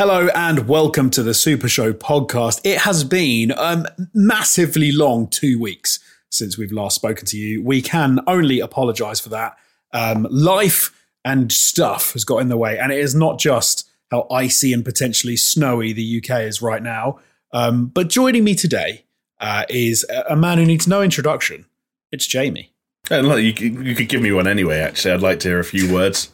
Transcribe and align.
Hello 0.00 0.28
and 0.34 0.66
welcome 0.66 1.10
to 1.10 1.22
the 1.22 1.34
Super 1.34 1.68
Show 1.68 1.92
podcast. 1.92 2.62
It 2.64 2.78
has 2.78 3.04
been 3.04 3.52
um, 3.58 3.86
massively 4.14 4.92
long 4.92 5.28
two 5.28 5.60
weeks 5.60 6.00
since 6.30 6.56
we've 6.56 6.72
last 6.72 6.94
spoken 6.94 7.26
to 7.26 7.36
you. 7.36 7.62
We 7.62 7.82
can 7.82 8.18
only 8.26 8.60
apologize 8.60 9.20
for 9.20 9.28
that. 9.28 9.58
Um, 9.92 10.26
life 10.30 10.90
and 11.22 11.52
stuff 11.52 12.14
has 12.14 12.24
got 12.24 12.38
in 12.38 12.48
the 12.48 12.56
way, 12.56 12.78
and 12.78 12.90
it 12.90 12.98
is 12.98 13.14
not 13.14 13.38
just 13.38 13.90
how 14.10 14.26
icy 14.30 14.72
and 14.72 14.86
potentially 14.86 15.36
snowy 15.36 15.92
the 15.92 16.22
UK 16.24 16.44
is 16.44 16.62
right 16.62 16.82
now. 16.82 17.20
Um, 17.52 17.88
but 17.88 18.08
joining 18.08 18.42
me 18.42 18.54
today 18.54 19.04
uh, 19.38 19.66
is 19.68 20.06
a 20.30 20.34
man 20.34 20.56
who 20.56 20.64
needs 20.64 20.88
no 20.88 21.02
introduction. 21.02 21.66
It's 22.10 22.26
Jamie. 22.26 22.72
And 23.10 23.28
look, 23.28 23.40
you, 23.40 23.52
you 23.82 23.94
could 23.94 24.08
give 24.08 24.22
me 24.22 24.32
one 24.32 24.46
anyway. 24.46 24.78
Actually, 24.78 25.12
I'd 25.12 25.20
like 25.20 25.40
to 25.40 25.48
hear 25.48 25.60
a 25.60 25.64
few 25.64 25.92
words. 25.92 26.30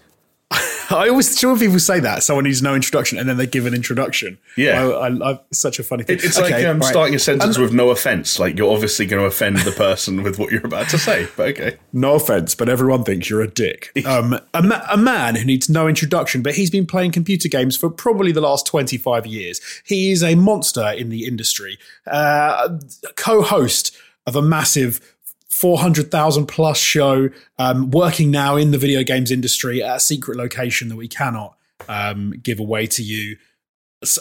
I 0.91 1.09
always 1.09 1.39
sure 1.39 1.59
people 1.59 1.79
say 1.79 2.01
that 2.01 2.23
someone 2.23 2.45
needs 2.45 2.63
no 2.63 2.75
introduction 2.75 3.19
and 3.19 3.29
then 3.29 3.37
they 3.37 3.47
give 3.47 3.67
an 3.67 3.75
introduction. 3.75 4.39
Yeah, 4.57 4.85
I, 4.85 5.09
I, 5.09 5.33
I, 5.33 5.41
it's 5.51 5.59
such 5.59 5.79
a 5.79 5.83
funny 5.83 6.05
thing. 6.05 6.19
It, 6.19 6.25
it's 6.25 6.39
okay, 6.39 6.53
like 6.53 6.67
um, 6.67 6.79
right. 6.79 6.89
starting 6.89 7.15
a 7.15 7.19
sentence 7.19 7.57
um, 7.57 7.63
with 7.63 7.73
no 7.73 7.91
offense. 7.91 8.39
Like 8.39 8.57
you're 8.57 8.73
obviously 8.73 9.07
going 9.07 9.21
to 9.21 9.27
offend 9.27 9.59
the 9.59 9.73
person 9.73 10.23
with 10.23 10.39
what 10.39 10.53
you're 10.53 10.67
about 10.67 10.89
to 10.91 10.99
say. 10.99 11.27
But 11.37 11.49
okay, 11.51 11.79
no 11.93 12.15
offense, 12.15 12.55
but 12.55 12.69
everyone 12.69 13.05
thinks 13.05 13.29
you're 13.29 13.43
a 13.43 13.49
dick. 13.49 13.91
Um, 14.07 14.39
a, 14.55 14.63
ma- 14.63 14.87
a 14.89 14.97
man 14.97 15.35
who 15.35 15.45
needs 15.45 15.69
no 15.69 15.89
introduction, 15.89 16.41
but 16.41 16.55
he's 16.55 16.71
been 16.71 16.87
playing 16.87 17.11
computer 17.11 17.49
games 17.49 17.77
for 17.77 17.91
probably 17.91 18.31
the 18.31 18.41
last 18.41 18.65
25 18.67 19.27
years. 19.27 19.61
He 19.85 20.13
is 20.13 20.23
a 20.23 20.37
monster 20.37 20.91
in 20.91 21.09
the 21.09 21.27
industry, 21.27 21.77
uh, 22.07 22.79
co-host 23.17 23.97
of 24.27 24.37
a 24.37 24.43
massive 24.43 25.16
400,000 25.61 26.47
plus 26.47 26.79
show, 26.79 27.31
um, 27.59 27.91
working 27.91 28.31
now 28.31 28.57
in 28.57 28.71
the 28.71 28.79
video 28.79 29.03
games 29.03 29.31
industry 29.31 29.83
at 29.83 29.97
a 29.97 30.01
secret 30.01 30.37
location 30.37 30.89
that 30.89 30.97
we 30.97 31.09
cannot 31.09 31.57
um, 31.89 32.35
give 32.43 32.61
away 32.61 32.87
to 32.87 33.03
you. 33.03 33.37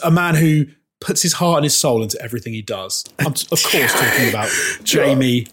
A 0.02 0.10
man 0.10 0.34
who 0.34 0.66
puts 1.00 1.22
his 1.22 1.34
heart 1.34 1.58
and 1.58 1.64
his 1.64 1.76
soul 1.76 2.02
into 2.02 2.20
everything 2.22 2.54
he 2.54 2.62
does. 2.62 3.04
I'm, 3.18 3.26
of 3.26 3.62
course, 3.62 3.92
talking 3.92 4.28
about 4.28 4.50
Jamie 4.82 5.46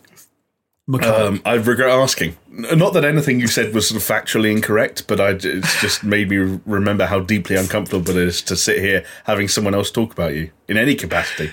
um, 1.02 1.42
I 1.46 1.54
regret 1.54 1.90
asking. 1.90 2.36
Not 2.50 2.94
that 2.94 3.06
anything 3.06 3.40
you 3.40 3.48
said 3.48 3.74
was 3.74 3.88
sort 3.88 4.02
of 4.02 4.08
factually 4.08 4.52
incorrect, 4.52 5.08
but 5.08 5.22
I, 5.22 5.30
it's 5.30 5.80
just 5.80 6.04
made 6.04 6.30
me 6.30 6.60
remember 6.66 7.06
how 7.06 7.22
deeply 7.22 7.56
uncomfortable 7.56 8.10
it 8.10 8.18
is 8.18 8.42
to 8.44 8.58
sit 8.58 8.80
here 8.80 9.06
having 9.24 9.48
someone 9.48 9.74
else 9.74 9.90
talk 9.90 10.12
about 10.12 10.34
you 10.34 10.52
in 10.68 10.78
any 10.78 10.96
capacity. 10.96 11.52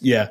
yeah, 0.00 0.30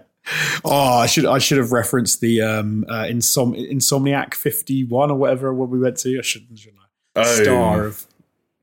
Oh, 0.64 1.00
I 1.00 1.06
should 1.08 1.26
I 1.26 1.38
should 1.38 1.58
have 1.58 1.72
referenced 1.72 2.22
the 2.22 2.42
um, 2.42 2.86
uh, 2.88 3.04
Insom- 3.04 3.58
Insomniac 3.72 4.34
fifty 4.34 4.84
one 4.84 5.12
or 5.12 5.18
whatever 5.18 5.54
when 5.54 5.70
we 5.70 5.80
went 5.80 5.98
to. 5.98 6.18
I 6.18 6.22
shouldn't, 6.22 6.58
shouldn't 6.58 6.82
I? 7.16 7.22
Oh, 7.22 7.44
Star 7.44 7.86
of 7.86 8.08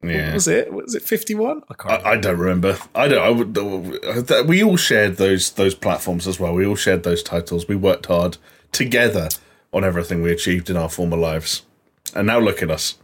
yeah. 0.03 0.29
What 0.29 0.35
was 0.35 0.49
it? 0.49 0.73
Was 0.73 0.95
it 0.95 1.03
fifty 1.03 1.35
one? 1.35 1.63
I 1.69 1.75
can't. 1.75 2.07
I, 2.07 2.13
I, 2.13 2.17
don't 2.17 2.39
remember. 2.39 2.79
I 2.95 3.09
don't. 3.09 3.23
I 3.23 3.29
would. 3.29 4.31
Uh, 4.31 4.45
we 4.47 4.63
all 4.63 4.77
shared 4.77 5.17
those 5.17 5.51
those 5.53 5.75
platforms 5.75 6.27
as 6.27 6.41
well. 6.41 6.55
We 6.55 6.65
all 6.65 6.77
shared 6.77 7.03
those 7.03 7.23
titles. 7.23 7.69
We 7.69 7.77
worked 7.77 8.07
hard 8.07 8.39
together 8.73 9.29
on 9.73 9.85
everything 9.85 10.23
we 10.23 10.33
achieved 10.33 10.71
in 10.71 10.77
our 10.77 10.89
former 10.89 11.19
lives, 11.19 11.67
and 12.15 12.27
now 12.27 12.39
look 12.39 12.63
at 12.63 12.71
us. 12.71 12.97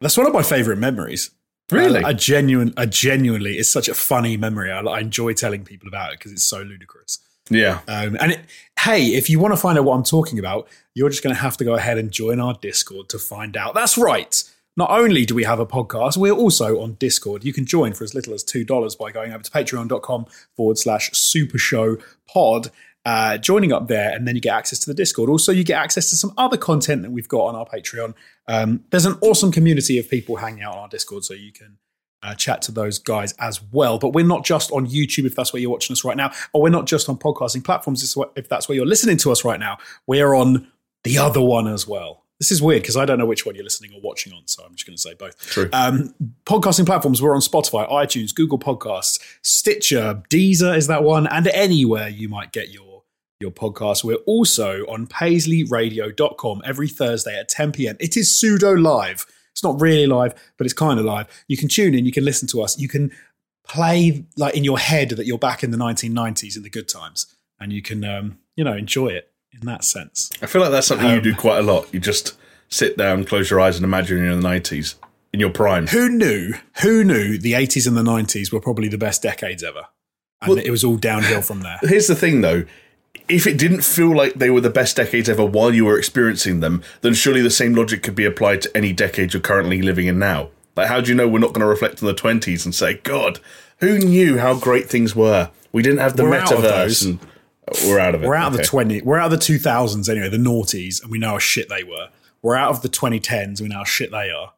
That's 0.00 0.16
one 0.16 0.26
of 0.26 0.34
my 0.34 0.42
favorite 0.42 0.78
memories. 0.78 1.30
Really, 1.70 2.04
uh, 2.04 2.10
a 2.10 2.14
genuine, 2.14 2.74
a 2.76 2.86
genuinely, 2.86 3.56
it's 3.56 3.70
such 3.70 3.88
a 3.88 3.94
funny 3.94 4.36
memory. 4.36 4.70
I, 4.70 4.80
I 4.80 5.00
enjoy 5.00 5.32
telling 5.32 5.64
people 5.64 5.88
about 5.88 6.12
it 6.12 6.18
because 6.18 6.32
it's 6.32 6.44
so 6.44 6.60
ludicrous. 6.60 7.18
Yeah. 7.52 7.80
Um, 7.88 8.16
and 8.20 8.32
it, 8.32 8.40
hey, 8.80 9.14
if 9.14 9.30
you 9.30 9.38
want 9.38 9.52
to 9.52 9.56
find 9.56 9.78
out 9.78 9.84
what 9.84 9.94
I'm 9.94 10.02
talking 10.02 10.38
about, 10.38 10.68
you're 10.94 11.08
just 11.08 11.22
going 11.22 11.34
to 11.34 11.40
have 11.40 11.56
to 11.58 11.64
go 11.64 11.74
ahead 11.74 11.98
and 11.98 12.10
join 12.10 12.40
our 12.40 12.54
Discord 12.54 13.08
to 13.10 13.18
find 13.18 13.56
out. 13.56 13.74
That's 13.74 13.96
right. 13.96 14.42
Not 14.76 14.90
only 14.90 15.26
do 15.26 15.34
we 15.34 15.44
have 15.44 15.60
a 15.60 15.66
podcast, 15.66 16.16
we're 16.16 16.32
also 16.32 16.80
on 16.80 16.94
Discord. 16.94 17.44
You 17.44 17.52
can 17.52 17.66
join 17.66 17.92
for 17.92 18.04
as 18.04 18.14
little 18.14 18.32
as 18.32 18.42
$2 18.42 18.98
by 18.98 19.12
going 19.12 19.32
over 19.32 19.42
to 19.42 19.50
patreon.com 19.50 20.26
forward 20.56 20.78
slash 20.78 21.10
super 21.12 21.58
show 21.58 21.98
pod. 22.26 22.70
Uh, 23.04 23.36
joining 23.36 23.72
up 23.72 23.88
there, 23.88 24.14
and 24.14 24.28
then 24.28 24.36
you 24.36 24.40
get 24.40 24.54
access 24.54 24.78
to 24.78 24.88
the 24.88 24.94
Discord. 24.94 25.28
Also, 25.28 25.50
you 25.50 25.64
get 25.64 25.76
access 25.76 26.08
to 26.08 26.16
some 26.16 26.32
other 26.38 26.56
content 26.56 27.02
that 27.02 27.10
we've 27.10 27.26
got 27.26 27.46
on 27.46 27.56
our 27.56 27.66
Patreon. 27.66 28.14
Um, 28.46 28.84
there's 28.90 29.06
an 29.06 29.18
awesome 29.22 29.50
community 29.50 29.98
of 29.98 30.08
people 30.08 30.36
hanging 30.36 30.62
out 30.62 30.74
on 30.74 30.78
our 30.78 30.88
Discord, 30.88 31.24
so 31.24 31.34
you 31.34 31.50
can 31.50 31.78
uh, 32.22 32.34
chat 32.34 32.62
to 32.62 32.72
those 32.72 32.98
guys 32.98 33.32
as 33.38 33.60
well. 33.72 33.98
But 33.98 34.10
we're 34.10 34.26
not 34.26 34.44
just 34.44 34.70
on 34.70 34.86
YouTube 34.86 35.26
if 35.26 35.34
that's 35.34 35.52
where 35.52 35.60
you're 35.60 35.70
watching 35.70 35.94
us 35.94 36.04
right 36.04 36.16
now, 36.16 36.32
or 36.52 36.62
we're 36.62 36.70
not 36.70 36.86
just 36.86 37.08
on 37.08 37.18
podcasting 37.18 37.64
platforms 37.64 38.16
if 38.36 38.48
that's 38.48 38.68
where 38.68 38.76
you're 38.76 38.86
listening 38.86 39.16
to 39.18 39.32
us 39.32 39.44
right 39.44 39.60
now. 39.60 39.78
We're 40.06 40.34
on 40.34 40.68
the 41.04 41.18
other 41.18 41.40
one 41.40 41.66
as 41.66 41.86
well. 41.86 42.24
This 42.38 42.50
is 42.50 42.60
weird 42.60 42.82
because 42.82 42.96
I 42.96 43.04
don't 43.04 43.18
know 43.18 43.26
which 43.26 43.46
one 43.46 43.54
you're 43.54 43.62
listening 43.62 43.92
or 43.94 44.00
watching 44.00 44.32
on, 44.32 44.42
so 44.46 44.64
I'm 44.64 44.74
just 44.74 44.84
going 44.84 44.96
to 44.96 45.00
say 45.00 45.14
both. 45.14 45.38
True. 45.38 45.68
Um, 45.72 46.12
podcasting 46.44 46.86
platforms, 46.86 47.22
we're 47.22 47.36
on 47.36 47.40
Spotify, 47.40 47.88
iTunes, 47.88 48.34
Google 48.34 48.58
Podcasts, 48.58 49.20
Stitcher, 49.42 50.22
Deezer 50.28 50.76
is 50.76 50.88
that 50.88 51.04
one, 51.04 51.28
and 51.28 51.46
anywhere 51.48 52.08
you 52.08 52.28
might 52.28 52.50
get 52.50 52.70
your 52.70 53.04
your 53.40 53.50
podcast. 53.50 54.04
We're 54.04 54.16
also 54.26 54.82
on 54.86 55.06
paisleyradio.com 55.06 56.62
every 56.64 56.88
Thursday 56.88 57.38
at 57.38 57.48
10 57.48 57.72
p.m. 57.72 57.96
It 58.00 58.16
is 58.16 58.34
pseudo 58.34 58.72
live 58.72 59.26
it's 59.52 59.62
not 59.62 59.80
really 59.80 60.06
live, 60.06 60.34
but 60.56 60.64
it's 60.64 60.74
kind 60.74 60.98
of 60.98 61.04
live. 61.04 61.26
You 61.46 61.56
can 61.56 61.68
tune 61.68 61.94
in, 61.94 62.04
you 62.04 62.12
can 62.12 62.24
listen 62.24 62.48
to 62.48 62.62
us, 62.62 62.78
you 62.78 62.88
can 62.88 63.12
play 63.66 64.24
like 64.36 64.54
in 64.56 64.64
your 64.64 64.78
head 64.78 65.10
that 65.10 65.26
you're 65.26 65.38
back 65.38 65.62
in 65.62 65.70
the 65.70 65.78
1990s 65.78 66.56
in 66.56 66.62
the 66.62 66.70
good 66.70 66.88
times, 66.88 67.34
and 67.60 67.72
you 67.72 67.82
can 67.82 68.04
um, 68.04 68.38
you 68.56 68.64
know 68.64 68.74
enjoy 68.74 69.08
it 69.08 69.30
in 69.52 69.66
that 69.66 69.84
sense. 69.84 70.30
I 70.42 70.46
feel 70.46 70.62
like 70.62 70.70
that's 70.70 70.86
something 70.86 71.06
um, 71.06 71.14
you 71.14 71.20
do 71.20 71.34
quite 71.34 71.58
a 71.58 71.62
lot. 71.62 71.92
You 71.92 72.00
just 72.00 72.36
sit 72.68 72.96
down, 72.96 73.24
close 73.24 73.50
your 73.50 73.60
eyes, 73.60 73.76
and 73.76 73.84
imagine 73.84 74.18
you're 74.18 74.32
in 74.32 74.40
the 74.40 74.48
90s 74.48 74.94
in 75.32 75.40
your 75.40 75.50
prime. 75.50 75.86
Who 75.88 76.08
knew? 76.08 76.54
Who 76.82 77.04
knew 77.04 77.38
the 77.38 77.52
80s 77.52 77.86
and 77.86 77.96
the 77.96 78.02
90s 78.02 78.52
were 78.52 78.60
probably 78.60 78.88
the 78.88 78.98
best 78.98 79.22
decades 79.22 79.62
ever? 79.62 79.86
And 80.40 80.50
well, 80.50 80.58
it 80.58 80.70
was 80.70 80.82
all 80.82 80.96
downhill 80.96 81.42
from 81.42 81.60
there. 81.60 81.78
Here's 81.82 82.08
the 82.08 82.16
thing, 82.16 82.40
though 82.40 82.64
if 83.28 83.46
it 83.46 83.58
didn't 83.58 83.82
feel 83.82 84.14
like 84.14 84.34
they 84.34 84.50
were 84.50 84.60
the 84.60 84.70
best 84.70 84.96
decades 84.96 85.28
ever 85.28 85.44
while 85.44 85.72
you 85.72 85.84
were 85.84 85.98
experiencing 85.98 86.60
them, 86.60 86.82
then 87.00 87.14
surely 87.14 87.40
the 87.40 87.50
same 87.50 87.74
logic 87.74 88.02
could 88.02 88.14
be 88.14 88.24
applied 88.24 88.62
to 88.62 88.76
any 88.76 88.92
decade 88.92 89.32
you're 89.32 89.40
currently 89.40 89.82
living 89.82 90.06
in 90.06 90.18
now. 90.18 90.50
Like, 90.76 90.88
how 90.88 91.00
do 91.00 91.10
you 91.10 91.14
know 91.14 91.28
we're 91.28 91.38
not 91.38 91.52
going 91.52 91.60
to 91.60 91.66
reflect 91.66 92.02
on 92.02 92.06
the 92.06 92.14
20s 92.14 92.64
and 92.64 92.74
say, 92.74 92.94
God, 92.94 93.40
who 93.78 93.98
knew 93.98 94.38
how 94.38 94.58
great 94.58 94.88
things 94.88 95.14
were? 95.14 95.50
We 95.72 95.82
didn't 95.82 95.98
have 95.98 96.16
the 96.16 96.24
we're 96.24 96.40
metaverse. 96.40 97.06
And, 97.06 97.18
we're 97.86 98.00
out 98.00 98.14
of 98.14 98.22
it. 98.22 98.26
We're 98.26 98.34
out 98.34 98.52
okay. 98.52 98.60
of 98.60 98.66
the 98.66 98.68
20. 98.68 99.02
We're 99.02 99.18
out 99.18 99.32
of 99.32 99.38
the 99.38 99.44
2000s 99.58 100.08
anyway, 100.08 100.28
the 100.28 100.36
noughties, 100.36 101.02
and 101.02 101.10
we 101.10 101.18
know 101.18 101.30
how 101.30 101.38
shit 101.38 101.68
they 101.68 101.84
were. 101.84 102.08
We're 102.42 102.56
out 102.56 102.70
of 102.70 102.82
the 102.82 102.88
2010s, 102.88 103.60
we 103.60 103.68
know 103.68 103.78
how 103.78 103.84
shit 103.84 104.10
they 104.10 104.30
are. 104.30 104.52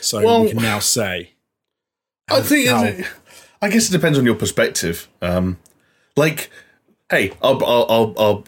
So 0.00 0.22
well, 0.22 0.42
we 0.42 0.50
can 0.50 0.58
now 0.58 0.78
say. 0.78 1.32
I 2.28 2.42
think. 2.42 2.68
How, 2.68 2.92
I 3.62 3.68
guess 3.70 3.88
it 3.88 3.92
depends 3.92 4.18
on 4.18 4.24
your 4.24 4.34
perspective. 4.34 5.08
Um, 5.22 5.58
like 6.16 6.50
hey, 7.10 7.32
I'll, 7.42 7.62
I'll, 7.64 7.86
I'll, 7.88 8.14
I'll, 8.18 8.44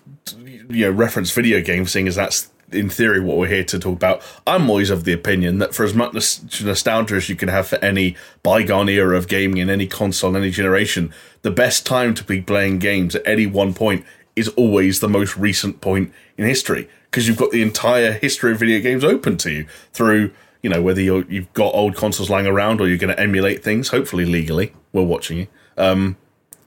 you 0.70 0.86
know 0.86 0.90
reference 0.90 1.30
video 1.32 1.60
games, 1.60 1.92
seeing 1.92 2.08
as 2.08 2.16
that's 2.16 2.50
in 2.70 2.88
theory 2.88 3.20
what 3.20 3.36
we're 3.36 3.48
here 3.48 3.64
to 3.64 3.78
talk 3.78 3.94
about. 3.94 4.22
I'm 4.46 4.70
always 4.70 4.88
of 4.88 5.04
the 5.04 5.12
opinion 5.12 5.58
that 5.58 5.74
for 5.74 5.84
as 5.84 5.92
much 5.92 6.14
nostalgia 6.62 7.16
as 7.16 7.28
you 7.28 7.36
can 7.36 7.48
have 7.48 7.66
for 7.66 7.76
any 7.84 8.16
bygone 8.42 8.88
era 8.88 9.16
of 9.16 9.28
gaming 9.28 9.58
in 9.58 9.68
any 9.68 9.86
console, 9.86 10.36
any 10.36 10.50
generation, 10.50 11.12
the 11.42 11.50
best 11.50 11.84
time 11.84 12.14
to 12.14 12.24
be 12.24 12.40
playing 12.40 12.78
games 12.78 13.14
at 13.14 13.26
any 13.26 13.46
one 13.46 13.74
point 13.74 14.06
is 14.34 14.48
always 14.50 15.00
the 15.00 15.08
most 15.08 15.36
recent 15.36 15.80
point 15.82 16.12
in 16.38 16.46
history 16.46 16.88
because 17.10 17.28
you've 17.28 17.36
got 17.36 17.50
the 17.50 17.60
entire 17.60 18.12
history 18.12 18.52
of 18.52 18.58
video 18.58 18.80
games 18.80 19.04
open 19.04 19.36
to 19.36 19.50
you 19.50 19.66
through 19.92 20.30
you 20.62 20.70
know 20.70 20.80
whether 20.80 21.02
you 21.02 21.22
have 21.30 21.52
got 21.52 21.74
old 21.74 21.94
consoles 21.94 22.30
lying 22.30 22.46
around 22.46 22.80
or 22.80 22.88
you're 22.88 22.96
going 22.96 23.14
to 23.14 23.20
emulate 23.20 23.62
things 23.62 23.88
hopefully 23.88 24.24
legally 24.24 24.72
we're 24.92 25.02
watching 25.02 25.36
you 25.36 25.46
um, 25.76 26.16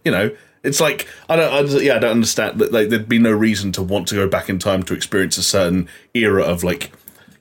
you 0.04 0.12
know 0.12 0.30
it's 0.66 0.82
like 0.82 1.08
I 1.30 1.36
don't, 1.36 1.54
I, 1.54 1.80
yeah, 1.80 1.96
I 1.96 2.00
don't 2.00 2.12
understand 2.12 2.60
that. 2.60 2.72
Like, 2.72 2.90
there'd 2.90 3.08
be 3.08 3.20
no 3.20 3.32
reason 3.32 3.72
to 3.74 3.84
want 3.84 4.08
to 4.10 4.16
go 4.16 4.28
back 4.28 4.50
in 4.50 4.60
time 4.60 4.84
to 4.84 4.94
experience 4.94 5.38
a 5.38 5.44
certain 5.44 5.88
era 6.14 6.44
of 6.44 6.64
like 6.64 6.92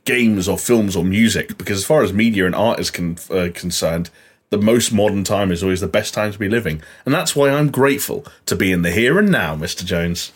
games 0.04 0.48
or 0.48 0.58
films 0.58 0.94
or 0.94 1.04
music, 1.04 1.56
because 1.58 1.78
as 1.78 1.84
far 1.84 2.02
as 2.02 2.12
media 2.12 2.46
and 2.46 2.54
art 2.54 2.78
is 2.78 2.90
con- 2.90 3.16
uh, 3.30 3.48
concerned, 3.54 4.10
the 4.50 4.58
most 4.58 4.92
modern 4.92 5.24
time 5.24 5.50
is 5.50 5.62
always 5.62 5.80
the 5.80 5.88
best 5.88 6.14
time 6.14 6.30
to 6.30 6.38
be 6.38 6.48
living, 6.48 6.82
and 7.04 7.14
that's 7.14 7.34
why 7.34 7.50
I'm 7.50 7.70
grateful 7.70 8.24
to 8.46 8.54
be 8.54 8.70
in 8.70 8.82
the 8.82 8.92
here 8.92 9.18
and 9.18 9.30
now, 9.30 9.56
Mister 9.56 9.84
Jones. 9.84 10.32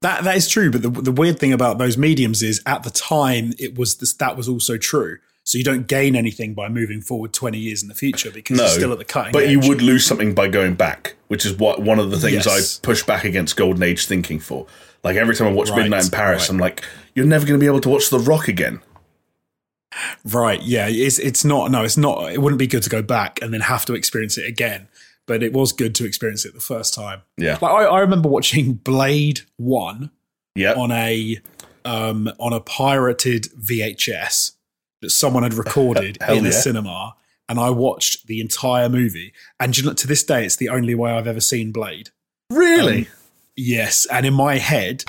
That 0.00 0.24
that 0.24 0.36
is 0.36 0.48
true, 0.48 0.70
but 0.70 0.82
the 0.82 0.88
the 0.88 1.12
weird 1.12 1.38
thing 1.38 1.52
about 1.52 1.78
those 1.78 1.98
mediums 1.98 2.42
is 2.42 2.62
at 2.64 2.82
the 2.82 2.90
time 2.90 3.52
it 3.58 3.78
was 3.78 3.96
this, 3.96 4.14
that 4.14 4.36
was 4.36 4.48
also 4.48 4.78
true. 4.78 5.18
So 5.50 5.58
you 5.58 5.64
don't 5.64 5.88
gain 5.88 6.14
anything 6.14 6.54
by 6.54 6.68
moving 6.68 7.00
forward 7.00 7.32
20 7.32 7.58
years 7.58 7.82
in 7.82 7.88
the 7.88 7.94
future 7.96 8.30
because 8.30 8.56
no, 8.56 8.66
you're 8.66 8.72
still 8.72 8.92
at 8.92 8.98
the 8.98 9.04
cutting 9.04 9.32
But 9.32 9.42
edge. 9.42 9.50
you 9.50 9.58
would 9.68 9.82
lose 9.82 10.06
something 10.06 10.32
by 10.32 10.46
going 10.46 10.74
back, 10.74 11.16
which 11.26 11.44
is 11.44 11.58
what 11.58 11.82
one 11.82 11.98
of 11.98 12.12
the 12.12 12.18
things 12.18 12.46
yes. 12.46 12.78
I 12.78 12.86
push 12.86 13.02
back 13.02 13.24
against 13.24 13.56
Golden 13.56 13.82
Age 13.82 14.06
thinking 14.06 14.38
for. 14.38 14.68
Like 15.02 15.16
every 15.16 15.34
time 15.34 15.48
I 15.48 15.50
watch 15.50 15.70
right, 15.70 15.78
Midnight 15.78 16.04
in 16.04 16.10
Paris, 16.12 16.42
right. 16.42 16.50
I'm 16.50 16.58
like, 16.58 16.84
you're 17.16 17.26
never 17.26 17.44
going 17.46 17.58
to 17.58 17.60
be 17.60 17.66
able 17.66 17.80
to 17.80 17.88
watch 17.88 18.10
The 18.10 18.20
Rock 18.20 18.46
again. 18.46 18.80
Right. 20.24 20.62
Yeah. 20.62 20.86
It's 20.88 21.18
it's 21.18 21.44
not. 21.44 21.72
No, 21.72 21.82
it's 21.82 21.96
not. 21.96 22.30
It 22.32 22.40
wouldn't 22.40 22.60
be 22.60 22.68
good 22.68 22.84
to 22.84 22.90
go 22.90 23.02
back 23.02 23.40
and 23.42 23.52
then 23.52 23.62
have 23.62 23.84
to 23.86 23.94
experience 23.94 24.38
it 24.38 24.46
again. 24.46 24.86
But 25.26 25.42
it 25.42 25.52
was 25.52 25.72
good 25.72 25.96
to 25.96 26.04
experience 26.04 26.44
it 26.44 26.54
the 26.54 26.60
first 26.60 26.94
time. 26.94 27.22
Yeah. 27.36 27.58
Like 27.60 27.72
I, 27.72 27.84
I 27.86 27.98
remember 27.98 28.28
watching 28.28 28.74
Blade 28.74 29.40
One. 29.56 30.12
Yeah. 30.54 30.74
On 30.74 30.92
a 30.92 31.40
um 31.84 32.30
on 32.38 32.52
a 32.52 32.60
pirated 32.60 33.48
VHS 33.60 34.52
that 35.00 35.10
someone 35.10 35.42
had 35.42 35.54
recorded 35.54 36.18
in 36.28 36.44
yeah. 36.44 36.50
a 36.50 36.52
cinema 36.52 37.14
and 37.50 37.58
I 37.58 37.70
watched 37.70 38.28
the 38.28 38.40
entire 38.40 38.88
movie. 38.88 39.32
And 39.58 39.76
you 39.76 39.84
know, 39.84 39.92
to 39.92 40.06
this 40.06 40.22
day, 40.22 40.46
it's 40.46 40.56
the 40.56 40.68
only 40.68 40.94
way 40.94 41.10
I've 41.10 41.26
ever 41.26 41.40
seen 41.40 41.72
Blade. 41.72 42.10
Really? 42.48 43.06
Um, 43.06 43.06
yes, 43.56 44.06
and 44.06 44.24
in 44.24 44.34
my 44.34 44.58
head, 44.58 45.04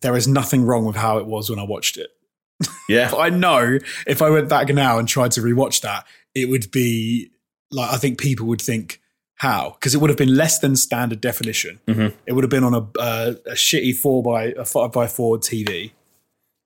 there 0.00 0.16
is 0.16 0.26
nothing 0.26 0.64
wrong 0.64 0.84
with 0.84 0.96
how 0.96 1.18
it 1.18 1.26
was 1.26 1.48
when 1.48 1.60
I 1.60 1.62
watched 1.62 1.96
it. 1.96 2.10
yeah. 2.88 3.12
I 3.16 3.30
know 3.30 3.78
if 4.06 4.20
I 4.20 4.30
went 4.30 4.48
back 4.48 4.68
now 4.68 4.98
and 4.98 5.06
tried 5.06 5.32
to 5.32 5.40
rewatch 5.40 5.80
that, 5.82 6.06
it 6.34 6.48
would 6.48 6.70
be 6.70 7.30
like 7.70 7.92
I 7.92 7.96
think 7.96 8.18
people 8.18 8.46
would 8.46 8.60
think 8.60 9.00
how 9.36 9.70
because 9.78 9.94
it 9.94 9.98
would 9.98 10.10
have 10.10 10.18
been 10.18 10.34
less 10.34 10.58
than 10.58 10.76
standard 10.76 11.20
definition. 11.20 11.80
Mhm. 11.86 12.14
It 12.26 12.32
would 12.32 12.44
have 12.44 12.50
been 12.50 12.64
on 12.64 12.74
a, 12.74 12.98
uh, 12.98 13.34
a 13.46 13.52
shitty 13.52 13.96
four 13.96 14.22
by 14.22 14.46
a 14.56 14.64
five 14.64 14.92
by 14.92 15.06
four 15.06 15.38
TV. 15.38 15.92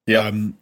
Yeah. 0.06 0.20
Um, 0.20 0.58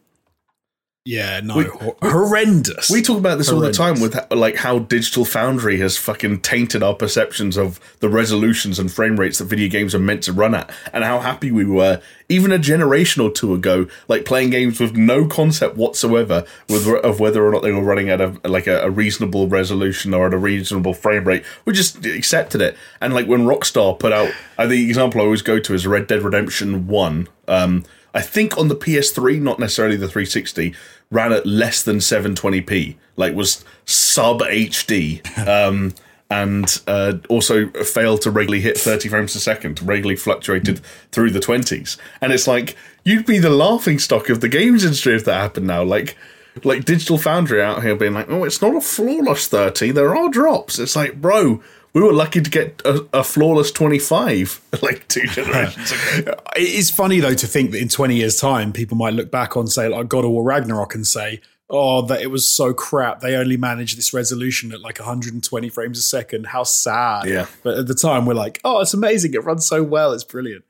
yeah, 1.05 1.41
no, 1.43 1.57
We- 1.57 1.65
horrendous. 2.01 2.89
We 2.89 3.01
talk 3.01 3.17
about 3.17 3.37
this 3.37 3.51
all 3.51 3.59
the 3.59 3.73
time 3.73 3.99
with 3.99 4.17
like 4.31 4.55
how 4.55 4.79
Digital 4.79 5.25
Foundry 5.25 5.77
has 5.79 5.97
fucking 5.97 6.39
tainted 6.39 6.81
our 6.81 6.93
perceptions 6.93 7.57
of 7.57 7.77
the 7.99 8.07
resolutions 8.07 8.79
and 8.79 8.89
frame 8.89 9.19
rates 9.19 9.39
that 9.39 9.45
video 9.45 9.67
games 9.67 9.93
are 9.93 9.99
meant 9.99 10.23
to 10.23 10.31
run 10.31 10.55
at, 10.55 10.71
and 10.93 11.03
how 11.03 11.19
happy 11.19 11.51
we 11.51 11.65
were 11.65 12.01
even 12.29 12.53
a 12.53 12.57
generation 12.57 13.21
or 13.21 13.29
two 13.29 13.53
ago, 13.53 13.85
like 14.07 14.23
playing 14.23 14.51
games 14.51 14.79
with 14.79 14.95
no 14.95 15.27
concept 15.27 15.75
whatsoever 15.75 16.45
with, 16.69 16.87
of 16.87 17.19
whether 17.19 17.45
or 17.45 17.51
not 17.51 17.63
they 17.63 17.73
were 17.73 17.83
running 17.83 18.09
at 18.09 18.21
a 18.21 18.39
like 18.45 18.67
a, 18.67 18.83
a 18.83 18.89
reasonable 18.89 19.49
resolution 19.49 20.13
or 20.13 20.27
at 20.27 20.33
a 20.33 20.37
reasonable 20.37 20.93
frame 20.93 21.25
rate. 21.25 21.43
We 21.65 21.73
just 21.73 22.05
accepted 22.05 22.61
it, 22.61 22.77
and 23.01 23.13
like 23.13 23.27
when 23.27 23.41
Rockstar 23.41 23.99
put 23.99 24.13
out, 24.13 24.31
uh, 24.57 24.67
the 24.67 24.87
example 24.87 25.19
I 25.19 25.25
always 25.25 25.41
go 25.41 25.59
to 25.59 25.73
is 25.73 25.85
Red 25.85 26.07
Dead 26.07 26.21
Redemption 26.21 26.87
One. 26.87 27.27
Um, 27.45 27.83
I 28.13 28.21
think 28.21 28.57
on 28.57 28.67
the 28.67 28.75
PS3, 28.75 29.41
not 29.41 29.57
necessarily 29.57 29.95
the 29.95 30.07
360, 30.07 30.75
ran 31.13 31.31
at 31.31 31.45
less 31.45 31.83
than 31.83 31.97
720p, 31.97 32.95
like 33.15 33.35
was 33.35 33.63
sub 33.85 34.41
HD, 34.41 35.21
um, 35.47 35.93
and 36.29 36.81
uh, 36.87 37.13
also 37.29 37.67
failed 37.69 38.21
to 38.23 38.31
regularly 38.31 38.61
hit 38.61 38.77
30 38.77 39.09
frames 39.09 39.35
a 39.35 39.39
second, 39.39 39.81
regularly 39.83 40.15
fluctuated 40.15 40.81
through 41.11 41.29
the 41.29 41.39
20s. 41.39 41.97
And 42.21 42.33
it's 42.33 42.47
like 42.47 42.75
you'd 43.03 43.25
be 43.25 43.37
the 43.37 43.51
laughing 43.51 43.99
stock 43.99 44.29
of 44.29 44.41
the 44.41 44.49
games 44.49 44.83
industry 44.83 45.15
if 45.15 45.25
that 45.25 45.39
happened 45.39 45.67
now. 45.67 45.83
Like, 45.83 46.17
like 46.63 46.85
Digital 46.85 47.19
Foundry 47.19 47.61
out 47.61 47.83
here 47.83 47.95
being 47.95 48.13
like, 48.13 48.29
oh, 48.29 48.43
it's 48.43 48.61
not 48.61 48.75
a 48.75 48.81
flawless 48.81 49.47
30. 49.47 49.91
There 49.91 50.15
are 50.15 50.29
drops. 50.29 50.79
It's 50.79 50.95
like, 50.95 51.21
bro, 51.21 51.61
we 51.93 52.01
were 52.01 52.13
lucky 52.13 52.41
to 52.41 52.49
get 52.49 52.81
a, 52.85 53.05
a 53.13 53.23
flawless 53.23 53.71
25 53.71 54.59
like 54.81 55.07
two 55.07 55.25
generations 55.27 55.91
ago. 56.17 56.35
It 56.55 56.69
is 56.69 56.89
funny 56.89 57.19
though 57.19 57.35
to 57.35 57.47
think 57.47 57.71
that 57.71 57.81
in 57.81 57.87
20 57.89 58.15
years' 58.15 58.39
time, 58.39 58.73
people 58.73 58.97
might 58.97 59.13
look 59.13 59.31
back 59.31 59.55
on 59.55 59.67
say 59.67 59.87
like 59.87 60.07
God 60.07 60.25
of 60.25 60.31
War 60.31 60.43
Ragnarok 60.43 60.95
and 60.95 61.05
say, 61.05 61.41
"Oh, 61.69 62.01
that 62.03 62.21
it 62.21 62.31
was 62.31 62.47
so 62.47 62.73
crap. 62.73 63.21
They 63.21 63.35
only 63.35 63.57
managed 63.57 63.97
this 63.97 64.13
resolution 64.13 64.71
at 64.71 64.81
like 64.81 64.99
120 64.99 65.69
frames 65.69 65.99
a 65.99 66.01
second. 66.01 66.47
How 66.47 66.63
sad." 66.63 67.25
Yeah. 67.27 67.45
But 67.63 67.77
at 67.77 67.87
the 67.87 67.95
time, 67.95 68.25
we're 68.25 68.33
like, 68.33 68.59
"Oh, 68.63 68.81
it's 68.81 68.93
amazing. 68.93 69.33
It 69.33 69.43
runs 69.43 69.67
so 69.67 69.83
well. 69.83 70.13
It's 70.13 70.23
brilliant." 70.23 70.65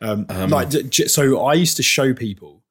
Um, 0.00 0.26
like, 0.50 0.68
j- 0.68 0.82
j- 0.82 1.06
so 1.06 1.40
I 1.44 1.54
used 1.54 1.78
to 1.78 1.82
show 1.82 2.12
people 2.12 2.62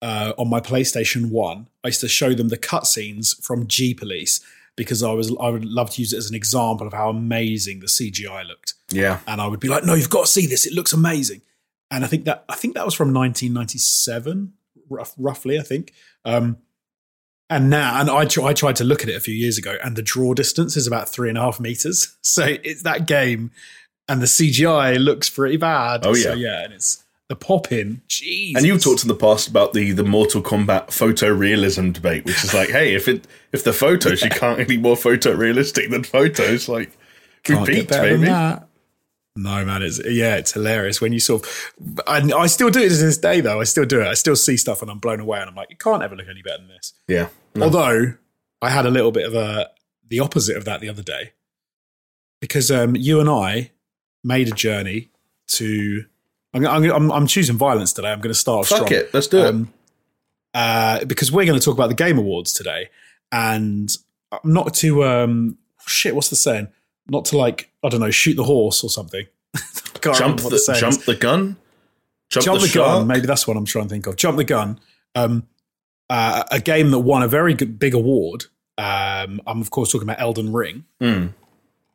uh, 0.00 0.32
on 0.38 0.48
my 0.48 0.60
PlayStation 0.60 1.30
One. 1.30 1.68
I 1.84 1.88
used 1.88 2.00
to 2.00 2.08
show 2.08 2.32
them 2.32 2.48
the 2.48 2.56
cutscenes 2.56 3.38
from 3.42 3.66
G 3.66 3.92
Police 3.92 4.40
because 4.78 5.02
I 5.02 5.12
was 5.12 5.30
I 5.38 5.50
would 5.50 5.66
love 5.66 5.90
to 5.90 6.00
use 6.00 6.14
it 6.14 6.16
as 6.16 6.30
an 6.30 6.34
example 6.34 6.86
of 6.86 6.94
how 6.94 7.10
amazing 7.10 7.80
the 7.80 7.86
CGI 7.88 8.46
looked 8.48 8.72
Yeah. 8.90 9.20
and 9.26 9.42
I 9.42 9.46
would 9.46 9.60
be 9.60 9.68
like, 9.68 9.84
"No, 9.84 9.92
you've 9.92 10.08
got 10.08 10.22
to 10.24 10.30
see 10.32 10.46
this. 10.46 10.64
It 10.66 10.72
looks 10.72 10.94
amazing." 10.94 11.42
And 11.90 12.04
I 12.04 12.08
think 12.08 12.24
that 12.24 12.44
I 12.48 12.54
think 12.54 12.74
that 12.74 12.84
was 12.86 12.94
from 12.94 13.12
1997, 13.12 14.52
rough, 14.88 15.14
roughly. 15.18 15.58
I 15.58 15.62
think. 15.62 15.92
Um, 16.24 16.58
and 17.50 17.70
now, 17.70 17.98
and 18.00 18.10
I, 18.10 18.26
I 18.46 18.52
tried 18.52 18.76
to 18.76 18.84
look 18.84 19.02
at 19.02 19.08
it 19.08 19.16
a 19.16 19.20
few 19.20 19.34
years 19.34 19.56
ago, 19.58 19.76
and 19.82 19.96
the 19.96 20.02
draw 20.02 20.34
distance 20.34 20.76
is 20.76 20.86
about 20.86 21.08
three 21.08 21.28
and 21.30 21.38
a 21.38 21.40
half 21.42 21.60
meters. 21.60 22.14
So 22.22 22.44
it's 22.62 22.82
that 22.82 23.06
game, 23.06 23.50
and 24.08 24.20
the 24.20 24.26
CGI 24.26 24.98
looks 25.02 25.30
pretty 25.30 25.56
bad. 25.56 26.04
Oh, 26.06 26.12
So, 26.14 26.34
yeah. 26.34 26.50
yeah, 26.50 26.64
and 26.64 26.74
it's 26.74 27.02
the 27.28 27.36
pop 27.36 27.70
in. 27.70 28.00
Jeez. 28.08 28.54
And 28.56 28.64
you've 28.64 28.82
talked 28.82 29.02
in 29.02 29.08
the 29.08 29.14
past 29.14 29.48
about 29.48 29.72
the 29.74 29.92
the 29.92 30.04
Mortal 30.04 30.42
Kombat 30.42 30.88
photorealism 30.88 31.92
debate, 31.92 32.24
which 32.24 32.42
is 32.42 32.54
like, 32.54 32.70
hey, 32.70 32.94
if 32.94 33.06
it 33.08 33.26
if 33.52 33.64
the 33.64 33.72
photos 33.72 34.22
you 34.22 34.30
can't 34.30 34.58
get 34.58 34.68
any 34.68 34.78
more 34.78 34.96
photorealistic 34.96 35.90
than 35.90 36.04
photos, 36.04 36.68
like 36.68 36.90
we 37.48 37.54
Can't 37.54 37.66
get 37.66 37.88
better 37.88 38.08
than 38.10 38.20
baby. 38.20 38.30
that. 38.30 38.68
No, 39.36 39.64
man, 39.64 39.82
it's 39.82 40.00
yeah, 40.04 40.36
it's 40.36 40.52
hilarious 40.52 41.00
when 41.00 41.12
you 41.12 41.20
sort 41.20 41.44
of. 41.44 41.72
And 42.06 42.32
I 42.32 42.46
still 42.46 42.70
do 42.70 42.80
it 42.80 42.88
to 42.88 42.96
this 42.96 43.18
day, 43.18 43.40
though. 43.40 43.60
I 43.60 43.64
still 43.64 43.84
do 43.84 44.00
it. 44.00 44.06
I 44.06 44.14
still 44.14 44.34
see 44.34 44.56
stuff 44.56 44.82
and 44.82 44.90
I'm 44.90 44.98
blown 44.98 45.20
away, 45.20 45.38
and 45.40 45.48
I'm 45.48 45.54
like, 45.54 45.70
you 45.70 45.76
can't 45.76 46.02
ever 46.02 46.16
look 46.16 46.26
any 46.28 46.42
better 46.42 46.58
than 46.58 46.68
this. 46.68 46.94
Yeah. 47.06 47.28
No. 47.54 47.64
Although 47.66 48.14
I 48.60 48.70
had 48.70 48.84
a 48.84 48.90
little 48.90 49.12
bit 49.12 49.26
of 49.26 49.34
a 49.34 49.70
the 50.08 50.20
opposite 50.20 50.56
of 50.56 50.64
that 50.64 50.80
the 50.80 50.88
other 50.88 51.02
day 51.02 51.32
because 52.40 52.70
um, 52.70 52.96
you 52.96 53.20
and 53.20 53.28
I 53.28 53.70
made 54.24 54.48
a 54.48 54.52
journey 54.52 55.10
to. 55.48 56.06
I'm, 56.54 56.66
I'm, 56.66 56.84
I'm, 56.90 57.12
I'm 57.12 57.26
choosing 57.26 57.56
violence 57.56 57.92
today. 57.92 58.10
I'm 58.10 58.20
going 58.20 58.32
to 58.32 58.38
start 58.38 58.66
Fuck 58.66 58.86
strong. 58.86 58.92
it, 58.92 59.12
let's 59.12 59.26
do 59.26 59.38
it. 59.38 59.46
Um, 59.46 59.72
uh, 60.54 61.04
because 61.04 61.30
we're 61.30 61.46
going 61.46 61.58
to 61.58 61.64
talk 61.64 61.74
about 61.74 61.88
the 61.88 61.94
Game 61.94 62.18
Awards 62.18 62.52
today, 62.52 62.88
and 63.30 63.94
not 64.44 64.74
to 64.74 65.04
um, 65.04 65.58
shit. 65.86 66.14
What's 66.14 66.30
the 66.30 66.36
saying? 66.36 66.68
Not 67.08 67.26
to 67.26 67.36
like 67.36 67.70
I 67.84 67.88
don't 67.88 68.00
know, 68.00 68.10
shoot 68.10 68.34
the 68.34 68.44
horse 68.44 68.82
or 68.82 68.90
something. 68.90 69.26
Jump 70.00 70.42
what 70.42 70.50
the, 70.50 70.76
jump 70.78 71.02
the 71.04 71.16
gun. 71.16 71.56
Jump, 72.30 72.44
jump 72.44 72.60
the, 72.60 72.66
the, 72.68 72.74
gun. 72.74 73.06
Maybe 73.08 73.26
that's 73.26 73.48
what 73.48 73.56
I'm 73.56 73.64
trying 73.64 73.86
to 73.86 73.90
think 73.90 74.06
of. 74.06 74.16
Jump 74.16 74.36
the 74.36 74.44
gun. 74.44 74.78
Um, 75.14 75.48
uh, 76.08 76.44
a 76.50 76.60
game 76.60 76.90
that 76.92 77.00
won 77.00 77.22
a 77.22 77.28
very 77.28 77.54
good, 77.54 77.78
big 77.78 77.94
award. 77.94 78.44
Um, 78.76 79.40
I'm 79.46 79.60
of 79.60 79.70
course 79.70 79.90
talking 79.90 80.08
about 80.08 80.20
Elden 80.20 80.52
Ring. 80.52 80.84
Mm. 81.00 81.32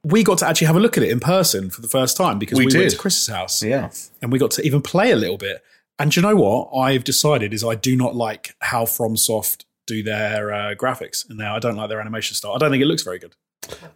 We 0.04 0.24
got 0.24 0.40
to 0.40 0.48
actually 0.48 0.68
have 0.68 0.76
a 0.76 0.80
look 0.80 0.98
at 0.98 1.04
it 1.04 1.12
in 1.12 1.20
person 1.20 1.70
for 1.70 1.82
the 1.82 1.88
first 1.88 2.18
time 2.18 2.38
because 2.40 2.58
We 2.60 2.66
we, 2.66 2.78
went 2.78 2.92
to 2.92 2.98
Chris's 2.98 3.28
house 3.28 3.64
Yeah. 3.64 3.90
and 4.22 4.32
we 4.32 4.40
got 4.40 4.52
to 4.52 4.62
even 4.64 4.82
play 4.82 5.12
a 5.12 5.16
little 5.16 5.38
bit. 5.38 5.64
And 5.98 6.14
you 6.16 6.22
know 6.22 6.36
what 6.36 6.72
I've 6.78 7.04
decided 7.04 7.54
is 7.54 7.64
I 7.64 7.76
do 7.76 7.96
not 7.96 8.16
like 8.16 8.56
how 8.60 8.84
FromSoft 8.86 9.64
do 9.88 10.04
their 10.04 10.52
uh, 10.52 10.76
graphics 10.76 11.28
and 11.30 11.38
now 11.38 11.56
I 11.56 11.60
don't 11.60 11.76
like 11.76 11.90
their 11.90 12.02
animation 12.02 12.36
style. 12.36 12.54
I 12.54 12.58
don't 12.58 12.72
think 12.72 12.82
it 12.84 12.88
looks 12.88 13.04
very 13.04 13.20
good. 13.20 13.36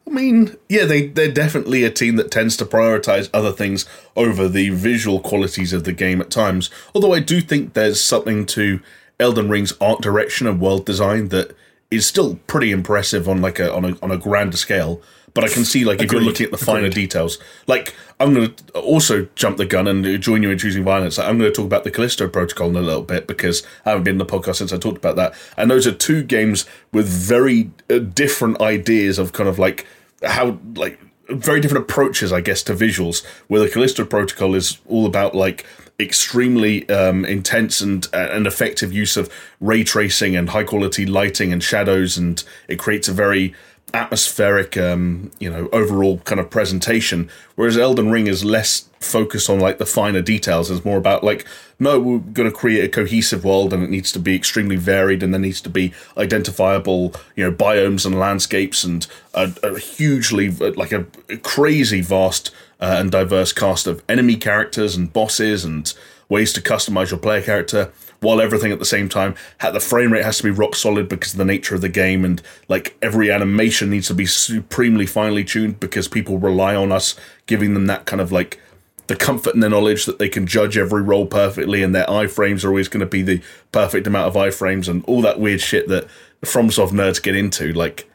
I 0.07 0.09
mean, 0.09 0.55
yeah, 0.69 0.85
they 0.85 1.07
they're 1.07 1.31
definitely 1.31 1.83
a 1.83 1.89
team 1.89 2.15
that 2.15 2.31
tends 2.31 2.55
to 2.57 2.65
prioritize 2.65 3.29
other 3.33 3.51
things 3.51 3.85
over 4.15 4.47
the 4.47 4.69
visual 4.69 5.19
qualities 5.19 5.73
of 5.73 5.83
the 5.83 5.91
game 5.91 6.21
at 6.21 6.29
times. 6.29 6.69
Although 6.95 7.13
I 7.13 7.19
do 7.19 7.41
think 7.41 7.73
there's 7.73 7.99
something 7.99 8.45
to 8.47 8.79
Elden 9.19 9.49
Ring's 9.49 9.73
art 9.81 10.01
direction 10.01 10.47
and 10.47 10.61
world 10.61 10.85
design 10.85 11.29
that 11.29 11.53
is 11.91 12.05
still 12.05 12.35
pretty 12.47 12.71
impressive 12.71 13.27
on 13.27 13.41
like 13.41 13.59
a 13.59 13.73
on 13.73 13.83
a 13.83 13.97
on 14.01 14.11
a 14.11 14.17
grander 14.17 14.55
scale. 14.57 15.01
But 15.37 15.43
I 15.43 15.49
can 15.49 15.65
see 15.65 15.85
like 15.85 16.01
if 16.01 16.11
you're 16.11 16.19
looking 16.19 16.45
at 16.45 16.51
the 16.51 16.57
finer 16.57 16.89
details, 16.89 17.37
like 17.67 17.93
I'm 18.19 18.33
going 18.33 18.55
to 18.55 18.79
also 18.79 19.27
jump 19.35 19.57
the 19.57 19.67
gun 19.67 19.87
and 19.87 20.19
join 20.19 20.41
you 20.41 20.49
in 20.49 20.57
choosing 20.57 20.83
violence. 20.83 21.19
I'm 21.19 21.37
going 21.37 21.51
to 21.51 21.55
talk 21.55 21.67
about 21.67 21.83
the 21.83 21.91
Callisto 21.91 22.27
Protocol 22.27 22.71
in 22.71 22.75
a 22.75 22.81
little 22.81 23.03
bit 23.03 23.27
because 23.27 23.61
I 23.85 23.91
haven't 23.91 24.03
been 24.03 24.15
in 24.15 24.17
the 24.17 24.25
podcast 24.25 24.55
since 24.55 24.73
I 24.73 24.79
talked 24.79 24.97
about 24.97 25.15
that. 25.17 25.35
And 25.55 25.69
those 25.69 25.85
are 25.85 25.91
two 25.91 26.23
games 26.23 26.65
with 26.91 27.07
very 27.07 27.69
uh, 27.87 27.99
different 27.99 28.59
ideas 28.61 29.19
of 29.19 29.33
kind 29.33 29.47
of 29.47 29.59
like 29.59 29.85
how 30.23 30.57
like 30.73 30.99
very 31.29 31.61
different 31.61 31.87
approaches, 31.87 32.33
I 32.33 32.41
guess, 32.41 32.63
to 32.63 32.73
visuals. 32.73 33.23
Where 33.47 33.61
the 33.61 33.69
Callisto 33.69 34.05
Protocol 34.05 34.55
is 34.55 34.79
all 34.87 35.05
about 35.05 35.35
like 35.35 35.67
extremely 35.99 36.89
um, 36.89 37.25
intense 37.25 37.79
and 37.79 38.07
uh, 38.11 38.29
and 38.31 38.47
effective 38.47 38.91
use 38.91 39.15
of 39.15 39.31
ray 39.61 39.83
tracing 39.83 40.35
and 40.35 40.49
high 40.49 40.63
quality 40.63 41.05
lighting 41.05 41.53
and 41.53 41.61
shadows, 41.61 42.17
and 42.17 42.43
it 42.67 42.79
creates 42.79 43.07
a 43.07 43.13
very 43.13 43.53
atmospheric, 43.93 44.75
um, 44.77 45.31
you 45.39 45.49
know, 45.49 45.69
overall 45.71 46.19
kind 46.19 46.39
of 46.39 46.49
presentation. 46.49 47.29
Whereas 47.55 47.77
Elden 47.77 48.11
Ring 48.11 48.27
is 48.27 48.43
less 48.43 48.89
focused 48.99 49.49
on 49.49 49.59
like 49.59 49.77
the 49.77 49.85
finer 49.85 50.21
details. 50.21 50.69
It's 50.69 50.83
more 50.83 50.97
about 50.97 51.23
like, 51.23 51.45
no, 51.79 51.99
we're 51.99 52.19
going 52.19 52.49
to 52.49 52.55
create 52.55 52.83
a 52.83 52.89
cohesive 52.89 53.45
world, 53.45 53.71
and 53.71 53.83
it 53.83 53.89
needs 53.89 54.11
to 54.11 54.19
be 54.19 54.35
extremely 54.35 54.75
varied, 54.75 55.23
and 55.23 55.33
there 55.33 55.39
needs 55.39 55.61
to 55.61 55.69
be 55.69 55.93
identifiable, 56.17 57.13
you 57.35 57.43
know, 57.43 57.51
biomes 57.51 58.05
and 58.05 58.19
landscapes, 58.19 58.83
and 58.83 59.07
a, 59.33 59.53
a 59.63 59.79
hugely 59.79 60.49
like 60.49 60.91
a, 60.91 61.05
a 61.29 61.37
crazy 61.37 62.01
vast 62.01 62.51
uh, 62.79 62.97
and 62.99 63.11
diverse 63.11 63.53
cast 63.53 63.87
of 63.87 64.03
enemy 64.09 64.35
characters 64.35 64.95
and 64.95 65.13
bosses 65.13 65.63
and 65.63 65.93
ways 66.29 66.51
to 66.53 66.61
customize 66.61 67.11
your 67.11 67.19
player 67.19 67.41
character 67.41 67.91
while 68.19 68.41
everything 68.41 68.71
at 68.71 68.79
the 68.79 68.85
same 68.85 69.07
time 69.07 69.35
the 69.71 69.79
frame 69.79 70.11
rate 70.11 70.23
has 70.23 70.37
to 70.37 70.43
be 70.43 70.49
rock 70.49 70.75
solid 70.75 71.07
because 71.07 71.33
of 71.33 71.37
the 71.37 71.45
nature 71.45 71.75
of 71.75 71.81
the 71.81 71.89
game 71.89 72.25
and 72.25 72.41
like 72.67 72.97
every 73.01 73.31
animation 73.31 73.89
needs 73.89 74.07
to 74.07 74.13
be 74.13 74.25
supremely 74.25 75.05
finely 75.05 75.43
tuned 75.43 75.79
because 75.79 76.07
people 76.07 76.37
rely 76.37 76.75
on 76.75 76.91
us 76.91 77.15
giving 77.45 77.73
them 77.73 77.85
that 77.85 78.05
kind 78.05 78.21
of 78.21 78.31
like 78.31 78.59
the 79.07 79.15
comfort 79.15 79.53
and 79.53 79.63
the 79.63 79.69
knowledge 79.69 80.05
that 80.05 80.19
they 80.19 80.29
can 80.29 80.45
judge 80.45 80.77
every 80.77 81.01
role 81.01 81.25
perfectly 81.25 81.81
and 81.81 81.95
their 81.95 82.05
iframes 82.07 82.63
are 82.63 82.69
always 82.69 82.89
going 82.89 82.99
to 82.99 83.05
be 83.05 83.21
the 83.21 83.41
perfect 83.71 84.05
amount 84.05 84.27
of 84.27 84.33
iframes 84.33 84.87
and 84.87 85.03
all 85.05 85.21
that 85.21 85.39
weird 85.39 85.61
shit 85.61 85.87
that 85.87 86.07
FromSoft 86.43 86.91
nerds 86.91 87.21
get 87.21 87.35
into. 87.35 87.71
Like 87.73 88.09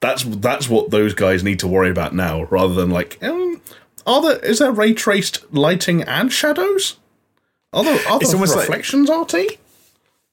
that's 0.00 0.24
that's 0.24 0.68
what 0.68 0.90
those 0.90 1.14
guys 1.14 1.44
need 1.44 1.60
to 1.60 1.68
worry 1.68 1.90
about 1.90 2.14
now 2.14 2.44
rather 2.44 2.74
than 2.74 2.90
like 2.90 3.22
um, 3.22 3.62
are 4.06 4.20
there 4.20 4.38
is 4.40 4.58
there 4.58 4.72
ray 4.72 4.92
traced 4.92 5.44
lighting 5.54 6.02
and 6.02 6.32
shadows 6.32 6.96
there, 7.72 7.94
are 8.08 8.18
It's 8.20 8.32
almost 8.34 8.54
like- 8.56 8.68
reflections 8.68 9.08
RT 9.10 9.32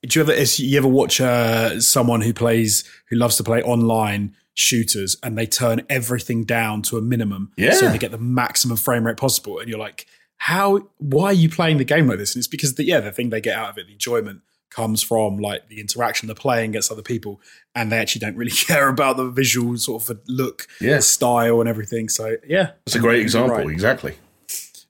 Do 0.08 0.20
you 0.20 0.22
ever 0.22 0.32
is, 0.34 0.60
you 0.60 0.78
ever 0.78 0.88
watch 0.88 1.20
uh, 1.22 1.80
someone 1.80 2.22
who 2.22 2.34
plays 2.34 2.84
who 3.10 3.16
loves 3.16 3.38
to 3.38 3.44
play 3.44 3.62
online 3.64 4.36
shooters 4.54 5.16
and 5.24 5.38
they 5.38 5.46
turn 5.46 5.82
everything 5.90 6.44
down 6.44 6.82
to 6.84 6.98
a 6.98 7.02
minimum 7.02 7.52
Yeah. 7.58 7.72
so 7.74 7.90
they 7.90 7.98
get 7.98 8.12
the 8.12 8.18
maximum 8.18 8.76
frame 8.78 9.06
rate 9.08 9.18
possible. 9.18 9.60
And 9.60 9.70
you're 9.70 9.80
like, 9.80 10.06
how, 10.38 10.90
why 10.98 11.26
are 11.28 11.34
you 11.34 11.50
playing 11.50 11.78
the 11.78 11.86
game 11.86 12.08
like 12.08 12.18
this? 12.18 12.36
And 12.36 12.42
it's 12.42 12.48
because, 12.48 12.76
the, 12.76 12.84
yeah, 12.84 13.00
the 13.00 13.12
thing 13.12 13.30
they 13.30 13.42
get 13.42 13.58
out 13.58 13.70
of 13.70 13.78
it, 13.78 13.88
the 13.88 13.94
enjoyment 13.94 14.42
comes 14.70 15.02
from 15.02 15.38
like 15.38 15.68
the 15.68 15.80
interaction 15.82 16.28
they're 16.28 16.36
playing 16.36 16.70
against 16.72 16.92
other 16.92 17.02
people 17.02 17.42
and 17.74 17.92
they 17.92 17.98
actually 17.98 18.20
don't 18.20 18.36
really 18.38 18.52
care 18.68 18.88
about 18.88 19.18
the 19.18 19.30
visual 19.30 19.76
sort 19.78 20.10
of 20.10 20.20
look, 20.28 20.68
Yeah. 20.80 20.98
the 20.98 21.02
style 21.02 21.60
and 21.62 21.68
everything. 21.70 22.08
So 22.10 22.36
yeah. 22.48 22.72
It's 22.86 22.96
a 22.96 23.00
great 23.00 23.20
example. 23.22 23.56
right. 23.58 23.70
Exactly. 23.70 24.16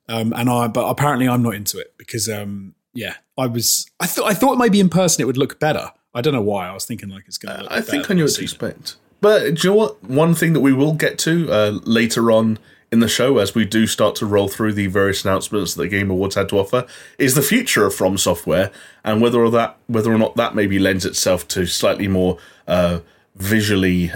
Um, 0.10 0.34
and 0.36 0.50
I, 0.50 0.68
but 0.68 0.90
apparently 0.90 1.30
I'm 1.30 1.44
not 1.44 1.54
into 1.54 1.78
it 1.78 1.94
because, 1.98 2.28
um, 2.28 2.74
yeah, 2.94 3.14
I 3.38 3.46
was, 3.48 3.90
I 4.00 4.08
thought, 4.08 4.26
I 4.26 4.34
thought 4.34 4.58
maybe 4.58 4.80
in 4.80 4.90
person 4.90 5.22
it 5.22 5.26
would 5.26 5.38
look 5.38 5.60
better. 5.60 5.92
I 6.14 6.22
don't 6.22 6.34
know 6.34 6.42
why. 6.42 6.68
I 6.68 6.74
was 6.74 6.86
thinking 6.86 7.10
like 7.10 7.24
it's 7.28 7.38
going 7.38 7.56
to 7.56 7.64
look 7.64 7.72
I 7.72 7.82
think 7.82 8.10
I 8.10 8.16
knew 8.16 8.24
what 8.24 8.34
to 8.34 8.42
it. 8.42 8.44
expect. 8.44 8.96
But 9.22 9.56
do 9.56 9.68
you 9.68 9.70
know 9.70 9.76
what? 9.76 10.04
One 10.04 10.34
thing 10.34 10.54
that 10.54 10.62
we 10.62 10.74
will 10.74 10.94
get 10.94 11.18
to 11.20 11.52
uh, 11.52 11.80
later 11.84 12.32
on 12.32 12.58
in 12.92 13.00
the 13.00 13.08
show, 13.08 13.38
as 13.38 13.54
we 13.54 13.66
do 13.66 13.86
start 13.86 14.16
to 14.16 14.26
roll 14.26 14.48
through 14.48 14.74
the 14.74 14.88
various 14.88 15.24
announcements 15.24 15.76
that 15.76 15.84
the 15.84 15.88
Game 15.88 16.10
Awards 16.10 16.36
had 16.36 16.50
to 16.50 16.58
offer, 16.58 16.88
is 17.20 17.36
the 17.36 17.42
future 17.42 17.86
of 17.86 17.94
From 17.94 18.18
Software 18.18 18.72
and 19.04 19.22
whether 19.22 19.40
or 19.40 19.52
that 19.52 19.78
whether 19.88 20.12
or 20.12 20.18
not 20.18 20.36
that 20.38 20.56
maybe 20.56 20.80
lends 20.80 21.06
itself 21.06 21.48
to 21.50 21.68
slightly 21.68 22.08
more 22.08 22.40
uh, 22.68 23.00
visually 23.36 24.12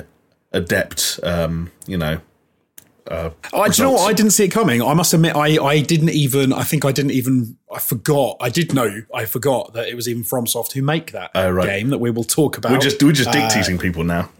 adept, 0.51 1.19
um, 1.21 1.71
you 1.85 1.97
know. 1.97 2.19
I, 3.09 3.29
do 3.69 3.81
you 3.81 3.83
know 3.83 3.91
what? 3.91 4.09
I 4.09 4.13
didn't 4.13 4.31
see 4.31 4.45
it 4.45 4.49
coming. 4.51 4.81
I 4.81 4.93
must 4.93 5.13
admit, 5.13 5.35
I, 5.35 5.61
I 5.63 5.81
didn't 5.81 6.09
even. 6.11 6.53
I 6.53 6.63
think 6.63 6.85
I 6.85 6.91
didn't 6.91 7.11
even. 7.11 7.57
I 7.73 7.79
forgot. 7.79 8.37
I 8.39 8.49
did 8.49 8.73
know. 8.73 9.03
I 9.13 9.25
forgot 9.25 9.73
that 9.73 9.87
it 9.87 9.95
was 9.95 10.07
even 10.07 10.23
FromSoft 10.23 10.71
who 10.73 10.81
make 10.81 11.11
that 11.11 11.31
Oh, 11.35 11.49
right. 11.49 11.65
game 11.67 11.89
that 11.89 11.97
we 11.99 12.11
will 12.11 12.23
talk 12.23 12.57
about. 12.57 12.71
We're 12.71 12.77
just 12.79 13.01
we're 13.03 13.11
just 13.11 13.31
dick 13.31 13.43
Uh, 13.43 13.49
teasing 13.49 13.77
people 13.77 14.03
now. 14.03 14.29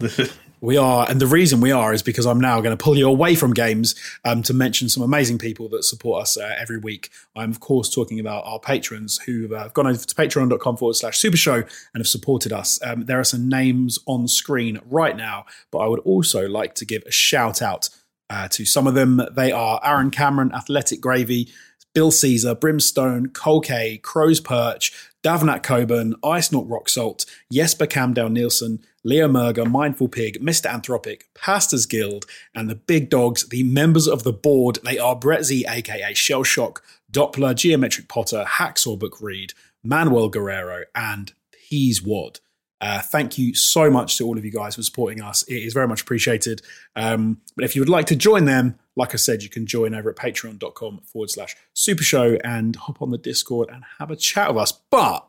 We 0.60 0.78
are, 0.78 1.06
and 1.10 1.20
the 1.20 1.26
reason 1.26 1.60
we 1.60 1.72
are 1.72 1.92
is 1.92 2.02
because 2.02 2.24
I'm 2.24 2.40
now 2.40 2.62
going 2.62 2.74
to 2.74 2.82
pull 2.82 2.96
you 2.96 3.06
away 3.06 3.34
from 3.34 3.52
games 3.52 3.94
um, 4.24 4.42
to 4.44 4.54
mention 4.54 4.88
some 4.88 5.02
amazing 5.02 5.36
people 5.36 5.68
that 5.68 5.84
support 5.84 6.22
us 6.22 6.38
uh, 6.38 6.54
every 6.58 6.78
week. 6.78 7.10
I'm, 7.36 7.50
of 7.50 7.60
course, 7.60 7.94
talking 7.94 8.18
about 8.18 8.44
our 8.46 8.58
patrons 8.58 9.18
who 9.26 9.54
uh, 9.54 9.64
have 9.64 9.74
gone 9.74 9.86
over 9.86 9.98
to 9.98 10.14
patreon.com 10.14 10.78
forward 10.78 10.94
slash 10.94 11.18
super 11.18 11.36
show 11.36 11.56
and 11.56 11.66
have 11.98 12.08
supported 12.08 12.50
us. 12.50 12.80
Um, 12.82 13.04
there 13.04 13.20
are 13.20 13.24
some 13.24 13.46
names 13.46 13.98
on 14.06 14.26
screen 14.26 14.80
right 14.88 15.14
now, 15.18 15.44
but 15.70 15.80
I 15.80 15.86
would 15.86 16.00
also 16.00 16.48
like 16.48 16.74
to 16.76 16.86
give 16.86 17.02
a 17.04 17.10
shout 17.10 17.60
out 17.60 17.90
uh, 18.30 18.48
to 18.48 18.64
some 18.64 18.86
of 18.86 18.94
them. 18.94 19.22
They 19.32 19.52
are 19.52 19.80
Aaron 19.84 20.10
Cameron, 20.10 20.52
Athletic 20.54 21.00
Gravy, 21.00 21.48
Bill 21.94 22.10
Caesar, 22.10 22.54
Brimstone, 22.54 23.28
Cole 23.28 23.60
K, 23.60 23.98
Crow's 23.98 24.40
Perch, 24.40 24.92
Davnat 25.22 25.62
Coburn, 25.62 26.14
Ice 26.24 26.50
Not 26.50 26.68
Rock 26.68 26.88
Salt, 26.88 27.24
Jesper 27.52 27.86
Camdale 27.86 28.30
Nielsen, 28.30 28.80
Leo 29.04 29.28
Merger, 29.28 29.64
Mindful 29.64 30.08
Pig, 30.08 30.40
Mr. 30.42 30.70
Anthropic, 30.70 31.22
Pastors 31.34 31.86
Guild, 31.86 32.26
and 32.54 32.68
the 32.68 32.74
big 32.74 33.10
dogs, 33.10 33.48
the 33.48 33.62
members 33.62 34.08
of 34.08 34.24
the 34.24 34.32
board. 34.32 34.78
They 34.84 34.98
are 34.98 35.14
Brett 35.14 35.44
Z, 35.44 35.64
aka 35.68 36.14
Shell 36.14 36.42
Shock, 36.42 36.82
Doppler, 37.12 37.54
Geometric 37.54 38.08
Potter, 38.08 38.44
Hacksaw 38.46 38.98
Book 38.98 39.20
Read, 39.20 39.52
Manuel 39.82 40.28
Guerrero, 40.28 40.84
and 40.94 41.32
Peas 41.52 42.02
Wad. 42.02 42.40
Uh, 42.80 43.00
thank 43.00 43.38
you 43.38 43.54
so 43.54 43.90
much 43.90 44.18
to 44.18 44.26
all 44.26 44.36
of 44.36 44.44
you 44.44 44.50
guys 44.50 44.76
for 44.76 44.82
supporting 44.82 45.22
us. 45.22 45.42
It 45.44 45.56
is 45.56 45.72
very 45.72 45.88
much 45.88 46.02
appreciated. 46.02 46.60
Um, 46.96 47.40
but 47.56 47.64
if 47.64 47.74
you 47.74 47.80
would 47.80 47.88
like 47.88 48.06
to 48.06 48.16
join 48.16 48.44
them, 48.44 48.78
like 48.96 49.14
I 49.14 49.16
said, 49.16 49.42
you 49.42 49.48
can 49.48 49.66
join 49.66 49.94
over 49.94 50.10
at 50.10 50.16
patreon.com 50.16 51.00
forward 51.04 51.30
slash 51.30 51.56
super 51.72 52.02
show 52.02 52.36
and 52.44 52.76
hop 52.76 53.00
on 53.00 53.10
the 53.10 53.18
Discord 53.18 53.70
and 53.72 53.84
have 53.98 54.10
a 54.10 54.16
chat 54.16 54.52
with 54.54 54.62
us. 54.62 54.72
But 54.90 55.26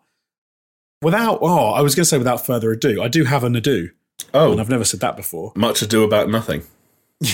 without, 1.02 1.40
oh, 1.42 1.72
I 1.72 1.82
was 1.82 1.96
going 1.96 2.04
to 2.04 2.10
say 2.10 2.18
without 2.18 2.46
further 2.46 2.72
ado, 2.72 3.02
I 3.02 3.08
do 3.08 3.24
have 3.24 3.44
an 3.44 3.56
ado. 3.56 3.90
Oh. 4.34 4.52
And 4.52 4.62
I've 4.62 4.70
never 4.70 4.86
said 4.86 5.00
that 5.02 5.16
before. 5.16 5.54
much 5.56 5.82
ado 5.82 6.04
about 6.04 6.30
nothing. 6.30 6.64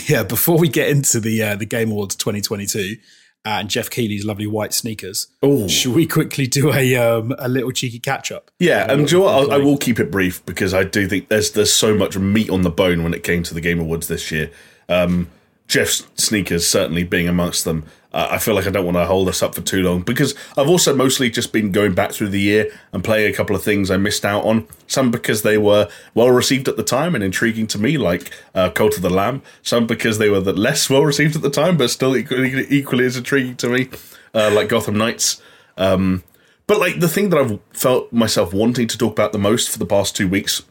Yeah, 0.06 0.22
before 0.22 0.60
we 0.60 0.70
get 0.70 0.90
into 0.90 1.20
the 1.20 1.42
uh, 1.42 1.56
the 1.56 1.66
Game 1.66 1.90
Awards 1.90 2.16
2022 2.16 2.98
uh, 2.98 3.02
and 3.44 3.70
Geoff 3.70 3.90
Keighley's 3.90 4.26
lovely 4.26 4.48
white 4.48 4.74
sneakers, 4.74 5.28
Oh, 5.42 5.68
should 5.68 5.94
we 5.96 6.06
quickly 6.06 6.46
do 6.48 6.72
a 6.74 6.96
um, 6.96 7.34
a 7.40 7.50
little 7.50 7.72
cheeky 7.72 8.00
catch 8.00 8.32
up? 8.32 8.52
Yeah, 8.60 8.92
and 8.92 9.08
do 9.08 9.16
you 9.16 9.20
know 9.24 9.26
what? 9.26 9.52
I, 9.52 9.56
I 9.56 9.58
will 9.58 9.78
keep 9.78 10.00
it 10.00 10.12
brief 10.12 10.46
because 10.46 10.74
I 10.74 10.84
do 10.84 11.08
think 11.08 11.30
there's 11.30 11.52
there's 11.52 11.74
so 11.74 11.96
much 11.96 12.18
meat 12.18 12.50
on 12.50 12.62
the 12.62 12.70
bone 12.70 13.04
when 13.04 13.14
it 13.14 13.24
came 13.24 13.44
to 13.44 13.54
the 13.54 13.62
Game 13.62 13.80
Awards 13.80 14.08
this 14.08 14.32
year. 14.32 14.52
Um, 14.90 15.30
Geoff's 15.68 16.06
sneakers 16.16 16.68
certainly 16.68 17.04
being 17.04 17.28
amongst 17.28 17.66
them. 17.66 17.86
Uh, 18.14 18.28
I 18.32 18.38
feel 18.40 18.56
like 18.56 18.68
I 18.68 18.72
don't 18.72 18.86
want 18.86 18.98
to 18.98 19.06
hold 19.06 19.30
us 19.30 19.42
up 19.42 19.56
for 19.56 19.62
too 19.62 19.84
long 19.84 20.02
because 20.02 20.36
I've 20.58 20.68
also 20.68 20.94
mostly 20.94 21.30
just 21.30 21.54
been 21.54 21.72
going 21.72 21.94
back 21.94 22.12
through 22.12 22.30
the 22.30 22.42
year 22.42 22.72
and 22.92 23.04
playing 23.04 23.32
a 23.32 23.36
couple 23.36 23.56
of 23.56 23.64
things 23.64 23.90
I 23.90 23.98
missed 23.98 24.26
out 24.26 24.44
on. 24.44 24.68
Some 24.88 25.12
because 25.12 25.44
they 25.44 25.58
were 25.58 25.90
well 26.14 26.30
received 26.30 26.68
at 26.68 26.76
the 26.76 26.84
time 26.84 27.16
and 27.16 27.24
intriguing 27.24 27.68
to 27.68 27.80
me, 27.80 27.98
like 27.98 28.32
uh, 28.54 28.70
Cult 28.70 28.98
of 28.98 29.02
the 29.02 29.10
Lamb. 29.10 29.42
Some 29.64 29.88
because 29.88 30.18
they 30.18 30.30
were 30.30 30.42
the 30.42 30.54
less 30.54 30.90
well 30.90 31.06
received 31.06 31.36
at 31.36 31.42
the 31.42 31.50
time, 31.50 31.78
but 31.78 31.90
still 31.90 32.18
equally, 32.18 32.66
equally 32.70 33.06
as 33.06 33.16
intriguing 33.16 33.56
to 33.58 33.70
me, 33.70 33.90
uh, 34.34 34.52
like 34.54 34.68
Gotham 34.68 34.98
Knights. 34.98 35.42
Um, 35.78 36.24
but 36.68 36.80
like 36.80 37.00
the 37.00 37.10
thing 37.10 37.30
that 37.30 37.40
I've 37.40 37.60
felt 37.72 38.12
myself 38.12 38.54
wanting 38.54 38.88
to 38.88 38.98
talk 38.98 39.14
about 39.14 39.32
the 39.32 39.40
most 39.40 39.70
for 39.70 39.80
the 39.80 39.86
past 39.86 40.16
two 40.16 40.28
weeks, 40.28 40.64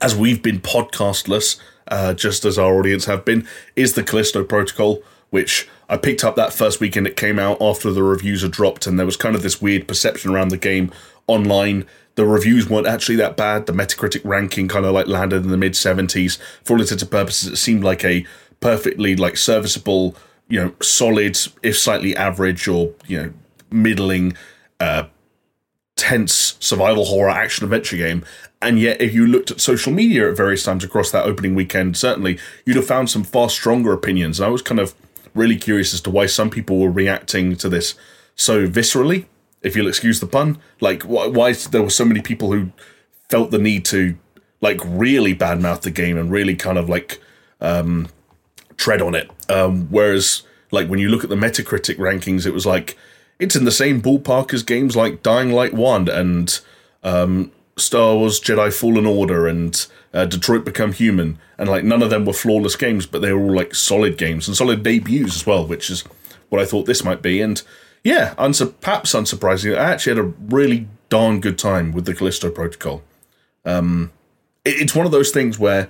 as 0.00 0.14
we've 0.14 0.42
been 0.42 0.60
podcastless, 0.60 1.58
uh, 1.88 2.14
just 2.14 2.44
as 2.44 2.58
our 2.58 2.74
audience 2.78 3.06
have 3.06 3.24
been, 3.24 3.46
is 3.74 3.94
the 3.94 4.04
Callisto 4.04 4.44
Protocol, 4.44 5.02
which 5.30 5.68
I 5.88 5.96
picked 5.96 6.24
up 6.24 6.36
that 6.36 6.52
first 6.52 6.80
weekend 6.80 7.06
it 7.06 7.16
came 7.16 7.38
out 7.38 7.60
after 7.60 7.90
the 7.90 8.02
reviews 8.02 8.42
had 8.42 8.50
dropped, 8.50 8.86
and 8.86 8.98
there 8.98 9.06
was 9.06 9.16
kind 9.16 9.36
of 9.36 9.42
this 9.42 9.60
weird 9.60 9.86
perception 9.86 10.30
around 10.30 10.48
the 10.48 10.58
game 10.58 10.90
online. 11.26 11.84
The 12.14 12.26
reviews 12.26 12.68
weren't 12.68 12.86
actually 12.86 13.16
that 13.16 13.36
bad. 13.36 13.66
The 13.66 13.72
Metacritic 13.72 14.20
ranking 14.24 14.68
kind 14.68 14.84
of 14.84 14.92
like 14.92 15.06
landed 15.06 15.44
in 15.44 15.50
the 15.50 15.56
mid 15.56 15.72
70s. 15.72 16.38
For 16.64 16.74
all 16.74 16.80
intents 16.80 17.02
and 17.02 17.10
purposes, 17.10 17.52
it 17.52 17.56
seemed 17.56 17.84
like 17.84 18.04
a 18.04 18.26
perfectly 18.60 19.16
like 19.16 19.36
serviceable, 19.36 20.16
you 20.48 20.60
know, 20.60 20.74
solid, 20.80 21.38
if 21.62 21.78
slightly 21.78 22.16
average 22.16 22.68
or 22.68 22.92
you 23.06 23.22
know, 23.22 23.32
middling 23.70 24.36
uh, 24.80 25.04
tense 25.96 26.56
survival 26.60 27.04
horror 27.06 27.30
action 27.30 27.64
adventure 27.64 27.96
game. 27.96 28.24
And 28.60 28.78
yet, 28.78 29.00
if 29.00 29.12
you 29.12 29.26
looked 29.26 29.50
at 29.50 29.60
social 29.60 29.92
media 29.92 30.30
at 30.30 30.36
various 30.36 30.62
times 30.62 30.84
across 30.84 31.10
that 31.10 31.24
opening 31.24 31.54
weekend, 31.54 31.96
certainly 31.96 32.38
you'd 32.64 32.76
have 32.76 32.86
found 32.86 33.10
some 33.10 33.24
far 33.24 33.50
stronger 33.50 33.92
opinions. 33.92 34.38
And 34.38 34.46
I 34.46 34.50
was 34.50 34.62
kind 34.62 34.78
of 34.78 34.94
really 35.34 35.56
curious 35.56 35.94
as 35.94 36.00
to 36.02 36.10
why 36.10 36.26
some 36.26 36.50
people 36.50 36.78
were 36.78 36.90
reacting 36.90 37.56
to 37.56 37.68
this 37.68 37.94
so 38.34 38.66
viscerally, 38.66 39.26
if 39.62 39.76
you'll 39.76 39.88
excuse 39.88 40.20
the 40.20 40.26
pun. 40.26 40.58
Like, 40.80 41.02
why, 41.02 41.26
why 41.26 41.52
there 41.52 41.82
were 41.82 41.90
so 41.90 42.04
many 42.04 42.20
people 42.20 42.52
who 42.52 42.72
felt 43.28 43.50
the 43.50 43.58
need 43.58 43.84
to, 43.86 44.16
like, 44.60 44.80
really 44.84 45.34
badmouth 45.34 45.82
the 45.82 45.90
game 45.90 46.18
and 46.18 46.30
really 46.30 46.54
kind 46.54 46.78
of 46.78 46.88
like 46.88 47.20
um, 47.60 48.08
tread 48.76 49.02
on 49.02 49.14
it. 49.14 49.30
Um, 49.48 49.88
whereas, 49.90 50.42
like, 50.70 50.88
when 50.88 50.98
you 50.98 51.08
look 51.08 51.24
at 51.24 51.30
the 51.30 51.36
Metacritic 51.36 51.96
rankings, 51.96 52.46
it 52.46 52.52
was 52.52 52.66
like 52.66 52.96
it's 53.38 53.56
in 53.56 53.64
the 53.64 53.72
same 53.72 54.00
ballpark 54.00 54.54
as 54.54 54.62
games 54.62 54.94
like 54.94 55.22
Dying 55.22 55.50
Light 55.50 55.74
1 55.74 56.08
and 56.08 56.60
um, 57.02 57.50
Star 57.76 58.16
Wars 58.16 58.40
Jedi 58.40 58.72
Fallen 58.72 59.06
Order 59.06 59.46
and 59.46 59.86
uh, 60.12 60.26
Detroit 60.26 60.64
Become 60.64 60.92
Human. 60.92 61.38
And, 61.58 61.68
like, 61.68 61.84
none 61.84 62.02
of 62.02 62.10
them 62.10 62.24
were 62.24 62.32
flawless 62.32 62.76
games, 62.76 63.06
but 63.06 63.22
they 63.22 63.32
were 63.32 63.40
all, 63.42 63.54
like, 63.56 63.74
solid 63.74 64.18
games 64.18 64.46
and 64.48 64.56
solid 64.56 64.82
debuts 64.82 65.36
as 65.36 65.46
well, 65.46 65.66
which 65.66 65.88
is 65.90 66.02
what 66.48 66.60
I 66.60 66.64
thought 66.66 66.86
this 66.86 67.04
might 67.04 67.22
be. 67.22 67.40
And, 67.40 67.62
yeah, 68.04 68.34
unsu- 68.36 68.74
perhaps 68.80 69.14
unsurprisingly, 69.14 69.78
I 69.78 69.92
actually 69.92 70.16
had 70.16 70.24
a 70.24 70.32
really 70.54 70.88
darn 71.08 71.40
good 71.40 71.58
time 71.58 71.92
with 71.92 72.04
the 72.04 72.14
Callisto 72.14 72.50
Protocol. 72.50 73.02
it- 73.64 74.10
it's 74.64 74.94
one 74.94 75.06
of 75.06 75.12
those 75.12 75.30
things 75.30 75.58
where 75.58 75.88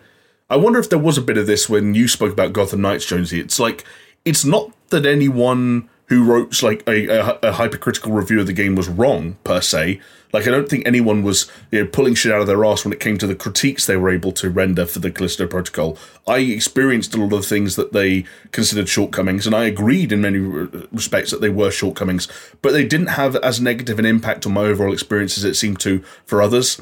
I 0.51 0.57
wonder 0.57 0.79
if 0.79 0.91
there 0.91 0.99
was 0.99 1.17
a 1.19 1.23
bit 1.23 1.39
of 1.39 1.47
this 1.47 1.69
when 1.69 1.95
you 1.95 2.09
spoke 2.09 2.33
about 2.33 2.53
Gotham 2.53 2.81
Knights, 2.83 3.07
Jonesy. 3.07 3.41
It's 3.41 3.59
like 3.59 3.85
it's 4.25 4.45
not 4.45 4.71
that 4.91 5.07
anyone 5.07 5.89
who 6.07 6.25
wrote 6.25 6.63
like 6.63 6.83
a, 6.87 7.07
a, 7.07 7.39
a 7.43 7.53
hypercritical 7.53 8.13
review 8.13 8.41
of 8.41 8.47
the 8.47 8.53
game 8.53 8.75
was 8.75 8.89
wrong 8.89 9.37
per 9.45 9.61
se. 9.61 10.01
Like 10.33 10.47
I 10.47 10.51
don't 10.51 10.69
think 10.69 10.87
anyone 10.87 11.23
was 11.23 11.51
you 11.71 11.83
know 11.83 11.91
pulling 11.91 12.15
shit 12.15 12.33
out 12.33 12.41
of 12.41 12.47
their 12.47 12.65
ass 12.65 12.85
when 12.85 12.93
it 12.93 13.01
came 13.01 13.19
to 13.19 13.27
the 13.27 13.35
critiques 13.35 13.87
they 13.87 13.97
were 13.97 14.11
able 14.11 14.33
to 14.33 14.51
render 14.51 14.87
for 14.87 14.99
the 14.99 15.11
Callisto 15.11 15.47
Protocol. 15.47 15.99
I 16.27 16.39
experienced 16.39 17.15
a 17.15 17.23
lot 17.23 17.37
of 17.37 17.47
things 17.47 17.77
that 17.77 17.93
they 17.93 18.25
considered 18.51 18.89
shortcomings, 18.89 19.47
and 19.47 19.55
I 19.55 19.65
agreed 19.65 20.13
in 20.13 20.21
many 20.21 20.39
respects 20.39 21.31
that 21.31 21.41
they 21.41 21.51
were 21.51 21.71
shortcomings, 21.71 22.29
but 22.63 22.73
they 22.73 22.85
didn't 22.85 23.09
have 23.09 23.37
as 23.37 23.61
negative 23.61 23.99
an 23.99 24.07
impact 24.07 24.47
on 24.47 24.53
my 24.53 24.63
overall 24.63 24.93
experience 24.93 25.37
as 25.37 25.45
it 25.45 25.55
seemed 25.55 25.81
to 25.81 26.03
for 26.25 26.41
others 26.41 26.81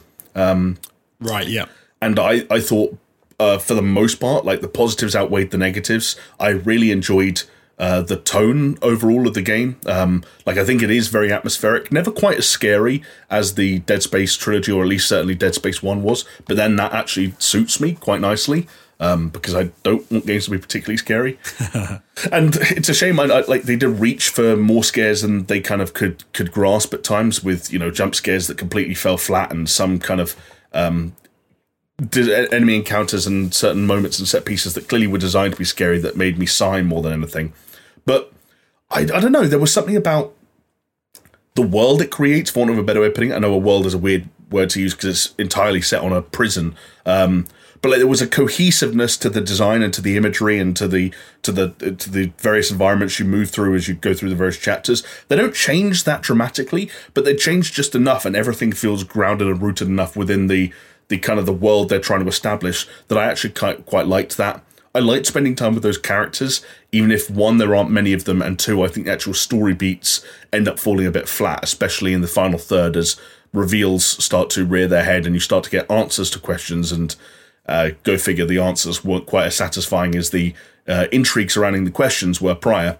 Right, 1.21 1.49
yeah. 1.49 1.67
and 2.01 2.19
I 2.19 2.47
I 2.51 2.61
thought 2.61 2.97
uh, 3.39 3.59
for 3.59 3.75
the 3.75 3.83
most 3.83 4.21
part 4.21 4.45
like 4.45 4.61
the 4.61 4.69
positives 4.69 5.17
outweighed 5.17 5.51
the 5.51 5.59
negatives. 5.59 6.17
I 6.39 6.51
really 6.51 6.91
enjoyed. 6.91 7.43
Uh, 7.81 8.03
the 8.03 8.17
tone 8.17 8.77
overall 8.83 9.27
of 9.27 9.33
the 9.33 9.41
game, 9.41 9.81
um, 9.87 10.23
like 10.45 10.59
I 10.59 10.67
think 10.67 10.83
it 10.83 10.91
is 10.91 11.09
very 11.09 11.33
atmospheric, 11.33 11.91
never 11.91 12.11
quite 12.11 12.37
as 12.37 12.47
scary 12.47 13.03
as 13.31 13.55
the 13.55 13.79
Dead 13.79 14.03
Space 14.03 14.37
trilogy, 14.37 14.71
or 14.71 14.83
at 14.83 14.89
least 14.89 15.09
certainly 15.09 15.35
Dead 15.35 15.55
Space 15.55 15.83
One 15.83 16.03
was. 16.03 16.27
But 16.47 16.59
then 16.59 16.77
that 16.77 16.93
actually 16.93 17.33
suits 17.39 17.81
me 17.81 17.95
quite 17.95 18.21
nicely 18.21 18.69
um, 19.01 19.31
because 19.31 19.55
I 19.55 19.71
don't 19.83 20.09
want 20.11 20.27
games 20.27 20.45
to 20.45 20.51
be 20.51 20.59
particularly 20.59 20.99
scary. 20.99 21.39
and 22.31 22.55
it's 22.61 22.91
a 22.91 22.95
shame. 22.95 23.19
I, 23.19 23.25
I, 23.25 23.41
like 23.47 23.63
they 23.63 23.77
did 23.77 23.89
reach 23.89 24.29
for 24.29 24.59
more 24.59 24.85
scares 24.85 25.23
than 25.23 25.47
they 25.47 25.61
kind 25.63 25.81
of 25.81 25.95
could 25.95 26.31
could 26.35 26.53
grasp 26.53 26.93
at 26.93 27.03
times, 27.03 27.43
with 27.43 27.73
you 27.73 27.79
know 27.79 27.91
jump 27.91 28.15
scares 28.15 28.47
that 28.49 28.59
completely 28.59 28.95
fell 28.95 29.17
flat 29.17 29.51
and 29.51 29.71
some 29.71 29.99
kind 29.99 30.21
of 30.21 30.37
um, 30.75 31.17
enemy 32.53 32.77
encounters 32.77 33.27
and 33.27 33.55
certain 33.55 33.87
moments 33.87 34.19
and 34.19 34.29
set 34.29 34.45
pieces 34.45 34.75
that 34.75 34.87
clearly 34.87 35.07
were 35.07 35.19
designed 35.19 35.55
to 35.55 35.59
be 35.59 35.65
scary 35.65 35.99
that 35.99 36.17
made 36.17 36.39
me 36.39 36.45
sigh 36.45 36.83
more 36.83 37.01
than 37.01 37.15
anything. 37.15 37.55
But 38.11 38.33
I, 38.91 39.03
I 39.03 39.21
don't 39.21 39.31
know. 39.31 39.47
There 39.47 39.61
was 39.61 39.73
something 39.73 39.95
about 39.95 40.35
the 41.55 41.63
world 41.63 42.03
it 42.03 42.11
creates, 42.11 42.51
for 42.51 42.59
want 42.59 42.73
of 42.73 42.79
a 42.79 42.83
better 42.83 43.01
way 43.01 43.07
of 43.07 43.15
putting 43.15 43.31
it. 43.31 43.35
I 43.35 43.39
know 43.39 43.55
a 43.55 43.57
world 43.57 43.87
is 43.87 43.95
a 43.95 43.99
weird 43.99 44.29
word 44.51 44.71
to 44.71 44.81
use 44.81 44.95
because 44.95 45.27
it's 45.27 45.35
entirely 45.39 45.81
set 45.81 46.03
on 46.03 46.13
a 46.13 46.21
prison. 46.21 46.75
Um, 47.07 47.47
but 47.83 47.91
like, 47.91 47.99
there 47.99 48.09
was 48.09 48.21
a 48.21 48.27
cohesiveness 48.27 49.17
to 49.19 49.31
the 49.31 49.41
design 49.41 49.83
and 49.83 49.95
to 49.95 50.03
the 50.03 50.17
imagery 50.17 50.59
and 50.59 50.77
to 50.77 50.89
the 50.89 51.15
to 51.43 51.53
the 51.53 51.69
to 51.69 52.11
the 52.11 52.33
various 52.39 52.73
environments 52.73 53.21
you 53.21 53.27
move 53.27 53.51
through 53.51 53.77
as 53.77 53.87
you 53.87 53.95
go 53.95 54.13
through 54.13 54.31
the 54.31 54.35
various 54.35 54.59
chapters. 54.59 55.05
They 55.29 55.37
don't 55.37 55.55
change 55.55 56.03
that 56.03 56.21
dramatically, 56.21 56.91
but 57.15 57.25
they 57.25 57.37
change 57.37 57.73
just 57.73 57.95
enough, 57.95 58.25
and 58.25 58.35
everything 58.35 58.73
feels 58.73 59.05
grounded 59.05 59.47
and 59.47 59.63
rooted 59.63 59.87
enough 59.87 60.17
within 60.17 60.49
the 60.49 60.73
the 61.07 61.19
kind 61.19 61.39
of 61.39 61.47
the 61.47 61.53
world 61.53 61.89
they're 61.89 62.01
trying 62.01 62.25
to 62.25 62.29
establish 62.29 62.89
that 63.07 63.19
I 63.19 63.27
actually 63.27 63.53
quite, 63.53 63.87
quite 63.87 64.09
liked 64.09 64.37
that. 64.37 64.65
I 64.95 64.99
liked 64.99 65.27
spending 65.27 65.55
time 65.55 65.75
with 65.75 65.85
those 65.85 65.99
characters, 65.99 66.65
even 66.91 67.13
if 67.13 67.31
one, 67.31 67.59
there 67.59 67.75
aren't 67.77 67.91
many 67.91 68.13
of 68.13 68.25
them, 68.25 68.43
and 68.43 68.59
two, 68.59 68.83
I 68.83 68.89
think 68.89 69.07
the 69.07 69.13
actual 69.13 69.35
story 69.35 69.73
beats 69.73 70.25
end 70.53 70.67
up 70.67 70.81
falling 70.81 71.07
a 71.07 71.13
bit 71.13 71.29
flat, 71.29 71.61
especially 71.63 72.13
in 72.13 72.23
the 72.23 72.27
final 72.27 72.59
third 72.59 72.97
as 72.97 73.17
reveals 73.53 74.05
start 74.05 74.51
to 74.51 74.65
rear 74.65 74.89
their 74.89 75.05
head 75.05 75.27
and 75.27 75.35
you 75.35 75.41
start 75.41 75.65
to 75.65 75.71
get 75.71 75.91
answers 75.91 76.31
to 76.31 76.39
questions 76.39 76.93
and 76.93 77.17
uh, 77.67 77.91
go 78.03 78.17
figure 78.17 78.45
the 78.45 78.59
answers 78.59 79.05
weren't 79.05 79.27
quite 79.27 79.47
as 79.47 79.57
satisfying 79.57 80.15
as 80.15 80.31
the 80.31 80.55
uh, 80.89 81.07
intrigue 81.13 81.51
surrounding 81.51 81.85
the 81.85 81.91
questions 81.91 82.41
were 82.41 82.55
prior. 82.55 82.99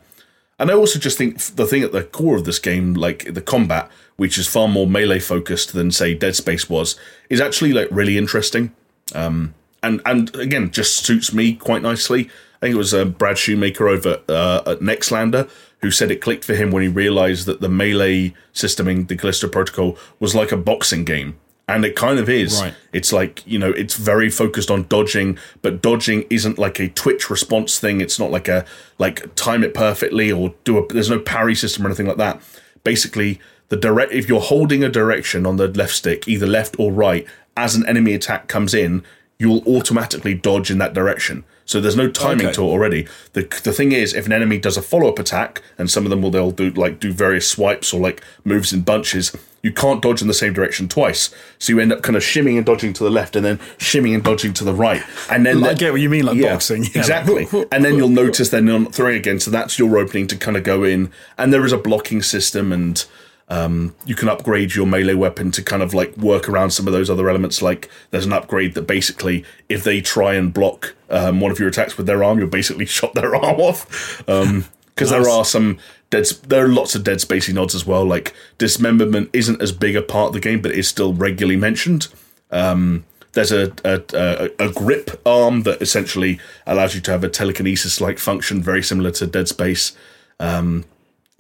And 0.59 0.71
I 0.71 0.75
also 0.75 0.99
just 0.99 1.19
think 1.19 1.41
the 1.41 1.67
thing 1.67 1.83
at 1.83 1.93
the 1.93 2.05
core 2.05 2.37
of 2.37 2.45
this 2.45 2.59
game, 2.59 2.95
like 2.95 3.33
the 3.33 3.41
combat, 3.41 3.91
which 4.17 4.39
is 4.39 4.47
far 4.47 4.69
more 4.69 4.87
melee 4.87 5.19
focused 5.19 5.73
than 5.73 5.91
say 5.91 6.15
Dead 6.15 6.37
Space 6.37 6.69
was, 6.69 6.97
is 7.31 7.41
actually 7.41 7.73
like 7.73 7.89
really 7.91 8.19
interesting. 8.19 8.73
Um, 9.15 9.55
and 9.83 10.01
and 10.05 10.35
again, 10.37 10.71
just 10.71 11.05
suits 11.05 11.33
me 11.33 11.55
quite 11.55 11.83
nicely. 11.83 12.31
I 12.57 12.67
think 12.67 12.75
it 12.75 12.79
was 12.79 12.93
uh, 12.93 13.07
Brad 13.07 13.39
Shoemaker 13.39 13.89
over 13.89 14.21
uh, 14.29 14.63
at 14.67 14.81
Nextlander 14.81 15.49
who 15.81 15.91
said 15.91 16.11
it 16.11 16.21
clicked 16.21 16.45
for 16.45 16.55
him 16.55 16.71
when 16.71 16.83
he 16.83 16.89
realized 16.89 17.47
that 17.47 17.61
the 17.61 17.69
melee 17.69 18.35
system 18.53 18.89
in 18.89 19.07
the 19.07 19.17
Callisto 19.17 19.49
Protocol 19.49 19.97
was 20.19 20.35
like 20.35 20.53
a 20.53 20.57
boxing 20.57 21.05
game. 21.05 21.39
And 21.67 21.85
it 21.85 21.95
kind 21.95 22.19
of 22.19 22.29
is. 22.29 22.61
Right. 22.61 22.75
It's 22.93 23.13
like, 23.13 23.47
you 23.47 23.59
know, 23.59 23.71
it's 23.71 23.95
very 23.95 24.29
focused 24.29 24.71
on 24.71 24.89
dodging, 24.89 25.39
but 25.63 25.81
dodging 25.81 26.27
isn't 26.29 26.59
like 26.59 26.81
a 26.81 26.89
twitch 26.89 27.31
response 27.31 27.79
thing. 27.79 28.01
It's 28.01 28.19
not 28.19 28.33
like 28.33 28.49
a, 28.49 28.67
like, 28.99 29.35
time 29.37 29.63
it 29.63 29.73
perfectly 29.73 30.33
or 30.33 30.53
do 30.65 30.79
a, 30.79 30.93
there's 30.93 31.09
no 31.11 31.21
parry 31.21 31.55
system 31.55 31.87
or 31.87 31.89
anything 31.89 32.09
like 32.09 32.17
that. 32.17 32.43
Basically, 32.83 33.41
the 33.69 33.77
direct, 33.77 34.13
if 34.13 34.29
you're 34.29 34.41
holding 34.41 34.83
a 34.83 34.89
direction 34.89 35.47
on 35.47 35.57
the 35.57 35.69
left 35.69 35.95
stick, 35.95 36.27
either 36.27 36.47
left 36.47 36.75
or 36.79 36.93
right, 36.93 37.25
as 37.57 37.77
an 37.77 37.87
enemy 37.87 38.15
attack 38.15 38.49
comes 38.49 38.75
in, 38.75 39.05
you'll 39.41 39.67
automatically 39.67 40.35
dodge 40.35 40.71
in 40.71 40.77
that 40.79 40.93
direction. 40.93 41.43
So 41.65 41.81
there's 41.81 41.97
no 41.97 42.11
timing 42.11 42.47
okay. 42.47 42.55
to 42.57 42.63
it 42.63 42.67
already. 42.67 43.09
The 43.33 43.43
the 43.65 43.73
thing 43.73 43.93
is, 43.93 44.13
if 44.13 44.27
an 44.27 44.33
enemy 44.33 44.59
does 44.59 44.77
a 44.77 44.83
follow 44.83 45.09
up 45.09 45.19
attack, 45.19 45.63
and 45.79 45.91
some 45.91 46.05
of 46.05 46.11
them 46.11 46.21
will 46.21 46.31
they'll 46.31 46.51
do 46.51 46.71
like 46.71 47.01
do 47.01 47.13
various 47.13 47.49
swipes 47.49 47.93
or 47.95 48.01
like 48.01 48.23
moves 48.45 48.73
in 48.73 48.83
bunches, 48.83 49.35
you 49.63 49.73
can't 49.73 50.03
dodge 50.03 50.21
in 50.21 50.29
the 50.29 50.35
same 50.35 50.53
direction 50.53 50.89
twice. 50.89 51.35
So 51.59 51.73
you 51.73 51.81
end 51.81 51.93
up 51.93 52.03
kind 52.03 52.17
of 52.17 52.25
shimming 52.25 52.57
and 52.57 52.67
dodging 52.67 52.93
to 52.95 53.05
the 53.05 53.11
left, 53.11 53.35
and 53.35 53.45
then 53.45 53.61
shimming 53.79 54.15
and 54.15 54.23
dodging 54.23 54.53
to 54.55 54.65
the 54.65 54.75
right, 54.75 55.03
and 55.31 55.47
then 55.47 55.65
I 55.65 55.75
get 55.75 55.93
what 55.93 56.01
you 56.01 56.11
mean, 56.11 56.27
like 56.27 56.37
yeah, 56.37 56.53
boxing, 56.53 56.85
yeah. 56.85 56.91
exactly. 56.97 57.47
and 57.73 57.85
then 57.85 57.95
you'll 57.95 58.09
notice 58.09 58.51
they're 58.51 58.61
not 58.61 58.93
throwing 58.93 59.17
again, 59.17 59.41
so 59.41 59.51
that's 59.51 59.79
your 59.79 59.97
opening 59.97 60.27
to 60.27 60.37
kind 60.37 60.57
of 60.57 60.65
go 60.65 60.83
in, 60.83 61.11
and 61.39 61.53
there 61.53 61.65
is 61.65 61.73
a 61.73 61.79
blocking 61.79 62.21
system 62.21 62.73
and 62.73 63.07
um, 63.51 63.95
you 64.07 64.15
can 64.15 64.29
upgrade 64.29 64.77
your 64.77 64.87
melee 64.87 65.15
weapon 65.15 65.51
to 65.51 65.63
kind 65.63 65.83
of 65.83 65.93
like 65.93 66.17
work 66.17 66.49
around 66.49 66.71
some 66.71 66.87
of 66.87 66.93
those 66.93 67.11
other 67.11 67.29
elements. 67.29 67.61
Like 67.61 67.91
there's 68.11 68.25
an 68.25 68.33
upgrade 68.33 68.75
that 68.75 68.83
basically, 68.83 69.45
if 69.69 69.83
they 69.83 70.01
try 70.01 70.35
and 70.35 70.55
block 70.55 70.95
um, 71.11 71.41
one 71.41 71.51
of 71.51 71.59
your 71.59 71.69
attacks 71.69 71.97
with 71.97 72.07
their 72.07 72.23
arm, 72.23 72.39
you'll 72.39 72.49
basically 72.49 72.87
shot 72.87 73.13
their 73.15 73.35
arm 73.45 73.61
off. 73.61 74.19
Because 74.19 74.49
um, 74.49 74.65
nice. 74.99 75.11
there 75.11 75.29
are 75.29 75.45
some 75.45 75.79
dead, 76.11 76.27
there 76.47 76.65
are 76.65 76.69
lots 76.69 76.95
of 76.95 77.03
dead 77.03 77.19
spacey 77.19 77.53
nods 77.53 77.75
as 77.75 77.85
well. 77.85 78.05
Like 78.05 78.35
dismemberment 78.59 79.31
isn't 79.33 79.61
as 79.61 79.73
big 79.73 79.97
a 79.97 80.03
part 80.03 80.29
of 80.29 80.35
the 80.35 80.41
game, 80.41 80.63
but 80.63 80.71
is 80.71 80.87
still 80.87 81.13
regularly 81.13 81.57
mentioned. 81.57 82.07
Um, 82.53 83.05
there's 83.33 83.53
a, 83.53 83.73
a, 83.85 84.03
a, 84.13 84.67
a, 84.67 84.73
grip 84.73 85.21
arm 85.25 85.63
that 85.63 85.81
essentially 85.81 86.41
allows 86.67 86.97
you 86.97 87.01
to 87.03 87.13
have 87.13 87.23
a 87.23 87.29
telekinesis 87.29 88.01
like 88.01 88.19
function, 88.19 88.61
very 88.61 88.83
similar 88.83 89.13
to 89.13 89.27
Dead 89.29 89.47
Space. 89.47 89.93
Um, 90.41 90.85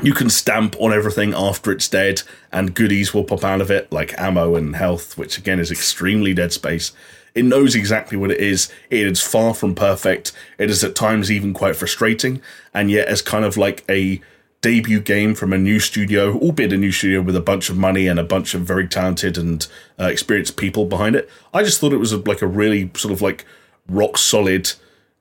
you 0.03 0.15
can 0.15 0.31
stamp 0.31 0.77
on 0.79 0.93
everything 0.93 1.35
after 1.35 1.73
it's 1.73 1.89
dead, 1.89 2.23
and 2.53 2.75
goodies 2.75 3.13
will 3.13 3.25
pop 3.25 3.45
out 3.45 3.61
of 3.61 3.71
it, 3.71 3.91
like 3.93 4.19
ammo 4.19 4.57
and 4.57 4.77
health, 4.77 5.19
which 5.19 5.39
again 5.39 5.61
is 5.61 5.71
extremely 5.71 6.35
Dead 6.35 6.53
Space. 6.53 6.93
It 7.35 7.45
knows 7.45 7.75
exactly 7.75 8.17
what 8.17 8.31
it 8.31 8.41
is. 8.41 8.73
It 8.91 9.07
is 9.07 9.23
far 9.23 9.55
from 9.55 9.75
perfect. 9.75 10.33
It 10.59 10.69
is 10.69 10.83
at 10.83 10.97
times 10.97 11.31
even 11.31 11.55
quite 11.55 11.77
frustrating, 11.77 12.43
and 12.75 12.91
yet 12.91 13.09
as 13.09 13.23
kind 13.23 13.45
of 13.45 13.57
like 13.57 13.85
a 13.89 14.21
debut 14.61 15.01
game 15.01 15.35
from 15.35 15.53
a 15.53 15.59
new 15.59 15.81
studio, 15.81 16.37
albeit 16.39 16.73
a 16.73 16.77
new 16.77 16.93
studio 16.93 17.23
with 17.23 17.37
a 17.37 17.41
bunch 17.41 17.71
of 17.71 17.77
money 17.77 18.07
and 18.07 18.19
a 18.19 18.25
bunch 18.25 18.55
of 18.55 18.63
very 18.63 18.87
talented 18.87 19.39
and 19.39 19.67
uh, 19.99 20.05
experienced 20.05 20.57
people 20.57 20.85
behind 20.85 21.17
it. 21.17 21.31
I 21.55 21.63
just 21.63 21.81
thought 21.81 21.93
it 21.93 21.99
was 21.99 22.13
a, 22.13 22.19
like 22.19 22.43
a 22.43 22.47
really 22.47 22.91
sort 22.95 23.13
of 23.13 23.23
like 23.23 23.47
rock 23.89 24.19
solid, 24.19 24.73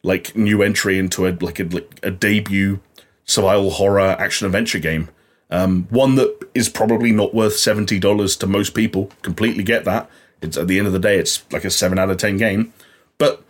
like 0.03 0.35
new 0.35 0.61
entry 0.61 0.99
into 0.99 1.25
a 1.27 1.31
like 1.39 1.59
a, 1.59 1.63
like 1.63 1.99
a 2.03 2.11
debut 2.11 2.79
survival 3.29 3.69
horror 3.69 3.99
action 3.99 4.47
adventure 4.47 4.79
game. 4.79 5.09
Um, 5.51 5.87
one 5.89 6.15
that 6.15 6.47
is 6.53 6.69
probably 6.69 7.11
not 7.11 7.33
worth 7.33 7.55
seventy 7.55 7.99
dollars 7.99 8.35
to 8.37 8.47
most 8.47 8.73
people. 8.73 9.11
Completely 9.21 9.63
get 9.63 9.85
that. 9.85 10.09
It's 10.41 10.57
at 10.57 10.67
the 10.67 10.77
end 10.77 10.87
of 10.87 10.93
the 10.93 10.99
day, 10.99 11.17
it's 11.17 11.43
like 11.51 11.65
a 11.65 11.69
seven 11.69 11.99
out 11.99 12.09
of 12.09 12.17
ten 12.17 12.37
game. 12.37 12.73
But 13.17 13.43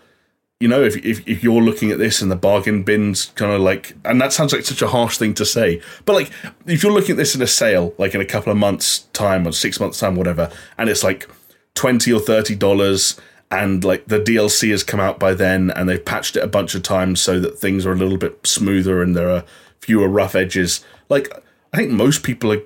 you 0.60 0.68
know, 0.68 0.84
if 0.84 0.98
if, 0.98 1.28
if 1.28 1.44
you're 1.44 1.62
looking 1.62 1.92
at 1.92 1.98
this 1.98 2.22
and 2.22 2.32
the 2.32 2.36
bargain 2.36 2.84
bins 2.84 3.28
kind 3.36 3.52
of 3.52 3.62
like, 3.62 3.96
and 4.06 4.20
that 4.22 4.34
sounds 4.34 4.54
like 4.54 4.65
such 4.65 4.82
a 4.82 4.88
harsh 4.88 5.18
thing 5.18 5.34
to 5.36 5.46
say, 5.46 5.82
but 6.06 6.13
like 6.13 6.32
if 6.65 6.84
you're 6.84 6.92
looking 6.92 7.12
at 7.12 7.18
this 7.18 7.36
in 7.36 7.42
a 7.42 7.48
sale, 7.48 7.94
like 7.98 8.15
in 8.15 8.22
a 8.22 8.26
couple 8.26 8.52
of 8.52 8.58
months' 8.58 9.00
time 9.13 9.48
or 9.48 9.52
six 9.52 9.80
months' 9.80 10.00
time, 10.00 10.15
whatever, 10.15 10.52
and 10.78 10.89
it's 10.89 11.04
like 11.04 11.30
twenty 11.76 12.12
or 12.12 12.20
thirty 12.20 12.56
dollars 12.56 13.20
and 13.52 13.84
like 13.84 14.06
the 14.08 14.20
DLC 14.20 14.70
has 14.72 14.84
come 14.84 15.00
out 15.00 15.20
by 15.20 15.34
then 15.34 15.72
and 15.72 15.89
they've 15.89 16.04
patched 16.04 16.36
it 16.36 16.44
a 16.44 16.48
bunch 16.48 16.76
of 16.76 16.84
times 16.84 17.20
so 17.20 17.39
that 17.39 17.58
things 17.58 17.86
are 17.86 17.92
a 17.92 17.96
little 17.96 18.18
bit 18.18 18.46
smoother 18.46 19.02
and 19.02 19.15
there 19.15 19.30
are 19.30 19.44
fewer 19.82 20.08
rough 20.08 20.36
edges. 20.36 20.84
Like 21.10 21.32
I 21.74 21.78
think 21.78 21.92
most 21.92 22.24
people 22.24 22.52
are 22.54 22.62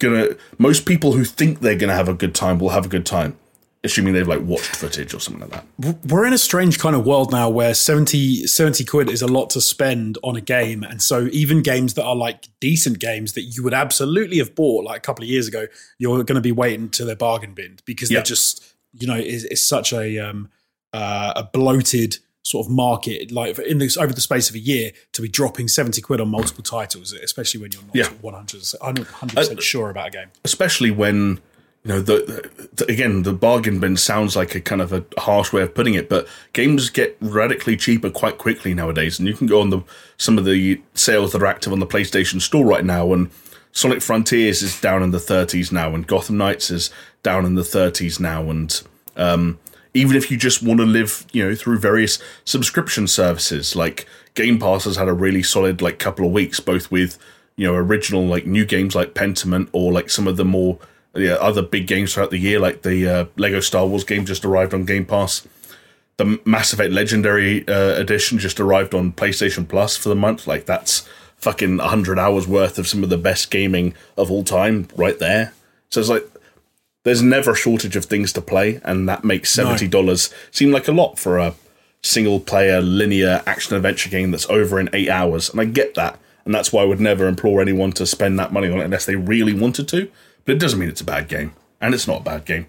gonna 0.00 0.36
most 0.58 0.86
people 0.86 1.12
who 1.12 1.24
think 1.24 1.60
they're 1.60 1.76
gonna 1.76 1.94
have 1.94 2.08
a 2.08 2.14
good 2.14 2.34
time 2.34 2.58
will 2.58 2.70
have 2.70 2.86
a 2.86 2.88
good 2.88 3.06
time. 3.06 3.38
Assuming 3.84 4.12
they've 4.12 4.26
like 4.26 4.40
watched 4.40 4.74
footage 4.74 5.14
or 5.14 5.20
something 5.20 5.48
like 5.48 5.64
that. 5.78 6.04
We're 6.04 6.26
in 6.26 6.32
a 6.32 6.38
strange 6.38 6.80
kind 6.80 6.96
of 6.96 7.06
world 7.06 7.30
now 7.30 7.48
where 7.48 7.74
70, 7.74 8.48
70 8.48 8.84
quid 8.84 9.08
is 9.08 9.22
a 9.22 9.28
lot 9.28 9.50
to 9.50 9.60
spend 9.60 10.18
on 10.24 10.34
a 10.34 10.40
game. 10.40 10.82
And 10.82 11.00
so 11.00 11.28
even 11.30 11.62
games 11.62 11.94
that 11.94 12.04
are 12.04 12.16
like 12.16 12.48
decent 12.58 12.98
games 12.98 13.34
that 13.34 13.42
you 13.42 13.62
would 13.62 13.72
absolutely 13.72 14.38
have 14.38 14.56
bought 14.56 14.84
like 14.84 14.98
a 14.98 15.00
couple 15.00 15.22
of 15.22 15.28
years 15.28 15.46
ago, 15.46 15.68
you're 15.96 16.24
going 16.24 16.34
to 16.34 16.40
be 16.40 16.50
waiting 16.50 16.88
till 16.88 17.06
they're 17.06 17.14
bargain 17.14 17.54
bin 17.54 17.78
because 17.84 18.10
yep. 18.10 18.18
they're 18.18 18.24
just, 18.24 18.74
you 18.94 19.06
know, 19.06 19.14
it's, 19.14 19.44
it's 19.44 19.62
such 19.64 19.92
a, 19.92 20.18
um, 20.18 20.48
uh, 20.92 21.34
a 21.36 21.44
bloated 21.44 22.18
sort 22.42 22.66
of 22.66 22.72
market, 22.72 23.30
like 23.30 23.58
in 23.58 23.78
this 23.78 23.96
over 23.96 24.12
the 24.12 24.20
space 24.20 24.48
of 24.48 24.56
a 24.56 24.58
year, 24.58 24.92
to 25.12 25.22
be 25.22 25.28
dropping 25.28 25.68
seventy 25.68 26.00
quid 26.00 26.20
on 26.20 26.28
multiple 26.28 26.62
titles, 26.62 27.12
especially 27.12 27.60
when 27.60 27.72
you're 27.72 27.82
not 27.82 27.94
yeah. 27.94 28.08
one 28.20 28.34
hundred 28.34 28.60
percent 28.60 29.62
sure 29.62 29.90
about 29.90 30.08
a 30.08 30.10
game. 30.10 30.28
Especially 30.44 30.90
when 30.90 31.40
you 31.84 31.88
know 31.88 32.00
the, 32.00 32.50
the, 32.74 32.90
again 32.90 33.22
the 33.22 33.32
bargain 33.32 33.80
bin 33.80 33.96
sounds 33.96 34.34
like 34.34 34.54
a 34.54 34.60
kind 34.60 34.80
of 34.80 34.92
a 34.92 35.04
harsh 35.18 35.52
way 35.52 35.62
of 35.62 35.74
putting 35.74 35.94
it, 35.94 36.08
but 36.08 36.26
games 36.52 36.90
get 36.90 37.16
radically 37.20 37.76
cheaper 37.76 38.10
quite 38.10 38.38
quickly 38.38 38.74
nowadays, 38.74 39.18
and 39.18 39.28
you 39.28 39.34
can 39.34 39.46
go 39.46 39.60
on 39.60 39.70
the 39.70 39.80
some 40.16 40.38
of 40.38 40.44
the 40.44 40.80
sales 40.94 41.32
that 41.32 41.42
are 41.42 41.46
active 41.46 41.72
on 41.72 41.80
the 41.80 41.86
PlayStation 41.86 42.40
Store 42.40 42.64
right 42.64 42.84
now 42.84 43.12
and. 43.12 43.30
Sonic 43.70 44.00
Frontiers 44.00 44.62
is 44.62 44.80
down 44.80 45.02
in 45.04 45.10
the 45.12 45.18
30s 45.18 45.70
now, 45.70 45.94
and 45.94 46.04
Gotham 46.04 46.38
Knights 46.38 46.70
is 46.70 46.90
down 47.22 47.44
in 47.44 47.54
the 47.54 47.62
30s 47.62 48.18
now, 48.18 48.50
and 48.50 48.82
um, 49.14 49.58
even 49.94 50.16
if 50.16 50.30
you 50.30 50.36
just 50.36 50.62
want 50.62 50.80
to 50.80 50.86
live, 50.86 51.26
you 51.32 51.44
know, 51.44 51.54
through 51.54 51.78
various 51.78 52.18
subscription 52.44 53.06
services. 53.06 53.74
Like 53.74 54.06
Game 54.34 54.58
Pass 54.58 54.84
has 54.84 54.96
had 54.96 55.08
a 55.08 55.12
really 55.12 55.42
solid 55.42 55.82
like 55.82 55.98
couple 55.98 56.26
of 56.26 56.32
weeks, 56.32 56.60
both 56.60 56.90
with 56.90 57.18
you 57.56 57.66
know 57.66 57.74
original 57.74 58.24
like 58.26 58.46
new 58.46 58.64
games 58.64 58.94
like 58.94 59.14
Pentiment 59.14 59.68
or 59.72 59.92
like 59.92 60.10
some 60.10 60.28
of 60.28 60.36
the 60.36 60.44
more 60.44 60.78
yeah, 61.14 61.34
other 61.34 61.62
big 61.62 61.86
games 61.86 62.14
throughout 62.14 62.30
the 62.30 62.38
year, 62.38 62.60
like 62.60 62.82
the 62.82 63.08
uh, 63.08 63.24
Lego 63.36 63.60
Star 63.60 63.86
Wars 63.86 64.04
game 64.04 64.24
just 64.24 64.44
arrived 64.44 64.74
on 64.74 64.84
Game 64.84 65.04
Pass. 65.04 65.46
The 66.16 66.40
Mass 66.44 66.72
Effect 66.72 66.92
Legendary 66.92 67.66
uh, 67.68 67.94
Edition 67.94 68.38
just 68.38 68.58
arrived 68.58 68.94
on 68.94 69.12
PlayStation 69.12 69.68
Plus 69.68 69.96
for 69.96 70.08
the 70.08 70.16
month. 70.16 70.46
Like 70.46 70.66
that's 70.66 71.08
fucking 71.36 71.78
100 71.78 72.18
hours 72.18 72.46
worth 72.48 72.78
of 72.78 72.88
some 72.88 73.04
of 73.04 73.10
the 73.10 73.18
best 73.18 73.50
gaming 73.50 73.94
of 74.16 74.30
all 74.30 74.42
time 74.42 74.88
right 74.96 75.18
there. 75.18 75.54
So 75.90 76.00
it's 76.00 76.08
like 76.08 76.28
there's 77.04 77.22
never 77.22 77.52
a 77.52 77.56
shortage 77.56 77.96
of 77.96 78.04
things 78.04 78.32
to 78.34 78.40
play, 78.40 78.80
and 78.84 79.08
that 79.08 79.24
makes 79.24 79.50
seventy 79.50 79.88
dollars 79.88 80.30
no. 80.30 80.36
seem 80.50 80.72
like 80.72 80.88
a 80.88 80.92
lot 80.92 81.18
for 81.18 81.38
a 81.38 81.54
single 82.02 82.40
player 82.40 82.80
linear 82.80 83.42
action 83.46 83.76
adventure 83.76 84.10
game 84.10 84.30
that's 84.30 84.48
over 84.48 84.78
in 84.78 84.88
eight 84.92 85.08
hours. 85.08 85.50
And 85.50 85.60
I 85.60 85.64
get 85.64 85.94
that, 85.94 86.18
and 86.44 86.54
that's 86.54 86.72
why 86.72 86.82
I 86.82 86.86
would 86.86 87.00
never 87.00 87.26
implore 87.26 87.60
anyone 87.60 87.92
to 87.92 88.06
spend 88.06 88.38
that 88.38 88.52
money 88.52 88.70
on 88.70 88.80
it 88.80 88.84
unless 88.84 89.06
they 89.06 89.16
really 89.16 89.54
wanted 89.54 89.88
to. 89.88 90.10
But 90.44 90.56
it 90.56 90.60
doesn't 90.60 90.78
mean 90.78 90.88
it's 90.88 91.00
a 91.00 91.04
bad 91.04 91.28
game, 91.28 91.52
and 91.80 91.94
it's 91.94 92.08
not 92.08 92.20
a 92.20 92.24
bad 92.24 92.44
game. 92.44 92.66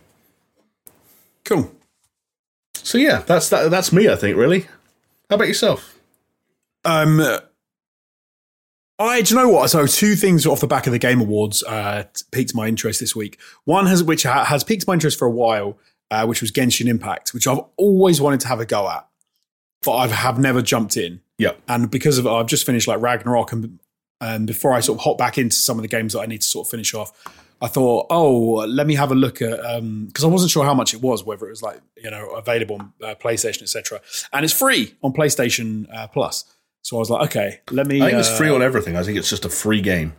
Cool. 1.46 1.72
So 2.76 2.98
yeah, 2.98 3.20
that's 3.20 3.50
that. 3.50 3.72
That's 3.72 3.92
me. 3.92 4.10
I 4.10 4.16
think 4.16 4.38
really. 4.38 4.62
How 5.30 5.36
about 5.36 5.48
yourself? 5.48 6.00
Um, 6.86 7.22
I 9.00 9.22
do 9.22 9.34
you 9.34 9.40
know 9.40 9.48
what? 9.48 9.70
So 9.70 9.88
two 9.88 10.16
things 10.16 10.46
off 10.46 10.60
the 10.60 10.68
back 10.68 10.86
of 10.86 10.92
the 10.92 11.00
Game 11.00 11.22
Awards 11.22 11.64
uh, 11.64 12.04
piqued 12.32 12.54
my 12.54 12.68
interest 12.68 13.00
this 13.00 13.16
week. 13.16 13.40
One 13.64 13.86
has 13.86 14.04
which 14.04 14.24
ha- 14.24 14.44
has 14.44 14.64
piqued 14.64 14.86
my 14.88 14.94
interest 14.94 15.18
for 15.18 15.26
a 15.26 15.32
while, 15.32 15.80
uh, 16.12 16.26
which 16.26 16.42
was 16.42 16.52
Genshin 16.52 16.88
Impact, 16.88 17.34
which 17.34 17.48
I've 17.48 17.62
always 17.78 18.20
wanted 18.20 18.42
to 18.42 18.50
have 18.50 18.60
a 18.60 18.66
go 18.66 18.90
at, 18.90 19.08
but 19.84 19.94
I 19.94 20.08
have 20.08 20.38
never 20.38 20.62
jumped 20.62 20.98
in. 20.98 21.22
Yeah. 21.38 21.52
And 21.70 21.90
because 21.90 22.18
of 22.18 22.28
I've 22.28 22.48
just 22.48 22.66
finished 22.66 22.90
like 22.90 23.00
Ragnarok, 23.00 23.54
and 23.54 23.80
and 24.20 24.46
before 24.46 24.74
I 24.74 24.82
sort 24.82 25.00
of 25.00 25.04
hop 25.06 25.18
back 25.18 25.38
into 25.38 25.56
some 25.56 25.78
of 25.78 25.82
the 25.82 25.88
games 25.88 26.12
that 26.12 26.20
I 26.20 26.26
need 26.26 26.42
to 26.42 26.48
sort 26.48 26.68
of 26.68 26.72
finish 26.72 26.94
off, 26.94 27.14
I 27.62 27.68
thought, 27.68 28.08
oh, 28.10 28.66
let 28.68 28.86
me 28.86 28.96
have 28.96 29.12
a 29.12 29.16
look 29.16 29.42
at 29.42 29.60
because 29.60 30.26
I 30.26 30.28
wasn't 30.28 30.52
sure 30.52 30.66
how 30.66 30.74
much 30.74 30.94
it 30.94 31.02
was, 31.02 31.24
whether 31.24 31.48
it 31.48 31.52
was 31.52 31.62
like 31.62 31.80
you 31.96 32.12
know 32.12 32.32
available 32.32 32.76
on 32.76 32.94
uh, 33.02 33.16
PlayStation, 33.16 33.62
etc. 33.62 34.02
And 34.34 34.44
it's 34.44 34.54
free 34.54 34.96
on 35.02 35.14
PlayStation 35.14 35.88
uh, 35.96 36.08
Plus. 36.08 36.44
So 36.82 36.96
I 36.96 37.00
was 37.00 37.10
like, 37.10 37.30
okay, 37.30 37.60
let 37.72 37.86
me. 37.88 38.02
I 38.02 38.06
think 38.10 38.20
it's 38.20 38.30
uh, 38.32 38.38
free 38.38 38.50
on 38.50 38.62
everything. 38.62 38.96
I 38.96 39.04
think 39.04 39.18
it's 39.18 39.30
just 39.30 39.46
a 39.46 39.50
free 39.50 39.82
game. 39.82 40.14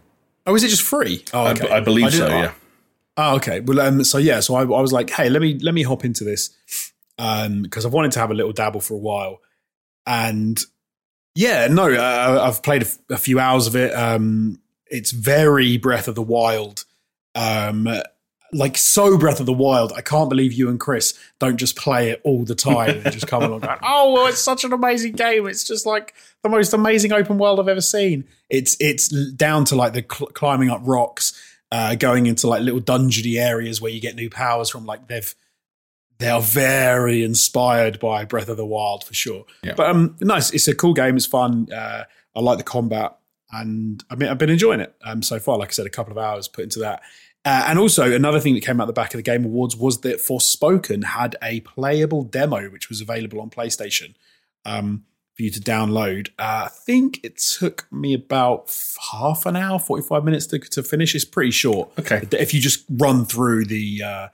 Oh, 0.47 0.55
is 0.55 0.63
it 0.65 0.69
just 0.69 0.83
free? 0.83 1.25
Oh, 1.33 1.45
I- 1.45 1.51
okay. 1.53 1.69
I, 1.71 1.81
believe 1.81 2.13
so. 2.13 2.27
didn't- 2.27 2.43
Yeah. 2.43 2.53
Oh, 3.17 3.37
okay. 3.37 3.61
Well, 3.61 3.81
um, 3.81 4.05
so 4.05 4.19
yeah, 4.19 4.41
so 4.41 4.55
I, 4.55 4.63
I 4.63 4.81
was 4.81 4.93
like, 4.93 5.11
hey, 5.11 5.29
let 5.29 5.43
me 5.43 5.59
let 5.59 5.75
me 5.75 5.83
hop 5.83 6.05
into 6.05 6.25
this 6.25 6.51
because 7.17 7.85
I've 7.85 7.93
wanted 7.93 8.13
to 8.13 8.21
have 8.21 8.31
a 8.31 8.35
little 8.35 8.53
dabble 8.53 8.81
for 8.81 8.95
a 8.95 8.99
while, 8.99 9.41
and 10.07 10.59
yeah, 11.35 11.67
no, 11.69 11.93
uh, 11.93 12.41
I've 12.47 12.63
played 12.63 12.83
a, 12.83 12.87
f- 12.87 12.99
a 13.11 13.19
few 13.19 13.39
hours 13.39 13.67
of 13.67 13.77
it. 13.77 13.93
Um, 13.95 14.61
it's 14.87 15.11
very 15.11 15.77
Breath 15.77 16.09
of 16.09 16.15
the 16.15 16.23
Wild, 16.23 16.85
um, 17.35 17.87
like 18.53 18.77
so 18.77 19.17
Breath 19.19 19.41
of 19.41 19.47
the 19.47 19.53
Wild. 19.53 19.93
I 19.97 20.01
can't 20.01 20.29
believe 20.29 20.53
you 20.53 20.69
and 20.69 20.79
Chris 20.79 21.19
don't 21.39 21.57
just 21.57 21.77
play 21.77 22.11
it 22.11 22.21
all 22.25 22.45
the 22.45 22.55
time 22.55 23.03
and 23.05 23.13
just 23.13 23.27
come 23.27 23.43
along. 23.43 23.61
Going, 23.61 23.79
oh, 23.83 24.13
well, 24.13 24.27
it's 24.27 24.41
such 24.41 24.65
an 24.65 24.73
amazing 24.73 25.13
game. 25.13 25.47
It's 25.47 25.65
just 25.65 25.87
like 25.87 26.15
the 26.43 26.49
most 26.49 26.73
amazing 26.73 27.13
open 27.13 27.39
world 27.39 27.61
I've 27.61 27.69
ever 27.69 27.81
seen. 27.81 28.25
It's 28.49 28.77
it's 28.81 29.09
down 29.09 29.65
to 29.67 29.77
like 29.77 29.93
the 29.93 30.05
cl- 30.11 30.31
climbing 30.31 30.71
up 30.71 30.81
rocks 30.85 31.33
uh, 31.73 31.95
going 31.95 32.27
into 32.27 32.47
like 32.47 32.63
little 32.63 32.81
dungeony 32.81 33.41
areas 33.41 33.81
where 33.81 33.93
you 33.93 34.01
get 34.01 34.17
new 34.17 34.31
powers 34.31 34.71
from. 34.71 34.87
Like 34.87 35.09
they've 35.09 35.35
they 36.19 36.29
are 36.29 36.43
very 36.43 37.25
inspired 37.25 37.99
by 37.99 38.25
Breath 38.25 38.49
of 38.49 38.59
the 38.59 38.67
Wild 38.67 39.05
for 39.05 39.15
sure. 39.15 39.45
Yeah. 39.63 39.75
But 39.75 39.89
um, 39.89 40.17
nice. 40.21 40.51
It's 40.53 40.69
a 40.69 40.75
cool 40.75 40.93
game. 40.93 41.17
It's 41.17 41.27
fun. 41.27 41.69
Uh, 41.73 42.05
I 42.37 42.41
like 42.41 42.59
the 42.59 42.65
combat, 42.65 43.17
and 43.51 44.05
I 44.11 44.17
mean 44.17 44.29
I've 44.29 44.39
been 44.39 44.51
enjoying 44.51 44.81
it 44.81 44.95
um, 45.03 45.23
so 45.23 45.39
far. 45.39 45.59
Like 45.59 45.71
I 45.71 45.73
said, 45.73 45.87
a 45.87 45.91
couple 45.91 46.13
of 46.13 46.19
hours 46.19 46.47
put 46.47 46.65
into 46.65 46.81
that. 46.81 47.03
Uh, 47.45 47.65
and 47.69 47.79
also 47.79 48.13
another 48.13 48.39
thing 48.39 48.55
that 48.55 48.65
came 48.65 48.81
out 48.81 48.87
the 48.87 48.93
back 48.93 49.15
of 49.15 49.19
the 49.19 49.23
Game 49.23 49.45
Awards 49.45 49.75
was 49.77 50.03
that 50.03 50.19
Forspoken 50.19 51.05
had 51.05 51.37
a 51.43 51.61
playable 51.61 52.23
demo 52.23 52.69
which 52.69 52.89
was 52.91 53.01
available 53.01 53.41
on 53.41 53.49
PlayStation 53.49 54.15
um, 54.67 55.05
for 55.35 55.45
you 55.45 55.51
to 55.51 55.61
download. 55.61 56.29
Uh, 56.39 56.65
I 56.67 56.69
think 56.69 57.19
it 57.23 57.39
took 57.39 57.91
me 57.91 58.13
about 58.13 58.71
half 59.11 59.47
an 59.47 59.57
hour, 59.57 59.79
forty 59.79 60.03
five 60.07 60.23
minutes 60.23 60.47
to, 60.49 60.59
to 60.59 60.83
finish. 60.83 61.15
It's 61.15 61.25
pretty 61.25 61.51
short 61.51 61.91
Okay. 61.99 62.29
if 62.33 62.53
you 62.53 62.61
just 62.61 62.85
run 62.91 63.25
through 63.25 63.65
the 63.65 64.03
uh, 64.03 64.29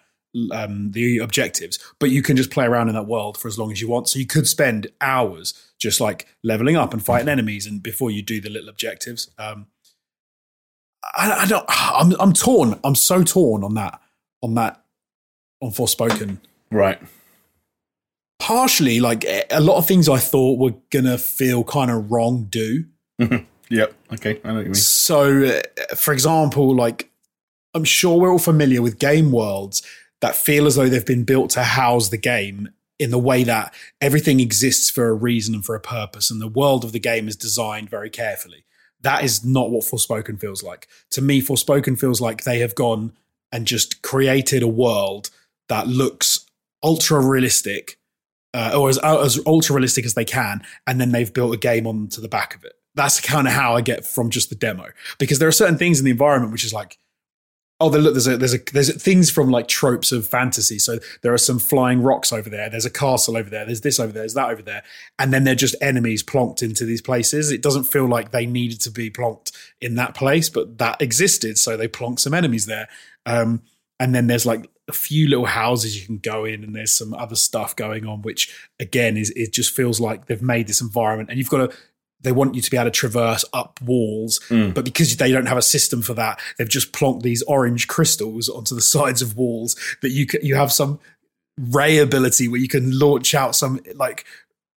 um, 0.52 0.90
the 0.90 1.18
objectives, 1.18 1.78
but 2.00 2.10
you 2.10 2.22
can 2.22 2.36
just 2.36 2.50
play 2.50 2.66
around 2.66 2.88
in 2.88 2.94
that 2.94 3.06
world 3.06 3.38
for 3.38 3.46
as 3.46 3.56
long 3.56 3.70
as 3.70 3.80
you 3.80 3.88
want. 3.88 4.08
So 4.08 4.18
you 4.18 4.26
could 4.26 4.48
spend 4.48 4.88
hours 5.00 5.54
just 5.78 6.00
like 6.00 6.26
leveling 6.42 6.74
up 6.76 6.92
and 6.92 7.04
fighting 7.04 7.28
enemies, 7.28 7.66
and 7.66 7.80
before 7.82 8.10
you 8.10 8.20
do 8.22 8.40
the 8.40 8.50
little 8.50 8.68
objectives. 8.68 9.30
Um, 9.38 9.68
I, 11.02 11.32
I 11.42 11.46
don't. 11.46 11.64
I'm 11.68 12.14
I'm 12.20 12.32
torn. 12.32 12.78
I'm 12.84 12.94
so 12.94 13.22
torn 13.22 13.64
on 13.64 13.74
that. 13.74 14.00
On 14.42 14.54
that. 14.54 14.82
On 15.62 15.70
Forspoken. 15.70 16.38
Right. 16.70 17.00
Partially, 18.38 19.00
like 19.00 19.24
a 19.50 19.60
lot 19.60 19.78
of 19.78 19.86
things 19.86 20.08
I 20.08 20.18
thought 20.18 20.58
were 20.58 20.74
gonna 20.90 21.18
feel 21.18 21.64
kind 21.64 21.90
of 21.90 22.10
wrong. 22.10 22.44
Do 22.44 22.84
Yep. 23.70 23.94
Okay. 24.14 24.40
I 24.44 24.48
know 24.48 24.54
what 24.54 24.60
you 24.60 24.66
mean. 24.66 24.74
So, 24.74 25.44
uh, 25.44 25.94
for 25.96 26.12
example, 26.12 26.74
like 26.74 27.10
I'm 27.74 27.84
sure 27.84 28.18
we're 28.18 28.32
all 28.32 28.38
familiar 28.38 28.82
with 28.82 28.98
game 28.98 29.32
worlds 29.32 29.82
that 30.20 30.36
feel 30.36 30.66
as 30.66 30.76
though 30.76 30.88
they've 30.88 31.04
been 31.04 31.24
built 31.24 31.50
to 31.50 31.62
house 31.62 32.08
the 32.08 32.16
game 32.18 32.70
in 32.98 33.10
the 33.10 33.18
way 33.18 33.44
that 33.44 33.74
everything 34.00 34.40
exists 34.40 34.88
for 34.88 35.08
a 35.08 35.14
reason 35.14 35.54
and 35.54 35.64
for 35.64 35.74
a 35.74 35.80
purpose, 35.80 36.30
and 36.30 36.40
the 36.40 36.48
world 36.48 36.84
of 36.84 36.92
the 36.92 36.98
game 36.98 37.28
is 37.28 37.36
designed 37.36 37.90
very 37.90 38.08
carefully. 38.08 38.64
That 39.02 39.24
is 39.24 39.44
not 39.44 39.70
what 39.70 39.84
Forspoken 39.84 40.40
feels 40.40 40.62
like. 40.62 40.88
To 41.10 41.22
me, 41.22 41.40
Forspoken 41.42 41.98
feels 41.98 42.20
like 42.20 42.44
they 42.44 42.58
have 42.60 42.74
gone 42.74 43.12
and 43.52 43.66
just 43.66 44.02
created 44.02 44.62
a 44.62 44.68
world 44.68 45.30
that 45.68 45.86
looks 45.86 46.46
ultra 46.82 47.24
realistic, 47.24 47.98
uh, 48.54 48.72
or 48.76 48.88
as, 48.88 48.98
as 48.98 49.40
ultra 49.46 49.74
realistic 49.74 50.04
as 50.04 50.14
they 50.14 50.24
can, 50.24 50.62
and 50.86 51.00
then 51.00 51.12
they've 51.12 51.32
built 51.32 51.54
a 51.54 51.58
game 51.58 51.86
onto 51.86 52.20
the 52.20 52.28
back 52.28 52.54
of 52.54 52.64
it. 52.64 52.72
That's 52.94 53.20
kind 53.20 53.46
of 53.46 53.52
how 53.52 53.76
I 53.76 53.82
get 53.82 54.06
from 54.06 54.30
just 54.30 54.48
the 54.48 54.56
demo, 54.56 54.86
because 55.18 55.38
there 55.38 55.48
are 55.48 55.52
certain 55.52 55.78
things 55.78 55.98
in 55.98 56.04
the 56.04 56.10
environment 56.10 56.52
which 56.52 56.64
is 56.64 56.72
like, 56.72 56.98
oh, 57.80 57.88
look, 57.88 58.14
there's 58.14 58.26
a 58.26 58.36
there's 58.36 58.54
a 58.54 58.58
there's 58.72 59.02
things 59.02 59.30
from 59.30 59.50
like 59.50 59.68
tropes 59.68 60.12
of 60.12 60.26
fantasy. 60.26 60.78
So 60.78 60.98
there 61.22 61.32
are 61.32 61.38
some 61.38 61.58
flying 61.58 62.02
rocks 62.02 62.32
over 62.32 62.48
there. 62.48 62.70
There's 62.70 62.86
a 62.86 62.90
castle 62.90 63.36
over 63.36 63.50
there. 63.50 63.64
There's 63.64 63.82
this 63.82 64.00
over 64.00 64.12
there. 64.12 64.22
There's 64.22 64.34
that 64.34 64.50
over 64.50 64.62
there, 64.62 64.82
and 65.18 65.32
then 65.32 65.44
they're 65.44 65.54
just 65.54 65.76
enemies 65.80 66.22
plonked 66.22 66.62
into 66.62 66.84
these 66.84 67.02
places. 67.02 67.50
It 67.50 67.62
doesn't 67.62 67.84
feel 67.84 68.06
like 68.06 68.30
they 68.30 68.46
needed 68.46 68.80
to 68.82 68.90
be 68.90 69.10
plonked 69.10 69.52
in 69.80 69.94
that 69.96 70.14
place, 70.14 70.48
but 70.48 70.78
that 70.78 71.00
existed, 71.02 71.58
so 71.58 71.76
they 71.76 71.88
plonked 71.88 72.20
some 72.20 72.34
enemies 72.34 72.66
there. 72.66 72.88
Um, 73.26 73.62
and 73.98 74.14
then 74.14 74.26
there's 74.26 74.46
like 74.46 74.70
a 74.88 74.92
few 74.92 75.28
little 75.28 75.46
houses 75.46 75.98
you 75.98 76.06
can 76.06 76.18
go 76.18 76.44
in, 76.44 76.64
and 76.64 76.74
there's 76.74 76.92
some 76.92 77.12
other 77.14 77.36
stuff 77.36 77.76
going 77.76 78.06
on, 78.06 78.22
which 78.22 78.54
again 78.80 79.16
is 79.16 79.30
it 79.30 79.52
just 79.52 79.74
feels 79.74 80.00
like 80.00 80.26
they've 80.26 80.42
made 80.42 80.66
this 80.66 80.80
environment, 80.80 81.30
and 81.30 81.38
you've 81.38 81.50
got 81.50 81.70
to. 81.70 81.76
They 82.20 82.32
want 82.32 82.54
you 82.54 82.62
to 82.62 82.70
be 82.70 82.76
able 82.76 82.86
to 82.86 82.90
traverse 82.90 83.44
up 83.52 83.80
walls, 83.82 84.40
mm. 84.48 84.74
but 84.74 84.84
because 84.84 85.16
they 85.16 85.30
don't 85.30 85.46
have 85.46 85.58
a 85.58 85.62
system 85.62 86.02
for 86.02 86.14
that, 86.14 86.40
they've 86.58 86.68
just 86.68 86.92
plonked 86.92 87.22
these 87.22 87.42
orange 87.42 87.88
crystals 87.88 88.48
onto 88.48 88.74
the 88.74 88.80
sides 88.96 89.22
of 89.22 89.36
walls 89.36 89.76
that 90.02 90.10
you 90.10 90.26
can, 90.26 90.44
you 90.44 90.54
have 90.54 90.72
some 90.72 90.98
ray 91.58 91.98
ability 91.98 92.48
where 92.48 92.60
you 92.60 92.68
can 92.68 92.98
launch 92.98 93.34
out 93.34 93.54
some 93.54 93.80
like 93.94 94.24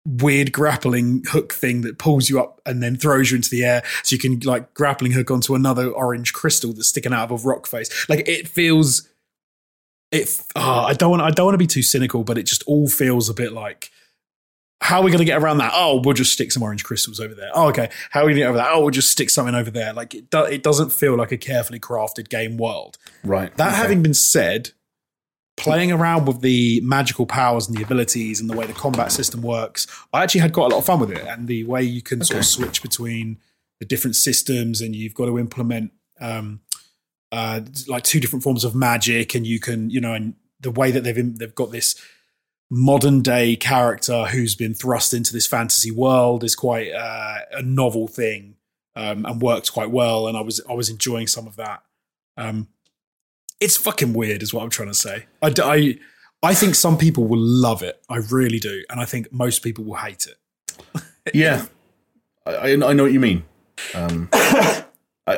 weird 0.05 0.51
grappling 0.51 1.23
hook 1.27 1.53
thing 1.53 1.81
that 1.81 1.97
pulls 1.97 2.29
you 2.29 2.39
up 2.39 2.61
and 2.65 2.81
then 2.81 2.95
throws 2.95 3.31
you 3.31 3.37
into 3.37 3.49
the 3.49 3.63
air. 3.63 3.83
So 4.03 4.15
you 4.15 4.19
can 4.19 4.39
like 4.39 4.73
grappling 4.73 5.11
hook 5.11 5.29
onto 5.29 5.55
another 5.55 5.89
orange 5.89 6.33
crystal 6.33 6.73
that's 6.73 6.89
sticking 6.89 7.13
out 7.13 7.31
of 7.31 7.43
a 7.43 7.47
rock 7.47 7.67
face. 7.67 8.09
Like 8.09 8.27
it 8.27 8.47
feels 8.47 9.09
it 10.11 10.41
oh, 10.55 10.61
i 10.61 10.93
don't 10.93 11.11
want 11.11 11.21
i 11.21 11.29
don't 11.29 11.45
want 11.45 11.53
to 11.53 11.59
be 11.59 11.67
too 11.67 11.83
cynical 11.83 12.23
but 12.23 12.37
it 12.37 12.43
just 12.43 12.63
all 12.63 12.87
feels 12.87 13.29
a 13.29 13.33
bit 13.33 13.53
like 13.53 13.91
how 14.81 14.99
are 14.99 15.03
we 15.03 15.11
going 15.11 15.19
to 15.19 15.25
get 15.25 15.41
around 15.41 15.57
that? 15.57 15.71
Oh, 15.75 16.01
we'll 16.03 16.13
just 16.13 16.31
stick 16.31 16.51
some 16.51 16.63
orange 16.63 16.83
crystals 16.83 17.19
over 17.19 17.33
there. 17.35 17.49
Oh, 17.53 17.67
okay. 17.69 17.89
How 18.11 18.21
are 18.21 18.25
we 18.25 18.31
going 18.31 18.37
to 18.37 18.41
get 18.43 18.47
over 18.49 18.57
that? 18.59 18.69
Oh, 18.71 18.81
we'll 18.81 18.89
just 18.91 19.11
stick 19.11 19.29
something 19.29 19.53
over 19.55 19.69
there. 19.69 19.91
Like 19.93 20.15
it, 20.15 20.29
do, 20.29 20.43
it 20.43 20.63
doesn't 20.63 20.91
feel 20.91 21.15
like 21.17 21.31
a 21.31 21.37
carefully 21.37 21.79
crafted 21.79 22.29
game 22.29 22.55
world. 22.57 22.97
Right. 23.23 23.55
That 23.57 23.69
Okay. 23.69 23.77
having 23.77 24.01
been 24.01 24.13
said, 24.13 24.71
playing 25.57 25.91
around 25.91 26.25
with 26.25 26.39
the 26.39 26.79
magical 26.81 27.25
powers 27.25 27.67
and 27.67 27.75
the 27.77 27.83
abilities 27.83 28.39
and 28.39 28.49
the 28.49 28.55
way 28.55 28.65
the 28.65 28.71
combat 28.73 29.11
system 29.11 29.41
works, 29.41 29.85
I 30.13 30.23
actually 30.23 30.41
had 30.41 30.53
quite 30.53 30.67
a 30.67 30.69
lot 30.69 30.77
of 30.79 30.85
fun 30.85 31.01
with 31.01 31.11
it. 31.11 31.25
And 31.27 31.47
the 31.49 31.65
way 31.65 31.83
you 31.83 32.01
can 32.01 32.23
sort 32.23 32.39
of 32.39 32.45
switch 32.45 32.81
between 32.81 33.37
the 33.81 33.85
different 33.85 34.15
systems 34.15 34.79
and 34.79 34.95
you've 34.95 35.13
got 35.13 35.25
to 35.25 35.37
implement 35.37 35.91
um, 36.21 36.61
uh, 37.33 37.59
like 37.87 38.03
two 38.03 38.19
different 38.21 38.43
forms 38.43 38.63
of 38.63 38.73
magic, 38.75 39.35
and 39.35 39.45
you 39.45 39.59
can, 39.59 39.89
you 39.89 39.99
know, 40.01 40.13
and 40.13 40.35
the 40.61 40.71
way 40.71 40.91
that 40.91 41.03
they've 41.03 41.37
they've 41.37 41.55
got 41.55 41.71
this 41.71 41.95
modern 42.69 43.21
day 43.21 43.55
character 43.55 44.25
who's 44.25 44.55
been 44.55 44.73
thrust 44.73 45.13
into 45.13 45.33
this 45.33 45.47
fantasy 45.47 45.91
world 45.91 46.43
is 46.43 46.55
quite 46.55 46.91
uh, 46.91 47.39
a 47.51 47.61
novel 47.61 48.07
thing 48.07 48.55
um, 48.95 49.25
and 49.25 49.41
worked 49.41 49.71
quite 49.73 49.89
well. 49.89 50.27
And 50.27 50.37
I 50.37 50.41
was 50.41 50.61
I 50.69 50.73
was 50.73 50.89
enjoying 50.89 51.27
some 51.27 51.47
of 51.47 51.55
that. 51.55 51.83
Um, 52.37 52.67
it's 53.59 53.75
fucking 53.75 54.13
weird, 54.13 54.41
is 54.41 54.53
what 54.53 54.63
I'm 54.63 54.69
trying 54.69 54.89
to 54.89 54.93
say. 54.93 55.25
I 55.41 55.99
I 56.41 56.53
think 56.53 56.75
some 56.75 56.97
people 56.97 57.25
will 57.25 57.39
love 57.41 57.83
it. 57.83 58.01
I 58.09 58.17
really 58.17 58.59
do, 58.59 58.83
and 58.89 58.99
I 58.99 59.05
think 59.05 59.31
most 59.33 59.59
people 59.59 59.83
will 59.83 59.95
hate 59.95 60.27
it. 60.27 60.37
Yeah. 61.33 61.65
I, 62.43 62.51
I 62.51 62.71
I 62.71 62.93
know 62.93 63.03
what 63.03 63.11
you 63.11 63.19
mean. 63.19 63.43
Um, 63.93 64.29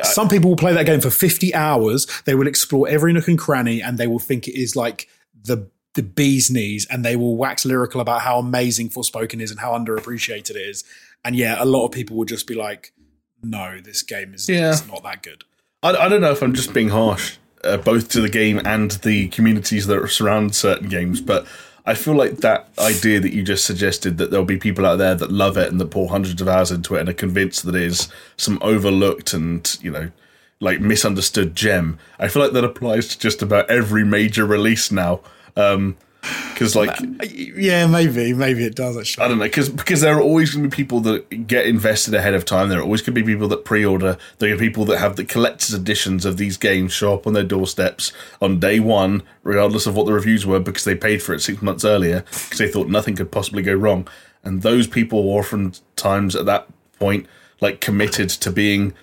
Some 0.04 0.28
people 0.28 0.48
will 0.48 0.56
play 0.56 0.72
that 0.72 0.86
game 0.86 1.00
for 1.00 1.10
50 1.10 1.54
hours. 1.54 2.06
They 2.24 2.34
will 2.34 2.46
explore 2.46 2.88
every 2.88 3.12
nook 3.12 3.28
and 3.28 3.38
cranny, 3.38 3.82
and 3.82 3.98
they 3.98 4.06
will 4.06 4.18
think 4.18 4.48
it 4.48 4.58
is 4.58 4.74
like 4.74 5.08
the 5.34 5.68
the 5.94 6.02
bee's 6.02 6.50
knees, 6.50 6.86
and 6.90 7.04
they 7.04 7.16
will 7.16 7.36
wax 7.36 7.64
lyrical 7.64 8.00
about 8.00 8.22
how 8.22 8.38
amazing 8.38 8.88
Forspoken 8.88 9.40
is 9.40 9.50
and 9.50 9.60
how 9.60 9.72
underappreciated 9.72 10.50
it 10.50 10.56
is. 10.56 10.84
And 11.24 11.36
yeah, 11.36 11.56
a 11.62 11.64
lot 11.66 11.84
of 11.86 11.92
people 11.92 12.16
will 12.16 12.24
just 12.24 12.46
be 12.46 12.54
like, 12.54 12.92
"No, 13.42 13.78
this 13.82 14.02
game 14.02 14.34
is 14.34 14.48
Yeah. 14.48 14.76
not 14.88 15.02
that 15.04 15.22
good." 15.22 15.44
I, 15.82 15.90
I 15.90 16.08
don't 16.08 16.20
know 16.20 16.32
if 16.32 16.42
I'm 16.42 16.54
just 16.54 16.72
being 16.72 16.88
harsh, 16.88 17.36
uh, 17.64 17.76
both 17.76 18.08
to 18.10 18.20
the 18.20 18.28
game 18.28 18.60
and 18.64 18.92
the 19.02 19.28
communities 19.28 19.86
that 19.86 20.08
surround 20.10 20.54
certain 20.54 20.88
games, 20.88 21.20
but 21.20 21.46
I 21.84 21.94
feel 21.94 22.14
like 22.14 22.38
that 22.38 22.68
idea 22.78 23.18
that 23.20 23.32
you 23.34 23.42
just 23.42 23.64
suggested 23.64 24.16
that 24.18 24.30
there'll 24.30 24.46
be 24.46 24.56
people 24.56 24.86
out 24.86 24.96
there 24.98 25.16
that 25.16 25.32
love 25.32 25.56
it 25.56 25.68
and 25.70 25.80
that 25.80 25.90
pour 25.90 26.08
hundreds 26.08 26.40
of 26.40 26.46
hours 26.48 26.70
into 26.70 26.94
it 26.94 27.00
and 27.00 27.08
are 27.08 27.12
convinced 27.14 27.64
that 27.66 27.74
it 27.74 27.82
is 27.82 28.08
some 28.36 28.58
overlooked 28.62 29.32
and, 29.34 29.76
you 29.82 29.90
know, 29.90 30.12
like 30.60 30.80
misunderstood 30.80 31.56
gem. 31.56 31.98
I 32.20 32.28
feel 32.28 32.40
like 32.42 32.52
that 32.52 32.62
applies 32.64 33.08
to 33.08 33.18
just 33.18 33.42
about 33.42 33.68
every 33.68 34.04
major 34.04 34.46
release 34.46 34.92
now. 34.92 35.20
Um, 35.56 35.96
Because 36.52 36.76
like 36.76 36.96
yeah, 37.32 37.86
maybe, 37.88 38.32
maybe 38.32 38.64
it 38.64 38.76
does 38.76 38.96
actually. 38.96 39.24
I 39.24 39.28
don't 39.28 39.38
know 39.38 39.44
because 39.44 39.68
because 39.68 40.02
there 40.02 40.16
are 40.16 40.20
always 40.20 40.54
going 40.54 40.62
to 40.62 40.68
be 40.68 40.76
people 40.76 41.00
that 41.00 41.48
get 41.48 41.66
invested 41.66 42.14
ahead 42.14 42.34
of 42.34 42.44
time. 42.44 42.68
There 42.68 42.78
are 42.78 42.82
always 42.82 43.00
going 43.00 43.14
to 43.16 43.20
be 43.20 43.32
people 43.32 43.48
that 43.48 43.64
pre-order. 43.64 44.16
There 44.38 44.54
are 44.54 44.58
people 44.58 44.84
that 44.84 44.98
have 44.98 45.16
the 45.16 45.24
collector's 45.24 45.74
editions 45.74 46.24
of 46.24 46.36
these 46.36 46.56
games 46.56 46.92
show 46.92 47.14
up 47.14 47.26
on 47.26 47.32
their 47.32 47.42
doorsteps 47.42 48.12
on 48.40 48.60
day 48.60 48.78
one, 48.78 49.24
regardless 49.42 49.86
of 49.86 49.96
what 49.96 50.06
the 50.06 50.12
reviews 50.12 50.46
were, 50.46 50.60
because 50.60 50.84
they 50.84 50.94
paid 50.94 51.22
for 51.22 51.34
it 51.34 51.40
six 51.40 51.60
months 51.60 51.84
earlier 51.84 52.20
because 52.30 52.58
they 52.58 52.68
thought 52.68 52.88
nothing 52.88 53.16
could 53.16 53.32
possibly 53.32 53.62
go 53.62 53.74
wrong. 53.74 54.06
And 54.44 54.62
those 54.62 54.86
people 54.86 55.24
were 55.24 55.40
oftentimes 55.40 56.36
at 56.36 56.46
that 56.46 56.68
point 57.00 57.26
like 57.60 57.80
committed 57.80 58.28
to 58.28 58.50
being 58.52 58.94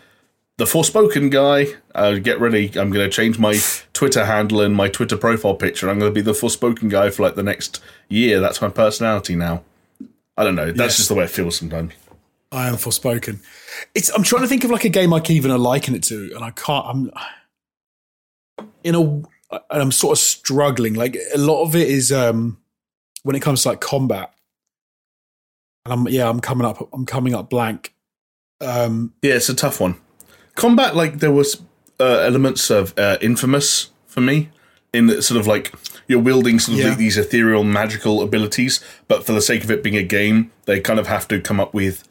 the 0.59 0.65
Forspoken 0.65 1.31
guy. 1.31 1.67
Uh, 1.95 2.15
get 2.15 2.39
ready. 2.39 2.67
I'm 2.77 2.91
going 2.91 3.09
to 3.09 3.09
change 3.09 3.39
my 3.39 3.57
Twitter 3.93 4.25
handle 4.25 4.59
and 4.59 4.75
my 4.75 4.89
Twitter 4.89 5.15
profile 5.15 5.55
picture. 5.55 5.89
I'm 5.89 5.99
going 5.99 6.11
to 6.11 6.15
be 6.15 6.21
the 6.21 6.33
Forspoken 6.33 6.89
guy 6.89 7.09
for 7.09 7.23
like 7.23 7.35
the 7.35 7.43
next 7.43 7.81
year. 8.09 8.41
That's 8.41 8.61
my 8.61 8.67
personality 8.67 9.35
now. 9.35 9.63
I 10.37 10.43
don't 10.43 10.55
know. 10.55 10.67
That's 10.67 10.77
yes. 10.77 10.97
just 10.97 11.09
the 11.09 11.15
way 11.15 11.23
it 11.23 11.29
feels 11.29 11.55
sometimes. 11.55 11.93
I 12.51 12.67
am 12.67 12.75
Forspoken. 12.75 13.41
It's. 13.95 14.09
I'm 14.09 14.23
trying 14.23 14.41
to 14.41 14.47
think 14.49 14.65
of 14.65 14.69
like 14.69 14.83
a 14.83 14.89
game 14.89 15.13
I 15.13 15.21
can 15.21 15.35
even 15.35 15.57
liken 15.57 15.95
it 15.95 16.03
to, 16.03 16.31
and 16.35 16.43
I 16.43 16.51
can't. 16.51 16.85
I'm 16.85 17.11
in 18.83 18.95
a. 18.95 19.61
I'm 19.69 19.91
sort 19.91 20.17
of 20.17 20.19
struggling. 20.19 20.93
Like 20.93 21.17
a 21.33 21.37
lot 21.37 21.63
of 21.63 21.75
it 21.75 21.87
is 21.87 22.11
um 22.11 22.57
when 23.23 23.35
it 23.35 23.41
comes 23.41 23.63
to 23.63 23.69
like 23.69 23.81
combat, 23.81 24.33
and 25.85 25.93
I'm 25.93 26.07
yeah 26.09 26.27
I'm 26.27 26.39
coming 26.39 26.65
up 26.65 26.89
I'm 26.91 27.05
coming 27.05 27.33
up 27.33 27.49
blank. 27.49 27.93
Um, 28.61 29.13
yeah, 29.21 29.35
it's 29.35 29.47
a 29.47 29.55
tough 29.55 29.79
one 29.79 30.01
combat 30.59 30.95
like 30.95 31.19
there 31.19 31.31
was 31.31 31.61
uh, 31.99 32.19
elements 32.19 32.69
of 32.69 32.93
uh, 32.97 33.17
inFAMOUS 33.21 33.89
for 34.07 34.21
me 34.21 34.49
in 34.93 35.07
that 35.07 35.23
sort 35.23 35.39
of 35.39 35.47
like 35.47 35.73
you're 36.07 36.19
wielding 36.19 36.59
sort 36.59 36.79
of 36.79 36.85
yeah. 36.85 36.95
these 36.95 37.17
ethereal 37.17 37.63
magical 37.63 38.21
abilities 38.21 38.83
but 39.07 39.25
for 39.25 39.33
the 39.33 39.41
sake 39.41 39.63
of 39.63 39.71
it 39.71 39.83
being 39.83 39.95
a 39.95 40.03
game 40.03 40.51
they 40.65 40.79
kind 40.79 40.99
of 40.99 41.07
have 41.07 41.27
to 41.27 41.39
come 41.39 41.59
up 41.59 41.73
with 41.73 42.07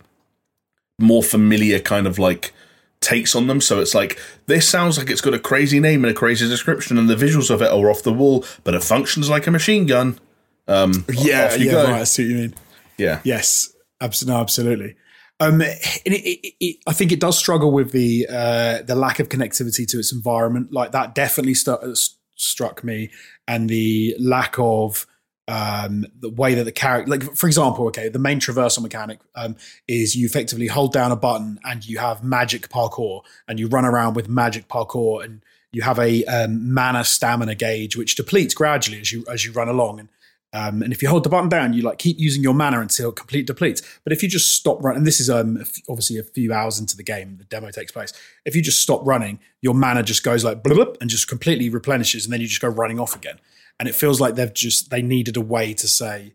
more 0.99 1.23
familiar 1.23 1.79
kind 1.79 2.07
of 2.07 2.19
like 2.19 2.53
takes 3.01 3.35
on 3.37 3.47
them. 3.47 3.61
So 3.61 3.81
it's 3.81 3.95
like 3.95 4.19
this 4.47 4.69
sounds 4.69 4.99
like 4.99 5.11
it's 5.11 5.21
got 5.21 5.35
a 5.35 5.39
crazy 5.39 5.81
name 5.81 6.05
and 6.05 6.11
a 6.11 6.15
crazy 6.15 6.49
description 6.49 6.99
and 6.99 7.09
the 7.09 7.15
visuals 7.15 7.51
of 7.51 7.63
it 7.63 7.71
are 7.71 7.91
off 7.91 8.03
the 8.03 8.13
wall 8.13 8.45
but 8.65 8.75
it 8.75 8.83
functions 8.83 9.31
like 9.31 9.47
a 9.47 9.51
machine 9.51 9.87
gun. 9.87 10.19
Um 10.67 11.05
yeah 11.09 11.55
yeah 11.55 11.73
go. 11.73 11.85
right 11.85 12.01
i 12.01 12.05
see 12.05 12.25
what 12.25 12.31
you 12.31 12.37
mean. 12.37 12.55
Yeah. 12.97 13.21
Yes 13.25 13.73
absolutely 14.01 14.35
no, 14.35 14.41
absolutely 14.41 14.97
um, 15.41 15.61
it, 15.61 16.03
it, 16.05 16.55
it, 16.61 16.77
I 16.87 16.93
think 16.93 17.13
it 17.13 17.21
does 17.21 17.39
struggle 17.39 17.71
with 17.71 17.93
the 17.93 18.27
uh, 18.29 18.83
the 18.83 18.95
lack 18.95 19.21
of 19.21 19.29
connectivity 19.29 19.87
to 19.89 19.99
its 19.99 20.13
environment. 20.13 20.73
Like 20.73 20.93
that 20.93 21.15
definitely 21.15 21.55
st- 21.55 21.97
struck 22.35 22.83
me, 22.83 23.11
and 23.47 23.69
the 23.69 24.17
lack 24.19 24.57
of 24.59 25.07
um, 25.47 26.07
the 26.19 26.29
way 26.29 26.55
that 26.55 26.65
the 26.65 26.73
character, 26.73 27.11
like 27.11 27.23
for 27.35 27.47
example, 27.47 27.87
okay, 27.87 28.09
the 28.09 28.19
main 28.19 28.41
traversal 28.41 28.83
mechanic 28.83 29.21
um, 29.35 29.57
is 29.87 30.17
you 30.17 30.27
effectively 30.27 30.67
hold 30.67 30.93
down 30.93 31.13
a 31.13 31.17
button 31.17 31.59
and 31.65 31.87
you 31.87 31.99
have 31.99 32.25
magic 32.25 32.69
parkour, 32.69 33.23
and 33.47 33.61
you 33.61 33.69
run 33.69 33.85
around 33.85 34.15
with 34.15 34.29
magic 34.29 34.69
parkour, 34.69 35.25
and 35.25 35.43
you 35.71 35.83
have 35.83 35.99
a 35.99 36.25
um, 36.25 36.73
mana 36.75 37.05
stamina 37.05 37.55
gauge 37.55 37.97
which 37.97 38.17
depletes 38.17 38.55
gradually 38.55 39.01
as 39.01 39.13
you 39.13 39.25
as 39.31 39.45
you 39.45 39.53
run 39.53 39.69
along, 39.69 40.01
and 40.01 40.09
um, 40.53 40.83
and 40.83 40.93
if 40.93 41.03
you 41.03 41.09
hold 41.09 41.25
the 41.25 41.29
button 41.29 41.49
down, 41.49 41.75
you 41.75 41.83
like 41.83 41.99
keep 41.99 42.19
using 42.19 42.43
your 42.43 42.55
mana 42.55 42.81
until 42.81 43.11
it 43.11 43.17
complete 43.17 43.47
depletes. 43.47 43.83
But 44.03 44.13
if 44.13 44.23
you 44.23 44.29
just 44.29 44.55
stop 44.55 44.83
running, 44.83 44.99
and 44.99 45.07
this 45.07 45.21
is 45.21 45.29
um, 45.29 45.63
obviously 45.89 46.19
a 46.19 46.23
few 46.23 46.53
hours 46.53 46.81
into 46.81 46.97
the 46.97 47.03
game, 47.03 47.37
the 47.37 47.45
demo 47.45 47.71
takes 47.71 47.93
place. 47.93 48.13
If 48.47 48.57
you 48.57 48.63
just 48.63 48.81
stop 48.81 49.07
running, 49.07 49.41
your 49.61 49.75
mana 49.75 50.03
just 50.03 50.23
goes 50.23 50.45
like 50.45 50.63
blub 50.63 50.97
and 51.01 51.11
just 51.11 51.29
completely 51.29 51.69
replenishes, 51.69 52.25
and 52.25 52.33
then 52.33 52.41
you 52.41 52.47
just 52.47 52.63
go 52.63 52.69
running 52.69 52.99
off 52.99 53.15
again. 53.15 53.39
And 53.79 53.89
it 53.89 53.95
feels 53.95 54.21
like 54.21 54.37
they've 54.37 54.53
just 54.53 54.91
they 54.91 55.03
needed 55.03 55.37
a 55.37 55.41
way 55.43 55.75
to 55.75 55.87
say 55.87 56.35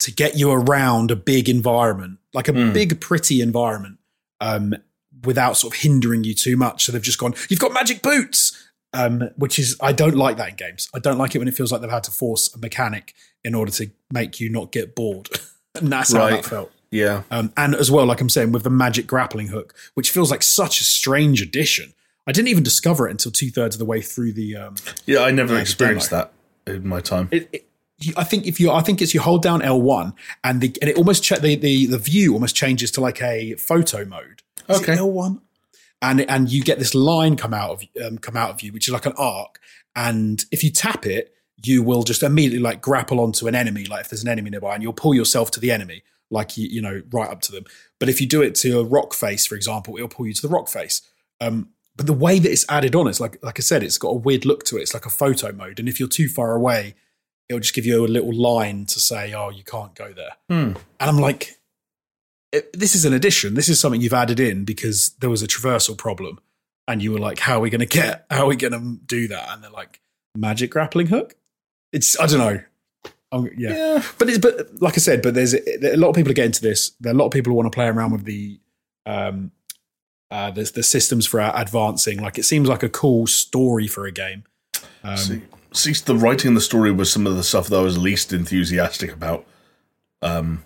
to 0.00 0.12
get 0.12 0.36
you 0.36 0.50
around 0.50 1.10
a 1.10 1.16
big 1.16 1.48
environment, 1.48 2.18
like 2.32 2.48
a 2.48 2.52
mm. 2.52 2.72
big 2.72 3.00
pretty 3.00 3.40
environment, 3.40 3.98
um, 4.40 4.74
without 5.24 5.56
sort 5.56 5.74
of 5.74 5.80
hindering 5.80 6.24
you 6.24 6.34
too 6.34 6.56
much. 6.56 6.84
So 6.84 6.92
they've 6.92 7.02
just 7.02 7.18
gone, 7.18 7.34
you've 7.48 7.60
got 7.60 7.72
magic 7.72 8.02
boots 8.02 8.67
um, 8.92 9.30
which 9.36 9.58
is 9.58 9.76
I 9.80 9.92
don't 9.92 10.16
like 10.16 10.36
that 10.38 10.50
in 10.50 10.56
games. 10.56 10.88
I 10.94 10.98
don't 10.98 11.18
like 11.18 11.34
it 11.34 11.38
when 11.38 11.48
it 11.48 11.54
feels 11.54 11.72
like 11.72 11.80
they've 11.80 11.90
had 11.90 12.04
to 12.04 12.10
force 12.10 12.54
a 12.54 12.58
mechanic 12.58 13.14
in 13.44 13.54
order 13.54 13.70
to 13.72 13.90
make 14.10 14.40
you 14.40 14.48
not 14.48 14.72
get 14.72 14.94
bored. 14.94 15.28
and 15.74 15.92
that's 15.92 16.12
right. 16.12 16.30
how 16.30 16.36
that 16.36 16.44
felt. 16.44 16.72
Yeah. 16.90 17.22
Um, 17.30 17.52
and 17.56 17.74
as 17.74 17.90
well, 17.90 18.06
like 18.06 18.20
I'm 18.20 18.30
saying, 18.30 18.52
with 18.52 18.62
the 18.62 18.70
magic 18.70 19.06
grappling 19.06 19.48
hook, 19.48 19.74
which 19.94 20.10
feels 20.10 20.30
like 20.30 20.42
such 20.42 20.80
a 20.80 20.84
strange 20.84 21.42
addition. 21.42 21.92
I 22.26 22.32
didn't 22.32 22.48
even 22.48 22.62
discover 22.62 23.08
it 23.08 23.12
until 23.12 23.32
two 23.32 23.50
thirds 23.50 23.74
of 23.74 23.78
the 23.78 23.86
way 23.86 24.02
through 24.02 24.32
the. 24.32 24.56
Um, 24.56 24.74
yeah, 25.06 25.20
I 25.20 25.30
never 25.30 25.58
experienced 25.58 26.10
that 26.10 26.32
in 26.66 26.86
my 26.86 27.00
time. 27.00 27.28
It, 27.30 27.48
it, 27.52 27.68
I 28.16 28.24
think 28.24 28.46
if 28.46 28.60
you, 28.60 28.70
I 28.70 28.82
think 28.82 29.00
it's 29.00 29.14
you 29.14 29.20
hold 29.20 29.42
down 29.42 29.62
L 29.62 29.80
one 29.80 30.12
and 30.44 30.60
the 30.60 30.76
and 30.80 30.90
it 30.90 30.96
almost 30.96 31.22
check 31.24 31.40
the, 31.40 31.56
the 31.56 31.86
the 31.86 31.98
view 31.98 32.34
almost 32.34 32.54
changes 32.54 32.90
to 32.92 33.00
like 33.00 33.22
a 33.22 33.54
photo 33.54 34.04
mode. 34.04 34.42
Is 34.68 34.82
okay. 34.82 34.96
L 34.98 35.10
one 35.10 35.40
and 36.02 36.20
and 36.22 36.50
you 36.50 36.62
get 36.62 36.78
this 36.78 36.94
line 36.94 37.36
come 37.36 37.54
out 37.54 37.70
of 37.70 37.82
um, 38.04 38.18
come 38.18 38.36
out 38.36 38.50
of 38.50 38.62
you, 38.62 38.72
which 38.72 38.88
is 38.88 38.94
like 38.94 39.06
an 39.06 39.14
arc. 39.16 39.58
And 39.96 40.44
if 40.52 40.62
you 40.62 40.70
tap 40.70 41.06
it, 41.06 41.34
you 41.64 41.82
will 41.82 42.02
just 42.02 42.22
immediately 42.22 42.60
like 42.60 42.80
grapple 42.80 43.20
onto 43.20 43.48
an 43.48 43.54
enemy. 43.54 43.84
Like 43.84 44.02
if 44.02 44.10
there's 44.10 44.22
an 44.22 44.28
enemy 44.28 44.50
nearby, 44.50 44.74
and 44.74 44.82
you'll 44.82 44.92
pull 44.92 45.14
yourself 45.14 45.50
to 45.52 45.60
the 45.60 45.70
enemy, 45.70 46.02
like 46.30 46.56
you 46.56 46.68
you 46.68 46.80
know 46.80 47.02
right 47.10 47.30
up 47.30 47.40
to 47.42 47.52
them. 47.52 47.64
But 47.98 48.08
if 48.08 48.20
you 48.20 48.26
do 48.26 48.42
it 48.42 48.54
to 48.56 48.80
a 48.80 48.84
rock 48.84 49.14
face, 49.14 49.46
for 49.46 49.56
example, 49.56 49.96
it'll 49.96 50.08
pull 50.08 50.26
you 50.26 50.34
to 50.34 50.42
the 50.42 50.48
rock 50.48 50.68
face. 50.68 51.02
Um, 51.40 51.70
but 51.96 52.06
the 52.06 52.12
way 52.12 52.38
that 52.38 52.50
it's 52.50 52.64
added 52.68 52.94
on, 52.94 53.08
it's 53.08 53.20
like 53.20 53.42
like 53.42 53.58
I 53.58 53.62
said, 53.62 53.82
it's 53.82 53.98
got 53.98 54.10
a 54.10 54.14
weird 54.14 54.46
look 54.46 54.64
to 54.64 54.76
it. 54.76 54.82
It's 54.82 54.94
like 54.94 55.06
a 55.06 55.10
photo 55.10 55.52
mode, 55.52 55.80
and 55.80 55.88
if 55.88 55.98
you're 55.98 56.08
too 56.08 56.28
far 56.28 56.54
away, 56.54 56.94
it'll 57.48 57.60
just 57.60 57.74
give 57.74 57.86
you 57.86 58.04
a 58.04 58.06
little 58.06 58.32
line 58.32 58.86
to 58.86 59.00
say, 59.00 59.34
"Oh, 59.34 59.50
you 59.50 59.64
can't 59.64 59.96
go 59.96 60.12
there." 60.12 60.36
Hmm. 60.48 60.76
And 61.00 61.10
I'm 61.10 61.18
like, 61.18 61.57
it, 62.52 62.72
this 62.72 62.94
is 62.94 63.04
an 63.04 63.12
addition. 63.12 63.54
This 63.54 63.68
is 63.68 63.78
something 63.78 64.00
you've 64.00 64.12
added 64.12 64.40
in 64.40 64.64
because 64.64 65.10
there 65.20 65.30
was 65.30 65.42
a 65.42 65.46
traversal 65.46 65.96
problem, 65.96 66.40
and 66.86 67.02
you 67.02 67.12
were 67.12 67.18
like, 67.18 67.38
"How 67.40 67.58
are 67.58 67.60
we 67.60 67.70
going 67.70 67.80
to 67.80 67.86
get? 67.86 68.26
How 68.30 68.44
are 68.44 68.48
we 68.48 68.56
going 68.56 68.72
to 68.72 68.98
do 69.04 69.28
that?" 69.28 69.50
And 69.50 69.62
they're 69.62 69.70
like, 69.70 70.00
"Magic 70.36 70.70
grappling 70.70 71.08
hook." 71.08 71.34
It's 71.92 72.18
I 72.18 72.26
don't 72.26 72.38
know. 72.38 72.60
Um, 73.30 73.50
yeah. 73.56 73.74
yeah. 73.74 74.02
but 74.18 74.28
it's 74.28 74.38
but 74.38 74.80
like 74.80 74.94
I 74.94 74.98
said, 74.98 75.22
but 75.22 75.34
there's 75.34 75.54
a, 75.54 75.94
a 75.94 75.96
lot 75.96 76.08
of 76.08 76.16
people 76.16 76.30
are 76.30 76.34
getting 76.34 76.52
to 76.52 76.62
this. 76.62 76.90
There 77.00 77.12
are 77.12 77.14
a 77.14 77.18
lot 77.18 77.26
of 77.26 77.32
people 77.32 77.50
who 77.50 77.56
want 77.56 77.70
to 77.70 77.76
play 77.76 77.86
around 77.86 78.12
with 78.12 78.24
the 78.24 78.58
um 79.04 79.52
uh 80.30 80.50
there's 80.50 80.72
the 80.72 80.82
systems 80.82 81.26
for 81.26 81.40
advancing. 81.40 82.20
Like 82.20 82.38
it 82.38 82.44
seems 82.44 82.68
like 82.68 82.82
a 82.82 82.88
cool 82.88 83.26
story 83.26 83.86
for 83.86 84.06
a 84.06 84.12
game. 84.12 84.44
Um, 85.04 85.16
see, 85.16 85.42
see, 85.72 85.92
the 85.92 86.16
writing 86.16 86.54
the 86.54 86.60
story 86.60 86.90
was 86.90 87.12
some 87.12 87.26
of 87.26 87.36
the 87.36 87.44
stuff 87.44 87.68
that 87.68 87.76
I 87.76 87.82
was 87.82 87.98
least 87.98 88.32
enthusiastic 88.32 89.12
about. 89.12 89.44
Um, 90.22 90.64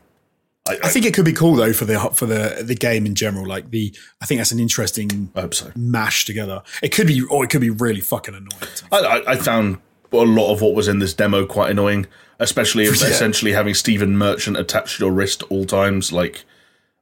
I, 0.69 0.79
I, 0.85 0.89
think 0.89 1.07
it 1.07 1.13
could 1.13 1.25
be 1.25 1.33
cool 1.33 1.57
though 1.57 1.73
for 1.73 1.85
the 1.85 1.99
for 2.15 2.27
the 2.27 2.63
the 2.63 2.77
game 2.77 3.05
in 3.05 3.15
general. 3.15 3.47
Like 3.47 3.71
the, 3.71 3.93
I 4.21 4.27
think 4.27 4.39
that's 4.39 4.53
an 4.53 4.61
interesting 4.61 5.31
I 5.35 5.41
hope 5.43 5.55
so. 5.55 5.73
mash 5.75 6.25
together. 6.25 6.63
It 6.83 6.91
could 6.91 7.09
be, 7.09 7.23
or 7.23 7.43
it 7.43 7.51
could 7.51 7.61
be 7.61 7.71
really 7.71 8.01
fucking 8.01 8.35
annoying. 8.35 8.73
I, 8.93 9.33
I, 9.33 9.37
found 9.37 9.79
a 10.13 10.17
lot 10.19 10.53
of 10.53 10.63
what 10.63 10.75
was 10.75 10.87
in 10.87 11.01
this 11.01 11.15
demo 11.15 11.47
quite 11.47 11.71
annoying, 11.71 12.07
especially 12.39 12.85
yeah. 12.85 12.91
essentially 12.91 13.53
having 13.53 13.75
Stephen 13.75 14.17
Merchant 14.17 14.57
attached 14.57 14.99
to 14.99 15.05
your 15.05 15.13
wrist 15.13 15.43
all 15.51 15.65
times. 15.65 16.13
Like, 16.13 16.45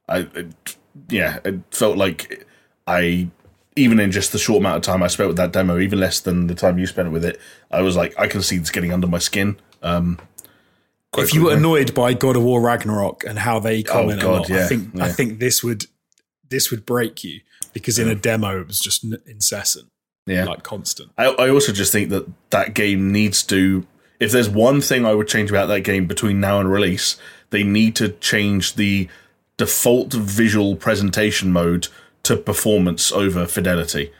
I, 0.09 0.19
it, 0.33 0.75
yeah, 1.09 1.37
it 1.45 1.59
felt 1.69 1.97
like 1.97 2.47
I 2.87 3.29
even 3.75 3.99
in 3.99 4.11
just 4.11 4.31
the 4.31 4.39
short 4.39 4.59
amount 4.59 4.77
of 4.77 4.81
time 4.81 5.03
I 5.03 5.07
spent 5.07 5.27
with 5.27 5.37
that 5.37 5.53
demo, 5.53 5.77
even 5.77 5.99
less 5.99 6.19
than 6.19 6.47
the 6.47 6.55
time 6.55 6.77
you 6.77 6.87
spent 6.87 7.11
with 7.11 7.23
it, 7.23 7.39
I 7.69 7.81
was 7.81 7.95
like, 7.95 8.19
I 8.19 8.27
can 8.27 8.41
see 8.41 8.57
this 8.57 8.71
getting 8.71 8.91
under 8.91 9.07
my 9.07 9.19
skin. 9.19 9.57
Um, 9.81 10.19
if 11.17 11.33
you 11.33 11.45
were 11.45 11.53
annoyed 11.53 11.93
by 11.93 12.13
God 12.13 12.35
of 12.35 12.43
War 12.43 12.61
Ragnarok 12.61 13.23
and 13.25 13.39
how 13.39 13.59
they 13.59 13.83
come 13.83 14.07
oh, 14.07 14.09
in 14.09 14.19
God, 14.19 14.41
lot, 14.41 14.49
yeah, 14.49 14.63
I 14.63 14.67
think 14.67 14.89
yeah. 14.93 15.05
I 15.05 15.09
think 15.09 15.39
this 15.39 15.63
would 15.63 15.85
this 16.49 16.71
would 16.71 16.85
break 16.85 17.23
you 17.23 17.41
because 17.73 17.99
in 17.99 18.07
a 18.07 18.15
demo 18.15 18.61
it 18.61 18.67
was 18.67 18.79
just 18.79 19.05
incessant, 19.25 19.89
yeah, 20.25 20.45
like 20.45 20.63
constant. 20.63 21.11
I, 21.17 21.25
I 21.25 21.49
also 21.49 21.71
just 21.71 21.91
think 21.91 22.09
that 22.09 22.27
that 22.51 22.73
game 22.73 23.11
needs 23.11 23.43
to. 23.43 23.85
If 24.19 24.31
there's 24.31 24.49
one 24.49 24.81
thing 24.81 25.05
I 25.05 25.13
would 25.15 25.27
change 25.27 25.49
about 25.49 25.65
that 25.67 25.81
game 25.81 26.05
between 26.05 26.39
now 26.39 26.59
and 26.59 26.71
release, 26.71 27.17
they 27.49 27.63
need 27.63 27.95
to 27.97 28.09
change 28.09 28.75
the 28.75 29.09
default 29.57 30.13
visual 30.13 30.75
presentation 30.75 31.51
mode 31.51 31.87
to 32.23 32.37
performance 32.37 33.11
over 33.11 33.45
fidelity 33.45 34.11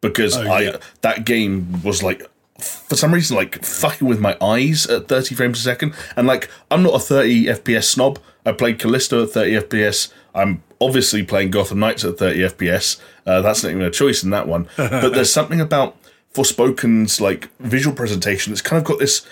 because 0.00 0.36
oh, 0.36 0.50
I 0.50 0.78
that 1.00 1.24
game 1.24 1.82
was 1.82 2.02
like 2.02 2.22
for 2.58 2.96
some 2.96 3.12
reason 3.12 3.36
like 3.36 3.64
fucking 3.64 4.06
with 4.06 4.20
my 4.20 4.36
eyes 4.40 4.86
at 4.86 5.08
30 5.08 5.34
frames 5.34 5.58
a 5.58 5.62
second. 5.62 5.94
And 6.16 6.26
like 6.26 6.50
i'm 6.70 6.82
not 6.82 6.94
a 6.94 6.98
30 6.98 7.46
fps 7.46 7.84
snob. 7.84 8.18
I 8.44 8.52
played 8.52 8.78
callisto 8.78 9.24
at 9.24 9.30
30 9.30 9.52
fps 9.62 10.12
i'm 10.34 10.62
obviously 10.80 11.22
playing 11.22 11.50
gotham 11.50 11.80
knights 11.80 12.04
at 12.04 12.18
30 12.18 12.40
fps 12.50 13.00
uh, 13.26 13.40
that's 13.40 13.62
not 13.62 13.70
even 13.70 13.82
a 13.82 13.90
choice 13.90 14.22
in 14.22 14.30
that 14.30 14.46
one. 14.46 14.68
But 14.76 15.10
there's 15.10 15.32
something 15.32 15.60
about 15.60 15.96
forspoken's 16.34 17.20
like 17.20 17.48
visual 17.58 17.96
presentation 17.96 18.52
it's 18.52 18.60
kind 18.60 18.78
of 18.78 18.84
got 18.84 18.98
this 18.98 19.26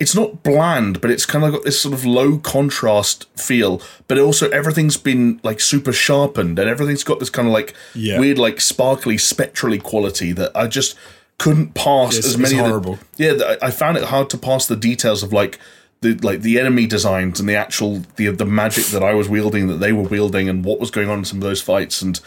it's 0.00 0.14
not 0.14 0.42
bland 0.42 1.00
but 1.00 1.10
it's 1.10 1.26
kind 1.26 1.44
of 1.44 1.52
got 1.52 1.62
this 1.64 1.80
sort 1.80 1.92
of 1.92 2.06
low 2.06 2.38
contrast 2.38 3.26
feel 3.38 3.82
but 4.06 4.18
also 4.18 4.48
everything's 4.50 4.96
been 4.96 5.38
like 5.42 5.60
super 5.60 5.92
sharpened 5.92 6.58
and 6.58 6.68
everything's 6.68 7.04
got 7.04 7.18
this 7.18 7.28
kind 7.28 7.46
of 7.46 7.52
like 7.52 7.74
yeah. 7.94 8.18
weird 8.18 8.38
like 8.38 8.60
sparkly 8.60 9.18
spectrally 9.18 9.78
quality 9.78 10.32
that 10.32 10.50
i 10.56 10.66
just 10.66 10.96
couldn't 11.38 11.74
pass 11.74 12.16
as 12.18 12.36
many. 12.36 12.58
of 12.58 12.82
the- 12.82 12.98
yeah, 13.16 13.54
I 13.62 13.70
found 13.70 13.96
it 13.96 14.04
hard 14.04 14.28
to 14.30 14.38
pass 14.38 14.66
the 14.66 14.76
details 14.76 15.22
of 15.22 15.32
like 15.32 15.58
the 16.00 16.14
like 16.14 16.42
the 16.42 16.58
enemy 16.60 16.86
designs 16.86 17.40
and 17.40 17.48
the 17.48 17.56
actual 17.56 18.02
the 18.16 18.28
the 18.30 18.44
magic 18.46 18.86
that 18.86 19.02
I 19.02 19.14
was 19.14 19.28
wielding 19.28 19.66
that 19.68 19.76
they 19.76 19.92
were 19.92 20.02
wielding 20.02 20.48
and 20.48 20.64
what 20.64 20.78
was 20.80 20.90
going 20.90 21.08
on 21.08 21.18
in 21.18 21.24
some 21.24 21.38
of 21.38 21.42
those 21.42 21.60
fights 21.62 22.02
and 22.02 22.20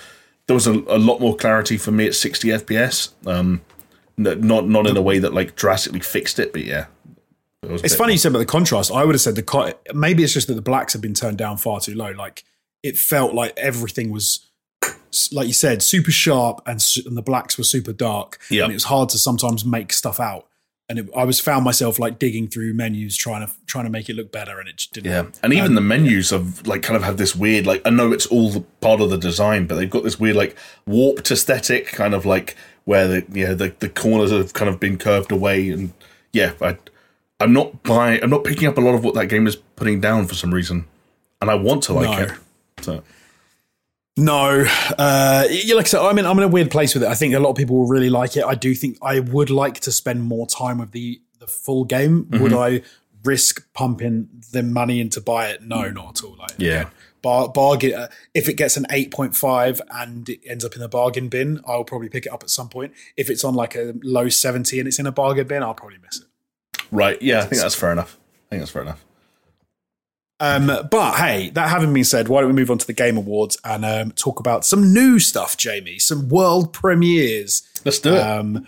there 0.48 0.54
was 0.56 0.68
a, 0.68 0.74
a 0.74 0.98
lot 0.98 1.20
more 1.22 1.36
clarity 1.36 1.78
for 1.78 1.92
me 1.92 2.08
at 2.08 2.16
60 2.16 2.50
FPS. 2.50 3.10
Um, 3.26 3.62
not 4.18 4.68
not 4.68 4.88
in 4.88 4.98
a 4.98 5.02
way 5.02 5.20
that 5.20 5.34
like 5.34 5.56
drastically 5.56 6.02
fixed 6.02 6.40
it, 6.40 6.52
but 6.52 6.64
yeah. 6.64 6.86
It 7.64 7.86
It's 7.86 7.96
funny 7.96 8.14
you 8.14 8.18
said 8.20 8.30
about 8.30 8.40
the 8.40 8.46
contrast. 8.46 8.92
I 8.92 9.06
would 9.06 9.16
have 9.16 9.22
said 9.22 9.36
the 9.36 9.44
co- 9.44 9.74
maybe 9.94 10.24
it's 10.24 10.34
just 10.34 10.48
that 10.48 10.56
the 10.56 10.62
blacks 10.62 10.94
have 10.94 11.02
been 11.02 11.14
turned 11.14 11.38
down 11.38 11.58
far 11.58 11.80
too 11.80 11.96
low. 11.96 12.12
Like 12.12 12.44
it 12.84 12.98
felt 12.98 13.34
like 13.34 13.54
everything 13.58 14.10
was, 14.12 14.48
like 15.32 15.48
you 15.48 15.54
said, 15.54 15.82
super 15.84 16.12
sharp, 16.12 16.62
and, 16.66 16.84
and 17.06 17.18
the 17.18 17.22
blacks 17.22 17.58
were 17.58 17.64
super 17.64 17.94
dark. 17.94 18.40
Yeah. 18.50 18.64
and 18.64 18.72
it 18.72 18.76
was 18.76 18.86
hard 18.86 19.10
to 19.10 19.18
sometimes 19.18 19.66
make 19.66 19.92
stuff 19.94 20.20
out. 20.20 20.48
And 20.90 21.00
it, 21.00 21.10
I 21.16 21.24
was 21.24 21.40
found 21.40 21.64
myself 21.64 22.00
like 22.00 22.20
digging 22.20 22.48
through 22.50 22.74
menus 22.74 23.16
trying 23.16 23.48
to 23.48 23.54
trying 23.66 23.86
to 23.86 23.90
make 23.90 24.10
it 24.10 24.16
look 24.16 24.30
better, 24.32 24.60
and 24.60 24.68
it 24.68 24.76
just 24.76 24.92
didn't. 24.94 25.10
Yeah, 25.10 25.26
and 25.42 25.54
even 25.54 25.68
um, 25.70 25.76
the 25.76 25.82
menus 25.82 26.32
have 26.32 26.68
like 26.68 26.82
kind 26.84 26.98
of 26.98 27.04
had 27.04 27.18
this 27.18 27.34
weird 27.34 27.66
like 27.66 27.82
I 27.86 27.92
know 27.92 28.12
it's 28.12 28.26
all 28.26 28.50
the 28.50 28.60
part 28.82 29.00
of 29.00 29.10
the 29.10 29.18
design, 29.18 29.68
but 29.68 29.76
they've 29.76 29.90
got 29.90 30.04
this 30.04 30.20
weird 30.20 30.36
like 30.36 30.58
warped 30.86 31.32
aesthetic, 31.32 31.88
kind 31.88 32.14
of 32.14 32.26
like 32.26 32.58
where 32.84 33.08
the 33.08 33.26
yeah 33.32 33.54
the, 33.54 33.74
the 33.80 33.88
corners 33.88 34.32
have 34.32 34.52
kind 34.52 34.68
of 34.70 34.82
been 34.82 34.98
curved 34.98 35.32
away, 35.32 35.70
and 35.70 35.94
yeah, 36.34 36.54
I 36.62 36.76
I'm 37.40 37.54
not 37.54 37.84
buying, 37.84 38.22
I'm 38.22 38.30
not 38.30 38.44
picking 38.44 38.68
up 38.68 38.78
a 38.78 38.82
lot 38.82 38.94
of 38.94 39.04
what 39.04 39.14
that 39.16 39.28
game 39.28 39.48
is 39.48 39.56
putting 39.56 40.02
down 40.02 40.28
for 40.28 40.36
some 40.36 40.54
reason, 40.54 40.86
and 41.42 41.50
I 41.50 41.56
want 41.56 41.84
to 41.84 41.94
like 41.94 42.20
No. 42.20 42.26
it. 42.26 42.32
So 42.82 43.04
No, 44.22 44.66
uh, 45.00 45.48
yeah, 45.50 45.76
like 45.76 45.86
I 45.86 45.90
said, 45.90 46.00
I'm 46.02 46.18
in, 46.20 46.26
I'm 46.28 46.38
in 46.38 46.44
a 46.44 46.48
weird 46.48 46.70
place 46.70 46.94
with 46.94 47.04
it. 47.04 47.10
I 47.10 47.16
think 47.16 47.34
a 47.34 47.40
lot 47.40 47.50
of 47.50 47.56
people 47.56 47.76
will 47.78 47.88
really 47.88 48.10
like 48.10 48.38
it. 48.38 48.44
I 48.46 48.54
do 48.56 48.76
think 48.76 48.98
I 49.02 49.20
would 49.20 49.50
like 49.50 49.80
to 49.82 49.92
spend 49.92 50.24
more 50.24 50.46
time 50.48 50.78
with 50.78 50.92
the 50.92 51.22
the 51.40 51.48
full 51.48 51.86
game. 51.86 52.26
Mm-hmm. 52.26 52.44
Would 52.44 52.54
I 52.54 52.82
risk 53.24 53.66
pumping 53.74 54.30
the 54.52 54.62
money 54.62 55.02
in 55.02 55.10
to 55.10 55.22
buy 55.22 55.50
it? 55.50 55.64
No, 55.64 55.90
not 55.90 56.20
at 56.20 56.24
all. 56.24 56.36
Like, 56.38 56.52
Yeah. 56.58 56.90
bar, 57.24 57.50
bargain. 57.50 57.96
Uh, 57.96 58.08
if 58.36 58.48
it 58.48 58.54
gets 58.58 58.78
an 58.78 58.86
eight 58.92 59.10
point 59.12 59.36
five 59.36 59.82
and 59.92 60.30
it 60.30 60.40
ends 60.46 60.64
up 60.64 60.76
in 60.76 60.82
the 60.82 60.88
bargain 60.90 61.28
bin, 61.28 61.60
I'll 61.68 61.84
probably 61.84 62.10
pick 62.10 62.28
it 62.28 62.32
up 62.32 62.44
at 62.44 62.52
some 62.52 62.70
point. 62.70 62.94
If 63.18 63.30
it's 63.32 63.44
on 63.44 63.56
like 63.56 63.76
a 63.76 63.96
low 64.04 64.30
seventy 64.30 64.78
and 64.80 64.88
it's 64.88 65.00
in 65.00 65.08
a 65.08 65.12
bargain 65.12 65.48
bin, 65.48 65.64
I'll 65.64 65.74
probably 65.74 65.98
miss 65.98 66.22
it. 66.22 66.28
right, 66.92 67.20
yeah, 67.22 67.40
I 67.40 67.46
think 67.46 67.60
that's 67.62 67.76
fair 67.76 67.92
enough. 67.92 68.20
I 68.20 68.50
think 68.52 68.62
that's 68.62 68.72
fair 68.72 68.84
enough. 68.84 69.04
Um, 70.42 70.72
but 70.90 71.18
hey, 71.18 71.52
that 71.52 71.70
having 71.70 71.94
been 71.94 72.04
said, 72.04 72.28
why 72.28 72.42
don't 72.42 72.50
we 72.50 72.56
move 72.56 72.72
on 72.72 72.80
to 72.80 72.88
the 72.88 72.94
Game 72.94 73.16
Awards 73.16 73.58
and 73.64 73.86
um, 73.86 74.12
talk 74.12 74.40
about 74.40 74.66
some 74.66 74.92
new 74.92 75.20
stuff, 75.20 75.56
Jamie? 75.56 76.00
Some 76.00 76.30
world 76.30 76.74
premieres. 76.74 77.62
Let's 77.86 78.00
do 78.00 78.16
it. 78.16 78.20
Um, 78.20 78.68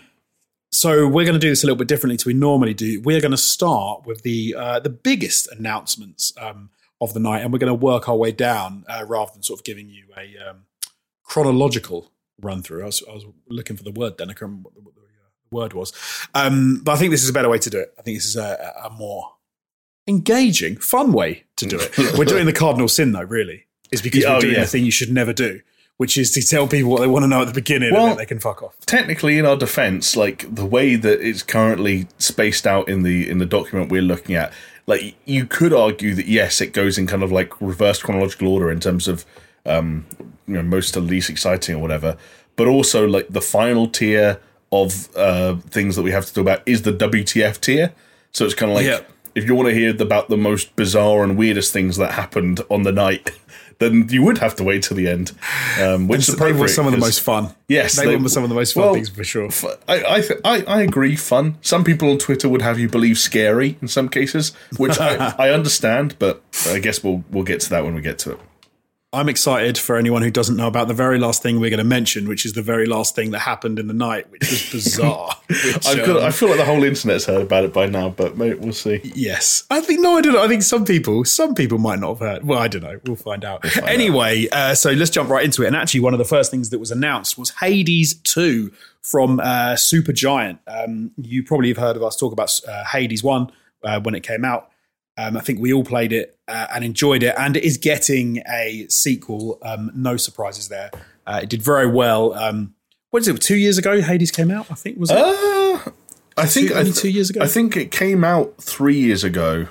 so 0.70 1.08
we're 1.08 1.24
going 1.24 1.34
to 1.34 1.40
do 1.40 1.50
this 1.50 1.64
a 1.64 1.66
little 1.66 1.76
bit 1.76 1.88
differently 1.88 2.16
to 2.16 2.28
we 2.28 2.34
normally 2.34 2.74
do. 2.74 3.00
We're 3.02 3.20
going 3.20 3.32
to 3.32 3.36
start 3.36 4.06
with 4.06 4.22
the 4.22 4.54
uh, 4.56 4.80
the 4.80 4.90
biggest 4.90 5.50
announcements 5.50 6.32
um, 6.40 6.70
of 7.00 7.12
the 7.12 7.20
night, 7.20 7.42
and 7.42 7.52
we're 7.52 7.58
going 7.58 7.68
to 7.68 7.74
work 7.74 8.08
our 8.08 8.16
way 8.16 8.30
down 8.30 8.84
uh, 8.88 9.04
rather 9.06 9.32
than 9.32 9.42
sort 9.42 9.58
of 9.58 9.64
giving 9.64 9.88
you 9.88 10.06
a 10.16 10.50
um, 10.50 10.66
chronological 11.24 12.12
run 12.40 12.62
through. 12.62 12.82
I 12.82 12.86
was, 12.86 13.02
I 13.08 13.14
was 13.14 13.24
looking 13.48 13.76
for 13.76 13.82
the 13.82 13.92
word 13.92 14.16
then. 14.16 14.30
I 14.30 14.32
can't 14.32 14.42
remember 14.42 14.70
what 14.74 14.94
the, 14.94 15.00
uh, 15.00 15.02
word 15.50 15.72
was, 15.72 15.92
um, 16.34 16.82
but 16.84 16.92
I 16.92 16.96
think 16.96 17.10
this 17.10 17.24
is 17.24 17.30
a 17.30 17.32
better 17.32 17.48
way 17.48 17.58
to 17.58 17.70
do 17.70 17.78
it. 17.78 17.94
I 17.98 18.02
think 18.02 18.16
this 18.16 18.26
is 18.26 18.36
a, 18.36 18.74
a 18.84 18.90
more 18.90 19.33
engaging, 20.06 20.76
fun 20.76 21.12
way 21.12 21.44
to 21.56 21.66
do 21.66 21.78
it. 21.80 21.96
we're 22.18 22.24
doing 22.24 22.46
the 22.46 22.52
cardinal 22.52 22.88
sin 22.88 23.12
though, 23.12 23.22
really, 23.22 23.66
is 23.90 24.02
because 24.02 24.24
we're 24.24 24.36
oh, 24.36 24.40
doing 24.40 24.54
yeah. 24.54 24.60
the 24.60 24.66
thing 24.66 24.84
you 24.84 24.90
should 24.90 25.10
never 25.10 25.32
do. 25.32 25.60
Which 25.96 26.18
is 26.18 26.32
to 26.32 26.42
tell 26.42 26.66
people 26.66 26.90
what 26.90 27.00
they 27.02 27.06
want 27.06 27.22
to 27.22 27.28
know 27.28 27.42
at 27.42 27.46
the 27.46 27.52
beginning 27.54 27.92
Well- 27.92 28.02
and 28.02 28.10
then 28.10 28.18
they 28.18 28.26
can 28.26 28.40
fuck 28.40 28.64
off. 28.64 28.74
technically 28.84 29.38
in 29.38 29.46
our 29.46 29.56
defense 29.56 30.16
like 30.16 30.52
the 30.52 30.66
way 30.66 30.96
that 30.96 31.20
it's 31.20 31.44
currently 31.44 32.08
spaced 32.18 32.66
out 32.66 32.88
in 32.88 33.04
the 33.04 33.30
in 33.30 33.38
the 33.38 33.46
document 33.46 33.92
we're 33.92 34.02
looking 34.02 34.34
at 34.34 34.52
like 34.88 35.14
you 35.24 35.46
could 35.46 35.72
argue 35.72 36.12
that 36.16 36.26
yes 36.26 36.60
it 36.60 36.72
goes 36.72 36.98
in 36.98 37.06
kind 37.06 37.22
of 37.22 37.30
like 37.30 37.52
reverse 37.60 38.02
chronological 38.02 38.48
order 38.48 38.72
in 38.72 38.80
terms 38.80 39.06
of 39.06 39.24
um 39.66 40.04
you 40.48 40.54
know 40.54 40.62
most 40.64 40.94
to 40.94 41.00
least 41.00 41.30
exciting 41.30 41.76
or 41.76 41.78
whatever 41.78 42.16
but 42.56 42.66
also 42.66 43.06
like 43.06 43.28
the 43.28 43.40
final 43.40 43.86
tier 43.86 44.40
of 44.72 45.08
uh 45.16 45.54
things 45.70 45.94
that 45.94 46.02
we 46.02 46.10
have 46.10 46.26
to 46.26 46.34
talk 46.34 46.42
about 46.42 46.62
is 46.66 46.82
the 46.82 46.92
WTF 46.92 47.60
tier 47.60 47.92
so 48.32 48.44
it's 48.44 48.54
kind 48.54 48.72
of 48.72 48.76
like 48.76 48.84
Yeah. 48.86 48.98
If 49.34 49.44
you 49.44 49.54
want 49.54 49.68
to 49.68 49.74
hear 49.74 49.94
about 50.00 50.28
the 50.28 50.36
most 50.36 50.74
bizarre 50.76 51.22
and 51.24 51.36
weirdest 51.36 51.72
things 51.72 51.96
that 51.96 52.12
happened 52.12 52.60
on 52.70 52.82
the 52.82 52.92
night 52.92 53.30
then 53.78 54.06
you 54.08 54.22
would 54.22 54.38
have 54.38 54.54
to 54.54 54.62
wait 54.62 54.82
till 54.84 54.96
the 54.96 55.08
end 55.08 55.32
um 55.82 56.06
which 56.06 56.28
is 56.28 56.36
they 56.36 56.52
were 56.52 56.68
some 56.68 56.86
of 56.86 56.92
the 56.92 56.98
most 56.98 57.20
fun. 57.20 57.52
Yes, 57.68 57.96
they, 57.96 58.06
they- 58.06 58.16
were 58.16 58.28
some 58.28 58.42
of 58.44 58.48
the 58.48 58.54
most 58.54 58.72
fun 58.74 58.84
well, 58.84 58.94
things 58.94 59.08
for 59.08 59.24
sure. 59.24 59.48
I 59.88 60.04
I, 60.16 60.20
th- 60.20 60.40
I 60.44 60.62
I 60.62 60.82
agree. 60.82 61.16
Fun. 61.16 61.56
Some 61.62 61.82
people 61.82 62.10
on 62.10 62.18
Twitter 62.18 62.48
would 62.48 62.62
have 62.62 62.78
you 62.78 62.88
believe 62.88 63.18
scary 63.18 63.76
in 63.82 63.88
some 63.88 64.08
cases, 64.08 64.52
which 64.76 65.00
I, 65.00 65.34
I 65.38 65.50
understand. 65.50 66.16
But 66.18 66.42
I 66.68 66.78
guess 66.78 67.02
we'll 67.02 67.24
we'll 67.30 67.42
get 67.44 67.60
to 67.62 67.70
that 67.70 67.84
when 67.84 67.94
we 67.94 68.02
get 68.02 68.18
to 68.20 68.32
it. 68.32 68.40
I'm 69.14 69.28
excited 69.28 69.78
for 69.78 69.96
anyone 69.96 70.22
who 70.22 70.30
doesn't 70.30 70.56
know 70.56 70.66
about 70.66 70.88
the 70.88 70.94
very 70.94 71.18
last 71.18 71.42
thing 71.42 71.60
we're 71.60 71.70
going 71.70 71.78
to 71.78 71.84
mention, 71.84 72.28
which 72.28 72.44
is 72.44 72.52
the 72.52 72.62
very 72.62 72.86
last 72.86 73.14
thing 73.14 73.30
that 73.30 73.38
happened 73.40 73.78
in 73.78 73.86
the 73.86 73.94
night, 73.94 74.30
which 74.30 74.42
was 74.50 74.70
bizarre. 74.70 75.36
Which, 75.48 75.86
I've 75.86 76.04
got, 76.06 76.16
um, 76.16 76.24
I 76.24 76.30
feel 76.30 76.48
like 76.48 76.58
the 76.58 76.64
whole 76.64 76.82
internet's 76.82 77.26
heard 77.26 77.42
about 77.42 77.64
it 77.64 77.72
by 77.72 77.86
now, 77.86 78.08
but 78.08 78.36
maybe 78.36 78.56
we'll 78.56 78.72
see. 78.72 79.00
Yes, 79.14 79.64
I 79.70 79.80
think 79.80 80.00
no, 80.00 80.16
I 80.16 80.20
don't 80.20 80.32
know. 80.32 80.42
I 80.42 80.48
think 80.48 80.62
some 80.62 80.84
people, 80.84 81.24
some 81.24 81.54
people 81.54 81.78
might 81.78 81.98
not 82.00 82.08
have 82.10 82.18
heard. 82.20 82.44
Well, 82.44 82.58
I 82.58 82.66
don't 82.68 82.82
know. 82.82 82.98
We'll 83.06 83.16
find 83.16 83.44
out. 83.44 83.64
anyway, 83.86 84.48
Uh, 84.50 84.74
so 84.74 84.90
let's 84.92 85.10
jump 85.10 85.28
right 85.30 85.44
into 85.44 85.62
it. 85.62 85.66
And 85.68 85.76
actually, 85.76 86.00
one 86.00 86.14
of 86.14 86.18
the 86.18 86.24
first 86.24 86.50
things 86.50 86.70
that 86.70 86.78
was 86.78 86.90
announced 86.90 87.38
was 87.38 87.50
Hades 87.60 88.14
Two 88.14 88.72
from 89.02 89.38
uh, 89.40 89.74
Supergiant. 89.74 90.58
Um, 90.66 91.10
you 91.16 91.42
probably 91.44 91.68
have 91.68 91.76
heard 91.78 91.96
of 91.96 92.02
us 92.02 92.16
talk 92.16 92.32
about 92.32 92.58
uh, 92.66 92.84
Hades 92.84 93.22
One 93.22 93.52
uh, 93.84 94.00
when 94.00 94.14
it 94.14 94.22
came 94.22 94.44
out. 94.44 94.70
Um, 95.16 95.36
I 95.36 95.40
think 95.40 95.60
we 95.60 95.72
all 95.72 95.84
played 95.84 96.12
it 96.12 96.36
uh, 96.48 96.66
and 96.74 96.84
enjoyed 96.84 97.22
it, 97.22 97.34
and 97.38 97.56
it 97.56 97.62
is 97.62 97.76
getting 97.78 98.42
a 98.48 98.86
sequel. 98.88 99.58
Um, 99.62 99.90
no 99.94 100.16
surprises 100.16 100.68
there. 100.68 100.90
Uh, 101.26 101.40
it 101.44 101.48
did 101.48 101.62
very 101.62 101.86
well. 101.86 102.34
Um, 102.34 102.74
what 103.10 103.20
is 103.22 103.28
it? 103.28 103.40
Two 103.40 103.56
years 103.56 103.78
ago, 103.78 104.00
Hades 104.00 104.32
came 104.32 104.50
out. 104.50 104.66
I 104.70 104.74
think 104.74 104.98
was 104.98 105.10
it? 105.10 105.16
Uh, 105.16 105.90
I 106.36 106.46
think 106.46 106.70
two- 106.70 106.76
I 106.76 106.82
th- 106.82 106.96
two 106.96 107.10
years 107.10 107.30
ago? 107.30 107.40
I 107.42 107.46
think 107.46 107.76
it 107.76 107.92
came 107.92 108.24
out 108.24 108.54
three 108.60 108.98
years 108.98 109.22
ago, 109.22 109.68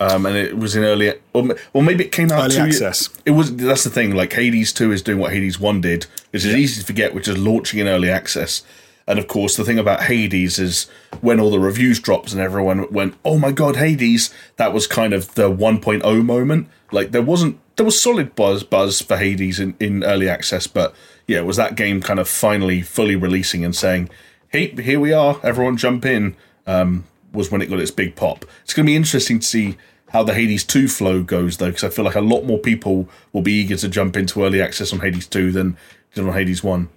um, 0.00 0.24
and 0.24 0.34
it 0.36 0.56
was 0.56 0.74
in 0.74 0.84
early. 0.84 1.12
Or, 1.34 1.54
or 1.74 1.82
maybe 1.82 2.04
it 2.04 2.12
came 2.12 2.32
out 2.32 2.46
Early 2.46 2.54
two 2.56 2.62
access. 2.62 3.10
It 3.26 3.32
was. 3.32 3.54
That's 3.54 3.84
the 3.84 3.90
thing. 3.90 4.14
Like 4.14 4.32
Hades 4.32 4.72
Two 4.72 4.90
is 4.90 5.02
doing 5.02 5.18
what 5.18 5.32
Hades 5.34 5.60
One 5.60 5.82
did, 5.82 6.06
which 6.30 6.46
is 6.46 6.54
easy 6.54 6.80
to 6.80 6.86
forget, 6.86 7.14
which 7.14 7.28
is 7.28 7.36
launching 7.36 7.78
in 7.78 7.88
early 7.88 8.08
access. 8.08 8.62
And 9.06 9.18
of 9.18 9.26
course, 9.26 9.56
the 9.56 9.64
thing 9.64 9.78
about 9.78 10.04
Hades 10.04 10.58
is 10.58 10.88
when 11.20 11.40
all 11.40 11.50
the 11.50 11.58
reviews 11.58 11.98
dropped 12.00 12.32
and 12.32 12.40
everyone 12.40 12.90
went, 12.92 13.14
"Oh 13.24 13.38
my 13.38 13.52
god, 13.52 13.76
Hades!" 13.76 14.32
That 14.56 14.72
was 14.72 14.86
kind 14.86 15.12
of 15.12 15.34
the 15.34 15.50
1.0 15.50 16.24
moment. 16.24 16.68
Like 16.90 17.10
there 17.10 17.22
wasn't 17.22 17.58
there 17.76 17.86
was 17.86 18.00
solid 18.00 18.34
buzz 18.34 18.62
buzz 18.62 19.00
for 19.00 19.16
Hades 19.16 19.58
in, 19.58 19.74
in 19.80 20.04
early 20.04 20.28
access, 20.28 20.66
but 20.66 20.94
yeah, 21.26 21.38
it 21.38 21.46
was 21.46 21.56
that 21.56 21.74
game 21.74 22.00
kind 22.00 22.20
of 22.20 22.28
finally 22.28 22.82
fully 22.82 23.16
releasing 23.16 23.64
and 23.64 23.74
saying, 23.74 24.08
"Hey, 24.48 24.68
here 24.68 25.00
we 25.00 25.12
are, 25.12 25.40
everyone, 25.42 25.76
jump 25.76 26.04
in." 26.04 26.36
Um, 26.66 27.04
was 27.32 27.50
when 27.50 27.62
it 27.62 27.66
got 27.66 27.80
its 27.80 27.90
big 27.90 28.14
pop. 28.14 28.44
It's 28.62 28.74
going 28.74 28.84
to 28.86 28.90
be 28.90 28.96
interesting 28.96 29.40
to 29.40 29.46
see 29.46 29.76
how 30.10 30.22
the 30.22 30.34
Hades 30.34 30.64
2 30.64 30.88
flow 30.88 31.22
goes, 31.22 31.56
though, 31.56 31.68
because 31.68 31.84
I 31.84 31.88
feel 31.88 32.04
like 32.04 32.14
a 32.14 32.20
lot 32.20 32.42
more 32.42 32.58
people 32.58 33.08
will 33.32 33.40
be 33.40 33.54
eager 33.54 33.76
to 33.76 33.88
jump 33.88 34.16
into 34.16 34.44
early 34.44 34.60
access 34.60 34.92
on 34.92 35.00
Hades 35.00 35.26
2 35.26 35.52
than 35.52 35.76
did 36.14 36.26
on 36.26 36.34
Hades 36.34 36.62
1. 36.62 36.88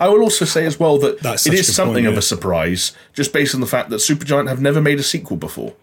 I 0.00 0.08
will 0.08 0.22
also 0.22 0.44
say 0.44 0.66
as 0.66 0.78
well 0.80 0.98
that 0.98 1.20
That's 1.20 1.46
it 1.46 1.54
is 1.54 1.74
something 1.74 2.04
point, 2.04 2.06
of 2.08 2.18
a 2.18 2.22
surprise, 2.22 2.92
just 3.12 3.32
based 3.32 3.54
on 3.54 3.60
the 3.60 3.66
fact 3.66 3.90
that 3.90 3.96
Supergiant 3.96 4.48
have 4.48 4.60
never 4.60 4.80
made 4.80 4.98
a 4.98 5.02
sequel 5.02 5.36
before. 5.36 5.74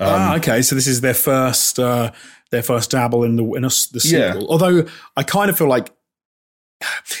Um, 0.00 0.08
ah, 0.10 0.36
okay. 0.36 0.62
So 0.62 0.74
this 0.74 0.86
is 0.88 1.00
their 1.00 1.14
first 1.14 1.78
uh, 1.78 2.10
their 2.50 2.62
first 2.62 2.90
dabble 2.90 3.22
in 3.22 3.36
the 3.36 3.44
in 3.54 3.64
a, 3.64 3.68
the 3.68 4.00
Yeah. 4.04 4.32
sequel. 4.32 4.50
Although 4.50 4.86
I 5.16 5.22
kind 5.22 5.48
of 5.50 5.56
feel 5.56 5.68
like 5.68 5.92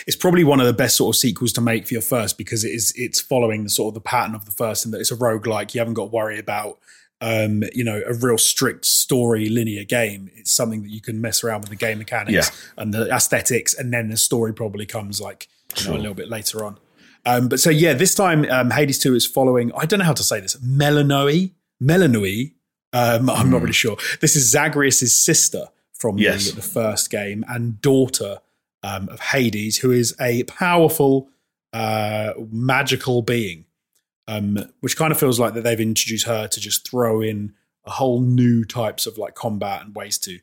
it's 0.06 0.16
probably 0.16 0.44
one 0.44 0.60
of 0.60 0.66
the 0.66 0.72
best 0.72 0.96
sort 0.96 1.14
of 1.14 1.18
sequels 1.18 1.52
to 1.54 1.60
make 1.60 1.86
for 1.86 1.94
your 1.94 2.02
first 2.02 2.36
because 2.36 2.64
it 2.64 2.70
is 2.72 2.92
it's 2.96 3.20
following 3.20 3.62
the 3.64 3.70
sort 3.70 3.90
of 3.92 3.94
the 3.94 4.00
pattern 4.00 4.34
of 4.34 4.44
the 4.44 4.50
first 4.50 4.84
and 4.84 4.92
that 4.92 4.98
it's 5.00 5.12
a 5.12 5.16
roguelike. 5.16 5.72
You 5.74 5.78
haven't 5.80 5.94
got 5.94 6.06
to 6.06 6.10
worry 6.10 6.38
about 6.38 6.78
um, 7.20 7.62
you 7.72 7.84
know, 7.84 8.02
a 8.06 8.12
real 8.12 8.36
strict 8.36 8.84
story 8.84 9.48
linear 9.48 9.84
game. 9.84 10.30
It's 10.34 10.50
something 10.52 10.82
that 10.82 10.90
you 10.90 11.00
can 11.00 11.20
mess 11.22 11.42
around 11.42 11.60
with 11.60 11.70
the 11.70 11.76
game 11.76 11.98
mechanics 11.98 12.32
Yeah. 12.34 12.82
and 12.82 12.92
the 12.92 13.08
aesthetics, 13.08 13.72
and 13.72 13.92
then 13.94 14.08
the 14.08 14.16
story 14.18 14.52
probably 14.52 14.84
comes 14.84 15.20
like 15.22 15.48
Sure. 15.76 15.94
a 15.94 15.98
little 15.98 16.14
bit 16.14 16.28
later 16.28 16.64
on. 16.64 16.78
Um, 17.26 17.48
but 17.48 17.58
so 17.60 17.70
yeah, 17.70 17.94
this 17.94 18.14
time 18.14 18.44
um, 18.50 18.70
Hades 18.70 18.98
Two 18.98 19.14
is 19.14 19.26
following. 19.26 19.72
I 19.76 19.86
don't 19.86 19.98
know 19.98 20.04
how 20.04 20.12
to 20.12 20.22
say 20.22 20.40
this. 20.40 20.56
Melanoe, 20.56 21.52
Melanoe. 21.82 22.52
Um, 22.92 23.28
I'm 23.30 23.50
not 23.50 23.60
really 23.60 23.72
sure. 23.72 23.96
This 24.20 24.36
is 24.36 24.50
Zagreus' 24.50 25.12
sister 25.12 25.66
from 25.92 26.18
Yes. 26.18 26.50
the, 26.50 26.56
the 26.56 26.62
first 26.62 27.10
game 27.10 27.44
and 27.48 27.80
daughter 27.80 28.38
um, 28.82 29.08
of 29.08 29.18
Hades, 29.20 29.78
who 29.78 29.90
is 29.90 30.14
a 30.20 30.42
powerful 30.44 31.28
uh, 31.72 32.34
magical 32.52 33.22
being, 33.22 33.64
um, 34.28 34.58
which 34.80 34.96
kind 34.96 35.10
of 35.10 35.18
feels 35.18 35.40
like 35.40 35.54
that 35.54 35.62
they've 35.64 35.80
introduced 35.80 36.26
her 36.26 36.46
to 36.46 36.60
just 36.60 36.88
throw 36.88 37.20
in 37.20 37.54
a 37.84 37.90
whole 37.90 38.20
new 38.20 38.64
types 38.64 39.06
of 39.06 39.18
like 39.18 39.34
combat 39.34 39.82
and 39.84 39.94
ways 39.96 40.18
to 40.18 40.38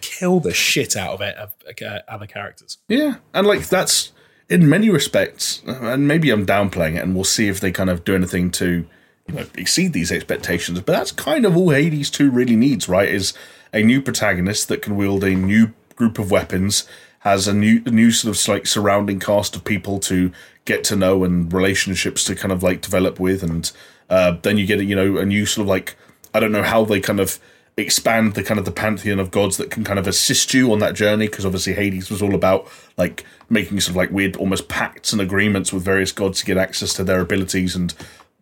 kill 0.00 0.40
the 0.40 0.52
shit 0.52 0.96
out 0.96 1.12
of 1.14 1.20
it 1.20 1.36
of 1.36 1.54
uh, 1.86 1.98
other 2.08 2.26
characters. 2.26 2.78
Yeah, 2.88 3.16
and 3.32 3.46
like 3.46 3.68
that's 3.68 4.10
in 4.54 4.68
many 4.68 4.88
respects, 4.88 5.62
and 5.66 6.06
maybe 6.06 6.30
I'm 6.30 6.46
downplaying 6.46 6.94
it, 6.94 7.02
and 7.02 7.14
we'll 7.14 7.24
see 7.24 7.48
if 7.48 7.58
they 7.58 7.72
kind 7.72 7.90
of 7.90 8.04
do 8.04 8.14
anything 8.14 8.52
to 8.52 8.86
you 9.26 9.34
know, 9.34 9.46
exceed 9.56 9.92
these 9.92 10.12
expectations. 10.12 10.80
But 10.80 10.92
that's 10.92 11.10
kind 11.10 11.44
of 11.44 11.56
all 11.56 11.70
Hades 11.70 12.08
2 12.08 12.30
really 12.30 12.54
needs, 12.54 12.88
right? 12.88 13.08
Is 13.08 13.34
a 13.72 13.82
new 13.82 14.00
protagonist 14.00 14.68
that 14.68 14.80
can 14.80 14.96
wield 14.96 15.24
a 15.24 15.34
new 15.34 15.72
group 15.96 16.20
of 16.20 16.30
weapons, 16.30 16.86
has 17.20 17.48
a 17.48 17.52
new, 17.52 17.80
new 17.80 18.12
sort 18.12 18.36
of 18.36 18.48
like 18.48 18.68
surrounding 18.68 19.18
cast 19.18 19.56
of 19.56 19.64
people 19.64 19.98
to 19.98 20.30
get 20.64 20.84
to 20.84 20.94
know 20.94 21.24
and 21.24 21.52
relationships 21.52 22.22
to 22.24 22.36
kind 22.36 22.52
of 22.52 22.62
like 22.62 22.80
develop 22.80 23.18
with, 23.18 23.42
and 23.42 23.72
uh, 24.08 24.36
then 24.42 24.56
you 24.56 24.66
get 24.66 24.80
you 24.80 24.94
know 24.94 25.16
a 25.18 25.26
new 25.26 25.46
sort 25.46 25.64
of 25.64 25.68
like 25.68 25.96
I 26.32 26.38
don't 26.38 26.52
know 26.52 26.62
how 26.62 26.84
they 26.84 27.00
kind 27.00 27.18
of 27.18 27.40
expand 27.76 28.34
the 28.34 28.42
kind 28.44 28.58
of 28.58 28.64
the 28.64 28.72
pantheon 28.72 29.18
of 29.18 29.30
gods 29.30 29.56
that 29.56 29.70
can 29.70 29.82
kind 29.82 29.98
of 29.98 30.06
assist 30.06 30.54
you 30.54 30.70
on 30.72 30.78
that 30.78 30.94
journey 30.94 31.26
because 31.26 31.44
obviously 31.44 31.74
Hades 31.74 32.10
was 32.10 32.22
all 32.22 32.34
about 32.34 32.68
like 32.96 33.24
making 33.50 33.80
sort 33.80 33.90
of 33.90 33.96
like 33.96 34.10
weird 34.10 34.36
almost 34.36 34.68
pacts 34.68 35.12
and 35.12 35.20
agreements 35.20 35.72
with 35.72 35.84
various 35.84 36.12
gods 36.12 36.40
to 36.40 36.46
get 36.46 36.56
access 36.56 36.94
to 36.94 37.04
their 37.04 37.20
abilities 37.20 37.74
and 37.74 37.92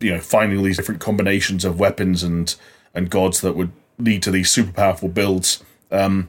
you 0.01 0.11
know 0.11 0.20
finding 0.20 0.62
these 0.62 0.76
different 0.76 1.01
combinations 1.01 1.64
of 1.64 1.80
weapons 1.80 2.22
and 2.22 2.57
and 2.95 3.09
gods 3.09 3.41
that 3.41 3.57
would 3.57 3.72
lead 3.99 4.22
to 4.22 4.30
these 4.30 4.51
super 4.51 4.72
powerful 4.72 5.09
builds. 5.09 5.62
Um, 5.91 6.28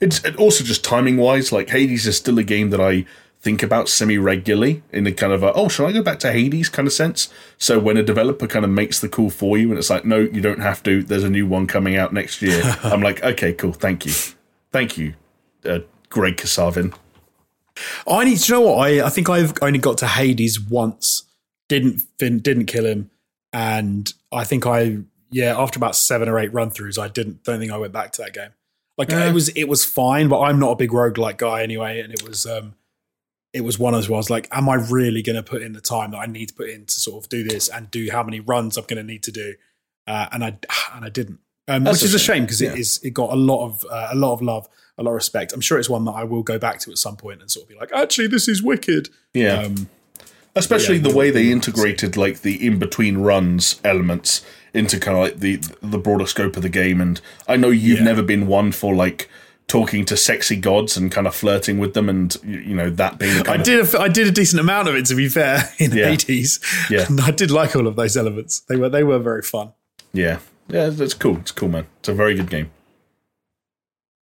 it's 0.00 0.24
it 0.24 0.36
also 0.36 0.62
just 0.62 0.84
timing 0.84 1.16
wise, 1.16 1.50
like 1.50 1.70
Hades 1.70 2.06
is 2.06 2.16
still 2.16 2.38
a 2.38 2.44
game 2.44 2.70
that 2.70 2.80
I 2.80 3.04
think 3.40 3.62
about 3.62 3.88
semi 3.88 4.18
regularly 4.18 4.82
in 4.92 5.06
a 5.06 5.12
kind 5.12 5.32
of 5.32 5.42
a, 5.42 5.52
oh, 5.52 5.68
should 5.68 5.86
I 5.86 5.92
go 5.92 6.02
back 6.02 6.18
to 6.20 6.32
Hades 6.32 6.68
kind 6.68 6.86
of 6.88 6.92
sense? 6.92 7.28
So 7.56 7.78
when 7.78 7.96
a 7.96 8.02
developer 8.02 8.46
kind 8.46 8.64
of 8.64 8.70
makes 8.70 9.00
the 9.00 9.08
call 9.08 9.30
for 9.30 9.56
you 9.56 9.70
and 9.70 9.78
it's 9.78 9.90
like, 9.90 10.04
no, 10.04 10.18
you 10.18 10.40
don't 10.40 10.60
have 10.60 10.82
to, 10.84 11.02
there's 11.02 11.24
a 11.24 11.30
new 11.30 11.46
one 11.46 11.66
coming 11.66 11.96
out 11.96 12.12
next 12.12 12.42
year, 12.42 12.60
I'm 12.82 13.00
like, 13.00 13.22
okay, 13.22 13.52
cool, 13.52 13.72
thank 13.72 14.04
you. 14.06 14.12
Thank 14.72 14.98
you, 14.98 15.14
uh, 15.64 15.80
Greg 16.10 16.36
Kasavin. 16.36 16.94
I 18.08 18.24
need 18.24 18.38
to 18.38 18.52
know 18.52 18.60
what 18.62 18.76
I, 18.88 19.06
I 19.06 19.08
think 19.08 19.28
I've 19.30 19.54
only 19.62 19.78
got 19.78 19.98
to 19.98 20.06
Hades 20.06 20.60
once, 20.60 21.22
didn't 21.68 22.02
didn't 22.18 22.66
kill 22.66 22.84
him, 22.84 23.10
and 23.52 24.12
I 24.32 24.44
think 24.44 24.66
I 24.66 24.98
yeah 25.30 25.56
after 25.58 25.78
about 25.78 25.94
seven 25.94 26.28
or 26.28 26.38
eight 26.38 26.52
run 26.52 26.70
throughs 26.70 26.98
I 26.98 27.06
didn't 27.08 27.44
don't 27.44 27.60
think 27.60 27.70
I 27.70 27.76
went 27.76 27.92
back 27.92 28.12
to 28.12 28.22
that 28.22 28.32
game. 28.34 28.50
Like 28.96 29.10
Yeah. 29.10 29.28
it 29.28 29.32
was 29.32 29.48
it 29.50 29.64
was 29.68 29.84
fine, 29.84 30.28
but 30.28 30.40
I'm 30.40 30.58
not 30.58 30.72
a 30.72 30.76
big 30.76 30.90
roguelike 30.90 31.36
guy 31.38 31.62
anyway, 31.62 32.00
and 32.00 32.12
it 32.12 32.26
was 32.26 32.44
um 32.46 32.74
it 33.52 33.62
was 33.62 33.78
one 33.78 33.94
of 33.94 33.98
those 33.98 34.08
where 34.08 34.16
I 34.16 34.18
was 34.18 34.30
like, 34.30 34.48
am 34.52 34.68
I 34.68 34.74
really 34.74 35.22
going 35.22 35.36
to 35.36 35.42
put 35.42 35.62
in 35.62 35.72
the 35.72 35.80
time 35.80 36.10
that 36.10 36.18
I 36.18 36.26
need 36.26 36.48
to 36.48 36.54
put 36.54 36.68
in 36.68 36.84
to 36.84 37.00
sort 37.00 37.24
of 37.24 37.28
do 37.28 37.42
this 37.44 37.68
and 37.68 37.90
do 37.90 38.08
how 38.10 38.22
many 38.22 38.40
runs 38.40 38.76
I'm 38.76 38.84
going 38.84 38.98
to 38.98 39.02
need 39.02 39.22
to 39.24 39.32
do? 39.32 39.54
Uh, 40.06 40.26
and 40.32 40.44
I 40.44 40.48
and 40.94 41.04
I 41.04 41.08
didn't, 41.08 41.40
um, 41.66 41.84
which 41.84 42.02
is 42.02 42.14
a 42.14 42.18
shame, 42.18 42.36
shame 42.36 42.42
because 42.44 42.60
yeah. 42.60 42.72
it 42.72 42.78
is 42.78 43.00
it 43.02 43.10
got 43.10 43.32
a 43.32 43.36
lot 43.36 43.64
of 43.64 43.84
uh, 43.90 44.08
a 44.12 44.16
lot 44.16 44.32
of 44.34 44.42
love, 44.42 44.68
a 44.98 45.02
lot 45.02 45.10
of 45.10 45.14
respect. 45.16 45.52
I'm 45.52 45.60
sure 45.60 45.78
it's 45.78 45.88
one 45.90 46.04
that 46.04 46.12
I 46.12 46.24
will 46.24 46.42
go 46.42 46.58
back 46.58 46.80
to 46.80 46.90
at 46.90 46.98
some 46.98 47.16
point 47.16 47.40
and 47.40 47.50
sort 47.50 47.64
of 47.64 47.68
be 47.70 47.76
like, 47.76 47.90
actually, 47.92 48.28
this 48.28 48.48
is 48.48 48.62
wicked. 48.62 49.08
Yeah. 49.32 49.62
Um, 49.62 49.88
especially 50.54 50.96
Yeah, 50.96 51.08
the 51.08 51.14
way 51.14 51.30
they 51.30 51.50
integrated 51.52 52.16
like 52.16 52.40
the 52.42 52.66
in 52.66 52.78
between 52.78 53.18
runs 53.18 53.80
elements 53.84 54.44
into 54.74 54.98
kind 54.98 55.16
of 55.16 55.22
like 55.22 55.38
the 55.40 55.56
the 55.82 55.98
broader 55.98 56.26
scope 56.26 56.56
of 56.56 56.62
the 56.62 56.68
game 56.68 57.00
and 57.00 57.20
i 57.46 57.56
know 57.56 57.70
you've 57.70 57.98
Yeah. 58.00 58.04
never 58.04 58.22
been 58.22 58.46
one 58.46 58.72
for 58.72 58.94
like 58.94 59.28
talking 59.68 60.04
to 60.06 60.16
sexy 60.16 60.56
gods 60.56 60.96
and 60.96 61.12
kind 61.12 61.26
of 61.26 61.34
flirting 61.34 61.78
with 61.78 61.94
them 61.94 62.08
and 62.08 62.36
you 62.42 62.74
know 62.74 62.90
that 62.90 63.18
being 63.18 63.36
kind 63.44 63.48
I 63.48 63.54
of, 63.56 63.62
did 63.62 63.94
a, 63.94 64.00
I 64.00 64.08
did 64.08 64.26
a 64.26 64.30
decent 64.32 64.58
amount 64.60 64.88
of 64.88 64.94
it 64.96 65.04
to 65.06 65.14
be 65.14 65.28
fair 65.28 65.70
in 65.78 65.92
Yeah. 65.92 66.06
Hades. 66.10 66.58
Yeah. 66.90 67.06
and 67.08 67.20
I 67.28 67.30
did 67.30 67.50
like 67.50 67.76
all 67.76 67.86
of 67.86 67.94
those 67.94 68.16
elements. 68.16 68.60
They 68.60 68.76
were 68.76 68.88
they 68.88 69.04
were 69.04 69.18
very 69.18 69.42
fun. 69.42 69.72
yeah 70.12 70.38
yeah 70.68 70.88
that's 70.88 71.14
cool 71.14 71.36
it's 71.38 71.52
cool 71.52 71.68
man 71.68 71.86
it's 72.00 72.08
a 72.08 72.14
very 72.14 72.34
good 72.34 72.50
game 72.50 72.70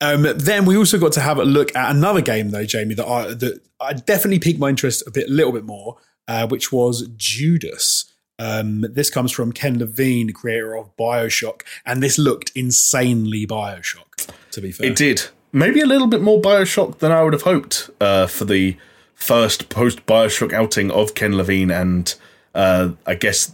Um, 0.00 0.22
then 0.36 0.64
we 0.64 0.76
also 0.76 0.98
got 0.98 1.12
to 1.12 1.20
have 1.20 1.38
a 1.38 1.44
look 1.44 1.74
at 1.74 1.90
another 1.90 2.20
game, 2.20 2.50
though, 2.50 2.64
Jamie, 2.64 2.94
that 2.94 3.06
I 3.06 3.34
that 3.34 3.60
I 3.80 3.92
definitely 3.94 4.38
piqued 4.38 4.60
my 4.60 4.68
interest 4.68 5.02
a 5.06 5.10
bit, 5.10 5.28
a 5.28 5.32
little 5.32 5.52
bit 5.52 5.64
more, 5.64 5.96
uh, 6.28 6.46
which 6.46 6.70
was 6.72 7.08
Judas. 7.16 8.12
Um, 8.38 8.86
this 8.90 9.10
comes 9.10 9.32
from 9.32 9.52
Ken 9.52 9.78
Levine, 9.78 10.32
creator 10.32 10.76
of 10.76 10.96
Bioshock, 10.96 11.62
and 11.84 12.02
this 12.02 12.18
looked 12.18 12.52
insanely 12.54 13.46
Bioshock. 13.46 14.30
To 14.52 14.60
be 14.60 14.72
fair, 14.72 14.88
it 14.88 14.96
did 14.96 15.22
maybe 15.50 15.80
a 15.80 15.86
little 15.86 16.06
bit 16.06 16.20
more 16.20 16.38
bioshock 16.42 16.98
than 16.98 17.10
i 17.10 17.22
would 17.22 17.32
have 17.32 17.42
hoped 17.42 17.88
uh, 18.02 18.26
for 18.26 18.44
the 18.44 18.76
first 19.14 19.70
post 19.70 20.04
bioshock 20.04 20.52
outing 20.52 20.90
of 20.90 21.14
ken 21.14 21.34
levine 21.34 21.70
and 21.70 22.16
uh, 22.54 22.90
i 23.06 23.14
guess 23.14 23.52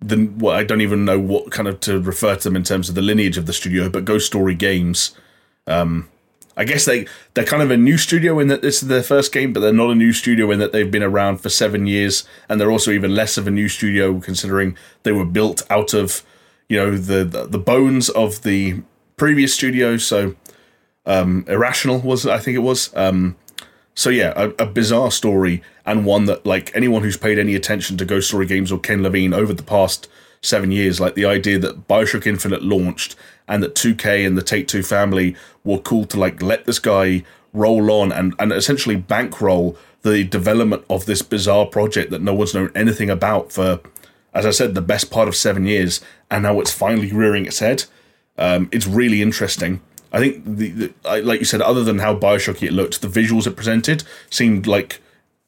the 0.00 0.30
well, 0.38 0.56
I 0.56 0.64
don't 0.64 0.80
even 0.80 1.04
know 1.04 1.18
what 1.18 1.50
kind 1.50 1.68
of 1.68 1.80
to 1.80 2.00
refer 2.00 2.36
to 2.36 2.42
them 2.42 2.56
in 2.56 2.62
terms 2.62 2.88
of 2.88 2.94
the 2.94 3.02
lineage 3.02 3.36
of 3.36 3.46
the 3.46 3.52
studio, 3.52 3.88
but 3.88 4.04
Ghost 4.04 4.26
Story 4.26 4.54
Games. 4.54 5.14
Um, 5.66 6.08
I 6.56 6.64
guess 6.64 6.84
they 6.84 7.06
they're 7.34 7.44
kind 7.44 7.62
of 7.62 7.70
a 7.70 7.76
new 7.76 7.96
studio 7.96 8.38
in 8.38 8.48
that 8.48 8.62
this 8.62 8.82
is 8.82 8.88
their 8.88 9.02
first 9.02 9.32
game, 9.32 9.52
but 9.52 9.60
they're 9.60 9.72
not 9.72 9.90
a 9.90 9.94
new 9.94 10.12
studio 10.12 10.50
in 10.50 10.58
that 10.58 10.72
they've 10.72 10.90
been 10.90 11.02
around 11.02 11.38
for 11.38 11.48
seven 11.48 11.86
years, 11.86 12.24
and 12.48 12.60
they're 12.60 12.70
also 12.70 12.90
even 12.90 13.14
less 13.14 13.38
of 13.38 13.46
a 13.46 13.50
new 13.50 13.68
studio 13.68 14.20
considering 14.20 14.76
they 15.02 15.12
were 15.12 15.24
built 15.24 15.62
out 15.70 15.94
of 15.94 16.22
you 16.68 16.76
know 16.76 16.96
the 16.96 17.24
the, 17.24 17.46
the 17.46 17.58
bones 17.58 18.08
of 18.10 18.42
the 18.42 18.82
previous 19.16 19.54
studio. 19.54 19.96
So 19.96 20.34
um, 21.06 21.44
Irrational 21.48 22.00
was 22.00 22.26
I 22.26 22.38
think 22.38 22.56
it 22.56 22.60
was. 22.60 22.94
Um, 22.96 23.36
so 23.94 24.08
yeah, 24.08 24.32
a, 24.36 24.48
a 24.62 24.66
bizarre 24.66 25.10
story 25.10 25.62
and 25.84 26.06
one 26.06 26.24
that 26.26 26.46
like 26.46 26.74
anyone 26.74 27.02
who's 27.02 27.16
paid 27.16 27.38
any 27.38 27.54
attention 27.54 27.96
to 27.98 28.04
Ghost 28.04 28.28
Story 28.28 28.46
games 28.46 28.72
or 28.72 28.78
Ken 28.78 29.02
Levine 29.02 29.34
over 29.34 29.52
the 29.52 29.62
past 29.62 30.08
seven 30.42 30.70
years, 30.70 31.00
like 31.00 31.14
the 31.14 31.26
idea 31.26 31.58
that 31.58 31.86
Bioshock 31.86 32.26
Infinite 32.26 32.62
launched 32.62 33.16
and 33.50 33.62
that 33.62 33.74
2K 33.74 34.26
and 34.26 34.38
the 34.38 34.42
Take 34.42 34.66
Two 34.68 34.82
family 34.82 35.36
were 35.64 35.78
cool 35.78 36.06
to 36.06 36.18
like 36.18 36.40
let 36.40 36.64
this 36.64 36.78
guy 36.78 37.22
roll 37.52 37.90
on 37.90 38.12
and 38.12 38.34
and 38.38 38.52
essentially 38.52 38.96
bankroll 38.96 39.76
the 40.02 40.24
development 40.24 40.82
of 40.88 41.04
this 41.04 41.20
bizarre 41.20 41.66
project 41.66 42.10
that 42.10 42.22
no 42.22 42.32
one's 42.32 42.54
known 42.54 42.70
anything 42.74 43.10
about 43.10 43.52
for, 43.52 43.80
as 44.32 44.46
I 44.46 44.50
said, 44.50 44.74
the 44.74 44.80
best 44.80 45.10
part 45.10 45.28
of 45.28 45.36
seven 45.36 45.66
years, 45.66 46.00
and 46.30 46.44
now 46.44 46.58
it's 46.60 46.72
finally 46.72 47.12
rearing 47.12 47.44
its 47.44 47.58
head. 47.58 47.84
Um, 48.38 48.70
it's 48.72 48.86
really 48.86 49.20
interesting. 49.20 49.82
I 50.12 50.18
think 50.20 50.44
the, 50.46 50.68
the 50.70 50.94
I- 51.04 51.20
like 51.20 51.40
you 51.40 51.44
said, 51.44 51.60
other 51.60 51.84
than 51.84 51.98
how 51.98 52.14
Bioshocky 52.16 52.62
it 52.68 52.72
looked, 52.72 53.02
the 53.02 53.08
visuals 53.08 53.46
it 53.46 53.56
presented 53.56 54.04
seemed 54.30 54.66
like 54.66 55.00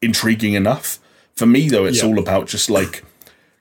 intriguing 0.03 0.53
enough. 0.55 0.99
For 1.35 1.47
me, 1.47 1.69
though, 1.71 1.87
it's 1.87 2.03
Yeah. 2.03 2.09
all 2.09 2.19
about 2.19 2.47
just 2.47 2.69
like 2.69 3.03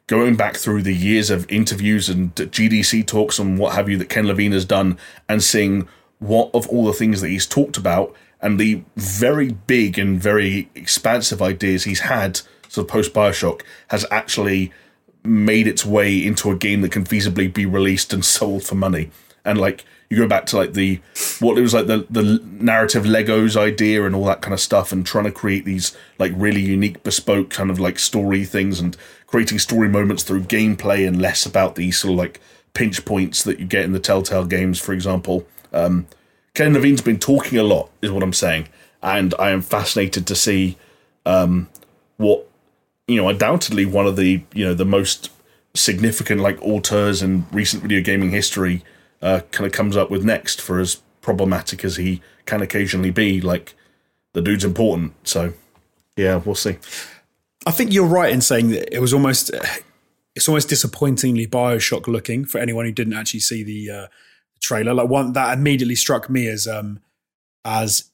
going 0.07 0.35
back 0.35 0.57
through 0.57 0.83
the 0.83 0.95
years 0.95 1.29
of 1.29 1.49
interviews 1.49 2.09
and 2.09 2.35
GDC 2.35 3.05
talks 3.07 3.39
and 3.39 3.57
what 3.57 3.75
have 3.75 3.89
you 3.89 3.97
that 3.97 4.09
Ken 4.09 4.27
Levine 4.27 4.51
has 4.51 4.65
done, 4.65 4.97
and 5.29 5.41
seeing 5.43 5.87
what 6.19 6.51
of 6.53 6.67
all 6.69 6.85
the 6.85 6.93
things 6.93 7.21
that 7.21 7.29
he's 7.29 7.47
talked 7.47 7.77
about 7.77 8.15
and 8.41 8.59
the 8.59 8.83
very 8.95 9.49
big 9.51 9.97
and 9.99 10.21
very 10.21 10.69
expansive 10.75 11.41
ideas 11.41 11.83
he's 11.83 12.01
had 12.01 12.41
sort 12.67 12.85
of 12.85 12.91
post 12.91 13.13
Bioshock 13.13 13.61
has 13.89 14.05
actually 14.09 14.71
made 15.23 15.67
its 15.67 15.85
way 15.85 16.25
into 16.25 16.49
a 16.51 16.55
game 16.55 16.81
that 16.81 16.91
can 16.91 17.03
feasibly 17.03 17.51
be 17.53 17.65
released 17.65 18.13
and 18.13 18.25
sold 18.37 18.63
for 18.63 18.75
money. 18.75 19.11
And 19.43 19.59
like 19.59 19.85
you 20.09 20.17
go 20.17 20.27
back 20.27 20.45
to 20.47 20.57
like 20.57 20.73
the 20.73 20.99
what 21.39 21.57
it 21.57 21.61
was 21.61 21.73
like 21.73 21.87
the 21.87 22.05
the 22.09 22.43
narrative 22.43 23.05
Legos 23.05 23.55
idea 23.55 24.05
and 24.05 24.13
all 24.13 24.25
that 24.25 24.41
kind 24.41 24.53
of 24.53 24.59
stuff, 24.59 24.91
and 24.91 25.05
trying 25.05 25.23
to 25.23 25.31
create 25.31 25.65
these 25.65 25.97
like 26.19 26.31
really 26.35 26.61
unique, 26.61 27.01
bespoke 27.01 27.49
kind 27.49 27.71
of 27.71 27.79
like 27.79 27.97
story 27.97 28.45
things 28.45 28.79
and 28.79 28.95
creating 29.31 29.57
story 29.57 29.87
moments 29.87 30.23
through 30.23 30.41
gameplay 30.41 31.07
and 31.07 31.21
less 31.21 31.45
about 31.45 31.75
these 31.75 31.97
sort 31.97 32.11
of 32.11 32.17
like 32.17 32.39
pinch 32.73 33.03
points 33.05 33.43
that 33.43 33.59
you 33.59 33.65
get 33.65 33.85
in 33.85 33.93
the 33.93 33.99
Telltale 33.99 34.45
games, 34.45 34.77
for 34.77 34.93
example. 34.93 35.47
Um, 35.73 36.05
Ken 36.53 36.73
Levine's 36.73 37.01
been 37.01 37.17
talking 37.17 37.57
a 37.57 37.63
lot, 37.63 37.89
is 38.01 38.11
what 38.11 38.23
I'm 38.23 38.33
saying, 38.33 38.67
and 39.01 39.33
I 39.39 39.51
am 39.51 39.61
fascinated 39.61 40.27
to 40.27 40.35
see 40.35 40.77
um, 41.25 41.69
what 42.17 42.45
you 43.07 43.15
know, 43.17 43.29
undoubtedly 43.29 43.85
one 43.85 44.05
of 44.05 44.15
the 44.15 44.43
you 44.53 44.65
know 44.65 44.73
the 44.73 44.85
most 44.85 45.31
significant 45.73 46.41
like 46.41 46.61
auteurs 46.61 47.21
in 47.21 47.45
recent 47.51 47.81
video 47.81 48.01
gaming 48.01 48.31
history 48.31 48.83
uh, 49.21 49.39
kind 49.51 49.65
of 49.65 49.71
comes 49.71 49.95
up 49.95 50.09
with 50.11 50.23
next 50.25 50.61
for 50.61 50.79
as 50.79 51.01
problematic 51.21 51.85
as 51.85 51.95
he 51.95 52.21
can 52.45 52.61
occasionally 52.61 53.11
be. 53.11 53.39
Like 53.39 53.75
the 54.33 54.41
dude's 54.41 54.65
important, 54.65 55.13
so 55.27 55.53
yeah, 56.17 56.37
we'll 56.37 56.55
see. 56.55 56.77
I 57.65 57.71
think 57.71 57.93
you're 57.93 58.07
right 58.07 58.33
in 58.33 58.41
saying 58.41 58.69
that 58.69 58.93
it 58.93 58.99
was 58.99 59.13
almost 59.13 59.51
it's 60.35 60.47
almost 60.47 60.69
disappointingly 60.69 61.47
Bioshock 61.47 62.07
looking 62.07 62.45
for 62.45 62.57
anyone 62.57 62.85
who 62.85 62.91
didn't 62.91 63.13
actually 63.13 63.41
see 63.41 63.63
the 63.63 63.91
uh, 63.91 64.07
trailer. 64.61 64.93
Like 64.93 65.09
one 65.09 65.33
that 65.33 65.57
immediately 65.57 65.95
struck 65.95 66.29
me 66.29 66.47
as 66.47 66.67
um 66.67 66.99
as 67.65 68.11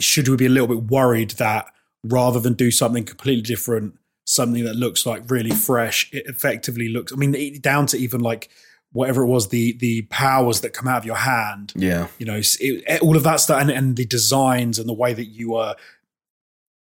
should 0.00 0.28
we 0.28 0.36
be 0.36 0.46
a 0.46 0.50
little 0.50 0.68
bit 0.68 0.90
worried 0.90 1.30
that 1.32 1.66
rather 2.02 2.40
than 2.40 2.54
do 2.54 2.70
something 2.70 3.04
completely 3.04 3.42
different, 3.42 3.94
something 4.24 4.64
that 4.64 4.76
looks 4.76 5.04
like 5.04 5.30
really 5.30 5.50
fresh, 5.50 6.08
it 6.12 6.26
effectively 6.26 6.88
looks. 6.88 7.12
I 7.12 7.16
mean, 7.16 7.60
down 7.60 7.86
to 7.86 7.98
even 7.98 8.20
like 8.20 8.48
whatever 8.92 9.22
it 9.22 9.26
was, 9.26 9.48
the 9.48 9.76
the 9.78 10.02
powers 10.02 10.60
that 10.60 10.72
come 10.72 10.88
out 10.88 10.98
of 10.98 11.04
your 11.04 11.16
hand 11.16 11.72
Yeah, 11.74 12.08
you 12.18 12.26
know 12.26 12.40
it, 12.60 13.02
all 13.02 13.16
of 13.16 13.24
that 13.24 13.40
stuff 13.40 13.60
and, 13.60 13.70
and 13.70 13.96
the 13.96 14.06
designs 14.06 14.78
and 14.78 14.88
the 14.88 14.94
way 14.94 15.12
that 15.12 15.26
you 15.26 15.54
are 15.56 15.76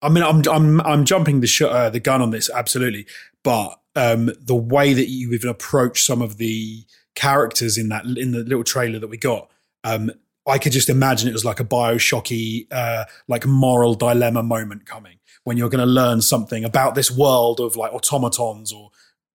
i 0.02 0.10
mean 0.10 0.24
i'm 0.24 0.42
i'm 0.50 0.82
i'm 0.82 1.06
jumping 1.06 1.42
the 1.42 1.48
sh- 1.48 1.62
uh, 1.64 1.90
the 1.90 2.00
gun 2.00 2.22
on 2.22 2.32
this 2.32 2.50
absolutely. 2.50 3.06
But 3.44 3.80
um 3.96 4.32
the 4.40 4.56
way 4.56 4.94
that 4.94 5.10
you 5.10 5.32
even 5.34 5.50
approach 5.50 6.04
some 6.04 6.22
of 6.22 6.38
the 6.38 6.86
characters 7.16 7.78
in 7.78 7.90
that 7.90 8.06
in 8.06 8.32
the 8.32 8.40
little 8.40 8.64
trailer 8.64 9.00
that 9.00 9.10
we 9.10 9.18
got 9.18 9.50
um 9.84 10.10
i 10.48 10.58
could 10.58 10.72
just 10.72 10.90
imagine 10.90 11.28
it 11.28 11.34
was 11.34 11.44
like 11.44 11.60
a 11.60 11.66
bioshocky 11.66 12.68
uh 12.72 13.04
like 13.28 13.46
moral 13.46 13.94
dilemma 13.96 14.42
moment 14.44 14.86
coming 14.86 15.18
when 15.44 15.58
you're 15.58 15.70
going 15.70 15.86
to 15.86 15.92
learn 16.02 16.22
something 16.22 16.64
about 16.64 16.96
this 16.96 17.12
world 17.12 17.60
of 17.60 17.76
like 17.76 17.92
automatons 17.92 18.72
or 18.72 18.92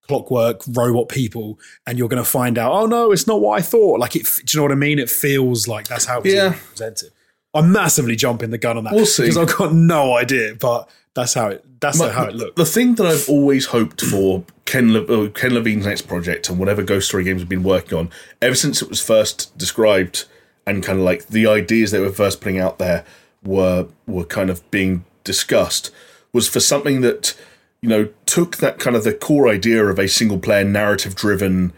clockwork 0.08 0.62
robot 0.68 1.08
people 1.08 1.58
and 1.86 1.98
you're 1.98 2.08
going 2.08 2.22
to 2.22 2.28
find 2.28 2.56
out 2.58 2.72
oh 2.72 2.86
no 2.86 3.12
it's 3.12 3.26
not 3.26 3.40
what 3.40 3.58
i 3.58 3.62
thought. 3.62 3.98
Like 3.98 4.14
it 4.16 4.24
do 4.44 4.56
you 4.56 4.58
know 4.60 4.62
what 4.62 4.72
i 4.72 4.76
mean? 4.76 4.98
It 4.98 5.10
feels 5.10 5.66
like 5.68 5.88
that's 5.88 6.04
how 6.06 6.20
it's 6.20 6.32
Yeah. 6.32 6.54
presented 6.70 7.10
i'm 7.56 7.72
massively 7.72 8.14
jumping 8.16 8.50
the 8.50 8.58
gun 8.58 8.76
on 8.78 8.84
that 8.84 8.92
We'll 8.94 9.06
see. 9.06 9.22
because 9.24 9.36
i've 9.38 9.56
got 9.56 9.72
no 9.74 10.14
idea 10.16 10.54
but 10.54 10.88
that's 11.14 11.34
how 11.34 11.48
it 11.48 11.64
that's 11.80 12.00
how 12.00 12.24
it 12.24 12.34
looked 12.34 12.56
The 12.56 12.64
thing 12.64 12.94
that 12.96 13.06
I've 13.06 13.28
always 13.28 13.66
hoped 13.66 14.00
for 14.02 14.44
Ken, 14.64 14.92
Le- 14.94 15.04
uh, 15.26 15.28
Ken 15.30 15.52
Levine's 15.54 15.84
next 15.86 16.02
project 16.08 16.48
and 16.48 16.58
whatever 16.58 16.82
Ghost 16.82 17.08
Story 17.08 17.22
games 17.24 17.40
have 17.42 17.48
been 17.50 17.62
working 17.62 17.96
on, 17.98 18.10
ever 18.42 18.54
since 18.54 18.80
it 18.82 18.88
was 18.88 19.00
first 19.02 19.56
described 19.58 20.24
and 20.66 20.82
kind 20.82 20.98
of 20.98 21.04
like 21.04 21.26
the 21.28 21.46
ideas 21.46 21.90
they 21.90 22.00
were 22.00 22.10
first 22.12 22.40
putting 22.40 22.58
out 22.58 22.78
there 22.78 23.04
were 23.44 23.86
were 24.06 24.24
kind 24.24 24.48
of 24.50 24.68
being 24.70 25.04
discussed, 25.22 25.90
was 26.32 26.48
for 26.48 26.60
something 26.60 27.02
that 27.02 27.34
you 27.82 27.88
know 27.90 28.08
took 28.24 28.56
that 28.56 28.78
kind 28.78 28.96
of 28.96 29.04
the 29.04 29.12
core 29.12 29.48
idea 29.48 29.84
of 29.86 29.98
a 29.98 30.08
single 30.08 30.38
player 30.38 30.64
narrative 30.64 31.14
driven 31.14 31.72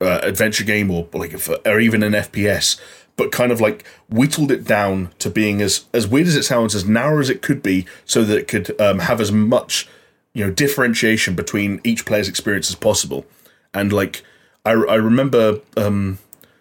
uh, 0.00 0.18
adventure 0.22 0.64
game 0.64 0.90
or 0.90 1.08
like 1.12 1.32
if, 1.32 1.48
or 1.64 1.78
even 1.80 2.02
an 2.02 2.12
FPS, 2.12 2.78
but 3.16 3.32
kind 3.32 3.52
of 3.52 3.60
like 3.60 3.84
whittled 4.08 4.50
it 4.50 4.64
down 4.64 5.10
to 5.18 5.30
being 5.30 5.60
as 5.60 5.84
as 5.92 6.06
weird 6.06 6.26
as 6.26 6.36
it 6.36 6.44
sounds, 6.44 6.74
as 6.74 6.84
narrow 6.84 7.20
as 7.20 7.30
it 7.30 7.42
could 7.42 7.62
be, 7.62 7.86
so 8.04 8.24
that 8.24 8.38
it 8.38 8.48
could 8.48 8.80
um, 8.80 9.00
have 9.00 9.20
as 9.20 9.32
much 9.32 9.88
you 10.32 10.44
know 10.44 10.50
differentiation 10.52 11.34
between 11.34 11.80
each 11.84 12.04
player's 12.04 12.28
experience 12.28 12.68
as 12.68 12.76
possible. 12.76 13.24
And 13.72 13.92
like 13.92 14.22
I, 14.64 14.72
I 14.72 14.96
remember. 14.96 15.60
Um, 15.76 16.18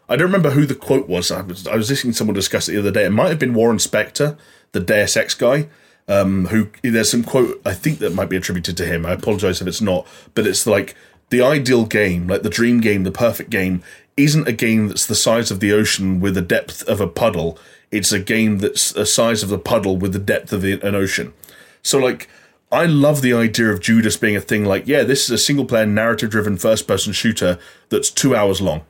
I 0.10 0.18
don't 0.18 0.28
remember 0.28 0.52
who 0.52 0.66
the 0.66 0.76
quote 0.76 1.08
was. 1.08 1.32
I 1.32 1.42
was 1.42 1.66
I 1.66 1.76
was 1.76 1.90
listening 1.90 2.12
to 2.12 2.18
someone 2.18 2.36
discuss 2.36 2.68
it 2.68 2.74
the 2.74 2.80
other 2.80 2.92
day. 2.92 3.06
It 3.06 3.12
might 3.12 3.30
have 3.30 3.40
been 3.40 3.54
Warren 3.54 3.78
Spector, 3.78 4.38
the 4.74 4.82
Deus 4.82 5.16
Ex 5.16 5.34
guy, 5.34 5.70
um, 6.08 6.48
who 6.48 6.70
there's 6.84 7.10
some 7.10 7.24
quote 7.24 7.62
I 7.66 7.74
think 7.74 8.00
that 8.00 8.14
might 8.14 8.30
be 8.30 8.36
attributed 8.36 8.76
to 8.78 8.86
him. 8.86 9.06
I 9.06 9.14
apologize 9.14 9.62
if 9.62 9.68
it's 9.68 9.82
not, 9.82 10.06
but 10.36 10.46
it's 10.46 10.68
like 10.68 10.96
the 11.30 11.42
ideal 11.42 11.86
game, 11.86 12.28
like 12.28 12.44
the 12.44 12.50
dream 12.50 12.80
game, 12.80 13.04
the 13.04 13.12
perfect 13.12 13.50
game, 13.50 13.82
isn't 14.18 14.48
a 14.48 14.54
game 14.54 14.88
that's 14.88 15.06
the 15.06 15.16
size 15.16 15.52
of 15.52 15.60
the 15.60 15.74
ocean 15.74 16.20
with 16.20 16.36
the 16.36 16.42
depth 16.42 16.88
of 16.88 17.02
a 17.02 17.08
puddle. 17.08 17.58
It's 17.92 18.12
a 18.12 18.20
game 18.20 18.60
that's 18.60 18.92
the 18.92 19.06
size 19.06 19.44
of 19.44 19.50
the 19.50 19.60
puddle 19.60 19.98
with 19.98 20.14
the 20.14 20.20
depth 20.20 20.54
of 20.54 20.62
the, 20.62 20.80
an 20.82 20.96
ocean. 20.96 21.34
So 21.82 21.98
like. 22.00 22.30
I 22.72 22.88
love 22.88 23.22
the 23.22 23.34
idea 23.34 23.70
of 23.70 23.82
Judas 23.82 24.18
being 24.18 24.36
a 24.36 24.42
thing 24.42 24.66
like, 24.66 24.88
yeah, 24.88 25.04
this 25.04 25.26
is 25.26 25.30
a 25.30 25.38
single 25.38 25.66
player 25.66 25.86
narrative 25.86 26.32
driven 26.32 26.58
first 26.58 26.88
person 26.88 27.14
shooter 27.14 27.60
that's 27.90 28.10
two 28.10 28.36
hours 28.36 28.62
long. 28.62 28.82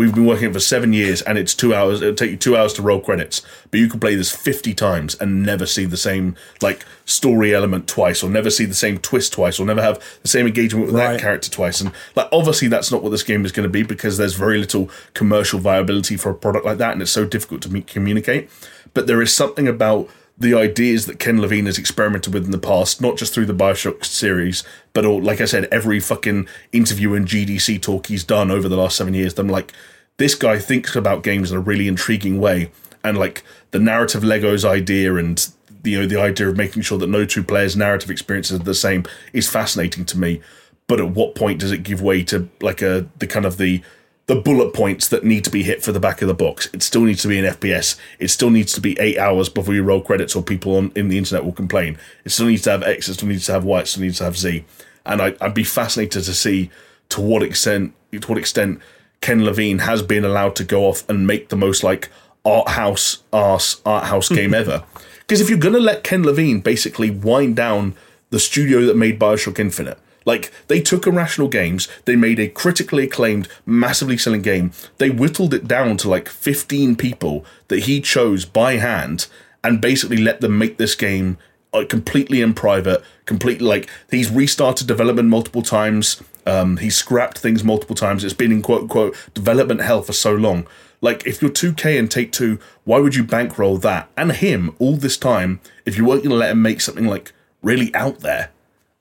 We've 0.00 0.14
been 0.14 0.24
working 0.24 0.48
it 0.48 0.54
for 0.54 0.60
seven 0.60 0.94
years, 0.94 1.20
and 1.20 1.36
it's 1.36 1.54
two 1.54 1.74
hours. 1.74 2.00
It'll 2.00 2.14
take 2.14 2.30
you 2.30 2.38
two 2.38 2.56
hours 2.56 2.72
to 2.72 2.80
roll 2.80 3.00
credits, 3.02 3.42
but 3.70 3.80
you 3.80 3.86
can 3.86 4.00
play 4.00 4.14
this 4.14 4.34
fifty 4.34 4.72
times 4.72 5.14
and 5.20 5.42
never 5.42 5.66
see 5.66 5.84
the 5.84 5.98
same 5.98 6.36
like 6.62 6.86
story 7.04 7.54
element 7.54 7.86
twice, 7.86 8.22
or 8.22 8.30
never 8.30 8.48
see 8.48 8.64
the 8.64 8.72
same 8.72 8.96
twist 8.96 9.34
twice, 9.34 9.60
or 9.60 9.66
never 9.66 9.82
have 9.82 10.02
the 10.22 10.28
same 10.28 10.46
engagement 10.46 10.86
with 10.86 10.94
Right. 10.94 11.12
that 11.12 11.20
character 11.20 11.50
twice. 11.50 11.82
And 11.82 11.92
like, 12.16 12.30
obviously, 12.32 12.66
that's 12.66 12.90
not 12.90 13.02
what 13.02 13.10
this 13.10 13.22
game 13.22 13.44
is 13.44 13.52
going 13.52 13.64
to 13.64 13.68
be 13.70 13.82
because 13.82 14.16
there's 14.16 14.32
very 14.32 14.56
little 14.56 14.88
commercial 15.12 15.60
viability 15.60 16.16
for 16.16 16.30
a 16.30 16.34
product 16.34 16.64
like 16.64 16.78
that, 16.78 16.94
and 16.94 17.02
it's 17.02 17.10
so 17.10 17.26
difficult 17.26 17.60
to 17.60 17.82
communicate. 17.82 18.48
But 18.94 19.06
there 19.06 19.20
is 19.20 19.34
something 19.34 19.68
about 19.68 20.08
the 20.40 20.54
ideas 20.54 21.04
that 21.04 21.18
Ken 21.18 21.38
Levine 21.38 21.66
has 21.66 21.76
experimented 21.76 22.32
with 22.32 22.46
in 22.46 22.50
the 22.50 22.58
past, 22.58 23.00
not 23.00 23.18
just 23.18 23.34
through 23.34 23.44
the 23.44 23.54
Bioshock 23.54 24.06
series, 24.06 24.64
but 24.94 25.04
all, 25.04 25.20
like 25.20 25.40
I 25.40 25.44
said, 25.44 25.66
every 25.70 26.00
fucking 26.00 26.48
interview 26.72 27.12
and 27.12 27.26
GDC 27.26 27.80
talk 27.82 28.06
he's 28.06 28.24
done 28.24 28.50
over 28.50 28.66
the 28.66 28.76
last 28.76 28.96
seven 28.96 29.12
years. 29.12 29.38
I'm 29.38 29.48
like, 29.48 29.72
this 30.16 30.34
guy 30.34 30.58
thinks 30.58 30.96
about 30.96 31.22
games 31.22 31.52
in 31.52 31.58
a 31.58 31.60
really 31.60 31.86
intriguing 31.86 32.40
way, 32.40 32.72
and 33.04 33.18
like 33.18 33.44
the 33.70 33.78
narrative 33.78 34.22
Legos 34.22 34.64
idea 34.64 35.14
and 35.14 35.46
you 35.84 36.00
know 36.00 36.06
the 36.06 36.20
idea 36.20 36.48
of 36.48 36.56
making 36.56 36.82
sure 36.82 36.98
that 36.98 37.08
no 37.08 37.26
two 37.26 37.42
players' 37.42 37.76
narrative 37.76 38.10
experiences 38.10 38.60
are 38.60 38.64
the 38.64 38.74
same 38.74 39.04
is 39.34 39.48
fascinating 39.48 40.06
to 40.06 40.18
me. 40.18 40.40
But 40.86 41.00
at 41.00 41.10
what 41.10 41.34
point 41.34 41.60
does 41.60 41.70
it 41.70 41.82
give 41.82 42.00
way 42.00 42.24
to 42.24 42.48
like 42.62 42.80
a 42.80 43.08
the 43.18 43.26
kind 43.26 43.44
of 43.44 43.58
the 43.58 43.82
the 44.30 44.36
bullet 44.36 44.72
points 44.72 45.08
that 45.08 45.24
need 45.24 45.42
to 45.42 45.50
be 45.50 45.64
hit 45.64 45.82
for 45.82 45.90
the 45.90 45.98
back 45.98 46.22
of 46.22 46.28
the 46.28 46.34
box. 46.34 46.68
It 46.72 46.84
still 46.84 47.02
needs 47.02 47.20
to 47.22 47.28
be 47.28 47.40
an 47.40 47.46
FPS. 47.46 47.98
It 48.20 48.28
still 48.28 48.50
needs 48.50 48.72
to 48.74 48.80
be 48.80 48.96
eight 49.00 49.18
hours 49.18 49.48
before 49.48 49.74
you 49.74 49.82
roll 49.82 50.00
credits, 50.00 50.36
or 50.36 50.42
people 50.44 50.76
on 50.76 50.92
in 50.94 51.08
the 51.08 51.18
internet 51.18 51.44
will 51.44 51.50
complain. 51.50 51.98
It 52.24 52.30
still 52.30 52.46
needs 52.46 52.62
to 52.62 52.70
have 52.70 52.84
X. 52.84 53.08
It 53.08 53.14
still 53.14 53.28
needs 53.28 53.46
to 53.46 53.52
have 53.54 53.64
Y. 53.64 53.80
It 53.80 53.88
still 53.88 54.04
needs 54.04 54.18
to 54.18 54.24
have 54.24 54.38
Z. 54.38 54.64
And 55.04 55.20
I, 55.20 55.34
I'd 55.40 55.52
be 55.52 55.64
fascinated 55.64 56.22
to 56.22 56.32
see 56.32 56.70
to 57.08 57.20
what 57.20 57.42
extent 57.42 57.92
to 58.12 58.28
what 58.28 58.38
extent 58.38 58.78
Ken 59.20 59.44
Levine 59.44 59.80
has 59.80 60.00
been 60.00 60.24
allowed 60.24 60.54
to 60.56 60.64
go 60.64 60.84
off 60.84 61.08
and 61.08 61.26
make 61.26 61.48
the 61.48 61.56
most 61.56 61.82
like 61.82 62.08
art 62.44 62.68
house 62.68 63.24
arse 63.32 63.82
art 63.84 64.04
house 64.04 64.28
game 64.38 64.54
ever. 64.54 64.84
Because 65.18 65.40
if 65.40 65.50
you're 65.50 65.58
gonna 65.58 65.80
let 65.80 66.04
Ken 66.04 66.22
Levine 66.22 66.60
basically 66.60 67.10
wind 67.10 67.56
down 67.56 67.96
the 68.30 68.38
studio 68.38 68.86
that 68.86 68.96
made 68.96 69.18
Bioshock 69.18 69.58
Infinite. 69.58 69.98
Like 70.24 70.52
they 70.68 70.80
took 70.80 71.06
Irrational 71.06 71.48
Games, 71.48 71.88
they 72.04 72.16
made 72.16 72.38
a 72.38 72.48
critically 72.48 73.04
acclaimed, 73.04 73.48
massively 73.64 74.18
selling 74.18 74.42
game. 74.42 74.72
They 74.98 75.10
whittled 75.10 75.54
it 75.54 75.66
down 75.66 75.96
to 75.98 76.10
like 76.10 76.28
15 76.28 76.96
people 76.96 77.44
that 77.68 77.84
he 77.84 78.00
chose 78.00 78.44
by 78.44 78.76
hand 78.76 79.26
and 79.64 79.80
basically 79.80 80.18
let 80.18 80.40
them 80.40 80.58
make 80.58 80.76
this 80.76 80.94
game 80.94 81.38
uh, 81.72 81.84
completely 81.88 82.42
in 82.42 82.54
private, 82.54 83.02
completely 83.26 83.66
like 83.66 83.88
he's 84.10 84.30
restarted 84.30 84.86
development 84.86 85.28
multiple 85.28 85.62
times. 85.62 86.22
Um, 86.46 86.78
he's 86.78 86.96
scrapped 86.96 87.38
things 87.38 87.62
multiple 87.62 87.94
times. 87.94 88.24
It's 88.24 88.34
been 88.34 88.52
in 88.52 88.62
quote 88.62 88.82
unquote 88.82 89.16
development 89.34 89.82
hell 89.82 90.02
for 90.02 90.12
so 90.12 90.34
long. 90.34 90.66
Like 91.00 91.26
if 91.26 91.40
you're 91.40 91.50
2K 91.50 91.98
and 91.98 92.10
Take 92.10 92.32
Two, 92.32 92.58
why 92.84 92.98
would 92.98 93.14
you 93.14 93.24
bankroll 93.24 93.78
that 93.78 94.10
and 94.16 94.32
him 94.32 94.74
all 94.78 94.96
this 94.96 95.16
time 95.16 95.60
if 95.86 95.96
you 95.96 96.04
weren't 96.04 96.22
going 96.22 96.30
to 96.30 96.36
let 96.36 96.50
him 96.50 96.62
make 96.62 96.80
something 96.80 97.06
like 97.06 97.32
really 97.62 97.94
out 97.94 98.20
there? 98.20 98.50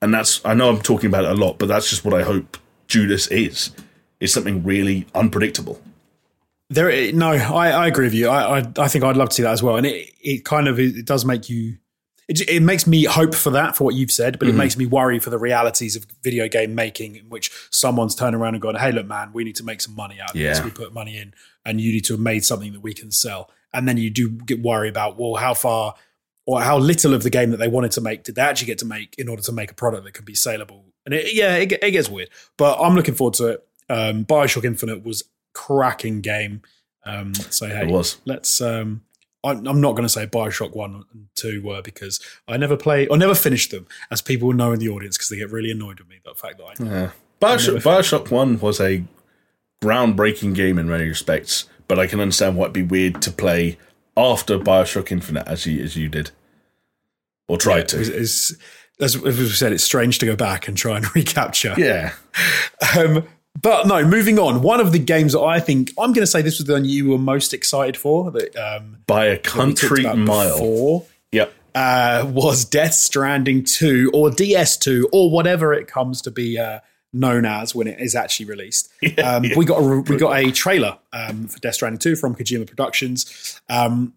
And 0.02 0.14
that's 0.14 0.44
I 0.46 0.54
know 0.54 0.70
I'm 0.70 0.82
talking 0.82 1.08
about 1.08 1.26
it 1.26 1.32
a 1.32 1.34
lot, 1.34 1.58
but 1.60 1.68
that's 1.68 1.90
just 1.90 2.06
what 2.06 2.14
I 2.14 2.24
hope 2.24 2.58
Judas 2.88 3.28
is. 3.28 3.72
Is 4.20 4.34
something 4.34 4.64
really 4.64 5.08
unpredictable. 5.16 5.82
There, 6.70 6.92
eh, 6.92 7.12
no, 7.14 7.32
I, 7.32 7.70
I 7.70 7.88
agree 7.88 8.06
with 8.06 8.14
you. 8.14 8.28
I, 8.28 8.60
I, 8.60 8.72
I 8.78 8.88
think 8.90 9.04
I'd 9.04 9.18
love 9.18 9.30
to 9.30 9.36
see 9.36 9.44
that 9.44 9.54
as 9.54 9.64
well, 9.64 9.78
and 9.78 9.88
it, 9.88 10.12
it 10.22 10.46
kind 10.46 10.68
of 10.68 10.80
it 10.80 11.06
does 11.06 11.26
make 11.26 11.50
you. 11.50 11.78
It, 12.28 12.48
it 12.48 12.62
makes 12.62 12.86
me 12.86 13.06
hope 13.06 13.34
for 13.34 13.50
that 13.52 13.76
for 13.76 13.86
what 13.86 13.96
you've 13.96 14.12
said, 14.12 14.38
but 14.38 14.48
it 14.48 14.52
mm-hmm. 14.52 14.60
makes 14.60 14.78
me 14.78 14.86
worry 14.86 15.18
for 15.18 15.32
the 15.32 15.40
realities 15.40 15.96
of 15.96 16.06
video 16.22 16.48
game 16.48 16.76
making, 16.76 17.16
in 17.16 17.30
which 17.30 17.50
someone's 17.72 18.14
turned 18.14 18.36
around 18.36 18.54
and 18.54 18.62
gone, 18.62 18.76
"Hey, 18.76 18.92
look, 18.92 19.08
man, 19.08 19.32
we 19.34 19.44
need 19.44 19.56
to 19.56 19.64
make 19.64 19.82
some 19.82 19.96
money 19.96 20.20
out 20.22 20.32
of 20.32 20.36
this. 20.36 20.60
Yeah. 20.60 20.64
We 20.64 20.70
put 20.70 20.94
money 20.94 21.18
in, 21.18 21.34
and 21.66 21.82
you 21.82 21.92
need 21.92 22.06
to 22.06 22.14
have 22.14 22.20
made 22.20 22.46
something 22.46 22.74
that 22.74 22.82
we 22.82 22.94
can 22.94 23.12
sell." 23.12 23.50
And 23.74 23.88
then 23.88 23.98
you 23.98 24.10
do 24.10 24.30
get 24.30 24.62
worry 24.62 24.90
about, 24.90 25.18
well, 25.20 25.36
how 25.36 25.54
far 25.54 25.96
or 26.50 26.60
how 26.62 26.80
little 26.80 27.14
of 27.14 27.22
the 27.22 27.30
game 27.30 27.52
that 27.52 27.58
they 27.58 27.68
wanted 27.68 27.92
to 27.92 28.02
make 28.02 28.24
did 28.24 28.34
they 28.34 28.42
actually 28.42 28.66
get 28.66 28.80
to 28.80 28.86
make 28.86 29.14
in 29.20 29.30
order 29.30 29.44
to 29.44 29.52
make 29.52 29.70
a 29.70 29.76
product 29.76 30.04
that 30.04 30.14
could 30.16 30.26
be 30.26 30.34
saleable? 30.34 30.84
And 31.06 31.14
it, 31.14 31.36
yeah, 31.36 31.58
it, 31.58 31.72
it 31.72 31.92
gets 31.92 32.10
weird, 32.10 32.30
but 32.58 32.80
I'm 32.82 32.96
looking 32.96 33.14
forward 33.14 33.36
to 33.36 33.48
it. 33.50 33.68
Um, 33.88 34.26
Bioshock 34.26 34.66
Infinite 34.66 35.04
was 35.04 35.26
cracking 35.54 36.22
game. 36.22 36.64
Um, 37.06 37.36
so 37.36 37.68
hey, 37.68 37.84
It 37.84 37.92
was. 37.92 38.18
let's. 38.26 38.62
Um, 38.62 39.02
I'm, 39.44 39.68
I'm 39.68 39.80
not 39.80 39.92
going 39.92 40.04
to 40.04 40.10
say 40.10 40.26
Bioshock 40.26 40.76
one 40.76 41.06
and 41.14 41.28
two 41.36 41.62
were 41.62 41.84
because 41.84 42.20
I 42.48 42.58
never 42.58 42.76
play 42.76 43.06
or 43.06 43.16
never 43.16 43.36
finished 43.36 43.70
them, 43.70 43.86
as 44.10 44.20
people 44.20 44.48
will 44.48 44.56
know 44.56 44.72
in 44.72 44.80
the 44.80 44.90
audience 44.90 45.18
because 45.18 45.30
they 45.30 45.38
get 45.38 45.52
really 45.52 45.70
annoyed 45.70 46.00
with 46.00 46.10
me. 46.10 46.16
The 46.26 46.34
fact 46.34 46.58
that 46.58 46.66
I 46.66 46.84
Yeah. 46.84 47.10
Bioshock, 47.40 47.84
Bioshock 47.84 48.32
One 48.32 48.60
was 48.60 48.82
a 48.82 49.04
groundbreaking 49.84 50.56
game 50.56 50.80
in 50.80 50.90
many 50.90 51.08
respects, 51.08 51.66
but 51.88 52.00
I 52.00 52.08
can 52.08 52.20
understand 52.20 52.58
why 52.58 52.64
it'd 52.64 52.74
be 52.74 52.82
weird 52.82 53.22
to 53.22 53.32
play 53.32 53.78
after 54.18 54.58
Bioshock 54.60 55.12
Infinite 55.12 55.48
as 55.48 55.66
you 55.66 55.82
as 55.84 55.96
you 55.96 56.10
did, 56.10 56.32
or 57.50 57.58
tried 57.58 57.90
to. 57.90 58.00
is, 58.00 58.10
is 58.10 58.58
as 59.02 59.16
as 59.16 59.38
we 59.38 59.50
said, 59.50 59.74
it's 59.74 59.84
strange 59.84 60.20
to 60.20 60.26
go 60.26 60.36
back 60.38 60.68
and 60.68 60.78
try 60.78 60.98
and 60.98 61.06
recapture. 61.16 61.74
yeah, 61.78 62.14
Um, 62.98 63.26
but 63.62 63.88
no, 63.88 64.06
moving 64.06 64.40
on. 64.40 64.62
One 64.62 64.80
of 64.80 64.92
the 64.92 65.00
games 65.00 65.34
that 65.34 65.42
I 65.42 65.60
think 65.60 65.92
I'm 65.98 66.14
going 66.14 66.24
to 66.24 66.28
say 66.28 66.42
this 66.42 66.60
was 66.60 66.68
the 66.68 66.74
one 66.74 66.86
you 66.86 67.10
were 67.10 67.18
most 67.18 67.54
excited 67.54 67.98
for 67.98 68.32
that 68.32 68.56
um, 68.56 68.98
by 69.08 69.26
a 69.26 69.38
country 69.38 70.04
mile. 70.04 70.54
before. 70.54 71.06
Yep. 71.32 71.54
uh, 71.76 72.32
was 72.34 72.66
Death 72.66 72.94
Stranding 72.94 73.64
2 73.64 74.12
or 74.14 74.30
DS2 74.30 75.06
or 75.12 75.30
whatever 75.30 75.74
it 75.74 75.88
comes 75.88 76.22
to 76.24 76.32
be 76.32 76.58
uh, 76.58 76.80
known 77.14 77.46
as 77.46 77.76
when 77.76 77.88
it 77.88 78.00
is 78.00 78.16
actually 78.16 78.48
released. 78.48 78.92
um, 79.24 79.44
We 79.56 79.66
got 79.66 79.78
a, 79.78 80.02
we 80.02 80.18
got 80.18 80.38
a 80.38 80.52
trailer 80.52 80.98
um, 81.14 81.48
for 81.48 81.60
Death 81.60 81.76
Stranding 81.76 82.00
2 82.00 82.16
from 82.16 82.36
Kojima 82.36 82.68
Productions. 82.68 83.62
Um, 83.70 84.14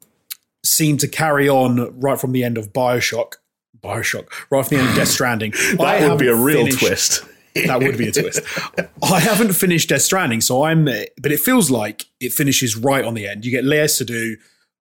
seemed 0.64 1.00
to 1.00 1.08
carry 1.08 1.48
on 1.48 1.98
right 2.00 2.20
from 2.20 2.32
the 2.32 2.44
end 2.44 2.58
of 2.58 2.72
Bioshock. 2.72 3.34
Bioshock, 3.82 4.28
right 4.50 4.64
from 4.64 4.76
the 4.76 4.82
end 4.82 4.90
of 4.90 4.96
Death 4.96 5.08
Stranding. 5.16 5.52
That 5.78 6.08
would 6.08 6.18
be 6.18 6.28
a 6.28 6.34
real 6.36 6.66
twist. 6.68 7.24
that 7.54 7.80
would 7.82 7.98
be 7.98 8.08
a 8.08 8.12
twist. 8.12 8.40
I 9.02 9.20
haven't 9.20 9.52
finished 9.54 9.88
Death 9.88 10.02
Stranding, 10.02 10.40
so 10.40 10.62
I'm. 10.64 10.84
But 10.84 11.32
it 11.32 11.40
feels 11.40 11.70
like 11.70 12.06
it 12.20 12.32
finishes 12.32 12.76
right 12.76 13.04
on 13.04 13.14
the 13.14 13.26
end. 13.26 13.44
You 13.44 13.50
get 13.50 13.64
Lea 13.64 13.84
Seydoux 13.86 14.36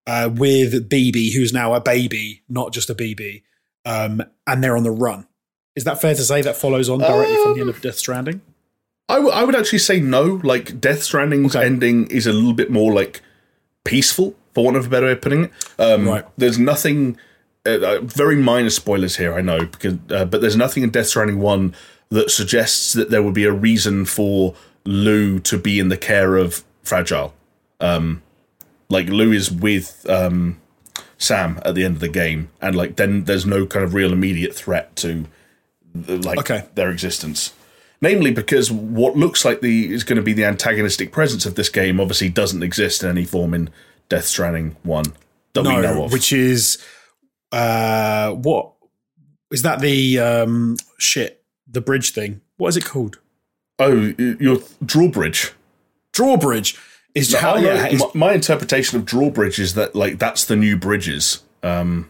uh, 0.06 0.30
with 0.32 0.88
BB, 0.88 1.34
who's 1.34 1.52
now 1.52 1.74
a 1.74 1.80
baby, 1.80 2.42
not 2.48 2.72
just 2.72 2.88
a 2.90 2.94
BB, 2.94 3.42
um, 3.84 4.22
and 4.46 4.62
they're 4.62 4.76
on 4.76 4.84
the 4.84 4.90
run. 4.92 5.26
Is 5.74 5.84
that 5.84 6.00
fair 6.00 6.14
to 6.14 6.22
say 6.22 6.42
that 6.42 6.56
follows 6.56 6.88
on 6.88 6.98
directly 7.00 7.36
from 7.42 7.54
the 7.54 7.60
end 7.60 7.70
of 7.70 7.80
Death 7.80 7.96
Stranding? 7.98 8.40
I, 9.08 9.16
w- 9.16 9.32
I 9.34 9.42
would 9.42 9.56
actually 9.56 9.80
say 9.80 10.00
no. 10.00 10.40
Like 10.44 10.80
Death 10.80 11.02
Stranding's 11.02 11.56
Okay. 11.56 11.66
ending 11.66 12.06
is 12.06 12.26
a 12.26 12.32
little 12.32 12.52
bit 12.54 12.70
more 12.70 12.92
like 12.92 13.20
peaceful, 13.84 14.34
for 14.54 14.64
want 14.64 14.76
of 14.76 14.86
a 14.86 14.88
better 14.88 15.06
way 15.06 15.12
of 15.12 15.20
putting 15.20 15.44
it. 15.44 15.50
Um, 15.78 16.08
Right. 16.08 16.24
There's 16.36 16.58
nothing 16.58 17.16
uh, 17.66 17.70
uh, 17.70 18.00
very 18.02 18.36
minor 18.36 18.70
spoilers 18.70 19.16
here, 19.16 19.34
I 19.34 19.40
know, 19.40 19.60
because 19.66 19.94
uh, 20.10 20.24
but 20.24 20.40
there's 20.40 20.56
nothing 20.56 20.82
in 20.82 20.90
Death 20.90 21.06
Stranding 21.08 21.38
one 21.38 21.74
that 22.10 22.30
suggests 22.30 22.92
that 22.92 23.10
there 23.10 23.22
would 23.22 23.34
be 23.34 23.44
a 23.44 23.52
reason 23.52 24.04
for 24.04 24.54
Lou 24.84 25.38
to 25.40 25.56
be 25.58 25.78
in 25.78 25.88
the 25.88 25.96
care 25.96 26.36
of 26.36 26.64
Fragile. 26.82 27.32
Um, 27.80 28.22
like 28.88 29.06
Lou 29.08 29.32
is 29.32 29.50
with 29.50 30.04
um, 30.10 30.60
Sam 31.18 31.60
at 31.64 31.74
the 31.74 31.84
end 31.84 31.94
of 31.94 32.00
the 32.00 32.08
game, 32.08 32.50
and 32.60 32.74
like 32.76 32.96
then 32.96 33.24
there's 33.24 33.46
no 33.46 33.64
kind 33.66 33.84
of 33.84 33.94
real 33.94 34.12
immediate 34.12 34.54
threat 34.54 34.94
to 34.96 35.24
like 35.94 36.38
Okay. 36.40 36.64
their 36.74 36.90
existence. 36.90 37.54
Namely, 38.00 38.32
because 38.32 38.70
what 38.72 39.16
looks 39.16 39.44
like 39.44 39.60
the 39.60 39.92
is 39.92 40.02
going 40.02 40.16
to 40.16 40.22
be 40.22 40.32
the 40.32 40.44
antagonistic 40.44 41.12
presence 41.12 41.46
of 41.46 41.54
this 41.54 41.68
game 41.68 42.00
obviously 42.00 42.28
doesn't 42.28 42.62
exist 42.64 43.04
in 43.04 43.08
any 43.08 43.24
form 43.24 43.54
in 43.54 43.70
Death 44.16 44.26
Stranding 44.26 44.76
one 44.82 45.06
that 45.54 45.62
we 45.62 45.70
know 45.70 45.80
No, 45.94 46.04
of. 46.04 46.12
which 46.12 46.32
is 46.32 46.78
uh, 47.50 48.30
what 48.32 48.72
is 49.50 49.62
that? 49.62 49.80
The 49.80 50.18
um, 50.18 50.76
shit, 50.98 51.42
the 51.66 51.80
bridge 51.80 52.10
thing. 52.12 52.40
What 52.56 52.68
is 52.68 52.76
it 52.76 52.84
called? 52.84 53.18
oh, 53.78 54.12
your 54.18 54.58
drawbridge. 54.84 55.52
Drawbridge 56.12 56.78
is 57.14 57.34
how. 57.34 57.54
Oh, 57.54 57.58
yeah, 57.58 57.86
is- 57.88 58.00
my, 58.00 58.10
my 58.28 58.32
interpretation 58.32 58.98
of 58.98 59.04
drawbridge 59.04 59.58
is 59.58 59.74
that 59.74 59.94
like 59.94 60.18
that's 60.18 60.44
the 60.44 60.56
new 60.56 60.76
bridges. 60.76 61.42
Um, 61.62 62.08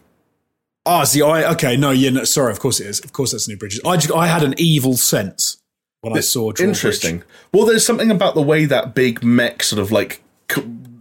Ah, 0.85 1.05
see, 1.05 1.21
I 1.21 1.49
okay, 1.53 1.77
no, 1.77 1.91
yeah, 1.91 2.09
no, 2.09 2.25
sorry, 2.25 2.51
of 2.51 2.59
course 2.59 2.81
it 2.81 2.87
is. 2.87 2.99
Of 2.99 3.13
course, 3.13 3.31
that's 3.31 3.47
New 3.47 3.55
Bridges. 3.55 3.79
I 3.85 3.95
just, 3.95 4.11
I 4.13 4.27
had 4.27 4.43
an 4.43 4.53
evil 4.57 4.97
sense 4.97 5.61
when 6.01 6.11
I 6.17 6.19
saw 6.19 6.51
Drawbridge. 6.51 6.59
Interesting. 6.67 7.23
Well, 7.53 7.65
there's 7.65 7.85
something 7.85 8.11
about 8.11 8.35
the 8.35 8.41
way 8.41 8.65
that 8.65 8.93
big 8.93 9.23
mech 9.23 9.63
sort 9.63 9.79
of 9.81 9.93
like 9.93 10.21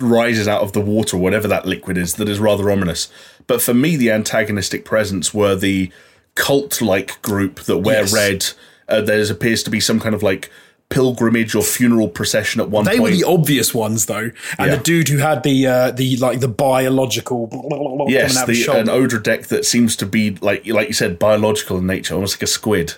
rises 0.03 0.47
out 0.49 0.63
of 0.63 0.73
the 0.73 0.81
water, 0.81 1.17
whatever 1.17 1.49
that 1.49 1.65
liquid 1.67 1.97
is, 1.97 2.15
that 2.15 2.29
is 2.29 2.39
rather 2.39 2.71
ominous. 2.71 3.09
But 3.47 3.63
for 3.63 3.73
me, 3.75 3.97
the 3.97 4.11
antagonistic 4.11 4.85
presence 4.85 5.33
were 5.33 5.55
the 5.57 5.91
cult-like 6.35 7.21
group 7.23 7.61
that 7.63 7.79
wear 7.79 8.01
Yes. 8.03 8.13
red. 8.13 8.47
Uh, 8.89 9.01
there 9.01 9.23
appears 9.31 9.63
to 9.63 9.71
be 9.71 9.81
some 9.81 10.01
kind 10.01 10.15
of 10.15 10.23
like 10.23 10.51
pilgrimage 10.89 11.55
or 11.55 11.63
funeral 11.63 12.09
procession 12.09 12.61
at 12.61 12.69
one 12.69 12.85
They 12.85 12.93
point. 12.99 13.03
were 13.03 13.11
the 13.11 13.25
obvious 13.25 13.73
ones, 13.75 14.07
though, 14.07 14.31
and 14.59 14.71
Yeah. 14.71 14.77
the 14.77 14.83
dude 14.83 15.09
who 15.09 15.19
had 15.19 15.43
the 15.43 15.67
uh, 15.67 15.91
the 15.91 16.17
like 16.19 16.41
the 16.41 16.49
biological 16.49 17.49
yes, 18.09 18.35
coming 18.35 18.39
out 18.39 18.43
of 18.43 18.49
his 18.55 18.67
the, 18.67 18.73
an 18.79 18.89
odor 18.91 19.19
deck 19.19 19.45
that 19.47 19.65
seems 19.65 19.97
to 19.97 20.07
be 20.07 20.37
like 20.41 20.67
like 20.67 20.89
you 20.89 20.95
said, 20.95 21.19
biological 21.19 21.79
in 21.79 21.87
nature, 21.87 22.15
almost 22.15 22.37
like 22.37 22.43
a 22.43 22.47
squid. 22.47 22.95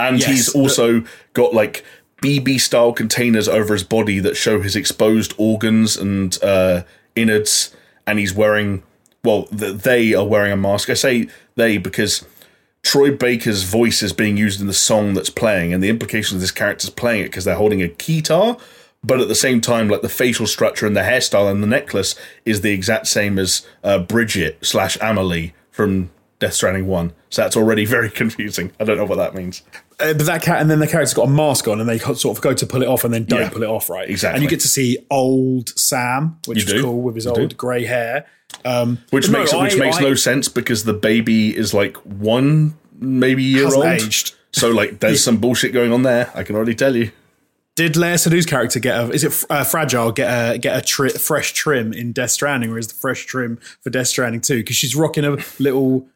And 0.00 0.20
Yes, 0.20 0.28
he's 0.28 0.46
the- 0.52 0.58
also 0.60 1.02
got 1.32 1.52
like 1.54 1.84
BB 2.22 2.60
style 2.60 2.92
containers 2.92 3.48
over 3.48 3.72
his 3.72 3.84
body 3.84 4.18
that 4.20 4.36
show 4.36 4.60
his 4.60 4.74
exposed 4.74 5.34
organs 5.38 5.96
and 5.96 6.42
uh, 6.42 6.82
innards, 7.14 7.74
and 8.06 8.18
he's 8.18 8.34
wearing 8.34 8.82
well, 9.24 9.44
th- 9.44 9.82
they 9.82 10.14
are 10.14 10.26
wearing 10.26 10.52
a 10.52 10.56
mask. 10.56 10.90
I 10.90 10.94
say 10.94 11.28
they 11.54 11.76
because 11.76 12.24
Troy 12.82 13.14
Baker's 13.14 13.64
voice 13.64 14.02
is 14.02 14.12
being 14.12 14.36
used 14.36 14.60
in 14.60 14.66
the 14.66 14.72
song 14.72 15.14
that's 15.14 15.30
playing, 15.30 15.72
and 15.72 15.82
the 15.82 15.88
implication 15.88 16.36
of 16.36 16.40
this 16.40 16.50
character's 16.50 16.90
playing 16.90 17.22
it 17.22 17.26
because 17.26 17.44
they're 17.44 17.56
holding 17.56 17.82
a 17.82 17.88
guitar, 17.88 18.56
but 19.02 19.20
at 19.20 19.28
the 19.28 19.34
same 19.34 19.60
time, 19.60 19.88
like 19.88 20.02
the 20.02 20.08
facial 20.08 20.46
structure 20.46 20.86
and 20.86 20.96
the 20.96 21.02
hairstyle 21.02 21.50
and 21.50 21.62
the 21.62 21.66
necklace 21.66 22.14
is 22.44 22.60
the 22.60 22.72
exact 22.72 23.06
same 23.06 23.38
as 23.38 23.66
uh, 23.84 23.98
Bridget 23.98 24.58
slash 24.62 24.96
Amelie 25.00 25.54
from 25.70 26.10
Death 26.38 26.54
Stranding 26.54 26.86
One. 26.86 27.12
So 27.30 27.42
that's 27.42 27.56
already 27.56 27.84
very 27.96 28.10
confusing. 28.10 28.72
I 28.80 28.84
don't 28.84 28.96
know 28.96 29.04
what 29.04 29.16
that 29.16 29.34
means. 29.34 29.62
Uh, 30.00 30.14
but 30.14 30.26
that 30.26 30.42
cat, 30.42 30.60
and 30.60 30.70
then 30.70 30.78
the 30.78 30.86
character's 30.86 31.12
got 31.14 31.26
a 31.26 31.30
mask 31.30 31.66
on, 31.66 31.80
and 31.80 31.88
they 31.88 31.98
sort 31.98 32.24
of 32.26 32.40
go 32.40 32.54
to 32.54 32.66
pull 32.66 32.82
it 32.82 32.88
off, 32.88 33.02
and 33.04 33.12
then 33.12 33.24
don't 33.24 33.40
Yeah, 33.40 33.48
pull 33.50 33.62
it 33.64 33.68
off, 33.68 33.90
right? 33.90 34.08
exactly. 34.08 34.36
And 34.36 34.42
you 34.44 34.48
get 34.48 34.60
to 34.60 34.68
see 34.68 34.96
old 35.10 35.70
Sam, 35.78 36.38
which 36.46 36.58
You 36.58 36.64
is 36.64 36.72
do, 36.72 36.82
cool 36.82 37.00
with 37.02 37.16
his 37.16 37.24
you 37.24 37.32
old 37.32 37.50
do. 37.50 37.56
grey 37.56 37.84
hair. 37.84 38.26
Um, 38.64 38.98
Which 39.10 39.26
but 39.26 39.32
no, 39.32 39.38
makes 39.40 39.52
which 39.52 39.74
I- 39.74 39.78
makes 39.84 39.96
I- 39.98 40.00
no 40.02 40.14
sense 40.14 40.48
because 40.48 40.84
the 40.84 40.94
baby 40.94 41.54
is 41.56 41.74
like 41.74 41.96
one 41.98 42.76
maybe 42.98 43.42
year 43.42 43.66
old. 43.74 43.84
aged. 43.84 44.34
So 44.52 44.70
like, 44.70 45.00
there's 45.00 45.22
some 45.28 45.36
bullshit 45.38 45.72
going 45.72 45.92
on 45.92 46.02
there. 46.02 46.30
I 46.34 46.44
can 46.44 46.54
already 46.56 46.74
tell 46.74 46.94
you. 46.96 47.10
Did 47.74 47.96
Lea 47.96 48.14
Seydoux's 48.14 48.46
character 48.46 48.80
get 48.80 48.98
a? 48.98 49.10
Is 49.10 49.22
it 49.22 49.44
uh, 49.50 49.62
fragile? 49.64 50.10
Get 50.12 50.26
a 50.54 50.58
get 50.58 50.76
a 50.76 50.80
tri- 50.80 51.10
fresh 51.10 51.52
trim 51.52 51.92
in 51.92 52.12
Death 52.12 52.30
Stranding, 52.32 52.70
or 52.72 52.78
is 52.78 52.88
the 52.88 52.94
fresh 52.94 53.24
trim 53.26 53.58
for 53.82 53.90
Death 53.90 54.08
Stranding 54.08 54.40
too? 54.40 54.56
Because 54.58 54.74
she's 54.76 54.96
rocking 54.96 55.24
a 55.24 55.36
little. 55.60 56.08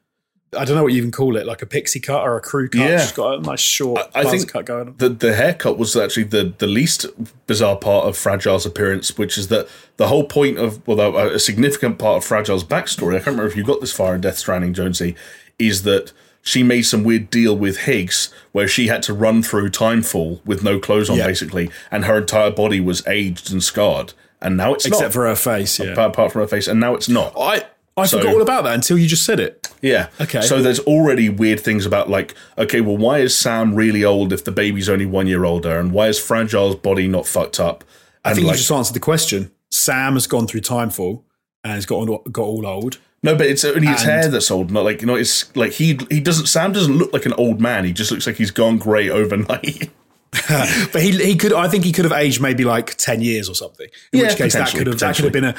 I 0.57 0.64
don't 0.66 0.76
know 0.76 0.82
what 0.82 0.92
you 0.92 0.98
even 0.98 1.11
call 1.12 1.36
it, 1.36 1.46
like 1.46 1.62
a 1.62 1.66
pixie 1.66 1.98
cut 2.00 2.20
or 2.22 2.36
a 2.36 2.40
crew 2.40 2.68
cut. 2.68 2.80
Yeah. 2.82 3.00
She's 3.00 3.12
got 3.12 3.38
a 3.38 3.40
nice 3.40 3.61
short 3.61 4.03
I 4.14 4.22
buzz 4.24 4.32
think 4.32 4.53
cut 4.53 4.66
going 4.66 4.88
on. 4.88 4.94
the 4.98 5.09
the 5.09 5.34
haircut 5.34 5.78
was 5.78 5.96
actually 5.96 6.24
the 6.24 6.53
the 6.59 6.66
least 6.66 7.07
bizarre 7.46 7.76
part 7.76 8.07
of 8.07 8.16
Fragile's 8.16 8.66
appearance, 8.66 9.16
which 9.16 9.38
is 9.38 9.48
that 9.48 9.66
the 9.96 10.09
whole 10.09 10.24
point 10.24 10.59
of 10.59 10.86
well, 10.86 11.16
a 11.16 11.38
significant 11.38 11.98
part 11.98 12.18
of 12.22 12.28
Fragile's 12.28 12.64
backstory. 12.64 13.12
I 13.14 13.18
can't 13.18 13.28
remember 13.28 13.46
if 13.46 13.57
you 13.57 13.64
got 13.64 13.80
this 13.80 13.92
far 13.92 14.14
in 14.14 14.20
Death 14.20 14.38
Stranding, 14.38 14.74
Jonesy, 14.74 15.14
is 15.59 15.84
that 15.84 16.12
she 16.42 16.62
made 16.62 16.82
some 16.82 17.05
weird 17.05 17.30
deal 17.30 17.57
with 17.57 17.78
Higgs 17.82 18.28
where 18.50 18.66
she 18.68 18.88
had 18.88 19.03
to 19.05 19.14
run 19.14 19.42
through 19.42 19.70
Timefall 19.70 20.44
with 20.44 20.62
no 20.64 20.78
clothes 20.80 21.09
on, 21.09 21.16
Yeah. 21.16 21.26
basically, 21.28 21.70
and 21.90 22.05
her 22.05 22.18
entire 22.18 22.50
body 22.50 22.80
was 22.80 23.07
aged 23.07 23.53
and 23.53 23.62
scarred, 23.62 24.12
and 24.40 24.57
now 24.57 24.74
it's 24.74 24.84
Except 24.84 25.03
not. 25.05 25.12
for 25.12 25.26
her 25.26 25.36
face, 25.36 25.78
yeah. 25.78 25.92
apart 26.05 26.32
from 26.32 26.42
her 26.42 26.48
face, 26.48 26.66
and 26.66 26.80
now 26.80 26.94
it's 26.94 27.09
not. 27.09 27.32
I 27.38 27.64
I 27.97 28.07
So- 28.07 28.18
forgot 28.18 28.34
all 28.34 28.43
about 28.43 28.64
that 28.64 28.74
until 28.74 28.97
you 28.97 29.07
just 29.07 29.24
said 29.24 29.38
it. 29.38 29.68
Yeah. 29.82 30.07
Okay. 30.20 30.40
So 30.40 30.62
there's 30.62 30.78
already 30.80 31.28
weird 31.28 31.61
things 31.61 31.84
about 31.84 32.09
like, 32.09 32.34
okay, 32.57 32.80
well, 32.80 32.97
why 32.97 33.18
is 33.18 33.36
Sam 33.36 33.74
really 33.74 34.03
old 34.05 34.32
if 34.32 34.45
the 34.45 34.53
baby's 34.53 34.88
only 34.88 35.05
one 35.07 35.26
year 35.26 35.45
older, 35.45 35.78
and 35.78 35.93
why 35.93 36.09
is 36.09 36.18
Fragile's 36.18 36.76
body 36.76 37.07
not 37.09 37.26
fucked 37.26 37.61
up? 37.61 37.84
I 38.24 38.32
think 38.34 38.47
like, 38.47 38.55
you 38.55 38.59
just 38.59 38.70
answered 38.70 38.95
the 38.95 39.01
question. 39.01 39.51
Sam 39.70 40.14
has 40.14 40.26
gone 40.26 40.47
through 40.47 40.61
Timefall 40.62 41.22
and 41.64 41.74
has 41.74 41.84
got 41.86 41.97
all, 42.09 42.18
got 42.30 42.43
all 42.45 42.66
old. 42.66 42.99
no, 43.22 43.34
but 43.34 43.47
it's 43.47 43.64
only 43.64 43.86
his 43.88 44.01
and- 44.03 44.11
hair 44.11 44.28
that's 44.28 44.51
old. 44.51 44.70
Not 44.70 44.84
like 44.84 45.01
you 45.03 45.07
know, 45.07 45.16
it's 45.16 45.55
like 45.57 45.72
he 45.72 45.99
he 46.11 46.20
doesn't. 46.20 46.47
Sam 46.47 46.72
doesn't 46.72 46.97
look 46.97 47.12
like 47.12 47.26
an 47.26 47.32
old 47.34 47.61
man. 47.61 47.84
He 47.84 47.93
just 47.93 48.11
looks 48.11 48.26
like 48.26 48.36
he's 48.36 48.51
gone 48.53 48.78
grey 48.78 49.11
overnight. 49.11 49.90
But 50.92 51.02
he 51.02 51.10
he 51.24 51.36
could 51.36 51.52
I 51.52 51.68
think 51.68 51.84
he 51.84 51.92
could 51.92 52.04
have 52.04 52.12
aged 52.12 52.40
maybe 52.40 52.64
like 52.64 52.94
ten 52.96 53.20
years 53.20 53.48
or 53.48 53.54
something. 53.54 53.86
In 54.12 54.20
Yeah, 54.20 54.28
which 54.28 54.36
case 54.36 54.52
that 54.54 54.70
could 54.70 54.86
have 54.86 54.98
that 54.98 55.16
could 55.16 55.24
have 55.24 55.32
been 55.32 55.44
a 55.44 55.54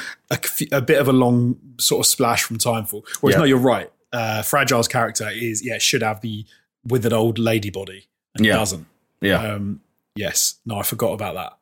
a 0.72 0.80
bit 0.82 0.98
of 1.00 1.08
a 1.08 1.12
long 1.12 1.56
sort 1.78 2.00
of 2.04 2.06
splash 2.06 2.42
from 2.42 2.58
Timefall. 2.58 3.02
Whereas 3.20 3.34
Yeah. 3.36 3.38
no, 3.40 3.44
you're 3.44 3.58
right. 3.58 3.90
Uh, 4.12 4.42
Fragile's 4.42 4.88
character 4.88 5.28
is 5.32 5.64
yeah 5.64 5.78
should 5.78 6.02
have 6.02 6.20
the 6.20 6.44
withered 6.84 7.12
old 7.12 7.38
lady 7.38 7.70
body 7.70 8.06
and 8.34 8.44
Yeah. 8.44 8.54
doesn't. 8.56 8.86
yeah. 9.20 9.40
Um, 9.54 9.80
yes, 10.16 10.56
no, 10.66 10.76
I 10.78 10.82
forgot 10.82 11.12
about 11.12 11.34
that. 11.34 11.52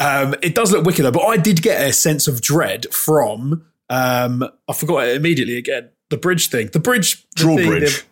Um, 0.00 0.34
it 0.42 0.54
does 0.54 0.72
look 0.72 0.84
wicked 0.86 1.04
though, 1.04 1.10
but 1.12 1.24
I 1.26 1.36
did 1.36 1.60
get 1.62 1.86
a 1.86 1.92
sense 1.92 2.26
of 2.26 2.40
dread 2.40 2.86
from 2.92 3.66
um, 3.90 4.42
I 4.68 4.72
forgot 4.72 5.06
it 5.06 5.16
immediately 5.16 5.56
again. 5.58 5.90
The 6.08 6.16
bridge 6.16 6.48
thing, 6.48 6.68
the 6.72 6.80
bridge, 6.80 7.22
the 7.36 7.44
thing, 7.44 7.56
Drawbridge. 7.56 8.00
the- 8.00 8.04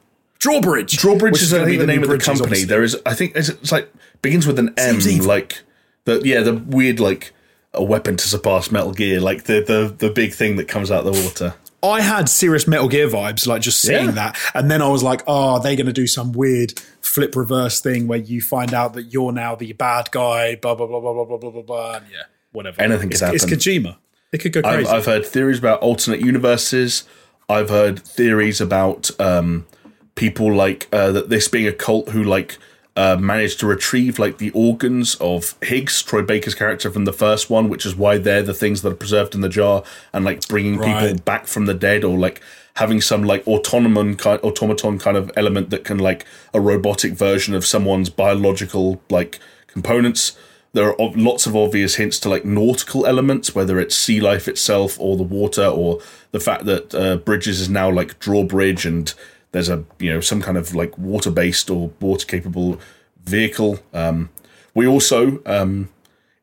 Drawbridge. 0.45 0.99
Drawbridge 0.99 1.41
is, 1.41 1.53
think 1.53 1.81
the 1.81 1.87
name 1.87 2.03
of 2.03 2.11
the 2.11 2.19
company. 2.19 2.45
obviously. 2.45 2.67
There 2.67 2.83
is, 2.83 2.97
I 3.07 3.15
think, 3.15 3.35
it's, 3.35 3.49
it's 3.49 3.73
like 3.73 3.91
begins 4.21 4.47
with 4.47 4.59
an 4.59 4.75
M, 4.77 4.99
like 5.21 5.63
the 6.05 6.21
yeah, 6.23 6.43
the 6.43 6.55
weird 6.55 7.01
like 7.01 7.33
a 7.73 7.83
weapon 7.83 8.19
to 8.19 8.29
surpass 8.29 8.71
Metal 8.71 8.93
Gear, 8.93 9.21
like 9.21 9.45
the 9.45 9.61
the 9.61 9.95
the 9.97 10.13
big 10.13 10.35
thing 10.35 10.57
that 10.57 10.69
comes 10.69 10.91
out 10.91 11.07
of 11.07 11.15
the 11.15 11.23
water. 11.23 11.55
I 11.83 12.03
had 12.03 12.29
serious 12.29 12.67
Metal 12.67 12.89
Gear 12.89 13.09
vibes, 13.09 13.47
like 13.47 13.63
just 13.63 13.81
seeing 13.81 14.07
Yeah. 14.07 14.11
that, 14.13 14.39
and 14.55 14.71
then 14.71 14.83
I 14.83 14.89
was 14.89 15.03
like, 15.03 15.23
"Oh, 15.27 15.55
are 15.55 15.61
they 15.61 15.77
going 15.77 15.87
to 15.87 15.93
do 15.95 16.07
some 16.07 16.33
weird 16.33 16.79
flip 17.01 17.35
reverse 17.37 17.81
thing 17.81 18.07
where 18.07 18.19
you 18.19 18.43
find 18.43 18.75
out 18.75 18.93
that 18.95 19.05
you're 19.15 19.33
now 19.33 19.55
the 19.55 19.73
bad 19.73 20.11
guy?" 20.11 20.57
Blah 20.57 20.75
blah 20.75 20.87
blah 20.87 21.01
blah 21.01 21.13
blah 21.13 21.25
blah 21.25 21.39
blah 21.39 21.51
blah. 21.51 21.63
blah. 21.63 21.95
And 21.97 22.07
yeah, 22.11 22.23
whatever. 22.53 22.83
Anything 22.83 23.11
it's, 23.11 23.21
could 23.21 23.35
it's 23.35 23.45
happen. 23.45 23.59
Kojima. 23.59 23.97
It 24.33 24.39
could 24.39 24.53
go 24.53 24.61
I've, 24.65 24.75
crazy. 24.75 24.91
I've 24.91 25.07
heard 25.07 25.25
theories 25.25 25.59
about 25.59 25.81
alternate 25.81 26.21
universes. 26.21 27.05
I've 27.49 27.71
heard 27.71 27.99
theories 28.03 28.61
about 28.61 29.11
um, 29.21 29.67
people 30.15 30.53
like 30.53 30.89
uh, 30.93 31.11
that 31.13 31.29
this 31.29 31.49
being 31.49 31.67
a 31.67 31.73
cult 31.73 32.11
who 32.11 32.23
like 32.23 32.59
uh, 32.97 33.17
managed 33.17 33.59
to 33.61 33.67
retrieve 33.67 34.19
like 34.19 34.39
the 34.39 34.51
organs 34.51 35.17
of 35.17 35.55
Higgs, 35.63 36.03
Troy 36.03 36.23
Baker's 36.23 36.55
character 36.55 36.91
from 36.91 37.05
the 37.05 37.13
first 37.13 37.51
one, 37.51 37.69
which 37.69 37.85
is 37.85 37.97
why 37.97 38.19
they're 38.19 38.43
the 38.43 38.55
things 38.55 38.83
that 38.83 38.93
are 38.93 38.97
preserved 38.97 39.35
in 39.35 39.41
the 39.41 39.49
jar, 39.49 39.83
and 40.13 40.25
like 40.25 40.47
bringing 40.49 40.79
people 40.79 41.15
back 41.25 41.47
from 41.47 41.67
the 41.67 41.75
dead, 41.75 42.05
or 42.05 42.17
like 42.17 42.41
having 42.77 43.01
some 43.01 43.23
like 43.25 43.47
automaton 43.47 44.17
kind, 44.17 44.41
automaton 44.43 44.99
kind 44.99 45.17
of 45.17 45.31
element 45.37 45.71
that 45.71 45.85
can 45.85 45.99
like 45.99 46.25
a 46.53 46.61
robotic 46.61 47.13
version 47.13 47.55
of 47.55 47.67
someone's 47.67 48.11
biological 48.11 49.03
like 49.11 49.41
components. 49.67 50.37
There 50.73 50.89
are 50.89 51.01
ob- 51.01 51.17
lots 51.17 51.47
of 51.47 51.55
obvious 51.55 51.97
hints 51.97 52.19
to 52.21 52.29
like 52.29 52.45
nautical 52.45 53.07
elements, 53.07 53.55
whether 53.55 53.79
it's 53.79 53.95
sea 53.95 54.21
life 54.21 54.49
itself 54.49 54.99
or 55.01 55.17
the 55.17 55.23
water, 55.23 55.67
or 55.67 56.01
the 56.33 56.41
fact 56.41 56.65
that 56.65 56.95
uh, 56.95 57.17
Bridges 57.17 57.61
is 57.61 57.69
now 57.69 57.91
like 57.91 58.19
drawbridge 58.21 58.87
and 58.87 59.13
there's 59.55 59.69
a 59.69 59.85
you 60.01 60.13
know 60.13 60.21
some 60.21 60.43
kind 60.43 60.59
of 60.59 60.75
like 60.75 60.99
water 60.99 61.31
based 61.31 61.71
or 61.71 61.93
water 62.01 62.27
capable 62.27 62.79
vehicle. 63.23 63.79
Um, 63.95 64.31
we 64.75 64.85
also, 64.85 65.41
um, 65.47 65.89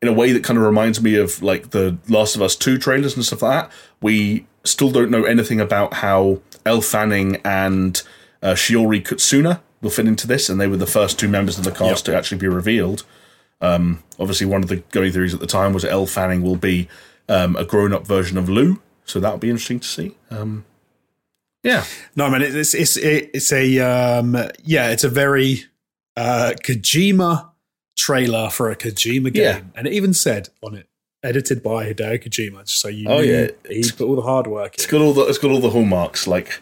in 0.02 0.08
a 0.08 0.14
way 0.14 0.32
that 0.32 0.46
kind 0.46 0.58
of 0.58 0.64
reminds 0.64 1.02
me 1.02 1.16
of 1.16 1.44
like 1.44 1.72
the 1.72 1.98
Last 2.08 2.38
of 2.38 2.42
Us 2.42 2.56
Two 2.56 2.78
trailers 2.78 3.16
and 3.16 3.26
stuff 3.26 3.42
like 3.42 3.66
that, 3.66 3.72
we 4.02 4.48
still 4.64 4.92
don't 4.92 5.12
know 5.12 5.26
anything 5.26 5.60
about 5.60 5.96
how 5.96 6.40
Elle 6.66 6.82
Fanning 6.82 7.36
and 7.44 8.02
uh, 8.42 8.54
Shiori 8.54 9.04
Kutsuna 9.04 9.60
will 9.82 9.90
fit 9.90 10.08
into 10.08 10.26
this, 10.26 10.48
and 10.48 10.60
they 10.62 10.68
were 10.68 10.78
the 10.78 10.88
first 10.88 11.20
two 11.20 11.28
members 11.28 11.58
of 11.58 11.66
the 11.66 11.72
cast 11.72 12.06
to 12.06 12.16
actually 12.16 12.38
be 12.38 12.48
revealed. 12.48 13.04
Um, 13.60 14.04
obviously, 14.18 14.48
one 14.48 14.64
of 14.64 14.70
the 14.70 14.78
going 14.78 15.12
theories 15.12 15.34
at 15.34 15.42
the 15.42 15.48
time 15.48 15.74
was 15.74 15.84
that 15.84 15.92
Elle 15.92 16.08
Fanning 16.08 16.44
will 16.44 16.56
be 16.56 16.88
um, 17.28 17.58
a 17.58 17.66
grown-up 17.66 18.08
version 18.08 18.38
of 18.38 18.48
Lou, 18.48 18.82
so 19.04 19.20
that'll 19.20 19.38
be 19.38 19.50
interesting 19.50 19.82
to 19.82 19.88
see. 19.88 20.16
Um, 20.30 20.64
Yeah. 21.64 21.86
No, 22.16 22.30
man, 22.30 22.42
it's 22.42 22.74
it's 22.74 22.98
it's 22.98 23.52
a 23.52 23.80
um, 23.80 24.36
yeah, 24.64 24.90
it's 24.90 25.04
a 25.04 25.10
very 25.10 25.66
uh, 26.18 26.54
Kojima 26.64 27.50
trailer 27.98 28.50
for 28.50 28.72
a 28.72 28.76
Kojima 28.76 29.32
game, 29.34 29.44
Yeah. 29.44 29.62
and 29.76 29.88
it 29.88 29.94
even 29.94 30.14
said 30.14 30.50
on 30.64 30.76
it, 30.76 30.88
edited 31.24 31.62
by 31.62 31.86
Hideo 31.92 32.24
Kojima. 32.24 32.68
So 32.68 32.88
you 32.88 33.08
Oh, 33.08 33.20
yeah. 33.20 33.48
he 33.70 33.84
put 33.92 34.08
all 34.08 34.16
the 34.16 34.22
hard 34.24 34.48
work. 34.48 34.74
It's 34.76 34.86
In. 34.86 34.92
got 34.92 35.02
all 35.02 35.14
the 35.14 35.22
it's 35.28 35.38
got 35.38 35.52
all 35.52 35.60
the 35.60 35.70
hallmarks 35.70 36.26
like 36.28 36.60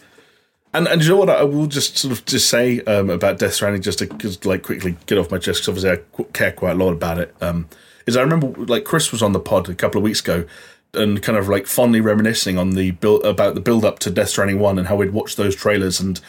and 0.73 0.87
and 0.87 1.01
you 1.01 1.09
know 1.09 1.15
what 1.17 1.29
I 1.29 1.43
will 1.43 1.67
just 1.67 1.97
sort 1.97 2.11
of 2.11 2.25
just 2.25 2.49
say 2.49 2.81
um, 2.81 3.09
about 3.09 3.39
Death 3.39 3.53
Stranding 3.53 3.81
just 3.81 3.99
to 3.99 4.05
just 4.17 4.45
like 4.45 4.63
quickly 4.63 4.97
get 5.05 5.17
off 5.17 5.31
my 5.31 5.37
chest 5.37 5.61
because 5.61 5.69
obviously 5.85 5.91
I 5.91 6.23
care 6.33 6.51
quite 6.51 6.71
a 6.71 6.75
lot 6.83 6.91
about 6.91 7.19
it. 7.19 7.33
Um, 7.41 7.69
is 8.05 8.17
I 8.17 8.21
remember 8.21 8.47
like 8.65 8.83
Chris 8.83 9.11
was 9.13 9.21
on 9.23 9.31
the 9.31 9.39
pod 9.39 9.69
a 9.69 9.73
couple 9.75 9.97
of 9.99 10.03
weeks 10.03 10.19
ago 10.19 10.45
and 10.93 11.21
kind 11.21 11.37
of 11.37 11.47
like 11.47 11.67
fondly 11.67 12.01
reminiscing 12.01 12.57
on 12.57 12.71
the 12.71 12.91
build 12.91 13.23
about 13.23 13.55
the 13.55 13.61
build 13.61 13.85
up 13.85 13.99
to 13.99 14.09
Death 14.09 14.29
Stranding 14.29 14.59
one 14.59 14.79
and 14.79 14.87
how 14.87 14.95
we'd 14.95 15.13
watch 15.13 15.35
those 15.35 15.55
trailers 15.55 15.99
and 15.99 16.19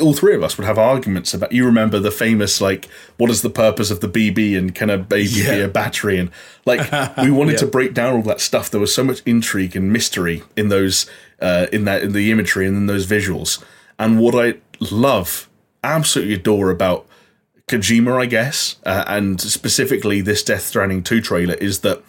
all 0.00 0.12
three 0.12 0.34
of 0.34 0.42
us 0.42 0.58
would 0.58 0.66
have 0.66 0.78
arguments 0.78 1.32
about. 1.32 1.52
You 1.52 1.64
remember 1.64 1.98
the 1.98 2.10
famous 2.10 2.60
like, 2.60 2.88
what 3.16 3.30
is 3.30 3.42
the 3.42 3.50
purpose 3.50 3.90
of 3.90 4.00
the 4.00 4.08
BB 4.08 4.56
and 4.56 4.74
can 4.74 4.90
a 4.90 4.98
baby 4.98 5.42
be 5.42 5.60
a 5.60 5.68
battery? 5.68 6.18
And 6.18 6.30
like, 6.66 6.90
we 7.16 7.30
wanted 7.30 7.58
to 7.58 7.66
break 7.66 7.94
down 7.94 8.14
all 8.14 8.22
that 8.22 8.40
stuff. 8.40 8.70
There 8.70 8.80
was 8.80 8.94
so 8.94 9.04
much 9.04 9.22
intrigue 9.24 9.74
and 9.74 9.92
mystery 9.92 10.42
in 10.56 10.68
those, 10.68 11.08
uh, 11.40 11.68
in 11.72 11.84
that, 11.86 12.02
in 12.02 12.12
the 12.12 12.30
imagery 12.30 12.66
and 12.66 12.76
in 12.76 12.86
those 12.86 13.06
visuals. 13.06 13.62
And 13.98 14.20
what 14.20 14.34
I 14.34 14.58
love, 14.78 15.48
absolutely 15.82 16.34
adore 16.34 16.70
about 16.70 17.06
Kojima, 17.68 18.20
I 18.20 18.26
guess, 18.26 18.76
uh, 18.84 19.04
and 19.06 19.40
specifically 19.40 20.20
this 20.20 20.42
Death 20.42 20.62
Stranding 20.62 21.02
2 21.02 21.22
trailer 21.22 21.54
is 21.54 21.80
that 21.80 22.02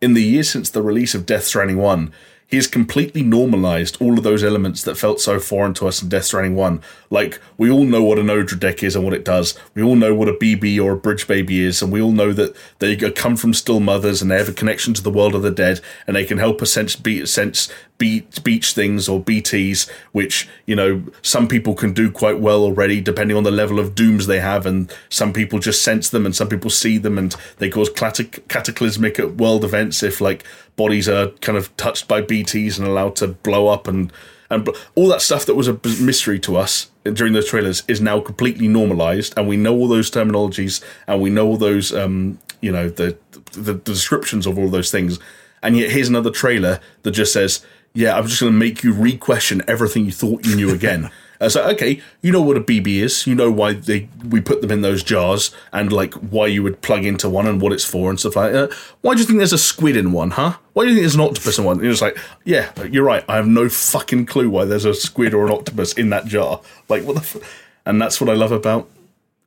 in 0.00 0.14
the 0.14 0.22
years 0.22 0.50
since 0.50 0.70
the 0.70 0.82
release 0.82 1.14
of 1.14 1.26
Death 1.26 1.44
Stranding 1.44 1.78
1, 1.78 2.12
he 2.46 2.56
has 2.56 2.66
completely 2.66 3.22
normalized 3.22 4.00
all 4.00 4.16
of 4.16 4.24
those 4.24 4.42
elements 4.42 4.82
that 4.82 4.96
felt 4.96 5.20
so 5.20 5.38
foreign 5.38 5.74
to 5.74 5.86
us 5.86 6.02
in 6.02 6.08
Death 6.08 6.24
Stranding 6.24 6.54
1. 6.54 6.80
Like, 7.10 7.40
we 7.58 7.70
all 7.70 7.84
know 7.84 8.02
what 8.02 8.18
an 8.18 8.28
Odradek 8.28 8.82
is 8.82 8.96
and 8.96 9.04
what 9.04 9.12
it 9.12 9.24
does. 9.24 9.58
We 9.74 9.82
all 9.82 9.96
know 9.96 10.14
what 10.14 10.30
a 10.30 10.32
BB 10.32 10.82
or 10.82 10.92
a 10.92 10.96
Bridge 10.96 11.28
Baby 11.28 11.60
is, 11.60 11.82
and 11.82 11.92
we 11.92 12.00
all 12.00 12.12
know 12.12 12.32
that 12.32 12.56
they 12.78 12.96
come 12.96 13.36
from 13.36 13.52
still 13.52 13.80
mothers 13.80 14.22
and 14.22 14.30
they 14.30 14.38
have 14.38 14.48
a 14.48 14.54
connection 14.54 14.94
to 14.94 15.02
the 15.02 15.10
world 15.10 15.34
of 15.34 15.42
the 15.42 15.50
dead, 15.50 15.82
and 16.06 16.16
they 16.16 16.24
can 16.24 16.38
help 16.38 16.62
us 16.62 16.72
sense, 16.72 16.96
be, 16.96 17.26
sense 17.26 17.70
beat, 17.98 18.42
beach 18.44 18.72
things 18.72 19.08
or 19.08 19.20
BTs, 19.20 19.90
which, 20.12 20.48
you 20.66 20.74
know, 20.74 21.02
some 21.22 21.48
people 21.48 21.74
can 21.74 21.92
do 21.92 22.10
quite 22.10 22.38
well 22.38 22.62
already, 22.62 23.00
depending 23.00 23.36
on 23.36 23.42
the 23.42 23.50
level 23.50 23.78
of 23.78 23.94
dooms 23.94 24.26
they 24.26 24.40
have, 24.40 24.64
and 24.64 24.92
some 25.08 25.32
people 25.32 25.58
just 25.58 25.82
sense 25.82 26.08
them 26.08 26.24
and 26.24 26.34
some 26.34 26.48
people 26.48 26.70
see 26.70 26.96
them 26.98 27.18
and 27.18 27.34
they 27.58 27.68
cause 27.68 27.90
cataclysmic 27.90 29.18
world 29.18 29.64
events 29.64 30.02
if, 30.02 30.20
like, 30.20 30.44
bodies 30.76 31.08
are 31.08 31.28
kind 31.40 31.58
of 31.58 31.76
touched 31.76 32.08
by 32.08 32.22
BTs 32.22 32.78
and 32.78 32.86
allowed 32.86 33.16
to 33.16 33.28
blow 33.28 33.68
up 33.68 33.86
and 33.86 34.12
and 34.50 34.68
all 34.94 35.08
that 35.08 35.20
stuff 35.20 35.44
that 35.46 35.54
was 35.54 35.68
a 35.68 35.78
mystery 36.00 36.38
to 36.40 36.56
us 36.56 36.90
during 37.04 37.32
those 37.32 37.48
trailers 37.48 37.82
is 37.86 38.00
now 38.00 38.20
completely 38.20 38.68
normalized 38.68 39.34
and 39.36 39.46
we 39.46 39.56
know 39.56 39.74
all 39.74 39.88
those 39.88 40.10
terminologies 40.10 40.82
and 41.06 41.20
we 41.20 41.30
know 41.30 41.46
all 41.46 41.56
those 41.56 41.92
um 41.92 42.38
you 42.60 42.72
know 42.72 42.88
the 42.88 43.16
the, 43.52 43.60
the 43.60 43.74
descriptions 43.74 44.46
of 44.46 44.58
all 44.58 44.68
those 44.68 44.90
things 44.90 45.18
and 45.62 45.76
yet 45.76 45.90
here's 45.90 46.08
another 46.08 46.30
trailer 46.30 46.80
that 47.02 47.10
just 47.10 47.32
says 47.32 47.64
yeah 47.94 48.16
i'm 48.16 48.26
just 48.26 48.40
going 48.40 48.52
to 48.52 48.58
make 48.58 48.82
you 48.82 48.92
re-question 48.92 49.62
everything 49.68 50.04
you 50.04 50.12
thought 50.12 50.44
you 50.46 50.56
knew 50.56 50.70
again 50.70 51.10
so 51.48 51.62
okay 51.68 52.00
you 52.20 52.32
know 52.32 52.42
what 52.42 52.56
a 52.56 52.60
bb 52.60 52.86
is 52.86 53.26
you 53.26 53.34
know 53.34 53.50
why 53.50 53.72
they 53.72 54.08
we 54.28 54.40
put 54.40 54.60
them 54.60 54.70
in 54.70 54.80
those 54.80 55.02
jars 55.02 55.54
and 55.72 55.92
like 55.92 56.12
why 56.14 56.46
you 56.46 56.62
would 56.62 56.80
plug 56.82 57.04
into 57.04 57.28
one 57.28 57.46
and 57.46 57.60
what 57.60 57.72
it's 57.72 57.84
for 57.84 58.10
and 58.10 58.18
stuff 58.18 58.36
like 58.36 58.52
that 58.52 58.72
why 59.02 59.14
do 59.14 59.20
you 59.20 59.26
think 59.26 59.38
there's 59.38 59.52
a 59.52 59.58
squid 59.58 59.96
in 59.96 60.12
one 60.12 60.30
huh 60.32 60.56
why 60.72 60.84
do 60.84 60.88
you 60.90 60.96
think 60.96 61.02
there's 61.02 61.14
an 61.14 61.20
octopus 61.20 61.58
in 61.58 61.64
one 61.64 61.78
and 61.78 61.88
just 61.88 62.02
like 62.02 62.18
yeah 62.44 62.70
you're 62.90 63.04
right 63.04 63.24
i 63.28 63.36
have 63.36 63.46
no 63.46 63.68
fucking 63.68 64.26
clue 64.26 64.50
why 64.50 64.64
there's 64.64 64.84
a 64.84 64.94
squid 64.94 65.32
or 65.32 65.46
an 65.46 65.52
octopus 65.52 65.92
in 65.92 66.10
that 66.10 66.26
jar 66.26 66.60
like 66.88 67.04
what 67.04 67.14
the 67.14 67.20
f-? 67.20 67.68
and 67.86 68.02
that's 68.02 68.20
what 68.20 68.28
i 68.28 68.34
love 68.34 68.52
about 68.52 68.88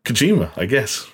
kojima 0.06 0.52
i 0.58 0.66
guess 0.66 1.10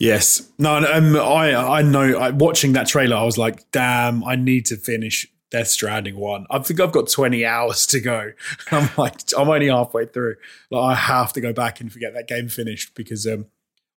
Yes. 0.00 0.50
No, 0.58 0.76
um, 0.76 1.14
I 1.14 1.54
I 1.54 1.82
know. 1.82 2.18
I, 2.18 2.30
watching 2.30 2.72
that 2.72 2.88
trailer, 2.88 3.16
I 3.16 3.24
was 3.24 3.36
like, 3.36 3.70
"Damn, 3.70 4.24
I 4.24 4.34
need 4.34 4.64
to 4.66 4.76
finish 4.76 5.26
Death 5.50 5.68
Stranding 5.68 6.16
one." 6.16 6.46
I 6.50 6.58
think 6.60 6.80
I've 6.80 6.92
got 6.92 7.08
twenty 7.08 7.44
hours 7.44 7.86
to 7.88 8.00
go. 8.00 8.32
I'm 8.70 8.90
like, 8.96 9.20
I'm 9.36 9.48
only 9.48 9.68
halfway 9.68 10.06
through. 10.06 10.36
Like, 10.70 10.82
I 10.82 10.94
have 10.94 11.32
to 11.34 11.40
go 11.40 11.52
back 11.52 11.80
and 11.80 11.92
forget 11.92 12.14
that 12.14 12.28
game 12.28 12.48
finished 12.48 12.94
because 12.94 13.26
um, 13.26 13.46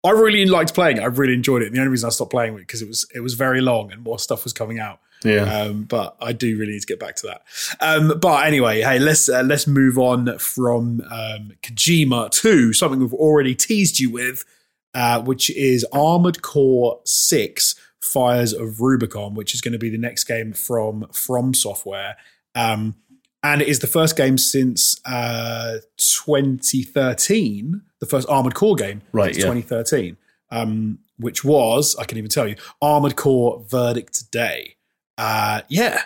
I 0.03 0.11
really 0.11 0.45
liked 0.45 0.73
playing 0.73 0.97
it. 0.97 1.01
I 1.01 1.07
really 1.07 1.33
enjoyed 1.33 1.61
it. 1.61 1.67
And 1.67 1.75
the 1.75 1.79
only 1.79 1.91
reason 1.91 2.07
I 2.07 2.11
stopped 2.11 2.31
playing 2.31 2.55
it 2.55 2.59
because 2.59 2.81
it 2.81 2.87
was 2.87 3.05
it 3.13 3.19
was 3.19 3.35
very 3.35 3.61
long 3.61 3.91
and 3.91 4.03
more 4.03 4.19
stuff 4.19 4.43
was 4.43 4.53
coming 4.53 4.79
out. 4.79 4.99
yeah 5.23 5.43
Um, 5.43 5.83
but 5.83 6.15
I 6.19 6.33
do 6.33 6.57
really 6.57 6.73
need 6.73 6.81
to 6.81 6.87
get 6.87 6.99
back 6.99 7.15
to 7.17 7.27
that. 7.27 7.43
Um, 7.79 8.19
but 8.19 8.47
anyway, 8.47 8.81
hey, 8.81 8.97
let's 8.97 9.29
uh, 9.29 9.43
let's 9.43 9.67
move 9.67 9.97
on 9.97 10.37
from 10.39 11.01
um, 11.11 11.51
Kojima 11.61 12.31
to 12.41 12.73
something 12.73 12.99
we've 12.99 13.13
already 13.13 13.53
teased 13.53 13.99
you 13.99 14.09
with, 14.09 14.43
uh, 14.95 15.21
which 15.21 15.51
is 15.51 15.85
Armored 15.93 16.41
Core 16.41 16.99
Six: 17.05 17.75
Fires 18.01 18.53
of 18.53 18.81
Rubicon, 18.81 19.35
which 19.35 19.53
is 19.53 19.61
going 19.61 19.73
to 19.73 19.79
be 19.79 19.89
the 19.89 19.97
next 19.97 20.23
game 20.25 20.53
from 20.53 21.07
From 21.13 21.53
Software. 21.53 22.17
Um, 22.55 22.95
and 23.43 23.61
it 23.61 23.67
is 23.67 23.79
the 23.79 23.87
first 23.87 24.15
game 24.15 24.37
since 24.37 24.99
uh, 25.05 25.77
2013, 25.97 27.81
the 27.99 28.05
first 28.05 28.27
Armored 28.29 28.55
Core 28.55 28.75
game, 28.75 29.01
Right, 29.11 29.33
since 29.33 29.43
yeah. 29.45 29.51
2013, 29.53 30.17
um, 30.51 30.99
which 31.17 31.43
was 31.43 31.95
I 31.97 32.05
can 32.05 32.17
even 32.17 32.29
tell 32.29 32.47
you 32.47 32.55
Armored 32.81 33.15
Core 33.15 33.63
Verdict 33.67 34.31
Day. 34.31 34.75
Uh, 35.17 35.61
yeah, 35.69 36.03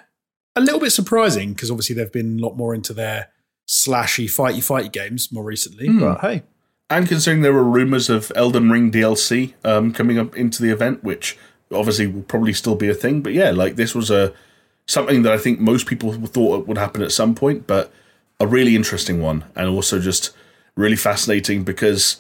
a 0.55 0.61
little 0.61 0.79
bit 0.79 0.91
surprising 0.91 1.53
because 1.53 1.69
obviously 1.71 1.95
they've 1.95 2.11
been 2.11 2.39
a 2.39 2.41
lot 2.41 2.55
more 2.55 2.73
into 2.73 2.93
their 2.93 3.29
slashy, 3.67 4.25
fighty, 4.25 4.57
fighty 4.57 4.91
games 4.91 5.31
more 5.31 5.43
recently. 5.43 5.87
Hmm. 5.87 5.99
But 5.99 6.21
hey, 6.21 6.43
And 6.89 7.07
considering 7.07 7.41
there 7.41 7.53
were 7.53 7.63
rumors 7.63 8.09
of 8.09 8.31
Elden 8.35 8.69
Ring 8.69 8.91
DLC 8.91 9.53
um, 9.63 9.91
coming 9.91 10.17
up 10.19 10.35
into 10.37 10.61
the 10.61 10.69
event, 10.71 11.03
which 11.03 11.37
obviously 11.75 12.07
will 12.07 12.23
probably 12.23 12.53
still 12.53 12.75
be 12.75 12.89
a 12.89 12.93
thing, 12.93 13.21
but 13.21 13.33
yeah, 13.33 13.51
like 13.51 13.75
this 13.75 13.93
was 13.93 14.09
a 14.09 14.33
something 14.87 15.23
that 15.23 15.33
I 15.33 15.37
think 15.37 15.59
most 15.59 15.87
people 15.87 16.13
thought 16.13 16.67
would 16.67 16.77
happen 16.77 17.01
at 17.01 17.11
some 17.11 17.35
point, 17.35 17.67
but 17.67 17.91
a 18.39 18.47
really 18.47 18.75
interesting 18.75 19.21
one, 19.21 19.45
and 19.55 19.67
also 19.67 19.99
just 19.99 20.31
really 20.75 20.95
fascinating 20.95 21.63
because 21.63 22.17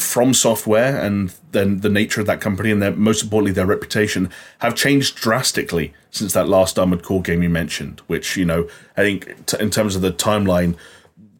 from 0.00 0.32
software 0.32 0.98
and 0.98 1.34
then 1.52 1.80
the 1.80 1.88
nature 1.88 2.20
of 2.22 2.26
that 2.26 2.40
company 2.40 2.70
and 2.70 2.80
their 2.80 2.92
most 2.92 3.22
importantly 3.22 3.52
their 3.52 3.66
reputation 3.66 4.30
have 4.60 4.74
changed 4.74 5.14
drastically 5.16 5.92
since 6.10 6.32
that 6.32 6.48
last 6.48 6.78
Armored 6.78 7.02
Core 7.02 7.20
game 7.22 7.42
you 7.42 7.50
mentioned, 7.50 8.00
which 8.06 8.36
you 8.36 8.44
know 8.44 8.68
I 8.96 9.02
think 9.02 9.46
t- 9.46 9.58
in 9.60 9.70
terms 9.70 9.96
of 9.96 10.02
the 10.02 10.12
timeline 10.12 10.76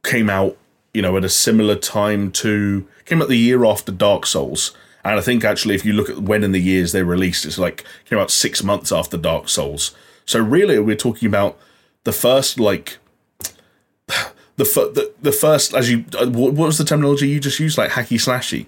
came 0.03 0.29
out 0.29 0.57
you 0.93 1.03
know 1.03 1.17
at 1.17 1.25
a 1.25 1.29
similar 1.29 1.77
time 1.77 2.31
to 2.33 2.87
came 3.05 3.23
out 3.23 3.29
the 3.29 3.37
year 3.37 3.65
after 3.65 3.93
Dark 3.93 4.27
Souls. 4.27 4.77
And 5.05 5.19
I 5.19 5.23
think 5.23 5.45
actually, 5.45 5.75
if 5.75 5.85
you 5.85 5.93
look 5.93 6.11
at 6.11 6.19
when 6.19 6.45
in 6.45 6.53
the 6.53 6.61
years 6.61 6.93
they 6.93 7.03
released, 7.03 7.47
it's 7.47 7.59
like 7.59 7.85
came 8.05 8.19
out 8.19 8.31
six 8.31 8.63
months 8.63 8.93
after 8.93 9.17
Dark 9.17 9.49
Souls. 9.49 9.95
So 10.27 10.41
really, 10.41 10.79
we're 10.79 10.97
talking 10.97 11.27
about 11.27 11.59
the 12.05 12.13
first 12.13 12.61
like 12.61 12.99
the 14.57 14.65
the, 14.65 15.13
the 15.21 15.33
first 15.33 15.75
as 15.75 15.91
you 15.91 16.05
uh, 16.19 16.29
what 16.29 16.53
what 16.53 16.67
was 16.67 16.79
the 16.79 16.85
terminology 16.85 17.29
you 17.29 17.41
just 17.41 17.61
used 17.61 17.79
like 17.79 17.93
hacky 17.93 18.17
slashy 18.17 18.67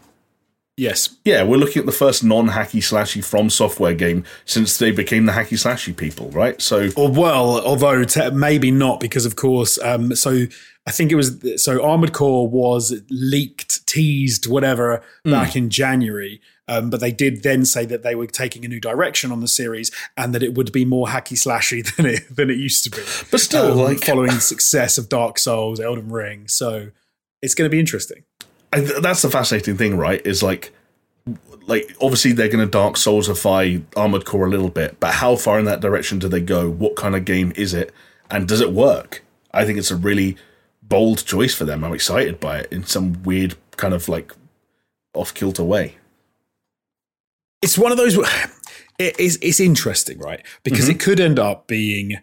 yes, 0.77 1.17
yeah 1.25 1.43
we're 1.43 1.57
looking 1.57 1.81
at 1.81 1.87
the 1.87 1.93
first 1.93 2.25
non-hacky 2.25 2.81
slashy 2.81 3.25
from 3.25 3.51
software 3.51 3.95
game 3.95 4.25
since 4.45 4.79
they 4.79 4.91
became 4.91 5.27
the 5.27 5.33
hacky 5.33 5.59
slashy 5.59 5.97
people 5.97 6.31
right 6.31 6.61
so 6.61 6.89
or 6.97 7.11
well, 7.11 7.61
although 7.65 8.05
te- 8.05 8.31
maybe 8.31 8.71
not 8.71 9.01
because 9.01 9.27
of 9.27 9.37
course. 9.37 9.79
Um, 9.83 10.15
so 10.15 10.47
I 10.87 10.91
think 10.91 11.13
it 11.13 11.17
was 11.17 11.63
so 11.63 11.85
Armored 11.85 12.13
Core 12.13 12.49
was 12.49 13.01
leaked, 13.11 13.87
teased, 13.87 14.49
whatever 14.49 15.03
back 15.25 15.55
in 15.55 15.71
January. 15.71 16.41
Um, 16.69 16.91
but 16.91 17.01
they 17.01 17.13
did 17.13 17.43
then 17.43 17.65
say 17.65 17.85
that 17.87 18.03
they 18.03 18.15
were 18.15 18.27
taking 18.27 18.65
a 18.65 18.69
new 18.69 18.81
direction 18.81 19.33
on 19.33 19.41
the 19.41 19.49
series 19.49 19.91
and 20.17 20.35
that 20.35 20.43
it 20.43 20.55
would 20.55 20.73
be 20.73 20.85
more 20.85 21.09
hacky 21.09 21.37
slashy 21.37 21.85
than 21.97 22.07
it 22.07 22.35
than 22.35 22.51
it 22.51 22.57
used 22.57 22.85
to 22.85 22.91
be. 22.91 23.03
but 23.31 23.41
still 23.41 23.73
um, 23.73 23.79
like 23.79 24.05
following 24.05 24.35
the 24.35 24.41
success 24.41 24.99
of 24.99 25.09
Dark 25.09 25.39
Souls, 25.39 25.81
Elden 25.81 26.11
Ring. 26.11 26.49
So 26.49 26.91
it's 27.43 27.55
going 27.55 27.69
to 27.69 27.73
be 27.73 27.81
interesting. 27.81 28.25
I, 28.73 28.81
that's 28.81 29.23
the 29.23 29.31
fascinating 29.31 29.77
thing 29.77 29.97
right 29.97 30.25
is 30.27 30.43
like 30.43 30.73
like 31.67 31.95
obviously 32.01 32.33
they're 32.33 32.49
going 32.49 32.65
to 32.65 32.71
dark 32.71 32.95
soulsify 32.95 33.83
armored 33.97 34.25
core 34.25 34.47
a 34.47 34.51
little 34.51 34.71
bit 34.71 34.99
but 34.99 35.15
how 35.15 35.37
far 35.37 35.59
in 35.59 35.65
that 35.67 35.81
direction 35.81 36.19
do 36.19 36.29
they 36.29 36.41
go 36.41 36.69
what 36.69 36.97
kind 36.97 37.15
of 37.15 37.25
game 37.25 37.53
is 37.55 37.75
it 37.75 37.93
and 38.31 38.49
does 38.49 38.61
it 38.61 38.73
work 38.73 39.23
i 39.53 39.65
think 39.65 39.79
it's 39.79 39.91
a 39.91 39.97
really 39.97 40.37
bold 40.83 41.25
choice 41.25 41.55
for 41.55 41.65
them 41.65 41.85
i'm 41.85 41.93
excited 41.93 42.41
by 42.41 42.59
it 42.59 42.73
in 42.73 42.85
some 42.85 43.23
weird 43.23 43.55
kind 43.77 43.95
of 43.95 44.09
like 44.09 44.33
off 45.15 45.33
kilter 45.35 45.63
way 45.63 45.97
It's 47.63 47.79
one 47.79 47.93
of 47.93 47.99
those. 47.99 48.19
It 48.99 49.19
is. 49.19 49.39
It's 49.41 49.59
interesting, 49.59 50.19
right? 50.19 50.45
Because 50.63 50.83
mm-hmm. 50.83 50.93
it 50.93 51.01
could 51.01 51.19
end 51.19 51.39
up 51.39 51.67
being 51.67 52.19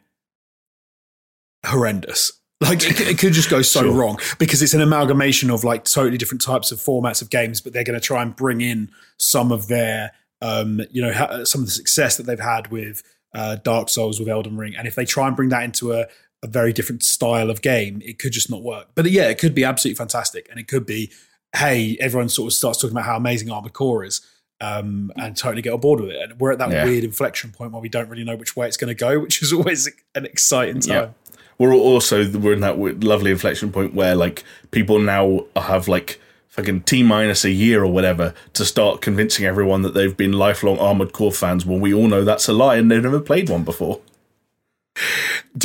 horrendous. 1.66 2.39
Like 2.62 2.84
it, 2.84 2.98
could- 2.98 3.08
it 3.08 3.18
could 3.18 3.34
just 3.34 3.50
go 3.50 3.62
so 3.62 3.82
Sure. 3.84 3.92
wrong 3.94 4.20
because 4.38 4.62
it's 4.62 4.74
an 4.74 4.82
amalgamation 4.82 5.50
of 5.50 5.64
like 5.64 5.86
totally 5.86 6.18
different 6.18 6.42
types 6.42 6.72
of 6.74 6.80
formats 6.80 7.22
of 7.22 7.30
games, 7.30 7.62
but 7.62 7.72
they're 7.72 7.86
going 7.86 7.98
to 8.00 8.06
try 8.06 8.22
and 8.22 8.36
bring 8.36 8.60
in 8.60 8.90
some 9.18 9.52
of 9.54 9.68
their, 9.70 10.12
um, 10.42 10.82
you 10.92 11.02
know, 11.02 11.14
ha- 11.14 11.46
some 11.46 11.62
of 11.62 11.68
the 11.68 11.72
success 11.72 12.18
that 12.18 12.24
they've 12.26 12.40
had 12.40 12.70
with 12.70 13.02
uh, 13.34 13.56
Dark 13.64 13.88
Souls 13.90 14.20
with 14.20 14.28
Elden 14.28 14.58
Ring, 14.58 14.76
and 14.76 14.88
if 14.88 14.96
they 14.96 15.06
try 15.06 15.28
and 15.28 15.36
bring 15.38 15.50
that 15.50 15.64
into 15.64 15.94
a 15.94 16.08
a 16.42 16.48
very 16.48 16.72
different 16.72 17.04
style 17.04 17.50
of 17.50 17.62
game, 17.62 18.02
it 18.06 18.18
could 18.18 18.32
just 18.32 18.50
not 18.50 18.62
work. 18.64 18.88
But 18.96 19.12
yeah, 19.12 19.28
it 19.28 19.38
could 19.40 19.54
be 19.54 19.64
absolutely 19.66 19.98
fantastic, 19.98 20.48
and 20.50 20.58
it 20.60 20.68
could 20.70 20.86
be, 20.86 21.12
hey, 21.56 21.98
everyone 22.00 22.30
sort 22.30 22.48
of 22.48 22.54
starts 22.54 22.80
talking 22.80 22.94
about 22.96 23.06
how 23.06 23.18
amazing 23.18 23.52
Armored 23.52 23.74
Core 23.74 24.04
is. 24.06 24.22
Um, 24.62 25.10
and 25.16 25.38
totally 25.38 25.62
get 25.62 25.72
on 25.72 25.80
board 25.80 26.02
with 26.02 26.10
it. 26.10 26.18
And 26.22 26.38
we're 26.38 26.52
at 26.52 26.58
that 26.58 26.70
Yeah. 26.70 26.84
weird 26.84 27.06
inflection 27.06 27.52
point 27.52 27.72
where 27.72 27.82
we 27.82 27.88
don't 27.88 28.10
really 28.10 28.26
know 28.26 28.36
which 28.36 28.58
way 28.58 28.68
it's 28.68 28.76
going 28.76 28.90
to 28.90 28.94
go, 28.94 29.18
which 29.18 29.42
is 29.42 29.54
always 29.54 29.90
an 30.16 30.26
exciting 30.26 30.82
time. 30.82 31.16
We're 31.60 31.74
also 31.74 32.28
we're 32.32 32.54
in 32.54 32.62
that 32.62 32.80
lovely 33.04 33.32
inflection 33.32 33.72
point 33.72 33.94
where 33.94 34.16
like 34.16 34.44
people 34.72 34.98
now 34.98 35.46
have 35.56 35.88
like 35.88 36.20
fucking 36.48 36.82
T 36.82 37.04
minus 37.04 37.46
a 37.46 37.52
year 37.52 37.84
or 37.84 37.92
whatever 37.92 38.34
to 38.54 38.66
start 38.66 39.02
convincing 39.02 39.46
everyone 39.46 39.82
that 39.84 39.94
they've 39.94 40.16
been 40.16 40.34
lifelong 40.34 40.80
Armored 40.80 41.14
Core 41.14 41.32
fans. 41.32 41.66
When 41.66 41.82
we 41.82 41.94
all 41.94 42.08
know 42.08 42.24
that's 42.24 42.48
a 42.48 42.54
lie 42.54 42.78
and 42.78 42.90
they've 42.90 43.04
never 43.04 43.20
played 43.20 43.50
one 43.50 43.64
before. 43.64 44.00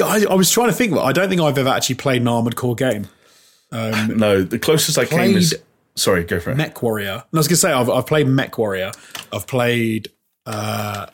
I, 0.03 0.25
I 0.29 0.35
was 0.35 0.51
trying 0.51 0.69
to 0.69 0.75
think, 0.75 0.97
I 0.97 1.13
don't 1.13 1.29
think 1.29 1.41
I've 1.41 1.59
ever 1.59 1.69
actually 1.69 1.97
played 1.97 2.23
an 2.23 2.29
Armored 2.29 2.57
Core 2.57 2.75
game. 2.75 3.09
No, 3.73 4.45
the 4.45 4.59
closest 4.61 4.99
I 4.99 5.05
came 5.05 5.37
is 5.37 5.53
sorry, 5.97 6.23
go 6.23 6.39
for 6.39 6.53
it. 6.53 6.57
MechWarrior. 6.57 7.15
And 7.15 7.23
I 7.33 7.39
was 7.39 7.49
going 7.49 7.55
to 7.55 7.57
say, 7.57 7.73
I've, 7.73 7.91
I've 7.91 8.07
played 8.07 8.29
MechWarrior. 8.29 8.97
I've 9.33 9.49
played 9.49 10.09
uh, 10.47 11.07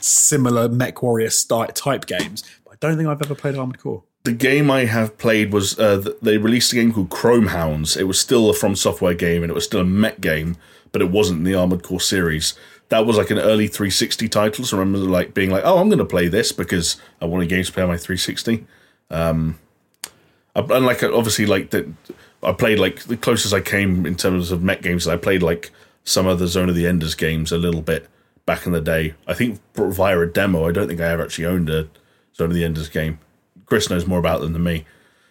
similar 0.00 0.68
MechWarrior 0.68 1.74
type 1.74 2.06
games, 2.06 2.42
but 2.64 2.72
I 2.72 2.76
don't 2.80 2.96
think 2.96 3.08
I've 3.08 3.22
ever 3.22 3.36
played 3.36 3.54
Armored 3.54 3.78
Core. 3.78 4.02
The 4.28 4.34
game 4.34 4.70
I 4.70 4.84
have 4.84 5.16
played 5.16 5.54
was 5.54 5.78
uh, 5.78 6.12
they 6.20 6.36
released 6.36 6.70
a 6.74 6.76
game 6.76 6.92
called 6.92 7.08
Chromehounds. 7.08 7.96
It 7.96 8.04
was 8.04 8.20
still 8.20 8.50
a 8.50 8.52
From 8.52 8.76
Software 8.76 9.14
game 9.14 9.42
and 9.42 9.50
it 9.50 9.54
was 9.54 9.64
still 9.64 9.80
a 9.80 9.86
mech 9.86 10.20
game, 10.20 10.58
but 10.92 11.00
it 11.00 11.10
wasn't 11.10 11.38
in 11.38 11.44
the 11.44 11.54
Armored 11.54 11.82
Core 11.82 11.98
series. 11.98 12.52
That 12.90 13.06
was 13.06 13.16
like 13.16 13.30
an 13.30 13.38
early 13.38 13.68
360 13.68 14.28
title. 14.28 14.66
So 14.66 14.76
I 14.76 14.80
remember 14.80 15.08
like 15.08 15.32
being 15.32 15.48
like, 15.48 15.62
"Oh, 15.64 15.78
I'm 15.78 15.88
going 15.88 15.98
to 15.98 16.04
play 16.04 16.28
this 16.28 16.52
because 16.52 17.00
I 17.22 17.24
want 17.24 17.42
a 17.42 17.46
game 17.46 17.64
to 17.64 17.72
play 17.72 17.82
on 17.82 17.88
my 17.88 17.96
360." 17.96 18.66
Um, 19.10 19.58
and 20.54 20.84
like 20.84 21.02
obviously 21.02 21.46
like 21.46 21.70
that, 21.70 21.88
I 22.42 22.52
played 22.52 22.78
like 22.78 23.04
the 23.04 23.16
closest 23.16 23.54
I 23.54 23.62
came 23.62 24.04
in 24.04 24.14
terms 24.14 24.50
of 24.50 24.62
mech 24.62 24.82
games. 24.82 25.08
I 25.08 25.16
played 25.16 25.42
like 25.42 25.70
some 26.04 26.26
of 26.26 26.38
the 26.38 26.48
Zone 26.48 26.68
of 26.68 26.74
the 26.74 26.86
Enders 26.86 27.14
games 27.14 27.50
a 27.50 27.56
little 27.56 27.80
bit 27.80 28.06
back 28.44 28.66
in 28.66 28.72
the 28.72 28.82
day. 28.82 29.14
I 29.26 29.32
think 29.32 29.58
via 29.74 30.20
a 30.20 30.26
demo. 30.26 30.68
I 30.68 30.72
don't 30.72 30.86
think 30.86 31.00
I 31.00 31.08
ever 31.08 31.22
actually 31.22 31.46
owned 31.46 31.70
a 31.70 31.88
Zone 32.36 32.50
of 32.50 32.54
the 32.54 32.64
Enders 32.64 32.90
game. 32.90 33.20
Chris 33.68 33.90
knows 33.90 34.06
more 34.06 34.18
about 34.18 34.40
them 34.40 34.52
than 34.54 34.64
me. 34.64 34.84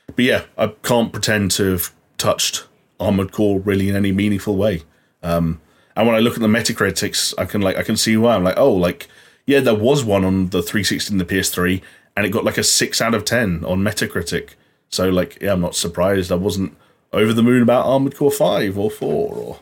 But 0.07 0.25
yeah, 0.25 0.43
I 0.57 0.67
can't 0.83 1.11
pretend 1.11 1.51
to 1.51 1.71
have 1.71 1.91
touched 2.17 2.67
Armored 2.99 3.31
Core 3.31 3.59
really 3.59 3.89
in 3.89 3.95
any 3.95 4.11
meaningful 4.11 4.55
way. 4.55 4.83
Um, 5.23 5.59
and 5.95 6.07
when 6.07 6.15
I 6.15 6.19
look 6.19 6.35
at 6.35 6.41
the 6.41 6.47
Metacritics, 6.47 7.33
I 7.37 7.45
can 7.45 7.61
like 7.61 7.77
I 7.77 7.83
can 7.83 7.97
see 7.97 8.15
why. 8.17 8.35
I'm 8.35 8.43
like, 8.43 8.57
oh, 8.57 8.71
like 8.71 9.07
yeah, 9.45 9.59
there 9.59 9.75
was 9.75 10.03
one 10.03 10.23
on 10.23 10.49
the 10.49 10.61
360 10.61 11.13
and 11.13 11.19
the 11.19 11.25
PS3, 11.25 11.81
and 12.15 12.25
it 12.25 12.29
got 12.29 12.43
like 12.43 12.57
a 12.57 12.63
six 12.63 13.01
out 13.01 13.15
of 13.15 13.25
ten 13.25 13.65
on 13.65 13.79
Metacritic. 13.79 14.51
So 14.89 15.09
like, 15.09 15.39
yeah, 15.41 15.53
I'm 15.53 15.61
not 15.61 15.75
surprised. 15.75 16.31
I 16.31 16.35
wasn't 16.35 16.75
over 17.13 17.33
the 17.33 17.43
moon 17.43 17.63
about 17.63 17.85
Armored 17.85 18.15
Core 18.15 18.31
Five 18.31 18.77
or 18.77 18.91
Four 18.91 19.33
or 19.33 19.59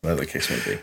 whatever 0.00 0.20
the 0.20 0.26
case 0.26 0.50
may 0.50 0.74
be. 0.74 0.80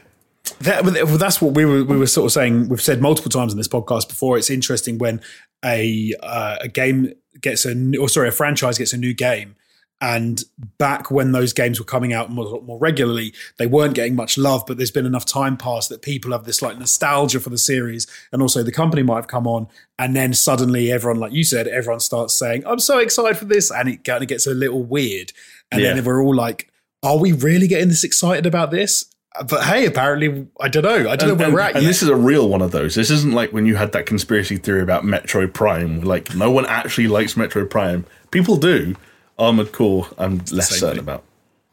That, 0.60 0.84
well, 0.84 1.18
that's 1.18 1.42
what 1.42 1.56
we 1.56 1.66
were 1.66 1.84
we 1.84 1.98
were 1.98 2.08
sort 2.08 2.26
of 2.26 2.32
saying. 2.32 2.70
We've 2.70 2.82
said 2.82 3.02
multiple 3.02 3.32
times 3.32 3.52
in 3.52 3.58
this 3.58 3.68
podcast 3.68 4.10
before. 4.10 4.38
It's 4.38 4.50
interesting 4.50 4.98
when 4.98 5.22
a 5.64 6.14
uh, 6.22 6.58
a 6.62 6.68
game 6.68 7.14
gets 7.44 7.66
a 7.66 7.76
new, 7.76 8.02
or 8.02 8.10
sorry, 8.10 8.30
a 8.30 8.32
franchise 8.32 8.80
gets 8.80 8.94
a 8.94 8.98
new 8.98 9.14
game, 9.14 9.56
and 10.02 10.44
back 10.78 11.12
when 11.12 11.32
those 11.32 11.54
games 11.54 11.80
were 11.80 11.86
coming 11.86 12.12
out 12.12 12.30
more, 12.30 12.62
more 12.64 12.80
regularly, 12.80 13.34
they 13.58 13.68
weren't 13.68 13.94
getting 13.94 14.16
much 14.16 14.38
love. 14.38 14.64
But 14.66 14.78
there's 14.78 14.92
been 14.92 15.06
enough 15.06 15.26
time 15.26 15.56
passed 15.56 15.90
that 15.90 16.02
people 16.02 16.32
have 16.32 16.44
this 16.46 16.62
like 16.62 16.78
nostalgia 16.80 17.40
for 17.40 17.50
the 17.52 17.58
series, 17.58 18.08
and 18.32 18.42
also 18.42 18.64
the 18.64 18.72
company 18.72 19.04
might 19.04 19.18
have 19.18 19.28
come 19.28 19.46
on, 19.48 19.68
and 20.00 20.16
then 20.16 20.34
suddenly 20.34 20.92
everyone, 20.92 21.20
like 21.20 21.32
you 21.34 21.44
said, 21.44 21.68
everyone 21.68 22.00
starts 22.00 22.34
saying, 22.34 22.64
"I'm 22.66 22.80
so 22.80 22.98
excited 22.98 23.38
for 23.38 23.46
this," 23.46 23.72
and 23.72 23.88
it 23.88 24.04
kind 24.04 24.24
of 24.24 24.28
gets 24.30 24.48
a 24.48 24.54
little 24.54 24.84
weird, 24.84 25.32
and 25.72 25.82
Yeah. 25.82 25.94
then 25.94 26.04
we're 26.04 26.24
all 26.24 26.36
like, 26.36 26.70
"Are 27.04 27.18
we 27.20 27.32
really 27.32 27.68
getting 27.68 27.90
this 27.90 28.04
excited 28.04 28.46
about 28.46 28.72
this?" 28.72 29.06
But 29.50 29.64
hey, 29.64 29.86
apparently, 29.88 30.48
I 30.62 30.68
don't 30.70 30.84
know. 30.84 31.10
I 31.10 31.16
don't 31.16 31.30
know 31.30 31.36
where 31.36 31.46
and, 31.48 31.54
we're 31.56 31.60
at 31.62 31.74
and 31.76 31.82
yet. 31.84 31.88
this 31.88 32.04
is 32.04 32.10
a 32.10 32.16
real 32.16 32.48
one 32.50 32.62
of 32.62 32.72
those. 32.72 32.94
This 32.96 33.10
isn't 33.10 33.34
like 33.34 33.52
when 33.52 33.66
you 33.66 33.76
had 33.76 33.92
that 33.94 34.06
conspiracy 34.06 34.58
theory 34.58 34.82
about 34.82 35.04
Metroid 35.04 35.54
Prime. 35.54 36.02
Like 36.02 36.36
no 36.36 36.52
one 36.52 36.66
actually 36.68 37.08
likes 37.08 37.34
Metroid 37.34 37.70
Prime. 37.72 38.06
People 38.32 38.58
do. 38.58 38.96
Armored 39.40 39.72
Core, 39.72 40.08
I'm 40.20 40.38
less 40.52 40.70
certain 40.70 40.90
thing. 40.98 41.00
about. 41.00 41.24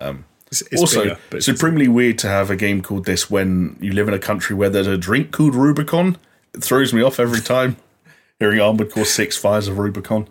It's- 0.00 0.62
it's 0.72 0.80
also, 0.80 1.02
bigger, 1.02 1.18
it's- 1.28 1.44
supremely 1.44 1.86
weird 1.86 2.18
to 2.18 2.28
have 2.28 2.50
a 2.50 2.56
game 2.56 2.80
called 2.82 3.04
this 3.04 3.30
when 3.30 3.76
you 3.80 3.92
live 3.92 4.08
in 4.08 4.14
a 4.14 4.18
country 4.18 4.56
where 4.56 4.70
there's 4.70 4.86
a 4.86 4.96
drink 4.96 5.30
called 5.30 5.54
Rubicon. 5.54 6.16
It 6.54 6.64
throws 6.64 6.92
me 6.92 7.02
off 7.02 7.20
every 7.20 7.40
time 7.40 7.76
hearing 8.40 8.58
Armored 8.58 8.90
Core 8.90 9.04
Six 9.04 9.36
Fires 9.36 9.68
of 9.68 9.78
Rubicon. 9.78 10.28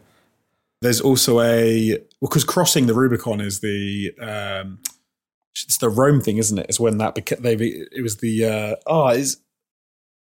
there's 0.81 0.99
also 0.99 1.39
a 1.41 1.99
because 2.21 2.43
crossing 2.43 2.87
the 2.87 2.93
Rubicon 2.95 3.39
is 3.39 3.59
the 3.59 4.11
um, 4.19 4.79
it's 5.65 5.77
the 5.77 5.89
Rome 5.89 6.21
thing, 6.21 6.37
isn't 6.37 6.57
it? 6.57 6.65
It's 6.69 6.79
when 6.79 6.97
that 6.97 7.15
beca- 7.15 7.41
they 7.41 7.55
it 7.55 8.01
was 8.01 8.17
the 8.17 8.45
uh, 8.45 8.75
oh 8.87 9.09
is 9.09 9.41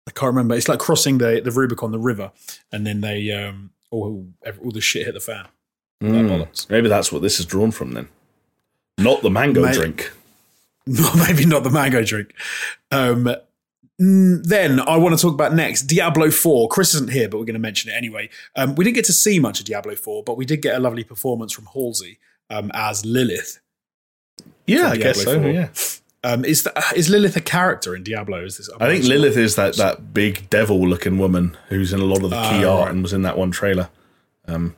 I 0.07 0.11
can't 0.11 0.29
remember. 0.29 0.55
It's 0.55 0.69
like 0.69 0.79
crossing 0.79 1.19
the 1.19 1.41
the 1.45 1.51
Rubicon, 1.51 1.93
the 1.93 1.99
river, 1.99 2.33
and 2.73 2.87
then 2.87 3.01
they 3.01 3.31
um 3.33 3.71
all 3.91 4.27
all 4.45 4.71
the 4.71 4.81
shit 4.81 5.07
hit 5.07 5.15
the 5.15 5.21
fan. 5.21 5.47
Mm, 6.03 6.71
maybe 6.71 6.89
that's 6.89 7.11
what 7.11 7.23
this 7.23 7.41
is 7.41 7.47
drawn 7.47 7.71
from 7.73 7.93
then. 7.93 8.09
Not 8.99 9.23
the 9.23 9.31
mango 9.31 9.71
drink. 9.73 10.13
No, 10.91 11.07
maybe 11.17 11.45
not 11.45 11.65
the 11.65 11.71
mango 11.71 12.03
drink. 12.03 12.33
Um, 12.91 13.29
then 13.99 14.81
I 14.81 14.97
want 14.97 15.15
to 15.15 15.21
talk 15.21 15.35
about 15.35 15.53
next 15.53 15.83
Diablo 15.83 16.31
4. 16.31 16.67
Chris 16.69 16.95
isn't 16.95 17.13
here, 17.13 17.29
but 17.29 17.37
we're 17.37 17.45
going 17.45 17.53
to 17.55 17.61
mention 17.61 17.91
it 17.91 17.95
anyway. 17.95 18.31
Um, 18.57 18.75
we 18.75 18.85
didn't 18.85 18.95
get 18.95 19.05
to 19.05 19.13
see 19.13 19.39
much 19.39 19.61
of 19.61 19.67
Diablo 19.67 19.97
4, 19.97 20.25
but 20.25 20.39
we 20.39 20.47
did 20.47 20.63
get 20.63 20.77
a 20.77 20.79
lovely 20.79 21.05
performance 21.05 21.53
from 21.53 21.67
Halsey 21.67 22.19
um, 22.49 22.71
as 22.73 23.05
Lilith. 23.05 23.61
Yeah, 24.69 24.89
I 24.89 24.97
guess 24.97 25.23
so. 25.23 25.41
4. 25.41 25.51
Yeah. 25.51 25.69
Um, 26.25 26.45
is 26.45 26.65
the, 26.65 26.73
is 26.97 27.09
Lilith 27.09 27.37
a 27.37 27.41
character 27.41 27.95
in 27.95 28.03
Diablo? 28.03 28.45
Is 28.45 28.57
this? 28.59 28.69
I 28.81 28.87
think 28.89 29.05
Lilith 29.05 29.37
is 29.37 29.55
that, 29.57 29.77
that 29.77 30.13
big 30.13 30.51
devil 30.51 30.81
looking 30.81 31.17
woman 31.19 31.57
who's 31.69 31.93
in 31.93 32.01
a 32.01 32.05
lot 32.05 32.23
of 32.25 32.31
the 32.31 32.37
key 32.37 32.65
Ah, 32.65 32.73
art 32.77 32.85
right. 32.87 32.91
and 32.95 33.03
was 33.03 33.13
in 33.13 33.23
that 33.23 33.39
one 33.39 33.51
trailer. 33.53 33.89
Um, 34.47 34.75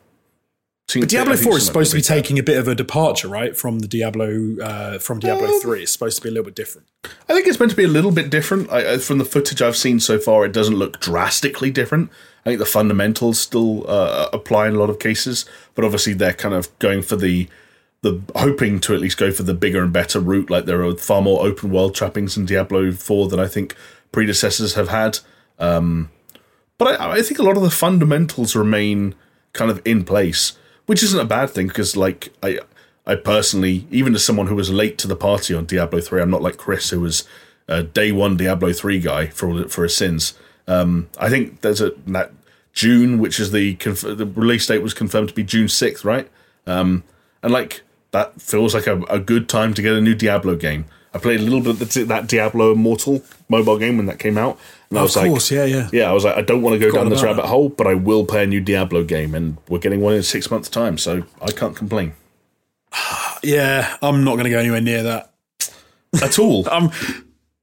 But 0.95 1.09
Diablo 1.09 1.37
Four 1.37 1.57
is 1.57 1.65
supposed 1.65 1.93
to 1.93 1.97
be 1.97 2.03
taking 2.03 2.39
a 2.39 2.43
bit 2.43 2.59
of 2.59 2.67
a 2.69 2.75
departure, 2.75 3.29
right, 3.29 3.57
from 3.57 3.79
the 3.79 3.87
Diablo 3.89 4.57
uh, 4.61 4.99
from 4.99 5.19
Diablo 5.21 5.47
Um, 5.49 5.61
Three. 5.61 5.83
It's 5.83 5.93
supposed 5.93 6.17
to 6.19 6.23
be 6.23 6.29
a 6.29 6.33
little 6.33 6.45
bit 6.45 6.57
different. 6.57 6.89
I 7.29 7.33
think 7.33 7.47
it's 7.47 7.59
meant 7.59 7.71
to 7.71 7.77
be 7.77 7.85
a 7.85 7.89
little 7.89 8.11
bit 8.11 8.29
different. 8.29 8.71
I, 8.71 8.95
I- 8.95 8.99
from 8.99 9.19
the 9.19 9.25
footage 9.25 9.63
I've 9.63 9.77
seen 9.77 9.99
so 10.01 10.19
far, 10.19 10.45
it 10.45 10.53
doesn't 10.53 10.75
look 10.77 11.01
drastically 11.01 11.71
different. 11.71 12.11
I 12.45 12.51
think 12.51 12.59
the 12.59 12.67
fundamentals 12.67 13.39
still 13.41 13.89
uh, 13.89 14.29
apply 14.33 14.69
in 14.69 14.75
a 14.75 14.79
lot 14.79 14.91
of 14.91 14.99
cases, 14.99 15.47
but 15.75 15.85
obviously 15.85 16.13
they're 16.15 16.33
kind 16.35 16.55
of 16.55 16.77
going 16.81 17.03
for 17.03 17.17
the 17.17 17.49
the 18.03 18.21
hoping 18.35 18.81
to 18.81 18.95
at 18.95 19.01
least 19.01 19.19
go 19.19 19.31
for 19.31 19.43
the 19.43 19.55
bigger 19.55 19.83
and 19.83 19.93
better 19.93 20.21
route. 20.21 20.51
Like 20.51 20.65
there 20.65 20.83
are 20.85 20.97
far 20.97 21.21
more 21.21 21.45
open 21.45 21.71
world 21.71 21.95
trappings 21.95 22.37
in 22.37 22.47
Diablo 22.47 22.93
Four 22.93 23.29
than 23.29 23.41
I 23.41 23.47
think 23.47 23.75
predecessors 24.13 24.75
have 24.75 24.89
had. 24.89 25.19
Um, 25.59 26.11
but 26.79 27.01
I, 27.01 27.19
I 27.19 27.23
think 27.23 27.39
a 27.39 27.43
lot 27.43 27.57
of 27.57 27.63
the 27.63 27.71
fundamentals 27.71 28.57
remain 28.57 29.15
kind 29.53 29.71
of 29.71 29.83
in 29.85 30.05
place, 30.05 30.57
which 30.87 31.03
isn't 31.03 31.21
a 31.21 31.25
bad 31.25 31.51
thing 31.51 31.69
because, 31.69 31.97
like, 31.97 32.33
I 32.43 32.61
I 33.07 33.17
personally, 33.17 33.87
even 33.91 34.15
as 34.15 34.25
someone 34.25 34.47
who 34.47 34.55
was 34.55 34.71
late 34.71 34.97
to 34.99 35.09
the 35.09 35.17
party 35.17 35.55
on 35.55 35.67
Diablo 35.67 36.01
three, 36.01 36.23
I'm 36.23 36.31
not 36.31 36.43
like 36.43 36.57
Chris 36.57 36.91
who 36.91 37.01
was 37.01 37.25
a 37.69 37.83
day 37.83 38.13
one 38.13 38.37
Diablo 38.37 38.73
three 38.73 39.01
guy 39.01 39.27
for 39.27 39.69
for 39.69 39.83
his 39.83 39.97
sins. 39.97 40.35
Um, 40.67 41.09
I 41.19 41.29
think 41.29 41.61
there's 41.61 41.81
a 41.81 41.93
that 42.07 42.33
June, 42.73 43.19
which 43.19 43.41
is 43.41 43.53
the 43.53 43.75
conf- 43.75 44.01
the 44.01 44.27
release 44.27 44.67
date 44.67 44.83
was 44.83 44.95
confirmed 44.95 45.29
to 45.29 45.35
be 45.35 45.43
June 45.43 45.69
sixth, 45.69 46.05
right? 46.05 46.31
Um, 46.67 47.05
and 47.43 47.53
like 47.53 47.83
that 48.13 48.41
feels 48.41 48.75
like 48.75 48.87
a, 48.87 49.03
a 49.03 49.19
good 49.19 49.49
time 49.49 49.75
to 49.75 49.83
get 49.83 49.93
a 49.93 50.01
new 50.01 50.15
Diablo 50.15 50.57
game. 50.57 50.87
I 51.13 51.19
played 51.19 51.41
a 51.41 51.43
little 51.43 51.61
bit 51.61 51.97
of 51.97 52.09
that 52.09 52.29
Diablo 52.29 52.73
Immortal 52.73 53.25
mobile 53.49 53.79
game 53.79 53.97
when 53.97 54.07
that 54.07 54.21
came 54.21 54.39
out, 54.39 54.59
and 54.91 54.99
I 54.99 55.03
was 55.03 55.17
like, 55.17 55.51
yeah, 55.51 55.65
yeah. 55.65 55.89
yeah, 55.93 56.09
I 56.09 56.13
was 56.13 56.25
like, 56.25 56.37
I 56.37 56.43
don't 56.43 56.63
want 56.63 56.75
to 56.75 56.79
go 56.79 56.93
down 56.93 57.09
this 57.09 57.23
rabbit 57.23 57.47
hole, 57.47 57.69
but 57.69 57.87
I 57.87 57.95
will 57.95 58.25
play 58.25 58.45
a 58.45 58.47
new 58.47 58.61
Diablo 58.61 59.03
game, 59.03 59.35
and 59.35 59.57
we're 59.69 59.79
getting 59.81 60.01
one 60.01 60.15
in 60.15 60.23
six 60.23 60.51
months' 60.51 60.69
time, 60.69 60.99
so 60.99 61.25
I 61.43 61.51
can't 61.51 61.77
complain 61.77 62.15
Yeah, 63.43 63.97
I'm 64.03 64.23
not 64.23 64.33
going 64.33 64.45
to 64.45 64.51
go 64.51 64.59
anywhere 64.59 64.81
near 64.81 65.03
that. 65.03 65.33
at 66.23 66.39
all. 66.39 66.69
Um, 66.71 66.93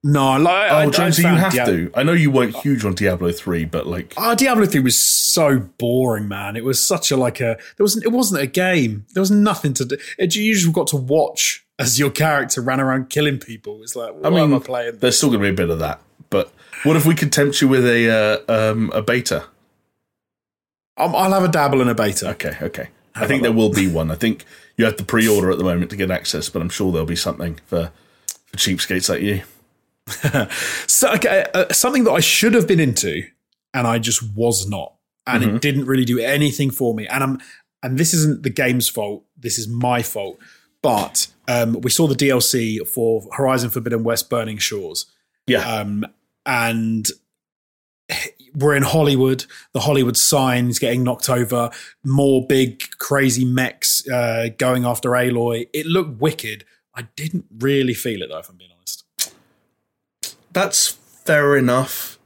no, 0.07 0.37
like, 0.37 0.71
I, 0.71 0.85
oh, 0.85 0.87
I 0.87 0.89
Jonesy, 0.89 1.21
you 1.23 1.27
have 1.27 1.51
Diablo- 1.51 1.73
to. 1.75 1.91
I 1.95 2.03
know 2.03 2.13
you 2.13 2.31
weren't 2.31 2.55
huge 2.55 2.85
on 2.85 2.95
Diablo 2.95 3.31
three, 3.31 3.65
but 3.65 3.85
like, 3.87 4.13
Oh, 4.15 4.35
Diablo 4.35 4.65
3 4.65 4.79
was 4.79 4.97
so 4.97 5.59
boring, 5.59 6.27
man. 6.27 6.55
It 6.55 6.63
was 6.63 6.85
such 6.85 7.11
a 7.11 7.17
like 7.17 7.39
a 7.41 7.57
there 7.75 7.83
wasn't 7.83 8.05
it 8.05 8.09
wasn't 8.13 8.41
a 8.41 8.47
game. 8.47 9.05
There 9.13 9.21
was 9.21 9.31
nothing 9.31 9.73
to 9.75 9.85
do. 9.85 9.97
It, 10.17 10.35
you 10.35 10.53
just 10.53 10.71
got 10.71 10.87
to 10.87 10.95
watch 10.97 11.65
as 11.77 11.99
your 11.99 12.09
character 12.09 12.61
ran 12.61 12.79
around 12.79 13.09
killing 13.09 13.37
people. 13.37 13.83
It's 13.83 13.95
like, 13.95 14.13
I 14.23 14.29
mean, 14.29 14.39
am 14.39 14.53
I 14.55 14.59
playing? 14.59 14.97
there's 14.99 15.17
still 15.17 15.29
going 15.29 15.41
to 15.41 15.45
be 15.45 15.49
a 15.49 15.53
bit 15.65 15.69
of 15.69 15.79
that. 15.79 15.99
But 16.29 16.51
what 16.83 16.95
if 16.95 17.05
we 17.05 17.13
could 17.13 17.31
tempt 17.31 17.61
you 17.61 17.67
with 17.67 17.85
a 17.85 18.43
uh, 18.49 18.71
um, 18.71 18.91
a 18.93 19.01
beta? 19.01 19.43
Um, 20.97 21.15
I'll 21.15 21.33
have 21.33 21.43
a 21.43 21.47
dabble 21.49 21.81
in 21.81 21.89
a 21.89 21.95
beta. 21.95 22.29
Okay, 22.31 22.55
okay. 22.61 22.87
I 23.15 23.27
think 23.27 23.43
there 23.43 23.51
will 23.51 23.71
be 23.71 23.87
one. 23.91 24.09
I 24.11 24.15
think 24.15 24.45
you 24.77 24.85
have 24.85 24.95
to 24.97 25.03
pre-order 25.03 25.51
at 25.51 25.57
the 25.57 25.63
moment 25.63 25.91
to 25.91 25.97
get 25.97 26.11
access, 26.11 26.49
but 26.49 26.61
I'm 26.61 26.69
sure 26.69 26.91
there'll 26.91 27.05
be 27.05 27.15
something 27.15 27.59
for 27.65 27.91
for 28.47 28.57
cheapskates 28.57 29.09
like 29.09 29.21
you. 29.21 29.41
So, 30.87 31.11
okay, 31.13 31.45
uh, 31.53 31.71
something 31.73 32.03
that 32.05 32.11
I 32.11 32.19
should 32.21 32.53
have 32.53 32.67
been 32.67 32.79
into, 32.79 33.23
and 33.73 33.85
I 33.85 33.99
just 33.99 34.23
was 34.35 34.67
not, 34.67 34.93
and 35.25 35.43
Mm-hmm. 35.43 35.55
it 35.57 35.61
didn't 35.61 35.85
really 35.85 36.05
do 36.05 36.19
anything 36.19 36.71
for 36.71 36.93
me. 36.93 37.07
And 37.07 37.23
I'm 37.23 37.39
and 37.83 37.97
this 37.97 38.13
isn't 38.13 38.43
the 38.43 38.49
game's 38.49 38.89
fault. 38.89 39.23
This 39.37 39.57
is 39.59 39.67
my 39.67 40.01
fault. 40.01 40.39
But 40.81 41.27
um, 41.47 41.81
we 41.81 41.89
saw 41.89 42.07
the 42.07 42.15
DLC 42.15 42.87
for 42.87 43.23
Horizon 43.33 43.69
Forbidden 43.69 44.03
West: 44.03 44.29
Burning 44.29 44.57
Shores. 44.57 45.05
Yeah. 45.45 45.59
Um, 45.67 46.05
and 46.45 47.07
we're 48.55 48.75
in 48.75 48.83
Hollywood. 48.83 49.45
The 49.73 49.81
Hollywood 49.81 50.17
sign 50.17 50.69
is 50.69 50.79
getting 50.79 51.03
knocked 51.03 51.29
over. 51.29 51.69
More 52.03 52.45
big, 52.47 52.81
crazy 52.99 53.45
mechs 53.45 54.07
uh, 54.09 54.49
going 54.57 54.85
after 54.85 55.09
Aloy. 55.09 55.67
It 55.73 55.85
looked 55.85 56.21
wicked. 56.21 56.63
I 56.95 57.03
didn't 57.15 57.45
really 57.59 57.93
feel 57.93 58.21
it 58.23 58.29
though, 58.29 58.39
if 58.39 58.49
I'm 58.49 58.55
being. 58.57 58.66
That's 60.57 60.87
fair 61.23 61.55
enough. 61.55 62.17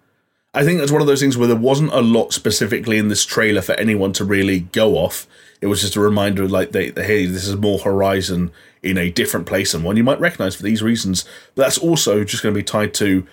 I 0.53 0.63
think 0.63 0.79
that's 0.79 0.91
one 0.91 1.01
of 1.01 1.07
those 1.07 1.19
things 1.19 1.37
where 1.37 1.49
there 1.49 1.57
wasn't 1.57 1.91
a 1.91 1.99
lot 1.99 2.31
specifically 2.31 2.97
in 2.97 3.09
this 3.09 3.25
trailer 3.25 3.61
for 3.61 3.73
anyone 3.73 4.13
to 4.13 4.23
really 4.23 4.61
go 4.61 4.95
off. 4.95 5.27
It 5.59 5.67
was 5.67 5.81
just 5.81 5.97
a 5.97 5.99
reminder, 5.99 6.47
like, 6.47 6.71
they, 6.71 6.91
hey, 6.91 7.25
this 7.25 7.45
is 7.45 7.57
more 7.57 7.79
Horizon 7.79 8.53
in 8.81 8.97
a 8.97 9.11
different 9.11 9.47
place 9.47 9.73
and 9.73 9.83
one 9.83 9.97
you 9.97 10.05
might 10.05 10.21
recognize 10.21 10.55
for 10.55 10.63
these 10.63 10.81
reasons. 10.81 11.25
But 11.55 11.63
that's 11.63 11.77
also 11.77 12.23
just 12.23 12.41
going 12.41 12.55
to 12.55 12.59
be 12.59 12.63
tied 12.63 12.93
to 12.95 13.27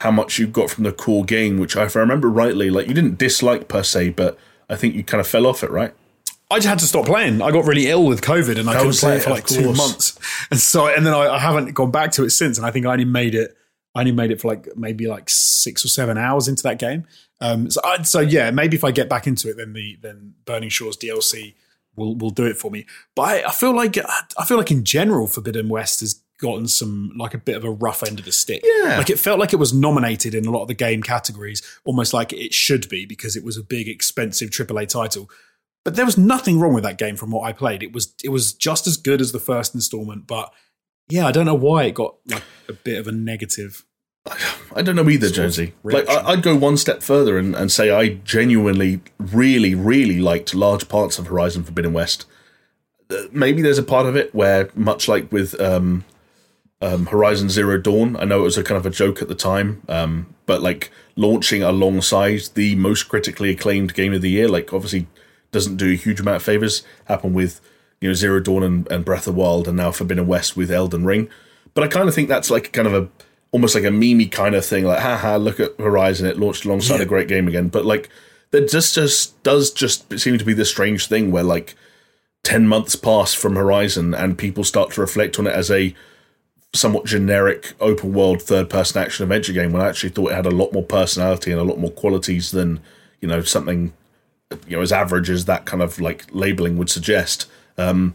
how 0.00 0.10
much 0.10 0.38
you 0.38 0.46
got 0.46 0.68
from 0.68 0.84
the 0.84 0.92
core 0.92 1.24
game, 1.24 1.58
which, 1.58 1.74
if 1.74 1.96
I 1.96 2.00
remember 2.00 2.28
rightly, 2.28 2.68
like 2.68 2.86
you 2.86 2.92
didn't 2.92 3.16
dislike 3.16 3.66
per 3.66 3.82
se, 3.82 4.10
but 4.10 4.38
I 4.68 4.76
think 4.76 4.94
you 4.94 5.02
kind 5.04 5.22
of 5.22 5.26
fell 5.26 5.46
off 5.46 5.64
it, 5.64 5.70
right? 5.70 5.94
I 6.50 6.56
just 6.56 6.68
had 6.68 6.78
to 6.80 6.86
stop 6.86 7.06
playing. 7.06 7.40
I 7.40 7.50
got 7.50 7.64
really 7.64 7.88
ill 7.88 8.04
with 8.04 8.20
COVID, 8.20 8.58
and 8.58 8.68
I 8.68 8.76
couldn't 8.76 8.96
play 8.96 9.16
it 9.16 9.22
for 9.22 9.30
like 9.30 9.46
two 9.46 9.72
months. 9.72 10.18
And 10.50 10.60
so, 10.60 10.86
and 10.86 11.06
then 11.06 11.14
I, 11.14 11.34
I, 11.34 11.38
haven't 11.38 11.72
gone 11.72 11.90
back 11.90 12.12
to 12.12 12.24
it 12.24 12.30
since. 12.30 12.58
And 12.58 12.66
I 12.66 12.70
think 12.70 12.84
I 12.84 12.92
only 12.92 13.06
made 13.06 13.34
it. 13.34 13.56
I 13.94 14.00
only 14.00 14.12
made 14.12 14.30
it 14.30 14.40
for 14.40 14.48
like 14.48 14.68
maybe 14.76 15.06
like 15.06 15.28
six 15.28 15.84
or 15.84 15.88
seven 15.88 16.18
hours 16.18 16.48
into 16.48 16.62
that 16.64 16.78
game. 16.78 17.06
Um, 17.40 17.70
so, 17.70 17.80
I, 17.84 18.02
so 18.02 18.20
yeah, 18.20 18.50
maybe 18.50 18.76
if 18.76 18.84
I 18.84 18.90
get 18.90 19.08
back 19.08 19.26
into 19.26 19.48
it, 19.50 19.56
then 19.56 19.72
the 19.72 19.98
then 20.00 20.34
Burning 20.44 20.68
Shores 20.68 20.96
DLC 20.96 21.54
will 21.96 22.16
will 22.16 22.30
do 22.30 22.44
it 22.46 22.56
for 22.56 22.70
me. 22.70 22.86
But 23.14 23.22
I, 23.22 23.48
I 23.48 23.52
feel 23.52 23.74
like 23.74 23.96
I 23.98 24.44
feel 24.44 24.56
like 24.56 24.70
in 24.70 24.84
general, 24.84 25.26
Forbidden 25.26 25.68
West 25.68 26.00
has 26.00 26.20
gotten 26.38 26.66
some 26.66 27.12
like 27.16 27.34
a 27.34 27.38
bit 27.38 27.56
of 27.56 27.64
a 27.64 27.70
rough 27.70 28.02
end 28.02 28.18
of 28.18 28.24
the 28.24 28.32
stick. 28.32 28.62
Yeah. 28.64 28.98
Like 28.98 29.10
it 29.10 29.18
felt 29.18 29.38
like 29.38 29.52
it 29.52 29.58
was 29.58 29.72
nominated 29.72 30.34
in 30.34 30.46
a 30.46 30.50
lot 30.50 30.62
of 30.62 30.68
the 30.68 30.74
game 30.74 31.02
categories, 31.02 31.62
almost 31.84 32.12
like 32.12 32.32
it 32.32 32.52
should 32.52 32.88
be 32.88 33.06
because 33.06 33.36
it 33.36 33.44
was 33.44 33.56
a 33.56 33.62
big, 33.62 33.88
expensive 33.88 34.50
AAA 34.50 34.88
title. 34.88 35.30
But 35.84 35.96
there 35.96 36.06
was 36.06 36.18
nothing 36.18 36.58
wrong 36.58 36.74
with 36.74 36.84
that 36.84 36.98
game 36.98 37.16
from 37.16 37.30
what 37.30 37.44
I 37.44 37.52
played. 37.52 37.82
It 37.82 37.92
was 37.92 38.14
it 38.24 38.30
was 38.30 38.52
just 38.52 38.86
as 38.86 38.96
good 38.96 39.20
as 39.20 39.32
the 39.32 39.38
first 39.38 39.74
installment, 39.74 40.26
but 40.26 40.52
yeah, 41.08 41.26
I 41.26 41.32
don't 41.32 41.46
know 41.46 41.54
why 41.54 41.84
it 41.84 41.94
got 41.94 42.16
like 42.26 42.42
a 42.68 42.72
bit 42.72 42.98
of 42.98 43.06
a 43.06 43.12
negative. 43.12 43.84
I 44.74 44.80
don't 44.82 44.96
know 44.96 45.08
either, 45.08 45.28
Jonesy. 45.28 45.74
Like 45.82 46.08
I, 46.08 46.30
would 46.30 46.42
go 46.42 46.56
one 46.56 46.78
step 46.78 47.02
further 47.02 47.36
and, 47.36 47.54
and 47.54 47.70
say 47.70 47.90
I 47.90 48.14
genuinely, 48.24 49.00
really, 49.18 49.74
really 49.74 50.18
liked 50.18 50.54
large 50.54 50.88
parts 50.88 51.18
of 51.18 51.26
Horizon 51.26 51.62
Forbidden 51.62 51.92
West. 51.92 52.24
Uh, 53.10 53.24
maybe 53.32 53.60
there's 53.60 53.78
a 53.78 53.82
part 53.82 54.06
of 54.06 54.16
it 54.16 54.34
where, 54.34 54.70
much 54.74 55.08
like 55.08 55.30
with 55.30 55.60
um, 55.60 56.04
um, 56.80 57.06
Horizon 57.06 57.50
Zero 57.50 57.78
Dawn. 57.78 58.16
I 58.16 58.24
know 58.24 58.40
it 58.40 58.44
was 58.44 58.56
a 58.56 58.64
kind 58.64 58.78
of 58.78 58.86
a 58.86 58.90
joke 58.90 59.20
at 59.20 59.28
the 59.28 59.34
time, 59.34 59.82
um, 59.88 60.34
but 60.46 60.62
like 60.62 60.90
launching 61.16 61.62
alongside 61.62 62.40
the 62.54 62.74
most 62.76 63.04
critically 63.04 63.50
acclaimed 63.50 63.94
game 63.94 64.14
of 64.14 64.22
the 64.22 64.30
year, 64.30 64.48
like 64.48 64.72
obviously 64.72 65.06
doesn't 65.52 65.76
do 65.76 65.92
a 65.92 65.96
huge 65.96 66.20
amount 66.20 66.36
of 66.36 66.42
favors. 66.42 66.82
Happened 67.04 67.34
with 67.34 67.60
you 68.04 68.10
know 68.10 68.14
Zero 68.14 68.38
Dawn 68.38 68.62
and, 68.62 68.92
and 68.92 69.02
Breath 69.02 69.26
of 69.26 69.34
Wild, 69.34 69.66
and 69.66 69.78
now 69.78 69.90
Forbidden 69.90 70.26
West 70.26 70.58
with 70.58 70.70
Elden 70.70 71.06
Ring. 71.06 71.30
But 71.72 71.84
I 71.84 71.88
kind 71.88 72.06
of 72.06 72.14
think 72.14 72.28
that's 72.28 72.50
like 72.50 72.70
kind 72.70 72.86
of 72.86 72.92
a 72.92 73.08
almost 73.50 73.74
like 73.74 73.84
a 73.84 73.88
memey 73.88 74.30
kind 74.30 74.54
of 74.54 74.66
thing, 74.66 74.84
like 74.84 75.00
haha, 75.00 75.36
look 75.36 75.58
at 75.58 75.78
Horizon, 75.78 76.26
it 76.26 76.38
launched 76.38 76.66
alongside 76.66 76.96
yeah. 76.96 77.04
a 77.04 77.06
great 77.06 77.28
game 77.28 77.48
again. 77.48 77.68
But 77.68 77.86
like 77.86 78.10
there 78.50 78.66
just 78.66 78.94
just 78.94 79.42
does 79.42 79.72
just 79.72 80.18
seem 80.20 80.36
to 80.36 80.44
be 80.44 80.52
this 80.52 80.68
strange 80.68 81.06
thing 81.06 81.32
where 81.32 81.42
like 81.42 81.76
ten 82.42 82.68
months 82.68 82.94
pass 82.94 83.32
from 83.32 83.56
Horizon 83.56 84.12
and 84.12 84.36
people 84.36 84.64
start 84.64 84.90
to 84.92 85.00
reflect 85.00 85.38
on 85.38 85.46
it 85.46 85.54
as 85.54 85.70
a 85.70 85.94
somewhat 86.74 87.06
generic 87.06 87.72
open 87.80 88.12
world 88.12 88.42
third 88.42 88.68
person 88.68 89.00
action 89.00 89.22
adventure 89.22 89.54
game 89.54 89.72
when 89.72 89.80
I 89.80 89.88
actually 89.88 90.10
thought 90.10 90.32
it 90.32 90.34
had 90.34 90.44
a 90.44 90.50
lot 90.50 90.74
more 90.74 90.82
personality 90.82 91.52
and 91.52 91.60
a 91.60 91.64
lot 91.64 91.78
more 91.78 91.90
qualities 91.90 92.50
than 92.50 92.80
you 93.22 93.28
know 93.28 93.40
something 93.40 93.94
you 94.66 94.76
know 94.76 94.82
as 94.82 94.92
average 94.92 95.30
as 95.30 95.46
that 95.46 95.64
kind 95.64 95.82
of 95.82 95.98
like 95.98 96.26
labeling 96.32 96.76
would 96.76 96.90
suggest. 96.90 97.46
Um, 97.76 98.14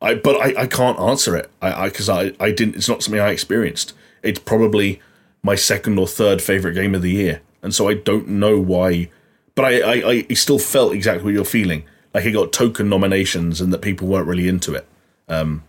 I 0.00 0.14
but 0.14 0.36
I, 0.36 0.62
I 0.62 0.66
can't 0.66 0.98
answer 0.98 1.34
it 1.36 1.50
I 1.62 1.88
because 1.88 2.08
I, 2.08 2.22
I, 2.22 2.34
I 2.40 2.52
didn't 2.52 2.76
it's 2.76 2.88
not 2.88 3.02
something 3.02 3.20
I 3.20 3.30
experienced. 3.30 3.92
It's 4.22 4.38
probably 4.38 5.00
my 5.42 5.54
second 5.54 5.98
or 5.98 6.06
third 6.06 6.40
favorite 6.42 6.74
game 6.74 6.94
of 6.94 7.02
the 7.02 7.10
year, 7.10 7.40
and 7.62 7.74
so 7.74 7.88
I 7.88 7.94
don't 7.94 8.28
know 8.28 8.60
why. 8.60 9.10
But 9.54 9.64
I 9.64 9.80
I, 9.80 10.26
I 10.30 10.34
still 10.34 10.58
felt 10.58 10.92
exactly 10.92 11.24
what 11.24 11.34
you're 11.34 11.44
feeling. 11.44 11.84
Like 12.12 12.24
it 12.24 12.32
got 12.32 12.52
token 12.52 12.88
nominations 12.88 13.60
and 13.60 13.72
that 13.72 13.80
people 13.80 14.06
weren't 14.06 14.28
really 14.28 14.48
into 14.48 14.74
it. 14.74 14.86
Um, 15.28 15.64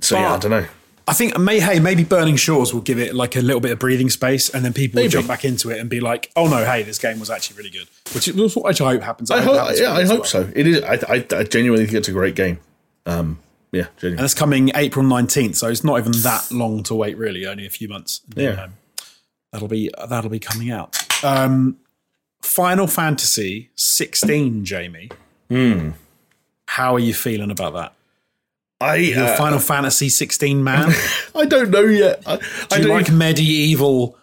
so 0.00 0.16
but, 0.16 0.20
yeah, 0.20 0.34
I 0.34 0.38
don't 0.38 0.50
know. 0.50 0.66
I 1.08 1.12
think 1.12 1.38
may 1.38 1.60
hey 1.60 1.78
maybe 1.78 2.02
Burning 2.02 2.34
Shores 2.34 2.74
will 2.74 2.80
give 2.80 2.98
it 2.98 3.14
like 3.14 3.36
a 3.36 3.40
little 3.40 3.60
bit 3.60 3.70
of 3.70 3.78
breathing 3.78 4.10
space, 4.10 4.48
and 4.48 4.64
then 4.64 4.72
people 4.72 5.00
will 5.00 5.08
jump 5.08 5.28
back 5.28 5.44
into 5.44 5.70
it 5.70 5.78
and 5.78 5.88
be 5.88 6.00
like, 6.00 6.32
"Oh 6.34 6.48
no, 6.48 6.64
hey, 6.64 6.82
this 6.82 6.98
game 6.98 7.20
was 7.20 7.30
actually 7.30 7.58
really 7.58 7.70
good." 7.70 7.88
Which, 8.12 8.26
which 8.26 8.80
I 8.80 8.92
hope 8.92 9.02
happens. 9.02 9.30
I, 9.30 9.36
I 9.36 9.42
hope, 9.42 9.56
happens 9.56 9.80
yeah, 9.80 9.92
I 9.92 10.04
hope 10.04 10.20
well. 10.20 10.24
so. 10.24 10.50
It 10.54 10.66
is. 10.66 10.82
I, 10.82 10.94
I, 11.08 11.26
I, 11.30 11.44
genuinely 11.44 11.86
think 11.86 11.98
it's 11.98 12.08
a 12.08 12.12
great 12.12 12.34
game. 12.34 12.58
Um, 13.04 13.38
yeah, 13.70 13.86
genuinely. 13.98 14.18
and 14.18 14.24
it's 14.24 14.34
coming 14.34 14.72
April 14.74 15.04
nineteenth, 15.04 15.56
so 15.56 15.68
it's 15.68 15.84
not 15.84 16.00
even 16.00 16.12
that 16.22 16.50
long 16.50 16.82
to 16.84 16.94
wait. 16.94 17.16
Really, 17.16 17.46
only 17.46 17.66
a 17.66 17.70
few 17.70 17.88
months. 17.88 18.22
Yeah, 18.34 18.64
um, 18.64 18.74
that'll 19.52 19.68
be 19.68 19.90
that'll 20.08 20.30
be 20.30 20.40
coming 20.40 20.72
out. 20.72 20.96
Um, 21.22 21.76
Final 22.42 22.88
Fantasy 22.88 23.70
sixteen, 23.76 24.64
Jamie. 24.64 25.10
Hmm. 25.48 25.90
How 26.66 26.96
are 26.96 27.00
you 27.00 27.14
feeling 27.14 27.52
about 27.52 27.74
that? 27.74 27.95
I 28.80 28.96
you 28.96 29.20
uh, 29.20 29.36
Final 29.36 29.58
Fantasy 29.58 30.08
16 30.08 30.62
man. 30.62 30.92
I 31.34 31.46
don't 31.46 31.70
know 31.70 31.84
yet. 31.84 32.22
I, 32.26 32.36
Do 32.36 32.44
I 32.72 32.76
you 32.78 32.88
like 32.88 33.10
medieval 33.10 34.16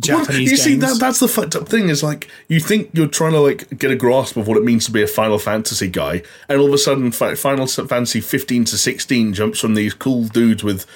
Japanese 0.00 0.28
well, 0.28 0.40
you 0.40 0.48
games? 0.48 0.62
see 0.62 0.74
that 0.76 0.98
that's 1.00 1.18
the 1.18 1.28
fucked 1.28 1.56
up 1.56 1.68
thing 1.68 1.88
is 1.88 2.02
like 2.02 2.28
you 2.48 2.60
think 2.60 2.90
you're 2.92 3.08
trying 3.08 3.32
to 3.32 3.40
like 3.40 3.78
get 3.78 3.90
a 3.90 3.96
grasp 3.96 4.36
of 4.36 4.46
what 4.46 4.56
it 4.56 4.64
means 4.64 4.86
to 4.86 4.92
be 4.92 5.02
a 5.02 5.06
Final 5.06 5.38
Fantasy 5.38 5.88
guy, 5.88 6.22
and 6.48 6.60
all 6.60 6.68
of 6.68 6.72
a 6.72 6.78
sudden 6.78 7.10
Final 7.10 7.66
Fantasy 7.66 8.20
15 8.20 8.64
to 8.66 8.78
16 8.78 9.34
jumps 9.34 9.60
from 9.60 9.74
these 9.74 9.94
cool 9.94 10.24
dudes 10.24 10.62
with 10.62 10.86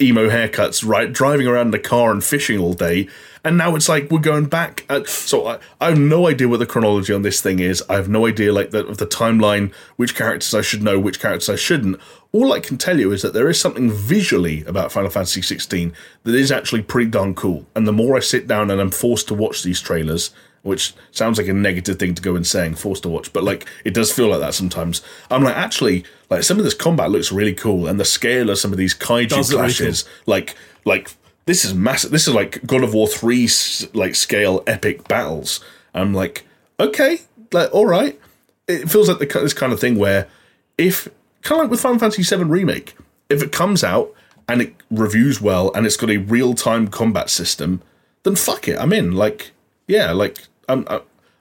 emo 0.00 0.28
haircuts, 0.28 0.86
right, 0.86 1.12
driving 1.12 1.46
around 1.46 1.68
in 1.68 1.74
a 1.74 1.78
car 1.78 2.10
and 2.10 2.24
fishing 2.24 2.58
all 2.58 2.72
day, 2.72 3.08
and 3.44 3.56
now 3.56 3.74
it's 3.74 3.88
like 3.88 4.10
we're 4.10 4.18
going 4.18 4.46
back. 4.46 4.84
At, 4.88 5.08
so 5.08 5.46
I, 5.46 5.58
I 5.80 5.90
have 5.90 5.98
no 5.98 6.26
idea 6.26 6.48
what 6.48 6.58
the 6.58 6.66
chronology 6.66 7.12
on 7.12 7.22
this 7.22 7.40
thing 7.40 7.58
is. 7.58 7.82
I 7.88 7.94
have 7.94 8.08
no 8.08 8.26
idea 8.26 8.52
like 8.52 8.70
the, 8.70 8.86
of 8.86 8.98
the 8.98 9.06
timeline, 9.06 9.72
which 9.96 10.14
characters 10.14 10.54
I 10.54 10.62
should 10.62 10.82
know, 10.82 10.98
which 10.98 11.20
characters 11.20 11.48
I 11.48 11.56
shouldn't. 11.56 12.00
All 12.32 12.52
I 12.52 12.60
can 12.60 12.76
tell 12.76 12.98
you 12.98 13.12
is 13.12 13.22
that 13.22 13.32
there 13.32 13.48
is 13.48 13.60
something 13.60 13.90
visually 13.90 14.64
about 14.64 14.92
Final 14.92 15.10
Fantasy 15.10 15.42
16 15.42 15.92
that 16.24 16.34
is 16.34 16.52
actually 16.52 16.82
pretty 16.82 17.10
darn 17.10 17.34
cool. 17.34 17.66
And 17.74 17.86
the 17.86 17.92
more 17.92 18.16
I 18.16 18.20
sit 18.20 18.46
down 18.46 18.70
and 18.70 18.80
I'm 18.80 18.90
forced 18.90 19.28
to 19.28 19.34
watch 19.34 19.62
these 19.62 19.80
trailers, 19.80 20.30
which 20.62 20.94
sounds 21.10 21.38
like 21.38 21.48
a 21.48 21.52
negative 21.52 21.98
thing 21.98 22.14
to 22.14 22.22
go 22.22 22.36
and 22.36 22.46
saying 22.46 22.74
forced 22.74 23.02
to 23.04 23.08
watch, 23.08 23.32
but 23.32 23.44
like 23.44 23.66
it 23.84 23.94
does 23.94 24.12
feel 24.12 24.28
like 24.28 24.40
that 24.40 24.54
sometimes. 24.54 25.02
I'm 25.30 25.42
like, 25.42 25.56
actually, 25.56 26.04
like 26.30 26.42
some 26.42 26.58
of 26.58 26.64
this 26.64 26.74
combat 26.74 27.10
looks 27.10 27.32
really 27.32 27.54
cool, 27.54 27.86
and 27.86 27.98
the 27.98 28.04
scale 28.04 28.50
of 28.50 28.58
some 28.58 28.72
of 28.72 28.78
these 28.78 28.94
kaiju 28.94 29.50
clashes, 29.50 30.04
really 30.04 30.24
cool. 30.24 30.34
like 30.34 30.56
like 30.84 31.10
this 31.48 31.64
is 31.64 31.72
massive. 31.72 32.10
This 32.10 32.28
is 32.28 32.34
like 32.34 32.64
God 32.66 32.84
of 32.84 32.92
War 32.92 33.08
three 33.08 33.48
like 33.94 34.14
scale 34.14 34.62
epic 34.66 35.08
battles. 35.08 35.64
I'm 35.94 36.12
like, 36.12 36.44
okay, 36.78 37.20
like 37.52 37.72
all 37.72 37.86
right. 37.86 38.20
It 38.68 38.90
feels 38.90 39.08
like 39.08 39.18
the, 39.18 39.24
this 39.24 39.54
kind 39.54 39.72
of 39.72 39.80
thing 39.80 39.98
where 39.98 40.28
if 40.76 41.08
kind 41.40 41.58
of 41.58 41.64
like 41.64 41.70
with 41.70 41.80
Final 41.80 41.98
Fantasy 41.98 42.22
VII 42.22 42.44
remake, 42.44 42.94
if 43.30 43.42
it 43.42 43.50
comes 43.50 43.82
out 43.82 44.14
and 44.46 44.60
it 44.60 44.74
reviews 44.90 45.40
well 45.40 45.72
and 45.72 45.86
it's 45.86 45.96
got 45.96 46.10
a 46.10 46.18
real 46.18 46.52
time 46.52 46.86
combat 46.86 47.30
system, 47.30 47.80
then 48.24 48.36
fuck 48.36 48.68
it, 48.68 48.78
I'm 48.78 48.92
in. 48.92 49.12
Like, 49.12 49.52
yeah, 49.86 50.12
like 50.12 50.40
I'm 50.68 50.86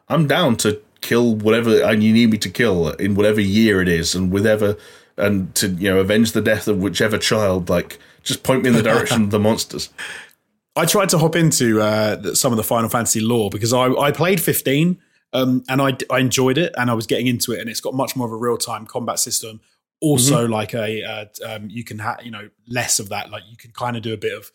I'm 0.07 0.25
down 0.25 0.55
to 0.57 0.81
kill 1.01 1.35
whatever 1.35 1.81
and 1.83 2.01
you 2.01 2.13
need 2.13 2.31
me 2.31 2.37
to 2.37 2.49
kill 2.49 2.91
in 2.91 3.15
whatever 3.15 3.41
year 3.41 3.81
it 3.81 3.89
is 3.89 4.15
and 4.15 4.31
whatever 4.31 4.77
and 5.17 5.53
to 5.55 5.67
you 5.67 5.89
know 5.89 5.99
avenge 5.99 6.31
the 6.31 6.41
death 6.41 6.69
of 6.69 6.77
whichever 6.77 7.17
child. 7.17 7.67
Like, 7.67 7.99
just 8.27 8.43
point 8.43 8.63
me 8.63 8.69
in 8.69 8.75
the 8.75 8.83
direction 8.83 9.23
of 9.23 9.31
the 9.31 9.39
monsters. 9.39 9.89
I 10.75 10.85
tried 10.85 11.09
to 11.09 11.17
hop 11.17 11.35
into 11.35 11.81
uh, 11.81 12.35
some 12.35 12.53
of 12.53 12.57
the 12.57 12.63
Final 12.63 12.89
Fantasy 12.89 13.19
lore 13.19 13.49
because 13.49 13.73
I, 13.73 13.87
I 13.87 14.11
played 14.11 14.39
15 14.39 14.99
um, 15.33 15.63
and 15.67 15.81
I, 15.81 15.97
I 16.11 16.19
enjoyed 16.19 16.59
it 16.59 16.73
and 16.77 16.91
I 16.91 16.93
was 16.93 17.07
getting 17.07 17.25
into 17.25 17.53
it 17.53 17.61
and 17.61 17.69
it's 17.69 17.81
got 17.81 17.95
much 17.95 18.15
more 18.15 18.27
of 18.27 18.33
a 18.33 18.37
real 18.37 18.57
time 18.57 18.85
combat 18.85 19.17
system. 19.17 19.61
Also, 20.01 20.43
mm-hmm. 20.43 20.53
like 20.53 20.75
a 20.75 21.03
uh, 21.03 21.25
um, 21.47 21.69
you 21.71 21.83
can 21.83 21.97
have 21.97 22.23
you 22.23 22.29
know 22.29 22.49
less 22.67 22.99
of 22.99 23.09
that. 23.09 23.31
Like 23.31 23.41
you 23.49 23.57
can 23.57 23.71
kind 23.71 23.97
of 23.97 24.03
do 24.03 24.13
a 24.13 24.17
bit 24.17 24.37
of 24.37 24.51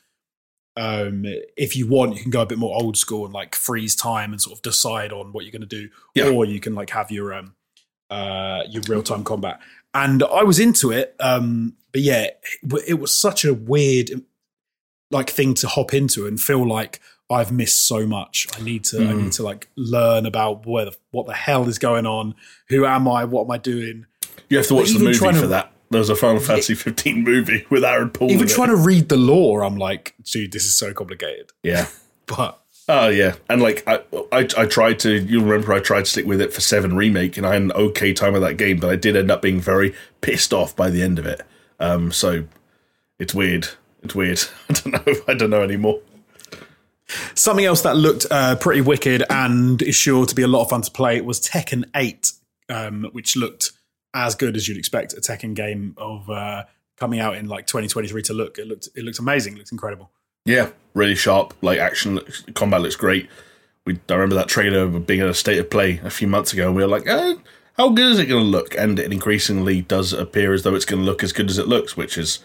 um, 0.77 1.25
if 1.57 1.75
you 1.75 1.89
want, 1.89 2.15
you 2.15 2.23
can 2.23 2.31
go 2.31 2.43
a 2.43 2.47
bit 2.47 2.59
more 2.59 2.77
old 2.81 2.97
school 2.97 3.25
and 3.25 3.35
like 3.35 3.57
freeze 3.57 3.97
time 3.97 4.31
and 4.31 4.41
sort 4.41 4.57
of 4.57 4.63
decide 4.63 5.13
on 5.13 5.33
what 5.33 5.45
you're 5.45 5.51
going 5.51 5.63
to 5.63 5.67
do, 5.67 5.89
yeah. 6.15 6.29
or 6.29 6.45
you 6.45 6.61
can 6.61 6.77
like 6.77 6.91
have 6.91 7.11
your 7.11 7.35
um, 7.35 7.57
uh, 8.09 8.63
your 8.69 8.83
real 8.87 9.03
time 9.03 9.25
combat 9.25 9.59
and 9.95 10.23
I 10.23 10.43
was 10.43 10.59
into 10.59 10.91
it. 10.91 11.15
Um, 11.21 11.75
but 11.93 12.01
yeah, 12.01 12.23
it, 12.23 12.85
it 12.89 12.95
was 13.01 13.17
such 13.17 13.45
a 13.45 13.53
weird 13.55 14.11
like 15.11 15.31
thing 15.31 15.55
to 15.55 15.69
hop 15.69 15.93
into 15.93 16.27
and 16.27 16.41
feel 16.41 16.67
like 16.67 17.01
I've 17.31 17.53
missed 17.53 17.87
so 17.87 18.07
much. 18.07 18.47
I 18.59 18.63
need 18.63 18.85
to 18.85 19.07
I 19.09 19.13
need 19.13 19.33
to 19.33 19.43
like 19.43 19.69
learn 19.77 20.27
about 20.27 20.67
where 20.67 20.87
the, 20.87 20.97
what 21.11 21.27
the 21.27 21.35
hell 21.35 21.69
is 21.69 21.79
going 21.79 22.07
on. 22.07 22.35
Who 22.69 22.85
am 22.87 23.07
I? 23.09 23.25
What 23.25 23.45
am 23.45 23.51
I 23.51 23.59
doing? 23.59 24.07
You 24.49 24.59
have 24.59 24.67
to 24.69 24.75
watch 24.75 24.91
the 24.91 24.99
movie 24.99 25.15
for 25.19 25.33
to- 25.33 25.47
that. 25.49 25.73
There 25.91 25.99
was 25.99 26.09
a 26.09 26.17
Final 26.17 26.41
Fantasy 26.41 26.75
15 26.75 27.23
movie 27.23 27.67
with 27.69 27.85
Aaron 27.85 28.09
Paul. 28.09 28.31
Even 28.31 28.49
trying 28.49 28.71
to 28.71 28.77
read 28.77 29.11
the 29.11 29.19
lore, 29.19 29.63
I'm 29.63 29.77
like, 29.77 30.15
dude, 30.23 30.51
this 30.51 30.65
is 30.65 30.75
so 30.75 30.95
complicated. 30.95 31.51
yeah. 31.63 31.87
But 32.27 32.62
Oh 32.95 33.09
yeah, 33.09 33.37
and 33.49 33.63
like 33.63 33.83
I, 33.87 34.01
I, 34.31 34.47
I 34.55 34.67
tried 34.67 34.99
to. 34.99 35.15
You 35.15 35.43
remember 35.43 35.73
I 35.73 35.81
tried 35.81 36.01
to 36.01 36.11
stick 36.11 36.27
with 36.27 36.43
it 36.43 36.53
for 36.53 36.61
Seven 36.61 36.95
remake, 36.95 37.39
and 37.39 37.47
I 37.47 37.55
had 37.55 37.63
an 37.63 37.73
okay 37.73 38.13
time 38.13 38.35
with 38.35 38.43
that 38.43 38.59
game, 38.59 38.81
but 38.81 38.91
I 38.91 38.97
did 38.97 39.17
end 39.17 39.31
up 39.31 39.41
being 39.41 39.63
very 39.63 39.95
pissed 40.21 40.53
off 40.53 40.77
by 40.77 40.91
the 40.91 41.03
end 41.03 41.19
of 41.19 41.25
it. 41.25 41.41
Um, 41.81 42.13
so 42.13 42.45
it's 43.19 43.33
weird. 43.33 43.67
It's 44.03 44.15
weird. 44.15 44.43
I 44.69 44.73
don't 44.75 44.93
know. 44.93 45.15
I 45.27 45.33
don't 45.33 45.49
know 45.49 45.63
anymore. 45.63 46.01
Something 47.35 47.65
else 47.65 47.81
that 47.81 47.97
looked 47.97 48.27
uh, 48.31 48.57
pretty 48.57 48.83
wicked 48.83 49.25
and 49.31 49.81
is 49.81 49.97
sure 49.97 50.27
to 50.27 50.35
be 50.35 50.43
a 50.43 50.47
lot 50.47 50.65
of 50.65 50.69
fun 50.69 50.83
to 50.83 50.91
play 50.91 51.19
was 51.23 51.41
Tekken 51.41 51.85
8, 51.97 52.31
um, 52.69 53.09
which 53.13 53.37
looked 53.37 53.73
as 54.13 54.35
good 54.35 54.55
as 54.55 54.69
you'd 54.69 54.77
expect 54.77 55.15
a 55.15 55.23
Tekken 55.23 55.55
game 55.55 55.95
of 55.97 56.29
uh, 56.29 56.65
coming 56.99 57.21
out 57.21 57.37
in 57.37 57.49
like 57.49 57.67
2023 57.67 58.21
to 58.25 58.35
look. 58.35 58.59
It 58.59 58.67
looked 58.67 58.91
it 58.95 59.03
looked 59.03 59.19
amazing. 59.19 59.55
It 59.55 59.61
looked 59.61 59.73
incredible. 59.73 60.11
Yeah, 60.45 60.71
really 60.95 61.15
sharp. 61.15 61.55
Like 61.63 61.79
action, 61.79 62.21
combat 62.55 62.83
looks 62.83 62.97
great. 62.97 63.29
We 63.85 63.99
I 64.09 64.15
remember 64.15 64.35
that 64.37 64.49
trailer 64.49 64.87
being 64.87 65.21
in 65.21 65.27
a 65.27 65.35
state 65.35 65.59
of 65.59 65.71
play 65.71 66.01
a 66.05 66.11
few 66.11 66.29
months 66.29 66.53
ago, 66.53 66.67
and 66.67 66.77
we 66.77 66.83
were 66.83 66.89
like, 66.89 67.07
eh, 67.07 67.35
"How 67.77 67.91
good 67.91 68.13
is 68.13 68.19
it 68.19 68.27
going 68.27 68.45
to 68.45 68.49
look?" 68.51 68.75
And 68.77 68.99
it 68.99 69.13
increasingly 69.13 69.83
does 69.83 70.13
appear 70.13 70.53
as 70.53 70.63
though 70.63 70.75
it's 70.75 70.85
going 70.85 71.03
to 71.03 71.07
look 71.07 71.23
as 71.23 71.33
good 71.33 71.51
as 71.51 71.59
it 71.59 71.67
looks, 71.69 71.97
which 71.97 72.17
is 72.17 72.41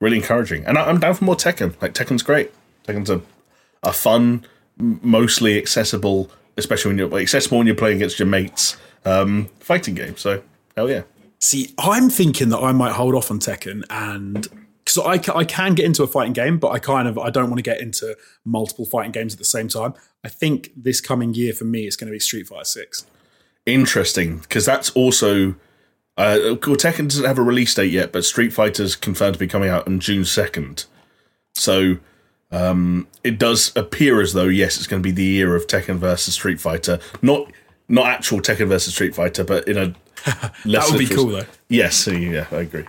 really 0.00 0.16
encouraging. 0.16 0.64
And 0.66 0.78
I, 0.78 0.84
I'm 0.84 1.00
down 1.00 1.14
for 1.14 1.24
more 1.24 1.36
Tekken. 1.36 1.80
Like 1.82 1.94
Tekken's 1.94 2.22
great. 2.22 2.52
Tekken's 2.86 3.10
a 3.10 3.20
a 3.82 3.92
fun, 3.92 4.44
mostly 4.78 5.58
accessible, 5.58 6.30
especially 6.56 6.90
when 6.90 6.98
you're 6.98 7.18
accessible 7.20 7.58
when 7.58 7.66
you're 7.66 7.76
playing 7.76 7.96
against 7.96 8.18
your 8.18 8.28
mates, 8.28 8.76
um, 9.04 9.48
fighting 9.60 9.94
game. 9.94 10.16
So 10.16 10.42
hell 10.76 10.90
yeah. 10.90 11.02
See, 11.38 11.74
I'm 11.78 12.10
thinking 12.10 12.48
that 12.48 12.58
I 12.58 12.72
might 12.72 12.92
hold 12.92 13.14
off 13.14 13.30
on 13.30 13.38
Tekken 13.38 13.84
and 13.90 14.48
because 14.88 15.28
I, 15.28 15.38
I 15.38 15.44
can 15.44 15.74
get 15.74 15.84
into 15.84 16.02
a 16.02 16.06
fighting 16.06 16.32
game, 16.32 16.58
but 16.58 16.68
I 16.68 16.78
kind 16.78 17.06
of 17.06 17.18
I 17.18 17.30
don't 17.30 17.50
want 17.50 17.58
to 17.58 17.62
get 17.62 17.80
into 17.80 18.16
multiple 18.44 18.86
fighting 18.86 19.12
games 19.12 19.34
at 19.34 19.38
the 19.38 19.44
same 19.44 19.68
time. 19.68 19.94
I 20.24 20.28
think 20.28 20.70
this 20.76 21.00
coming 21.00 21.34
year 21.34 21.52
for 21.52 21.64
me 21.64 21.86
it's 21.86 21.96
going 21.96 22.08
to 22.08 22.12
be 22.12 22.20
Street 22.20 22.46
Fighter 22.46 22.64
Six. 22.64 23.06
interesting 23.66 24.38
because 24.38 24.64
that's 24.64 24.90
also 24.90 25.50
uh, 26.16 26.38
well, 26.42 26.76
Tekken 26.76 27.08
doesn't 27.08 27.24
have 27.24 27.38
a 27.38 27.42
release 27.42 27.74
date 27.74 27.92
yet, 27.92 28.12
but 28.12 28.24
Street 28.24 28.52
Fighter's 28.52 28.96
confirmed 28.96 29.34
to 29.34 29.38
be 29.38 29.46
coming 29.46 29.68
out 29.68 29.86
on 29.86 30.00
June 30.00 30.24
second. 30.24 30.86
So 31.54 31.98
um, 32.50 33.06
it 33.22 33.38
does 33.38 33.72
appear 33.76 34.20
as 34.20 34.32
though 34.32 34.48
yes, 34.48 34.78
it's 34.78 34.86
going 34.86 35.02
to 35.02 35.06
be 35.06 35.12
the 35.12 35.24
year 35.24 35.54
of 35.54 35.66
Tekken 35.66 35.98
versus 35.98 36.34
Street 36.34 36.60
Fighter, 36.60 36.98
not 37.20 37.52
not 37.88 38.06
actual 38.06 38.40
Tekken 38.40 38.68
versus 38.68 38.94
Street 38.94 39.14
Fighter, 39.14 39.44
but 39.44 39.68
in 39.68 39.76
a 39.76 39.94
That 40.64 40.86
would 40.90 40.98
be 40.98 41.06
cool 41.06 41.26
though. 41.26 41.46
Yes, 41.68 42.06
yeah, 42.06 42.46
I 42.50 42.56
agree. 42.56 42.86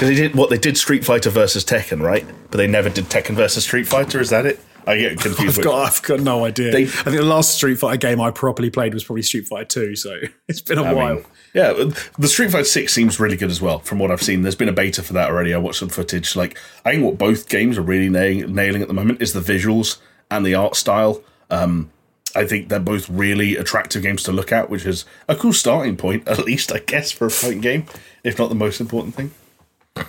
Because 0.00 0.16
they 0.16 0.28
did 0.28 0.34
what 0.34 0.48
they 0.48 0.56
did 0.56 0.78
Street 0.78 1.04
Fighter 1.04 1.28
versus 1.28 1.62
Tekken, 1.62 2.00
right? 2.00 2.24
But 2.50 2.56
they 2.56 2.66
never 2.66 2.88
did 2.88 3.04
Tekken 3.10 3.34
versus 3.34 3.64
Street 3.64 3.86
Fighter. 3.86 4.18
Is 4.18 4.30
that 4.30 4.46
it? 4.46 4.58
I 4.86 4.96
get 4.96 5.20
confused. 5.20 5.58
I've 5.58 5.64
got 5.66 5.86
I've 5.92 6.02
got 6.02 6.20
no 6.20 6.46
idea. 6.46 6.72
They- 6.72 6.84
I 6.84 6.86
think 6.86 7.16
the 7.16 7.22
last 7.22 7.54
Street 7.56 7.74
Fighter 7.78 7.98
game 7.98 8.18
I 8.18 8.30
properly 8.30 8.70
played 8.70 8.94
was 8.94 9.04
probably 9.04 9.20
Street 9.20 9.46
Fighter 9.46 9.66
Two, 9.66 9.96
so 9.96 10.18
it's 10.48 10.62
been 10.62 10.78
a 10.78 10.84
I 10.84 10.92
while. 10.94 11.14
mean, 11.16 11.24
yeah, 11.52 11.74
the 12.18 12.28
Street 12.28 12.50
Fighter 12.50 12.64
Six 12.64 12.94
seems 12.94 13.20
really 13.20 13.36
good 13.36 13.50
as 13.50 13.60
well. 13.60 13.80
From 13.80 13.98
what 13.98 14.10
I've 14.10 14.22
seen, 14.22 14.40
there's 14.40 14.54
been 14.54 14.70
a 14.70 14.72
beta 14.72 15.02
for 15.02 15.12
that 15.12 15.28
already. 15.28 15.52
I 15.52 15.58
watched 15.58 15.80
some 15.80 15.90
footage. 15.90 16.34
Like, 16.34 16.56
I 16.86 16.92
think 16.92 17.04
what 17.04 17.18
both 17.18 17.50
games 17.50 17.76
are 17.76 17.82
really 17.82 18.08
nailing, 18.08 18.54
nailing 18.54 18.80
at 18.80 18.88
the 18.88 18.94
moment 18.94 19.20
is 19.20 19.34
the 19.34 19.40
visuals 19.40 19.98
and 20.30 20.46
the 20.46 20.54
art 20.54 20.76
style. 20.76 21.22
Um, 21.50 21.90
I 22.34 22.46
think 22.46 22.70
they're 22.70 22.80
both 22.80 23.06
really 23.10 23.54
attractive 23.54 24.02
games 24.02 24.22
to 24.22 24.32
look 24.32 24.50
at, 24.50 24.70
which 24.70 24.86
is 24.86 25.04
a 25.28 25.36
cool 25.36 25.52
starting 25.52 25.98
point, 25.98 26.26
at 26.26 26.38
least 26.46 26.72
I 26.72 26.78
guess, 26.78 27.12
for 27.12 27.26
a 27.26 27.30
fighting 27.30 27.60
game, 27.60 27.84
if 28.24 28.38
not 28.38 28.48
the 28.48 28.54
most 28.54 28.80
important 28.80 29.14
thing. 29.14 29.32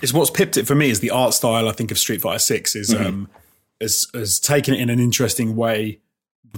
It's 0.02 0.14
what's 0.14 0.30
pipped 0.32 0.58
it 0.58 0.68
for 0.68 0.76
me 0.76 0.90
is 0.90 1.00
the 1.00 1.12
art 1.12 1.34
style. 1.34 1.68
I 1.68 1.72
think 1.72 1.92
of 1.92 1.98
Street 2.00 2.22
Fighter 2.22 2.40
Six 2.40 2.76
is 2.76 2.94
Mm-hmm. 2.94 3.06
um 3.06 3.30
has 3.80 4.08
has 4.14 4.40
taken 4.40 4.74
it 4.76 4.80
in 4.80 4.90
an 4.90 5.00
interesting 5.00 5.56
way 5.56 6.00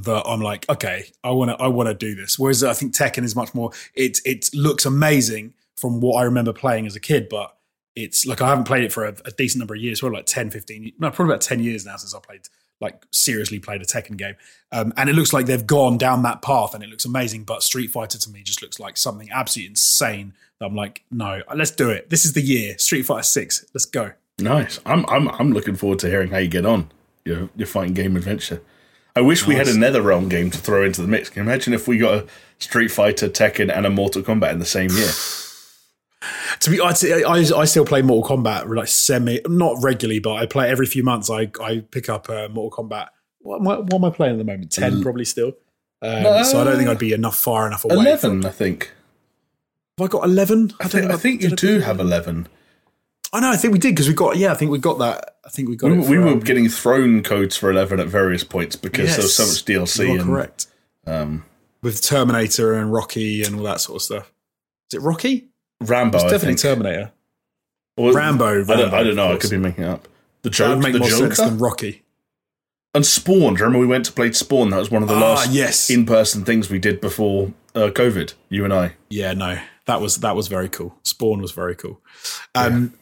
that 0.01 0.23
I'm 0.25 0.41
like, 0.41 0.67
okay, 0.69 1.05
I 1.23 1.31
want 1.31 1.51
to 1.51 1.55
I 1.63 1.67
want 1.67 1.87
to 1.87 1.93
do 1.93 2.15
this. 2.15 2.37
Whereas 2.37 2.63
I 2.63 2.73
think 2.73 2.93
Tekken 2.95 3.23
is 3.23 3.35
much 3.35 3.53
more. 3.53 3.71
It 3.95 4.19
it 4.25 4.49
looks 4.53 4.85
amazing 4.85 5.53
from 5.77 6.01
what 6.01 6.19
I 6.19 6.23
remember 6.23 6.53
playing 6.53 6.85
as 6.85 6.95
a 6.95 6.99
kid, 6.99 7.29
but 7.29 7.55
it's 7.95 8.25
like 8.25 8.41
I 8.41 8.49
haven't 8.49 8.65
played 8.65 8.83
it 8.83 8.91
for 8.91 9.05
a, 9.05 9.15
a 9.25 9.31
decent 9.31 9.59
number 9.59 9.75
of 9.75 9.81
years, 9.81 9.99
probably 9.99 10.17
like 10.17 10.25
10, 10.25 10.49
15, 10.49 10.93
no, 10.97 11.11
probably 11.11 11.31
about 11.33 11.41
10 11.41 11.59
years 11.59 11.85
now 11.85 11.95
since 11.95 12.15
I 12.15 12.19
played 12.19 12.41
like 12.81 13.05
seriously 13.11 13.59
played 13.59 13.81
a 13.81 13.85
Tekken 13.85 14.17
game. 14.17 14.35
Um, 14.71 14.93
and 14.97 15.09
it 15.09 15.13
looks 15.13 15.31
like 15.31 15.45
they've 15.45 15.65
gone 15.65 15.97
down 15.97 16.23
that 16.23 16.41
path 16.41 16.73
and 16.73 16.83
it 16.83 16.89
looks 16.89 17.05
amazing. 17.05 17.43
But 17.43 17.63
Street 17.63 17.91
Fighter 17.91 18.17
to 18.17 18.29
me 18.31 18.41
just 18.41 18.61
looks 18.61 18.79
like 18.79 18.97
something 18.97 19.29
absolutely 19.31 19.69
insane. 19.69 20.33
I'm 20.63 20.75
like, 20.75 21.03
no, 21.11 21.41
let's 21.55 21.71
do 21.71 21.89
it. 21.89 22.09
This 22.09 22.25
is 22.25 22.33
the 22.33 22.41
year. 22.41 22.77
Street 22.77 23.03
Fighter 23.03 23.23
Six. 23.23 23.65
Let's 23.73 23.85
go. 23.85 24.11
Nice. 24.39 24.79
I'm 24.85 25.05
I'm 25.07 25.29
I'm 25.29 25.51
looking 25.51 25.75
forward 25.75 25.99
to 25.99 26.09
hearing 26.09 26.31
how 26.31 26.37
you 26.37 26.47
get 26.47 26.65
on 26.65 26.91
your 27.25 27.49
your 27.55 27.67
fighting 27.67 27.93
game 27.93 28.15
adventure. 28.15 28.61
I 29.15 29.21
wish 29.21 29.45
we 29.45 29.55
had 29.55 29.67
a 29.67 29.73
NetherRealm 29.73 30.27
game 30.27 30.49
to 30.49 30.57
throw 30.57 30.83
into 30.83 31.01
the 31.01 31.07
mix. 31.07 31.29
Can 31.29 31.43
you 31.43 31.49
imagine 31.49 31.73
if 31.73 31.87
we 31.87 31.99
got 31.99 32.13
a 32.15 32.27
Street 32.57 32.87
Fighter, 32.87 33.29
Tekken, 33.29 33.71
and 33.71 33.85
a 33.85 33.91
Mortal 33.91 34.23
Kombat 34.23 34.51
in 34.53 34.59
the 34.59 34.65
same 34.65 34.89
year? 34.91 35.09
To 36.59 36.69
be, 36.69 36.79
I'd 36.79 36.95
I, 37.03 37.59
I 37.59 37.65
still 37.65 37.83
play 37.83 38.01
Mortal 38.01 38.37
Kombat 38.37 38.73
like 38.73 38.87
semi, 38.87 39.41
not 39.45 39.75
regularly, 39.81 40.19
but 40.19 40.35
I 40.35 40.45
play 40.45 40.69
every 40.69 40.85
few 40.85 41.03
months. 41.03 41.29
I 41.29 41.51
I 41.59 41.83
pick 41.91 42.07
up 42.07 42.29
uh, 42.29 42.47
Mortal 42.47 42.85
Kombat. 42.85 43.07
What 43.39 43.59
am, 43.59 43.67
I, 43.67 43.79
what 43.79 43.95
am 43.95 44.05
I 44.05 44.09
playing 44.09 44.35
at 44.35 44.37
the 44.37 44.45
moment? 44.45 44.71
Ten, 44.71 45.01
probably 45.01 45.25
still. 45.25 45.57
Um, 46.01 46.43
so 46.45 46.61
I 46.61 46.63
don't 46.63 46.77
think 46.77 46.87
I'd 46.87 46.99
be 46.99 47.11
enough 47.11 47.35
far 47.35 47.67
enough 47.67 47.83
away. 47.83 47.95
Eleven, 47.95 48.45
I 48.45 48.51
think. 48.51 48.91
Have 49.97 50.05
I 50.05 50.07
got 50.09 50.23
eleven? 50.25 50.71
I 50.79 50.87
think, 50.87 51.11
I 51.11 51.17
think 51.17 51.41
you 51.43 51.49
do 51.49 51.79
have 51.79 51.99
eleven. 51.99 52.47
I 53.31 53.39
know. 53.39 53.49
I 53.51 53.57
think 53.57 53.73
we 53.73 53.79
did 53.79 53.89
because 53.95 54.07
we 54.07 54.13
got. 54.13 54.37
Yeah, 54.37 54.51
I 54.51 54.55
think 54.55 54.71
we 54.71 54.79
got 54.79 54.97
that. 54.99 55.37
I 55.45 55.49
think 55.49 55.69
we 55.69 55.75
got. 55.75 55.91
We, 55.91 55.99
it 55.99 56.09
we 56.09 56.17
were 56.17 56.29
um, 56.29 56.39
getting 56.39 56.67
thrown 56.69 57.21
codes 57.21 57.55
for 57.55 57.69
eleven 57.69 57.99
at 57.99 58.07
various 58.07 58.43
points 58.43 58.75
because 58.75 59.09
there 59.15 59.23
was 59.23 59.35
so 59.35 59.43
much 59.45 59.65
DLC. 59.65 60.11
And, 60.19 60.23
correct. 60.23 60.67
Um, 61.05 61.45
With 61.81 62.01
Terminator 62.01 62.73
and 62.73 62.91
Rocky 62.91 63.43
and 63.43 63.55
all 63.57 63.63
that 63.63 63.81
sort 63.81 63.97
of 63.97 64.01
stuff. 64.01 64.31
Is 64.91 64.97
it 64.99 65.01
Rocky? 65.01 65.49
Rambo, 65.81 66.17
It's 66.17 66.25
I 66.25 66.29
definitely. 66.29 66.55
Terminator. 66.55 67.11
Or- 67.97 68.13
Rambo, 68.13 68.63
I 68.63 68.65
don't, 68.65 68.93
I 68.93 69.03
don't 69.03 69.15
know. 69.15 69.33
I 69.33 69.37
could 69.37 69.49
be 69.51 69.57
making 69.57 69.83
it 69.83 69.87
up. 69.89 70.07
The 70.41 70.49
That 70.49 70.55
joke, 70.55 70.69
would 70.77 70.83
make 70.83 70.93
the 70.93 70.99
more 70.99 71.09
sense 71.09 71.37
than 71.37 71.57
Rocky. 71.59 72.03
and 72.95 73.05
Spawn. 73.05 73.53
Do 73.55 73.59
you 73.59 73.65
remember 73.65 73.79
we 73.79 73.85
went 73.85 74.05
to 74.05 74.11
play 74.11 74.31
Spawn? 74.31 74.69
That 74.69 74.77
was 74.77 74.89
one 74.89 75.03
of 75.03 75.09
the 75.09 75.15
Ah, 75.15 75.19
last 75.19 75.51
yes. 75.51 75.89
in-person 75.89 76.45
things 76.45 76.69
we 76.69 76.79
did 76.79 76.99
before 77.01 77.53
uh, 77.75 77.89
COVID. 77.93 78.33
You 78.49 78.63
and 78.63 78.73
I. 78.73 78.93
Yeah, 79.09 79.33
no, 79.33 79.59
that 79.85 80.01
was 80.01 80.17
that 80.17 80.35
was 80.35 80.47
very 80.47 80.69
cool. 80.69 80.95
Spawn 81.03 81.41
was 81.41 81.51
very 81.51 81.75
cool. 81.75 82.01
Um, 82.55 82.93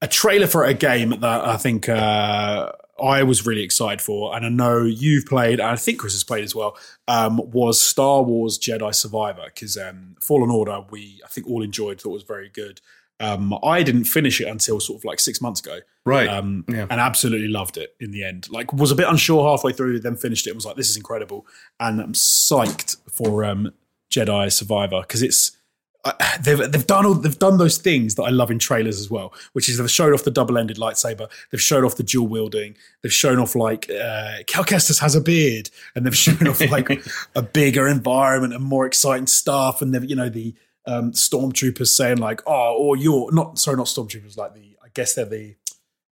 A 0.00 0.06
trailer 0.06 0.46
for 0.46 0.64
a 0.64 0.74
game 0.74 1.10
that 1.10 1.44
I 1.44 1.56
think 1.56 1.88
uh, 1.88 2.70
I 3.02 3.22
was 3.24 3.44
really 3.46 3.62
excited 3.62 4.00
for, 4.00 4.34
and 4.36 4.46
I 4.46 4.48
know 4.48 4.82
you've 4.84 5.26
played, 5.26 5.58
and 5.60 5.68
I 5.68 5.76
think 5.76 5.98
Chris 5.98 6.12
has 6.14 6.22
played 6.24 6.44
as 6.44 6.54
well. 6.54 6.76
Um, 7.08 7.38
was 7.50 7.80
Star 7.80 8.22
Wars 8.22 8.58
Jedi 8.58 8.94
Survivor 8.94 9.42
because 9.46 9.76
um, 9.76 10.14
Fallen 10.20 10.50
Order 10.50 10.84
we 10.90 11.20
I 11.24 11.28
think 11.28 11.48
all 11.48 11.62
enjoyed, 11.62 12.00
thought 12.00 12.10
was 12.12 12.22
very 12.22 12.48
good. 12.48 12.80
Um, 13.20 13.52
I 13.64 13.82
didn't 13.82 14.04
finish 14.04 14.40
it 14.40 14.46
until 14.46 14.78
sort 14.78 15.00
of 15.00 15.04
like 15.04 15.18
six 15.18 15.40
months 15.40 15.58
ago, 15.58 15.80
Right. 16.04 16.28
um, 16.28 16.64
Yeah. 16.68 16.86
and 16.88 17.00
absolutely 17.00 17.48
loved 17.48 17.76
it 17.76 17.96
in 17.98 18.12
the 18.12 18.22
end. 18.22 18.46
Like, 18.48 18.72
was 18.72 18.92
a 18.92 18.94
bit 18.94 19.08
unsure 19.08 19.44
halfway 19.50 19.72
through, 19.72 19.98
then 19.98 20.14
finished 20.14 20.46
it 20.46 20.50
and 20.50 20.56
was 20.56 20.64
like, 20.64 20.76
"This 20.76 20.88
is 20.88 20.96
incredible," 20.96 21.44
and 21.80 22.00
I'm 22.00 22.12
psyched 22.12 22.96
for 23.10 23.44
um, 23.44 23.72
Jedi 24.08 24.52
Survivor 24.52 25.00
because 25.00 25.22
it's 25.22 25.57
uh, 26.04 26.12
they've 26.40 26.58
they've 26.70 26.86
done 26.86 27.04
all 27.06 27.14
they've 27.14 27.38
done 27.38 27.58
those 27.58 27.78
things 27.78 28.14
that 28.14 28.22
I 28.22 28.30
love 28.30 28.50
in 28.50 28.58
trailers 28.58 29.00
as 29.00 29.10
well, 29.10 29.32
which 29.52 29.68
is 29.68 29.78
they've 29.78 29.90
showed 29.90 30.14
off 30.14 30.24
the 30.24 30.30
double 30.30 30.56
ended 30.56 30.76
lightsaber, 30.76 31.28
they've 31.50 31.60
shown 31.60 31.84
off 31.84 31.96
the 31.96 32.02
dual 32.02 32.28
wielding, 32.28 32.76
they've 33.02 33.12
shown 33.12 33.38
off 33.38 33.54
like 33.54 33.90
uh, 33.90 34.38
Cal 34.46 34.64
Kestis 34.64 35.00
has 35.00 35.14
a 35.14 35.20
beard, 35.20 35.70
and 35.94 36.06
they've 36.06 36.16
shown 36.16 36.46
off 36.46 36.60
like 36.70 36.88
a 37.34 37.42
bigger 37.42 37.88
environment 37.88 38.54
and 38.54 38.62
more 38.62 38.86
exciting 38.86 39.26
stuff, 39.26 39.82
and 39.82 39.94
they've 39.94 40.08
you 40.08 40.16
know 40.16 40.28
the 40.28 40.54
um, 40.86 41.12
stormtroopers 41.12 41.88
saying 41.88 42.18
like, 42.18 42.40
oh, 42.46 42.74
or 42.78 42.96
you're 42.96 43.32
not 43.32 43.58
sorry, 43.58 43.76
not 43.76 43.86
stormtroopers, 43.86 44.36
like 44.36 44.54
the 44.54 44.76
I 44.82 44.88
guess 44.94 45.14
they're 45.14 45.24
the 45.24 45.56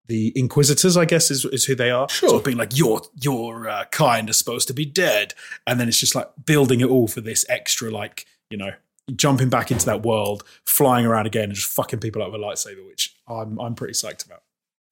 the 0.08 0.32
inquisitors 0.34 0.96
i 0.96 1.04
guess 1.04 1.30
is, 1.30 1.44
is 1.46 1.64
who 1.64 1.76
they 1.76 1.90
are 1.90 2.08
Sure. 2.08 2.34
of 2.34 2.44
being 2.44 2.56
like 2.56 2.76
your 2.76 3.02
your 3.20 3.68
uh, 3.68 3.84
kind 3.92 4.28
are 4.28 4.32
supposed 4.32 4.66
to 4.66 4.74
be 4.74 4.84
dead 4.84 5.32
and 5.64 5.78
then 5.78 5.86
it's 5.86 5.98
just 5.98 6.16
like 6.16 6.28
building 6.44 6.80
it 6.80 6.88
all 6.88 7.06
for 7.06 7.20
this 7.20 7.46
extra 7.48 7.88
like 7.88 8.26
you 8.50 8.58
know 8.58 8.72
jumping 9.16 9.48
back 9.48 9.70
into 9.70 9.86
that 9.86 10.02
world 10.02 10.44
flying 10.64 11.06
around 11.06 11.26
again 11.26 11.44
and 11.44 11.54
just 11.54 11.72
fucking 11.72 12.00
people 12.00 12.22
up 12.22 12.32
with 12.32 12.40
a 12.40 12.44
lightsaber 12.44 12.86
which 12.86 13.14
i'm 13.28 13.58
i'm 13.60 13.74
pretty 13.74 13.94
psyched 13.94 14.24
about 14.26 14.42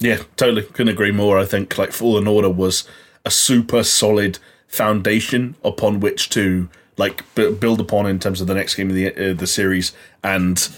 Yeah, 0.00 0.22
totally. 0.36 0.62
Couldn't 0.62 0.92
agree 0.94 1.12
more. 1.12 1.38
I 1.38 1.44
think 1.44 1.76
like 1.76 1.92
Fallen 1.92 2.26
Order 2.26 2.48
was 2.48 2.84
a 3.26 3.30
super 3.30 3.82
solid 3.84 4.38
foundation 4.66 5.56
upon 5.62 6.00
which 6.00 6.30
to 6.30 6.68
like 6.96 7.22
b- 7.34 7.52
build 7.52 7.80
upon 7.80 8.06
in 8.06 8.18
terms 8.18 8.40
of 8.40 8.46
the 8.46 8.54
next 8.54 8.74
game 8.76 8.88
of 8.88 8.96
the 8.96 9.08
uh, 9.14 9.34
the 9.34 9.46
series, 9.46 9.92
and 10.24 10.68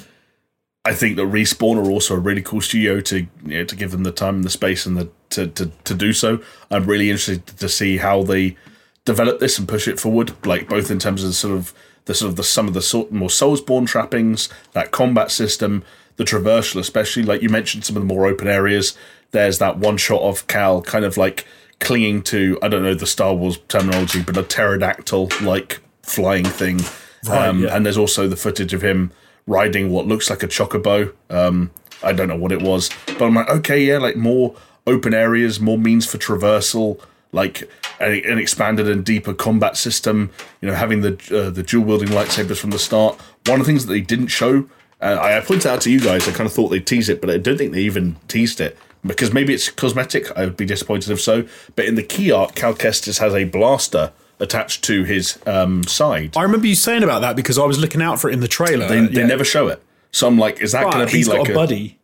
I 0.84 0.94
think 0.94 1.16
that 1.16 1.22
Respawn 1.26 1.76
are 1.76 1.90
also 1.90 2.16
a 2.16 2.18
really 2.18 2.42
cool 2.42 2.60
studio 2.60 3.00
to 3.00 3.18
you 3.18 3.58
know, 3.58 3.64
to 3.64 3.76
give 3.76 3.92
them 3.92 4.02
the 4.02 4.12
time 4.12 4.36
and 4.36 4.44
the 4.44 4.50
space 4.50 4.86
and 4.86 4.96
the 4.96 5.08
to, 5.30 5.46
to, 5.46 5.66
to 5.84 5.94
do 5.94 6.12
so. 6.12 6.42
I'm 6.70 6.84
really 6.84 7.08
interested 7.10 7.46
to 7.46 7.68
see 7.68 7.98
how 7.98 8.24
they 8.24 8.56
develop 9.04 9.38
this 9.38 9.58
and 9.58 9.68
push 9.68 9.86
it 9.86 10.00
forward, 10.00 10.34
like 10.44 10.68
both 10.68 10.90
in 10.90 10.98
terms 10.98 11.22
of 11.22 11.34
sort 11.34 11.54
of 11.56 11.72
the 12.04 12.14
sort 12.14 12.30
of 12.30 12.36
the 12.36 12.44
some 12.44 12.68
of 12.68 12.74
the 12.74 12.82
sort 12.82 13.12
more 13.12 13.28
Soulsborne 13.28 13.86
trappings, 13.86 14.48
that 14.72 14.90
combat 14.90 15.30
system, 15.30 15.84
the 16.16 16.24
traversal, 16.24 16.80
especially 16.80 17.22
like 17.22 17.42
you 17.42 17.48
mentioned 17.48 17.84
some 17.84 17.96
of 17.96 18.02
the 18.02 18.14
more 18.14 18.26
open 18.26 18.48
areas. 18.48 18.96
There's 19.30 19.58
that 19.58 19.78
one 19.78 19.96
shot 19.96 20.22
of 20.22 20.46
Cal 20.46 20.82
kind 20.82 21.04
of 21.04 21.16
like 21.16 21.46
clinging 21.80 22.22
to 22.22 22.58
I 22.62 22.68
don't 22.68 22.82
know 22.82 22.94
the 22.94 23.06
Star 23.06 23.34
Wars 23.34 23.58
terminology, 23.68 24.22
but 24.22 24.36
a 24.36 24.42
pterodactyl 24.42 25.30
like 25.42 25.80
flying 26.02 26.44
thing. 26.44 26.80
Right, 27.26 27.48
um, 27.48 27.62
yeah. 27.62 27.74
And 27.74 27.86
there's 27.86 27.98
also 27.98 28.26
the 28.28 28.36
footage 28.36 28.74
of 28.74 28.82
him 28.82 29.12
riding 29.46 29.90
what 29.90 30.06
looks 30.06 30.30
like 30.30 30.42
a 30.42 30.48
chocobo. 30.48 31.12
Um, 31.30 31.70
I 32.02 32.12
don't 32.12 32.28
know 32.28 32.36
what 32.36 32.52
it 32.52 32.62
was, 32.62 32.90
but 33.06 33.22
I'm 33.22 33.34
like, 33.34 33.48
okay, 33.48 33.84
yeah, 33.84 33.98
like 33.98 34.16
more 34.16 34.56
open 34.86 35.14
areas, 35.14 35.60
more 35.60 35.78
means 35.78 36.04
for 36.04 36.18
traversal, 36.18 37.00
like 37.30 37.70
an, 38.00 38.22
an 38.24 38.38
expanded 38.38 38.88
and 38.88 39.04
deeper 39.04 39.34
combat 39.34 39.76
system. 39.76 40.30
You 40.60 40.68
know, 40.68 40.74
having 40.74 41.00
the 41.02 41.12
uh, 41.30 41.50
the 41.50 41.62
dual 41.62 41.84
wielding 41.84 42.08
lightsabers 42.08 42.58
from 42.58 42.70
the 42.70 42.78
start. 42.78 43.20
One 43.46 43.60
of 43.60 43.66
the 43.66 43.72
things 43.72 43.86
that 43.86 43.92
they 43.92 44.00
didn't 44.00 44.28
show, 44.28 44.68
uh, 45.00 45.04
I 45.20 45.38
I 45.38 45.40
pointed 45.40 45.66
out 45.66 45.80
to 45.82 45.90
you 45.90 46.00
guys, 46.00 46.28
I 46.28 46.32
kind 46.32 46.46
of 46.46 46.52
thought 46.52 46.68
they'd 46.68 46.86
tease 46.86 47.08
it, 47.08 47.20
but 47.20 47.30
I 47.30 47.38
don't 47.38 47.56
think 47.58 47.72
they 47.72 47.80
even 47.82 48.16
teased 48.28 48.60
it 48.60 48.76
because 49.04 49.32
maybe 49.32 49.52
it's 49.52 49.68
cosmetic. 49.70 50.30
I 50.36 50.44
would 50.44 50.56
be 50.56 50.64
disappointed 50.66 51.10
if 51.10 51.20
so. 51.20 51.44
But 51.74 51.86
in 51.86 51.96
the 51.96 52.02
key 52.04 52.30
art, 52.30 52.54
Cal 52.54 52.74
Kestis 52.74 53.18
has 53.18 53.34
a 53.34 53.44
blaster 53.44 54.12
attached 54.40 54.82
to 54.84 55.04
his 55.04 55.38
um, 55.46 55.84
side. 55.84 56.36
I 56.36 56.42
remember 56.42 56.66
you 56.66 56.74
saying 56.74 57.02
about 57.04 57.20
that 57.20 57.36
because 57.36 57.58
I 57.58 57.64
was 57.64 57.78
looking 57.78 58.02
out 58.02 58.20
for 58.20 58.28
it 58.30 58.32
in 58.32 58.40
the 58.40 58.48
trailer. 58.48 58.88
They, 58.88 59.06
they 59.06 59.20
Yeah. 59.20 59.26
never 59.26 59.44
show 59.44 59.68
it. 59.68 59.82
So 60.10 60.26
I'm 60.26 60.38
like, 60.38 60.60
is 60.60 60.72
that 60.72 60.90
going 60.92 61.06
to 61.06 61.12
be 61.12 61.24
like 61.24 61.38
got 61.38 61.50
a 61.50 61.54
buddy. 61.54 61.98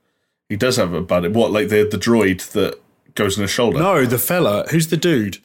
He 0.48 0.56
does 0.56 0.77
have 0.77 0.93
a 0.94 1.01
buddy. 1.02 1.28
What, 1.28 1.51
like 1.52 1.69
the 1.69 1.85
the 1.85 1.98
droid 1.98 2.52
that 2.52 2.81
goes 3.15 3.36
on 3.39 3.43
his 3.43 3.51
shoulder? 3.51 3.78
No, 3.81 4.06
the 4.06 4.19
fella. 4.19 4.66
Who's 4.70 4.86
the 4.89 4.97
dude? 4.97 5.39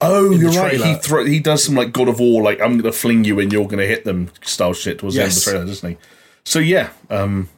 Oh, 0.00 0.30
you're 0.30 0.52
right. 0.52 0.80
He 0.80 0.94
thro- 0.94 1.24
he 1.24 1.40
does 1.40 1.64
some 1.64 1.74
like 1.74 1.92
God 1.92 2.08
of 2.08 2.20
War, 2.20 2.42
like 2.42 2.60
I'm 2.60 2.72
going 2.78 2.84
to 2.84 2.92
fling 2.92 3.24
you 3.24 3.40
and 3.40 3.52
you're 3.52 3.64
going 3.64 3.78
to 3.78 3.86
hit 3.86 4.04
them 4.04 4.30
style 4.42 4.72
shit 4.72 4.98
towards 5.00 5.16
Yes. 5.16 5.24
the 5.24 5.26
end 5.26 5.32
of 5.32 5.44
the 5.44 5.50
trailer, 5.50 5.66
doesn't 5.66 5.90
he? 5.90 5.96
So 6.44 6.58
yeah, 6.60 6.90
um, 7.10 7.48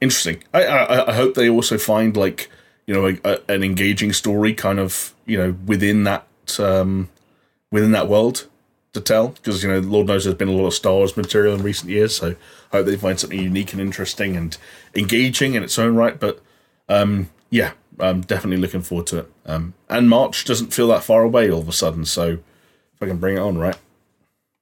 interesting. 0.00 0.42
I, 0.54 0.64
I 0.64 1.10
I 1.10 1.14
hope 1.14 1.34
they 1.34 1.48
also 1.48 1.78
find 1.78 2.16
like 2.16 2.50
you 2.86 2.94
know 2.94 3.06
a, 3.06 3.18
a, 3.24 3.38
an 3.52 3.62
engaging 3.62 4.12
story, 4.12 4.54
kind 4.54 4.78
of 4.78 5.14
you 5.26 5.36
know 5.36 5.56
within 5.66 6.04
that 6.04 6.26
um, 6.58 7.08
within 7.70 7.92
that 7.92 8.08
world 8.08 8.46
to 8.92 9.00
tell 9.00 9.28
because 9.28 9.62
you 9.62 9.68
know 9.70 9.78
Lord 9.78 10.06
knows 10.08 10.24
there's 10.24 10.36
been 10.36 10.48
a 10.48 10.52
lot 10.52 10.66
of 10.66 10.74
Star 10.74 10.94
Wars 10.94 11.16
material 11.16 11.54
in 11.54 11.62
recent 11.62 11.90
years, 11.90 12.16
so 12.16 12.34
I 12.72 12.76
hope 12.78 12.86
they 12.86 12.96
find 12.96 13.20
something 13.20 13.38
unique 13.38 13.72
and 13.72 13.80
interesting 13.80 14.36
and 14.36 14.56
engaging 14.94 15.54
in 15.54 15.62
its 15.62 15.78
own 15.78 15.94
right. 15.94 16.18
But 16.18 16.40
um, 16.88 17.28
yeah, 17.50 17.72
I'm 17.98 18.22
definitely 18.22 18.56
looking 18.56 18.82
forward 18.82 19.06
to 19.08 19.18
it. 19.18 19.32
Um, 19.46 19.74
and 19.88 20.08
March 20.08 20.44
doesn't 20.44 20.72
feel 20.72 20.88
that 20.88 21.02
far 21.02 21.22
away 21.22 21.50
all 21.50 21.60
of 21.60 21.68
a 21.68 21.72
sudden, 21.72 22.04
so 22.04 22.28
if 22.30 23.02
I 23.02 23.06
can 23.06 23.18
bring 23.18 23.36
it 23.36 23.40
on, 23.40 23.58
right? 23.58 23.76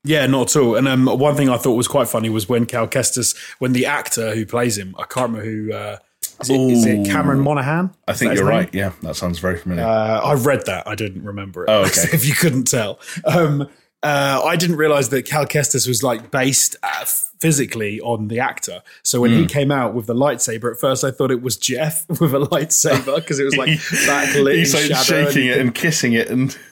Yeah, 0.05 0.27
not 0.27 0.56
at 0.56 0.60
all. 0.60 0.77
And 0.77 0.89
um, 0.89 1.06
one 1.06 1.35
thing 1.35 1.48
I 1.48 1.56
thought 1.56 1.74
was 1.74 1.89
quite 1.89 2.09
funny 2.09 2.31
was 2.31 2.48
when 2.48 2.66
Cal 2.66 2.89
Kestis, 2.89 3.36
when 3.59 3.73
the 3.73 3.86
actor 3.86 4.35
who 4.35 4.47
plays 4.47 4.78
him, 4.78 4.94
I 4.98 5.05
can't 5.05 5.32
remember 5.32 5.44
who. 5.44 5.73
Uh, 5.73 5.98
is, 6.40 6.51
it, 6.51 6.60
is 6.60 6.86
it 6.86 7.06
Cameron 7.06 7.40
Monaghan? 7.40 7.90
I 8.06 8.12
think 8.12 8.35
you're 8.35 8.44
right. 8.44 8.73
Yeah, 8.73 8.93
that 9.02 9.16
sounds 9.16 9.40
very 9.40 9.59
familiar. 9.59 9.85
Uh, 9.85 10.20
I 10.20 10.35
read 10.35 10.66
that. 10.66 10.86
I 10.86 10.94
didn't 10.94 11.24
remember 11.24 11.65
it. 11.65 11.70
Oh, 11.70 11.81
okay. 11.86 12.09
if 12.12 12.27
you 12.27 12.35
couldn't 12.35 12.65
tell. 12.65 13.01
Um, 13.24 13.69
uh, 14.03 14.43
I 14.45 14.57
didn't 14.57 14.77
realize 14.77 15.09
that 15.11 15.25
Cal 15.25 15.45
Kestis 15.47 15.89
was 15.89 16.03
like 16.03 16.31
based 16.31 16.77
uh, 16.83 17.05
physically 17.41 18.01
on 18.01 18.29
the 18.29 18.41
actor. 18.41 18.83
So 19.03 19.20
when 19.20 19.31
he 19.33 19.41
Hmm. 19.43 19.47
came 19.47 19.70
out 19.73 19.95
with 19.95 20.07
the 20.07 20.15
lightsaber, 20.15 20.73
at 20.73 20.79
first 20.81 21.05
I 21.05 21.11
thought 21.11 21.31
it 21.31 21.43
was 21.43 21.57
Geoff 21.57 22.07
with 22.20 22.35
a 22.35 22.39
lightsaber 22.39 23.16
because 23.16 23.39
it 23.41 23.45
was 23.45 23.57
like 23.57 23.70
backlit 24.07 24.57
He's 24.57 24.75
like 24.75 25.05
shaking 25.05 25.49
and, 25.49 25.51
it 25.53 25.61
and 25.61 25.75
kissing 25.75 26.12
it, 26.12 26.29
and 26.31 26.57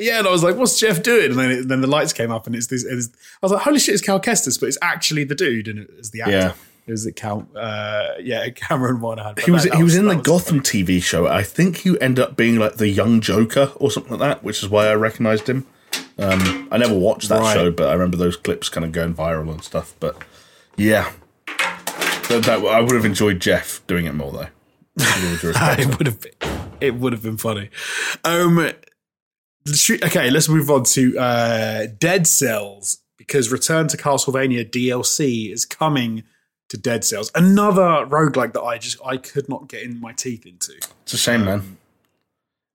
Yeah, 0.00 0.18
and 0.20 0.28
I 0.28 0.30
was 0.30 0.44
like, 0.44 0.54
"What's 0.54 0.78
Geoff 0.78 1.02
doing?" 1.02 1.30
And 1.32 1.38
then, 1.40 1.50
it, 1.50 1.66
then 1.68 1.80
the 1.80 1.88
lights 1.88 2.12
came 2.12 2.30
up, 2.30 2.46
and 2.46 2.54
it's 2.54 2.68
this. 2.68 2.84
It's, 2.84 3.08
I 3.42 3.46
was 3.46 3.50
like, 3.50 3.62
"Holy 3.62 3.80
shit, 3.80 3.94
it's 3.94 4.02
Cal 4.04 4.20
Kestis!" 4.20 4.60
But 4.60 4.68
it's 4.68 4.78
actually 4.80 5.24
the 5.24 5.34
dude, 5.34 5.66
and 5.66 5.80
it's 5.98 6.10
the 6.10 6.20
actor. 6.20 6.32
Yeah. 6.32 6.52
It 6.86 6.92
was 6.92 7.04
it 7.04 7.16
Cal? 7.16 7.48
Uh, 7.56 8.10
yeah, 8.20 8.48
Cameron. 8.50 9.00
But 9.00 9.40
he 9.40 9.50
was 9.50 9.64
that- 9.64 9.70
that 9.72 9.76
he 9.76 9.82
was 9.82 9.96
in 9.96 10.06
the 10.06 10.14
Gotham 10.14 10.60
TV 10.60 11.02
show. 11.02 11.26
I 11.26 11.42
think 11.42 11.78
he 11.78 12.00
ended 12.00 12.22
up 12.24 12.36
being 12.36 12.60
like 12.60 12.76
the 12.76 12.86
young 12.88 13.20
Joker 13.20 13.72
or 13.74 13.90
something 13.90 14.12
like 14.12 14.20
that, 14.20 14.44
which 14.44 14.62
is 14.62 14.68
why 14.68 14.86
I 14.86 14.94
recognised 14.94 15.48
him. 15.48 15.66
Um, 16.18 16.68
I 16.72 16.78
never 16.78 16.94
watched 16.98 17.28
that 17.28 17.40
Right. 17.40 17.54
show, 17.54 17.70
but 17.70 17.88
I 17.88 17.92
remember 17.92 18.16
those 18.16 18.36
clips 18.36 18.68
kind 18.68 18.84
of 18.84 18.92
going 18.92 19.14
viral 19.14 19.50
and 19.52 19.62
stuff. 19.62 19.94
But 20.00 20.16
yeah, 20.76 21.12
that, 22.28 22.42
that 22.44 22.64
I 22.64 22.80
would 22.80 22.94
have 22.94 23.04
enjoyed 23.04 23.40
Geoff 23.40 23.82
doing 23.86 24.06
it 24.06 24.14
more 24.14 24.32
though. 24.32 24.48
With 24.96 25.24
all 25.30 25.36
due 25.36 25.48
respect. 25.48 25.80
it 25.80 25.98
would 25.98 26.06
have 26.06 26.20
been, 26.20 26.32
it 26.80 26.94
would 26.96 27.12
have 27.12 27.22
been 27.22 27.36
funny. 27.36 27.70
Um, 28.24 28.58
okay, 30.04 30.30
let's 30.30 30.48
move 30.48 30.70
on 30.70 30.84
to 30.84 31.18
uh, 31.18 31.86
Dead 31.98 32.26
Cells 32.26 32.98
because 33.16 33.52
Return 33.52 33.86
to 33.88 33.96
Castlevania 33.96 34.68
DLC 34.68 35.52
is 35.52 35.64
coming 35.64 36.24
to 36.68 36.76
Dead 36.76 37.04
Cells. 37.04 37.30
Another 37.34 38.06
roguelike 38.06 38.52
that 38.54 38.62
I 38.62 38.78
just 38.78 38.98
I 39.04 39.16
could 39.18 39.48
not 39.48 39.68
get 39.68 39.82
in 39.84 40.00
my 40.00 40.12
teeth 40.12 40.44
into. 40.46 40.72
It's 41.02 41.12
a 41.14 41.16
shame, 41.18 41.44
man. 41.44 41.76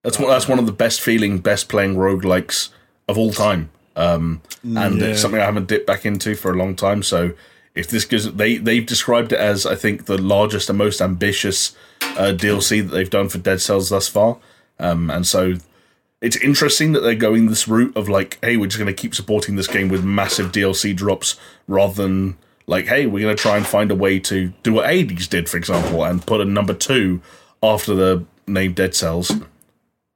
That's 0.04 0.18
one, 0.20 0.30
that's 0.30 0.48
one 0.48 0.60
of 0.60 0.66
the 0.66 0.72
best 0.74 1.02
feeling, 1.02 1.40
best 1.40 1.68
playing 1.70 1.96
roguelikes 1.96 2.70
of 3.08 3.18
all 3.18 3.32
time. 3.32 3.70
Um, 3.96 4.42
and 4.64 5.00
Yeah. 5.00 5.08
it's 5.08 5.22
something 5.22 5.40
I 5.40 5.46
haven't 5.46 5.68
dipped 5.68 5.86
back 5.88 6.06
into 6.06 6.36
for 6.36 6.52
a 6.52 6.56
long 6.56 6.76
time. 6.76 7.04
So 7.04 7.32
if 7.76 7.88
this 7.88 8.06
gives 8.06 8.32
they 8.34 8.58
they've 8.58 8.86
described 8.86 9.32
it 9.34 9.40
as 9.40 9.66
I 9.66 9.76
think 9.76 10.06
the 10.06 10.18
largest 10.22 10.70
and 10.70 10.78
most 10.78 11.02
ambitious 11.02 11.76
uh, 12.02 12.34
DLC 12.36 12.82
that 12.84 12.92
they've 12.92 13.10
done 13.10 13.30
for 13.30 13.38
Dead 13.40 13.62
Cells 13.62 13.90
thus 13.90 14.08
far. 14.08 14.38
Um, 14.80 15.10
and 15.10 15.26
so 15.28 15.56
it's 16.22 16.38
interesting 16.38 16.94
that 16.94 17.02
they're 17.02 17.16
going 17.16 17.48
this 17.48 17.68
route 17.68 17.96
of 17.98 18.08
like, 18.10 18.40
hey, 18.42 18.58
we're 18.58 18.68
just 18.68 18.78
going 18.80 18.94
to 18.94 19.00
keep 19.02 19.14
supporting 19.14 19.56
this 19.58 19.68
game 19.68 19.90
with 19.90 20.04
massive 20.04 20.52
DLC 20.52 20.96
drops 20.96 21.36
rather 21.68 22.02
than 22.02 22.38
like, 22.66 22.88
hey, 22.88 23.06
we're 23.06 23.22
going 23.24 23.36
to 23.36 23.42
try 23.42 23.58
and 23.58 23.66
find 23.68 23.92
a 23.92 23.96
way 23.96 24.20
to 24.20 24.54
do 24.64 24.72
what 24.74 24.88
Hades 24.90 25.28
did, 25.28 25.50
for 25.50 25.58
example, 25.58 26.04
and 26.06 26.26
put 26.26 26.40
a 26.40 26.46
number 26.46 26.74
two 26.74 27.22
after 27.62 27.94
the 27.94 28.24
name 28.48 28.72
Dead 28.74 28.96
Cells, 28.96 29.32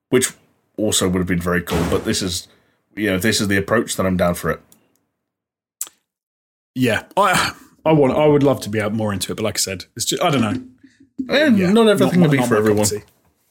which 0.10 0.32
also 0.78 1.10
would 1.10 1.20
have 1.20 1.28
been 1.28 1.42
very 1.42 1.62
cool. 1.62 1.86
But 1.90 2.06
this 2.06 2.22
is, 2.22 2.48
you 2.98 3.10
know, 3.10 3.16
if 3.16 3.22
this 3.22 3.42
is 3.42 3.48
the 3.48 3.58
approach, 3.58 3.96
then 3.96 4.06
I'm 4.06 4.18
down 4.18 4.36
for 4.36 4.50
it. 4.52 4.62
Yeah, 6.76 7.04
I 7.16 7.54
I 7.86 7.92
want 7.94 8.14
I 8.14 8.26
would 8.28 8.44
love 8.44 8.62
to 8.62 8.70
be 8.70 8.82
out 8.82 8.94
more 8.94 9.14
into 9.14 9.32
it, 9.32 9.36
but 9.36 9.44
like 9.44 9.58
I 9.58 9.60
said, 9.60 9.86
it's 9.96 10.06
just 10.06 10.22
I 10.22 10.30
don't 10.30 10.42
know. 10.42 11.34
Eh, 11.34 11.48
Yeah, 11.50 11.72
not 11.72 11.88
everything 11.88 12.22
will 12.22 12.30
be 12.30 12.38
for 12.38 12.42
my 12.44 12.48
cup 12.48 12.52
of 12.52 12.58
everyone. 12.58 12.88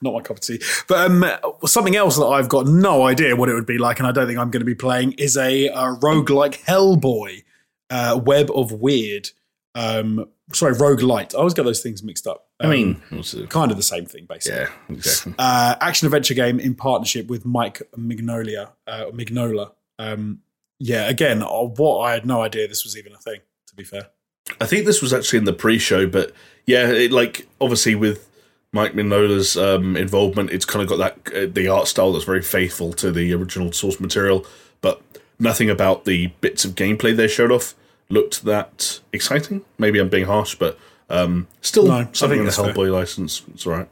Not 0.03 0.13
my 0.15 0.21
cup 0.21 0.37
of 0.37 0.41
tea. 0.41 0.61
But 0.89 1.11
um, 1.11 1.25
something 1.65 1.97
else 1.97 2.17
that 2.17 2.27
I've 2.27 2.49
got 2.49 2.67
no 2.67 3.05
idea 3.05 3.35
what 3.35 3.49
it 3.49 3.55
would 3.55 3.67
be 3.67 3.79
like, 3.79 3.99
and 3.99 4.07
I 4.07 4.13
don't 4.13 4.27
think 4.27 4.39
I'm 4.39 4.51
going 4.51 4.61
to 4.61 4.67
be 4.67 4.75
playing, 4.75 5.13
is 5.13 5.37
a, 5.37 5.69
a 5.69 5.97
roguelike 5.97 6.63
Hellboy, 6.65 7.45
uh, 7.91 8.21
Web 8.23 8.51
of 8.55 8.71
Wyrd. 8.73 9.33
Um, 9.75 10.27
sorry, 10.53 10.75
light. 10.99 11.35
I 11.35 11.39
always 11.39 11.55
get 11.55 11.65
those 11.65 11.83
things 11.83 12.03
mixed 12.03 12.27
up. 12.27 12.46
I 12.59 12.65
Um, 12.65 12.71
mean, 12.71 13.03
it? 13.13 13.51
kind 13.51 13.71
of 13.71 13.77
the 13.77 13.83
same 13.83 14.07
thing, 14.07 14.25
basically. 14.27 14.61
yeah, 14.61 14.69
exactly. 14.89 15.35
Uh, 15.39 15.75
action 15.81 16.07
adventure 16.07 16.35
game 16.35 16.59
in 16.59 16.75
partnership 16.75 17.27
with 17.29 17.45
Mike 17.45 17.83
Mignola. 17.97 18.71
Uh, 18.87 19.07
Mignola. 19.13 19.73
Um, 19.99 20.41
yeah, 20.79 21.09
again, 21.09 21.43
uh, 21.43 21.47
what 21.63 21.99
I 22.01 22.13
had 22.13 22.25
no 22.27 22.43
idea 22.43 22.67
this 22.69 22.85
was 22.85 22.97
even 22.97 23.13
a 23.13 23.19
thing. 23.19 23.41
To 23.69 23.75
be 23.75 23.85
fair. 23.85 24.09
I 24.61 24.67
think 24.67 24.87
this 24.87 25.03
was 25.03 25.13
actually 25.13 25.41
in 25.41 25.45
the 25.45 25.53
pre-show, 25.53 26.07
but 26.07 26.33
yeah, 26.67 26.89
it, 26.91 27.11
like 27.13 27.47
obviously 27.61 27.95
with 27.95 28.29
Mike 28.73 28.93
Mignola's 28.93 29.57
um, 29.57 29.97
involvement, 29.97 30.51
it's 30.51 30.65
kind 30.65 30.83
of 30.83 30.89
got 30.89 30.99
that 31.25 31.35
uh, 31.35 31.47
the 31.53 31.69
art 31.69 31.89
style 31.89 32.13
that's 32.13 32.25
very 32.25 32.43
faithful 32.43 32.93
to 32.95 33.11
the 33.11 33.35
original 33.35 33.73
source 33.73 33.99
material, 34.01 34.47
but 34.81 35.03
nothing 35.39 35.69
about 35.69 36.05
the 36.05 36.29
bits 36.41 36.65
of 36.65 36.75
gameplay 36.77 37.15
they 37.15 37.27
showed 37.29 37.51
off 37.53 37.75
looked 38.09 38.45
that 38.45 39.01
exciting. 39.13 39.63
Maybe 39.79 39.99
I'm 39.99 40.09
being 40.09 40.27
harsh, 40.27 40.55
but 40.55 40.79
um, 41.09 41.47
still 41.61 41.87
No, 41.87 41.93
I 41.93 42.09
something 42.13 42.17
think 42.17 42.33
in 42.33 42.39
the 42.39 42.45
that's 42.45 42.57
fair. 42.57 42.73
Hellboy 42.73 42.93
license. 42.93 43.43
It's 43.55 43.67
all 43.67 43.75
right. 43.75 43.89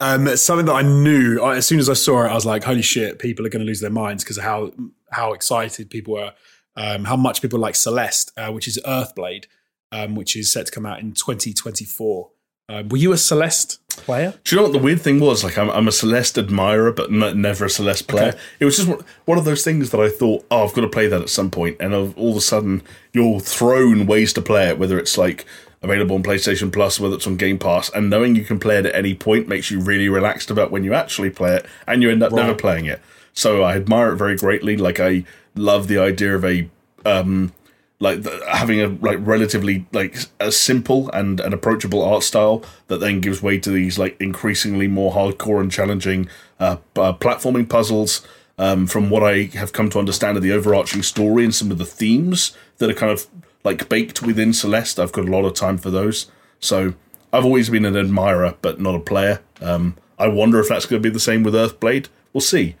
Um, 0.00 0.36
something 0.36 0.66
that 0.66 0.74
I 0.74 0.82
knew 0.82 1.40
I, 1.40 1.56
as 1.56 1.66
soon 1.66 1.78
as 1.78 1.88
I 1.88 1.94
saw 1.94 2.24
it. 2.24 2.28
I 2.28 2.34
was 2.34 2.44
like, 2.44 2.64
"Holy 2.64 2.82
shit! 2.82 3.18
People 3.18 3.46
are 3.46 3.48
going 3.48 3.60
to 3.60 3.66
lose 3.66 3.80
their 3.80 3.90
minds 3.90 4.24
because 4.24 4.38
how 4.38 4.72
how 5.10 5.32
excited 5.32 5.88
people 5.88 6.14
were, 6.14 6.34
um, 6.76 7.04
how 7.04 7.16
much 7.16 7.40
people 7.40 7.58
like 7.58 7.76
Celeste, 7.76 8.32
uh, 8.36 8.50
which 8.50 8.66
is 8.66 8.78
Earthblade, 8.86 9.46
um, 9.92 10.14
which 10.14 10.36
is 10.36 10.52
set 10.52 10.66
to 10.66 10.72
come 10.72 10.84
out 10.84 11.00
in 11.00 11.12
2024. 11.12 12.30
Um, 12.66 12.88
were 12.88 12.96
you 12.96 13.12
a 13.12 13.18
Celeste 13.18 13.78
player? 13.90 14.32
Do 14.42 14.56
you 14.56 14.60
know 14.60 14.68
what 14.68 14.72
the 14.72 14.82
weird 14.82 15.02
thing 15.02 15.20
was? 15.20 15.44
Like, 15.44 15.58
I'm, 15.58 15.70
I'm 15.70 15.86
a 15.86 15.92
Celeste 15.92 16.38
admirer, 16.38 16.92
but 16.92 17.10
n- 17.12 17.40
never 17.40 17.66
a 17.66 17.70
Celeste 17.70 18.08
player. 18.08 18.28
Okay. 18.28 18.38
It 18.58 18.64
was 18.64 18.76
just 18.78 18.88
one, 18.88 19.04
one 19.26 19.36
of 19.36 19.44
those 19.44 19.62
things 19.62 19.90
that 19.90 20.00
I 20.00 20.08
thought, 20.08 20.46
oh, 20.50 20.64
I've 20.64 20.72
got 20.72 20.80
to 20.80 20.88
play 20.88 21.06
that 21.06 21.20
at 21.20 21.28
some 21.28 21.50
point. 21.50 21.78
point, 21.78 21.92
and 21.92 22.16
all 22.16 22.30
of 22.30 22.36
a 22.36 22.40
sudden, 22.40 22.82
you're 23.12 23.38
thrown 23.38 24.06
ways 24.06 24.32
to 24.32 24.42
play 24.42 24.68
it, 24.68 24.78
whether 24.78 24.98
it's 24.98 25.18
like 25.18 25.44
available 25.84 26.16
on 26.16 26.22
PlayStation 26.22 26.72
Plus, 26.72 26.98
whether 26.98 27.14
it's 27.14 27.26
on 27.26 27.36
Game 27.36 27.58
Pass, 27.58 27.90
and 27.90 28.10
knowing 28.10 28.34
you 28.34 28.44
can 28.44 28.58
play 28.58 28.78
it 28.78 28.86
at 28.86 28.94
any 28.94 29.14
point 29.14 29.46
makes 29.46 29.70
you 29.70 29.80
really 29.80 30.08
relaxed 30.08 30.50
about 30.50 30.70
when 30.70 30.82
you 30.82 30.94
actually 30.94 31.30
play 31.30 31.54
it, 31.56 31.66
and 31.86 32.02
you 32.02 32.10
end 32.10 32.22
up 32.22 32.32
never 32.32 32.54
playing 32.54 32.86
it. 32.86 33.00
So 33.32 33.62
I 33.62 33.76
admire 33.76 34.12
it 34.12 34.16
very 34.16 34.36
greatly. 34.36 34.76
Like, 34.76 34.98
I 34.98 35.24
love 35.54 35.88
the 35.88 35.98
idea 35.98 36.34
of 36.34 36.44
a 36.44 36.68
um, 37.04 37.52
like 38.00 38.22
the, 38.22 38.42
having 38.48 38.80
a 38.80 38.88
like 38.88 39.18
relatively 39.20 39.86
like 39.92 40.16
a 40.40 40.52
simple 40.52 41.10
and 41.10 41.40
an 41.40 41.52
approachable 41.52 42.02
art 42.02 42.22
style 42.22 42.62
that 42.88 42.98
then 42.98 43.20
gives 43.20 43.42
way 43.42 43.58
to 43.58 43.70
these 43.70 43.98
like 43.98 44.20
increasingly 44.20 44.88
more 44.88 45.12
hardcore 45.12 45.60
and 45.60 45.70
challenging 45.72 46.28
uh, 46.60 46.76
uh, 46.96 47.12
platforming 47.14 47.68
puzzles. 47.68 48.26
Um, 48.56 48.86
from 48.86 49.10
what 49.10 49.24
I 49.24 49.50
have 49.54 49.72
come 49.72 49.90
to 49.90 49.98
understand 49.98 50.36
of 50.36 50.44
the 50.44 50.52
overarching 50.52 51.02
story 51.02 51.42
and 51.42 51.52
some 51.52 51.72
of 51.72 51.78
the 51.78 51.84
themes 51.84 52.56
that 52.78 52.88
are 52.88 52.94
kind 52.94 53.10
of 53.10 53.26
like 53.64 53.88
baked 53.88 54.22
within 54.22 54.52
Celeste, 54.52 55.00
I've 55.00 55.12
got 55.12 55.26
a 55.26 55.30
lot 55.30 55.44
of 55.44 55.54
time 55.54 55.78
for 55.78 55.90
those. 55.90 56.30
So 56.60 56.94
I've 57.32 57.44
always 57.44 57.70
been 57.70 57.84
an 57.84 57.96
admirer, 57.96 58.54
but 58.62 58.80
not 58.80 58.94
a 58.94 59.00
player. 59.00 59.40
Um, 59.60 59.96
I 60.18 60.28
wonder 60.28 60.60
if 60.60 60.68
that's 60.68 60.86
going 60.86 61.02
to 61.02 61.08
be 61.08 61.12
the 61.12 61.20
same 61.20 61.42
with 61.42 61.54
Earthblade. 61.54 62.08
We'll 62.32 62.40
see. 62.40 62.76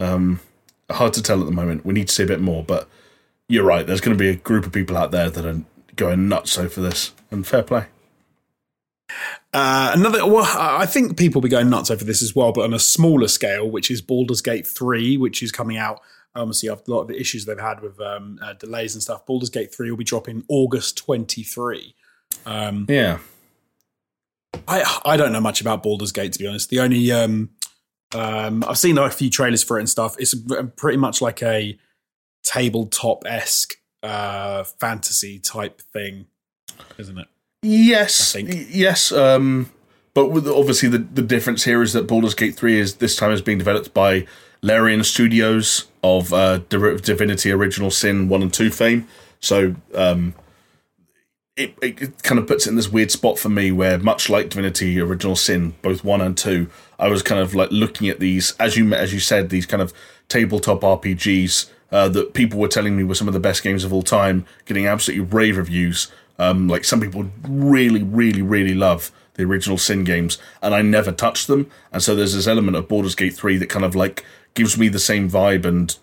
Um, 0.00 0.40
hard 0.90 1.12
to 1.14 1.22
tell 1.22 1.40
at 1.40 1.46
the 1.46 1.52
moment. 1.52 1.84
We 1.84 1.94
need 1.94 2.08
to 2.08 2.14
see 2.14 2.22
a 2.22 2.26
bit 2.26 2.40
more, 2.40 2.62
but 2.62 2.88
you're 3.48 3.64
right. 3.64 3.86
There's 3.86 4.00
going 4.00 4.16
to 4.16 4.22
be 4.22 4.30
a 4.30 4.36
group 4.36 4.64
of 4.64 4.72
people 4.72 4.96
out 4.96 5.10
there 5.10 5.28
that 5.28 5.44
are 5.44 5.62
going 5.96 6.28
nuts 6.28 6.56
over 6.56 6.80
this, 6.80 7.12
and 7.30 7.46
fair 7.46 7.62
play. 7.62 7.86
Uh, 9.52 9.92
another, 9.94 10.26
well, 10.26 10.46
I 10.46 10.86
think 10.86 11.16
people 11.16 11.40
will 11.40 11.46
be 11.46 11.50
going 11.50 11.70
nuts 11.70 11.90
over 11.90 12.04
this 12.04 12.22
as 12.22 12.36
well, 12.36 12.52
but 12.52 12.64
on 12.64 12.74
a 12.74 12.78
smaller 12.78 13.28
scale, 13.28 13.68
which 13.68 13.90
is 13.90 14.00
Baldur's 14.00 14.42
Gate 14.42 14.66
3, 14.66 15.16
which 15.16 15.42
is 15.42 15.50
coming 15.50 15.76
out 15.76 16.00
obviously 16.38 16.70
after 16.70 16.90
a 16.90 16.94
lot 16.94 17.02
of 17.02 17.08
the 17.08 17.20
issues 17.20 17.44
they've 17.44 17.58
had 17.58 17.80
with 17.80 18.00
um, 18.00 18.38
uh, 18.42 18.54
delays 18.54 18.94
and 18.94 19.02
stuff. 19.02 19.26
Baldur's 19.26 19.50
Gate 19.50 19.74
3 19.74 19.90
will 19.90 19.98
be 19.98 20.04
dropping 20.04 20.44
August 20.48 20.96
23. 20.98 21.94
Um, 22.46 22.86
yeah. 22.88 23.18
I 24.66 25.00
I 25.04 25.16
don't 25.16 25.32
know 25.32 25.40
much 25.40 25.60
about 25.60 25.82
Baldur's 25.82 26.12
Gate 26.12 26.32
to 26.32 26.38
be 26.38 26.46
honest. 26.46 26.70
The 26.70 26.80
only 26.80 27.12
um, 27.12 27.50
um, 28.14 28.64
I've 28.66 28.78
seen 28.78 28.98
a 28.98 29.10
few 29.10 29.30
trailers 29.30 29.62
for 29.62 29.78
it 29.78 29.82
and 29.82 29.88
stuff. 29.88 30.16
It's 30.18 30.34
pretty 30.76 30.98
much 30.98 31.20
like 31.20 31.42
a 31.42 31.78
tabletop 32.44 33.24
esque 33.26 33.74
uh, 34.02 34.64
fantasy 34.64 35.38
type 35.38 35.82
thing, 35.92 36.26
isn't 36.96 37.18
it? 37.18 37.28
Yes, 37.62 38.34
yes. 38.36 39.12
Um, 39.12 39.70
but 40.14 40.30
with, 40.30 40.48
obviously, 40.48 40.88
the, 40.88 40.98
the 40.98 41.22
difference 41.22 41.64
here 41.64 41.82
is 41.82 41.92
that 41.92 42.06
Baldur's 42.06 42.34
Gate 42.34 42.56
three 42.56 42.78
is 42.78 42.96
this 42.96 43.16
time 43.16 43.30
is 43.32 43.42
being 43.42 43.58
developed 43.58 43.92
by 43.92 44.26
Larian 44.62 45.04
Studios 45.04 45.86
of 46.02 46.32
uh, 46.32 46.58
Divinity 46.68 47.50
Original 47.50 47.90
Sin 47.90 48.28
one 48.28 48.42
and 48.42 48.52
two 48.52 48.70
fame. 48.70 49.06
So 49.40 49.76
um, 49.94 50.34
it, 51.56 51.74
it 51.82 52.22
kind 52.22 52.38
of 52.38 52.46
puts 52.46 52.66
it 52.66 52.70
in 52.70 52.76
this 52.76 52.88
weird 52.88 53.10
spot 53.10 53.38
for 53.38 53.48
me 53.48 53.72
where, 53.72 53.98
much 53.98 54.30
like 54.30 54.50
Divinity 54.50 55.00
Original 55.00 55.36
Sin, 55.36 55.74
both 55.82 56.04
one 56.04 56.20
and 56.20 56.36
two, 56.36 56.70
I 56.98 57.08
was 57.08 57.22
kind 57.22 57.40
of 57.40 57.54
like 57.54 57.70
looking 57.70 58.08
at 58.08 58.20
these 58.20 58.54
as 58.58 58.76
you 58.76 58.92
as 58.94 59.12
you 59.12 59.20
said 59.20 59.50
these 59.50 59.66
kind 59.66 59.82
of 59.82 59.92
tabletop 60.28 60.80
RPGs 60.80 61.70
uh, 61.90 62.08
that 62.10 62.34
people 62.34 62.58
were 62.58 62.68
telling 62.68 62.96
me 62.96 63.04
were 63.04 63.14
some 63.14 63.28
of 63.28 63.34
the 63.34 63.40
best 63.40 63.62
games 63.62 63.84
of 63.84 63.92
all 63.92 64.02
time, 64.02 64.44
getting 64.66 64.86
absolutely 64.86 65.24
rave 65.24 65.56
reviews. 65.56 66.10
Um, 66.38 66.68
like 66.68 66.84
some 66.84 67.00
people 67.00 67.30
really, 67.48 68.02
really, 68.02 68.42
really 68.42 68.74
love 68.74 69.10
the 69.34 69.44
original 69.44 69.78
Sin 69.78 70.04
games, 70.04 70.38
and 70.62 70.74
I 70.74 70.82
never 70.82 71.12
touched 71.12 71.46
them. 71.46 71.70
And 71.92 72.02
so 72.02 72.14
there's 72.14 72.34
this 72.34 72.46
element 72.46 72.76
of 72.76 72.88
Baldur's 72.88 73.14
Gate 73.14 73.34
three 73.34 73.56
that 73.56 73.68
kind 73.68 73.84
of 73.84 73.96
like 73.96 74.24
gives 74.54 74.78
me 74.78 74.88
the 74.88 74.98
same 74.98 75.30
vibe 75.30 75.64
and 75.64 75.96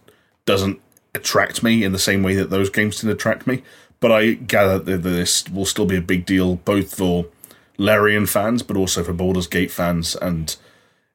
doesn't 0.46 0.80
attract 1.14 1.64
me 1.64 1.84
in 1.84 1.92
the 1.92 2.00
same 2.00 2.24
way 2.24 2.36
that 2.36 2.50
those 2.50 2.70
games 2.70 2.98
didn't 2.98 3.14
attract 3.14 3.48
me. 3.48 3.64
But 4.00 4.12
I 4.12 4.34
gather 4.34 4.78
that 4.80 5.04
this 5.04 5.48
will 5.50 5.66
still 5.66 5.86
be 5.86 5.98
a 5.98 6.02
big 6.02 6.26
deal 6.26 6.56
both 6.58 6.96
for 6.96 7.28
Larian 7.78 8.26
fans, 8.26 8.62
but 8.64 8.78
also 8.78 9.04
for 9.04 9.14
Baldur's 9.14 9.48
Gate 9.48 9.72
fans. 9.72 10.16
And 10.16 10.56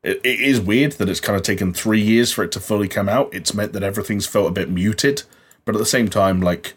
it, 0.02 0.20
it 0.24 0.40
is 0.40 0.61
weird 0.61 0.93
that 0.93 1.09
it's 1.09 1.20
kind 1.20 1.36
of 1.36 1.43
taken 1.43 1.73
three 1.73 2.01
years 2.01 2.32
for 2.32 2.43
it 2.43 2.52
to 2.52 2.61
fully 2.61 2.89
come 2.89 3.09
out. 3.09 3.32
It's 3.32 3.55
meant 3.55 3.73
that 3.74 3.82
everything's 3.82 4.27
felt 4.27 4.48
a 4.48 4.52
bit 4.52 4.70
muted, 4.70 5.23
but 5.65 5.74
at 5.74 5.78
the 5.78 5.86
same 5.86 6.09
time, 6.09 6.40
like 6.40 6.74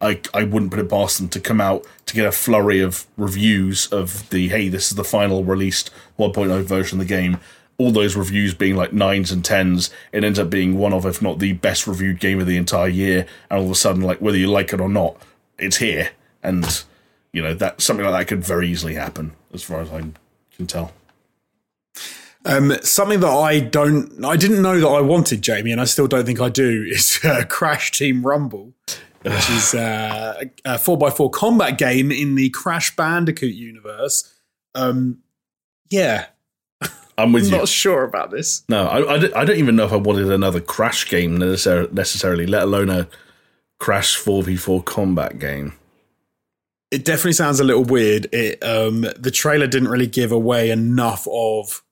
I 0.00 0.20
I 0.32 0.44
wouldn't 0.44 0.70
put 0.70 0.80
it 0.80 0.90
past 0.90 1.18
them 1.18 1.28
to 1.30 1.40
come 1.40 1.60
out 1.60 1.84
to 2.06 2.14
get 2.14 2.26
a 2.26 2.32
flurry 2.32 2.80
of 2.80 3.06
reviews 3.16 3.86
of 3.88 4.28
the 4.30 4.48
hey, 4.48 4.68
this 4.68 4.90
is 4.90 4.96
the 4.96 5.04
final 5.04 5.44
released 5.44 5.90
1.0 6.18 6.62
version 6.64 7.00
of 7.00 7.06
the 7.06 7.14
game. 7.14 7.38
All 7.78 7.92
those 7.92 8.16
reviews 8.16 8.54
being 8.54 8.74
like 8.74 8.92
nines 8.92 9.30
and 9.30 9.44
tens, 9.44 9.90
it 10.12 10.24
ends 10.24 10.38
up 10.38 10.50
being 10.50 10.78
one 10.78 10.92
of, 10.92 11.06
if 11.06 11.22
not 11.22 11.38
the 11.38 11.52
best 11.52 11.86
reviewed 11.86 12.18
game 12.18 12.40
of 12.40 12.46
the 12.46 12.56
entire 12.56 12.88
year. 12.88 13.26
And 13.50 13.60
all 13.60 13.66
of 13.66 13.70
a 13.70 13.76
sudden, 13.76 14.02
like 14.02 14.20
whether 14.20 14.36
you 14.36 14.48
like 14.48 14.72
it 14.72 14.80
or 14.80 14.88
not, 14.88 15.16
it's 15.58 15.76
here, 15.76 16.10
and 16.42 16.84
you 17.32 17.42
know 17.42 17.54
that 17.54 17.80
something 17.80 18.04
like 18.04 18.14
that 18.14 18.28
could 18.28 18.44
very 18.44 18.68
easily 18.68 18.94
happen, 18.94 19.32
as 19.52 19.62
far 19.62 19.80
as 19.80 19.90
I 19.90 20.02
can 20.56 20.66
tell. 20.66 20.92
Um, 22.44 22.72
something 22.82 23.20
that 23.20 23.28
I 23.28 23.60
don't, 23.60 24.24
I 24.24 24.36
didn't 24.36 24.62
know 24.62 24.80
that 24.80 24.86
I 24.86 25.00
wanted, 25.00 25.42
Jamie, 25.42 25.72
and 25.72 25.80
I 25.80 25.84
still 25.84 26.06
don't 26.06 26.24
think 26.24 26.40
I 26.40 26.48
do, 26.48 26.86
is 26.90 27.20
uh, 27.24 27.44
Crash 27.48 27.90
Team 27.92 28.26
Rumble, 28.26 28.72
which 29.22 29.50
is 29.50 29.74
uh, 29.74 30.44
a 30.64 30.78
four 30.78 30.98
x 31.06 31.16
four 31.16 31.30
combat 31.30 31.78
game 31.78 32.10
in 32.10 32.34
the 32.34 32.50
Crash 32.50 32.94
Bandicoot 32.96 33.54
universe. 33.54 34.34
Um, 34.74 35.18
yeah, 35.90 36.26
I'm 37.18 37.32
with 37.32 37.46
I'm 37.46 37.52
you. 37.52 37.58
Not 37.58 37.68
sure 37.68 38.04
about 38.04 38.30
this. 38.30 38.62
No, 38.68 38.86
I, 38.86 39.40
I, 39.40 39.44
don't 39.44 39.58
even 39.58 39.74
know 39.74 39.84
if 39.84 39.92
I 39.92 39.96
wanted 39.96 40.30
another 40.30 40.60
Crash 40.60 41.10
game 41.10 41.36
necessarily, 41.36 42.46
let 42.46 42.62
alone 42.62 42.88
a 42.88 43.08
Crash 43.80 44.16
4v4 44.16 44.84
combat 44.84 45.40
game. 45.40 45.74
It 46.92 47.04
definitely 47.04 47.32
sounds 47.32 47.58
a 47.58 47.64
little 47.64 47.84
weird. 47.84 48.28
It 48.32 48.62
um, 48.62 49.02
the 49.18 49.32
trailer 49.32 49.66
didn't 49.66 49.88
really 49.88 50.06
give 50.06 50.32
away 50.32 50.70
enough 50.70 51.26
of 51.30 51.82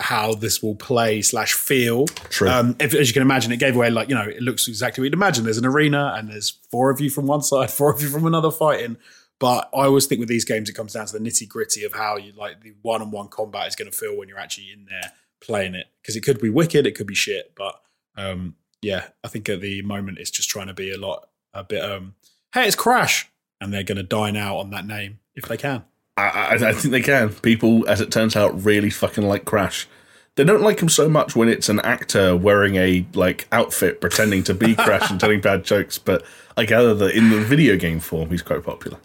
how 0.00 0.34
this 0.34 0.62
will 0.62 0.76
play 0.76 1.22
slash 1.22 1.54
feel. 1.54 2.06
True. 2.06 2.48
Um, 2.48 2.76
if, 2.78 2.94
as 2.94 3.08
you 3.08 3.14
can 3.14 3.22
imagine, 3.22 3.52
it 3.52 3.58
gave 3.58 3.74
away 3.74 3.90
like 3.90 4.08
you 4.08 4.14
know 4.14 4.22
it 4.22 4.42
looks 4.42 4.68
exactly 4.68 5.02
what 5.02 5.06
you'd 5.06 5.14
imagine. 5.14 5.44
There's 5.44 5.58
an 5.58 5.66
arena 5.66 6.14
and 6.16 6.28
there's 6.28 6.50
four 6.70 6.90
of 6.90 7.00
you 7.00 7.10
from 7.10 7.26
one 7.26 7.42
side, 7.42 7.70
four 7.72 7.90
of 7.90 8.00
you 8.02 8.08
from 8.08 8.26
another 8.26 8.50
fighting. 8.50 8.96
But 9.40 9.68
I 9.74 9.84
always 9.84 10.06
think 10.06 10.20
with 10.20 10.28
these 10.28 10.44
games, 10.44 10.68
it 10.68 10.74
comes 10.74 10.92
down 10.92 11.06
to 11.06 11.18
the 11.18 11.24
nitty 11.24 11.48
gritty 11.48 11.84
of 11.84 11.92
how 11.92 12.16
you 12.16 12.32
like 12.36 12.62
the 12.62 12.74
one 12.82 13.02
on 13.02 13.10
one 13.10 13.28
combat 13.28 13.66
is 13.66 13.76
going 13.76 13.90
to 13.90 13.96
feel 13.96 14.16
when 14.16 14.28
you're 14.28 14.38
actually 14.38 14.72
in 14.72 14.86
there 14.88 15.12
playing 15.40 15.74
it. 15.74 15.86
Because 16.00 16.16
it 16.16 16.22
could 16.22 16.40
be 16.40 16.50
wicked, 16.50 16.86
it 16.86 16.94
could 16.94 17.06
be 17.06 17.14
shit. 17.14 17.52
But 17.56 17.80
um, 18.16 18.54
yeah, 18.80 19.08
I 19.22 19.28
think 19.28 19.48
at 19.48 19.60
the 19.60 19.82
moment 19.82 20.18
it's 20.18 20.30
just 20.30 20.48
trying 20.48 20.68
to 20.68 20.74
be 20.74 20.92
a 20.92 20.98
lot 20.98 21.28
a 21.54 21.64
bit 21.64 21.82
um 21.82 22.14
hey 22.52 22.66
it's 22.66 22.76
crash 22.76 23.30
and 23.60 23.72
they're 23.72 23.82
going 23.82 23.96
to 23.96 24.02
dine 24.02 24.36
out 24.36 24.58
on 24.58 24.70
that 24.70 24.86
name 24.86 25.20
if 25.34 25.46
they 25.46 25.56
can 25.56 25.84
I, 26.16 26.28
I, 26.28 26.54
I, 26.54 26.72
think 26.72 26.92
they 26.92 27.00
can 27.00 27.30
people 27.30 27.88
as 27.88 28.00
it 28.00 28.12
turns 28.12 28.36
out 28.36 28.64
really 28.64 28.90
fucking 28.90 29.24
like 29.24 29.44
crash 29.44 29.88
they 30.36 30.44
don't 30.44 30.62
like 30.62 30.80
him 30.80 30.88
so 30.88 31.08
much 31.08 31.36
when 31.36 31.48
it's 31.48 31.68
an 31.68 31.80
actor 31.80 32.36
wearing 32.36 32.74
a 32.76 33.06
like 33.14 33.46
outfit 33.52 34.00
pretending 34.00 34.42
to 34.44 34.54
be 34.54 34.74
crash 34.74 35.10
and 35.10 35.20
telling 35.20 35.40
bad 35.40 35.64
jokes 35.64 35.98
but 35.98 36.24
i 36.56 36.64
gather 36.64 36.94
that 36.94 37.14
in 37.14 37.30
the 37.30 37.40
video 37.40 37.76
game 37.76 38.00
form 38.00 38.30
he's 38.30 38.42
quite 38.42 38.64
popular 38.64 38.98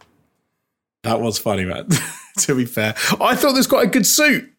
that 1.04 1.22
was 1.22 1.38
funny 1.38 1.66
man 1.66 1.88
to 2.38 2.56
be 2.56 2.66
fair 2.66 2.94
i 3.20 3.36
thought 3.36 3.54
this 3.54 3.68
quite 3.68 3.88
a 3.88 3.90
good 3.90 4.06
suit 4.06 4.52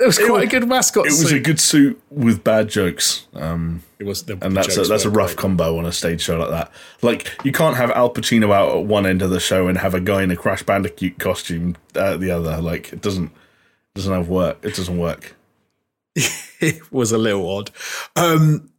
it 0.00 0.06
was 0.06 0.18
quite 0.18 0.44
it, 0.44 0.46
a 0.46 0.60
good 0.60 0.66
mascot. 0.66 1.06
It 1.06 1.12
suit. 1.12 1.24
was 1.24 1.32
a 1.32 1.40
good 1.40 1.60
suit 1.60 2.02
with 2.08 2.42
bad 2.42 2.70
jokes. 2.70 3.26
Um, 3.34 3.82
it 3.98 4.04
was, 4.04 4.22
the, 4.22 4.38
and 4.40 4.56
that's 4.56 4.74
a, 4.78 4.82
that's 4.84 5.04
a 5.04 5.10
rough 5.10 5.36
great. 5.36 5.36
combo 5.36 5.76
on 5.76 5.84
a 5.84 5.92
stage 5.92 6.22
show 6.22 6.38
like 6.38 6.48
that. 6.48 6.72
Like 7.02 7.36
you 7.44 7.52
can't 7.52 7.76
have 7.76 7.90
Al 7.90 8.12
Pacino 8.12 8.50
out 8.50 8.74
at 8.74 8.86
one 8.86 9.04
end 9.04 9.20
of 9.20 9.28
the 9.28 9.40
show 9.40 9.68
and 9.68 9.76
have 9.76 9.92
a 9.92 10.00
guy 10.00 10.22
in 10.22 10.30
a 10.30 10.36
Crash 10.36 10.62
Bandicoot 10.62 11.18
costume 11.18 11.76
at 11.94 12.18
the 12.18 12.30
other. 12.30 12.62
Like 12.62 12.94
it 12.94 13.02
doesn't 13.02 13.26
it 13.26 13.94
doesn't 13.94 14.12
have 14.12 14.28
work. 14.28 14.56
It 14.62 14.74
doesn't 14.74 14.96
work. 14.96 15.36
it 16.14 16.90
was 16.90 17.12
a 17.12 17.18
little 17.18 17.46
odd. 17.48 17.70
Um, 18.16 18.70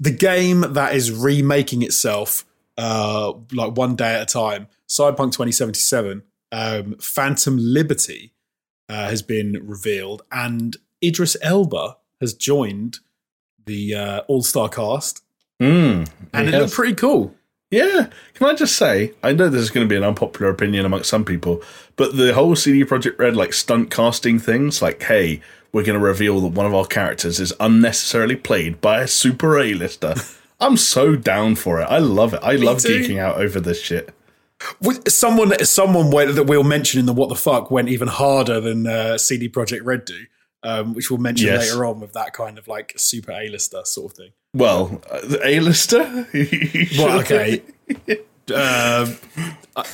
the 0.00 0.10
game 0.10 0.62
that 0.72 0.96
is 0.96 1.12
remaking 1.12 1.82
itself, 1.82 2.44
uh, 2.76 3.32
like 3.52 3.76
one 3.76 3.94
day 3.94 4.16
at 4.16 4.22
a 4.22 4.26
time, 4.26 4.66
Cyberpunk 4.88 5.30
2077, 5.32 6.24
um, 6.54 6.94
Phantom 7.00 7.58
Liberty 7.58 8.32
uh, 8.88 9.08
has 9.08 9.22
been 9.22 9.60
revealed, 9.66 10.22
and 10.30 10.76
Idris 11.02 11.36
Elba 11.42 11.96
has 12.20 12.32
joined 12.32 13.00
the 13.66 13.94
uh, 13.94 14.20
All 14.28 14.42
Star 14.42 14.68
cast, 14.68 15.22
mm, 15.60 16.08
and 16.32 16.48
it 16.48 16.54
has. 16.54 16.62
looked 16.62 16.74
pretty 16.74 16.94
cool. 16.94 17.34
Yeah, 17.70 18.08
can 18.34 18.46
I 18.46 18.54
just 18.54 18.76
say, 18.76 19.14
I 19.22 19.32
know 19.32 19.48
this 19.48 19.62
is 19.62 19.70
going 19.70 19.84
to 19.84 19.92
be 19.92 19.96
an 19.96 20.04
unpopular 20.04 20.48
opinion 20.48 20.86
amongst 20.86 21.10
some 21.10 21.24
people, 21.24 21.60
but 21.96 22.16
the 22.16 22.32
whole 22.32 22.54
CD 22.54 22.84
Projekt 22.84 23.18
Red 23.18 23.34
like 23.34 23.52
stunt 23.52 23.90
casting 23.90 24.38
things, 24.38 24.80
like, 24.80 25.02
hey, 25.02 25.40
we're 25.72 25.82
going 25.82 25.98
to 25.98 26.04
reveal 26.04 26.40
that 26.42 26.52
one 26.52 26.66
of 26.66 26.74
our 26.74 26.84
characters 26.86 27.40
is 27.40 27.52
unnecessarily 27.58 28.36
played 28.36 28.80
by 28.80 29.00
a 29.00 29.08
super 29.08 29.58
A-lister. 29.58 30.14
I'm 30.60 30.76
so 30.76 31.16
down 31.16 31.56
for 31.56 31.80
it. 31.80 31.86
I 31.86 31.98
love 31.98 32.32
it. 32.32 32.40
I 32.44 32.52
Me 32.54 32.58
love 32.64 32.80
too. 32.80 33.00
geeking 33.00 33.18
out 33.18 33.38
over 33.38 33.58
this 33.58 33.82
shit. 33.82 34.14
Someone, 35.08 35.64
someone 35.64 36.10
that 36.10 36.46
we'll 36.46 36.64
mention 36.64 37.00
in 37.00 37.06
the 37.06 37.12
what 37.12 37.28
the 37.28 37.34
fuck 37.34 37.70
went 37.70 37.88
even 37.88 38.08
harder 38.08 38.60
than 38.60 38.86
uh, 38.86 39.18
CD 39.18 39.48
Projekt 39.48 39.84
Red 39.84 40.04
do, 40.04 40.24
um, 40.62 40.94
which 40.94 41.10
we'll 41.10 41.20
mention 41.20 41.46
yes. 41.46 41.70
later 41.70 41.84
on 41.84 42.00
with 42.00 42.12
that 42.14 42.32
kind 42.32 42.58
of 42.58 42.66
like 42.66 42.94
super 42.96 43.32
A-lister 43.32 43.82
sort 43.84 44.12
of 44.12 44.16
thing. 44.16 44.30
Well, 44.54 45.02
uh, 45.10 45.36
A-lister. 45.42 46.26
well, 46.98 47.20
okay. 47.20 47.62
Um, 48.52 49.16
uh, 49.74 49.84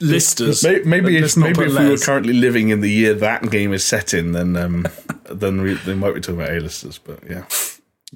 listers. 0.00 0.64
Maybe 0.64 0.84
maybe 0.84 1.16
if, 1.16 1.36
maybe 1.36 1.62
if 1.62 1.78
we 1.78 1.88
were 1.88 1.96
currently 1.96 2.32
living 2.32 2.70
in 2.70 2.80
the 2.80 2.90
year 2.90 3.14
that 3.14 3.50
game 3.50 3.72
is 3.72 3.84
set 3.84 4.14
in, 4.14 4.32
then 4.32 4.56
um, 4.56 4.86
then 5.30 5.62
we, 5.62 5.74
they 5.74 5.94
might 5.94 6.14
be 6.14 6.20
talking 6.20 6.40
about 6.40 6.52
A-listers. 6.52 6.98
But 6.98 7.20
yeah. 7.28 7.44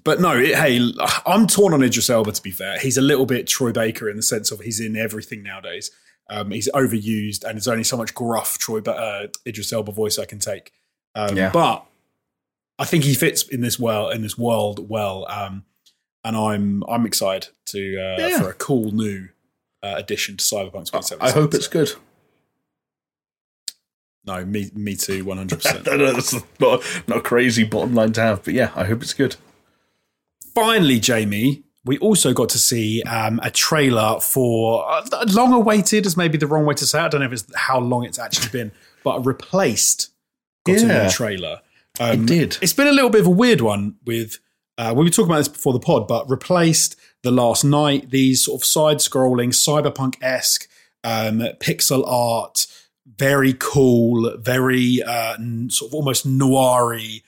But 0.03 0.21
no, 0.21 0.37
it, 0.37 0.57
hey, 0.57 0.93
I'm 1.25 1.47
torn 1.47 1.73
on 1.73 1.83
Idris 1.83 2.11
Elba. 2.11 2.33
To 2.33 2.43
be 2.43 2.51
fair, 2.51 2.79
he's 2.79 2.97
a 2.97 3.03
little 3.03 3.27
bit 3.27 3.47
Troy 3.47 3.71
Baker 3.71 4.11
in 4.11 4.17
the 4.17 4.23
sense 4.23 4.51
of 4.51 4.61
he's 4.61 4.81
in 4.81 4.97
everything 4.97 5.43
nowadays. 5.43 5.91
Um, 6.29 6.51
he's 6.51 6.69
overused, 6.73 7.45
and 7.45 7.55
there's 7.55 7.69
only 7.69 7.85
so 7.85 7.97
much 7.97 8.15
gruff 8.15 8.59
Troy 8.59 8.81
uh, 8.81 9.29
Idris 9.47 9.73
Elba 9.73 9.93
voice 9.93 10.19
I 10.19 10.25
can 10.25 10.39
take. 10.41 10.73
Um, 11.15 11.37
yeah. 11.37 11.51
But 11.53 11.87
I 12.79 12.85
think 12.85 13.05
he 13.05 13.15
fits 13.15 13.47
in 13.49 13.61
this 13.61 13.79
well 13.79 14.11
in 14.11 14.23
this 14.23 14.37
world 14.37 14.89
well, 14.89 15.27
um, 15.31 15.65
and 16.25 16.37
I'm 16.37 16.83
I'm 16.89 17.07
excited 17.07 17.51
to 17.67 17.97
uh, 17.97 18.17
yeah. 18.19 18.41
for 18.41 18.51
a 18.51 18.55
cool 18.55 18.91
new 18.91 19.29
uh, 19.83 19.95
addition 19.97 20.39
to 20.39 20.45
Cyberpunk 20.45 20.87
2077. 20.87 21.23
I 21.27 21.31
hope 21.31 21.55
it's 21.55 21.69
good. 21.69 21.93
No, 24.27 24.45
me 24.45 24.71
me 24.75 24.97
too, 24.97 25.25
one 25.25 25.37
hundred 25.37 25.63
percent. 25.63 25.85
That's 25.85 26.33
not 26.59 26.83
not 27.07 27.19
a 27.19 27.21
crazy 27.21 27.63
bottom 27.63 27.95
line 27.95 28.13
to 28.15 28.23
have, 28.23 28.43
but 28.43 28.55
yeah, 28.55 28.73
I 28.75 28.85
hope 28.85 29.03
it's 29.03 29.15
good. 29.15 29.37
Finally, 30.55 31.01
Jamie, 31.01 31.65
we 31.85 31.99
also 31.99 32.33
got 32.33 32.49
to 32.51 32.59
see 32.59 33.03
um, 33.03 33.41
a 33.43 33.51
trailer 33.51 34.21
for 34.21 34.89
uh, 34.89 35.27
long 35.33 35.53
awaited 35.53 36.07
is 36.07 36.17
maybe 36.17 36.39
the 36.39 36.47
wrong 36.47 36.65
way 36.65 36.75
to 36.75 36.87
say 36.87 37.01
it. 37.01 37.05
I 37.05 37.09
don't 37.09 37.21
know 37.21 37.27
if 37.27 37.33
it's 37.33 37.57
how 37.57 37.81
long 37.81 38.05
it's 38.05 38.19
actually 38.19 38.51
been, 38.51 38.73
but 39.03 39.27
replaced 39.27 40.11
got 40.65 40.81
yeah. 40.81 41.01
a 41.01 41.05
new 41.05 41.11
trailer. 41.11 41.61
Um, 42.01 42.23
it 42.23 42.27
did. 42.27 42.59
It's 42.63 42.73
been 42.73 42.87
a 42.87 42.93
little 42.93 43.11
bit 43.11 43.21
of 43.21 43.27
a 43.27 43.31
weird 43.31 43.61
one 43.61 43.97
with. 44.05 44.39
Uh, 44.77 44.93
we 44.97 45.05
were 45.05 45.11
talking 45.11 45.27
about 45.31 45.39
this 45.39 45.49
before 45.49 45.73
the 45.73 45.79
pod, 45.79 46.09
but 46.09 46.29
replaced 46.29 46.97
the 47.23 47.31
last 47.31 47.65
night 47.65 48.11
these 48.11 48.45
sort 48.45 48.61
of 48.61 48.65
side-scrolling 48.65 49.51
cyberpunk 49.51 50.17
esque 50.21 50.69
um, 51.05 51.39
pixel 51.61 52.03
art, 52.07 52.67
very 53.07 53.55
cool, 53.57 54.37
very 54.39 55.01
uh, 55.03 55.37
sort 55.69 55.91
of 55.91 55.95
almost 55.95 56.27
noiry 56.27 57.23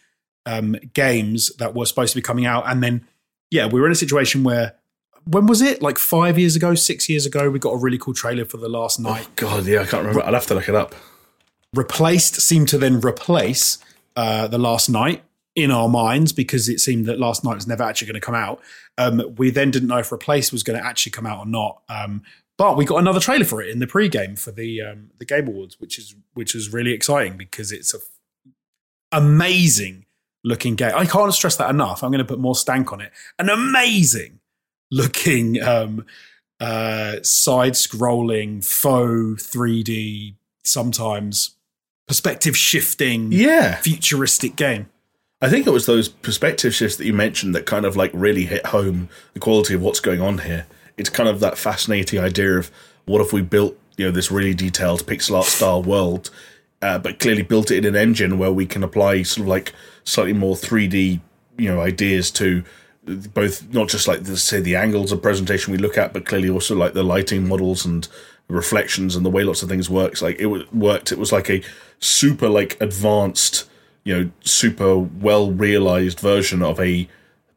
um, 0.45 0.77
games 0.93 1.55
that 1.57 1.75
were 1.75 1.87
supposed 1.87 2.13
to 2.15 2.19
be 2.19 2.23
coming 2.23 2.47
out, 2.47 2.65
and 2.67 2.83
then 2.83 3.07
yeah, 3.51 3.67
we 3.67 3.81
were 3.81 3.87
in 3.87 3.93
a 3.93 3.97
situation 3.97 4.45
where 4.45 4.75
when 5.25 5.47
was 5.47 5.61
it? 5.61 5.83
Like 5.83 5.99
five 5.99 6.39
years 6.39 6.57
ago, 6.57 6.75
six 6.75 7.09
years 7.09 7.27
ago, 7.27 7.51
we 7.51 7.59
got 7.59 7.71
a 7.71 7.79
really 7.79 7.99
cool 7.99 8.15
trailer 8.15 8.45
for 8.45 8.59
the 8.59 8.69
last 8.69 9.01
night. 9.01 9.27
Oh, 9.29 9.33
God, 9.37 9.67
yeah, 9.67 9.81
I 9.81 9.85
can't 9.85 10.03
remember. 10.05 10.23
I'll 10.25 10.35
have 10.35 10.47
to 10.47 10.55
look 10.55 10.69
it 10.69 10.75
up. 10.75 10.95
Replaced 11.75 12.41
seemed 12.41 12.69
to 12.69 12.79
then 12.79 13.01
replace 13.01 13.79
uh, 14.15 14.47
the 14.47 14.59
last 14.59 14.89
night 14.89 15.25
in 15.57 15.71
our 15.71 15.89
minds 15.89 16.33
because 16.33 16.69
it 16.69 16.81
seemed 16.81 17.07
that 17.07 17.19
last 17.19 17.45
night 17.45 17.55
was 17.55 17.67
never 17.67 17.83
actually 17.83 18.07
going 18.07 18.15
to 18.15 18.21
come 18.21 18.35
out. 18.35 18.61
Um, 18.99 19.35
we 19.37 19.51
then 19.51 19.71
didn't 19.71 19.89
know 19.89 19.99
if 19.99 20.13
replace 20.13 20.53
was 20.53 20.63
going 20.63 20.79
to 20.79 20.85
actually 20.85 21.13
come 21.13 21.27
out 21.27 21.41
or 21.41 21.47
not. 21.47 21.83
Um, 21.89 22.23
but 22.57 22.77
we 22.77 22.85
got 22.85 22.99
another 22.99 23.21
trailer 23.21 23.45
for 23.45 23.61
it 23.61 23.69
in 23.71 23.81
the 23.81 23.87
pre-game 23.87 24.37
for 24.37 24.51
the 24.53 24.81
um, 24.81 25.11
the 25.19 25.27
Game 25.27 25.49
Awards, 25.49 25.79
which 25.81 25.99
is 25.99 26.15
which 26.35 26.55
is 26.55 26.73
really 26.73 26.93
exciting 26.93 27.37
because 27.37 27.73
it's 27.73 27.93
a 27.93 27.99
f- 27.99 28.53
amazing 29.13 30.06
looking 30.47 30.77
game. 30.77 30.93
I 30.95 31.05
can't 31.05 31.35
stress 31.35 31.57
that 31.57 31.69
enough. 31.69 32.03
I'm 32.03 32.11
going 32.11 32.21
to 32.21 32.25
put 32.25 32.39
more 32.39 32.55
stank 32.55 32.93
on 32.93 33.01
it. 33.01 33.13
An 33.39 33.51
amazing 33.51 34.39
looking 34.91 35.61
um, 35.63 36.07
uh, 36.61 37.17
side 37.23 37.73
scrolling 37.73 38.65
faux 38.65 39.47
3D, 39.47 40.37
sometimes 40.65 41.57
perspective 42.07 42.57
shifting, 42.57 43.33
yeah, 43.33 43.77
futuristic 43.77 44.57
game. 44.57 44.89
I 45.43 45.51
think 45.51 45.67
it 45.67 45.71
was 45.71 45.85
those 45.85 46.09
perspective 46.09 46.75
shifts 46.75 46.97
that 46.97 47.05
you 47.05 47.13
mentioned 47.13 47.55
that 47.55 47.67
kind 47.67 47.85
of 47.85 47.97
like 47.97 48.11
really 48.15 48.47
hit 48.47 48.67
home 48.67 49.11
the 49.35 49.41
quality 49.41 49.75
of 49.75 49.83
what's 49.83 50.01
going 50.01 50.21
on 50.21 50.39
here. 50.39 50.67
It's 50.97 51.11
kind 51.11 51.29
of 51.29 51.41
that 51.41 51.59
fascinating 51.59 52.21
idea 52.21 52.57
of 52.57 52.71
what 53.05 53.21
if 53.21 53.33
we 53.33 53.43
built 53.43 53.79
you 53.97 54.07
know 54.07 54.13
this 54.13 54.31
really 54.31 54.55
detailed 54.55 55.07
pixel 55.07 55.37
art 55.37 55.47
style 55.47 55.83
world, 55.83 56.31
uh, 56.81 56.99
but 56.99 57.19
clearly 57.19 57.43
built 57.43 57.71
it 57.71 57.79
in 57.79 57.85
an 57.85 58.01
engine 58.01 58.39
where 58.39 58.53
we 58.53 58.67
can 58.67 58.85
apply 58.85 59.23
sort 59.23 59.43
of 59.43 59.49
like 59.49 59.73
slightly 60.07 60.33
more 60.33 60.55
3D, 60.55 61.21
you 61.59 61.69
know, 61.69 61.83
ideas 61.83 62.31
to 62.31 62.65
both 63.05 63.73
not 63.73 63.89
just 63.89 64.09
like 64.09 64.25
the, 64.25 64.37
say 64.37 64.61
the 64.61 64.77
angles 64.77 65.13
of 65.13 65.21
presentation 65.21 65.73
we 65.73 65.79
look 65.79 65.99
at, 65.99 66.13
but 66.13 66.25
clearly 66.25 66.49
also 66.49 66.75
like 66.75 66.95
the 66.95 67.03
lighting 67.03 67.47
models 67.47 67.85
and 67.85 68.09
reflections 68.49 69.15
and 69.15 69.27
the 69.27 69.31
way 69.31 69.45
lots 69.45 69.63
of 69.63 69.69
things 69.69 69.91
works. 69.91 70.23
Like 70.23 70.41
it 70.41 70.75
worked. 70.75 71.13
It 71.13 71.19
was 71.19 71.33
like 71.33 71.51
a 71.51 71.63
super 71.99 72.49
like 72.49 72.81
advanced, 72.81 73.69
you 74.05 74.17
know, 74.17 74.31
super 74.43 74.97
well 74.97 75.51
realized 75.53 76.21
version 76.21 76.63
of 76.63 76.81
a 76.81 77.09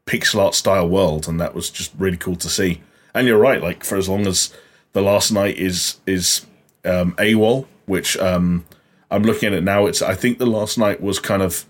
pixel 0.06 0.40
art 0.40 0.56
style 0.56 0.90
world, 0.90 1.28
and 1.28 1.40
that 1.40 1.54
was 1.54 1.70
just 1.70 1.94
really 1.98 2.18
cool 2.18 2.36
to 2.38 2.50
see. 2.50 2.82
And 3.14 3.28
you're 3.28 3.40
right. 3.40 3.62
Like 3.62 3.84
for 3.84 3.98
as 3.98 4.10
long 4.10 4.28
as 4.28 4.54
the 4.94 5.02
last 5.02 5.32
night 5.32 5.58
is 5.58 5.98
is 6.06 6.46
um, 6.86 7.14
AWOL, 7.14 7.66
which 7.86 8.18
um, 8.18 8.66
I'm 9.12 9.24
looking 9.24 9.48
at 9.48 9.54
it 9.54 9.64
now. 9.64 9.86
It's 9.86 10.02
I 10.02 10.16
think 10.16 10.38
the 10.38 10.46
last 10.46 10.78
night 10.78 11.02
was 11.02 11.20
kind 11.20 11.42
of 11.42 11.66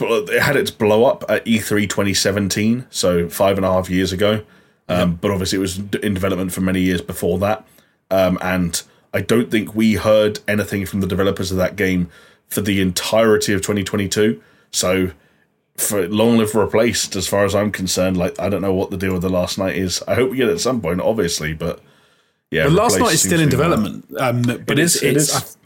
it 0.00 0.42
had 0.42 0.56
its 0.56 0.70
blow 0.70 1.04
up 1.04 1.24
at 1.28 1.44
E3 1.44 1.88
2017, 1.88 2.86
so 2.90 3.28
five 3.28 3.56
and 3.56 3.64
a 3.64 3.72
half 3.72 3.90
years 3.90 4.12
ago. 4.12 4.42
Um, 4.88 5.16
But 5.16 5.30
obviously, 5.30 5.58
it 5.58 5.60
was 5.60 5.78
in 5.78 6.14
development 6.14 6.52
for 6.52 6.60
many 6.60 6.80
years 6.80 7.02
before 7.02 7.38
that. 7.40 7.66
Um, 8.10 8.38
and 8.40 8.80
I 9.12 9.20
don't 9.20 9.50
think 9.50 9.74
we 9.74 9.94
heard 9.94 10.40
anything 10.48 10.86
from 10.86 11.00
the 11.00 11.06
developers 11.06 11.50
of 11.50 11.58
that 11.58 11.76
game 11.76 12.10
for 12.46 12.60
the 12.62 12.80
entirety 12.80 13.52
of 13.52 13.60
2022. 13.60 14.40
So, 14.70 15.10
for 15.76 16.08
long 16.08 16.38
live 16.38 16.54
replaced, 16.54 17.16
as 17.16 17.28
far 17.28 17.44
as 17.44 17.54
I'm 17.54 17.70
concerned, 17.70 18.16
like 18.16 18.38
I 18.40 18.48
don't 18.48 18.62
know 18.62 18.74
what 18.74 18.90
the 18.90 18.96
deal 18.96 19.12
with 19.12 19.22
the 19.22 19.28
last 19.28 19.58
night 19.58 19.76
is. 19.76 20.02
I 20.08 20.14
hope 20.14 20.30
we 20.30 20.38
get 20.38 20.48
it 20.48 20.52
at 20.52 20.60
some 20.60 20.80
point, 20.80 21.00
obviously, 21.00 21.52
but 21.52 21.80
yeah, 22.50 22.64
the 22.64 22.70
last 22.70 22.98
night 22.98 23.12
is 23.12 23.22
still 23.22 23.40
in 23.40 23.48
development. 23.48 24.06
Um, 24.18 24.42
but 24.42 24.78
it 24.78 24.78
it's, 24.78 24.96
is, 24.96 25.02
it 25.02 25.16
it's, 25.16 25.34
is 25.34 25.57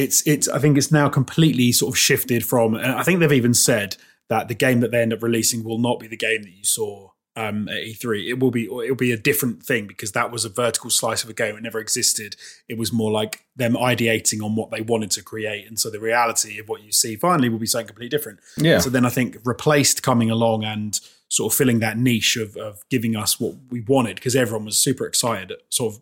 it's 0.00 0.26
it's 0.26 0.48
I 0.48 0.58
think 0.58 0.78
it's 0.78 0.90
now 0.90 1.08
completely 1.08 1.72
sort 1.72 1.94
of 1.94 1.98
shifted 1.98 2.44
from 2.44 2.74
and 2.74 2.92
I 2.92 3.02
think 3.02 3.20
they've 3.20 3.32
even 3.32 3.54
said 3.54 3.96
that 4.28 4.48
the 4.48 4.54
game 4.54 4.80
that 4.80 4.90
they 4.90 5.02
end 5.02 5.12
up 5.12 5.22
releasing 5.22 5.64
will 5.64 5.78
not 5.78 5.98
be 5.98 6.06
the 6.06 6.16
game 6.16 6.42
that 6.42 6.52
you 6.52 6.64
saw 6.64 7.10
um, 7.36 7.68
at 7.68 7.82
E3. 7.82 8.28
It 8.28 8.38
will 8.38 8.50
be 8.50 8.64
it'll 8.64 8.94
be 8.96 9.12
a 9.12 9.16
different 9.16 9.62
thing 9.62 9.86
because 9.86 10.12
that 10.12 10.30
was 10.30 10.44
a 10.44 10.48
vertical 10.48 10.90
slice 10.90 11.22
of 11.22 11.30
a 11.30 11.34
game. 11.34 11.56
It 11.56 11.62
never 11.62 11.80
existed. 11.80 12.36
It 12.68 12.78
was 12.78 12.92
more 12.92 13.10
like 13.10 13.44
them 13.56 13.74
ideating 13.74 14.42
on 14.42 14.56
what 14.56 14.70
they 14.70 14.80
wanted 14.80 15.10
to 15.12 15.22
create, 15.22 15.66
and 15.66 15.78
so 15.78 15.90
the 15.90 16.00
reality 16.00 16.58
of 16.58 16.68
what 16.68 16.82
you 16.82 16.92
see 16.92 17.16
finally 17.16 17.48
will 17.48 17.58
be 17.58 17.66
something 17.66 17.88
completely 17.88 18.16
different. 18.16 18.40
Yeah. 18.56 18.78
So 18.78 18.90
then 18.90 19.04
I 19.04 19.10
think 19.10 19.38
replaced 19.44 20.02
coming 20.02 20.30
along 20.30 20.64
and 20.64 20.98
sort 21.28 21.52
of 21.52 21.56
filling 21.56 21.78
that 21.78 21.96
niche 21.96 22.36
of, 22.36 22.56
of 22.56 22.82
giving 22.88 23.14
us 23.14 23.38
what 23.38 23.54
we 23.70 23.80
wanted 23.82 24.16
because 24.16 24.34
everyone 24.34 24.64
was 24.64 24.76
super 24.76 25.06
excited, 25.06 25.52
sort 25.68 25.94
of 25.94 26.00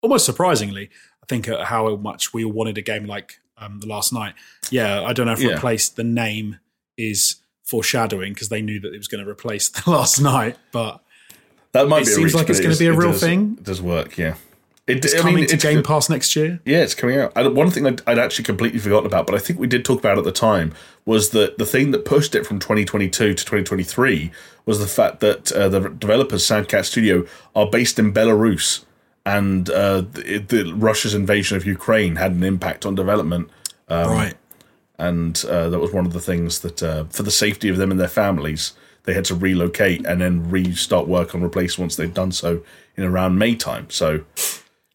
almost 0.00 0.24
surprisingly 0.24 0.90
think 1.28 1.48
at 1.48 1.64
how 1.64 1.94
much 1.96 2.32
we 2.32 2.44
all 2.44 2.52
wanted 2.52 2.78
a 2.78 2.82
game 2.82 3.06
like 3.06 3.40
um, 3.58 3.80
the 3.80 3.86
last 3.86 4.12
night. 4.12 4.34
Yeah, 4.70 5.02
I 5.02 5.12
don't 5.12 5.26
know 5.26 5.32
if 5.32 5.40
yeah. 5.40 5.54
replace 5.54 5.88
the 5.88 6.04
name 6.04 6.58
is 6.96 7.36
foreshadowing 7.64 8.32
because 8.32 8.48
they 8.48 8.62
knew 8.62 8.80
that 8.80 8.94
it 8.94 8.98
was 8.98 9.08
going 9.08 9.22
to 9.22 9.30
replace 9.30 9.68
the 9.84 9.90
last 9.90 10.20
night, 10.20 10.56
but 10.72 11.02
that 11.72 11.88
might 11.88 12.02
it 12.02 12.06
be 12.06 12.12
seems 12.12 12.34
like 12.34 12.48
it's 12.48 12.60
going 12.60 12.72
to 12.72 12.78
be 12.78 12.86
a 12.86 12.92
real 12.92 13.12
does, 13.12 13.20
thing. 13.20 13.56
It 13.58 13.64
does 13.64 13.82
work, 13.82 14.16
yeah. 14.16 14.34
It, 14.86 15.04
it's 15.04 15.14
I 15.14 15.18
coming 15.18 15.36
mean, 15.36 15.46
to 15.48 15.54
it's 15.54 15.62
Game 15.62 15.82
Pass 15.82 16.08
next 16.08 16.34
year. 16.34 16.60
Yeah, 16.64 16.78
it's 16.78 16.94
coming 16.94 17.18
out. 17.18 17.34
one 17.54 17.70
thing 17.70 17.86
I'd, 17.86 18.00
I'd, 18.06 18.18
actually 18.18 18.46
completely 18.46 18.78
forgotten 18.78 19.06
about, 19.06 19.26
but 19.26 19.34
I 19.34 19.38
think 19.38 19.58
we 19.58 19.66
did 19.66 19.84
talk 19.84 19.98
about 19.98 20.16
at 20.16 20.24
the 20.24 20.32
time, 20.32 20.72
was 21.04 21.30
that 21.30 21.58
the 21.58 21.66
thing 21.66 21.90
that 21.90 22.06
pushed 22.06 22.34
it 22.34 22.46
from 22.46 22.58
2022 22.58 23.10
to 23.10 23.34
2023 23.34 24.30
was 24.64 24.78
the 24.78 24.86
fact 24.86 25.20
that 25.20 25.52
uh, 25.52 25.68
the 25.68 25.90
developers, 25.90 26.46
Sad 26.46 26.68
Cat 26.68 26.86
Studio, 26.86 27.26
are 27.54 27.68
based 27.68 27.98
in 27.98 28.14
Belarus 28.14 28.86
and 29.26 29.68
uh, 29.70 30.00
the, 30.00 30.38
the, 30.38 30.72
Russia's 30.74 31.14
invasion 31.14 31.56
of 31.56 31.66
Ukraine 31.66 32.16
had 32.16 32.32
an 32.32 32.42
impact 32.42 32.86
on 32.86 32.94
development. 32.94 33.50
Um, 33.88 34.10
right. 34.10 34.34
And 34.98 35.44
uh, 35.48 35.68
that 35.68 35.78
was 35.78 35.92
one 35.92 36.06
of 36.06 36.12
the 36.12 36.20
things 36.20 36.60
that, 36.60 36.82
uh, 36.82 37.04
for 37.04 37.22
the 37.22 37.30
safety 37.30 37.68
of 37.68 37.76
them 37.76 37.90
and 37.90 38.00
their 38.00 38.08
families, 38.08 38.72
they 39.04 39.14
had 39.14 39.24
to 39.26 39.34
relocate 39.34 40.04
and 40.06 40.20
then 40.20 40.50
restart 40.50 41.06
work 41.06 41.34
on 41.34 41.42
replace 41.42 41.78
once 41.78 41.96
they'd 41.96 42.14
done 42.14 42.32
so 42.32 42.62
in 42.96 43.04
around 43.04 43.38
May 43.38 43.54
time. 43.54 43.88
So, 43.90 44.24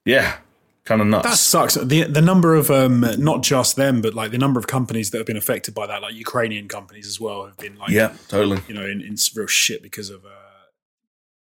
yeah, 0.06 0.38
kind 0.86 1.02
of 1.02 1.08
nuts. 1.08 1.28
That 1.28 1.38
sucks. 1.38 1.76
The 1.76 2.04
the 2.04 2.22
number 2.22 2.54
of 2.56 2.70
um, 2.70 3.06
not 3.18 3.44
just 3.44 3.76
them, 3.76 4.02
but 4.02 4.14
like 4.14 4.32
the 4.32 4.38
number 4.38 4.60
of 4.60 4.68
companies 4.68 5.12
that 5.12 5.18
have 5.18 5.28
been 5.28 5.38
affected 5.38 5.74
by 5.74 5.88
that, 5.88 6.02
like 6.02 6.14
Ukrainian 6.14 6.68
companies 6.68 7.08
as 7.08 7.20
well, 7.20 7.46
have 7.46 7.58
been 7.58 7.78
like, 7.78 7.90
yeah, 7.90 8.14
totally, 8.28 8.62
you 8.68 8.74
know, 8.74 8.86
in, 8.86 9.02
in 9.02 9.16
real 9.36 9.48
shit 9.48 9.82
because 9.82 10.10
of 10.10 10.26
uh, 10.26 10.30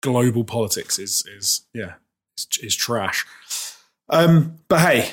global 0.01 0.43
politics. 0.43 0.99
Is 0.99 1.23
is 1.37 1.65
yeah, 1.73 1.93
is, 2.51 2.63
is 2.63 2.75
trash. 2.75 3.25
Um, 4.09 4.59
but 4.67 4.79
hey, 4.79 5.11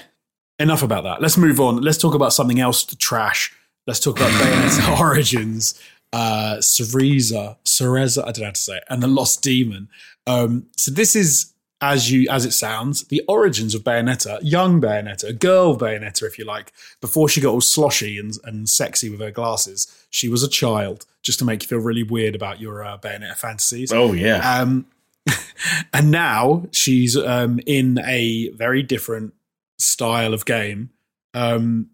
enough 0.59 0.83
about 0.83 1.05
that. 1.05 1.23
Let's 1.23 1.37
move 1.37 1.61
on. 1.61 1.81
Let's 1.81 1.99
talk 1.99 2.15
about 2.15 2.33
something 2.33 2.61
else 2.61 2.85
to 2.85 2.97
trash. 2.97 3.53
Let's 3.87 4.01
talk 4.01 4.19
about 4.19 4.31
Bayonetta 4.33 4.99
Origins, 5.01 5.81
uh, 6.13 6.57
Cereza, 6.61 7.57
Cereza, 7.65 8.23
I 8.23 8.27
don't 8.27 8.39
know 8.39 8.45
how 8.47 8.51
to 8.53 8.61
say 8.61 8.77
it, 8.77 8.85
and 8.89 9.03
the 9.03 9.09
Lost 9.09 9.43
Demon. 9.43 9.89
Um, 10.27 10.67
so 10.77 10.91
this 10.91 11.17
is 11.17 11.53
as 11.81 12.11
you 12.11 12.29
as 12.29 12.45
it 12.45 12.53
sounds, 12.53 13.05
the 13.05 13.23
origins 13.27 13.75
of 13.75 13.83
Bayonetta, 13.83 14.39
young 14.43 14.81
Bayonetta, 14.81 15.39
girl 15.39 15.77
Bayonetta, 15.77 16.25
if 16.25 16.39
you 16.39 16.45
like, 16.45 16.73
before 17.01 17.29
she 17.29 17.41
got 17.41 17.53
all 17.53 17.61
sloshy 17.61 18.19
and, 18.19 18.37
and 18.45 18.69
sexy 18.69 19.09
with 19.09 19.21
her 19.21 19.31
glasses, 19.31 19.87
she 20.11 20.29
was 20.29 20.43
a 20.43 20.49
child, 20.49 21.07
just 21.23 21.39
to 21.39 21.45
make 21.45 21.63
you 21.63 21.69
feel 21.69 21.79
really 21.79 22.03
weird 22.03 22.35
about 22.35 22.61
your 22.61 22.85
uh, 22.85 22.99
Bayonetta 22.99 23.37
fantasies. 23.37 23.93
Oh 23.93 24.13
yeah. 24.13 24.61
Um, 24.61 24.87
and 25.93 26.11
now 26.11 26.67
she's 26.73 27.17
um, 27.17 27.61
in 27.67 27.99
a 28.05 28.51
very 28.51 28.83
different 28.83 29.35
style 29.79 30.35
of 30.35 30.45
game. 30.45 30.91
Um, 31.35 31.91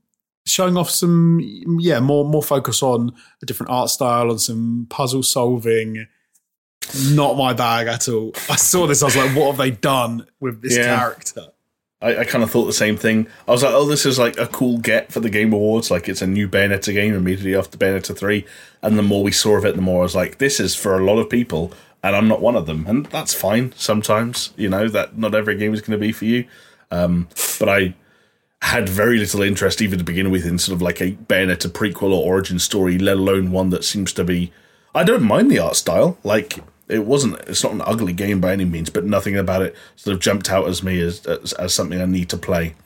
showing 0.46 0.76
off 0.76 0.88
some 0.88 1.40
yeah 1.80 1.98
more 2.00 2.24
more 2.24 2.42
focus 2.42 2.82
on 2.82 3.12
a 3.42 3.46
different 3.46 3.70
art 3.70 3.90
style 3.90 4.30
and 4.30 4.40
some 4.40 4.86
puzzle 4.90 5.22
solving. 5.22 6.06
Not 7.10 7.36
my 7.36 7.52
bag 7.52 7.88
at 7.88 8.08
all. 8.08 8.32
I 8.48 8.54
saw 8.56 8.86
this. 8.86 9.02
I 9.02 9.06
was 9.06 9.16
like, 9.16 9.34
what 9.36 9.46
have 9.48 9.56
they 9.56 9.72
done 9.72 10.26
with 10.40 10.62
this 10.62 10.76
Yeah. 10.76 10.96
character? 10.96 11.46
I, 12.00 12.18
I 12.18 12.24
kind 12.24 12.44
of 12.44 12.50
thought 12.50 12.66
the 12.66 12.72
same 12.72 12.96
thing. 12.96 13.26
I 13.48 13.50
was 13.50 13.62
like, 13.64 13.72
oh, 13.74 13.86
this 13.86 14.06
is 14.06 14.18
like 14.20 14.38
a 14.38 14.46
cool 14.46 14.78
get 14.78 15.10
for 15.10 15.18
the 15.18 15.30
Game 15.30 15.52
Awards. 15.52 15.90
Like, 15.90 16.08
it's 16.08 16.22
a 16.22 16.26
new 16.28 16.46
Bayonetta 16.48 16.92
game 16.92 17.14
immediately 17.14 17.56
after 17.56 17.76
Bayonetta 17.76 18.16
3. 18.16 18.44
And 18.82 18.96
the 18.98 19.02
more 19.02 19.24
we 19.24 19.32
saw 19.32 19.56
of 19.56 19.64
it, 19.64 19.74
the 19.74 19.82
more 19.82 20.00
I 20.00 20.02
was 20.02 20.14
like, 20.14 20.38
this 20.38 20.60
is 20.60 20.76
for 20.76 20.96
a 20.96 21.04
lot 21.04 21.18
of 21.18 21.28
people, 21.28 21.72
and 22.06 22.16
I'm 22.16 22.28
not 22.28 22.40
one 22.40 22.56
of 22.56 22.66
them. 22.66 22.86
And 22.86 23.06
that's 23.06 23.34
fine 23.34 23.72
sometimes, 23.76 24.52
you 24.56 24.68
know, 24.68 24.88
that 24.88 25.18
not 25.18 25.34
every 25.34 25.56
game 25.56 25.74
is 25.74 25.80
going 25.80 25.98
to 25.98 26.04
be 26.04 26.12
for 26.12 26.24
you. 26.24 26.46
Um, 26.90 27.28
but 27.58 27.68
I 27.68 27.94
had 28.62 28.88
very 28.88 29.18
little 29.18 29.42
interest, 29.42 29.82
even 29.82 29.98
to 29.98 30.04
begin 30.04 30.30
with, 30.30 30.46
in 30.46 30.58
sort 30.58 30.74
of 30.76 30.82
like 30.82 31.00
a 31.00 31.12
Bayonetta 31.12 31.68
prequel 31.68 32.12
or 32.12 32.26
origin 32.26 32.58
story, 32.58 32.98
let 32.98 33.16
alone 33.16 33.50
one 33.50 33.70
that 33.70 33.84
seems 33.84 34.12
to 34.14 34.24
be. 34.24 34.52
I 34.94 35.04
don't 35.04 35.22
mind 35.22 35.50
the 35.50 35.58
art 35.58 35.76
style. 35.76 36.16
Like, 36.24 36.58
it 36.88 37.04
wasn't 37.04 37.38
it's 37.48 37.64
not 37.64 37.72
an 37.72 37.82
ugly 37.84 38.12
game 38.12 38.40
by 38.40 38.52
any 38.52 38.64
means 38.64 38.90
but 38.90 39.04
nothing 39.04 39.36
about 39.36 39.60
it 39.60 39.74
sort 39.96 40.14
of 40.14 40.20
jumped 40.20 40.48
out 40.50 40.68
as 40.68 40.84
me 40.84 41.00
as 41.00 41.26
as, 41.26 41.52
as 41.54 41.74
something 41.74 42.00
i 42.00 42.04
need 42.04 42.28
to 42.28 42.36
play 42.36 42.76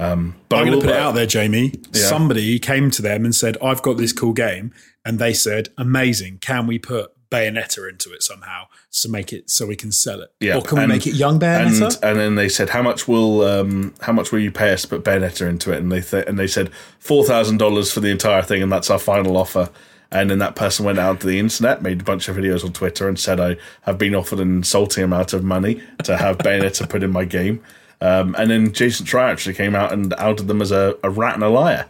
um 0.00 0.34
but 0.48 0.56
I'm 0.56 0.66
going 0.66 0.80
to 0.80 0.86
put 0.86 0.94
it 0.94 1.00
out 1.00 1.14
there, 1.14 1.26
Jamie. 1.26 1.72
Somebody 1.92 2.58
came 2.60 2.90
to 2.92 3.02
them 3.02 3.24
and 3.24 3.34
said, 3.34 3.56
"I've 3.60 3.82
got 3.82 3.96
this 3.96 4.12
cool 4.12 4.32
game," 4.32 4.72
and 5.04 5.18
they 5.18 5.32
said, 5.32 5.70
"Amazing! 5.76 6.38
Can 6.38 6.68
we 6.68 6.78
put 6.78 7.12
Bayonetta 7.30 7.88
into 7.88 8.12
it 8.12 8.22
somehow 8.22 8.64
to 9.02 9.08
make 9.08 9.32
it 9.32 9.50
so 9.50 9.66
we 9.66 9.76
can 9.76 9.92
sell 9.92 10.20
it? 10.20 10.32
Yeah, 10.40 10.56
or 10.56 10.62
can 10.62 10.78
we 10.78 10.84
and- 10.84 10.92
make 10.92 11.06
it 11.06 11.14
young 11.14 11.34
and 11.34 11.42
Bayonetta?" 11.42 12.02
and 12.02 12.18
then 12.18 12.34
they 12.36 12.48
said 12.48 12.70
how 12.70 12.82
much 12.82 13.06
will 13.06 13.42
um 13.42 13.94
how 14.00 14.12
much 14.12 14.32
will 14.32 14.38
you 14.40 14.50
pay 14.50 14.72
us 14.72 14.82
to 14.82 14.88
put 14.88 15.04
bayonetta 15.04 15.46
into 15.48 15.72
it 15.72 15.78
and 15.78 15.92
they 15.92 16.00
th- 16.00 16.26
and 16.26 16.38
they 16.38 16.46
said 16.46 16.70
four 16.98 17.24
thousand 17.24 17.58
dollars 17.58 17.92
for 17.92 18.00
the 18.00 18.10
entire 18.10 18.42
thing 18.42 18.62
and 18.62 18.72
that's 18.72 18.90
our 18.90 18.98
final 18.98 19.36
offer 19.36 19.68
and 20.10 20.30
then 20.30 20.38
that 20.38 20.56
person 20.56 20.86
went 20.86 20.98
out 20.98 21.20
to 21.20 21.26
the 21.26 21.38
internet 21.38 21.82
made 21.82 22.00
a 22.00 22.04
bunch 22.04 22.28
of 22.28 22.36
videos 22.36 22.64
on 22.64 22.72
twitter 22.72 23.08
and 23.08 23.18
said 23.18 23.38
i 23.38 23.56
have 23.82 23.98
been 23.98 24.14
offered 24.14 24.40
an 24.40 24.56
insulting 24.56 25.04
amount 25.04 25.32
of 25.32 25.44
money 25.44 25.82
to 26.02 26.16
have 26.16 26.38
bayonetta 26.46 26.88
put 26.88 27.02
in 27.02 27.10
my 27.10 27.24
game 27.24 27.62
um, 28.00 28.36
and 28.38 28.48
then 28.48 28.72
Jason 28.72 29.06
Schreier 29.06 29.28
actually 29.28 29.56
came 29.56 29.74
out 29.74 29.92
and 29.92 30.14
outed 30.18 30.46
them 30.46 30.62
as 30.62 30.70
a, 30.70 30.96
a 31.02 31.10
rat 31.10 31.34
and 31.34 31.42
a 31.42 31.48
liar 31.48 31.86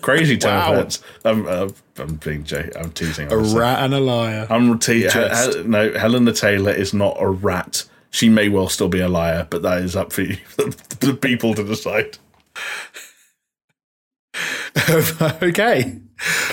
crazy 0.00 0.36
turn 0.38 0.54
Wow. 0.76 0.88
i'm, 1.24 1.46
uh, 1.46 1.68
I'm 1.98 2.14
being 2.16 2.44
j- 2.44 2.70
i'm 2.76 2.90
teasing 2.92 3.30
a 3.30 3.36
honestly. 3.36 3.58
rat 3.60 3.78
and 3.84 3.94
a 3.94 4.00
liar. 4.00 4.46
I'm 4.50 4.78
te- 4.78 5.08
He- 5.08 5.62
no, 5.64 5.92
Hellena 5.92 6.32
Taylor 6.32 6.72
is 6.72 6.92
not 6.94 7.16
a 7.20 7.28
rat. 7.28 7.84
She 8.10 8.28
may 8.28 8.48
well 8.48 8.68
still 8.68 8.88
be 8.88 9.00
a 9.00 9.08
liar, 9.08 9.46
but 9.50 9.62
that 9.62 9.78
is 9.82 9.94
up 9.96 10.12
for 10.12 10.22
you, 10.22 10.36
the 10.56 11.16
people 11.20 11.54
to 11.54 11.64
decide. 11.64 12.18
okay. 15.42 15.98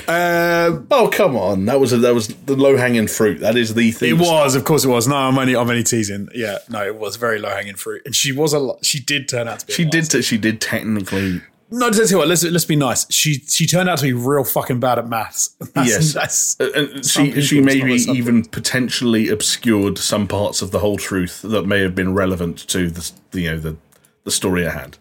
Um, 0.08 0.88
Oh 0.92 1.10
come 1.12 1.36
on, 1.36 1.66
that 1.66 1.80
was 1.80 1.94
a, 1.94 1.98
that 1.98 2.14
was 2.14 2.28
the 2.30 2.56
low 2.56 2.76
hanging 2.78 3.08
fruit. 3.08 3.40
That 3.40 3.56
is 3.58 3.74
the 3.76 3.92
thing. 3.92 4.10
it 4.10 4.20
was, 4.20 4.56
of 4.56 4.64
course, 4.66 4.84
it 4.84 4.90
was. 4.90 5.08
No, 5.08 5.16
I'm 5.16 5.38
only, 5.38 5.56
I'm 5.56 5.70
only 5.70 5.84
teasing. 5.84 6.28
Yeah, 6.34 6.58
no, 6.70 6.86
it 6.86 6.96
was 6.96 7.16
very 7.18 7.40
low 7.40 7.50
hanging 7.50 7.76
fruit, 7.76 8.02
and 8.06 8.16
she 8.16 8.32
was 8.32 8.54
a, 8.54 8.70
she 8.82 9.00
did 9.00 9.28
turn 9.30 9.48
out 9.48 9.60
to 9.60 9.68
be. 9.68 9.74
She 9.74 9.86
did. 9.86 10.10
T- 10.10 10.22
she 10.22 10.38
did 10.38 10.60
technically. 10.62 11.42
No, 11.72 11.90
tell 11.92 12.06
you 12.08 12.18
what. 12.18 12.28
Let's 12.28 12.44
let's 12.44 12.66
be 12.66 12.76
nice. 12.76 13.06
She 13.12 13.36
she 13.36 13.68
turned 13.68 13.90
out 13.90 14.00
to 14.00 14.04
be 14.06 14.14
real 14.14 14.44
fucking 14.44 14.80
bad 14.80 14.98
at 15.00 15.08
maths. 15.08 15.56
That's, 15.74 15.90
Yes. 15.90 16.14
that's 16.14 16.60
uh, 16.60 16.70
And 16.76 17.06
she 17.06 17.42
she 17.42 17.62
maybe 17.62 17.82
not 17.90 17.92
a 17.96 18.00
subject. 18.00 18.18
even 18.18 18.46
potentially 18.46 19.30
obscured 19.30 19.98
some 20.00 20.28
parts 20.28 20.62
of 20.62 20.72
the 20.72 20.80
whole 20.80 20.98
truth 20.98 21.42
that 21.44 21.68
may 21.68 21.82
have 21.82 21.94
been 21.94 22.14
relevant 22.14 22.68
to 22.70 22.90
the 22.90 23.12
you 23.34 23.52
know 23.52 23.58
the 23.60 23.78
the 24.24 24.32
story 24.32 24.66
at 24.66 24.74
hand. 24.74 24.98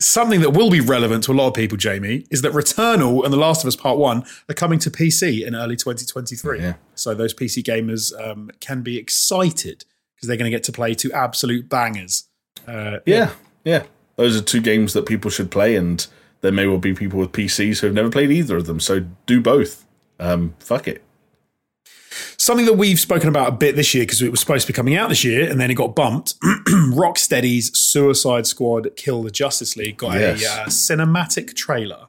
something 0.00 0.40
that 0.40 0.50
will 0.50 0.70
be 0.70 0.80
relevant 0.80 1.22
to 1.24 1.32
a 1.32 1.34
lot 1.34 1.48
of 1.48 1.54
people. 1.54 1.76
Jamie 1.76 2.26
is 2.30 2.42
that 2.42 2.52
Returnal 2.52 3.22
and 3.24 3.32
The 3.32 3.36
Last 3.38 3.62
of 3.62 3.68
Us 3.68 3.76
Part 3.76 3.98
One 3.98 4.24
are 4.48 4.54
coming 4.54 4.78
to 4.80 4.90
PC 4.90 5.46
in 5.46 5.54
early 5.54 5.76
2023. 5.76 6.58
Yeah. 6.60 6.74
So 6.94 7.14
those 7.14 7.32
PC 7.34 7.62
gamers 7.62 8.12
um, 8.20 8.50
can 8.60 8.82
be 8.82 8.96
excited 8.98 9.84
because 10.16 10.26
they're 10.28 10.36
going 10.36 10.50
to 10.50 10.56
get 10.56 10.64
to 10.64 10.72
play 10.72 10.94
two 10.94 11.12
absolute 11.12 11.68
bangers. 11.68 12.24
Uh, 12.66 12.98
Yeah, 13.06 13.30
yeah. 13.64 13.84
Those 14.20 14.36
are 14.36 14.42
two 14.42 14.60
games 14.60 14.92
that 14.92 15.06
people 15.06 15.30
should 15.30 15.50
play, 15.50 15.74
and 15.76 16.06
there 16.42 16.52
may 16.52 16.66
well 16.66 16.76
be 16.76 16.92
people 16.92 17.18
with 17.18 17.32
PCs 17.32 17.80
who 17.80 17.86
have 17.86 17.94
never 17.94 18.10
played 18.10 18.30
either 18.30 18.58
of 18.58 18.66
them. 18.66 18.78
So 18.78 19.06
do 19.24 19.40
both. 19.40 19.86
Um, 20.18 20.52
fuck 20.58 20.86
it. 20.86 21.02
Something 22.36 22.66
that 22.66 22.74
we've 22.74 23.00
spoken 23.00 23.30
about 23.30 23.48
a 23.48 23.52
bit 23.52 23.76
this 23.76 23.94
year 23.94 24.02
because 24.02 24.20
it 24.20 24.30
was 24.30 24.38
supposed 24.38 24.66
to 24.66 24.72
be 24.74 24.76
coming 24.76 24.94
out 24.94 25.08
this 25.08 25.24
year 25.24 25.48
and 25.48 25.58
then 25.58 25.70
it 25.70 25.74
got 25.74 25.96
bumped. 25.96 26.34
Rocksteady's 26.68 27.70
Suicide 27.74 28.46
Squad 28.46 28.94
Kill 28.94 29.22
the 29.22 29.30
Justice 29.30 29.74
League 29.74 29.96
got 29.96 30.12
Yes. 30.18 30.44
a 30.44 30.62
uh, 30.62 30.66
cinematic 30.66 31.54
trailer. 31.54 32.08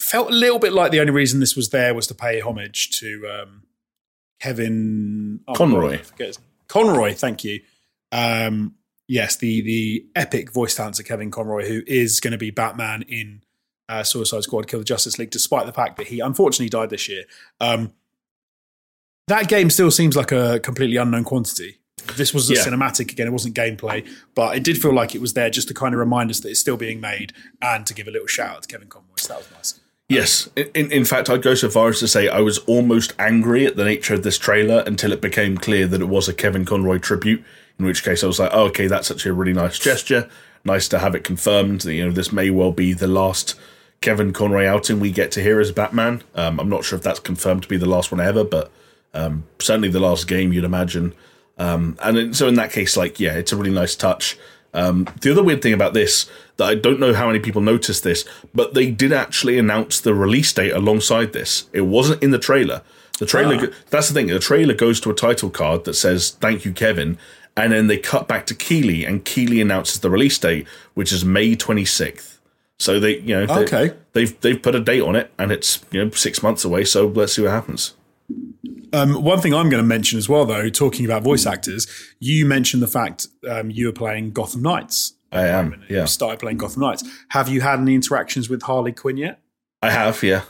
Felt 0.00 0.30
a 0.30 0.34
little 0.34 0.60
bit 0.60 0.72
like 0.72 0.92
the 0.92 1.00
only 1.00 1.10
reason 1.12 1.40
this 1.40 1.56
was 1.56 1.70
there 1.70 1.94
was 1.94 2.06
to 2.06 2.14
pay 2.14 2.38
homage 2.38 2.90
to 3.00 3.26
um, 3.28 3.62
Kevin 4.38 5.40
oh, 5.48 5.54
Conroy. 5.54 5.94
I 5.94 5.96
forget 5.96 6.28
his- 6.28 6.38
Conroy, 6.68 7.12
thank 7.14 7.42
you. 7.42 7.60
Um, 8.12 8.76
yes, 9.08 9.36
the 9.36 9.60
the 9.62 10.06
epic 10.14 10.52
voice 10.52 10.74
talent 10.74 10.98
of 10.98 11.06
Kevin 11.06 11.30
Conroy, 11.30 11.66
who 11.68 11.82
is 11.86 12.20
going 12.20 12.32
to 12.32 12.38
be 12.38 12.50
Batman 12.50 13.02
in 13.02 13.42
uh, 13.88 14.02
Suicide 14.02 14.42
Squad 14.42 14.66
Kill 14.66 14.80
the 14.80 14.84
Justice 14.84 15.18
League, 15.18 15.30
despite 15.30 15.66
the 15.66 15.72
fact 15.72 15.96
that 15.96 16.08
he 16.08 16.20
unfortunately 16.20 16.68
died 16.70 16.90
this 16.90 17.08
year. 17.08 17.24
Um, 17.60 17.92
that 19.28 19.48
game 19.48 19.70
still 19.70 19.90
seems 19.90 20.16
like 20.16 20.32
a 20.32 20.60
completely 20.60 20.96
unknown 20.96 21.24
quantity. 21.24 21.78
This 22.16 22.34
was 22.34 22.50
a 22.50 22.54
Yeah. 22.54 22.64
cinematic 22.64 23.10
again; 23.12 23.26
it 23.26 23.30
wasn't 23.32 23.54
gameplay, 23.56 24.06
but 24.34 24.56
it 24.56 24.62
did 24.64 24.80
feel 24.80 24.92
like 24.92 25.14
it 25.14 25.20
was 25.20 25.32
there 25.32 25.48
just 25.48 25.68
to 25.68 25.74
kind 25.74 25.94
of 25.94 25.98
remind 25.98 26.30
us 26.30 26.40
that 26.40 26.50
it's 26.50 26.60
still 26.60 26.76
being 26.76 27.00
made 27.00 27.32
and 27.62 27.86
to 27.86 27.94
give 27.94 28.06
a 28.06 28.10
little 28.10 28.26
shout 28.26 28.56
out 28.56 28.62
to 28.62 28.68
Kevin 28.68 28.88
Conroy. 28.88 29.14
So 29.16 29.28
that 29.28 29.38
was 29.38 29.50
nice. 29.52 29.80
Yes. 30.10 30.50
In, 30.54 30.66
in, 30.74 30.92
in 30.92 31.04
fact, 31.06 31.30
I'd 31.30 31.40
go 31.40 31.54
so 31.54 31.70
far 31.70 31.88
as 31.88 32.00
to 32.00 32.08
say 32.08 32.28
I 32.28 32.40
was 32.40 32.58
almost 32.58 33.14
angry 33.18 33.64
at 33.64 33.76
the 33.76 33.84
nature 33.84 34.12
of 34.12 34.22
this 34.22 34.36
trailer 34.36 34.84
until 34.86 35.12
it 35.12 35.22
became 35.22 35.56
clear 35.56 35.86
that 35.86 36.02
it 36.02 36.08
was 36.08 36.28
a 36.28 36.34
Kevin 36.34 36.66
Conroy 36.66 36.98
tribute. 36.98 37.42
In 37.78 37.84
which 37.86 38.04
case, 38.04 38.22
I 38.22 38.26
was 38.26 38.38
like, 38.38 38.50
oh, 38.52 38.66
okay, 38.66 38.86
that's 38.86 39.10
actually 39.10 39.32
a 39.32 39.34
really 39.34 39.52
nice 39.52 39.78
gesture. 39.78 40.28
Nice 40.64 40.88
to 40.88 40.98
have 40.98 41.14
it 41.14 41.24
confirmed 41.24 41.82
that 41.82 41.94
you 41.94 42.06
know 42.06 42.12
this 42.12 42.32
may 42.32 42.50
well 42.50 42.72
be 42.72 42.92
the 42.92 43.08
last 43.08 43.58
Kevin 44.00 44.32
Conroy 44.32 44.66
outing 44.66 45.00
we 45.00 45.10
get 45.10 45.30
to 45.32 45.42
hear 45.42 45.60
as 45.60 45.72
Batman. 45.72 46.22
Um, 46.34 46.60
I'm 46.60 46.68
not 46.68 46.84
sure 46.84 46.96
if 46.96 47.02
that's 47.02 47.20
confirmed 47.20 47.62
to 47.64 47.68
be 47.68 47.76
the 47.76 47.88
last 47.88 48.12
one 48.12 48.20
ever, 48.20 48.44
but 48.44 48.70
um, 49.12 49.44
certainly 49.58 49.88
the 49.88 50.00
last 50.00 50.28
game 50.28 50.52
you'd 50.52 50.64
imagine. 50.64 51.14
Um, 51.58 51.96
and 52.02 52.36
so 52.36 52.48
in 52.48 52.54
that 52.54 52.72
case, 52.72 52.96
like, 52.96 53.20
yeah, 53.20 53.34
it's 53.34 53.52
a 53.52 53.56
really 53.56 53.70
nice 53.70 53.94
touch. 53.94 54.38
Um, 54.74 55.06
the 55.20 55.30
other 55.30 55.42
weird 55.42 55.62
thing 55.62 55.72
about 55.72 55.94
this 55.94 56.28
that 56.56 56.66
I 56.66 56.74
don't 56.74 57.00
know 57.00 57.14
how 57.14 57.28
many 57.28 57.38
people 57.38 57.62
noticed 57.62 58.02
this, 58.02 58.24
but 58.52 58.74
they 58.74 58.90
did 58.90 59.12
actually 59.12 59.58
announce 59.58 60.00
the 60.00 60.14
release 60.14 60.52
date 60.52 60.72
alongside 60.72 61.32
this. 61.32 61.68
It 61.72 61.82
wasn't 61.82 62.22
in 62.22 62.30
the 62.30 62.38
trailer. 62.38 62.82
The 63.18 63.26
trailer. 63.26 63.56
Ah. 63.60 63.74
That's 63.90 64.08
the 64.08 64.14
thing. 64.14 64.26
The 64.26 64.40
trailer 64.40 64.74
goes 64.74 65.00
to 65.00 65.10
a 65.10 65.14
title 65.14 65.48
card 65.48 65.84
that 65.84 65.94
says 65.94 66.30
"Thank 66.30 66.64
you, 66.64 66.72
Kevin," 66.72 67.16
and 67.56 67.72
then 67.72 67.86
they 67.86 67.98
cut 67.98 68.26
back 68.28 68.46
to 68.46 68.54
Keighley, 68.54 69.04
and 69.04 69.24
Keighley 69.24 69.60
announces 69.60 70.00
the 70.00 70.10
release 70.10 70.38
date, 70.38 70.66
which 70.94 71.12
is 71.12 71.24
May 71.24 71.54
twenty 71.54 71.84
sixth. 71.84 72.40
So 72.78 72.98
they, 72.98 73.18
you 73.20 73.34
know, 73.36 73.46
they, 73.46 73.62
Okay. 73.62 73.96
they've 74.12 74.40
they've 74.40 74.60
put 74.60 74.74
a 74.74 74.80
date 74.80 75.02
on 75.02 75.14
it, 75.16 75.30
and 75.38 75.52
it's 75.52 75.84
you 75.90 76.04
know 76.04 76.10
six 76.10 76.42
months 76.42 76.64
away. 76.64 76.84
So 76.84 77.06
let's 77.06 77.34
see 77.34 77.42
what 77.42 77.52
happens. 77.52 77.94
Um, 78.92 79.22
one 79.24 79.40
thing 79.40 79.52
I'm 79.54 79.68
going 79.68 79.82
to 79.82 79.86
mention 79.86 80.18
as 80.18 80.28
well, 80.28 80.44
though, 80.46 80.68
talking 80.70 81.04
about 81.04 81.22
voice 81.22 81.46
actors, 81.46 81.86
you 82.20 82.46
mentioned 82.46 82.82
the 82.82 82.86
fact 82.86 83.26
um, 83.48 83.70
you 83.70 83.86
were 83.86 83.92
playing 83.92 84.30
Gotham 84.30 84.62
Knights. 84.62 85.14
I 85.32 85.48
am, 85.48 85.82
You 85.88 85.96
yeah, 85.96 86.04
started 86.04 86.38
playing 86.38 86.58
Gotham 86.58 86.82
Knights. 86.82 87.02
Have 87.30 87.48
you 87.48 87.60
had 87.60 87.80
any 87.80 87.94
interactions 87.96 88.48
with 88.48 88.62
Harley 88.62 88.92
Quinn 88.92 89.16
yet? 89.16 89.40
I 89.82 89.90
have, 89.90 90.22
yeah. 90.22 90.42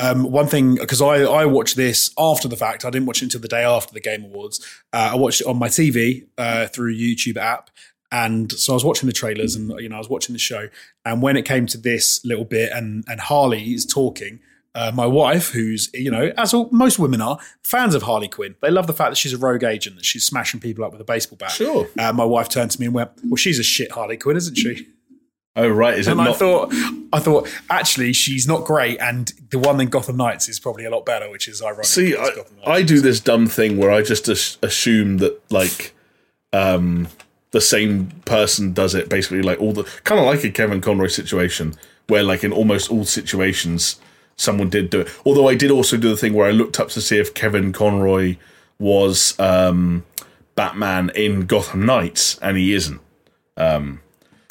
Um, 0.00 0.24
one 0.24 0.46
thing, 0.46 0.76
because 0.76 1.02
I, 1.02 1.22
I 1.22 1.44
watched 1.44 1.76
this 1.76 2.10
after 2.18 2.48
the 2.48 2.56
fact, 2.56 2.84
I 2.84 2.90
didn't 2.90 3.06
watch 3.06 3.20
it 3.22 3.26
until 3.26 3.40
the 3.40 3.48
day 3.48 3.64
after 3.64 3.92
the 3.92 4.00
Game 4.00 4.24
Awards. 4.24 4.64
Uh, 4.92 5.10
I 5.12 5.16
watched 5.16 5.42
it 5.42 5.46
on 5.46 5.58
my 5.58 5.68
TV 5.68 6.26
uh, 6.38 6.66
through 6.68 6.96
YouTube 6.96 7.36
app. 7.36 7.70
And 8.12 8.50
so 8.52 8.72
I 8.72 8.74
was 8.74 8.84
watching 8.84 9.06
the 9.06 9.12
trailers 9.12 9.54
and, 9.54 9.70
you 9.78 9.88
know, 9.88 9.96
I 9.96 9.98
was 9.98 10.08
watching 10.08 10.32
the 10.32 10.38
show. 10.38 10.68
And 11.04 11.22
when 11.22 11.36
it 11.36 11.44
came 11.44 11.66
to 11.66 11.78
this 11.78 12.24
little 12.24 12.44
bit 12.44 12.72
and, 12.72 13.04
and 13.06 13.20
Harley 13.20 13.72
is 13.72 13.86
talking, 13.86 14.40
uh, 14.74 14.90
my 14.94 15.06
wife, 15.06 15.50
who's, 15.50 15.90
you 15.92 16.10
know, 16.10 16.32
as 16.36 16.54
all, 16.54 16.68
most 16.72 16.98
women 16.98 17.20
are, 17.20 17.38
fans 17.62 17.94
of 17.94 18.02
Harley 18.02 18.28
Quinn, 18.28 18.54
they 18.62 18.70
love 18.70 18.86
the 18.86 18.92
fact 18.92 19.10
that 19.10 19.16
she's 19.16 19.32
a 19.32 19.38
rogue 19.38 19.64
agent, 19.64 19.96
that 19.96 20.04
she's 20.04 20.24
smashing 20.24 20.60
people 20.60 20.84
up 20.84 20.92
with 20.92 21.00
a 21.00 21.04
baseball 21.04 21.36
bat. 21.36 21.50
Sure. 21.50 21.88
Uh, 21.98 22.12
my 22.12 22.24
wife 22.24 22.48
turned 22.48 22.70
to 22.70 22.80
me 22.80 22.86
and 22.86 22.94
went, 22.94 23.10
Well, 23.24 23.36
she's 23.36 23.58
a 23.58 23.64
shit 23.64 23.92
Harley 23.92 24.16
Quinn, 24.16 24.36
isn't 24.36 24.56
she? 24.56 24.88
Oh 25.62 25.68
right, 25.68 25.98
is 25.98 26.08
it 26.08 26.12
And 26.12 26.20
I 26.20 26.24
not? 26.24 26.36
thought, 26.38 26.72
I 27.12 27.18
thought, 27.18 27.48
actually, 27.68 28.12
she's 28.12 28.46
not 28.46 28.64
great, 28.64 28.98
and 29.00 29.32
the 29.50 29.58
one 29.58 29.80
in 29.80 29.88
Gotham 29.88 30.16
Knights 30.16 30.48
is 30.48 30.58
probably 30.58 30.84
a 30.84 30.90
lot 30.90 31.04
better, 31.04 31.28
which 31.30 31.48
is 31.48 31.60
ironic. 31.62 31.84
See, 31.84 32.16
I, 32.16 32.30
I 32.66 32.82
do 32.82 33.00
this 33.00 33.20
dumb 33.20 33.46
thing 33.46 33.76
where 33.76 33.90
I 33.90 34.02
just 34.02 34.28
as- 34.28 34.56
assume 34.62 35.18
that 35.18 35.40
like 35.50 35.92
um, 36.52 37.08
the 37.50 37.60
same 37.60 38.06
person 38.24 38.72
does 38.72 38.94
it. 38.94 39.08
Basically, 39.08 39.42
like 39.42 39.60
all 39.60 39.72
the 39.72 39.84
kind 40.04 40.18
of 40.20 40.26
like 40.26 40.42
a 40.44 40.50
Kevin 40.50 40.80
Conroy 40.80 41.08
situation, 41.08 41.74
where 42.08 42.22
like 42.22 42.42
in 42.44 42.52
almost 42.52 42.90
all 42.90 43.04
situations 43.04 44.00
someone 44.36 44.70
did 44.70 44.88
do 44.88 45.00
it. 45.00 45.08
Although 45.26 45.48
I 45.48 45.54
did 45.54 45.70
also 45.70 45.98
do 45.98 46.08
the 46.08 46.16
thing 46.16 46.32
where 46.32 46.48
I 46.48 46.52
looked 46.52 46.80
up 46.80 46.88
to 46.90 47.00
see 47.02 47.18
if 47.18 47.34
Kevin 47.34 47.72
Conroy 47.74 48.36
was 48.78 49.38
um, 49.38 50.04
Batman 50.54 51.10
in 51.14 51.44
Gotham 51.44 51.84
Knights, 51.84 52.38
and 52.38 52.56
he 52.56 52.72
isn't. 52.72 53.00
Um, 53.58 54.00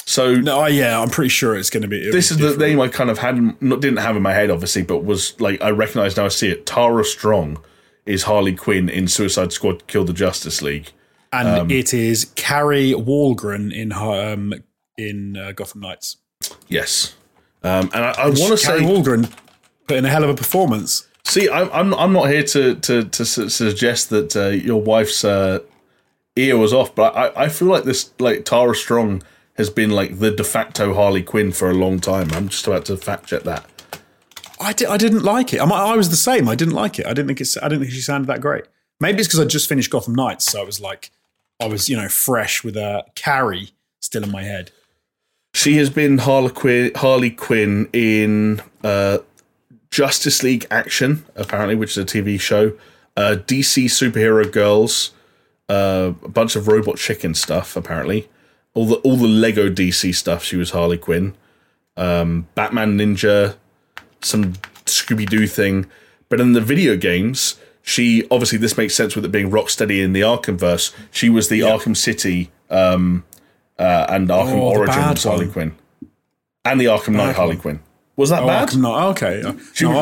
So 0.10 0.34
No, 0.34 0.66
yeah, 0.66 1.00
I'm 1.00 1.10
pretty 1.10 1.30
sure 1.30 1.56
it's 1.56 1.70
going 1.70 1.84
to 1.84 1.88
be. 1.88 2.10
this 2.10 2.32
is 2.32 2.38
the 2.38 2.58
name 2.58 2.82
I 2.82 2.88
kind 2.88 3.12
of 3.12 3.20
had, 3.20 3.62
not 3.62 3.80
didn't 3.80 4.00
have 4.00 4.16
in 4.16 4.24
my 4.24 4.34
head, 4.34 4.50
obviously, 4.50 4.82
but 4.82 5.04
was 5.04 5.40
like 5.40 5.62
I 5.62 5.70
recognize 5.70 6.18
now. 6.18 6.26
I 6.26 6.30
see 6.30 6.50
it. 6.50 6.66
Tara 6.66 7.06
Strong 7.06 7.62
is 8.08 8.24
Harley 8.24 8.56
Quinn 8.56 8.90
in 8.90 9.08
Suicide 9.08 9.54
Squad: 9.54 9.86
Kill 9.86 10.06
the 10.06 10.14
Justice 10.14 10.64
League. 10.64 10.94
and 11.32 11.48
um, 11.48 11.70
it 11.70 11.94
is 11.94 12.26
Kari 12.36 12.94
Wahlgren 12.94 13.72
in 13.72 13.92
um, 13.94 14.56
in 14.98 15.38
uh, 15.38 15.52
Gotham 15.52 15.82
Knights. 15.82 16.18
Yes, 16.68 17.16
um, 17.62 17.92
and 17.94 18.04
I, 18.04 18.12
I 18.18 18.26
want 18.30 18.38
to 18.38 18.58
say, 18.58 18.80
Wahlgren 18.80 19.32
put 19.88 19.98
in 19.98 20.06
a 20.06 20.10
hell 20.10 20.24
of 20.24 20.32
a 20.32 20.36
performance. 20.36 21.08
see, 21.24 21.48
I'm 21.52 21.70
I'm, 21.72 21.94
I'm 21.94 22.14
not 22.14 22.32
here 22.32 22.44
to 22.44 22.74
to 22.74 23.04
to 23.04 23.26
su- 23.26 23.50
suggest 23.50 24.10
that 24.10 24.36
uh, 24.36 24.48
your 24.48 24.82
wife's 24.82 25.24
uh, 25.24 25.60
ear 26.36 26.58
was 26.58 26.74
off, 26.74 26.96
but 26.96 27.16
I, 27.16 27.44
I 27.44 27.50
feel 27.50 27.68
like 27.68 27.84
this 27.84 28.12
like 28.18 28.44
Tara 28.44 28.74
Strong 28.74 29.22
has 29.60 29.70
been 29.70 29.90
like 29.90 30.20
the 30.20 30.32
de 30.32 30.44
facto 30.44 30.94
Harley 30.94 31.22
Quinn 31.22 31.52
for 31.52 31.70
a 31.70 31.74
long 31.74 32.00
time. 32.00 32.32
I'm 32.32 32.48
just 32.48 32.66
about 32.66 32.86
to 32.86 32.96
fact 32.96 33.28
check 33.28 33.44
that. 33.44 33.66
I, 34.58 34.72
di- 34.72 34.86
I 34.86 34.96
didn't 34.96 35.24
like 35.24 35.54
it. 35.54 35.60
I'm, 35.60 35.72
I 35.72 35.98
was 35.98 36.10
the 36.10 36.16
same. 36.16 36.48
I 36.48 36.56
didn't 36.56 36.74
like 36.74 36.98
it. 36.98 37.06
I 37.06 37.10
didn't 37.10 37.28
think 37.28 37.42
it's. 37.42 37.58
I 37.58 37.68
didn't 37.68 37.82
think 37.82 37.92
she 37.92 38.00
sounded 38.00 38.28
that 38.28 38.40
great. 38.40 38.64
Maybe 39.02 39.20
it's 39.20 39.28
because 39.28 39.42
I 39.42 39.46
just 39.46 39.68
finished 39.68 39.92
Gotham 39.92 40.16
Knights, 40.16 40.46
so 40.46 40.62
I 40.62 40.64
was 40.64 40.80
like, 40.80 41.12
I 41.60 41.68
was 41.68 41.90
you 41.90 41.98
know 41.98 42.08
fresh 42.08 42.64
with 42.64 42.78
a 42.78 43.06
Kari 43.16 43.72
still 44.00 44.24
in 44.24 44.32
my 44.32 44.44
head. 44.44 44.72
She 45.54 45.76
has 45.76 45.90
been 45.90 46.20
Harley 46.20 46.52
Quinn, 46.52 46.92
Harley 46.96 47.32
Quinn 47.32 47.90
in 47.92 48.62
uh, 48.82 49.18
Justice 49.92 50.42
League 50.42 50.68
Action, 50.72 51.26
apparently, 51.36 51.76
which 51.76 51.92
is 51.92 51.98
a 51.98 52.06
TV 52.06 52.40
show. 52.40 52.78
Uh, 53.18 53.36
DC 53.46 53.86
Superhero 53.86 54.50
Girls, 54.50 55.12
uh, 55.68 56.14
a 56.24 56.30
bunch 56.30 56.56
of 56.56 56.70
Robot 56.70 56.96
Chicken 56.96 57.34
stuff, 57.34 57.76
apparently. 57.76 58.30
All 58.74 58.86
the 58.86 58.96
all 58.98 59.18
the 59.18 59.28
Lego 59.28 59.70
DC 59.70 60.14
stuff. 60.16 60.44
She 60.44 60.56
was 60.56 60.72
Harley 60.72 60.98
Quinn. 60.98 61.36
Um, 61.98 62.48
Batman 62.56 62.98
Ninja, 62.98 63.56
some 64.22 64.54
Scooby 64.86 65.28
Doo 65.28 65.48
thing. 65.48 65.86
But 66.30 66.40
in 66.40 66.54
the 66.54 66.62
video 66.62 66.96
games, 66.96 67.56
she 67.82 68.26
obviously 68.30 68.58
this 68.60 68.78
makes 68.78 68.96
sense 68.96 69.16
with 69.16 69.26
it 69.26 69.32
being 69.32 69.50
Rocksteady 69.50 70.04
in 70.04 70.14
the 70.14 70.22
Arkhamverse. 70.22 70.96
She 71.12 71.30
was 71.30 71.50
the 71.50 71.62
Arkham 71.62 71.98
City 71.98 72.52
um, 72.70 73.26
uh, 73.80 74.06
and 74.10 74.30
Arkham 74.30 74.60
Oh, 74.60 74.70
Origins 74.70 75.24
Harley 75.24 75.46
one. 75.46 75.52
Quinn, 75.54 75.76
and 76.64 76.80
the 76.80 76.86
Arkham 76.86 77.14
Knight 77.16 77.36
Harley 77.36 77.58
Quinn. 77.58 77.82
Was 78.16 78.30
that 78.30 78.44
Oh, 78.44 78.48
bad? 78.48 78.70
Arkham 78.70 78.82
Knight. 78.82 79.04
Okay, 79.12 79.42
no, 79.44 79.54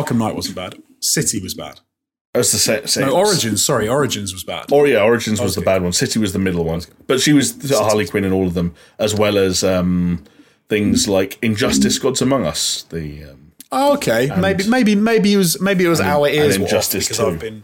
Arkham 0.03 0.17
Knight 0.17 0.35
wasn't 0.35 0.55
bad. 0.55 0.75
City 0.99 1.39
was 1.41 1.53
bad. 1.53 1.79
That's 2.33 2.51
the 2.51 2.87
same. 2.87 3.07
No, 3.07 3.17
Origins. 3.17 3.65
Sorry, 3.65 3.87
Origins 3.87 4.31
was 4.33 4.43
bad. 4.43 4.71
Or 4.71 4.87
yeah, 4.87 5.01
Origins 5.01 5.41
was 5.41 5.55
the 5.55 5.61
bad 5.61 5.81
one. 5.81 5.91
City 5.91 6.19
was 6.19 6.33
the 6.33 6.39
middle 6.39 6.63
one, 6.63 6.81
but 7.07 7.19
she 7.19 7.33
was 7.33 7.57
the 7.57 7.77
Harley 7.77 8.05
Quinn 8.05 8.23
in 8.23 8.31
all 8.31 8.45
of 8.47 8.53
them, 8.53 8.75
as 8.99 9.15
well 9.15 9.37
as 9.37 9.63
um, 9.63 10.23
things 10.69 11.07
like 11.07 11.39
Injustice: 11.41 11.97
Gods 11.97 12.21
Among 12.21 12.45
Us. 12.45 12.83
The 12.83 13.23
um, 13.23 13.47
Oh, 13.71 13.95
okay, 13.95 14.31
maybe 14.39 14.67
maybe 14.67 14.95
maybe 14.95 15.33
it 15.33 15.37
was 15.37 15.59
maybe 15.59 15.83
it 15.85 15.89
was 15.89 15.99
our 15.99 16.27
ears 16.27 16.55
and 16.55 16.63
off 16.63 16.69
Injustice 16.69 17.05
because 17.07 17.17
2. 17.17 17.27
I've 17.27 17.39
been 17.39 17.63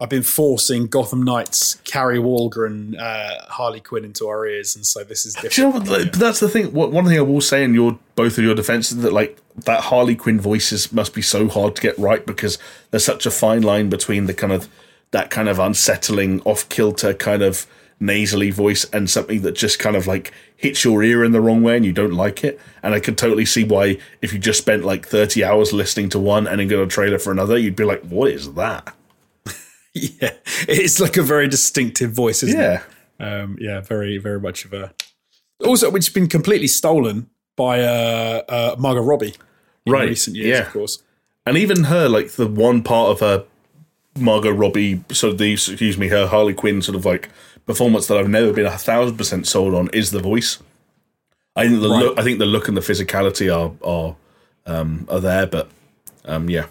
I've 0.00 0.08
been 0.08 0.22
forcing 0.22 0.86
Gotham 0.86 1.24
Knights, 1.24 1.74
Kari 1.84 2.18
Wahlgren, 2.18 2.96
uh, 2.96 3.44
Harley 3.48 3.80
Quinn 3.80 4.04
into 4.04 4.28
our 4.28 4.46
ears, 4.46 4.76
and 4.76 4.86
so 4.86 5.02
this 5.02 5.26
is 5.26 5.34
different. 5.34 5.58
You 5.58 5.64
know 5.64 5.70
what? 5.70 5.88
like, 5.88 6.12
But 6.12 6.20
that's 6.20 6.38
the 6.38 6.48
thing. 6.48 6.72
One 6.72 7.04
thing 7.04 7.18
I 7.18 7.22
will 7.22 7.40
say 7.40 7.64
in 7.64 7.74
your 7.74 7.98
both 8.14 8.38
of 8.38 8.44
your 8.44 8.54
defenses 8.54 8.98
that 8.98 9.12
like 9.12 9.40
that 9.56 9.80
Harley 9.80 10.14
Quinn 10.14 10.40
voices 10.40 10.92
must 10.92 11.14
be 11.14 11.22
so 11.22 11.48
hard 11.48 11.74
to 11.76 11.82
get 11.82 11.98
right 11.98 12.24
because 12.24 12.58
there's 12.92 13.04
such 13.04 13.26
a 13.26 13.30
fine 13.30 13.62
line 13.62 13.88
between 13.88 14.26
the 14.26 14.34
kind 14.34 14.52
of 14.52 14.68
that 15.10 15.30
kind 15.30 15.48
of 15.48 15.58
unsettling, 15.58 16.42
off 16.42 16.68
kilter 16.68 17.12
kind 17.12 17.42
of 17.42 17.66
nasally 17.98 18.52
voice 18.52 18.84
and 18.92 19.10
something 19.10 19.42
that 19.42 19.56
just 19.56 19.80
kind 19.80 19.96
of 19.96 20.06
like 20.06 20.32
hits 20.56 20.84
your 20.84 21.02
ear 21.02 21.24
in 21.24 21.32
the 21.32 21.40
wrong 21.40 21.62
way 21.62 21.76
and 21.76 21.84
you 21.84 21.92
don't 21.92 22.12
like 22.12 22.44
it. 22.44 22.60
And 22.84 22.94
I 22.94 23.00
can 23.00 23.16
totally 23.16 23.44
see 23.44 23.64
why 23.64 23.98
if 24.22 24.32
you 24.32 24.38
just 24.38 24.60
spent 24.60 24.84
like 24.84 25.08
30 25.08 25.42
hours 25.42 25.72
listening 25.72 26.08
to 26.10 26.20
one 26.20 26.46
and 26.46 26.60
then 26.60 26.68
got 26.68 26.80
a 26.80 26.86
trailer 26.86 27.18
for 27.18 27.32
another, 27.32 27.58
you'd 27.58 27.74
be 27.74 27.82
like, 27.82 28.02
what 28.02 28.30
is 28.30 28.54
that? 28.54 28.94
yeah, 29.94 30.30
it's 30.68 31.00
like 31.00 31.16
a 31.16 31.22
very 31.22 31.48
distinctive 31.48 32.12
voice, 32.12 32.42
isn't 32.42 32.58
Yeah. 32.60 32.82
it? 33.18 33.22
Um, 33.22 33.56
yeah, 33.60 33.80
very 33.80 34.18
very 34.18 34.40
much 34.40 34.64
of 34.64 34.72
a. 34.72 34.92
Also, 35.64 35.90
which 35.90 36.06
has 36.06 36.14
been 36.14 36.28
completely 36.28 36.68
stolen 36.68 37.28
by 37.56 37.80
uh, 37.82 38.42
uh, 38.48 38.76
Margot 38.78 39.02
Robbie 39.02 39.34
in 39.86 39.92
Right, 39.92 40.08
recent 40.08 40.36
years, 40.36 40.46
yeah. 40.58 40.66
of 40.66 40.72
course. 40.72 41.02
And 41.44 41.56
even 41.56 41.84
her, 41.84 42.08
like 42.08 42.32
the 42.32 42.46
one 42.46 42.82
part 42.82 43.10
of 43.10 43.20
her 43.20 43.44
Margot 44.16 44.52
Robbie, 44.52 45.02
sort 45.10 45.32
of 45.32 45.38
the 45.38 45.52
excuse 45.54 45.98
me, 45.98 46.08
her 46.08 46.26
Harley 46.28 46.54
Quinn 46.54 46.80
sort 46.82 46.94
of 46.96 47.04
like 47.04 47.28
performance 47.66 48.06
that 48.06 48.18
I've 48.18 48.28
never 48.28 48.52
been 48.52 48.66
a 48.66 48.78
thousand 48.78 49.16
percent 49.16 49.46
sold 49.48 49.74
on 49.74 49.88
is 49.92 50.10
the 50.12 50.20
voice. 50.20 50.58
I 51.56 51.66
think 51.66 51.80
the 51.80 51.88
Right. 51.88 52.02
look, 52.04 52.18
I 52.18 52.22
think 52.22 52.38
the 52.38 52.46
look 52.46 52.68
and 52.68 52.76
the 52.76 52.80
physicality 52.82 53.48
are 53.52 53.72
are 53.82 54.14
um, 54.66 55.06
are 55.10 55.20
there, 55.20 55.46
but 55.46 55.68
um, 56.24 56.48
yeah, 56.48 56.66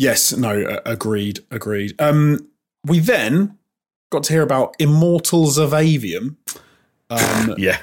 Yes, 0.00 0.32
no, 0.34 0.62
uh, 0.62 0.80
agreed, 0.86 1.40
agreed. 1.50 1.94
Um, 2.00 2.48
we 2.86 3.00
then 3.00 3.58
got 4.10 4.22
to 4.24 4.32
hear 4.32 4.42
about 4.42 4.74
Immortals 4.78 5.58
of 5.58 5.70
Aveum. 5.72 6.36
Um, 7.10 7.54
yeah, 7.58 7.80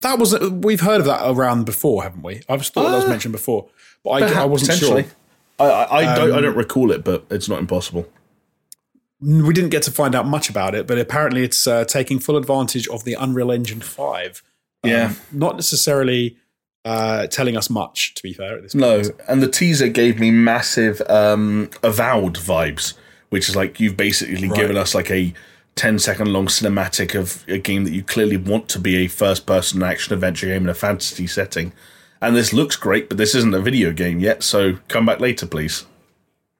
that 0.00 0.18
was 0.18 0.38
we've 0.40 0.80
heard 0.80 1.00
of 1.00 1.06
that 1.06 1.20
around 1.30 1.64
before, 1.66 2.02
haven't 2.02 2.22
we? 2.22 2.42
I've 2.48 2.60
just 2.60 2.72
thought 2.72 2.88
that 2.90 2.96
was 2.96 3.04
Uh, 3.04 3.08
mentioned 3.10 3.32
before, 3.32 3.68
but 4.02 4.22
I, 4.22 4.42
I 4.42 4.44
wasn't 4.46 4.78
sure. 4.78 5.04
I, 5.58 5.64
I, 5.64 5.96
I 5.98 6.16
don't 6.16 6.32
I 6.32 6.36
Um, 6.38 6.42
don't 6.44 6.56
recall 6.56 6.90
it, 6.90 7.04
but 7.04 7.24
it's 7.30 7.48
not 7.48 7.58
impossible. 7.58 8.08
We 9.20 9.52
didn't 9.52 9.70
get 9.70 9.82
to 9.84 9.90
find 9.92 10.14
out 10.14 10.26
much 10.26 10.48
about 10.50 10.74
it, 10.74 10.86
but 10.86 10.98
apparently 10.98 11.44
it's 11.44 11.66
uh, 11.66 11.84
taking 11.84 12.18
full 12.18 12.36
advantage 12.36 12.88
of 12.88 13.04
the 13.04 13.12
Unreal 13.14 13.52
Engine 13.52 13.80
Five. 13.82 14.42
Um, 14.82 14.90
Yeah. 14.90 15.12
not 15.30 15.54
necessarily 15.56 16.38
uh, 16.84 17.26
telling 17.28 17.56
us 17.56 17.70
much. 17.70 18.14
To 18.14 18.22
be 18.22 18.32
fair, 18.32 18.56
at 18.56 18.62
this 18.62 18.74
point. 18.74 18.80
No, 18.82 19.02
and 19.28 19.42
the 19.42 19.48
teaser 19.48 19.88
gave 19.88 20.18
me 20.18 20.30
massive 20.30 21.00
um, 21.08 21.70
avowed 21.82 22.34
vibes, 22.36 22.94
which 23.30 23.48
is 23.48 23.56
like 23.56 23.78
you've 23.80 23.96
basically 23.96 24.48
Right. 24.48 24.56
given 24.56 24.76
us 24.76 24.94
like 24.94 25.10
a 25.10 25.32
10 25.76 25.98
second 25.98 26.32
long 26.32 26.46
cinematic 26.48 27.18
of 27.18 27.44
a 27.48 27.56
game 27.58 27.84
that 27.84 27.92
you 27.92 28.02
clearly 28.02 28.36
want 28.36 28.68
to 28.68 28.78
be 28.78 28.96
a 28.96 29.06
first 29.08 29.46
person 29.46 29.82
action 29.82 30.12
adventure 30.12 30.46
game 30.46 30.64
in 30.64 30.68
a 30.68 30.74
fantasy 30.74 31.26
setting. 31.26 31.72
And 32.20 32.36
this 32.36 32.52
looks 32.52 32.76
great, 32.76 33.08
but 33.08 33.16
this 33.18 33.34
isn't 33.34 33.54
a 33.54 33.60
video 33.60 33.90
game 33.92 34.20
yet, 34.20 34.42
so 34.42 34.74
come 34.88 35.06
back 35.06 35.18
later, 35.18 35.46
please. 35.46 35.86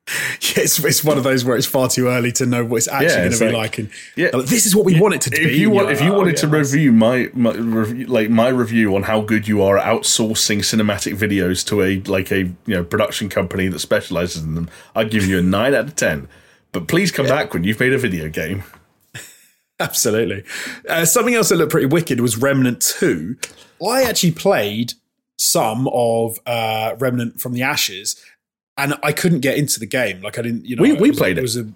Yeah, 0.57 0.65
it's, 0.65 0.85
it's 0.85 1.05
one 1.05 1.17
of 1.17 1.25
those 1.25 1.45
where 1.45 1.57
it's 1.57 1.67
far 1.67 1.89
too 1.89 2.09
early 2.09 2.33
to 2.33 2.45
know 2.45 2.65
what 2.65 2.79
it's 2.79 2.89
actually 2.89 3.07
Yeah, 3.07 3.19
going 3.29 3.33
to 3.33 3.39
be 3.39 3.45
like- 3.47 3.55
like, 3.55 3.79
and 3.79 3.91
Yeah. 4.17 4.31
like, 4.35 4.47
this 4.47 4.67
is 4.67 4.75
what 4.75 4.85
we 4.85 5.01
want 5.01 5.15
it 5.15 5.21
to 5.23 5.31
be. 5.31 5.39
If 5.41 5.57
you 5.57 5.71
want, 5.71 5.91
if 5.91 6.01
you 6.01 6.07
like, 6.09 6.15
oh, 6.15 6.19
wanted 6.19 6.37
to 6.39 6.47
yeah. 6.49 6.57
review 6.57 6.93
my, 6.93 7.31
my 7.33 7.53
review, 7.53 8.07
like 8.07 8.29
my 8.29 8.49
review 8.49 8.95
on 8.97 9.05
how 9.05 9.21
good 9.21 9.47
you 9.49 9.63
are 9.63 9.79
at 9.79 9.87
outsourcing 9.87 10.59
cinematic 10.59 11.17
videos 11.17 11.65
to 11.69 11.83
a 11.83 12.01
like 12.11 12.31
a 12.33 12.39
you 12.41 12.55
know 12.67 12.83
production 12.85 13.29
company 13.29 13.69
that 13.69 13.79
specializes 13.79 14.43
in 14.43 14.55
them, 14.57 14.69
I'd 14.95 15.11
give 15.11 15.25
you 15.27 15.39
a 15.39 15.43
nine 15.57 15.75
out 15.75 15.85
of 15.85 15.97
ten. 15.97 16.29
But 16.73 16.89
please 16.89 17.13
come 17.13 17.27
back 17.27 17.55
when 17.55 17.63
you've 17.65 17.79
made 17.81 17.93
a 17.93 17.99
video 17.99 18.29
game. 18.29 18.65
Absolutely. 19.81 20.45
Uh, 20.89 21.05
something 21.05 21.35
else 21.35 21.49
that 21.51 21.57
looked 21.57 21.71
pretty 21.73 21.87
wicked 21.87 22.21
was 22.21 22.37
Remnant 22.37 22.81
2. 22.83 23.37
I 23.87 24.05
actually 24.05 24.31
played 24.33 24.95
some 25.37 25.89
of 25.93 26.39
uh, 26.47 26.95
Remnant 26.99 27.41
from 27.41 27.53
the 27.53 27.63
Ashes, 27.63 28.17
and 28.77 28.95
I 29.03 29.13
couldn't 29.13 29.41
get 29.41 29.59
into 29.59 29.79
the 29.81 29.87
game. 29.87 30.21
Like 30.23 30.39
I 30.39 30.43
didn't, 30.43 30.65
you 30.65 30.77
know, 30.77 30.83
We- 30.83 30.93
we 30.95 31.11
was- 31.11 31.19
played 31.19 31.39
it. 31.39 31.43
Was 31.43 31.57
a, 31.57 31.67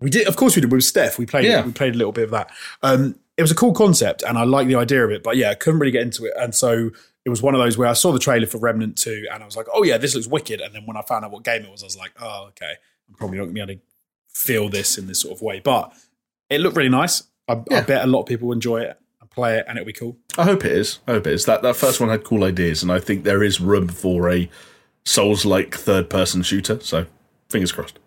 we 0.00 0.10
did, 0.10 0.26
of 0.28 0.36
course, 0.36 0.54
we 0.56 0.60
did 0.62 0.70
with 0.70 0.84
Steph. 0.84 1.18
We 1.18 1.26
played, 1.26 1.44
Yeah. 1.46 1.64
we 1.64 1.72
played 1.72 1.94
a 1.94 1.98
little 1.98 2.12
bit 2.12 2.24
of 2.24 2.30
that. 2.30 2.50
Um, 2.82 3.18
it 3.36 3.42
was 3.42 3.50
a 3.50 3.54
cool 3.54 3.72
concept, 3.72 4.22
and 4.22 4.36
I 4.38 4.44
liked 4.44 4.68
the 4.68 4.74
idea 4.76 5.04
of 5.04 5.10
it. 5.10 5.22
But 5.22 5.36
yeah, 5.36 5.50
I 5.50 5.54
couldn't 5.54 5.80
really 5.80 5.92
get 5.92 6.02
into 6.02 6.24
it, 6.26 6.32
and 6.38 6.54
so 6.54 6.90
it 7.24 7.28
was 7.30 7.42
one 7.42 7.54
of 7.54 7.60
those 7.60 7.76
where 7.76 7.88
I 7.88 7.92
saw 7.92 8.12
the 8.12 8.18
trailer 8.18 8.46
for 8.46 8.58
Remnant 8.58 8.96
2, 8.98 9.26
and 9.32 9.42
I 9.42 9.46
was 9.46 9.56
like, 9.56 9.66
oh 9.74 9.82
yeah, 9.82 9.98
this 9.98 10.14
looks 10.14 10.26
wicked. 10.26 10.60
And 10.60 10.74
then 10.74 10.86
when 10.86 10.96
I 10.96 11.02
found 11.02 11.24
out 11.24 11.30
what 11.32 11.42
game 11.44 11.62
it 11.64 11.70
was, 11.70 11.82
I 11.82 11.86
was 11.86 11.96
like, 11.96 12.12
oh 12.20 12.46
okay, 12.50 12.74
I'm 13.08 13.14
probably 13.14 13.38
not 13.38 13.44
going 13.44 13.54
to 13.56 13.66
be 13.66 13.72
able 13.72 13.74
to 13.74 13.80
feel 14.28 14.68
this 14.68 14.96
in 14.98 15.06
this 15.06 15.20
sort 15.20 15.34
of 15.34 15.42
way, 15.42 15.60
but 15.60 15.92
it 16.50 16.60
looked 16.60 16.76
really 16.76 16.88
nice. 16.90 17.22
I, 17.48 17.54
I 17.70 17.80
bet 17.82 18.04
a 18.04 18.06
lot 18.06 18.20
of 18.20 18.26
people 18.26 18.52
enjoy 18.52 18.82
it 18.82 18.98
and 19.20 19.30
play 19.30 19.58
it, 19.58 19.64
and 19.68 19.76
it'll 19.78 19.86
be 19.86 19.92
cool. 19.92 20.16
I 20.38 20.44
hope 20.44 20.64
it 20.64 20.72
is. 20.72 20.98
I 21.08 21.12
hope 21.12 21.26
it 21.26 21.32
is. 21.32 21.44
That 21.46 21.62
that 21.62 21.76
first 21.76 22.00
one 22.00 22.08
had 22.10 22.22
cool 22.24 22.44
ideas, 22.44 22.82
and 22.82 22.92
I 22.92 23.00
think 23.00 23.24
there 23.24 23.42
is 23.42 23.60
room 23.60 23.88
for 23.88 24.30
a 24.30 24.48
Souls 25.06 25.46
like 25.46 25.74
third 25.74 26.10
person 26.10 26.42
shooter. 26.42 26.80
So 26.80 27.06
fingers 27.48 27.72
crossed. 27.72 27.98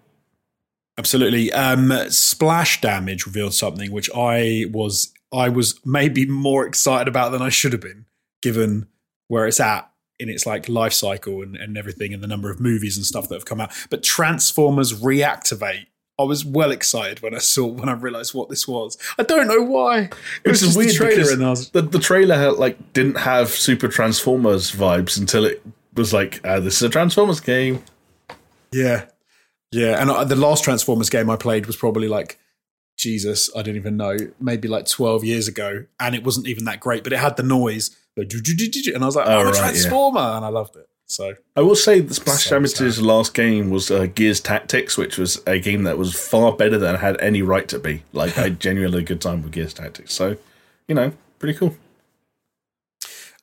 Absolutely. 0.97 1.51
Um, 1.53 1.93
Splash 2.09 2.81
Damage 2.81 3.25
revealed 3.25 3.53
something 3.53 3.89
which 3.89 4.09
I 4.13 4.65
was 4.69 5.13
I 5.31 5.47
was 5.47 5.79
maybe 5.85 6.25
more 6.25 6.67
excited 6.67 7.07
about 7.07 7.31
than 7.31 7.41
I 7.41 7.49
should 7.49 7.71
have 7.71 7.81
been, 7.81 8.05
given 8.41 8.87
where 9.29 9.47
it's 9.47 9.61
at 9.61 9.89
in 10.19 10.27
its 10.27 10.45
like 10.45 10.67
life 10.67 10.91
cycle 10.91 11.41
and, 11.41 11.55
and 11.55 11.77
everything, 11.77 12.13
and 12.13 12.21
the 12.21 12.27
number 12.27 12.51
of 12.51 12.59
movies 12.59 12.97
and 12.97 13.05
stuff 13.05 13.29
that 13.29 13.35
have 13.35 13.45
come 13.45 13.61
out. 13.61 13.71
But 13.89 14.03
Transformers 14.03 15.01
Reactivate. 15.01 15.85
I 16.19 16.23
was 16.23 16.43
well 16.43 16.71
excited 16.71 17.21
when 17.21 17.33
I 17.33 17.37
saw 17.37 17.65
when 17.65 17.87
I 17.87 17.93
realized 17.93 18.33
what 18.33 18.49
this 18.49 18.67
was. 18.67 18.97
I 19.17 19.23
don't 19.23 19.47
know 19.47 19.61
why. 19.61 20.09
It 20.43 20.49
was 20.49 20.59
just 20.59 20.77
weird 20.77 20.89
the 20.89 20.95
trailer, 20.95 21.31
and 21.31 21.45
I 21.45 21.49
was 21.51 21.69
the 21.69 21.81
the 21.81 21.99
trailer 21.99 22.51
like 22.51 22.91
didn't 22.91 23.19
have 23.19 23.51
Super 23.51 23.87
Transformers 23.87 24.69
vibes 24.73 25.17
until 25.17 25.45
it 25.45 25.63
was 25.93 26.13
like 26.13 26.45
uh, 26.45 26.59
this 26.59 26.77
is 26.77 26.83
a 26.83 26.89
Transformers 26.89 27.39
game. 27.39 27.83
Yeah, 28.71 29.05
yeah. 29.71 30.01
And 30.01 30.11
I, 30.11 30.23
the 30.23 30.35
last 30.35 30.63
Transformers 30.63 31.09
game 31.09 31.29
I 31.29 31.35
played 31.35 31.65
was 31.65 31.75
probably 31.75 32.07
like 32.07 32.39
Jesus, 32.97 33.49
I 33.55 33.61
don't 33.61 33.77
even 33.77 33.97
know, 33.97 34.17
maybe 34.39 34.67
like 34.67 34.85
12 34.85 35.23
years 35.23 35.47
ago, 35.47 35.85
and 35.99 36.13
it 36.13 36.23
wasn't 36.23 36.47
even 36.47 36.65
that 36.65 36.81
great, 36.81 37.03
but 37.03 37.13
it 37.13 37.19
had 37.19 37.37
the 37.37 37.43
noise, 37.43 37.95
and 38.17 38.27
I 38.27 39.05
was 39.05 39.15
like, 39.15 39.25
oh, 39.27 39.39
I'm 39.39 39.47
a 39.47 39.51
right, 39.51 39.55
yeah. 39.55 39.61
Transformer, 39.61 40.19
and 40.19 40.43
I 40.43 40.49
loved 40.49 40.75
it. 40.75 40.89
So 41.05 41.33
I 41.55 41.61
will 41.61 41.75
say 41.75 42.01
that 42.01 42.13
Splash 42.13 42.43
So 42.43 42.55
Damage's 42.55 43.01
last 43.01 43.33
game 43.33 43.71
was 43.71 43.89
uh, 43.89 44.05
Gears 44.13 44.39
Tactics, 44.39 44.95
which 44.95 45.17
was 45.17 45.41
a 45.47 45.57
game 45.59 45.83
that 45.83 45.97
was 45.97 46.13
far 46.13 46.51
better 46.53 46.77
than 46.77 46.95
it 46.95 46.99
had 46.99 47.19
any 47.19 47.41
right 47.41 47.67
to 47.69 47.79
be. 47.79 48.03
Like 48.13 48.37
I 48.37 48.49
genuinely 48.49 48.99
had 48.99 49.05
a 49.05 49.07
good 49.07 49.21
time 49.21 49.41
with 49.41 49.51
Gears 49.51 49.73
Tactics. 49.73 50.13
So, 50.13 50.37
you 50.87 50.93
know, 50.93 51.13
pretty 51.39 51.57
cool. 51.57 51.75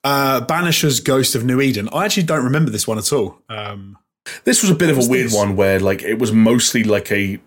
Uh, 0.07 0.41
Banisher's 0.47 1.01
Ghost 1.01 1.35
of 1.35 1.45
New 1.45 1.61
Eden. 1.61 1.89
I 1.93 2.05
actually 2.05 2.23
don't 2.23 2.45
remember 2.45 2.71
this 2.71 2.87
one 2.87 2.99
at 2.99 3.13
all. 3.13 3.39
Um, 3.49 3.99
This 4.45 4.63
was 4.63 4.71
a 4.71 4.75
bit 4.75 4.91
of 4.91 4.99
a 4.99 5.07
weird 5.09 5.27
this? 5.27 5.35
one 5.35 5.57
where 5.57 5.79
like 5.81 6.03
it 6.03 6.19
was 6.19 6.33
mostly 6.33 6.83
like 6.85 7.11
a 7.13 7.39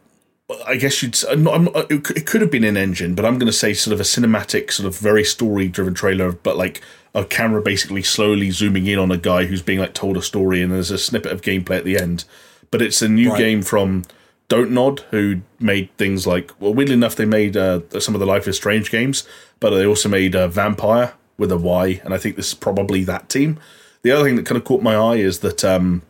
I 0.65 0.75
guess 0.77 1.03
you'd. 1.03 1.15
Not, 1.37 1.53
I'm 1.53 1.67
it, 1.89 2.09
it 2.19 2.25
could 2.25 2.41
have 2.41 2.49
been 2.51 2.63
an 2.63 2.75
engine, 2.75 3.13
but 3.15 3.23
I'm 3.25 3.37
going 3.37 3.51
to 3.51 3.53
say 3.63 3.73
sort 3.73 3.93
of 3.93 3.99
a 3.99 4.03
cinematic, 4.03 4.71
sort 4.71 4.87
of 4.87 4.97
very 4.97 5.23
story-driven 5.23 5.93
trailer. 5.93 6.31
But 6.31 6.57
like 6.57 6.81
a 7.13 7.23
camera 7.23 7.61
basically 7.61 8.01
slowly 8.03 8.49
zooming 8.51 8.87
in 8.87 8.97
on 8.99 9.11
a 9.11 9.17
guy 9.17 9.45
who's 9.45 9.61
being 9.61 9.79
like 9.79 9.93
told 9.93 10.17
a 10.17 10.21
story, 10.23 10.61
and 10.63 10.71
there's 10.71 10.89
a 10.91 10.97
snippet 10.97 11.31
of 11.31 11.41
gameplay 11.43 11.77
at 11.77 11.83
the 11.85 11.97
end. 11.99 12.25
But 12.71 12.81
it's 12.81 13.01
a 13.01 13.07
new 13.07 13.29
Right. 13.29 13.37
game 13.37 13.61
from 13.61 14.03
Don't 14.47 14.71
Nod, 14.71 15.01
who 15.11 15.41
made 15.59 15.89
things 15.97 16.25
like 16.25 16.51
well, 16.59 16.73
weirdly 16.73 16.95
enough, 16.95 17.15
they 17.15 17.25
made 17.25 17.55
uh, 17.55 17.81
some 17.99 18.15
of 18.15 18.19
the 18.19 18.25
Life 18.33 18.47
is 18.47 18.55
Strange 18.57 18.89
games, 18.89 19.27
but 19.59 19.69
they 19.69 19.85
also 19.85 20.09
made 20.09 20.35
uh, 20.35 20.47
Vampire 20.47 21.13
with 21.39 21.51
a 21.51 21.57
Y, 21.57 22.01
and 22.03 22.13
I 22.13 22.17
think 22.17 22.35
this 22.35 22.49
is 22.49 22.53
probably 22.53 23.03
that 23.05 23.29
team. 23.29 23.59
The 24.01 24.11
other 24.11 24.23
thing 24.23 24.35
that 24.35 24.45
kind 24.45 24.57
of 24.57 24.63
caught 24.63 24.81
my 24.81 24.95
eye 24.95 25.15
is 25.15 25.39
that 25.39 25.63
um, 25.63 26.03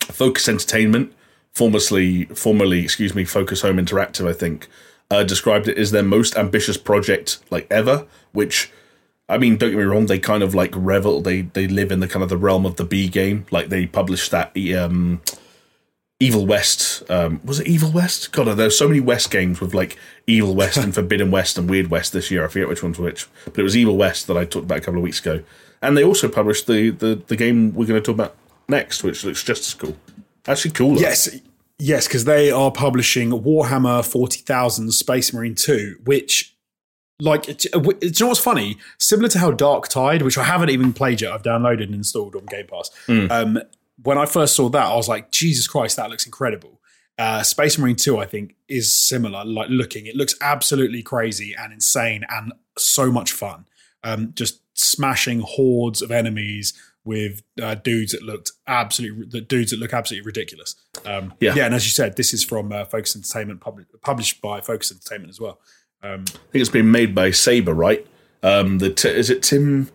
Focus 0.00 0.48
Entertainment, 0.48 1.12
formerly, 1.52 2.24
formerly, 2.26 2.80
excuse 2.80 3.14
me, 3.14 3.24
Focus 3.24 3.62
Home 3.62 3.76
Interactive, 3.76 4.28
I 4.28 4.32
think, 4.32 4.68
uh, 5.10 5.24
described 5.24 5.68
it 5.68 5.78
as 5.78 5.90
their 5.90 6.02
most 6.02 6.36
ambitious 6.36 6.76
project 6.76 7.38
like 7.50 7.66
ever. 7.70 8.06
Which, 8.32 8.70
I 9.28 9.38
mean, 9.38 9.56
don't 9.56 9.70
get 9.70 9.78
me 9.78 9.84
wrong, 9.84 10.06
they 10.06 10.18
kind 10.18 10.42
of 10.42 10.54
like 10.54 10.72
revel. 10.74 11.20
They 11.20 11.42
they 11.42 11.66
live 11.66 11.90
in 11.90 12.00
the 12.00 12.08
kind 12.08 12.22
of 12.22 12.28
the 12.28 12.36
realm 12.36 12.64
of 12.64 12.76
the 12.76 12.84
B 12.84 13.08
game. 13.08 13.46
Like 13.50 13.68
they 13.68 13.86
published 13.86 14.30
that 14.30 14.56
um, 14.76 15.20
Evil 16.20 16.46
West. 16.46 17.08
Um, 17.10 17.40
was 17.44 17.60
it 17.60 17.68
Evil 17.68 17.92
West? 17.92 18.32
God, 18.32 18.46
there's 18.56 18.76
so 18.76 18.88
many 18.88 19.00
West 19.00 19.30
games 19.30 19.60
with 19.60 19.72
like 19.74 19.96
Evil 20.26 20.54
West 20.54 20.76
and 20.76 20.92
Forbidden 20.94 21.30
West 21.30 21.56
and 21.58 21.70
Weird 21.70 21.90
West 21.90 22.12
this 22.12 22.30
year. 22.30 22.44
I 22.44 22.48
forget 22.48 22.68
which 22.68 22.82
one's 22.82 22.98
which, 22.98 23.26
but 23.44 23.58
it 23.58 23.62
was 23.62 23.76
Evil 23.76 23.96
West 23.96 24.26
that 24.26 24.36
I 24.36 24.44
talked 24.44 24.64
about 24.64 24.78
a 24.78 24.80
couple 24.80 24.98
of 24.98 25.04
weeks 25.04 25.20
ago. 25.20 25.42
And 25.80 25.96
they 25.96 26.02
also 26.02 26.28
published 26.28 26.66
the 26.66 26.90
the, 26.90 27.22
the 27.26 27.36
game 27.36 27.72
we're 27.74 27.86
going 27.86 28.02
to 28.02 28.04
talk 28.04 28.14
about 28.16 28.34
next, 28.68 29.04
which 29.04 29.24
looks 29.24 29.42
just 29.44 29.62
as 29.62 29.74
cool. 29.74 29.96
Actually, 30.46 30.72
cooler. 30.72 30.98
yes, 31.00 31.28
yes, 31.78 32.08
because 32.08 32.24
they 32.24 32.50
are 32.50 32.72
publishing 32.72 33.30
Warhammer 33.30 34.04
40,000 34.04 34.90
Space 34.92 35.32
Marine 35.32 35.54
2, 35.54 35.98
which, 36.04 36.56
like, 37.20 37.48
it, 37.48 37.66
w- 37.72 37.98
do 37.98 38.06
you 38.06 38.12
know 38.20 38.28
what's 38.28 38.40
funny? 38.40 38.78
Similar 38.98 39.28
to 39.30 39.38
how 39.38 39.50
Dark 39.50 39.88
Tide, 39.88 40.22
which 40.22 40.38
I 40.38 40.44
haven't 40.44 40.70
even 40.70 40.92
played 40.94 41.20
yet, 41.20 41.32
I've 41.32 41.42
downloaded 41.42 41.84
and 41.84 41.94
installed 41.94 42.34
on 42.34 42.46
Game 42.46 42.66
Pass. 42.66 42.90
Um, 43.08 43.60
when 44.02 44.18
I 44.18 44.26
first 44.26 44.54
saw 44.54 44.68
that, 44.70 44.86
I 44.86 44.94
was 44.96 45.08
like, 45.08 45.30
Jesus 45.30 45.66
Christ, 45.66 45.96
that 45.96 46.10
looks 46.10 46.26
incredible. 46.26 46.80
Uh, 47.18 47.42
Space 47.42 47.78
Marine 47.78 47.96
2, 47.96 48.18
I 48.18 48.26
think, 48.26 48.54
is 48.68 48.94
similar, 48.94 49.44
like 49.44 49.68
looking. 49.70 50.06
It 50.06 50.14
looks 50.14 50.34
absolutely 50.40 51.02
crazy 51.02 51.54
and 51.58 51.72
insane 51.72 52.24
and 52.28 52.52
so 52.78 53.10
much 53.10 53.32
fun. 53.32 53.66
Um, 54.04 54.32
just 54.36 54.60
smashing 54.78 55.40
hordes 55.40 56.00
of 56.00 56.12
enemies 56.12 56.74
with 57.04 57.42
uh, 57.60 57.74
dudes 57.74 58.12
that 58.12 58.22
looked 58.22 58.52
absolutely, 58.68 59.26
the 59.26 59.40
dudes 59.40 59.72
that 59.72 59.80
look 59.80 59.92
absolutely 59.92 60.26
ridiculous. 60.26 60.76
Um, 61.04 61.34
Yeah. 61.40 61.54
yeah, 61.56 61.66
and 61.66 61.74
as 61.74 61.84
you 61.86 61.90
said, 61.90 62.16
this 62.16 62.32
is 62.32 62.44
from 62.44 62.70
uh, 62.70 62.84
Focus 62.84 63.16
Entertainment, 63.16 63.60
pub- 63.60 63.80
published 64.02 64.40
by 64.40 64.60
Focus 64.60 64.92
Entertainment 64.92 65.30
as 65.30 65.40
well. 65.40 65.58
Um, 66.02 66.24
I 66.28 66.32
think 66.52 66.60
it's 66.60 66.68
been 66.70 66.92
made 66.92 67.14
by 67.16 67.32
Saber, 67.32 67.74
right? 67.74 68.06
Um, 68.44 68.78
the 68.78 68.90
t- 68.90 69.08
is 69.08 69.30
it 69.30 69.42
Tim 69.42 69.90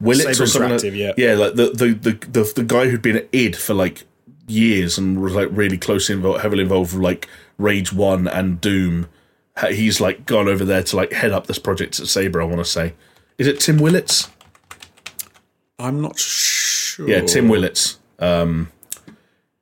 Willits 0.00 0.40
or 0.40 0.46
something? 0.46 0.78
Interactive, 0.78 0.96
yeah. 0.96 1.12
yeah, 1.16 1.34
like 1.34 1.54
the 1.54 1.70
the, 1.70 1.94
the 1.94 2.26
the 2.26 2.52
the 2.56 2.64
guy 2.64 2.88
who'd 2.88 3.02
been 3.02 3.16
at 3.16 3.28
id 3.32 3.56
for 3.56 3.74
like 3.74 4.04
years 4.46 4.98
and 4.98 5.20
was 5.22 5.34
like 5.34 5.48
really 5.52 5.78
close 5.78 6.10
involved, 6.10 6.42
heavily 6.42 6.62
involved 6.62 6.92
with 6.92 7.02
like 7.02 7.28
Rage 7.58 7.92
One 7.92 8.28
and 8.28 8.60
Doom. 8.60 9.08
He's 9.68 10.00
like 10.00 10.26
gone 10.26 10.48
over 10.48 10.64
there 10.64 10.82
to 10.82 10.96
like 10.96 11.12
head 11.12 11.32
up 11.32 11.46
this 11.46 11.58
project 11.58 12.00
at 12.00 12.08
Saber. 12.08 12.42
I 12.42 12.44
want 12.44 12.58
to 12.58 12.64
say, 12.64 12.94
is 13.38 13.46
it 13.46 13.60
Tim 13.60 13.78
Willits? 13.78 14.28
I'm 15.78 16.00
not 16.00 16.18
sure. 16.18 17.08
Yeah, 17.08 17.20
Tim 17.22 17.48
Willits. 17.48 17.98
Um, 18.18 18.70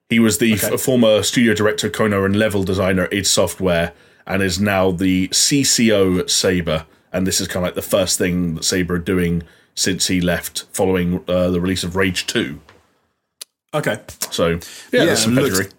he 0.09 0.19
was 0.19 0.39
the 0.39 0.55
f- 0.55 0.81
former 0.81 1.23
studio 1.23 1.55
director, 1.55 1.89
Kono, 1.89 2.25
and 2.25 2.37
level 2.37 2.65
designer 2.65 3.05
at 3.05 3.13
id 3.13 3.27
Software, 3.27 3.93
and 4.27 4.43
is 4.43 4.61
now 4.61 4.91
the 4.91 5.29
CCO 5.29 6.21
at 6.21 6.31
Saber. 6.31 6.87
And 7.13 7.27
this 7.27 7.41
is 7.41 7.49
kind 7.49 7.65
of 7.65 7.69
like 7.69 7.75
the 7.75 7.83
first 7.83 8.19
thing 8.19 8.55
that 8.55 8.65
Saber 8.65 8.95
are 8.95 8.99
doing 8.99 9.43
since 9.75 10.07
he 10.09 10.21
left, 10.21 10.65
following 10.73 11.25
uh, 11.29 11.51
the 11.51 11.61
release 11.61 11.85
of 11.85 11.97
Rage 11.97 12.27
Two. 12.27 12.61
Okay. 13.75 14.01
So 14.31 14.49
yeah, 14.49 14.57
Yeah, 14.93 15.05
there's 15.07 15.23
some 15.23 15.35
looked- 15.35 15.53
pedigree. 15.55 15.73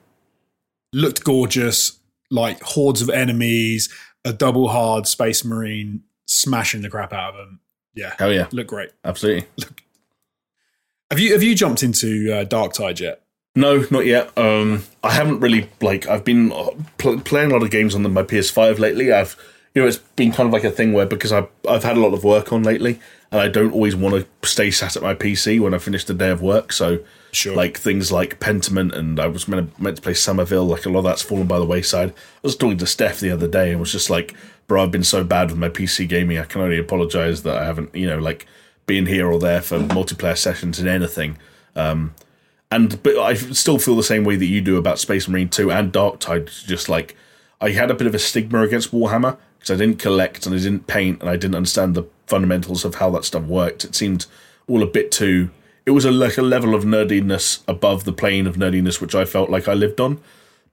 Looked 0.96 1.24
gorgeous, 1.24 2.00
like 2.30 2.62
hordes 2.62 3.02
of 3.02 3.10
enemies, 3.10 3.90
a 4.24 4.32
double 4.34 4.68
hard 4.70 5.08
Space 5.08 5.44
Marine 5.44 6.04
smashing 6.28 6.82
the 6.84 6.90
crap 6.90 7.12
out 7.14 7.32
of 7.34 7.38
them. 7.38 7.60
Yeah, 7.96 8.14
Hell 8.20 8.32
yeah, 8.34 8.48
look 8.52 8.68
great. 8.68 8.92
absolutely. 9.04 9.48
Look. 9.58 9.82
Have 11.12 11.20
you 11.20 11.34
have 11.34 11.44
you 11.44 11.54
jumped 11.56 11.84
into 11.84 12.32
uh, 12.34 12.44
Dark 12.44 12.74
Tide 12.74 13.00
yet? 13.00 13.22
No, 13.56 13.86
not 13.92 14.06
yet. 14.08 14.36
Um, 14.38 14.84
I 15.04 15.12
haven't 15.12 15.42
really 15.42 15.70
like. 15.82 16.08
I've 16.08 16.24
been 16.24 16.52
uh, 16.52 16.70
pl- 16.98 17.20
playing 17.22 17.52
a 17.52 17.54
lot 17.54 17.62
of 17.64 17.70
games 17.70 17.94
on 17.94 18.02
the, 18.02 18.10
my 18.10 18.24
PS5 18.24 18.80
lately. 18.80 19.12
I've, 19.12 19.36
you 19.76 19.82
know, 19.84 19.88
it's 19.88 19.98
been 19.98 20.32
kind 20.32 20.48
of 20.48 20.54
like 20.54 20.64
a 20.64 20.72
thing 20.72 20.92
where 20.94 21.06
because 21.06 21.32
I've 21.32 21.48
I've 21.70 21.84
had 21.84 21.98
a 21.98 22.00
lot 22.00 22.14
of 22.16 22.24
work 22.24 22.52
on 22.52 22.64
lately, 22.64 23.00
and 23.34 23.42
I 23.42 23.48
don't 23.48 23.74
always 23.74 23.96
want 23.96 24.14
to 24.14 24.48
stay 24.48 24.70
sat 24.70 24.96
at 24.96 25.02
my 25.02 25.16
PC 25.16 25.60
when 25.60 25.74
I 25.74 25.80
finish 25.80 26.06
the 26.06 26.14
day 26.14 26.30
of 26.30 26.42
work. 26.42 26.72
So, 26.72 27.00
Sure. 27.32 27.56
like 27.56 27.80
things 27.80 28.12
like 28.12 28.40
Pentiment, 28.40 28.94
and 28.96 29.20
I 29.20 29.26
was 29.26 29.48
meant 29.48 29.76
to, 29.76 29.82
meant 29.82 29.96
to 29.96 30.04
play 30.04 30.14
Somerville. 30.14 30.68
Like 30.68 30.86
a 30.86 30.90
lot 30.90 31.00
of 31.00 31.06
that's 31.06 31.24
fallen 31.24 31.48
by 31.48 31.58
the 31.58 31.66
wayside. 31.66 32.12
I 32.12 32.14
was 32.44 32.56
talking 32.56 32.78
to 32.78 32.86
Steph 32.86 33.20
the 33.20 33.32
other 33.32 33.48
day 33.48 33.72
and 33.72 33.80
was 33.80 33.92
just 33.92 34.12
like, 34.12 34.36
"Bro, 34.68 34.84
I've 34.84 34.92
been 34.92 35.04
so 35.04 35.24
bad 35.24 35.50
with 35.50 35.58
my 35.58 35.68
PC 35.68 36.08
gaming. 36.08 36.38
I 36.38 36.44
can 36.44 36.62
only 36.62 36.78
apologize 36.78 37.42
that 37.42 37.58
I 37.58 37.66
haven't, 37.66 37.96
you 37.96 38.06
know, 38.06 38.20
like 38.20 38.46
been 38.86 39.08
here 39.08 39.28
or 39.32 39.40
there 39.40 39.62
for 39.64 39.80
multiplayer 39.80 40.38
sessions 40.38 40.78
and 40.78 40.88
anything." 40.88 41.40
Um, 41.76 42.14
and 42.70 43.02
but 43.02 43.18
I 43.18 43.34
still 43.34 43.80
feel 43.80 43.96
the 43.96 44.04
same 44.04 44.24
way 44.26 44.36
that 44.36 44.46
you 44.46 44.62
do 44.62 44.78
about 44.78 45.00
Space 45.00 45.28
Marine 45.28 45.50
2 45.50 45.72
and 45.72 45.92
Dark 45.92 46.20
Tide. 46.20 46.52
Just 46.68 46.88
like 46.88 47.16
I 47.60 47.72
had 47.72 47.90
a 47.90 47.96
bit 47.96 48.06
of 48.06 48.14
a 48.14 48.20
stigma 48.20 48.62
against 48.62 48.92
Warhammer 48.92 49.38
because 49.58 49.72
I 49.72 49.84
didn't 49.84 49.98
collect 49.98 50.46
and 50.46 50.54
I 50.54 50.60
didn't 50.60 50.86
paint 50.86 51.20
and 51.22 51.30
I 51.32 51.36
didn't 51.36 51.56
understand 51.56 51.96
the 51.96 52.04
fundamentals 52.34 52.84
of 52.84 52.96
how 52.96 53.12
that 53.12 53.26
stuff 53.26 53.44
worked. 53.44 53.86
It 53.86 53.94
seemed 53.94 54.26
all 54.68 54.82
a 54.82 54.88
bit 54.88 55.12
too. 55.12 55.52
It 55.86 55.92
was 55.92 56.04
a 56.04 56.10
like 56.10 56.40
a 56.40 56.42
level 56.42 56.74
of 56.74 56.84
nerdiness 56.84 57.62
above 57.68 58.06
the 58.06 58.12
plane 58.12 58.48
of 58.48 58.56
nerdiness 58.56 59.00
which 59.00 59.14
I 59.14 59.24
felt 59.24 59.52
like 59.52 59.68
I 59.68 59.76
lived 59.76 60.02
on. 60.02 60.20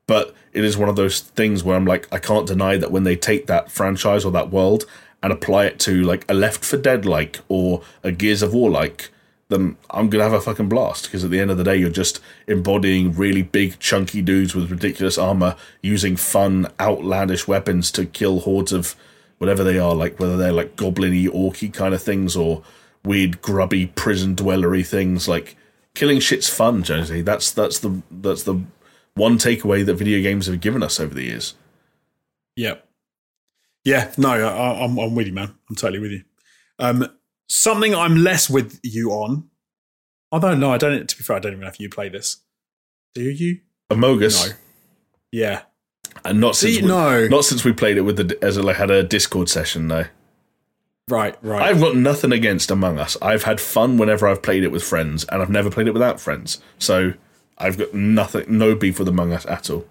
But 0.06 0.34
it 0.54 0.64
is 0.64 0.78
one 0.78 0.88
of 0.88 0.96
those 0.96 1.20
things 1.20 1.62
where 1.62 1.76
I'm 1.76 1.84
like, 1.84 2.08
I 2.10 2.18
can't 2.18 2.46
deny 2.46 2.78
that 2.78 2.90
when 2.90 3.04
they 3.04 3.14
take 3.14 3.46
that 3.46 3.70
franchise 3.70 4.24
or 4.24 4.32
that 4.32 4.50
world 4.50 4.86
and 5.22 5.34
apply 5.34 5.66
it 5.66 5.78
to 5.80 6.02
like 6.02 6.24
a 6.30 6.34
Left 6.34 6.64
for 6.64 6.78
Dead 6.78 7.04
like 7.04 7.40
or 7.48 7.82
a 8.02 8.10
Gears 8.10 8.40
of 8.40 8.54
War 8.54 8.70
like, 8.70 9.10
then 9.50 9.76
I'm 9.90 10.08
gonna 10.08 10.24
have 10.24 10.32
a 10.32 10.40
fucking 10.40 10.70
blast 10.70 11.04
because 11.04 11.24
at 11.24 11.30
the 11.30 11.40
end 11.40 11.50
of 11.50 11.58
the 11.58 11.64
day, 11.64 11.76
you're 11.76 11.90
just 11.90 12.20
embodying 12.46 13.12
really 13.12 13.42
big, 13.42 13.78
chunky 13.80 14.22
dudes 14.22 14.54
with 14.54 14.70
ridiculous 14.70 15.18
armor 15.18 15.56
using 15.82 16.16
fun, 16.16 16.68
outlandish 16.80 17.46
weapons 17.46 17.90
to 17.92 18.06
kill 18.06 18.40
hordes 18.40 18.72
of 18.72 18.96
whatever 19.40 19.64
they 19.64 19.78
are, 19.78 19.94
like 19.94 20.20
whether 20.20 20.36
they're 20.36 20.52
like 20.52 20.76
goblin-y, 20.76 21.26
orky 21.32 21.72
kind 21.72 21.94
of 21.94 22.02
things 22.02 22.36
or 22.36 22.62
weird, 23.04 23.40
grubby, 23.40 23.86
prison 23.86 24.34
dwellery 24.36 24.82
things. 24.82 25.26
Like 25.26 25.56
killing 25.94 26.20
shit's 26.20 26.48
fun, 26.48 26.82
Jonesy. 26.82 27.22
That's 27.22 27.50
that's 27.50 27.78
the 27.78 28.02
that's 28.10 28.42
the 28.42 28.62
one 29.14 29.38
takeaway 29.38 29.84
that 29.84 29.94
video 29.94 30.22
games 30.22 30.46
have 30.46 30.60
given 30.60 30.82
us 30.82 31.00
over 31.00 31.14
the 31.14 31.24
years. 31.24 31.54
Yeah. 32.54 32.74
Yeah, 33.82 34.12
no, 34.18 34.28
I, 34.28 34.84
I'm, 34.84 34.98
I'm 34.98 35.14
with 35.14 35.26
you, 35.26 35.32
man. 35.32 35.54
I'm 35.70 35.74
totally 35.74 36.00
with 36.00 36.10
you. 36.10 36.22
Um, 36.78 37.06
something 37.48 37.94
I'm 37.94 38.16
less 38.16 38.50
with 38.50 38.78
you 38.82 39.10
on. 39.10 39.48
I 40.30 40.38
don't 40.38 40.60
know. 40.60 40.70
I 40.70 40.76
don't. 40.76 41.08
To 41.08 41.16
be 41.16 41.24
fair, 41.24 41.36
I 41.36 41.38
don't 41.38 41.52
even 41.52 41.62
know 41.62 41.68
if 41.68 41.80
you 41.80 41.88
play 41.88 42.10
this. 42.10 42.42
Do 43.14 43.22
you? 43.22 43.60
Amogus, 43.90 44.48
No. 44.48 44.54
Yeah. 45.32 45.62
And 46.24 46.40
not 46.40 46.56
since 46.56 46.76
See, 46.76 46.82
we, 46.82 46.88
no. 46.88 47.28
not 47.28 47.44
since 47.44 47.64
we 47.64 47.72
played 47.72 47.96
it 47.96 48.02
with 48.02 48.16
the 48.16 48.38
as 48.44 48.56
a, 48.56 48.62
like 48.62 48.76
had 48.76 48.90
a 48.90 49.02
Discord 49.02 49.48
session 49.48 49.88
though. 49.88 50.06
Right. 51.08 51.36
Right. 51.42 51.62
I've 51.62 51.80
got 51.80 51.96
nothing 51.96 52.32
against 52.32 52.70
Among 52.70 52.98
Us. 52.98 53.16
I've 53.20 53.42
had 53.42 53.60
fun 53.60 53.98
whenever 53.98 54.28
I've 54.28 54.42
played 54.42 54.62
it 54.62 54.70
with 54.70 54.84
friends, 54.84 55.24
and 55.24 55.42
I've 55.42 55.50
never 55.50 55.70
played 55.70 55.88
it 55.88 55.92
without 55.92 56.20
friends. 56.20 56.62
So 56.78 57.14
I've 57.58 57.76
got 57.76 57.92
nothing, 57.92 58.44
no 58.48 58.74
beef 58.76 58.98
with 58.98 59.08
Among 59.08 59.32
Us 59.32 59.44
at 59.46 59.70
all. 59.70 59.86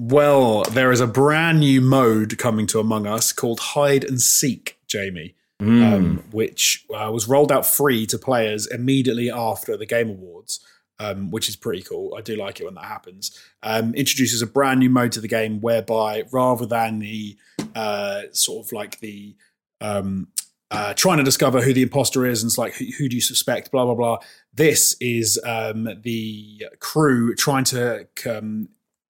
Well, 0.00 0.64
there 0.64 0.92
is 0.92 1.00
a 1.00 1.06
brand 1.06 1.60
new 1.60 1.80
mode 1.80 2.36
coming 2.36 2.66
to 2.68 2.80
Among 2.80 3.06
Us 3.06 3.32
called 3.32 3.60
Hide 3.60 4.04
and 4.04 4.20
Seek, 4.20 4.78
Jamie, 4.86 5.36
um, 5.60 6.24
which 6.32 6.84
uh, 6.92 7.10
was 7.12 7.28
rolled 7.28 7.52
out 7.52 7.64
free 7.64 8.04
to 8.06 8.18
players 8.18 8.66
immediately 8.66 9.30
after 9.30 9.76
the 9.76 9.86
Game 9.86 10.10
Awards. 10.10 10.60
Um, 11.02 11.30
which 11.30 11.48
is 11.48 11.56
pretty 11.56 11.82
cool. 11.82 12.14
I 12.16 12.20
do 12.20 12.36
like 12.36 12.60
it 12.60 12.64
when 12.64 12.74
that 12.74 12.84
happens. 12.84 13.38
Um, 13.62 13.94
introduces 13.94 14.42
a 14.42 14.46
brand 14.46 14.80
new 14.80 14.90
mode 14.90 15.12
to 15.12 15.20
the 15.20 15.28
game 15.28 15.60
whereby 15.60 16.24
rather 16.32 16.66
than 16.66 16.98
the 16.98 17.36
uh, 17.74 18.22
sort 18.32 18.66
of 18.66 18.72
like 18.72 19.00
the 19.00 19.34
um, 19.80 20.28
uh, 20.70 20.94
trying 20.94 21.18
to 21.18 21.24
discover 21.24 21.60
who 21.60 21.74
the 21.74 21.82
imposter 21.82 22.24
is 22.24 22.42
and 22.42 22.48
it's 22.48 22.58
like 22.58 22.74
who, 22.74 22.86
who 22.98 23.08
do 23.08 23.16
you 23.16 23.22
suspect, 23.22 23.70
blah 23.70 23.84
blah 23.84 23.94
blah. 23.94 24.18
This 24.54 24.96
is 25.00 25.40
um, 25.44 25.88
the 26.02 26.66
crew 26.78 27.34
trying 27.34 27.64
to 27.64 28.06
um, 28.26 28.68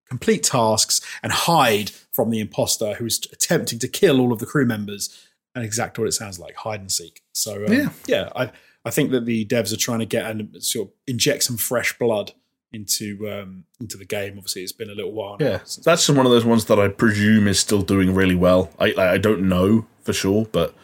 complete 0.09 0.43
tasks 0.43 1.01
and 1.23 1.32
hide 1.32 1.90
from 2.12 2.31
the 2.31 2.40
imposter 2.40 2.94
who 2.94 3.06
is 3.06 3.20
attempting 3.32 3.78
to 3.81 3.89
kill 3.89 4.20
all 4.20 4.32
of 4.32 4.39
the 4.39 4.47
crew 4.47 4.66
members. 4.66 5.27
And 5.55 5.64
exactly 5.64 6.02
what 6.02 6.09
it 6.09 6.12
sounds 6.12 6.39
like, 6.39 6.55
hide 6.56 6.81
and 6.81 6.90
seek. 6.90 7.20
So 7.35 7.66
um, 7.66 7.73
Yeah. 7.73 7.89
yeah, 8.06 8.31
I 8.35 8.51
I 8.85 8.91
think 8.91 9.11
that 9.13 9.27
the 9.27 9.45
devs 9.47 9.73
are 9.73 9.77
trying 9.77 10.01
to 10.01 10.07
get 10.07 10.31
and 10.31 10.63
sort 10.63 10.89
of 10.89 10.95
inject 11.07 11.45
some 11.45 11.57
fresh 11.57 11.97
blood 11.99 12.33
into 12.73 13.31
um, 13.31 13.65
into 13.81 13.97
the 13.97 14.05
game. 14.05 14.35
Obviously, 14.37 14.63
it's 14.63 14.73
been 14.73 14.91
a 14.91 14.95
little 14.95 15.13
while. 15.13 15.37
Yeah, 15.41 15.61
that's 15.85 16.09
one 16.09 16.27
of 16.27 16.33
those 16.33 16.45
ones 16.45 16.65
that 16.67 16.79
I 16.79 16.89
presume 16.89 17.47
is 17.47 17.61
still 17.61 17.83
doing 17.83 18.15
really 18.15 18.35
well. 18.35 18.71
I 18.79 18.87
like, 18.87 18.99
I 18.99 19.19
don't 19.19 19.49
know 19.49 19.87
for 20.03 20.13
sure, 20.13 20.47
but 20.51 20.75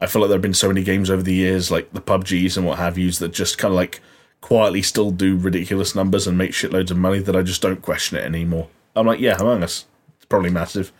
I 0.00 0.06
feel 0.06 0.22
like 0.22 0.28
there 0.28 0.36
have 0.36 0.42
been 0.42 0.54
so 0.54 0.68
many 0.68 0.82
games 0.84 1.10
over 1.10 1.22
the 1.22 1.34
years, 1.34 1.70
like 1.70 1.92
the 1.92 2.00
PUBGs 2.00 2.56
and 2.56 2.66
what 2.66 2.78
have 2.78 2.98
yous, 2.98 3.18
that 3.18 3.32
just 3.32 3.58
kind 3.58 3.72
of 3.72 3.76
like 3.76 4.00
quietly 4.40 4.82
still 4.82 5.10
do 5.10 5.36
ridiculous 5.36 5.94
numbers 5.94 6.26
and 6.26 6.38
make 6.38 6.52
shitloads 6.52 6.90
of 6.90 6.96
money. 6.96 7.18
That 7.18 7.36
I 7.36 7.42
just 7.42 7.62
don't 7.62 7.82
question 7.82 8.18
it 8.18 8.24
anymore. 8.24 8.68
I'm 8.94 9.06
like, 9.06 9.20
yeah, 9.20 9.36
Among 9.38 9.62
Us, 9.62 9.86
it's 10.16 10.26
probably 10.26 10.50
massive. 10.50 10.92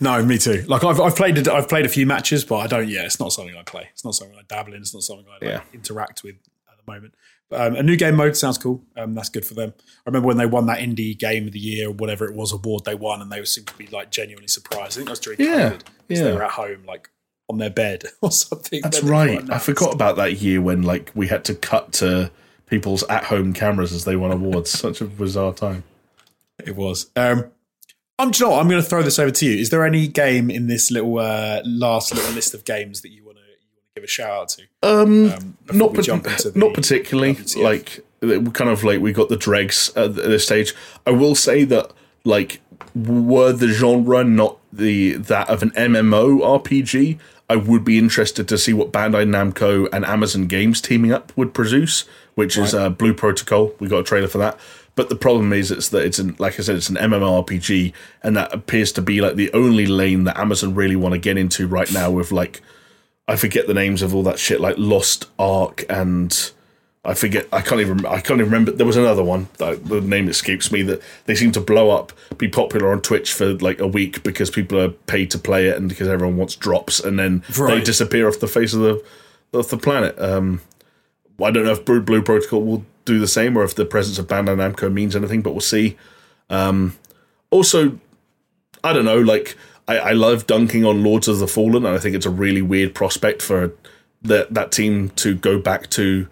No, 0.00 0.22
me 0.24 0.36
too. 0.38 0.64
Like 0.66 0.82
I've 0.84 1.00
I've 1.00 1.14
played 1.16 1.46
a, 1.46 1.52
I've 1.52 1.68
played 1.68 1.86
a 1.86 1.88
few 1.88 2.04
matches, 2.06 2.44
but 2.44 2.56
I 2.56 2.66
don't. 2.66 2.88
Yeah, 2.88 3.04
it's 3.04 3.20
not 3.20 3.32
something 3.32 3.54
I 3.56 3.62
play. 3.62 3.88
It's 3.92 4.04
not 4.04 4.14
something 4.14 4.36
I 4.36 4.42
dabble 4.48 4.74
in. 4.74 4.80
It's 4.80 4.92
not 4.94 5.02
something 5.04 5.26
I 5.28 5.32
like, 5.34 5.42
Yeah. 5.42 5.60
interact 5.72 6.22
with 6.24 6.36
at 6.70 6.76
the 6.84 6.90
moment. 6.92 7.14
But, 7.48 7.60
um, 7.66 7.76
a 7.76 7.82
new 7.82 7.96
game 7.96 8.14
mode 8.16 8.36
sounds 8.36 8.58
cool. 8.58 8.82
Um, 8.96 9.14
that's 9.14 9.28
good 9.28 9.44
for 9.44 9.54
them. 9.54 9.72
I 9.78 9.82
remember 10.06 10.28
when 10.28 10.36
they 10.36 10.46
won 10.46 10.66
that 10.66 10.78
indie 10.78 11.16
game 11.18 11.46
of 11.46 11.52
the 11.52 11.58
year 11.58 11.88
or 11.88 11.92
whatever 11.92 12.24
it 12.28 12.34
was 12.34 12.52
award 12.52 12.84
they 12.84 12.94
won, 12.94 13.20
and 13.22 13.30
they 13.30 13.44
seemed 13.44 13.66
to 13.68 13.76
be 13.76 13.86
like 13.88 14.10
genuinely 14.10 14.48
surprised. 14.48 14.92
I 14.92 14.94
think 14.96 15.06
that 15.06 15.12
was 15.12 15.20
during 15.20 15.40
Yeah, 15.40 15.70
COVID. 15.70 15.78
'cause 15.84 15.84
They 16.08 16.14
yeah. 16.16 16.32
were 16.34 16.44
at 16.44 16.50
home, 16.52 16.84
like 16.86 17.08
on 17.48 17.58
their 17.58 17.70
bed 17.70 18.04
or 18.22 18.30
something. 18.32 18.80
That's 18.82 19.00
Then 19.00 19.06
they 19.06 19.34
got 19.36 19.40
right. 19.42 19.50
I 19.50 19.58
forgot 19.58 19.94
about 19.94 20.16
that 20.16 20.40
year 20.40 20.60
when 20.60 20.82
like 20.82 21.10
we 21.14 21.28
had 21.28 21.44
to 21.46 21.54
cut 21.54 21.92
to 21.94 22.30
people's 22.66 23.02
at-home 23.04 23.52
cameras 23.52 23.92
as 23.92 24.04
they 24.04 24.14
won 24.16 24.30
awards. 24.30 24.70
Such 24.70 25.00
a 25.00 25.04
bizarre 25.04 25.52
time. 25.52 25.82
It 26.64 26.76
was. 26.76 27.10
Um, 27.16 27.46
I'm, 28.20 28.30
you 28.34 28.44
know 28.44 28.50
what? 28.50 28.60
I'm 28.60 28.68
going 28.68 28.82
to 28.82 28.88
throw 28.88 29.02
this 29.02 29.18
over 29.18 29.30
to 29.30 29.46
you. 29.46 29.58
Is 29.58 29.70
there 29.70 29.84
any 29.84 30.06
game 30.06 30.50
in 30.50 30.66
this 30.66 30.90
little 30.90 31.18
uh, 31.18 31.62
last 31.64 32.14
little 32.14 32.32
list 32.32 32.54
of 32.54 32.64
games 32.64 33.00
that 33.00 33.10
you 33.10 33.24
want 33.24 33.38
to 33.38 33.42
give 33.94 34.04
a 34.04 34.06
shout 34.06 34.30
out 34.30 34.48
to? 34.50 34.62
Um, 34.82 35.32
Um, 35.32 35.56
not 35.72 35.90
we 35.92 35.96
pat- 35.96 36.04
jump 36.04 36.26
into 36.26 36.50
the 36.50 36.58
not 36.58 36.74
particularly. 36.74 37.34
WTF. 37.34 37.62
Like 37.62 38.00
we 38.20 38.50
kind 38.50 38.70
of 38.70 38.84
like 38.84 39.00
we 39.00 39.12
got 39.12 39.28
the 39.30 39.36
dregs 39.36 39.90
at 39.96 40.14
this 40.14 40.44
stage. 40.44 40.74
I 41.06 41.10
will 41.10 41.34
say 41.34 41.64
that 41.64 41.92
like 42.24 42.60
were 42.94 43.52
the 43.52 43.68
genre 43.68 44.22
not 44.24 44.58
the 44.72 45.14
that 45.14 45.48
of 45.48 45.62
an 45.62 45.70
MMO 45.70 46.40
RPG, 46.40 47.18
I 47.48 47.56
would 47.56 47.84
be 47.84 47.98
interested 47.98 48.46
to 48.48 48.58
see 48.58 48.72
what 48.74 48.92
Bandai 48.92 49.26
Namco 49.26 49.88
and 49.92 50.04
Amazon 50.04 50.46
Games 50.46 50.80
teaming 50.80 51.12
up 51.12 51.32
would 51.36 51.54
produce, 51.54 52.04
which 52.34 52.56
is 52.58 52.74
uh, 52.74 52.90
Blue 52.90 53.14
Protocol. 53.14 53.72
We 53.80 53.88
got 53.88 54.00
a 54.00 54.04
trailer 54.04 54.28
for 54.28 54.38
that. 54.38 54.58
But 55.00 55.08
the 55.08 55.16
problem 55.16 55.54
is, 55.54 55.70
it's 55.70 55.88
that 55.88 56.04
it's 56.04 56.18
an 56.18 56.36
like 56.38 56.60
I 56.60 56.62
said, 56.62 56.76
it's 56.76 56.90
an 56.90 56.96
MMORPG, 56.96 57.94
and 58.22 58.36
that 58.36 58.52
appears 58.52 58.92
to 58.92 59.00
be 59.00 59.22
like 59.22 59.34
the 59.34 59.50
only 59.54 59.86
lane 59.86 60.24
that 60.24 60.38
Amazon 60.38 60.74
really 60.74 60.94
want 60.94 61.14
to 61.14 61.18
get 61.18 61.38
into 61.38 61.66
right 61.66 61.90
now. 61.90 62.10
With 62.10 62.32
like, 62.32 62.60
I 63.26 63.36
forget 63.36 63.66
the 63.66 63.72
names 63.72 64.02
of 64.02 64.14
all 64.14 64.22
that 64.24 64.38
shit, 64.38 64.60
like 64.60 64.74
Lost 64.76 65.24
Ark 65.38 65.86
and 65.88 66.52
I 67.02 67.14
forget. 67.14 67.48
I 67.50 67.62
can't 67.62 67.80
even. 67.80 68.04
I 68.04 68.20
can't 68.20 68.40
even 68.40 68.52
remember. 68.52 68.72
There 68.72 68.84
was 68.84 68.98
another 68.98 69.24
one. 69.24 69.48
That, 69.56 69.86
the 69.86 70.02
name 70.02 70.28
escapes 70.28 70.70
me. 70.70 70.82
That 70.82 71.00
they 71.24 71.34
seem 71.34 71.50
to 71.52 71.62
blow 71.62 71.88
up, 71.88 72.12
be 72.36 72.48
popular 72.48 72.92
on 72.92 73.00
Twitch 73.00 73.32
for 73.32 73.54
like 73.54 73.80
a 73.80 73.88
week 73.88 74.22
because 74.22 74.50
people 74.50 74.78
are 74.78 74.90
paid 74.90 75.30
to 75.30 75.38
play 75.38 75.68
it 75.68 75.78
and 75.78 75.88
because 75.88 76.08
everyone 76.08 76.36
wants 76.36 76.56
drops, 76.56 77.00
and 77.00 77.18
then 77.18 77.42
they 77.56 77.80
disappear 77.80 78.28
off 78.28 78.40
the 78.40 78.46
face 78.46 78.74
of 78.74 78.80
the 78.80 79.02
of 79.54 79.70
the 79.70 79.78
planet. 79.78 80.20
Um, 80.20 80.60
I 81.42 81.50
don't 81.50 81.64
know 81.64 81.72
if 81.72 81.86
Blue, 81.86 82.02
Blue 82.02 82.20
Protocol 82.20 82.62
will 82.62 82.84
do 83.10 83.18
the 83.18 83.28
same 83.28 83.56
or 83.56 83.64
if 83.64 83.74
the 83.74 83.84
presence 83.84 84.18
of 84.18 84.26
Bandai 84.26 84.56
Namco 84.56 84.92
means 84.92 85.16
anything, 85.16 85.42
but 85.42 85.52
we'll 85.52 85.60
see. 85.60 85.96
Um, 86.48 86.96
also, 87.50 87.98
I 88.82 88.92
don't 88.92 89.04
know. 89.04 89.20
Like 89.20 89.56
I, 89.88 89.98
I 89.98 90.12
love 90.12 90.46
dunking 90.46 90.84
on 90.84 91.02
Lords 91.02 91.28
of 91.28 91.38
the 91.38 91.48
Fallen, 91.48 91.84
and 91.84 91.94
I 91.94 91.98
think 91.98 92.14
it's 92.14 92.26
a 92.26 92.30
really 92.30 92.62
weird 92.62 92.94
prospect 92.94 93.42
for 93.42 93.72
that 94.22 94.52
that 94.54 94.72
team 94.72 95.10
to 95.10 95.34
go 95.34 95.58
back 95.58 95.90
to 95.90 96.28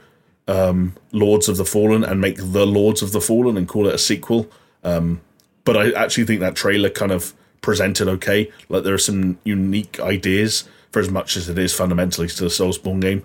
um, 0.46 0.94
Lords 1.12 1.48
of 1.48 1.56
the 1.56 1.64
Fallen 1.64 2.04
and 2.04 2.20
make 2.20 2.36
the 2.36 2.66
Lords 2.66 3.02
of 3.02 3.12
the 3.12 3.20
Fallen 3.20 3.56
and 3.56 3.68
call 3.68 3.86
it 3.86 3.94
a 3.94 3.98
sequel. 3.98 4.48
Um, 4.84 5.20
but 5.64 5.76
I 5.76 5.92
actually 5.92 6.24
think 6.24 6.40
that 6.40 6.54
trailer 6.54 6.88
kind 6.88 7.12
of 7.12 7.34
presented 7.60 8.08
okay. 8.08 8.50
Like 8.68 8.84
there 8.84 8.94
are 8.94 8.98
some 8.98 9.38
unique 9.44 10.00
ideas 10.00 10.68
for 10.90 11.00
as 11.00 11.10
much 11.10 11.36
as 11.36 11.48
it 11.48 11.58
is 11.58 11.74
fundamentally 11.74 12.28
still 12.28 12.46
a 12.46 12.50
Soulsborne 12.50 13.00
game. 13.00 13.24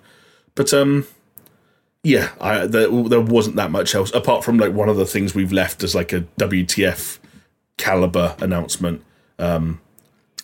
But 0.55 0.73
um, 0.73 1.07
yeah, 2.03 2.31
I, 2.41 2.67
there, 2.67 2.87
there 2.87 3.21
wasn't 3.21 3.55
that 3.55 3.71
much 3.71 3.95
else 3.95 4.13
apart 4.13 4.43
from 4.43 4.57
like 4.57 4.73
one 4.73 4.89
of 4.89 4.97
the 4.97 5.05
things 5.05 5.33
we've 5.33 5.51
left 5.53 5.83
as 5.83 5.95
like 5.95 6.11
a 6.13 6.21
WTF 6.39 7.19
caliber 7.77 8.35
announcement. 8.39 9.03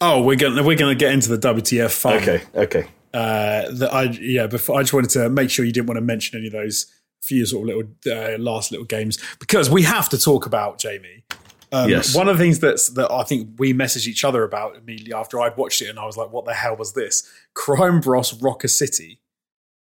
Oh, 0.01 0.23
we're 0.23 0.37
gonna 0.37 0.63
we're 0.63 0.77
gonna 0.77 0.95
get 0.95 1.11
into 1.11 1.35
the 1.35 1.37
WTF 1.37 1.91
fun. 1.91 2.17
Okay, 2.17 2.41
okay. 2.55 2.87
Uh, 3.13 3.69
that 3.71 3.89
I 3.93 4.03
yeah. 4.03 4.47
Before 4.47 4.79
I 4.79 4.83
just 4.83 4.93
wanted 4.93 5.09
to 5.11 5.29
make 5.29 5.49
sure 5.49 5.65
you 5.65 5.73
didn't 5.73 5.87
want 5.87 5.97
to 5.97 6.01
mention 6.01 6.37
any 6.37 6.47
of 6.47 6.53
those 6.53 6.85
few 7.21 7.45
sort 7.45 7.69
of 7.69 7.75
little 7.75 7.91
uh, 8.09 8.37
last 8.37 8.71
little 8.71 8.85
games 8.85 9.19
because 9.39 9.69
we 9.69 9.83
have 9.83 10.07
to 10.09 10.17
talk 10.17 10.45
about 10.45 10.79
Jamie. 10.79 11.23
Um, 11.71 11.89
Yes. 11.89 12.15
One 12.15 12.27
of 12.29 12.37
the 12.37 12.43
things 12.43 12.59
that's 12.59 12.89
that 12.91 13.11
I 13.11 13.23
think 13.23 13.59
we 13.59 13.73
messaged 13.73 14.07
each 14.07 14.23
other 14.23 14.43
about 14.43 14.77
immediately 14.77 15.13
after 15.13 15.39
I'd 15.41 15.57
watched 15.57 15.81
it, 15.81 15.89
and 15.89 15.99
I 15.99 16.05
was 16.05 16.15
like, 16.15 16.31
"What 16.31 16.45
the 16.45 16.53
hell 16.53 16.77
was 16.77 16.93
this?" 16.93 17.29
Crime 17.53 17.99
Boss 17.99 18.33
Rockay 18.41 18.69
City, 18.69 19.19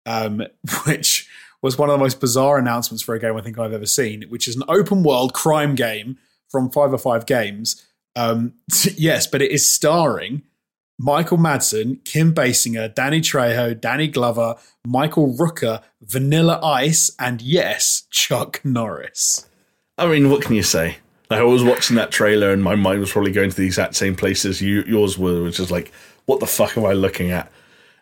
um, 0.05 0.43
which 0.87 1.29
was 1.62 1.76
one 1.76 1.89
of 1.89 1.94
the 1.94 2.02
most 2.02 2.20
bizarre 2.20 2.59
announcements 2.59 3.02
for 3.02 3.14
a 3.14 3.20
game 3.20 3.36
I 3.36 3.40
think 3.40 3.59
I've 3.59 3.72
ever 3.72 3.86
seen. 3.86 4.22
Which 4.28 4.48
is 4.48 4.56
an 4.56 4.62
open 4.68 5.02
world 5.02 5.35
crime 5.35 5.74
game 5.74 6.18
from 6.48 6.70
Five 6.70 6.93
or 6.93 6.98
Five 6.98 7.26
Games. 7.26 7.85
Um, 8.16 8.55
yes, 8.97 9.26
but 9.26 9.43
it 9.43 9.51
is 9.51 9.70
starring 9.70 10.43
Michael 10.98 11.39
Madsen, 11.39 12.05
Kim 12.05 12.35
Basinger, 12.35 12.93
Danny 12.93 13.20
Trejo, 13.20 13.80
Danny 13.80 14.09
Glover, 14.09 14.56
Michael 14.85 15.32
Rooker, 15.35 15.82
Vanilla 16.02 16.59
Ice, 16.62 17.10
and 17.20 17.40
yes, 17.40 18.05
Chuck 18.10 18.60
Norris. 18.64 19.47
I 19.97 20.06
mean, 20.06 20.30
what 20.30 20.43
can 20.43 20.56
you 20.56 20.62
say? 20.62 20.97
Like, 21.30 21.40
I 21.40 21.44
was 21.44 21.62
watching 21.62 21.97
that 21.97 22.10
trailer 22.10 22.52
and 22.52 22.64
my 22.64 22.74
mind 22.74 23.01
was 23.01 23.12
probably 23.12 23.32
going 23.32 23.51
to 23.51 23.56
the 23.56 23.66
exact 23.66 23.94
same 23.94 24.16
places 24.16 24.60
you, 24.60 24.82
yours 24.82 25.18
were, 25.18 25.43
which 25.43 25.60
is 25.60 25.70
like, 25.70 25.93
what 26.26 26.40
the 26.40 26.47
fuck 26.47 26.76
am 26.76 26.85
I 26.85 26.94
looking 26.94 27.30
at? 27.30 27.51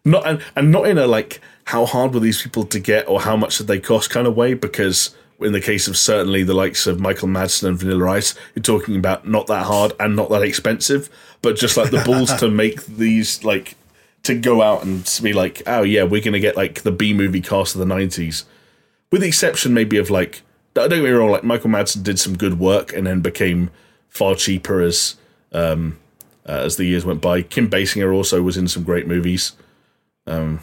Not 0.07 0.25
and, 0.25 0.41
and 0.55 0.71
not 0.71 0.87
in 0.87 0.99
a 0.99 1.07
like 1.07 1.41
how 1.65 1.85
hard 1.85 2.15
were 2.15 2.21
these 2.21 2.41
people 2.41 2.65
to 2.65 2.79
get 2.79 3.09
or 3.09 3.21
how 3.21 3.37
much 3.37 3.59
did 3.59 3.67
they 3.67 3.81
cost 3.81 4.09
kind 4.09 4.29
of 4.29 4.37
way, 4.37 4.55
because 4.55 5.15
in 5.41 5.53
the 5.53 5.61
case 5.61 5.89
of 5.89 5.97
certainly 5.97 6.45
the 6.45 6.55
likes 6.55 6.87
of 6.87 7.01
Michael 7.01 7.27
Madsen 7.27 7.69
and 7.69 7.79
Vanilla 7.79 8.13
Ice, 8.13 8.37
you're 8.55 8.63
talking 8.63 8.97
about 8.97 9.27
not 9.27 9.49
that 9.49 9.67
hard 9.67 9.93
and 9.99 10.15
not 10.15 10.31
that 10.31 10.43
expensive, 10.43 11.11
but 11.43 11.57
just 11.57 11.77
like 11.77 11.91
the 11.91 12.05
balls 12.05 12.33
to 12.37 12.49
make 12.63 12.87
these 12.87 13.43
like 13.43 13.75
to 14.23 14.39
go 14.39 14.63
out 14.63 14.85
and 14.85 15.21
be 15.25 15.33
like, 15.33 15.61
oh 15.67 15.83
yeah, 15.83 16.05
we're 16.05 16.23
gonna 16.23 16.39
get 16.39 16.57
like 16.57 16.83
the 16.83 16.93
B 16.93 17.13
movie 17.13 17.41
cast 17.41 17.75
of 17.75 17.81
the 17.81 17.95
'90s, 17.95 18.45
with 19.11 19.23
the 19.23 19.29
exception 19.29 19.75
maybe 19.75 19.99
of 19.99 20.09
like, 20.09 20.43
don't 20.75 20.89
get 20.89 21.03
me 21.03 21.11
wrong, 21.11 21.31
like 21.31 21.43
Michael 21.43 21.71
Madsen 21.71 22.05
did 22.05 22.21
some 22.21 22.37
good 22.37 22.61
work 22.61 22.93
and 22.93 23.09
then 23.09 23.23
became 23.23 23.71
far 24.09 24.37
cheaper 24.37 24.81
as 24.81 25.17
um, 25.51 25.99
uh, 26.49 26.53
as 26.53 26.77
the 26.77 26.85
years 26.85 27.05
went 27.05 27.21
by. 27.21 27.43
Kim 27.43 27.69
Basinger 27.69 28.15
also 28.15 28.41
was 28.41 28.57
in 28.57 28.69
some 28.69 28.85
great 28.85 29.09
movies. 29.09 29.51
Um, 30.27 30.61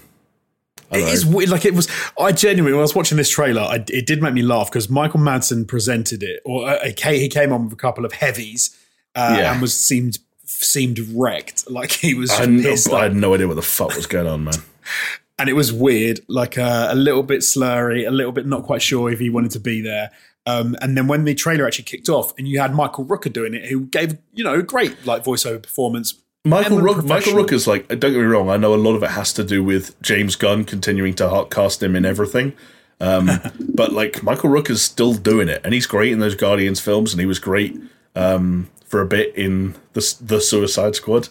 It 0.91 1.07
is 1.11 1.25
weird. 1.25 1.49
Like 1.49 1.65
it 1.65 1.73
was. 1.73 1.87
I 2.19 2.31
genuinely, 2.31 2.73
when 2.73 2.79
I 2.79 2.83
was 2.83 2.93
watching 2.95 3.17
this 3.17 3.29
trailer, 3.29 3.61
I, 3.61 3.83
it 3.87 4.05
did 4.05 4.21
make 4.21 4.33
me 4.33 4.43
laugh 4.43 4.69
because 4.69 4.89
Michael 4.89 5.19
Madsen 5.19 5.67
presented 5.67 6.21
it, 6.21 6.41
or 6.45 6.69
uh, 6.69 6.85
he 6.85 7.27
came- 7.29 7.51
on 7.51 7.63
with 7.65 7.73
a 7.73 7.77
couple 7.77 8.05
of 8.05 8.11
heavies, 8.13 8.77
uh, 9.15 9.35
Yeah. 9.39 9.51
and 9.53 9.61
was 9.61 9.75
seemed 9.75 10.19
seemed 10.45 10.99
wrecked. 11.13 11.63
Like 11.69 11.91
he 11.91 12.13
was 12.13 12.29
I, 12.31 12.45
no- 12.45 12.61
pissed. 12.61 12.91
I 12.91 13.03
had 13.03 13.15
no 13.15 13.33
idea 13.33 13.47
what 13.47 13.55
the 13.55 13.61
fuck 13.63 13.95
was 13.95 14.05
going 14.05 14.27
on, 14.27 14.43
man. 14.43 14.53
and 15.39 15.49
it 15.49 15.53
was 15.53 15.73
weird, 15.73 16.19
like 16.27 16.57
uh, 16.59 16.89
a 16.91 16.95
little 16.95 17.23
bit 17.23 17.39
slurry, 17.41 18.07
a 18.07 18.11
little 18.11 18.31
bit 18.31 18.45
not 18.45 18.63
quite 18.63 18.81
sure 18.81 19.09
if 19.11 19.19
he 19.19 19.29
wanted 19.31 19.51
to 19.51 19.59
be 19.59 19.81
there. 19.81 20.11
Um, 20.45 20.75
and 20.81 20.95
then 20.97 21.07
when 21.07 21.23
the 21.23 21.33
trailer 21.33 21.65
actually 21.65 21.85
kicked 21.85 22.09
off, 22.09 22.37
and 22.37 22.47
you 22.47 22.59
had 22.59 22.75
Michael 22.75 23.05
Rooker 23.05 23.31
doing 23.31 23.53
it, 23.53 23.65
who 23.65 23.85
gave 23.85 24.17
you 24.33 24.43
know 24.43 24.53
a 24.55 24.61
great 24.61 25.05
like 25.07 25.23
voiceover 25.23 25.63
performance. 25.63 26.13
Michael 26.45 26.79
Rook, 26.79 26.97
Michael 26.97 27.07
professional. 27.07 27.43
Rooker's 27.43 27.67
like, 27.67 27.87
don't 27.87 27.99
get 27.99 28.13
me 28.13 28.23
wrong, 28.23 28.49
I 28.49 28.57
know 28.57 28.73
a 28.73 28.75
lot 28.75 28.95
of 28.95 29.03
it 29.03 29.11
has 29.11 29.31
to 29.33 29.43
do 29.43 29.63
with 29.63 29.99
James 30.01 30.35
Gunn 30.35 30.65
continuing 30.65 31.13
to 31.15 31.47
cast 31.49 31.81
him 31.81 31.95
in 31.95 32.05
everything. 32.05 32.53
Um, 32.99 33.29
but 33.59 33.93
like 33.93 34.23
Michael 34.23 34.49
Rooker's 34.49 34.81
still 34.81 35.13
doing 35.13 35.47
it, 35.47 35.61
and 35.63 35.73
he's 35.73 35.85
great 35.87 36.11
in 36.11 36.19
those 36.19 36.35
Guardians 36.35 36.79
films, 36.79 37.13
and 37.13 37.19
he 37.19 37.25
was 37.25 37.39
great 37.39 37.79
um, 38.15 38.69
for 38.85 39.01
a 39.01 39.05
bit 39.05 39.33
in 39.35 39.75
the 39.93 40.15
the 40.21 40.41
Suicide 40.41 40.95
Squad. 40.95 41.29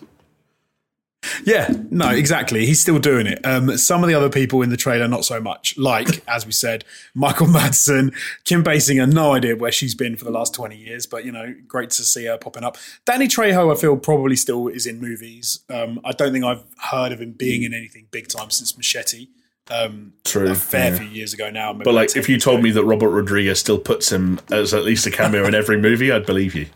Yeah, 1.45 1.73
no, 1.91 2.11
exactly. 2.11 2.67
He's 2.67 2.81
still 2.81 2.99
doing 2.99 3.27
it. 3.27 3.45
Um, 3.47 3.77
some 3.77 4.03
of 4.03 4.09
the 4.09 4.15
other 4.15 4.29
people 4.29 4.63
in 4.63 4.71
the 4.71 4.77
trailer, 4.77 5.07
not 5.07 5.25
so 5.25 5.41
much. 5.41 5.77
Like, 5.79 6.23
as 6.29 6.47
we 6.47 6.53
said, 6.53 6.85
Michael 7.15 7.47
Madsen, 7.47 8.15
Kim 8.45 8.65
Basinger, 8.65 9.11
no 9.11 9.33
idea 9.33 9.57
where 9.57 9.73
she's 9.73 9.95
been 9.95 10.17
for 10.17 10.25
the 10.25 10.31
last 10.31 10.55
20 10.55 10.77
years, 10.77 11.07
but, 11.07 11.25
you 11.25 11.33
know, 11.33 11.55
great 11.67 11.91
to 11.91 12.03
see 12.03 12.25
her 12.27 12.39
popping 12.39 12.65
up. 12.65 12.77
Danny 13.05 13.29
Trejo, 13.29 13.75
I 13.75 13.81
feel, 13.81 13.97
probably 13.97 14.37
still 14.37 14.69
is 14.69 14.87
in 14.87 15.01
movies. 15.01 15.61
Um, 15.71 16.01
I 16.05 16.13
don't 16.13 16.33
think 16.33 16.45
I've 16.45 16.65
heard 16.91 17.13
of 17.13 17.21
him 17.21 17.33
being 17.33 17.63
in 17.63 17.73
anything 17.75 18.09
big 18.11 18.29
time 18.29 18.51
since 18.51 18.77
Machete. 18.77 19.29
Um, 19.71 20.15
True, 20.25 20.51
a 20.51 20.55
fair 20.55 20.91
yeah. 20.91 20.99
few 20.99 21.07
years 21.07 21.33
ago 21.33 21.49
now. 21.51 21.73
maybe 21.73 21.85
But 21.85 21.95
like, 21.95 22.17
if 22.17 22.29
you 22.29 22.39
told 22.39 22.59
ago. 22.59 22.65
me 22.65 22.71
that 22.73 22.85
Robert 22.85 23.11
Rodriguez 23.11 23.61
still 23.61 23.79
puts 23.79 24.11
him 24.11 24.41
as 24.51 24.75
at 24.75 24.85
least 24.85 25.07
a 25.07 25.11
cameo 25.11 25.47
in 25.47 25.55
every 25.55 25.77
movie, 25.77 26.11
I'd 26.11 26.27
believe 26.27 26.55
you. 26.55 26.67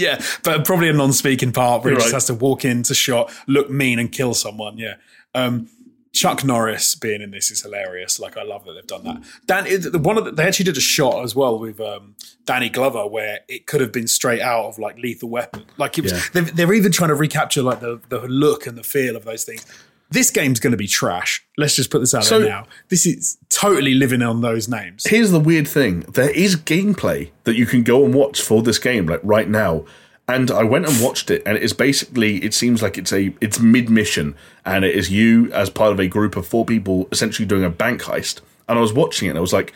Yeah, 0.00 0.20
but 0.44 0.64
probably 0.64 0.88
a 0.88 0.92
non-speaking 0.92 1.52
part 1.52 1.84
where 1.84 1.90
he 1.92 1.94
You're 1.94 2.00
just 2.00 2.12
right. 2.12 2.16
has 2.16 2.26
to 2.26 2.34
walk 2.34 2.64
into 2.64 2.94
shot, 2.94 3.32
look 3.46 3.70
mean, 3.70 3.98
and 3.98 4.10
kill 4.10 4.34
someone. 4.34 4.78
Yeah. 4.78 4.94
Um, 5.34 5.68
Chuck 6.12 6.42
Norris 6.44 6.96
being 6.96 7.22
in 7.22 7.30
this 7.30 7.52
is 7.52 7.62
hilarious. 7.62 8.18
Like 8.18 8.36
I 8.36 8.42
love 8.42 8.64
that 8.64 8.72
they've 8.72 8.86
done 8.86 9.04
that. 9.04 9.22
Dan, 9.46 10.02
one 10.02 10.18
of 10.18 10.24
the, 10.24 10.32
they 10.32 10.42
actually 10.44 10.64
did 10.64 10.76
a 10.76 10.80
shot 10.80 11.22
as 11.22 11.36
well 11.36 11.56
with 11.56 11.80
um, 11.80 12.16
Danny 12.46 12.68
Glover 12.68 13.06
where 13.06 13.40
it 13.46 13.66
could 13.68 13.80
have 13.80 13.92
been 13.92 14.08
straight 14.08 14.40
out 14.40 14.64
of 14.64 14.78
like 14.80 14.98
Lethal 14.98 15.28
Weapon. 15.28 15.66
Like 15.76 15.98
it 15.98 16.02
was, 16.02 16.12
Yeah. 16.12 16.20
they're, 16.32 16.42
they're 16.42 16.72
even 16.74 16.90
trying 16.90 17.10
to 17.10 17.14
recapture 17.14 17.62
like 17.62 17.78
the 17.78 18.00
the 18.08 18.22
look 18.26 18.66
and 18.66 18.76
the 18.76 18.82
feel 18.82 19.14
of 19.14 19.24
those 19.24 19.44
things. 19.44 19.64
This 20.10 20.30
game's 20.30 20.58
going 20.60 20.72
to 20.72 20.76
be 20.76 20.86
trash. 20.88 21.44
Let's 21.56 21.76
just 21.76 21.90
put 21.90 22.00
this 22.00 22.14
out 22.14 22.24
So- 22.24 22.40
there 22.40 22.48
now. 22.48 22.66
This 22.88 23.06
is 23.06 23.38
totally 23.48 23.94
living 23.94 24.22
on 24.22 24.40
those 24.40 24.68
names. 24.68 25.04
Here's 25.06 25.30
the 25.30 25.40
weird 25.40 25.68
thing: 25.68 26.00
there 26.12 26.30
is 26.30 26.56
gameplay 26.56 27.30
that 27.44 27.56
you 27.56 27.66
can 27.66 27.82
go 27.82 28.04
and 28.04 28.12
watch 28.12 28.42
for 28.42 28.62
this 28.62 28.78
game, 28.78 29.06
like 29.06 29.20
right 29.22 29.48
now. 29.48 29.84
And 30.28 30.48
I 30.52 30.62
went 30.62 30.86
and 30.86 31.02
watched 31.02 31.28
it, 31.30 31.42
and 31.44 31.56
it 31.56 31.62
is 31.62 31.72
basically. 31.72 32.36
It 32.38 32.54
seems 32.54 32.82
like 32.82 32.96
it's 32.98 33.12
a 33.12 33.34
it's 33.40 33.58
mid 33.58 33.90
mission, 33.90 34.34
and 34.64 34.84
it 34.84 34.94
is 34.94 35.10
you 35.10 35.52
as 35.52 35.70
part 35.70 35.92
of 35.92 35.98
a 36.00 36.06
group 36.06 36.36
of 36.36 36.46
four 36.46 36.64
people, 36.64 37.08
essentially 37.10 37.46
doing 37.46 37.64
a 37.64 37.70
bank 37.70 38.02
heist. 38.02 38.40
And 38.68 38.78
I 38.78 38.82
was 38.82 38.92
watching 38.92 39.26
it, 39.26 39.30
and 39.30 39.38
I 39.38 39.40
was 39.40 39.52
like, 39.52 39.72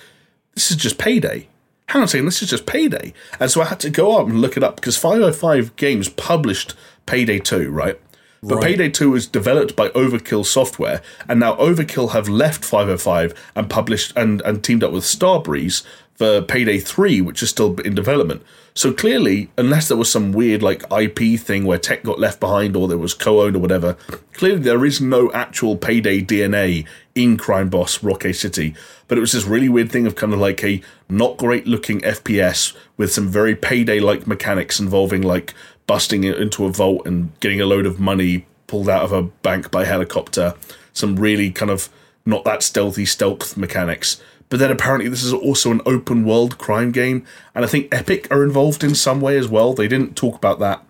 "This 0.55 0.70
is 0.70 0.77
just 0.77 0.98
payday." 0.98 1.48
Hang 1.89 2.01
on 2.01 2.05
a 2.05 2.09
second, 2.09 2.24
this 2.24 2.40
is 2.40 2.48
just 2.48 2.65
payday. 2.65 3.12
And 3.39 3.51
so 3.51 3.61
I 3.61 3.66
had 3.66 3.78
to 3.81 3.90
go 3.90 4.19
up 4.19 4.27
and 4.27 4.40
look 4.40 4.56
it 4.56 4.62
up 4.65 4.77
because 4.77 4.97
505 4.97 5.77
Games 5.77 6.09
published 6.09 6.74
Payday 7.05 7.40
2, 7.40 7.69
right? 7.70 8.01
But 8.47 8.57
Right. 8.57 8.65
Payday 8.65 8.91
2 8.91 9.11
was 9.11 9.27
developed 9.27 9.75
by 9.75 9.89
Overkill 9.91 10.45
Software, 10.45 11.01
and 11.29 11.41
now 11.41 11.55
Overkill 11.57 12.12
have 12.12 12.29
left 12.29 12.65
505 12.65 13.33
and 13.57 13.71
published 13.71 14.12
and, 14.16 14.43
and 14.43 14.62
teamed 14.62 14.85
up 14.85 14.93
with 14.93 15.05
Starbreeze 15.05 15.83
for 16.15 16.43
Payday 16.43 16.79
3, 16.79 17.21
which 17.23 17.43
is 17.43 17.51
still 17.51 17.79
in 17.81 17.95
development. 17.95 18.43
So 18.77 18.93
clearly, 18.93 19.51
unless 19.57 19.89
there 19.89 19.97
was 19.97 20.11
some 20.11 20.33
weird 20.33 20.62
like 20.62 20.83
IP 20.93 21.39
thing 21.41 21.65
where 21.65 21.79
tech 21.79 22.03
got 22.03 22.19
left 22.19 22.41
behind 22.41 22.77
or 22.77 22.89
there 22.89 22.99
was 22.99 23.15
co-owned 23.15 23.57
or 23.57 23.61
whatever, 23.61 23.97
clearly 24.33 24.61
there 24.61 24.85
is 24.85 25.01
no 25.01 25.31
actual 25.33 25.77
Payday 25.77 26.23
DNA 26.23 26.87
in 27.15 27.37
Crime 27.37 27.69
Boss 27.69 28.03
Rockay 28.03 28.33
City. 28.33 28.75
But 29.07 29.16
it 29.16 29.21
was 29.21 29.33
this 29.33 29.45
really 29.45 29.69
weird 29.69 29.93
thing 29.93 30.07
of 30.07 30.16
kind 30.16 30.33
of 30.33 30.41
like 30.41 30.65
a 30.65 30.83
not 31.09 31.37
great 31.37 31.66
looking 31.66 32.01
FPS 32.01 32.77
with 32.97 33.12
some 33.12 33.29
very 33.29 33.55
Payday 33.55 34.01
like 34.01 34.27
mechanics 34.27 34.81
involving 34.81 35.23
like 35.23 35.55
busting 35.86 36.24
it 36.24 36.39
into 36.39 36.65
a 36.65 36.70
vault 36.70 37.06
and 37.06 37.39
getting 37.40 37.61
a 37.61 37.66
load 37.66 37.86
of 37.86 38.01
money 38.01 38.47
pulled 38.66 38.89
out 38.89 39.02
of 39.02 39.12
a 39.12 39.23
bank 39.23 39.70
by 39.70 39.85
helicopter. 39.85 40.55
Some 40.93 41.16
really 41.16 41.51
kind 41.51 41.70
of 41.70 41.89
not 42.24 42.44
that 42.44 42.62
stealthy 42.62 43.05
stealth 43.05 43.56
mechanics. 43.56 44.20
But 44.48 44.61
then 44.61 44.70
apparently 44.70 45.09
this 45.09 45.23
is 45.23 45.32
also 45.32 45.70
an 45.70 45.81
open 45.86 46.24
world 46.24 46.59
crime 46.59 46.93
game, 46.93 47.24
and 47.55 47.65
I 47.65 47.69
think 47.69 47.93
Epic 47.93 48.28
are 48.31 48.44
involved 48.44 48.85
in 48.85 48.94
some 48.94 49.20
way 49.20 49.36
as 49.36 49.48
well. 49.48 49.73
They 49.73 49.89
didn't 49.89 50.16
talk 50.16 50.36
about 50.36 50.59
that 50.61 50.85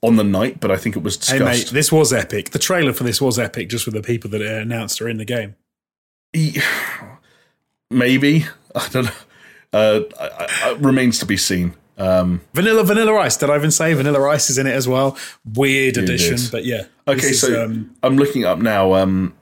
on 0.00 0.16
the 0.16 0.24
night, 0.24 0.60
but 0.60 0.70
I 0.70 0.76
think 0.76 0.96
it 0.96 1.02
was 1.02 1.28
Hey 1.28 1.38
mate, 1.38 1.68
this 1.68 1.92
was 1.92 2.12
epic. 2.12 2.50
The 2.50 2.58
trailer 2.58 2.92
for 2.92 3.04
this 3.04 3.20
was 3.20 3.38
epic, 3.38 3.68
just 3.68 3.86
with 3.86 3.94
the 3.94 4.02
people 4.02 4.30
that 4.30 4.42
it 4.42 4.50
announced 4.50 5.00
are 5.00 5.08
in 5.08 5.18
the 5.18 5.24
game. 5.24 5.56
Maybe 7.90 8.46
I 8.74 8.88
don't 8.88 9.04
know. 9.04 9.10
Uh, 9.72 10.00
I, 10.20 10.48
I, 10.64 10.70
it 10.72 10.78
remains 10.78 11.18
to 11.20 11.26
be 11.26 11.36
seen. 11.36 11.74
Um, 11.96 12.40
Vanilla 12.52 12.82
Vanilla 12.82 13.14
Ice. 13.18 13.36
Did 13.36 13.50
I 13.50 13.56
even 13.56 13.70
say 13.70 13.94
Vanilla 13.94 14.28
Ice 14.30 14.50
is 14.50 14.58
in 14.58 14.66
it 14.66 14.72
as 14.74 14.88
well? 14.88 15.16
Weird 15.44 15.96
addition, 15.96 16.36
did. 16.36 16.50
but 16.50 16.64
yeah. 16.64 16.84
Okay, 17.06 17.28
is, 17.28 17.40
so 17.40 17.64
um, 17.64 17.94
I'm 18.02 18.16
looking 18.16 18.44
up 18.44 18.58
now. 18.58 18.94
Um, 18.94 19.34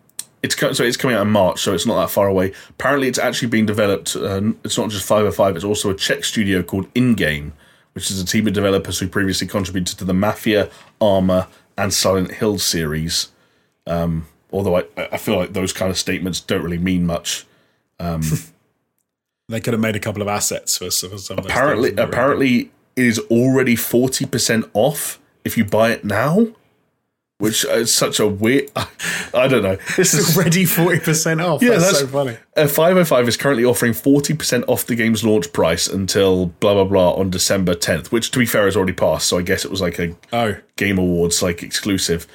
it's 0.42 0.54
co- 0.54 0.72
so 0.72 0.84
it's 0.84 0.96
coming 0.96 1.16
out 1.16 1.22
in 1.22 1.30
March, 1.30 1.60
so 1.60 1.72
it's 1.72 1.86
not 1.86 2.00
that 2.00 2.10
far 2.10 2.26
away. 2.26 2.52
Apparently, 2.70 3.08
it's 3.08 3.18
actually 3.18 3.48
being 3.48 3.66
developed. 3.66 4.16
Uh, 4.16 4.52
it's 4.64 4.76
not 4.76 4.90
just 4.90 5.06
505; 5.06 5.56
it's 5.56 5.64
also 5.64 5.90
a 5.90 5.94
Czech 5.94 6.24
studio 6.24 6.62
called 6.62 6.92
InGame, 6.94 7.52
which 7.94 8.10
is 8.10 8.20
a 8.20 8.26
team 8.26 8.46
of 8.46 8.52
developers 8.52 8.98
who 8.98 9.08
previously 9.08 9.46
contributed 9.46 9.98
to 9.98 10.04
the 10.04 10.14
Mafia, 10.14 10.68
Arma, 11.00 11.48
and 11.78 11.94
Silent 11.94 12.32
Hill 12.32 12.58
series. 12.58 13.28
Um, 13.86 14.26
although 14.52 14.76
I, 14.76 14.84
I 14.96 15.16
feel 15.16 15.36
like 15.36 15.54
those 15.54 15.72
kind 15.72 15.90
of 15.90 15.96
statements 15.96 16.40
don't 16.40 16.62
really 16.62 16.78
mean 16.78 17.06
much. 17.06 17.46
they 19.52 19.60
could 19.60 19.72
have 19.74 19.80
made 19.80 19.96
a 19.96 20.00
couple 20.00 20.22
of 20.22 20.28
assets 20.28 20.78
for, 20.78 20.86
for 20.90 21.18
some 21.18 21.38
Apparently, 21.38 21.94
apparently, 21.96 22.70
it 22.96 23.04
is 23.04 23.18
already 23.30 23.76
forty 23.76 24.24
percent 24.26 24.68
off 24.74 25.20
if 25.44 25.56
you 25.56 25.64
buy 25.64 25.90
it 25.90 26.04
now. 26.04 26.48
Which 27.38 27.64
is 27.64 27.92
such 27.92 28.20
a 28.20 28.26
weird. 28.28 28.70
I 29.34 29.48
don't 29.48 29.64
know. 29.64 29.76
This 29.96 30.14
is 30.14 30.36
already 30.36 30.64
forty 30.64 31.00
percent 31.00 31.40
off. 31.40 31.60
Yeah, 31.60 31.70
that's, 31.70 31.84
that's- 31.84 32.00
so 32.00 32.06
funny. 32.06 32.36
Uh, 32.56 32.68
505 32.68 33.26
is 33.28 33.36
currently 33.36 33.64
offering 33.64 33.94
40% 33.94 34.64
off 34.68 34.84
the 34.86 34.94
game's 34.94 35.24
launch 35.24 35.52
price 35.52 35.88
until 35.88 36.46
blah 36.60 36.74
blah 36.74 36.84
blah 36.84 37.14
on 37.14 37.30
December 37.30 37.74
10th, 37.74 38.08
which 38.12 38.30
to 38.32 38.38
be 38.38 38.46
fair 38.46 38.66
has 38.66 38.76
already 38.76 38.92
passed. 38.92 39.26
So 39.26 39.38
I 39.38 39.42
guess 39.42 39.64
it 39.64 39.70
was 39.72 39.80
like 39.80 39.98
a 39.98 40.14
Oh, 40.32 40.56
Game 40.76 40.98
Awards 40.98 41.42
like 41.42 41.62
exclusive. 41.64 42.28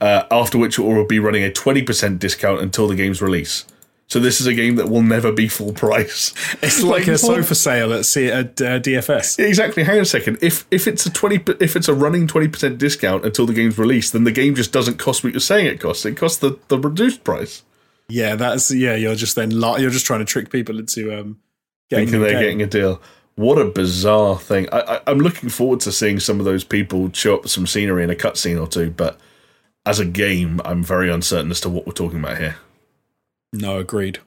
Uh, 0.00 0.24
after 0.30 0.58
which 0.58 0.78
it 0.78 0.82
will 0.82 1.06
be 1.06 1.18
running 1.18 1.42
a 1.44 1.48
20% 1.50 2.18
discount 2.18 2.60
until 2.60 2.86
the 2.86 2.94
game's 2.94 3.22
release. 3.22 3.64
So 4.12 4.20
this 4.20 4.42
is 4.42 4.46
a 4.46 4.52
game 4.52 4.76
that 4.76 4.90
will 4.90 5.00
never 5.00 5.32
be 5.32 5.48
full 5.48 5.72
price. 5.72 6.34
it's 6.62 6.82
like, 6.82 7.06
a 7.06 7.12
what? 7.12 7.20
sofa 7.20 7.54
sale 7.54 7.94
at, 7.94 8.04
C- 8.04 8.30
at 8.30 8.60
uh, 8.60 8.78
DFS. 8.78 9.38
Exactly. 9.38 9.84
Hang 9.84 9.96
on 9.96 10.02
a 10.02 10.04
second. 10.04 10.36
If 10.42 10.66
if 10.70 10.86
it's 10.86 11.06
a 11.06 11.10
20 11.10 11.54
if 11.60 11.76
it's 11.76 11.88
a 11.88 11.94
running 11.94 12.26
20% 12.26 12.76
discount 12.76 13.24
until 13.24 13.46
the 13.46 13.54
game's 13.54 13.78
released, 13.78 14.12
then 14.12 14.24
the 14.24 14.30
game 14.30 14.54
just 14.54 14.70
doesn't 14.70 14.98
cost 14.98 15.24
what 15.24 15.32
you're 15.32 15.40
saying 15.40 15.64
it 15.64 15.80
costs. 15.80 16.04
It 16.04 16.18
costs 16.18 16.40
the, 16.40 16.58
the 16.68 16.78
reduced 16.78 17.24
price. 17.24 17.62
Yeah, 18.10 18.34
that's 18.34 18.70
yeah. 18.70 18.96
You're 18.96 19.14
just 19.14 19.34
then 19.34 19.58
li- 19.58 19.80
you're 19.80 19.88
just 19.88 20.04
trying 20.04 20.20
to 20.20 20.26
trick 20.26 20.50
people 20.50 20.78
into 20.78 21.18
um 21.18 21.38
getting 21.88 22.08
thinking 22.08 22.20
they're 22.20 22.32
game. 22.32 22.42
getting 22.42 22.62
a 22.62 22.66
deal. 22.66 23.00
What 23.36 23.56
a 23.56 23.64
bizarre 23.64 24.38
thing! 24.38 24.68
I, 24.72 24.80
I, 24.80 25.00
I'm 25.06 25.20
looking 25.20 25.48
forward 25.48 25.80
to 25.80 25.90
seeing 25.90 26.20
some 26.20 26.38
of 26.38 26.44
those 26.44 26.64
people 26.64 27.10
show 27.14 27.36
up 27.36 27.48
some 27.48 27.66
scenery 27.66 28.04
in 28.04 28.10
a 28.10 28.14
cutscene 28.14 28.60
or 28.60 28.66
two. 28.66 28.90
But 28.90 29.18
as 29.86 30.00
a 30.00 30.04
game, 30.04 30.60
I'm 30.66 30.84
very 30.84 31.10
uncertain 31.10 31.50
as 31.50 31.62
to 31.62 31.70
what 31.70 31.86
we're 31.86 31.94
talking 31.94 32.18
about 32.18 32.36
here. 32.36 32.56
No, 33.52 33.78
agreed. 33.78 34.18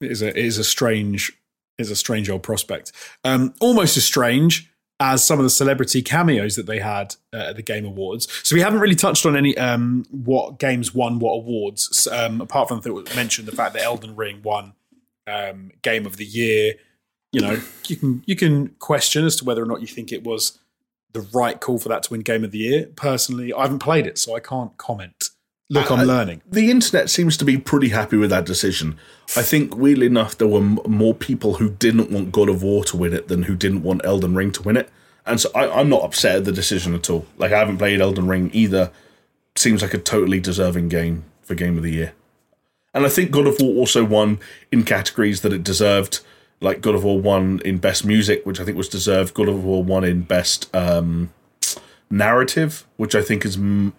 It 0.00 0.10
is 0.10 0.22
a 0.22 0.28
it 0.28 0.44
is 0.44 0.58
a 0.58 0.64
strange 0.64 1.32
is 1.78 1.90
a 1.90 1.96
strange 1.96 2.28
old 2.30 2.42
prospect. 2.42 2.92
Um, 3.24 3.54
almost 3.60 3.96
as 3.96 4.04
strange 4.04 4.70
as 5.00 5.24
some 5.24 5.38
of 5.38 5.44
the 5.44 5.50
celebrity 5.50 6.02
cameos 6.02 6.56
that 6.56 6.66
they 6.66 6.78
had 6.78 7.16
uh, 7.32 7.48
at 7.48 7.56
the 7.56 7.62
Game 7.62 7.84
Awards. 7.84 8.28
So 8.42 8.54
we 8.54 8.60
haven't 8.60 8.80
really 8.80 8.94
touched 8.94 9.26
on 9.26 9.36
any 9.36 9.56
um, 9.58 10.06
what 10.10 10.58
games 10.58 10.94
won 10.94 11.18
what 11.18 11.32
awards, 11.32 12.06
um, 12.08 12.40
apart 12.40 12.68
from 12.68 12.80
the 12.80 12.92
mentioned 13.16 13.48
the 13.48 13.56
fact 13.56 13.74
that 13.74 13.82
Elden 13.82 14.14
Ring 14.14 14.40
won 14.42 14.74
um, 15.26 15.72
Game 15.82 16.06
of 16.06 16.16
the 16.16 16.24
Year. 16.24 16.74
You 17.32 17.40
know, 17.40 17.60
you 17.86 17.96
can 17.96 18.22
you 18.26 18.36
can 18.36 18.68
question 18.78 19.24
as 19.24 19.36
to 19.36 19.44
whether 19.44 19.62
or 19.62 19.66
not 19.66 19.80
you 19.80 19.88
think 19.88 20.12
it 20.12 20.22
was 20.22 20.58
the 21.12 21.22
right 21.32 21.60
call 21.60 21.78
for 21.78 21.88
that 21.88 22.04
to 22.04 22.12
win 22.12 22.20
Game 22.20 22.44
of 22.44 22.52
the 22.52 22.58
Year. 22.58 22.86
Personally, 22.94 23.52
I 23.52 23.62
haven't 23.62 23.80
played 23.80 24.06
it, 24.06 24.18
so 24.18 24.36
I 24.36 24.40
can't 24.40 24.76
comment. 24.76 25.23
Look, 25.70 25.90
I'm 25.90 26.00
I- 26.00 26.04
learning. 26.04 26.42
The 26.50 26.70
internet 26.70 27.08
seems 27.10 27.36
to 27.38 27.44
be 27.44 27.56
pretty 27.58 27.88
happy 27.88 28.16
with 28.16 28.30
that 28.30 28.44
decision. 28.44 28.96
I 29.36 29.42
think, 29.42 29.76
weirdly 29.76 30.06
enough, 30.06 30.36
there 30.36 30.46
were 30.48 30.60
m- 30.60 30.78
more 30.86 31.14
people 31.14 31.54
who 31.54 31.70
didn't 31.70 32.10
want 32.10 32.32
God 32.32 32.48
of 32.48 32.62
War 32.62 32.84
to 32.84 32.96
win 32.96 33.14
it 33.14 33.28
than 33.28 33.44
who 33.44 33.56
didn't 33.56 33.82
want 33.82 34.04
Elden 34.04 34.34
Ring 34.34 34.52
to 34.52 34.62
win 34.62 34.76
it. 34.76 34.90
And 35.26 35.40
so 35.40 35.50
I, 35.54 35.80
I'm 35.80 35.88
not 35.88 36.02
upset 36.04 36.36
at 36.36 36.44
the 36.44 36.52
decision 36.52 36.94
at 36.94 37.08
all. 37.08 37.24
Like, 37.38 37.50
I 37.52 37.58
haven't 37.58 37.78
played 37.78 38.00
Elden 38.00 38.26
Ring 38.28 38.50
either. 38.52 38.90
Seems 39.56 39.80
like 39.80 39.94
a 39.94 39.98
totally 39.98 40.38
deserving 40.40 40.90
game 40.90 41.24
for 41.42 41.54
Game 41.54 41.78
of 41.78 41.82
the 41.82 41.92
Year. 41.92 42.12
And 42.92 43.06
I 43.06 43.08
think 43.08 43.30
God 43.30 43.46
of 43.46 43.56
War 43.58 43.74
also 43.76 44.04
won 44.04 44.38
in 44.70 44.84
categories 44.84 45.40
that 45.40 45.52
it 45.52 45.64
deserved. 45.64 46.20
Like 46.60 46.80
God 46.82 46.94
of 46.94 47.04
War 47.04 47.18
won 47.20 47.60
in 47.64 47.78
Best 47.78 48.04
Music, 48.04 48.44
which 48.44 48.60
I 48.60 48.64
think 48.64 48.76
was 48.76 48.88
deserved. 48.88 49.32
God 49.34 49.48
of 49.48 49.64
War 49.64 49.82
won 49.82 50.04
in 50.04 50.22
Best 50.22 50.72
um, 50.76 51.30
Narrative, 52.10 52.86
which 52.96 53.14
I 53.14 53.22
think 53.22 53.44
is 53.44 53.56
m- 53.56 53.94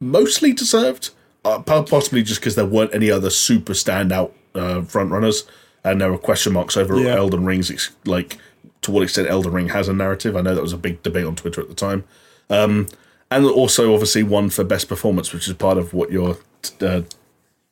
mostly 0.00 0.52
deserved. 0.52 1.10
Uh, 1.44 1.60
possibly 1.62 2.24
just 2.24 2.40
because 2.40 2.56
there 2.56 2.66
weren't 2.66 2.92
any 2.92 3.08
other 3.08 3.30
super 3.30 3.72
standout 3.72 4.32
uh, 4.56 4.82
front 4.82 5.12
runners, 5.12 5.44
and 5.84 6.00
there 6.00 6.10
were 6.10 6.18
question 6.18 6.52
marks 6.52 6.76
over 6.76 6.98
Yeah. 6.98 7.14
Elden 7.14 7.44
Ring's 7.44 7.70
ex- 7.70 7.94
like 8.04 8.38
to 8.82 8.90
what 8.90 9.04
extent 9.04 9.28
Elden 9.30 9.52
Ring 9.52 9.68
has 9.68 9.86
a 9.88 9.92
narrative. 9.92 10.36
I 10.36 10.40
know 10.40 10.56
that 10.56 10.62
was 10.62 10.72
a 10.72 10.76
big 10.78 11.04
debate 11.04 11.24
on 11.24 11.36
Twitter 11.36 11.60
at 11.60 11.68
the 11.68 11.74
time, 11.74 12.02
um, 12.50 12.88
and 13.30 13.44
also 13.44 13.92
obviously 13.92 14.24
one 14.24 14.50
for 14.50 14.64
best 14.64 14.88
performance, 14.88 15.32
which 15.32 15.46
is 15.46 15.54
part 15.54 15.78
of 15.78 15.94
what 15.94 16.10
you're 16.10 16.36
uh, 16.80 17.02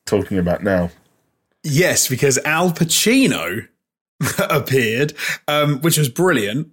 talking 0.06 0.38
about 0.38 0.62
now. 0.62 0.90
Yes, 1.64 2.06
because 2.06 2.38
Al 2.44 2.70
Pacino 2.70 3.66
appeared, 4.38 5.14
um, 5.48 5.80
which 5.80 5.98
was 5.98 6.08
brilliant. 6.08 6.68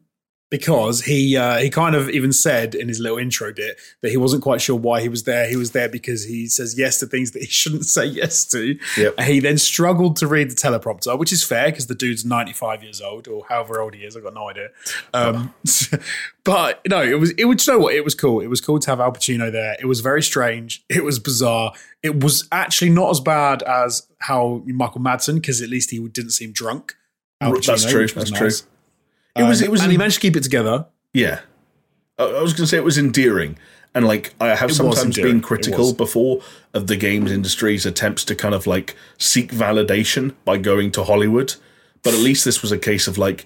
Because 0.52 1.06
he 1.06 1.38
uh, 1.38 1.58
he 1.58 1.70
kind 1.70 1.96
of 1.96 2.10
even 2.10 2.34
said 2.34 2.76
in 2.76 2.90
his 2.90 3.00
little 3.00 3.18
intro 3.18 3.54
bit 3.54 3.80
that 4.02 4.12
he 4.12 4.18
wasn't 4.18 4.44
quite 4.44 4.62
sure 4.62 4.76
why 4.76 5.02
he 5.02 5.08
was 5.08 5.24
there. 5.24 5.48
He 5.48 5.56
was 5.56 5.72
there 5.72 5.88
because 5.88 6.26
he 6.26 6.46
says 6.46 6.78
yes 6.78 7.00
to 7.00 7.08
things 7.08 7.32
that 7.32 7.42
he 7.42 7.48
shouldn't 7.48 7.86
say 7.86 8.06
yes 8.06 8.46
to. 8.50 8.78
Yep. 8.98 9.20
He 9.22 9.40
then 9.40 9.58
struggled 9.58 10.18
to 10.18 10.28
read 10.28 10.52
the 10.52 10.56
teleprompter, 10.56 11.18
which 11.18 11.32
is 11.32 11.44
fair 11.44 11.68
because 11.68 11.88
the 11.88 11.96
dude's 11.96 12.26
ninety 12.26 12.52
five 12.52 12.84
years 12.84 13.02
old 13.02 13.28
or 13.28 13.46
however 13.48 13.80
old 13.80 13.96
he 13.96 14.02
is. 14.02 14.16
I've 14.16 14.24
got 14.24 14.34
no 14.34 14.50
idea. 14.50 14.70
Um, 15.14 15.54
but 16.44 16.82
no, 16.88 17.02
it 17.02 17.18
was 17.18 17.32
it 17.32 17.46
would 17.46 17.66
you 17.66 17.74
know 17.74 17.80
what 17.80 17.96
it 17.96 18.04
was 18.04 18.14
cool. 18.14 18.42
It 18.42 18.48
was 18.48 18.60
cool 18.60 18.78
to 18.78 18.90
have 18.90 19.00
Al 19.00 19.14
Pacino 19.14 19.50
there. 19.52 19.78
It 19.80 19.86
was 19.86 20.02
very 20.02 20.22
strange. 20.22 20.84
It 20.90 21.06
was 21.06 21.18
bizarre. 21.18 21.72
It 22.04 22.22
was 22.22 22.48
actually 22.52 22.90
not 22.90 23.10
as 23.10 23.22
bad 23.22 23.64
as 23.64 24.06
how 24.20 24.64
Michael 24.66 25.00
Madsen 25.00 25.36
because 25.36 25.62
at 25.62 25.70
least 25.70 25.92
he 25.92 26.06
didn't 26.10 26.32
seem 26.32 26.52
drunk. 26.52 26.96
Al 27.40 27.54
That's 27.54 27.86
true. 27.86 28.08
That's 28.08 28.32
true. 28.32 28.52
It 29.36 29.44
was. 29.44 29.62
Um, 29.62 29.66
It 29.66 29.72
was. 29.72 29.82
and 29.82 29.92
he 29.92 29.98
managed 29.98 30.16
to 30.16 30.22
keep 30.22 30.36
it 30.36 30.44
together. 30.44 30.86
Yeah. 31.14 31.42
I 32.18 32.24
I 32.24 32.42
was 32.42 32.54
going 32.54 32.64
to 32.64 32.68
say 32.68 32.78
it 32.78 32.84
was 32.84 32.98
endearing. 32.98 33.58
And 33.94 34.08
like, 34.08 34.34
I 34.40 34.56
have 34.56 34.70
was 34.70 34.78
sometimes 34.78 35.18
been 35.18 35.42
critical 35.42 35.94
before 35.94 36.42
of 36.74 36.88
the 36.88 36.96
games 36.96 37.30
industry's 37.30 37.86
attempts 37.86 38.24
to 38.26 38.36
kind 38.36 38.56
of 38.56 38.66
like 38.66 38.96
seek 39.18 39.52
validation 39.52 40.34
by 40.46 40.58
going 40.58 40.92
to 40.92 41.04
Hollywood. 41.04 41.56
But 42.02 42.14
at 42.14 42.22
least 42.22 42.46
this 42.46 42.62
was 42.62 42.72
a 42.72 42.78
case 42.78 43.08
of 43.08 43.18
like, 43.18 43.46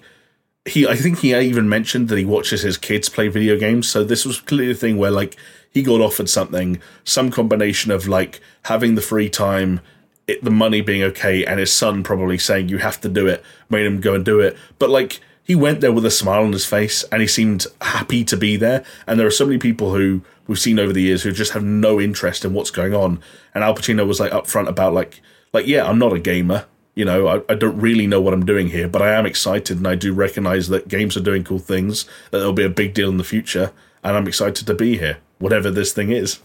he, 0.64 0.86
I 0.86 0.94
think 0.94 1.18
he 1.18 1.34
even 1.34 1.68
mentioned 1.68 2.08
that 2.08 2.18
he 2.18 2.24
watches 2.24 2.62
his 2.62 2.76
kids 2.76 3.08
play 3.08 3.26
video 3.26 3.58
games. 3.58 3.88
So 3.88 4.04
this 4.04 4.24
was 4.24 4.40
clearly 4.40 4.70
a 4.70 4.74
thing 4.74 4.98
where 4.98 5.10
like 5.10 5.36
he 5.68 5.82
got 5.82 6.00
offered 6.00 6.28
something, 6.28 6.80
some 7.02 7.30
combination 7.30 7.90
of 7.90 8.06
like 8.06 8.40
having 8.66 8.94
the 8.94 9.02
free 9.02 9.28
time, 9.28 9.80
it, 10.28 10.44
the 10.44 10.50
money 10.50 10.80
being 10.80 11.02
okay, 11.02 11.44
and 11.44 11.58
his 11.58 11.72
son 11.72 12.04
probably 12.04 12.38
saying 12.38 12.68
you 12.68 12.78
have 12.78 13.00
to 13.00 13.08
do 13.08 13.26
it, 13.26 13.44
made 13.68 13.84
him 13.84 14.00
go 14.00 14.14
and 14.14 14.24
do 14.24 14.38
it. 14.38 14.56
But 14.78 14.90
like 14.90 15.20
he 15.46 15.54
went 15.54 15.80
there 15.80 15.92
with 15.92 16.04
a 16.04 16.10
smile 16.10 16.42
on 16.42 16.52
his 16.52 16.66
face, 16.66 17.04
and 17.04 17.22
he 17.22 17.28
seemed 17.28 17.66
happy 17.80 18.24
to 18.24 18.36
be 18.36 18.56
there. 18.56 18.84
And 19.06 19.18
there 19.18 19.28
are 19.28 19.30
so 19.30 19.46
many 19.46 19.58
people 19.58 19.94
who 19.94 20.22
we've 20.48 20.58
seen 20.58 20.80
over 20.80 20.92
the 20.92 21.02
years 21.02 21.22
who 21.22 21.30
just 21.30 21.52
have 21.52 21.62
no 21.62 22.00
interest 22.00 22.44
in 22.44 22.52
what's 22.52 22.72
going 22.72 22.94
on. 22.94 23.20
And 23.54 23.62
Al 23.62 23.76
Pacino 23.76 24.04
was 24.08 24.18
like 24.18 24.32
upfront 24.32 24.66
about 24.66 24.92
like 24.92 25.20
like 25.52 25.68
yeah, 25.68 25.88
I'm 25.88 26.00
not 26.00 26.12
a 26.12 26.18
gamer. 26.18 26.66
You 26.96 27.04
know, 27.04 27.28
I, 27.28 27.42
I 27.48 27.54
don't 27.54 27.78
really 27.78 28.08
know 28.08 28.20
what 28.20 28.34
I'm 28.34 28.44
doing 28.44 28.70
here, 28.70 28.88
but 28.88 29.02
I 29.02 29.12
am 29.12 29.24
excited 29.24 29.76
and 29.76 29.86
I 29.86 29.94
do 29.94 30.12
recognize 30.12 30.68
that 30.68 30.88
games 30.88 31.16
are 31.16 31.20
doing 31.20 31.44
cool 31.44 31.60
things, 31.60 32.06
that 32.30 32.38
there'll 32.38 32.52
be 32.52 32.64
a 32.64 32.68
big 32.68 32.92
deal 32.92 33.08
in 33.08 33.18
the 33.18 33.24
future, 33.24 33.70
and 34.02 34.16
I'm 34.16 34.26
excited 34.26 34.66
to 34.66 34.74
be 34.74 34.98
here, 34.98 35.18
whatever 35.38 35.70
this 35.70 35.92
thing 35.92 36.10
is. 36.10 36.40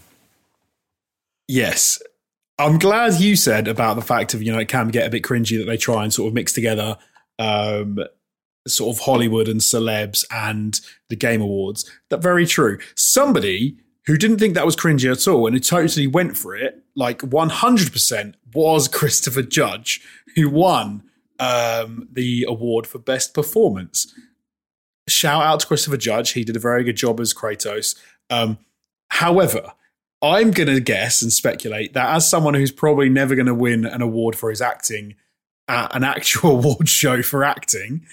Yes. 1.47 2.03
I'm 2.59 2.77
glad 2.77 3.19
you 3.19 3.35
said 3.35 3.67
about 3.67 3.95
the 3.95 4.03
fact 4.03 4.35
of, 4.35 4.43
you 4.43 4.51
know, 4.51 4.59
it 4.59 4.67
can 4.67 4.89
get 4.89 5.07
a 5.07 5.09
bit 5.09 5.23
cringy 5.23 5.57
that 5.57 5.65
they 5.65 5.77
try 5.77 6.03
and 6.03 6.13
sort 6.13 6.27
of 6.27 6.33
mix 6.35 6.53
together 6.53 6.97
um, 7.39 7.97
sort 8.67 8.95
of 8.95 9.03
Hollywood 9.03 9.47
and 9.47 9.61
celebs 9.61 10.25
and 10.31 10.79
the 11.09 11.15
Game 11.15 11.41
Awards. 11.41 11.89
That 12.09 12.21
very 12.21 12.45
true. 12.45 12.79
Somebody 12.95 13.77
who 14.05 14.17
didn't 14.17 14.39
think 14.39 14.55
that 14.55 14.65
was 14.65 14.75
cringy 14.75 15.11
at 15.11 15.27
all 15.27 15.45
and 15.45 15.55
who 15.55 15.59
totally 15.59 16.07
went 16.07 16.37
for 16.37 16.55
it, 16.55 16.83
like 16.95 17.19
100%, 17.19 18.33
was 18.53 18.87
Christopher 18.89 19.43
Judge, 19.43 20.01
who 20.35 20.49
won 20.49 21.03
um, 21.39 22.07
the 22.11 22.45
award 22.47 22.87
for 22.87 22.99
Best 22.99 23.33
Performance. 23.33 24.13
Shout 25.07 25.43
out 25.43 25.61
to 25.61 25.67
Christopher 25.67 25.97
Judge. 25.97 26.31
He 26.31 26.43
did 26.43 26.55
a 26.55 26.59
very 26.59 26.83
good 26.83 26.95
job 26.95 27.19
as 27.19 27.33
Kratos. 27.33 27.95
Um, 28.29 28.59
however, 29.09 29.73
I'm 30.21 30.51
going 30.51 30.67
to 30.67 30.79
guess 30.79 31.21
and 31.21 31.33
speculate 31.33 31.93
that 31.93 32.15
as 32.15 32.29
someone 32.29 32.53
who's 32.53 32.71
probably 32.71 33.09
never 33.09 33.35
going 33.35 33.47
to 33.47 33.55
win 33.55 33.85
an 33.85 34.01
award 34.01 34.35
for 34.35 34.51
his 34.51 34.61
acting 34.61 35.15
at 35.67 35.95
an 35.95 36.03
actual 36.03 36.51
award 36.57 36.87
show 36.87 37.23
for 37.23 37.43
acting, 37.43 38.05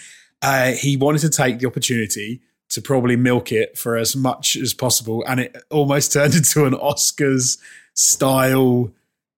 uh, 0.43 0.73
he 0.73 0.97
wanted 0.97 1.20
to 1.20 1.28
take 1.31 1.59
the 1.59 1.66
opportunity 1.66 2.40
to 2.70 2.82
probably 2.82 3.16
milk 3.16 3.51
it 3.51 3.78
for 3.78 3.97
as 3.97 4.15
much 4.15 4.55
as 4.56 4.74
possible. 4.74 5.24
And 5.27 5.40
it 5.40 5.56
almost 5.70 6.12
turned 6.15 6.35
into 6.35 6.65
an 6.66 6.74
Oscars 6.74 7.59
style 7.94 8.93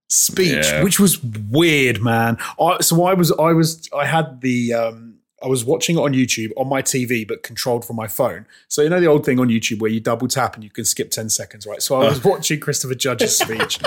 speech, 0.08 0.66
Yeah. 0.66 0.82
which 0.82 0.98
was 0.98 1.22
weird, 1.22 2.02
man. 2.02 2.36
I, 2.60 2.78
so 2.80 3.04
I 3.04 3.14
was, 3.14 3.30
I 3.32 3.52
was, 3.52 3.88
I 3.96 4.06
had 4.06 4.40
the, 4.40 4.74
um, 4.74 5.14
I 5.42 5.46
was 5.46 5.64
watching 5.64 5.96
it 5.96 6.00
on 6.00 6.12
YouTube 6.12 6.50
on 6.56 6.68
my 6.68 6.82
TV, 6.82 7.26
but 7.26 7.42
controlled 7.42 7.84
from 7.86 7.96
my 7.96 8.06
phone. 8.08 8.44
So 8.68 8.82
you 8.82 8.90
know 8.90 9.00
the 9.00 9.06
old 9.06 9.24
thing 9.24 9.40
on 9.40 9.48
YouTube 9.48 9.80
where 9.80 9.90
you 9.90 9.98
double 10.00 10.28
tap 10.28 10.54
and 10.54 10.62
you 10.62 10.68
can 10.68 10.84
skip 10.84 11.10
ten 11.10 11.30
seconds, 11.30 11.66
right? 11.66 11.80
So 11.80 11.94
I 11.96 12.10
was 12.10 12.22
watching 12.24 12.60
Christopher 12.60 12.94
Judge's 12.94 13.38
speech, 13.38 13.78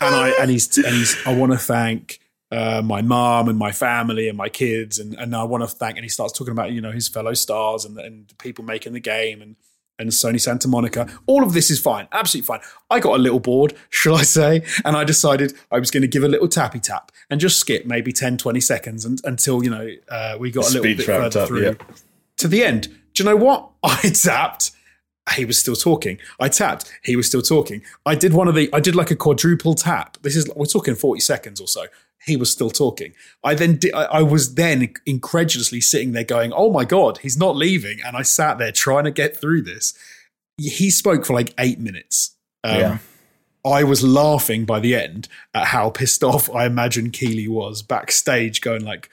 and 0.00 0.14
I 0.14 0.28
and 0.40 0.48
he's 0.48 0.76
and 0.78 0.94
he's. 0.94 1.16
I 1.26 1.34
want 1.34 1.50
to 1.50 1.58
thank 1.58 2.20
uh, 2.52 2.82
my 2.84 3.00
mom 3.00 3.48
and 3.48 3.58
my 3.58 3.72
family 3.72 4.28
and 4.28 4.36
my 4.36 4.48
kids, 4.48 4.98
and 4.98 5.14
and 5.14 5.34
I 5.34 5.44
want 5.44 5.62
to 5.62 5.68
thank. 5.68 5.96
And 5.96 6.04
he 6.04 6.08
starts 6.08 6.36
talking 6.36 6.52
about 6.52 6.72
you 6.72 6.80
know 6.80 6.92
his 6.92 7.08
fellow 7.08 7.34
stars 7.34 7.84
and 7.84 7.98
and 7.98 8.32
people 8.38 8.64
making 8.64 8.92
the 8.92 9.00
game 9.00 9.40
and 9.40 9.56
and 9.98 10.10
Sony 10.10 10.40
Santa 10.40 10.68
Monica. 10.68 11.08
All 11.26 11.42
of 11.42 11.54
this 11.54 11.70
is 11.70 11.80
fine, 11.80 12.08
absolutely 12.12 12.46
fine. 12.46 12.60
I 12.90 13.00
got 13.00 13.14
a 13.18 13.22
little 13.22 13.40
bored, 13.40 13.74
shall 13.90 14.16
I 14.16 14.22
say, 14.22 14.62
and 14.84 14.96
I 14.96 15.04
decided 15.04 15.54
I 15.70 15.78
was 15.78 15.90
going 15.90 16.02
to 16.02 16.08
give 16.08 16.24
a 16.24 16.28
little 16.28 16.48
tappy 16.48 16.80
tap 16.80 17.10
and 17.30 17.40
just 17.40 17.58
skip 17.58 17.86
maybe 17.86 18.12
10, 18.12 18.36
20 18.36 18.60
seconds 18.60 19.04
and, 19.04 19.20
until, 19.24 19.62
you 19.62 19.70
know, 19.70 19.88
uh, 20.08 20.36
we 20.38 20.50
got 20.50 20.64
a 20.70 20.78
little 20.78 20.82
bit 20.82 21.02
further 21.02 21.40
up, 21.40 21.48
through 21.48 21.62
yeah. 21.62 21.74
to 22.38 22.48
the 22.48 22.64
end. 22.64 22.88
Do 23.14 23.22
you 23.22 23.30
know 23.30 23.36
what? 23.36 23.70
I 23.82 24.10
tapped. 24.10 24.72
He 25.36 25.44
was 25.44 25.56
still 25.58 25.76
talking. 25.76 26.18
I 26.40 26.48
tapped. 26.48 26.92
He 27.04 27.14
was 27.14 27.28
still 27.28 27.42
talking. 27.42 27.82
I 28.04 28.16
did 28.16 28.34
one 28.34 28.48
of 28.48 28.56
the. 28.56 28.68
I 28.72 28.80
did 28.80 28.96
like 28.96 29.12
a 29.12 29.16
quadruple 29.16 29.74
tap. 29.74 30.18
This 30.22 30.34
is 30.34 30.50
we're 30.56 30.66
talking 30.66 30.96
forty 30.96 31.20
seconds 31.20 31.60
or 31.60 31.68
so. 31.68 31.84
He 32.26 32.36
was 32.36 32.52
still 32.52 32.70
talking. 32.70 33.14
I 33.42 33.54
then 33.54 33.76
did, 33.76 33.94
I, 33.94 34.04
I 34.04 34.22
was 34.22 34.54
then 34.54 34.94
incredulously 35.06 35.80
sitting 35.80 36.12
there 36.12 36.24
going, 36.24 36.52
"Oh 36.52 36.70
my 36.72 36.84
god, 36.84 37.18
he's 37.18 37.36
not 37.36 37.56
leaving!" 37.56 37.98
And 38.04 38.16
I 38.16 38.22
sat 38.22 38.58
there 38.58 38.72
trying 38.72 39.04
to 39.04 39.10
get 39.10 39.36
through 39.36 39.62
this. 39.62 39.94
He 40.58 40.90
spoke 40.90 41.24
for 41.24 41.32
like 41.32 41.54
eight 41.58 41.78
minutes. 41.80 42.36
Um, 42.62 42.78
Yeah. 42.78 42.98
I 43.64 43.84
was 43.84 44.02
laughing 44.02 44.64
by 44.64 44.80
the 44.80 44.96
end 44.96 45.28
at 45.54 45.66
how 45.66 45.90
pissed 45.90 46.24
off 46.24 46.50
I 46.52 46.66
imagine 46.66 47.10
Keighley 47.10 47.46
was 47.46 47.82
backstage, 47.82 48.60
going 48.60 48.84
like, 48.84 49.08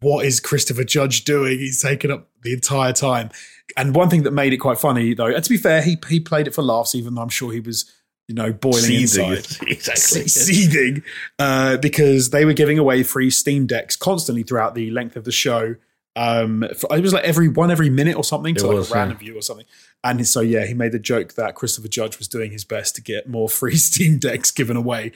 "What 0.00 0.26
is 0.26 0.40
Christopher 0.40 0.84
Judge 0.84 1.24
doing? 1.24 1.58
He's 1.58 1.80
taken 1.80 2.10
up 2.10 2.28
the 2.42 2.52
entire 2.52 2.92
time." 2.92 3.30
And 3.76 3.94
one 3.94 4.10
thing 4.10 4.24
that 4.24 4.32
made 4.32 4.52
it 4.52 4.58
quite 4.58 4.78
funny, 4.78 5.14
though, 5.14 5.26
and 5.26 5.42
to 5.42 5.50
be 5.50 5.56
fair, 5.56 5.82
he 5.82 5.98
he 6.08 6.18
played 6.20 6.46
it 6.48 6.54
for 6.54 6.62
laughs, 6.62 6.94
even 6.94 7.14
though 7.14 7.22
I'm 7.22 7.28
sure 7.28 7.52
he 7.52 7.60
was, 7.60 7.90
you 8.28 8.34
know, 8.34 8.52
boiling 8.52 8.80
Seething. 8.82 9.30
inside 9.32 9.56
exactly. 9.68 10.26
se- 10.28 10.28
seething 10.28 11.02
uh, 11.38 11.76
because 11.78 12.30
they 12.30 12.44
were 12.44 12.52
giving 12.52 12.78
away 12.78 13.02
free 13.02 13.30
Steam 13.30 13.66
decks 13.66 13.96
constantly 13.96 14.42
throughout 14.42 14.74
the 14.74 14.90
length 14.90 15.16
of 15.16 15.24
the 15.24 15.32
show. 15.32 15.74
Um, 16.14 16.64
for, 16.78 16.94
it 16.96 17.00
was 17.00 17.12
like 17.12 17.24
every 17.24 17.48
one 17.48 17.70
every 17.70 17.88
minute 17.90 18.16
or 18.16 18.24
something 18.24 18.54
to 18.56 18.64
It 18.64 18.68
like 18.68 18.76
was, 18.76 18.90
a 18.90 18.94
random 18.94 19.18
view 19.18 19.36
or 19.36 19.42
something. 19.42 19.66
And 20.04 20.26
so 20.26 20.40
yeah, 20.40 20.66
he 20.66 20.74
made 20.74 20.92
the 20.92 20.98
joke 20.98 21.34
that 21.34 21.54
Christopher 21.54 21.88
Judge 21.88 22.18
was 22.18 22.28
doing 22.28 22.50
his 22.52 22.64
best 22.64 22.94
to 22.96 23.02
get 23.02 23.28
more 23.28 23.48
free 23.48 23.76
Steam 23.76 24.18
decks 24.18 24.50
given 24.50 24.76
away. 24.76 25.12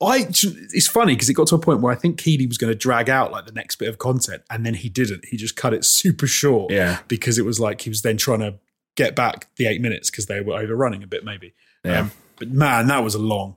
I 0.00 0.26
it's 0.28 0.88
funny 0.88 1.14
because 1.14 1.28
it 1.28 1.34
got 1.34 1.46
to 1.48 1.54
a 1.54 1.60
point 1.60 1.80
where 1.80 1.92
I 1.92 1.96
think 1.96 2.18
Keighley 2.18 2.46
was 2.46 2.58
going 2.58 2.72
to 2.72 2.78
drag 2.78 3.08
out 3.08 3.30
like 3.30 3.46
the 3.46 3.52
next 3.52 3.76
bit 3.76 3.88
of 3.88 3.98
content, 3.98 4.42
and 4.50 4.66
then 4.66 4.74
he 4.74 4.88
didn't. 4.88 5.26
He 5.26 5.36
just 5.36 5.54
cut 5.54 5.72
it 5.74 5.84
super 5.84 6.26
short 6.26 6.72
Yeah. 6.72 6.98
because 7.06 7.38
it 7.38 7.44
was 7.44 7.60
like 7.60 7.82
he 7.82 7.88
was 7.90 8.02
then 8.02 8.16
trying 8.16 8.40
to 8.40 8.58
get 8.96 9.14
back 9.14 9.46
the 9.56 9.66
eight 9.66 9.80
minutes 9.80 10.10
because 10.10 10.26
they 10.26 10.40
were 10.40 10.54
overrunning 10.58 11.02
a 11.04 11.06
bit 11.06 11.24
maybe. 11.24 11.54
Yeah. 11.84 12.00
Um, 12.00 12.12
but 12.38 12.50
man, 12.50 12.86
that 12.88 13.02
was 13.04 13.14
a 13.14 13.18
long. 13.18 13.54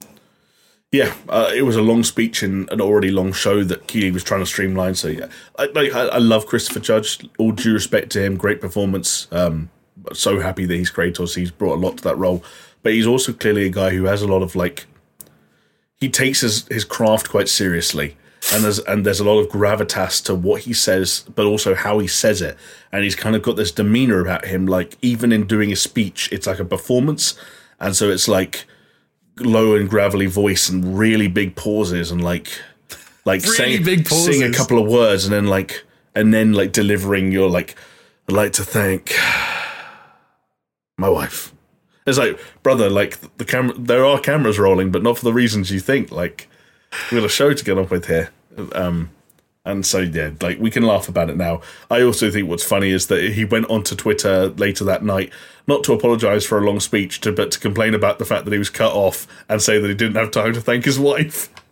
Yeah, 0.92 1.14
uh, 1.28 1.52
it 1.54 1.64
was 1.64 1.76
a 1.76 1.82
long 1.82 2.04
speech 2.04 2.42
and 2.42 2.72
an 2.72 2.80
already 2.80 3.12
long 3.12 3.34
show 3.34 3.64
that 3.66 3.88
Keighley 3.88 4.12
was 4.12 4.24
trying 4.24 4.40
to 4.40 4.46
streamline. 4.46 4.96
So 4.96 5.10
yeah, 5.10 5.28
I, 5.60 5.66
like, 5.66 5.94
I, 5.94 6.08
I 6.08 6.18
love 6.20 6.46
Christopher 6.46 6.80
Judge. 6.80 7.28
All 7.38 7.52
due 7.52 7.74
respect 7.74 8.12
to 8.12 8.24
him, 8.24 8.38
great 8.38 8.62
performance. 8.62 9.28
Um, 9.32 9.70
so 10.14 10.40
happy 10.40 10.66
that 10.66 10.76
he's 10.76 10.92
Kratos. 10.92 11.36
He's 11.36 11.52
brought 11.52 11.76
a 11.76 11.82
lot 11.82 11.98
to 11.98 12.04
that 12.04 12.18
role, 12.18 12.44
but 12.82 12.94
he's 12.94 13.08
also 13.08 13.34
clearly 13.34 13.66
a 13.66 13.70
guy 13.70 13.90
who 13.90 14.06
has 14.06 14.22
a 14.22 14.28
lot 14.28 14.42
of 14.42 14.56
like. 14.56 14.86
He 16.00 16.10
takes 16.10 16.42
his 16.42 16.68
his 16.68 16.86
craft 16.86 17.30
quite 17.30 17.50
seriously, 17.50 18.16
and 18.54 18.64
there's 18.64 18.80
and 18.80 19.06
there's 19.06 19.20
a 19.20 19.26
lot 19.26 19.40
of 19.40 19.50
gravitas 19.50 20.24
to 20.26 20.36
what 20.36 20.62
he 20.62 20.74
says, 20.74 21.26
but 21.36 21.46
also 21.46 21.76
how 21.76 22.00
he 22.00 22.08
says 22.08 22.42
it. 22.42 22.58
And 22.92 23.04
he's 23.04 23.16
kind 23.16 23.36
of 23.36 23.42
got 23.42 23.58
this 23.58 23.72
demeanor 23.72 24.22
about 24.22 24.46
him, 24.46 24.66
like 24.66 24.98
even 25.02 25.32
in 25.32 25.48
doing 25.48 25.72
a 25.72 25.76
speech, 25.76 26.30
it's 26.32 26.48
like 26.48 26.60
a 26.60 26.66
performance, 26.66 27.38
and 27.80 27.96
so 27.96 28.10
it's 28.10 28.28
like 28.28 28.66
low 29.40 29.76
and 29.76 29.90
gravelly 29.90 30.28
voice 30.28 30.70
and 30.70 30.98
really 30.98 31.28
big 31.28 31.56
pauses 31.56 32.12
and 32.12 32.24
like 32.24 32.48
like 33.26 33.42
Really 33.44 33.56
saying 34.06 34.44
a 34.44 34.56
couple 34.56 34.78
of 34.78 34.88
words 34.88 35.26
and 35.26 35.34
then 35.34 35.48
like 35.48 35.84
and 36.14 36.34
then 36.34 36.54
like 36.54 36.72
delivering 36.72 37.32
your 37.32 37.50
like 37.50 37.76
I'd 38.30 38.36
like 38.36 38.54
to 38.54 38.64
thank 38.64 39.14
my 40.98 41.10
wife. 41.10 41.54
It's 42.06 42.18
like 42.18 42.40
brother, 42.62 42.90
like 42.90 43.20
the 43.38 43.46
camera. 43.46 43.76
There 43.78 44.06
are 44.06 44.20
cameras 44.20 44.60
rolling, 44.60 44.92
but 44.92 45.02
not 45.02 45.18
for 45.18 45.26
the 45.26 45.34
reasons 45.34 45.72
you 45.72 45.80
think. 45.80 46.12
Like 46.12 46.48
we 47.12 47.18
got 47.18 47.26
a 47.26 47.30
show 47.30 47.54
to 47.54 47.66
get 47.66 47.78
on 47.78 47.88
with 47.90 48.06
here. 48.06 48.30
Um, 48.74 49.10
and 49.66 49.86
so 49.86 50.00
yeah, 50.00 50.32
like 50.42 50.60
we 50.60 50.70
can 50.72 50.84
laugh 50.84 51.10
about 51.10 51.30
it 51.30 51.38
now. 51.38 51.62
I 51.90 52.02
also 52.02 52.30
think 52.32 52.48
what's 52.48 52.64
funny 52.64 52.92
is 52.92 53.08
that 53.08 53.24
he 53.34 53.44
went 53.46 53.70
onto 53.70 53.96
Twitter 53.96 54.48
later 54.50 54.84
that 54.86 55.04
night, 55.04 55.32
not 55.68 55.84
to 55.86 55.94
apologise 55.94 56.46
for 56.46 56.58
a 56.58 56.62
long 56.62 56.80
speech, 56.80 57.20
to 57.22 57.32
but 57.32 57.52
to 57.52 57.60
complain 57.60 57.94
about 57.94 58.20
the 58.20 58.26
fact 58.26 58.46
that 58.46 58.52
he 58.52 58.60
was 58.60 58.70
cut 58.70 58.94
off 58.94 59.28
and 59.50 59.62
say 59.62 59.80
that 59.80 59.88
he 59.88 59.94
didn't 59.96 60.16
have 60.16 60.32
time 60.32 60.54
to 60.54 60.62
thank 60.62 60.86
his 60.86 61.00
wife. 61.00 61.50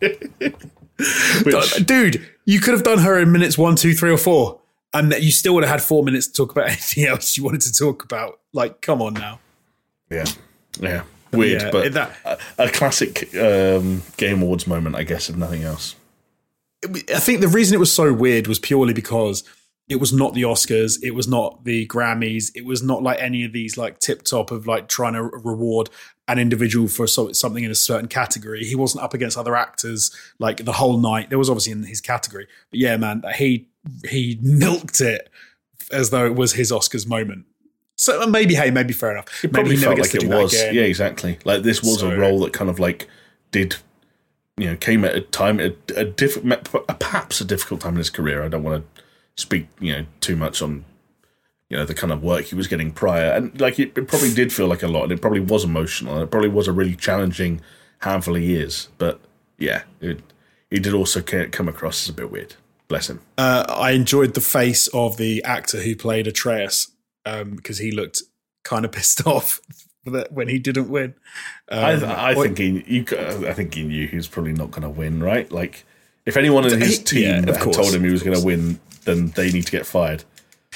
Which, 1.44 1.86
Dude, 1.86 2.24
you 2.44 2.60
could 2.60 2.72
have 2.74 2.84
done 2.84 2.98
her 2.98 3.18
in 3.18 3.32
minutes 3.32 3.58
one, 3.58 3.74
two, 3.76 3.94
three, 3.94 4.10
or 4.12 4.16
four, 4.18 4.60
and 4.92 5.10
that 5.10 5.22
you 5.22 5.32
still 5.32 5.54
would 5.54 5.64
have 5.64 5.70
had 5.72 5.82
four 5.82 6.04
minutes 6.04 6.26
to 6.28 6.32
talk 6.32 6.52
about 6.52 6.68
anything 6.68 7.04
else 7.06 7.36
you 7.36 7.44
wanted 7.44 7.62
to 7.62 7.72
talk 7.72 8.04
about. 8.04 8.40
Like, 8.52 8.80
come 8.80 9.02
on 9.02 9.14
now. 9.14 9.40
Yeah, 10.10 10.24
yeah, 10.80 11.02
weird, 11.32 11.62
Yeah, 11.62 11.70
but 11.72 11.92
that- 11.94 12.16
a, 12.24 12.38
a 12.64 12.70
classic 12.70 13.34
um, 13.34 14.02
Game 14.16 14.42
Awards 14.42 14.66
moment, 14.66 14.94
I 14.94 15.02
guess, 15.02 15.28
if 15.28 15.36
nothing 15.36 15.62
else. 15.64 15.96
I 16.84 17.18
think 17.20 17.40
the 17.40 17.48
reason 17.48 17.74
it 17.74 17.80
was 17.80 17.92
so 17.92 18.12
weird 18.12 18.46
was 18.46 18.58
purely 18.58 18.92
because 18.94 19.44
it 19.88 19.96
was 19.96 20.12
not 20.12 20.34
the 20.34 20.42
Oscars, 20.42 20.98
it 21.02 21.10
was 21.12 21.28
not 21.28 21.64
the 21.64 21.86
Grammys, 21.86 22.50
it 22.54 22.64
was 22.64 22.82
not 22.82 23.02
like 23.02 23.18
any 23.20 23.44
of 23.44 23.52
these 23.52 23.76
like 23.76 23.98
tip 23.98 24.22
top 24.22 24.50
of 24.50 24.66
like 24.66 24.88
trying 24.88 25.12
to 25.14 25.22
reward 25.22 25.90
an 26.26 26.38
individual 26.38 26.88
for 26.88 27.06
so, 27.06 27.32
something 27.32 27.64
in 27.64 27.70
a 27.70 27.74
certain 27.74 28.08
category. 28.08 28.64
He 28.64 28.74
wasn't 28.74 29.04
up 29.04 29.12
against 29.12 29.36
other 29.36 29.54
actors 29.54 30.10
like 30.38 30.64
the 30.64 30.72
whole 30.72 30.96
night. 30.96 31.28
There 31.28 31.38
was 31.38 31.50
obviously 31.50 31.72
in 31.72 31.82
his 31.84 32.00
category, 32.00 32.46
but 32.70 32.80
yeah, 32.80 32.96
man, 32.96 33.22
he 33.36 33.68
he 34.08 34.38
milked 34.42 35.00
it 35.02 35.28
as 35.92 36.10
though 36.10 36.24
it 36.24 36.34
was 36.34 36.54
his 36.54 36.72
Oscars 36.72 37.06
moment. 37.06 37.44
So 37.96 38.22
uh, 38.22 38.26
maybe, 38.26 38.54
hey, 38.54 38.70
maybe 38.70 38.92
fair 38.94 39.12
enough. 39.12 39.26
It 39.44 39.52
maybe 39.52 39.52
probably 39.52 39.74
never 39.76 39.84
felt 39.84 39.96
gets 39.96 40.06
like 40.08 40.10
to 40.12 40.16
it 40.16 40.20
do 40.20 40.28
that 40.36 40.42
was. 40.42 40.54
again. 40.54 40.74
Yeah, 40.74 40.82
exactly. 40.82 41.38
Like 41.44 41.62
this 41.62 41.82
was 41.82 42.00
So- 42.00 42.10
a 42.10 42.16
role 42.16 42.40
that 42.40 42.52
kind 42.52 42.70
of 42.70 42.80
like 42.80 43.08
did, 43.50 43.76
you 44.56 44.66
know, 44.66 44.76
came 44.76 45.04
at 45.04 45.14
a 45.14 45.20
time 45.20 45.60
a, 45.60 45.72
a 45.96 46.04
different, 46.04 46.68
perhaps 47.00 47.40
a 47.40 47.44
difficult 47.44 47.80
time 47.80 47.94
in 47.94 47.98
his 47.98 48.10
career. 48.10 48.42
I 48.42 48.48
don't 48.48 48.62
want 48.62 48.84
to 48.96 49.02
speak, 49.36 49.66
you 49.80 49.92
know, 49.92 50.06
too 50.20 50.36
much 50.36 50.62
on, 50.62 50.84
you 51.68 51.76
know, 51.76 51.84
the 51.84 51.94
kind 51.94 52.12
of 52.12 52.22
work 52.22 52.46
he 52.46 52.54
was 52.54 52.68
getting 52.68 52.92
prior, 52.92 53.32
and 53.32 53.58
like 53.60 53.78
it, 53.78 53.96
it 53.96 54.06
probably 54.06 54.32
did 54.32 54.52
feel 54.52 54.66
like 54.66 54.82
a 54.82 54.88
lot, 54.88 55.04
and 55.04 55.12
it 55.12 55.20
probably 55.20 55.40
was 55.40 55.64
emotional, 55.64 56.14
and 56.14 56.22
it 56.22 56.30
probably 56.30 56.50
was 56.50 56.68
a 56.68 56.72
really 56.72 56.94
challenging 56.94 57.60
handful 58.00 58.36
of 58.36 58.42
years. 58.42 58.88
But 58.98 59.20
yeah, 59.58 59.82
it, 60.00 60.20
he 60.70 60.78
did 60.78 60.94
also 60.94 61.22
come 61.22 61.68
across 61.68 62.04
as 62.04 62.08
a 62.08 62.12
bit 62.12 62.30
weird. 62.30 62.54
Bless 62.86 63.08
him. 63.08 63.20
Uh, 63.38 63.64
I 63.68 63.92
enjoyed 63.92 64.34
the 64.34 64.40
face 64.40 64.88
of 64.88 65.16
the 65.16 65.42
actor 65.44 65.82
who 65.82 65.96
played 65.96 66.26
Atreus 66.26 66.92
because 67.24 67.78
he 67.78 67.90
looked 67.90 68.22
kind 68.62 68.84
of 68.84 68.92
pissed 68.92 69.26
off 69.26 69.60
that 70.06 70.32
when 70.32 70.48
he 70.48 70.58
didn't 70.58 70.88
win. 70.88 71.14
I, 71.68 71.92
Um, 71.94 72.04
I 72.04 72.34
or- 72.34 72.44
think 72.44 72.58
he, 72.58 72.84
you, 72.86 73.04
I 73.48 73.52
think 73.54 73.74
he 73.74 73.82
knew 73.84 74.06
he 74.06 74.16
was 74.16 74.28
probably 74.28 74.52
not 74.52 74.70
going 74.70 74.82
to 74.82 74.90
win, 74.90 75.22
right? 75.22 75.50
Like, 75.50 75.84
if 76.26 76.36
anyone 76.36 76.66
in 76.70 76.80
his 76.80 76.98
team 77.02 77.22
yeah, 77.22 77.38
of 77.38 77.56
had 77.56 77.60
course, 77.60 77.76
told 77.76 77.94
him 77.94 78.04
he 78.04 78.10
was 78.10 78.22
going 78.22 78.38
to 78.38 78.44
win, 78.44 78.80
then 79.04 79.28
they 79.30 79.50
need 79.52 79.66
to 79.66 79.72
get 79.72 79.86
fired. 79.86 80.24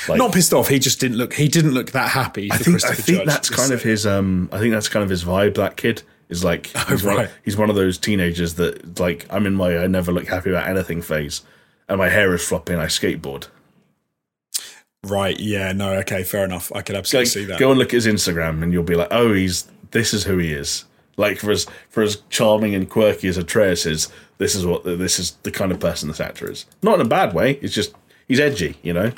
Like, 0.08 0.18
not 0.18 0.32
pissed 0.32 0.52
off. 0.52 0.68
He 0.68 0.78
just 0.78 1.00
didn't 1.00 1.16
look. 1.16 1.32
He 1.34 1.48
didn't 1.48 1.72
look 1.72 1.90
that 1.92 2.10
happy. 2.10 2.52
I 2.52 2.56
think, 2.58 2.84
I 2.84 2.94
think 2.94 3.24
that's 3.26 3.50
kind 3.50 3.72
of 3.72 3.82
his. 3.82 4.06
Um, 4.06 4.48
I 4.52 4.58
think 4.58 4.72
that's 4.72 4.88
kind 4.88 5.02
of 5.02 5.10
his 5.10 5.24
vibe. 5.24 5.56
That 5.56 5.76
kid 5.76 6.02
is 6.28 6.44
like 6.44 6.66
he's, 6.88 7.02
one, 7.02 7.14
Oh, 7.14 7.18
right. 7.18 7.30
he's 7.44 7.56
one 7.56 7.68
of 7.68 7.74
those 7.76 7.98
teenagers 7.98 8.54
that 8.54 9.00
like 9.00 9.26
I'm 9.30 9.44
in 9.46 9.54
my 9.54 9.76
I 9.76 9.86
never 9.88 10.12
look 10.12 10.28
happy 10.28 10.50
about 10.50 10.68
anything 10.68 11.02
phase, 11.02 11.42
and 11.88 11.98
my 11.98 12.08
hair 12.10 12.32
is 12.34 12.46
floppy 12.46 12.74
and 12.74 12.82
I 12.82 12.86
skateboard. 12.86 13.48
Right. 15.04 15.38
Yeah. 15.38 15.72
No. 15.72 15.94
Okay. 15.94 16.22
Fair 16.22 16.44
enough. 16.44 16.72
I 16.74 16.82
could 16.82 16.96
absolutely 16.96 17.26
see 17.26 17.44
that. 17.46 17.58
go 17.58 17.70
and 17.70 17.78
look 17.78 17.88
at 17.88 18.02
his 18.02 18.06
Instagram, 18.06 18.62
and 18.62 18.72
you'll 18.72 18.82
be 18.82 18.96
like, 18.96 19.08
oh, 19.10 19.32
he's 19.32 19.68
this 19.90 20.12
is 20.14 20.24
who 20.24 20.38
he 20.38 20.52
is. 20.52 20.84
Like 21.16 21.38
for 21.38 21.50
as 21.50 21.66
for 21.90 22.02
as 22.02 22.22
charming 22.30 22.74
and 22.74 22.88
quirky 22.88 23.28
as 23.28 23.36
Atreus 23.36 23.86
is, 23.86 24.08
this 24.38 24.54
is 24.54 24.64
what 24.64 24.84
this 24.84 25.18
is 25.18 25.32
the 25.42 25.50
kind 25.50 25.72
of 25.72 25.80
person 25.80 26.08
this 26.08 26.20
actor 26.20 26.50
is. 26.50 26.64
Not 26.82 27.00
in 27.00 27.06
a 27.06 27.08
bad 27.08 27.34
way. 27.34 27.54
It's 27.60 27.74
just 27.74 27.94
he's 28.28 28.40
edgy, 28.40 28.76
you 28.82 28.92
know. 28.92 29.12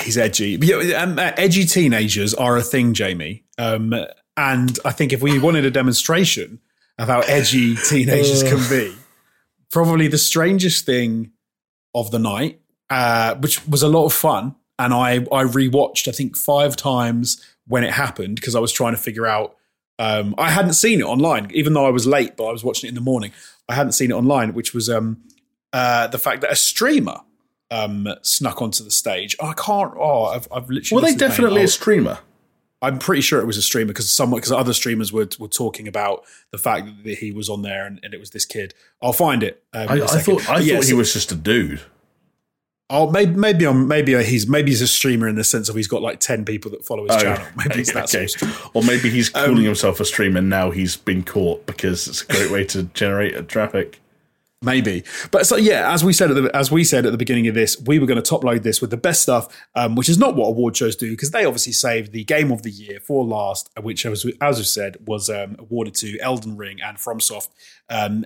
He's 0.00 0.16
edgy. 0.16 0.58
Yeah, 0.60 1.02
um, 1.02 1.18
uh, 1.18 1.32
edgy 1.36 1.64
teenagers 1.64 2.32
are 2.34 2.56
a 2.56 2.62
thing, 2.62 2.94
Jamie. 2.94 3.44
Um, 3.58 3.94
and 4.36 4.78
I 4.84 4.92
think 4.92 5.12
if 5.12 5.22
we 5.22 5.38
wanted 5.38 5.66
a 5.66 5.70
demonstration 5.70 6.60
of 6.98 7.08
how 7.08 7.20
edgy 7.20 7.76
teenagers 7.88 8.42
can 8.42 8.58
be, 8.70 8.96
probably 9.70 10.08
the 10.08 10.18
strangest 10.18 10.86
thing 10.86 11.32
of 11.94 12.10
the 12.10 12.18
night, 12.18 12.60
uh, 12.88 13.34
which 13.36 13.66
was 13.68 13.82
a 13.82 13.88
lot 13.88 14.06
of 14.06 14.14
fun, 14.14 14.54
and 14.78 14.92
I 14.94 15.16
I 15.16 15.44
rewatched 15.44 16.08
I 16.08 16.12
think 16.12 16.36
five 16.36 16.76
times 16.76 17.44
when 17.66 17.84
it 17.84 17.92
happened 17.92 18.36
because 18.36 18.54
I 18.54 18.60
was 18.60 18.72
trying 18.72 18.94
to 18.94 19.00
figure 19.00 19.26
out. 19.26 19.56
Um, 19.98 20.34
I 20.36 20.50
hadn't 20.50 20.72
seen 20.72 20.98
it 21.00 21.04
online, 21.04 21.50
even 21.54 21.74
though 21.74 21.86
I 21.86 21.90
was 21.90 22.06
late, 22.06 22.36
but 22.36 22.46
I 22.46 22.50
was 22.52 22.64
watching 22.64 22.88
it 22.88 22.90
in 22.90 22.94
the 22.96 23.00
morning. 23.02 23.30
I 23.68 23.74
hadn't 23.74 23.92
seen 23.92 24.10
it 24.10 24.14
online, 24.14 24.52
which 24.52 24.74
was 24.74 24.88
um, 24.90 25.18
uh, 25.72 26.08
the 26.08 26.18
fact 26.18 26.40
that 26.40 26.50
a 26.50 26.56
streamer 26.56 27.18
um, 27.70 28.08
snuck 28.22 28.60
onto 28.60 28.82
the 28.82 28.90
stage. 28.90 29.36
I 29.40 29.52
can't. 29.52 29.92
Oh, 29.96 30.24
I've, 30.24 30.48
I've 30.50 30.68
literally. 30.68 30.96
Well, 30.96 31.02
they 31.02 31.12
lost 31.12 31.12
his 31.12 31.20
name. 31.20 31.28
definitely 31.28 31.60
I'll- 31.60 31.66
a 31.66 31.68
streamer. 31.68 32.18
I'm 32.80 32.98
pretty 32.98 33.22
sure 33.22 33.40
it 33.40 33.46
was 33.46 33.56
a 33.58 33.62
streamer 33.62 33.88
because 33.88 34.12
someone 34.12 34.38
because 34.40 34.50
other 34.50 34.72
streamers 34.72 35.12
were 35.12 35.28
were 35.38 35.46
talking 35.46 35.86
about 35.86 36.24
the 36.50 36.58
fact 36.58 36.88
that 37.04 37.18
he 37.18 37.30
was 37.30 37.48
on 37.48 37.62
there 37.62 37.86
and, 37.86 38.00
and 38.02 38.12
it 38.12 38.18
was 38.18 38.30
this 38.30 38.44
kid. 38.44 38.74
I'll 39.00 39.12
find 39.12 39.44
it. 39.44 39.62
Um, 39.72 39.88
I, 39.88 39.94
I 40.02 40.06
thought 40.06 40.48
I 40.50 40.54
But 40.54 40.64
yeah, 40.64 40.74
thought 40.76 40.84
he 40.84 40.90
so- 40.90 40.96
was 40.96 41.12
just 41.12 41.30
a 41.30 41.36
dude. 41.36 41.80
Oh, 42.94 43.10
maybe 43.10 43.32
maybe 43.32 43.64
I'm, 43.66 43.88
maybe 43.88 44.22
he's 44.22 44.46
maybe 44.46 44.70
he's 44.70 44.82
a 44.82 44.86
streamer 44.86 45.26
in 45.26 45.34
the 45.34 45.44
sense 45.44 45.68
of 45.70 45.76
he's 45.76 45.88
got 45.88 46.02
like 46.02 46.20
ten 46.20 46.44
people 46.44 46.70
that 46.72 46.84
follow 46.84 47.06
his 47.08 47.16
channel. 47.22 47.46
Maybe 47.56 47.80
it's 47.80 47.92
that 47.92 48.10
sort 48.10 48.34
Oh, 48.42 48.46
of. 48.46 48.70
Or 48.74 48.82
maybe 48.82 49.08
he's 49.08 49.34
Um, 49.34 49.46
calling 49.46 49.64
himself 49.64 49.98
a 49.98 50.04
streamer 50.04 50.42
now 50.42 50.70
he's 50.70 50.94
been 50.96 51.22
caught 51.24 51.64
because 51.64 52.06
it's 52.06 52.20
a 52.22 52.26
great 52.26 52.50
way 52.50 52.64
to 52.66 52.82
generate 52.82 53.48
traffic. 53.48 53.98
Maybe, 54.64 55.02
but 55.32 55.44
so 55.44 55.56
yeah, 55.56 55.92
as 55.92 56.04
we 56.04 56.12
said 56.12 56.30
at 56.30 56.34
the 56.40 56.54
as 56.56 56.70
we 56.70 56.84
said 56.84 57.04
at 57.04 57.10
the 57.12 57.18
beginning 57.18 57.48
of 57.48 57.54
this, 57.54 57.80
we 57.80 57.98
were 57.98 58.06
going 58.06 58.22
to 58.22 58.22
top 58.22 58.44
load 58.44 58.62
this 58.62 58.80
with 58.80 58.90
the 58.90 58.96
best 58.96 59.22
stuff, 59.22 59.48
um, 59.74 59.96
which 59.96 60.08
is 60.08 60.18
not 60.18 60.36
what 60.36 60.46
award 60.48 60.76
shows 60.76 60.94
do 60.94 61.10
because 61.10 61.32
they 61.32 61.44
obviously 61.44 61.72
saved 61.72 62.12
the 62.12 62.22
game 62.22 62.52
of 62.52 62.62
the 62.62 62.70
year 62.70 63.00
for 63.00 63.24
last, 63.24 63.70
which 63.80 64.06
as 64.06 64.24
we, 64.24 64.36
as 64.40 64.58
we 64.58 64.64
said 64.64 64.98
was 65.04 65.28
um, 65.28 65.56
awarded 65.58 65.94
to 65.94 66.16
Elden 66.20 66.56
Ring 66.56 66.78
and 66.80 66.96
FromSoft. 66.98 67.48
Um, 67.88 68.24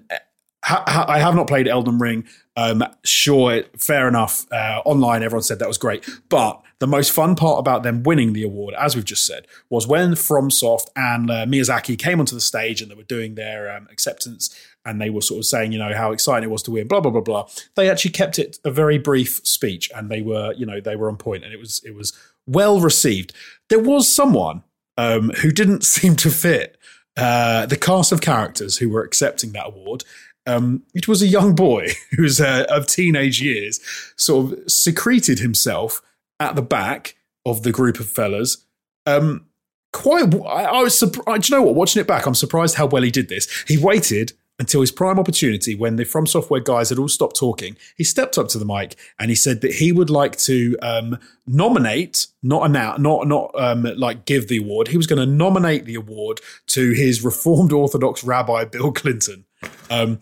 ha- 0.66 1.06
I 1.08 1.18
have 1.18 1.34
not 1.34 1.46
played 1.46 1.68
Elden 1.68 1.98
Ring. 1.98 2.24
Um, 2.56 2.84
sure, 3.04 3.62
fair 3.76 4.08
enough. 4.08 4.46
Uh, 4.50 4.82
online, 4.84 5.22
everyone 5.22 5.42
said 5.42 5.58
that 5.58 5.68
was 5.68 5.78
great, 5.78 6.08
but 6.28 6.62
the 6.78 6.86
most 6.86 7.12
fun 7.12 7.36
part 7.36 7.58
about 7.58 7.82
them 7.82 8.02
winning 8.02 8.32
the 8.32 8.42
award, 8.42 8.74
as 8.78 8.94
we've 8.94 9.04
just 9.04 9.26
said, 9.26 9.46
was 9.70 9.86
when 9.86 10.12
FromSoft 10.12 10.86
and 10.94 11.30
uh, 11.30 11.46
Miyazaki 11.46 11.98
came 11.98 12.20
onto 12.20 12.34
the 12.34 12.40
stage 12.40 12.82
and 12.82 12.90
they 12.90 12.94
were 12.94 13.02
doing 13.02 13.34
their 13.34 13.74
um, 13.74 13.88
acceptance 13.90 14.54
and 14.84 15.00
they 15.00 15.10
were 15.10 15.20
sort 15.20 15.38
of 15.38 15.46
saying, 15.46 15.72
you 15.72 15.78
know, 15.78 15.94
how 15.94 16.12
exciting 16.12 16.48
it 16.48 16.52
was 16.52 16.62
to 16.62 16.70
win, 16.70 16.86
blah 16.86 17.00
blah 17.00 17.10
blah 17.10 17.20
blah. 17.20 17.48
They 17.74 17.90
actually 17.90 18.12
kept 18.12 18.38
it 18.38 18.58
a 18.64 18.70
very 18.70 18.98
brief 18.98 19.40
speech, 19.44 19.90
and 19.94 20.10
they 20.10 20.22
were, 20.22 20.52
you 20.54 20.66
know, 20.66 20.80
they 20.80 20.96
were 20.96 21.08
on 21.08 21.16
point, 21.16 21.44
and 21.44 21.52
it 21.52 21.58
was 21.58 21.82
it 21.84 21.94
was 21.94 22.12
well 22.46 22.80
received. 22.80 23.32
There 23.68 23.80
was 23.80 24.08
someone 24.08 24.62
um, 24.96 25.30
who 25.42 25.50
didn't 25.50 25.84
seem 25.96 26.16
to 26.16 26.30
fit 26.30 26.78
uh, 27.16 27.66
the 27.66 27.76
cast 27.76 28.12
of 28.12 28.20
characters 28.20 28.78
who 28.78 28.88
were 28.90 29.02
accepting 29.02 29.52
that 29.52 29.66
award. 29.66 30.04
Um, 30.46 30.82
it 30.94 31.08
was 31.08 31.22
a 31.22 31.26
young 31.26 31.54
boy 31.54 31.88
who 32.12 32.22
was 32.22 32.40
uh, 32.40 32.66
of 32.68 32.86
teenage 32.86 33.40
years, 33.40 33.80
sort 34.16 34.52
of 34.52 34.70
secreted 34.70 35.40
himself 35.40 36.02
at 36.40 36.56
the 36.56 36.62
back 36.62 37.16
of 37.44 37.62
the 37.62 37.72
group 37.72 38.00
of 38.00 38.08
fellas. 38.08 38.64
Um, 39.06 39.46
quite, 39.92 40.34
I, 40.34 40.64
I 40.64 40.82
was 40.82 40.98
surprised. 40.98 41.44
Do 41.44 41.52
you 41.52 41.58
know 41.58 41.66
what? 41.66 41.74
Watching 41.74 42.00
it 42.00 42.06
back, 42.06 42.26
I'm 42.26 42.34
surprised 42.34 42.76
how 42.76 42.86
well 42.86 43.02
he 43.02 43.10
did 43.10 43.28
this. 43.28 43.64
He 43.66 43.78
waited 43.78 44.32
until 44.58 44.80
his 44.80 44.90
prime 44.90 45.18
opportunity 45.18 45.74
when 45.74 45.96
the 45.96 46.04
From 46.04 46.26
Software 46.26 46.60
guys 46.60 46.88
had 46.88 46.98
all 46.98 47.08
stopped 47.08 47.36
talking. 47.36 47.76
He 47.96 48.04
stepped 48.04 48.38
up 48.38 48.48
to 48.48 48.58
the 48.58 48.64
mic 48.64 48.96
and 49.18 49.30
he 49.30 49.34
said 49.34 49.60
that 49.60 49.74
he 49.74 49.92
would 49.92 50.10
like 50.10 50.36
to 50.38 50.76
um, 50.80 51.18
nominate, 51.46 52.26
not 52.42 52.64
announce, 52.64 52.98
not 52.98 53.26
not 53.26 53.50
um, 53.54 53.82
like 53.96 54.24
give 54.24 54.48
the 54.48 54.58
award. 54.58 54.88
He 54.88 54.96
was 54.96 55.06
going 55.06 55.18
to 55.18 55.26
nominate 55.26 55.84
the 55.84 55.94
award 55.94 56.40
to 56.68 56.92
his 56.92 57.22
Reformed 57.22 57.72
Orthodox 57.72 58.24
Rabbi 58.24 58.64
Bill 58.64 58.92
Clinton. 58.92 59.44
Um, 59.90 60.20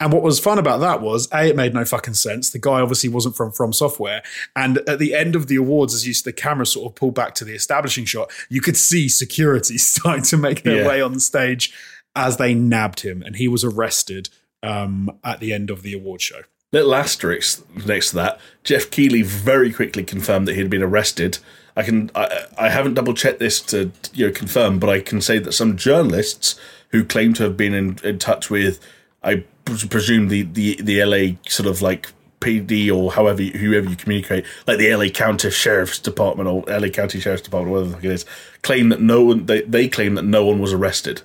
and 0.00 0.12
what 0.12 0.22
was 0.22 0.40
fun 0.40 0.58
about 0.58 0.80
that 0.80 1.00
was 1.02 1.28
a 1.32 1.48
it 1.48 1.56
made 1.56 1.74
no 1.74 1.84
fucking 1.84 2.14
sense. 2.14 2.50
The 2.50 2.58
guy 2.58 2.80
obviously 2.80 3.10
wasn't 3.10 3.36
from 3.36 3.52
From 3.52 3.72
Software, 3.72 4.22
and 4.56 4.78
at 4.88 4.98
the 4.98 5.14
end 5.14 5.36
of 5.36 5.46
the 5.46 5.56
awards, 5.56 5.94
as 5.94 6.06
you 6.06 6.14
see 6.14 6.22
the 6.24 6.32
camera 6.32 6.66
sort 6.66 6.90
of 6.90 6.94
pulled 6.96 7.14
back 7.14 7.34
to 7.36 7.44
the 7.44 7.54
establishing 7.54 8.04
shot, 8.06 8.30
you 8.48 8.60
could 8.60 8.76
see 8.76 9.08
security 9.08 9.78
starting 9.78 10.24
to 10.24 10.36
make 10.36 10.62
their 10.62 10.82
Yeah. 10.82 10.88
way 10.88 11.00
on 11.02 11.12
the 11.12 11.20
stage 11.20 11.72
as 12.16 12.38
they 12.38 12.54
nabbed 12.54 13.00
him, 13.00 13.22
and 13.22 13.36
he 13.36 13.46
was 13.46 13.62
arrested 13.62 14.28
um, 14.62 15.10
at 15.22 15.40
the 15.40 15.52
end 15.52 15.70
of 15.70 15.82
the 15.82 15.92
award 15.92 16.20
show. 16.20 16.40
Little 16.72 16.94
asterisk 16.94 17.64
next 17.86 18.10
to 18.10 18.16
that. 18.16 18.40
Geoff 18.64 18.90
Keighley 18.90 19.22
very 19.22 19.72
quickly 19.72 20.04
confirmed 20.04 20.46
that 20.48 20.54
he 20.54 20.60
had 20.60 20.70
been 20.70 20.82
arrested. 20.82 21.38
I 21.76 21.82
can 21.82 22.10
I, 22.14 22.44
I 22.58 22.68
haven't 22.68 22.94
double 22.94 23.14
checked 23.14 23.38
this 23.40 23.60
to 23.62 23.90
you 24.12 24.26
know 24.26 24.32
confirm, 24.32 24.78
but 24.78 24.88
I 24.90 25.00
can 25.00 25.20
say 25.20 25.38
that 25.38 25.52
some 25.52 25.76
journalists 25.76 26.58
who 26.90 27.04
claim 27.04 27.32
to 27.34 27.42
have 27.44 27.56
been 27.56 27.74
in, 27.74 27.98
in 28.04 28.18
touch 28.18 28.50
with 28.50 28.80
I 29.22 29.44
presume 29.64 30.28
the, 30.28 30.42
the 30.42 30.76
the 30.82 31.04
LA 31.04 31.36
sort 31.48 31.68
of 31.68 31.82
like 31.82 32.12
PD 32.40 32.90
or 32.90 33.12
however 33.12 33.42
you- 33.42 33.52
whoever 33.58 33.90
you 33.90 33.96
communicate, 33.96 34.46
like 34.66 34.78
the 34.78 34.94
LA 34.94 35.08
County 35.10 35.50
Sheriff's 35.50 35.98
Department 35.98 36.48
or 36.48 36.64
LA 36.68 36.88
County 36.88 37.20
Sheriff's 37.20 37.42
Department, 37.42 37.70
whatever 37.72 37.88
the 37.90 37.94
fuck 37.96 38.04
it 38.04 38.10
is, 38.12 38.24
claim 38.62 38.88
that 38.88 39.00
no 39.02 39.22
one 39.22 39.46
they, 39.46 39.60
they 39.62 39.88
claim 39.88 40.14
that 40.14 40.24
no 40.24 40.44
one 40.46 40.58
was 40.58 40.72
arrested. 40.72 41.22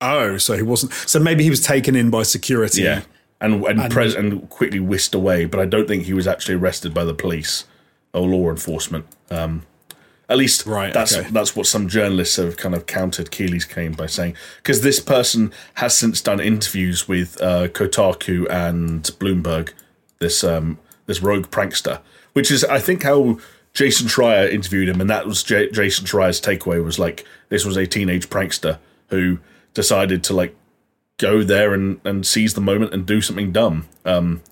Oh, 0.00 0.38
so 0.38 0.54
he 0.56 0.62
wasn't. 0.62 0.92
So 0.92 1.18
maybe 1.18 1.42
he 1.44 1.50
was 1.50 1.60
taken 1.60 1.96
in 1.96 2.08
by 2.10 2.22
security. 2.22 2.82
Yeah, 2.82 3.02
and 3.40 3.64
and, 3.64 3.80
And- 3.80 3.92
pres- 3.92 4.14
and 4.14 4.48
quickly 4.48 4.80
whisked 4.80 5.14
away. 5.14 5.44
But 5.44 5.60
I 5.60 5.66
don't 5.66 5.86
think 5.88 6.04
he 6.04 6.14
was 6.14 6.26
actually 6.26 6.54
arrested 6.54 6.94
by 6.94 7.04
the 7.04 7.14
police 7.14 7.64
or 8.14 8.22
law 8.26 8.48
enforcement. 8.50 9.04
Um, 9.30 9.64
at 10.28 10.36
least 10.36 10.66
Right, 10.66 10.92
that's 10.92 11.16
okay. 11.16 11.28
that's 11.30 11.56
what 11.56 11.66
some 11.66 11.88
journalists 11.88 12.36
have 12.36 12.56
kind 12.56 12.74
of 12.74 12.86
countered 12.86 13.30
Keighley's 13.30 13.64
claim 13.64 13.92
by 13.92 14.06
saying 14.06 14.36
because 14.58 14.82
this 14.82 15.00
person 15.00 15.52
has 15.74 15.96
since 15.96 16.20
done 16.20 16.40
interviews 16.40 17.08
with 17.08 17.40
uh, 17.40 17.68
Kotaku 17.68 18.48
and 18.50 19.02
Bloomberg, 19.18 19.72
this 20.18 20.44
um, 20.44 20.78
this 21.06 21.22
rogue 21.22 21.48
prankster, 21.50 22.00
which 22.34 22.50
is 22.50 22.64
I 22.64 22.78
think 22.78 23.02
how 23.04 23.38
Jason 23.74 24.06
Schreier 24.08 24.50
interviewed 24.50 24.88
him, 24.88 25.00
and 25.00 25.08
that 25.08 25.26
was 25.26 25.42
J- 25.42 25.70
Jason 25.70 26.04
Schreier's 26.04 26.40
takeaway 26.40 26.82
was 26.84 26.98
like 26.98 27.24
this 27.48 27.64
was 27.64 27.76
a 27.76 27.86
teenage 27.86 28.28
prankster 28.28 28.78
who 29.08 29.38
decided 29.72 30.22
to 30.24 30.34
like 30.34 30.54
go 31.16 31.42
there 31.42 31.72
and 31.72 32.00
and 32.04 32.26
seize 32.26 32.54
the 32.54 32.60
moment 32.60 32.92
and 32.92 33.06
do 33.06 33.20
something 33.20 33.52
dumb. 33.52 33.86
Um, 34.04 34.42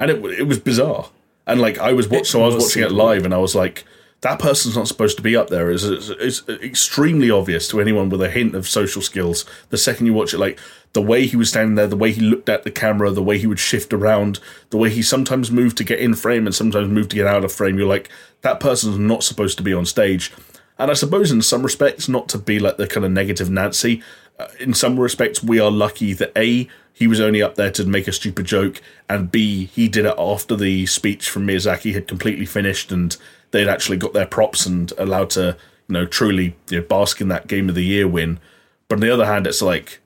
and 0.00 0.10
it 0.10 0.24
it 0.38 0.44
was 0.44 0.58
bizarre. 0.58 1.10
And 1.46 1.60
like 1.60 1.78
I 1.78 1.92
was 1.92 2.08
watching, 2.08 2.24
so 2.24 2.42
I 2.42 2.46
was 2.46 2.64
watching 2.64 2.82
it 2.82 2.92
live, 2.92 3.24
and 3.24 3.34
I 3.34 3.38
was 3.38 3.54
like, 3.54 3.84
that 4.22 4.38
person's 4.38 4.76
not 4.76 4.88
supposed 4.88 5.16
to 5.16 5.22
be 5.22 5.36
up 5.36 5.50
there. 5.50 5.70
It's, 5.70 5.84
it's, 5.84 6.48
extremely 6.48 7.30
obvious 7.30 7.66
to 7.68 7.80
anyone 7.80 8.08
with 8.08 8.22
a 8.22 8.30
hint 8.30 8.54
of 8.54 8.68
social 8.68 9.02
skills. 9.02 9.44
The 9.70 9.78
second 9.78 10.06
you 10.06 10.14
watch 10.14 10.32
it, 10.32 10.38
like 10.38 10.60
the 10.92 11.02
way 11.02 11.26
he 11.26 11.36
was 11.36 11.48
standing 11.48 11.74
there, 11.74 11.88
the 11.88 11.96
way 11.96 12.12
he 12.12 12.20
looked 12.20 12.48
at 12.48 12.62
the 12.62 12.70
camera, 12.70 13.10
the 13.10 13.22
way 13.22 13.38
he 13.38 13.48
would 13.48 13.58
shift 13.58 13.92
around, 13.92 14.38
the 14.70 14.76
way 14.76 14.90
he 14.90 15.02
sometimes 15.02 15.50
moved 15.50 15.76
to 15.78 15.84
get 15.84 15.98
in 15.98 16.14
frame 16.14 16.46
and 16.46 16.54
sometimes 16.54 16.88
moved 16.88 17.10
to 17.10 17.16
get 17.16 17.26
out 17.26 17.44
of 17.44 17.52
frame, 17.52 17.76
you're 17.76 17.88
like, 17.88 18.08
that 18.42 18.60
person's 18.60 18.96
not 18.96 19.24
supposed 19.24 19.56
to 19.58 19.64
be 19.64 19.74
on 19.74 19.84
stage. 19.84 20.32
And 20.78 20.88
I 20.88 20.94
suppose 20.94 21.32
in 21.32 21.42
some 21.42 21.64
respects, 21.64 22.08
not 22.08 22.28
to 22.28 22.38
be 22.38 22.60
like 22.60 22.76
the 22.76 22.86
kind 22.86 23.04
of 23.04 23.10
negative 23.10 23.50
Nancy, 23.50 24.02
uh, 24.38 24.46
in 24.60 24.72
some 24.72 25.00
respects, 25.00 25.42
we 25.42 25.58
are 25.58 25.70
lucky 25.70 26.12
that 26.12 26.32
A, 26.36 26.68
he 26.92 27.08
was 27.08 27.20
only 27.20 27.42
up 27.42 27.56
there 27.56 27.72
to 27.72 27.84
make 27.84 28.06
a 28.06 28.12
stupid 28.12 28.46
joke, 28.46 28.80
and 29.08 29.32
B, 29.32 29.66
he 29.66 29.88
did 29.88 30.06
it 30.06 30.14
after 30.16 30.54
the 30.54 30.86
speech 30.86 31.28
from 31.28 31.46
Miyazaki 31.46 31.92
had 31.92 32.06
completely 32.06 32.46
finished 32.46 32.92
and 32.92 33.16
they'd 33.52 33.68
actually 33.68 33.96
got 33.96 34.12
their 34.12 34.26
props 34.26 34.66
and 34.66 34.92
allowed 34.98 35.30
to, 35.30 35.56
you 35.88 35.92
know, 35.92 36.06
truly 36.06 36.56
you 36.68 36.80
know, 36.80 36.86
bask 36.86 37.20
in 37.20 37.28
that 37.28 37.46
game 37.46 37.68
of 37.68 37.74
the 37.74 37.84
year 37.84 38.08
win. 38.08 38.40
But 38.88 38.96
on 38.96 39.00
the 39.00 39.12
other 39.12 39.26
hand, 39.26 39.46
it's 39.46 39.62
like 39.62 40.00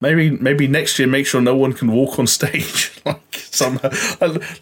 maybe 0.00 0.30
maybe 0.30 0.68
next 0.68 0.98
year 0.98 1.08
make 1.08 1.26
sure 1.26 1.40
no 1.40 1.56
one 1.56 1.72
can 1.72 1.90
walk 1.90 2.18
on 2.18 2.26
stage 2.38 3.00
like 3.06 3.34
somehow 3.34 3.88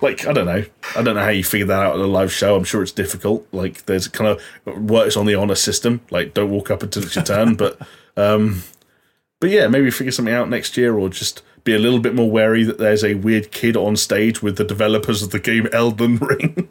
like 0.01 0.27
i 0.27 0.32
don't 0.32 0.47
know. 0.47 0.65
I 0.94 1.03
don't 1.03 1.15
know 1.16 1.23
how 1.23 1.31
you 1.31 1.43
figure 1.43 1.66
that 1.66 1.82
out 1.82 1.94
at 1.94 2.01
a 2.01 2.07
live 2.07 2.32
show. 2.32 2.55
I'm 2.55 2.65
sure 2.65 2.82
it's 2.82 2.93
difficult. 2.93 3.47
Like 3.53 3.86
there's 3.86 4.09
kind 4.09 4.28
of 4.28 4.90
works 4.90 5.16
on 5.16 5.24
the 5.27 5.35
honor 5.35 5.55
system. 5.55 6.03
Like 6.11 6.35
don't 6.35 6.51
walk 6.51 6.70
up 6.70 6.82
until 6.82 7.03
it's 7.03 7.16
your 7.16 7.24
turn. 7.24 7.57
But 7.62 7.81
um 8.16 8.62
but 9.40 9.51
yeah 9.51 9.66
maybe 9.69 9.90
figure 9.90 10.12
something 10.12 10.35
out 10.35 10.49
next 10.49 10.77
year 10.77 10.97
or 10.99 11.09
just 11.09 11.43
be 11.65 11.74
a 11.74 11.78
little 11.78 11.99
bit 11.99 12.15
more 12.15 12.31
wary 12.31 12.65
that 12.65 12.78
there's 12.78 13.05
a 13.05 13.15
weird 13.15 13.51
kid 13.51 13.77
on 13.77 13.97
stage 13.97 14.43
with 14.43 14.57
the 14.57 14.65
developers 14.65 15.23
of 15.23 15.31
the 15.31 15.39
game 15.39 15.69
elden 15.73 16.19
ring 16.19 16.69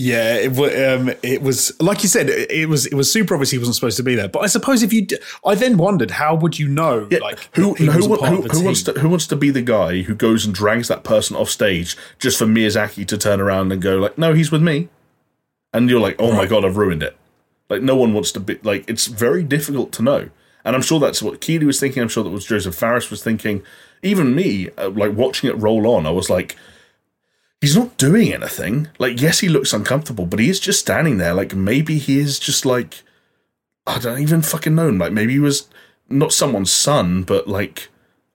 Yeah, 0.00 0.34
it, 0.34 0.50
um, 0.56 1.10
it 1.24 1.42
was 1.42 1.72
like 1.80 2.04
you 2.04 2.08
said. 2.08 2.30
It 2.30 2.68
was 2.68 2.86
it 2.86 2.94
was 2.94 3.10
super 3.10 3.34
obvious 3.34 3.50
he 3.50 3.58
wasn't 3.58 3.74
supposed 3.74 3.96
to 3.96 4.04
be 4.04 4.14
there. 4.14 4.28
But 4.28 4.44
I 4.44 4.46
suppose 4.46 4.84
if 4.84 4.92
you, 4.92 5.04
d- 5.04 5.18
I 5.44 5.56
then 5.56 5.76
wondered 5.76 6.12
how 6.12 6.36
would 6.36 6.56
you 6.56 6.68
know? 6.68 7.08
Yeah, 7.10 7.18
like 7.18 7.40
who 7.56 7.74
who, 7.74 7.90
who, 7.90 8.42
who 8.42 8.64
wants 8.64 8.84
to 8.84 8.92
who 8.92 9.08
wants 9.08 9.26
to 9.26 9.34
be 9.34 9.50
the 9.50 9.60
guy 9.60 10.02
who 10.02 10.14
goes 10.14 10.46
and 10.46 10.54
drags 10.54 10.86
that 10.86 11.02
person 11.02 11.34
off 11.34 11.50
stage 11.50 11.96
just 12.20 12.38
for 12.38 12.44
Miyazaki 12.44 13.08
to 13.08 13.18
turn 13.18 13.40
around 13.40 13.72
and 13.72 13.82
go 13.82 13.96
like, 13.96 14.16
no, 14.16 14.34
he's 14.34 14.52
with 14.52 14.62
me, 14.62 14.88
and 15.74 15.90
you're 15.90 15.98
like, 15.98 16.14
oh 16.20 16.30
right. 16.30 16.36
my 16.36 16.46
god, 16.46 16.64
I've 16.64 16.76
ruined 16.76 17.02
it. 17.02 17.16
Like 17.68 17.82
no 17.82 17.96
one 17.96 18.14
wants 18.14 18.30
to 18.32 18.40
be 18.40 18.60
like. 18.62 18.88
It's 18.88 19.08
very 19.08 19.42
difficult 19.42 19.90
to 19.94 20.02
know, 20.02 20.30
and 20.64 20.76
I'm 20.76 20.82
sure 20.82 21.00
that's 21.00 21.22
what 21.22 21.40
Keighley 21.40 21.66
was 21.66 21.80
thinking. 21.80 22.04
I'm 22.04 22.08
sure 22.08 22.22
that 22.22 22.30
was 22.30 22.46
Joseph 22.46 22.76
Fares 22.76 23.10
was 23.10 23.24
thinking. 23.24 23.64
Even 24.04 24.32
me, 24.32 24.70
uh, 24.78 24.90
like 24.90 25.16
watching 25.16 25.50
it 25.50 25.56
roll 25.56 25.88
on, 25.88 26.06
I 26.06 26.12
was 26.12 26.30
like 26.30 26.54
he's 27.60 27.76
not 27.76 27.96
doing 27.96 28.32
anything. 28.32 28.88
Like, 28.98 29.20
yes, 29.20 29.40
he 29.40 29.48
looks 29.48 29.72
uncomfortable, 29.72 30.26
but 30.26 30.40
he 30.40 30.48
is 30.48 30.60
just 30.60 30.80
standing 30.80 31.18
there. 31.18 31.34
Like, 31.34 31.54
maybe 31.54 31.98
he 31.98 32.18
is 32.18 32.38
just 32.38 32.64
like, 32.64 33.02
I 33.86 33.98
don't 33.98 34.20
even 34.20 34.42
fucking 34.42 34.74
know. 34.74 34.90
Like, 34.90 35.12
maybe 35.12 35.32
he 35.32 35.38
was 35.38 35.68
not 36.08 36.32
someone's 36.32 36.72
son, 36.72 37.22
but 37.22 37.48
like, 37.48 37.88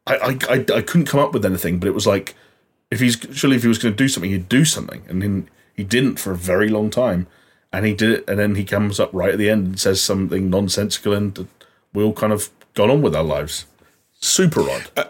I, 0.05 0.15
I, 0.15 0.37
I, 0.49 0.65
I 0.77 0.81
couldn't 0.81 1.07
come 1.07 1.19
up 1.19 1.33
with 1.33 1.45
anything. 1.45 1.79
But 1.79 1.87
it 1.87 1.93
was 1.93 2.07
like, 2.07 2.35
if 2.91 2.99
he's 2.99 3.17
surely 3.31 3.55
if 3.55 3.63
he 3.63 3.67
was 3.67 3.79
going 3.79 3.93
to 3.93 4.03
do 4.03 4.07
something, 4.07 4.29
he'd 4.29 4.49
do 4.49 4.65
something, 4.65 5.03
and 5.07 5.21
then 5.21 5.49
he 5.73 5.83
didn't 5.83 6.19
for 6.19 6.31
a 6.31 6.37
very 6.37 6.69
long 6.69 6.89
time, 6.89 7.25
and 7.71 7.85
he 7.85 7.93
did 7.93 8.11
it, 8.11 8.29
and 8.29 8.37
then 8.37 8.55
he 8.55 8.63
comes 8.63 8.99
up 8.99 9.09
right 9.13 9.31
at 9.31 9.39
the 9.39 9.49
end 9.49 9.65
and 9.65 9.79
says 9.79 10.01
something 10.01 10.49
nonsensical, 10.49 11.13
and 11.13 11.47
we 11.93 12.03
all 12.03 12.13
kind 12.13 12.31
of 12.31 12.51
got 12.75 12.91
on 12.91 13.01
with 13.01 13.15
our 13.15 13.23
lives. 13.23 13.65
Super 14.19 14.69
odd. 14.69 14.91
Uh, 14.95 15.05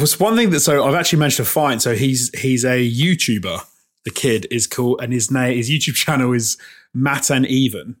was 0.00 0.18
one 0.18 0.36
thing 0.36 0.50
that 0.50 0.60
so 0.60 0.84
I've 0.84 0.94
actually 0.94 1.18
managed 1.18 1.36
to 1.36 1.44
find. 1.44 1.82
So 1.82 1.94
he's 1.94 2.30
he's 2.38 2.64
a 2.64 2.78
YouTuber. 2.88 3.64
The 4.04 4.10
kid 4.10 4.46
is 4.50 4.66
cool, 4.66 4.98
and 4.98 5.12
his 5.12 5.30
name 5.30 5.56
his 5.56 5.70
YouTube 5.70 5.94
channel 5.94 6.32
is 6.32 6.56
Matan 6.94 7.44
Even. 7.44 7.96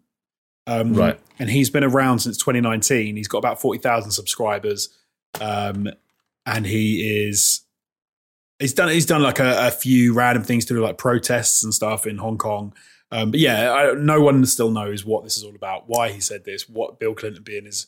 Um, 0.66 0.94
right, 0.94 1.20
and 1.38 1.50
he's 1.50 1.70
been 1.70 1.84
around 1.84 2.20
since 2.20 2.36
2019. 2.38 3.16
He's 3.16 3.28
got 3.28 3.38
about 3.38 3.60
forty 3.60 3.80
thousand 3.80 4.12
subscribers, 4.12 4.88
um, 5.40 5.88
and 6.46 6.66
he 6.66 7.26
is 7.26 7.62
he's 8.58 8.72
done 8.72 8.88
he's 8.88 9.06
done 9.06 9.22
like 9.22 9.40
a, 9.40 9.68
a, 9.68 9.70
few 9.70 10.14
random 10.14 10.44
things 10.44 10.64
to 10.66 10.74
do 10.74 10.80
like 10.80 10.98
protests 10.98 11.62
and 11.62 11.74
stuff 11.74 12.06
in 12.06 12.18
Hong 12.18 12.38
Kong. 12.38 12.72
Um, 13.10 13.32
but 13.32 13.40
yeah, 13.40 13.70
I, 13.72 13.94
no 13.94 14.22
one 14.22 14.46
still 14.46 14.70
knows 14.70 15.04
what 15.04 15.24
this 15.24 15.36
is 15.36 15.44
all 15.44 15.54
about, 15.54 15.88
why 15.88 16.10
he 16.10 16.20
said 16.20 16.44
this, 16.44 16.68
what 16.68 16.98
Bill 16.98 17.14
Clinton 17.14 17.42
being 17.42 17.66
his 17.66 17.86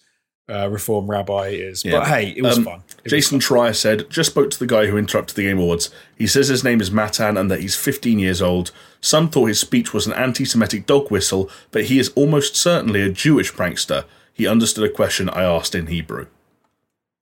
uh, 0.48 0.68
reform 0.68 1.10
rabbi 1.10 1.48
is. 1.48 1.84
Yeah. 1.84 1.98
But 1.98 2.08
hey, 2.08 2.34
it 2.36 2.42
was 2.42 2.58
um, 2.58 2.64
fun. 2.64 2.82
It 3.04 3.08
Jason 3.08 3.36
was 3.38 3.46
fun. 3.46 3.58
Schreier 3.58 3.74
said, 3.74 4.10
just 4.10 4.30
spoke 4.30 4.50
to 4.50 4.58
the 4.58 4.66
guy 4.66 4.86
who 4.86 4.96
interrupted 4.96 5.36
the 5.36 5.42
Game 5.42 5.58
Awards. 5.58 5.90
He 6.16 6.26
says 6.26 6.48
his 6.48 6.64
name 6.64 6.80
is 6.80 6.90
Matan 6.90 7.36
and 7.36 7.50
that 7.50 7.60
he's 7.60 7.76
15 7.76 8.18
years 8.18 8.42
old. 8.42 8.70
Some 9.00 9.28
thought 9.28 9.46
his 9.46 9.60
speech 9.60 9.92
was 9.92 10.06
an 10.06 10.12
anti 10.12 10.44
Semitic 10.44 10.86
dog 10.86 11.10
whistle, 11.10 11.50
but 11.70 11.84
he 11.84 11.98
is 11.98 12.10
almost 12.10 12.56
certainly 12.56 13.02
a 13.02 13.10
Jewish 13.10 13.52
prankster. 13.52 14.04
He 14.32 14.46
understood 14.46 14.88
a 14.88 14.92
question 14.92 15.28
I 15.30 15.44
asked 15.44 15.74
in 15.74 15.86
Hebrew. 15.86 16.26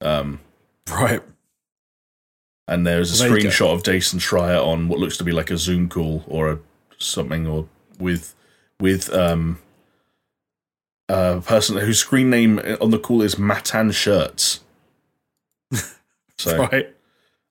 Um, 0.01 0.41
right. 0.91 1.23
And 2.67 2.87
there's 2.87 3.21
a 3.21 3.25
screenshot 3.25 3.75
of 3.75 3.85
Jason 3.85 4.19
Schreier 4.19 4.65
on 4.65 4.89
what 4.89 4.99
looks 4.99 5.17
to 5.19 5.25
be 5.25 5.33
like 5.33 5.51
a 5.51 5.59
Zoom 5.59 5.89
call 5.89 6.25
or 6.27 6.51
a 6.51 6.59
something 6.99 7.47
or 7.47 7.69
with 7.99 8.35
with 8.81 9.13
um 9.13 9.59
uh, 11.09 11.41
person 11.41 11.77
whose 11.77 11.99
screen 11.99 12.31
name 12.31 12.61
on 12.81 12.91
the 12.91 12.99
call 12.99 13.23
is 13.23 13.39
Matan 13.39 13.91
Shirts. 13.91 14.61
So 16.39 16.57
right. 16.57 16.93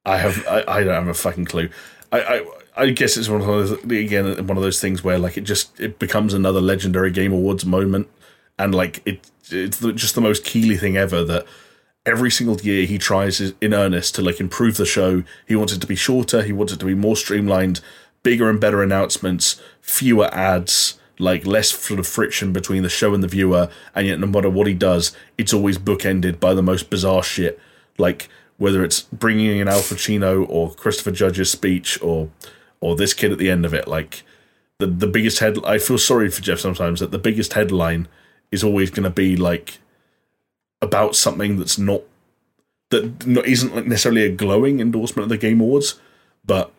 I 0.06 0.18
have 0.18 0.46
I, 0.48 0.64
I 0.68 0.84
don't 0.84 0.94
have 0.94 1.08
a 1.08 1.14
fucking 1.14 1.46
clue. 1.46 1.70
I, 2.12 2.20
I 2.22 2.46
I 2.76 2.90
guess 2.90 3.16
it's 3.16 3.30
one 3.30 3.40
of 3.40 3.48
those 3.48 3.72
again 3.84 4.26
one 4.48 4.58
of 4.58 4.64
those 4.64 4.82
things 4.82 5.04
where 5.04 5.18
like 5.18 5.38
it 5.38 5.42
just 5.42 5.80
it 5.80 5.98
becomes 5.98 6.34
another 6.34 6.60
legendary 6.60 7.12
game 7.12 7.32
awards 7.32 7.66
moment, 7.66 8.10
and 8.60 8.76
like 8.76 9.02
it 9.06 9.30
it's 9.50 9.80
just 9.80 10.16
the 10.16 10.22
most 10.22 10.44
Keighley 10.44 10.78
thing 10.78 10.98
ever 10.98 11.24
that 11.24 11.46
every 12.06 12.32
single 12.32 12.60
year 12.60 12.86
he 12.86 12.98
tries 12.98 13.40
in 13.40 13.74
earnest 13.74 14.16
to 14.16 14.22
like 14.22 14.42
improve 14.42 14.78
the 14.78 14.86
show. 14.86 15.24
He 15.48 15.56
wants 15.56 15.72
it 15.72 15.80
to 15.80 15.88
be 15.88 15.96
shorter. 15.96 16.42
He 16.42 16.52
wants 16.52 16.74
it 16.74 16.80
to 16.80 16.86
be 16.86 16.96
more 16.96 17.16
streamlined, 17.16 17.80
bigger 18.24 18.50
and 18.50 18.60
better 18.60 18.84
announcements, 18.84 19.62
fewer 19.82 20.30
ads 20.34 21.00
like 21.22 21.46
less 21.46 21.70
sort 21.70 22.00
of 22.00 22.08
friction 22.08 22.52
between 22.52 22.84
the 22.84 22.90
show 22.90 23.14
and 23.14 23.24
the 23.24 23.28
viewer, 23.28 23.70
and 23.96 24.08
yet 24.08 24.20
no 24.20 24.28
matter 24.28 24.50
what 24.50 24.68
he 24.68 24.74
does, 24.74 25.16
it's 25.38 25.54
always 25.54 25.78
bookended 25.78 26.40
by 26.40 26.54
the 26.54 26.64
most 26.64 26.90
bizarre 26.90 27.24
shit. 27.24 27.60
Like 27.98 28.30
whether 28.58 28.84
it's 28.84 29.02
bringing 29.02 29.58
in 29.58 29.68
Al 29.68 29.80
Pacino 29.80 30.46
or 30.48 30.74
Christopher 30.74 31.12
Judge's 31.12 31.50
speech 31.50 32.00
or 32.02 32.30
or 32.80 32.96
this 32.96 33.14
kid 33.14 33.32
at 33.32 33.38
the 33.38 33.50
end 33.50 33.66
of 33.66 33.74
it. 33.74 33.88
Like 33.88 34.24
the 34.80 34.88
the 34.88 35.08
biggest 35.08 35.40
head, 35.40 35.58
I 35.66 35.78
feel 35.78 35.98
sorry 35.98 36.30
for 36.30 36.42
Geoff 36.42 36.60
sometimes 36.60 37.00
that 37.00 37.12
the 37.12 37.18
biggest 37.18 37.54
headline 37.54 38.08
is 38.52 38.64
always 38.64 38.92
going 38.92 39.04
to 39.04 39.10
be 39.10 39.36
like 39.36 39.80
about 40.82 41.16
something 41.16 41.58
that's 41.58 41.78
not 41.78 42.02
that 42.90 43.26
not, 43.26 43.46
isn't 43.46 43.88
necessarily 43.88 44.26
a 44.26 44.30
glowing 44.30 44.80
endorsement 44.80 45.24
of 45.24 45.30
the 45.30 45.38
Game 45.38 45.62
Awards, 45.62 46.00
but 46.46 46.72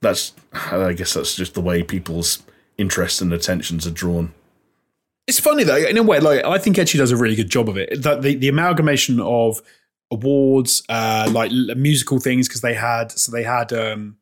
that's 0.00 0.32
I 0.52 0.92
guess 0.92 1.14
that's 1.14 1.36
just 1.36 1.54
the 1.54 1.60
way 1.60 1.82
people's 1.82 2.42
interest 2.78 3.20
and 3.20 3.32
attentions 3.32 3.86
are 3.86 3.90
drawn. 3.90 4.32
It's 5.26 5.38
funny 5.38 5.64
though, 5.64 5.76
in 5.76 5.98
a 5.98 6.02
way. 6.02 6.20
Like 6.20 6.44
I 6.44 6.58
think 6.58 6.76
Etchy 6.76 6.96
does 6.96 7.10
a 7.10 7.16
really 7.16 7.36
good 7.36 7.50
job 7.50 7.68
of 7.68 7.76
it. 7.76 8.02
That 8.02 8.22
the, 8.22 8.34
the 8.34 8.48
amalgamation 8.48 9.20
of 9.20 9.60
awards, 10.10 10.82
uh, 10.88 11.28
like 11.32 11.52
musical 11.76 12.18
things, 12.18 12.48
because 12.48 12.62
they 12.62 12.74
had 12.74 13.12
so 13.12 13.30
they 13.30 13.42
had 13.42 13.72
um, 13.72 14.16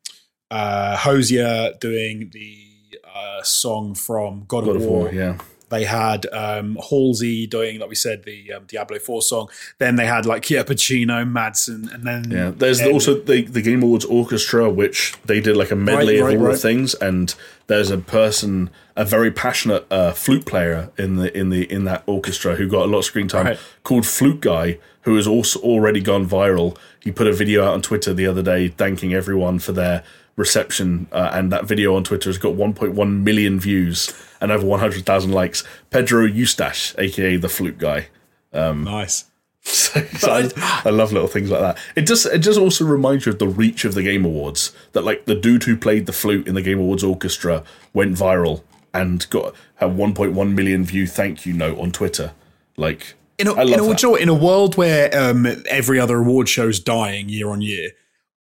uh, 0.51 0.97
Hozier 0.97 1.73
doing 1.79 2.29
the 2.33 2.99
uh, 3.15 3.41
song 3.43 3.95
from 3.95 4.43
God, 4.47 4.65
God 4.65 4.75
of, 4.75 4.81
War, 4.83 4.99
War, 5.03 5.13
yeah. 5.13 5.37
They 5.69 5.83
had 5.83 6.25
um, 6.31 6.77
Halsey 6.89 7.47
doing, 7.47 7.79
like 7.79 7.89
we 7.89 7.95
said, 7.95 8.23
the 8.23 8.53
um, 8.53 8.63
Diablo 8.65 8.99
Four 8.99 9.21
song. 9.21 9.49
Then 9.77 9.95
they 9.95 10.05
had 10.05 10.25
like 10.25 10.49
yeah, 10.49 10.63
Pacino, 10.63 11.29
Madsen, 11.29 11.93
and 11.93 12.03
then 12.03 12.31
yeah. 12.31 12.51
There's 12.51 12.81
also 12.81 13.19
the 13.19 13.43
the 13.43 13.61
Game 13.61 13.83
Awards 13.83 14.05
Orchestra, 14.05 14.69
which 14.69 15.15
they 15.25 15.41
did 15.41 15.57
like 15.57 15.71
a 15.71 15.75
medley 15.75 16.21
right, 16.21 16.27
right, 16.27 16.35
of 16.35 16.41
all 16.41 16.47
right. 16.47 16.53
the 16.53 16.59
things, 16.59 16.93
and 16.95 17.35
there's 17.67 17.91
a 17.91 17.97
person, 17.97 18.69
a 18.95 19.03
very 19.03 19.31
passionate 19.31 19.85
uh, 19.91 20.13
flute 20.13 20.45
player 20.45 20.89
in 20.97 21.17
the 21.17 21.37
in 21.37 21.49
the 21.49 21.71
in 21.71 21.83
that 21.83 22.03
orchestra 22.05 22.55
who 22.55 22.67
got 22.67 22.83
a 22.83 22.89
lot 22.89 22.99
of 22.99 23.05
screen 23.05 23.27
time 23.27 23.57
called 23.83 24.05
Flute 24.05 24.41
Guy, 24.41 24.79
who 25.01 25.15
has 25.15 25.27
also 25.27 25.59
already 25.59 26.01
gone 26.01 26.27
viral. 26.27 26.77
He 27.01 27.11
put 27.11 27.27
a 27.27 27.33
video 27.33 27.65
out 27.65 27.73
on 27.73 27.81
Twitter 27.81 28.13
the 28.13 28.25
other 28.25 28.41
day 28.41 28.69
thanking 28.69 29.13
everyone 29.13 29.59
for 29.59 29.73
their 29.73 30.03
reception, 30.37 31.07
uh, 31.11 31.31
and 31.33 31.51
that 31.51 31.65
video 31.65 31.95
on 31.95 32.05
Twitter 32.05 32.29
has 32.29 32.37
got 32.37 32.55
1.1 32.55 33.23
million 33.23 33.59
views 33.59 34.13
and 34.39 34.51
over 34.51 34.65
100,000 34.65 35.31
likes. 35.31 35.63
Pedro 35.89 36.23
Eustache, 36.23 36.95
aka 36.97 37.35
the 37.35 37.49
flute 37.49 37.77
guy. 37.77 38.07
Um, 38.53 38.85
nice. 38.85 39.25
So, 39.67 40.01
so 40.01 40.31
I, 40.31 40.81
I, 40.85 40.91
love 40.91 41.11
little 41.11 41.27
things 41.27 41.51
like 41.51 41.59
that. 41.59 41.77
It 41.93 42.05
does. 42.05 42.25
It 42.25 42.41
does 42.41 42.57
also 42.57 42.85
remind 42.85 43.25
you 43.25 43.33
of 43.33 43.39
the 43.39 43.49
reach 43.49 43.83
of 43.83 43.95
the 43.95 44.01
Game 44.01 44.23
Awards. 44.23 44.73
That 44.93 45.03
like 45.03 45.25
the 45.25 45.35
dude 45.35 45.63
who 45.63 45.75
played 45.75 46.05
the 46.05 46.13
flute 46.13 46.47
in 46.47 46.55
the 46.55 46.61
Game 46.61 46.79
Awards 46.79 47.03
orchestra 47.03 47.65
went 47.93 48.15
viral 48.15 48.63
and 48.93 49.29
got 49.29 49.53
a 49.81 49.89
1.1 49.89 50.53
million 50.53 50.85
view 50.85 51.05
thank 51.05 51.45
you 51.45 51.51
note 51.51 51.77
on 51.79 51.91
Twitter. 51.91 52.31
Like 52.77 53.15
in 53.37 53.47
a, 53.47 53.53
in 53.61 53.79
a, 53.79 54.13
in 54.15 54.29
a 54.29 54.33
world 54.33 54.77
where 54.77 55.09
um, 55.17 55.45
every 55.69 55.99
other 55.99 56.17
award 56.17 56.47
show's 56.47 56.79
dying 56.79 57.27
year 57.27 57.49
on 57.49 57.61
year, 57.61 57.91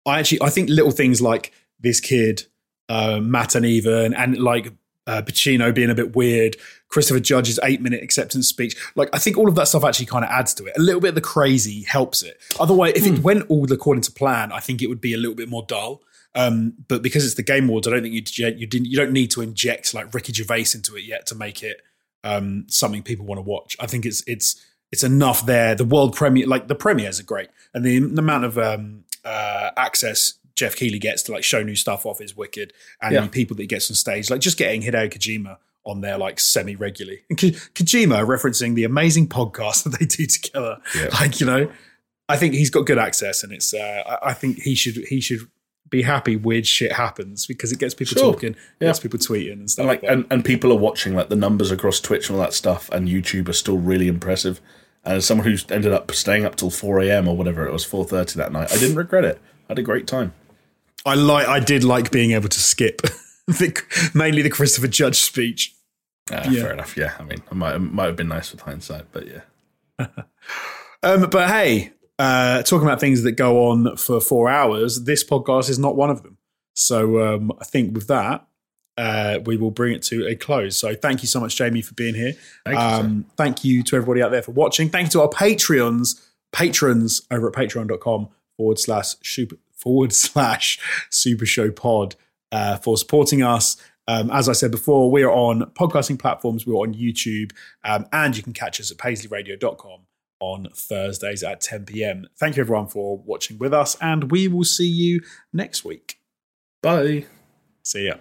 I 0.08 0.20
actually 0.20 0.42
I 0.42 0.50
think 0.50 0.70
little 0.70 0.92
things 0.92 1.22
like 1.22 1.54
this 1.82 2.00
kid, 2.00 2.44
uh, 2.90 3.20
Matan 3.22 3.66
Even, 3.66 4.14
and 4.14 4.38
like 4.38 4.74
uh, 5.08 5.22
Pacino 5.22 5.74
being 5.74 5.90
a 5.90 5.96
bit 5.96 6.16
weird, 6.16 6.56
Christopher 6.88 7.20
Judge's 7.20 7.60
eight 7.64 7.82
minute 7.82 8.04
acceptance 8.04 8.48
speech. 8.48 8.76
Like, 8.96 9.10
I 9.14 9.18
think 9.18 9.38
all 9.38 9.50
of 9.50 9.56
that 9.56 9.68
stuff 9.68 9.84
actually 9.84 10.06
kind 10.06 10.24
of 10.24 10.32
adds 10.32 10.54
to 10.56 10.66
it. 10.66 10.74
A 10.78 10.82
little 10.82 11.02
bit 11.02 11.10
of 11.10 11.16
the 11.16 11.22
crazy 11.22 11.84
helps 11.84 12.24
it. 12.24 12.38
Otherwise, 12.60 12.94
if 12.96 13.06
it 13.06 13.18
hmm. 13.18 13.22
went 13.22 13.50
all 13.50 13.72
according 13.72 14.04
to 14.04 14.12
plan, 14.12 14.52
I 14.52 14.60
think 14.60 14.82
it 14.82 14.88
would 14.88 15.02
be 15.02 15.14
a 15.14 15.18
little 15.18 15.36
bit 15.36 15.50
more 15.50 15.66
dull. 15.68 16.02
Um, 16.34 16.74
but 16.88 17.02
because 17.02 17.26
it's 17.26 17.36
the 17.36 17.44
Game 17.44 17.68
Awards, 17.68 17.88
I 17.88 17.92
don't 17.92 18.04
think 18.04 18.14
you 18.14 18.48
you 18.48 18.66
didn't 18.68 18.86
you 18.86 18.96
don't 18.96 19.12
need 19.12 19.32
to 19.32 19.42
inject 19.42 19.94
like 19.94 20.14
Ricky 20.14 20.32
Gervais 20.32 20.68
into 20.74 20.96
it 20.96 21.04
yet 21.04 21.26
to 21.28 21.36
make 21.36 21.62
it 21.62 21.82
um, 22.24 22.66
something 22.70 23.04
people 23.04 23.26
want 23.26 23.40
to 23.40 23.44
watch. 23.44 23.76
I 23.80 23.88
think 23.88 24.06
it's 24.06 24.24
it's 24.28 24.56
it's 24.92 25.04
enough 25.04 25.46
there. 25.46 25.76
The 25.76 25.86
world 25.86 26.16
premiere, 26.16 26.48
like 26.48 26.68
the 26.68 26.76
premieres, 26.76 27.20
are 27.20 27.24
great, 27.24 27.50
and 27.74 27.84
the, 27.84 28.00
the 28.00 28.20
amount 28.20 28.46
of 28.46 28.58
um, 28.58 29.04
uh, 29.26 29.72
access 29.76 30.36
Geoff 30.56 30.76
Keighley 30.76 31.00
gets 31.00 31.24
to 31.24 31.32
like 31.32 31.44
show 31.44 31.64
new 31.64 31.76
stuff 31.76 32.06
off 32.06 32.22
is 32.22 32.36
wicked, 32.36 32.74
and 33.02 33.14
yeah. 33.14 33.28
people 33.28 33.56
that 33.56 33.64
he 33.64 33.68
gets 33.68 33.90
on 33.90 33.96
stage, 33.96 34.30
like 34.30 34.42
just 34.42 34.58
getting 34.58 34.82
Hideo 34.82 35.12
Kojima 35.12 35.58
on 35.84 36.02
there 36.02 36.18
like 36.18 36.40
semi 36.40 36.76
regularly, 36.76 37.22
and 37.30 37.40
Ko- 37.40 37.48
Kojima 37.48 38.26
referencing 38.26 38.76
the 38.76 38.84
amazing 38.84 39.28
podcast 39.28 39.84
that 39.90 40.00
they 40.00 40.06
do 40.06 40.26
together, 40.26 40.78
yeah. 40.96 41.10
like 41.20 41.40
you 41.40 41.46
know, 41.46 41.72
I 42.30 42.38
think 42.38 42.54
he's 42.54 42.70
got 42.70 42.86
good 42.86 43.00
access, 43.00 43.44
and 43.44 43.52
it's 43.52 43.74
uh, 43.74 44.18
I 44.22 44.34
think 44.34 44.60
he 44.60 44.76
should 44.76 44.96
he 45.08 45.22
should 45.22 45.50
be 45.92 46.02
happy 46.02 46.38
weird 46.38 46.66
shit 46.66 46.94
happens 46.94 47.46
because 47.46 47.72
it 47.72 47.78
gets 47.78 47.94
people 47.94 48.18
sure. 48.18 48.34
talking, 48.34 48.56
yeah. 48.80 48.88
gets 48.88 49.00
people 49.00 49.20
tweeting 49.20 49.54
and 49.54 49.70
stuff. 49.70 49.84
And 49.84 49.88
like, 49.90 50.02
like 50.02 50.12
and, 50.12 50.26
and 50.32 50.44
people 50.44 50.72
are 50.72 50.78
watching. 50.78 51.14
Like 51.14 51.30
the 51.30 51.36
numbers 51.36 51.70
across 51.70 52.00
Twitch 52.00 52.30
and 52.30 52.40
all 52.40 52.44
that 52.44 52.54
stuff, 52.54 52.90
and 52.90 53.08
YouTube 53.08 53.50
are 53.50 53.54
still 53.54 53.78
really 53.78 54.08
impressive. 54.08 54.60
And 55.04 55.18
as 55.18 55.26
someone 55.26 55.46
who's 55.46 55.70
ended 55.70 55.92
up 55.92 56.12
staying 56.12 56.46
up 56.46 56.56
till 56.56 56.70
four 56.72 57.00
a.m. 57.02 57.28
or 57.28 57.36
whatever 57.36 57.68
it 57.68 57.74
was, 57.74 57.84
four 57.84 58.06
thirty 58.06 58.38
that 58.38 58.52
night, 58.52 58.72
I 58.72 58.78
didn't 58.78 58.96
regret 58.96 59.26
it. 59.26 59.40
I 59.68 59.74
had 59.74 59.80
a 59.80 59.84
great 59.84 60.08
time. 60.08 60.34
I 61.06 61.16
like. 61.16 61.48
I 61.48 61.60
did 61.60 61.84
like 61.84 62.12
being 62.12 62.32
able 62.32 62.50
to 62.50 62.60
skip, 62.60 63.02
the, 63.48 64.12
mainly 64.14 64.42
the 64.42 64.50
Christopher 64.50 64.88
Judge 64.88 65.20
speech. 65.20 65.76
Uh, 66.32 66.48
yeah. 66.50 66.62
Fair 66.62 66.74
enough. 66.74 66.96
Yeah, 66.96 67.14
I 67.20 67.24
mean, 67.24 67.40
it 67.40 67.54
might, 67.54 67.76
it 67.76 67.80
might 67.80 68.06
have 68.06 68.16
been 68.16 68.28
nice 68.28 68.52
with 68.52 68.62
hindsight, 68.62 69.06
but 69.12 69.28
yeah. 69.28 69.42
um, 71.04 71.30
but 71.30 71.50
hey, 71.50 71.92
uh, 72.20 72.62
talking 72.64 72.88
about 72.88 73.00
things 73.00 73.24
that 73.24 73.34
go 73.34 73.70
on 73.70 73.98
for 73.98 74.22
four 74.22 74.50
hours, 74.50 75.04
this 75.04 75.24
podcast 75.24 75.70
is 75.70 75.80
not 75.80 75.96
one 75.96 76.10
of 76.10 76.24
them. 76.24 76.38
So 76.74 77.20
um, 77.22 77.52
I 77.60 77.66
think 77.66 77.96
with 77.96 78.08
that, 78.08 78.48
uh, 78.98 79.40
we 79.46 79.58
will 79.58 79.72
bring 79.72 79.94
it 79.94 80.04
to 80.04 80.28
a 80.28 80.36
close. 80.36 80.78
So 80.78 80.94
thank 80.94 81.24
you 81.24 81.28
so 81.28 81.40
much, 81.40 81.56
Jamie, 81.56 81.82
for 81.82 81.94
being 81.94 82.14
here. 82.14 82.34
Thank, 82.66 82.78
um, 82.78 83.18
you, 83.18 83.26
thank 83.38 83.64
you 83.64 83.84
to 83.84 83.96
everybody 83.96 84.22
out 84.22 84.32
there 84.32 84.42
for 84.42 84.52
watching. 84.52 84.90
Thank 84.90 85.08
you 85.08 85.12
to 85.12 85.22
our 85.22 85.30
Patreons, 85.30 86.22
patrons 86.52 87.22
over 87.32 87.48
at 87.48 87.54
patreon.com 87.54 88.30
forward 88.58 88.80
slash 88.80 89.16
super, 89.24 89.56
forward 89.82 90.14
slash 90.14 90.80
super 91.10 91.46
show 91.46 91.72
pod 91.72 92.16
uh, 92.52 92.78
for 92.78 92.98
supporting 92.98 93.42
us. 93.42 93.78
Um, 94.08 94.30
as 94.32 94.50
I 94.50 94.54
said 94.54 94.72
before, 94.72 95.12
we 95.12 95.24
are 95.24 95.32
on 95.32 95.72
podcasting 95.72 96.20
platforms, 96.20 96.66
we're 96.66 96.76
on 96.76 96.94
YouTube, 96.94 97.52
um, 97.84 98.08
and 98.12 98.36
you 98.36 98.44
can 98.44 98.54
catch 98.54 98.80
us 98.80 98.92
at 98.92 98.98
paisleyradio.com 98.98 100.02
on 100.40 100.68
Thursdays 100.74 101.44
at 101.44 101.62
10 101.62 101.86
p.m. 101.86 102.28
Thank 102.38 102.58
you, 102.58 102.62
everyone, 102.62 102.88
for 102.88 103.20
watching 103.20 103.58
with 103.60 103.74
us, 103.74 103.96
and 104.02 104.32
we 104.32 104.48
will 104.48 104.64
see 104.64 104.88
you 104.88 105.22
next 105.54 105.86
week. 105.86 106.20
Bye. 106.82 107.26
See 107.84 108.08
ya. 108.08 108.16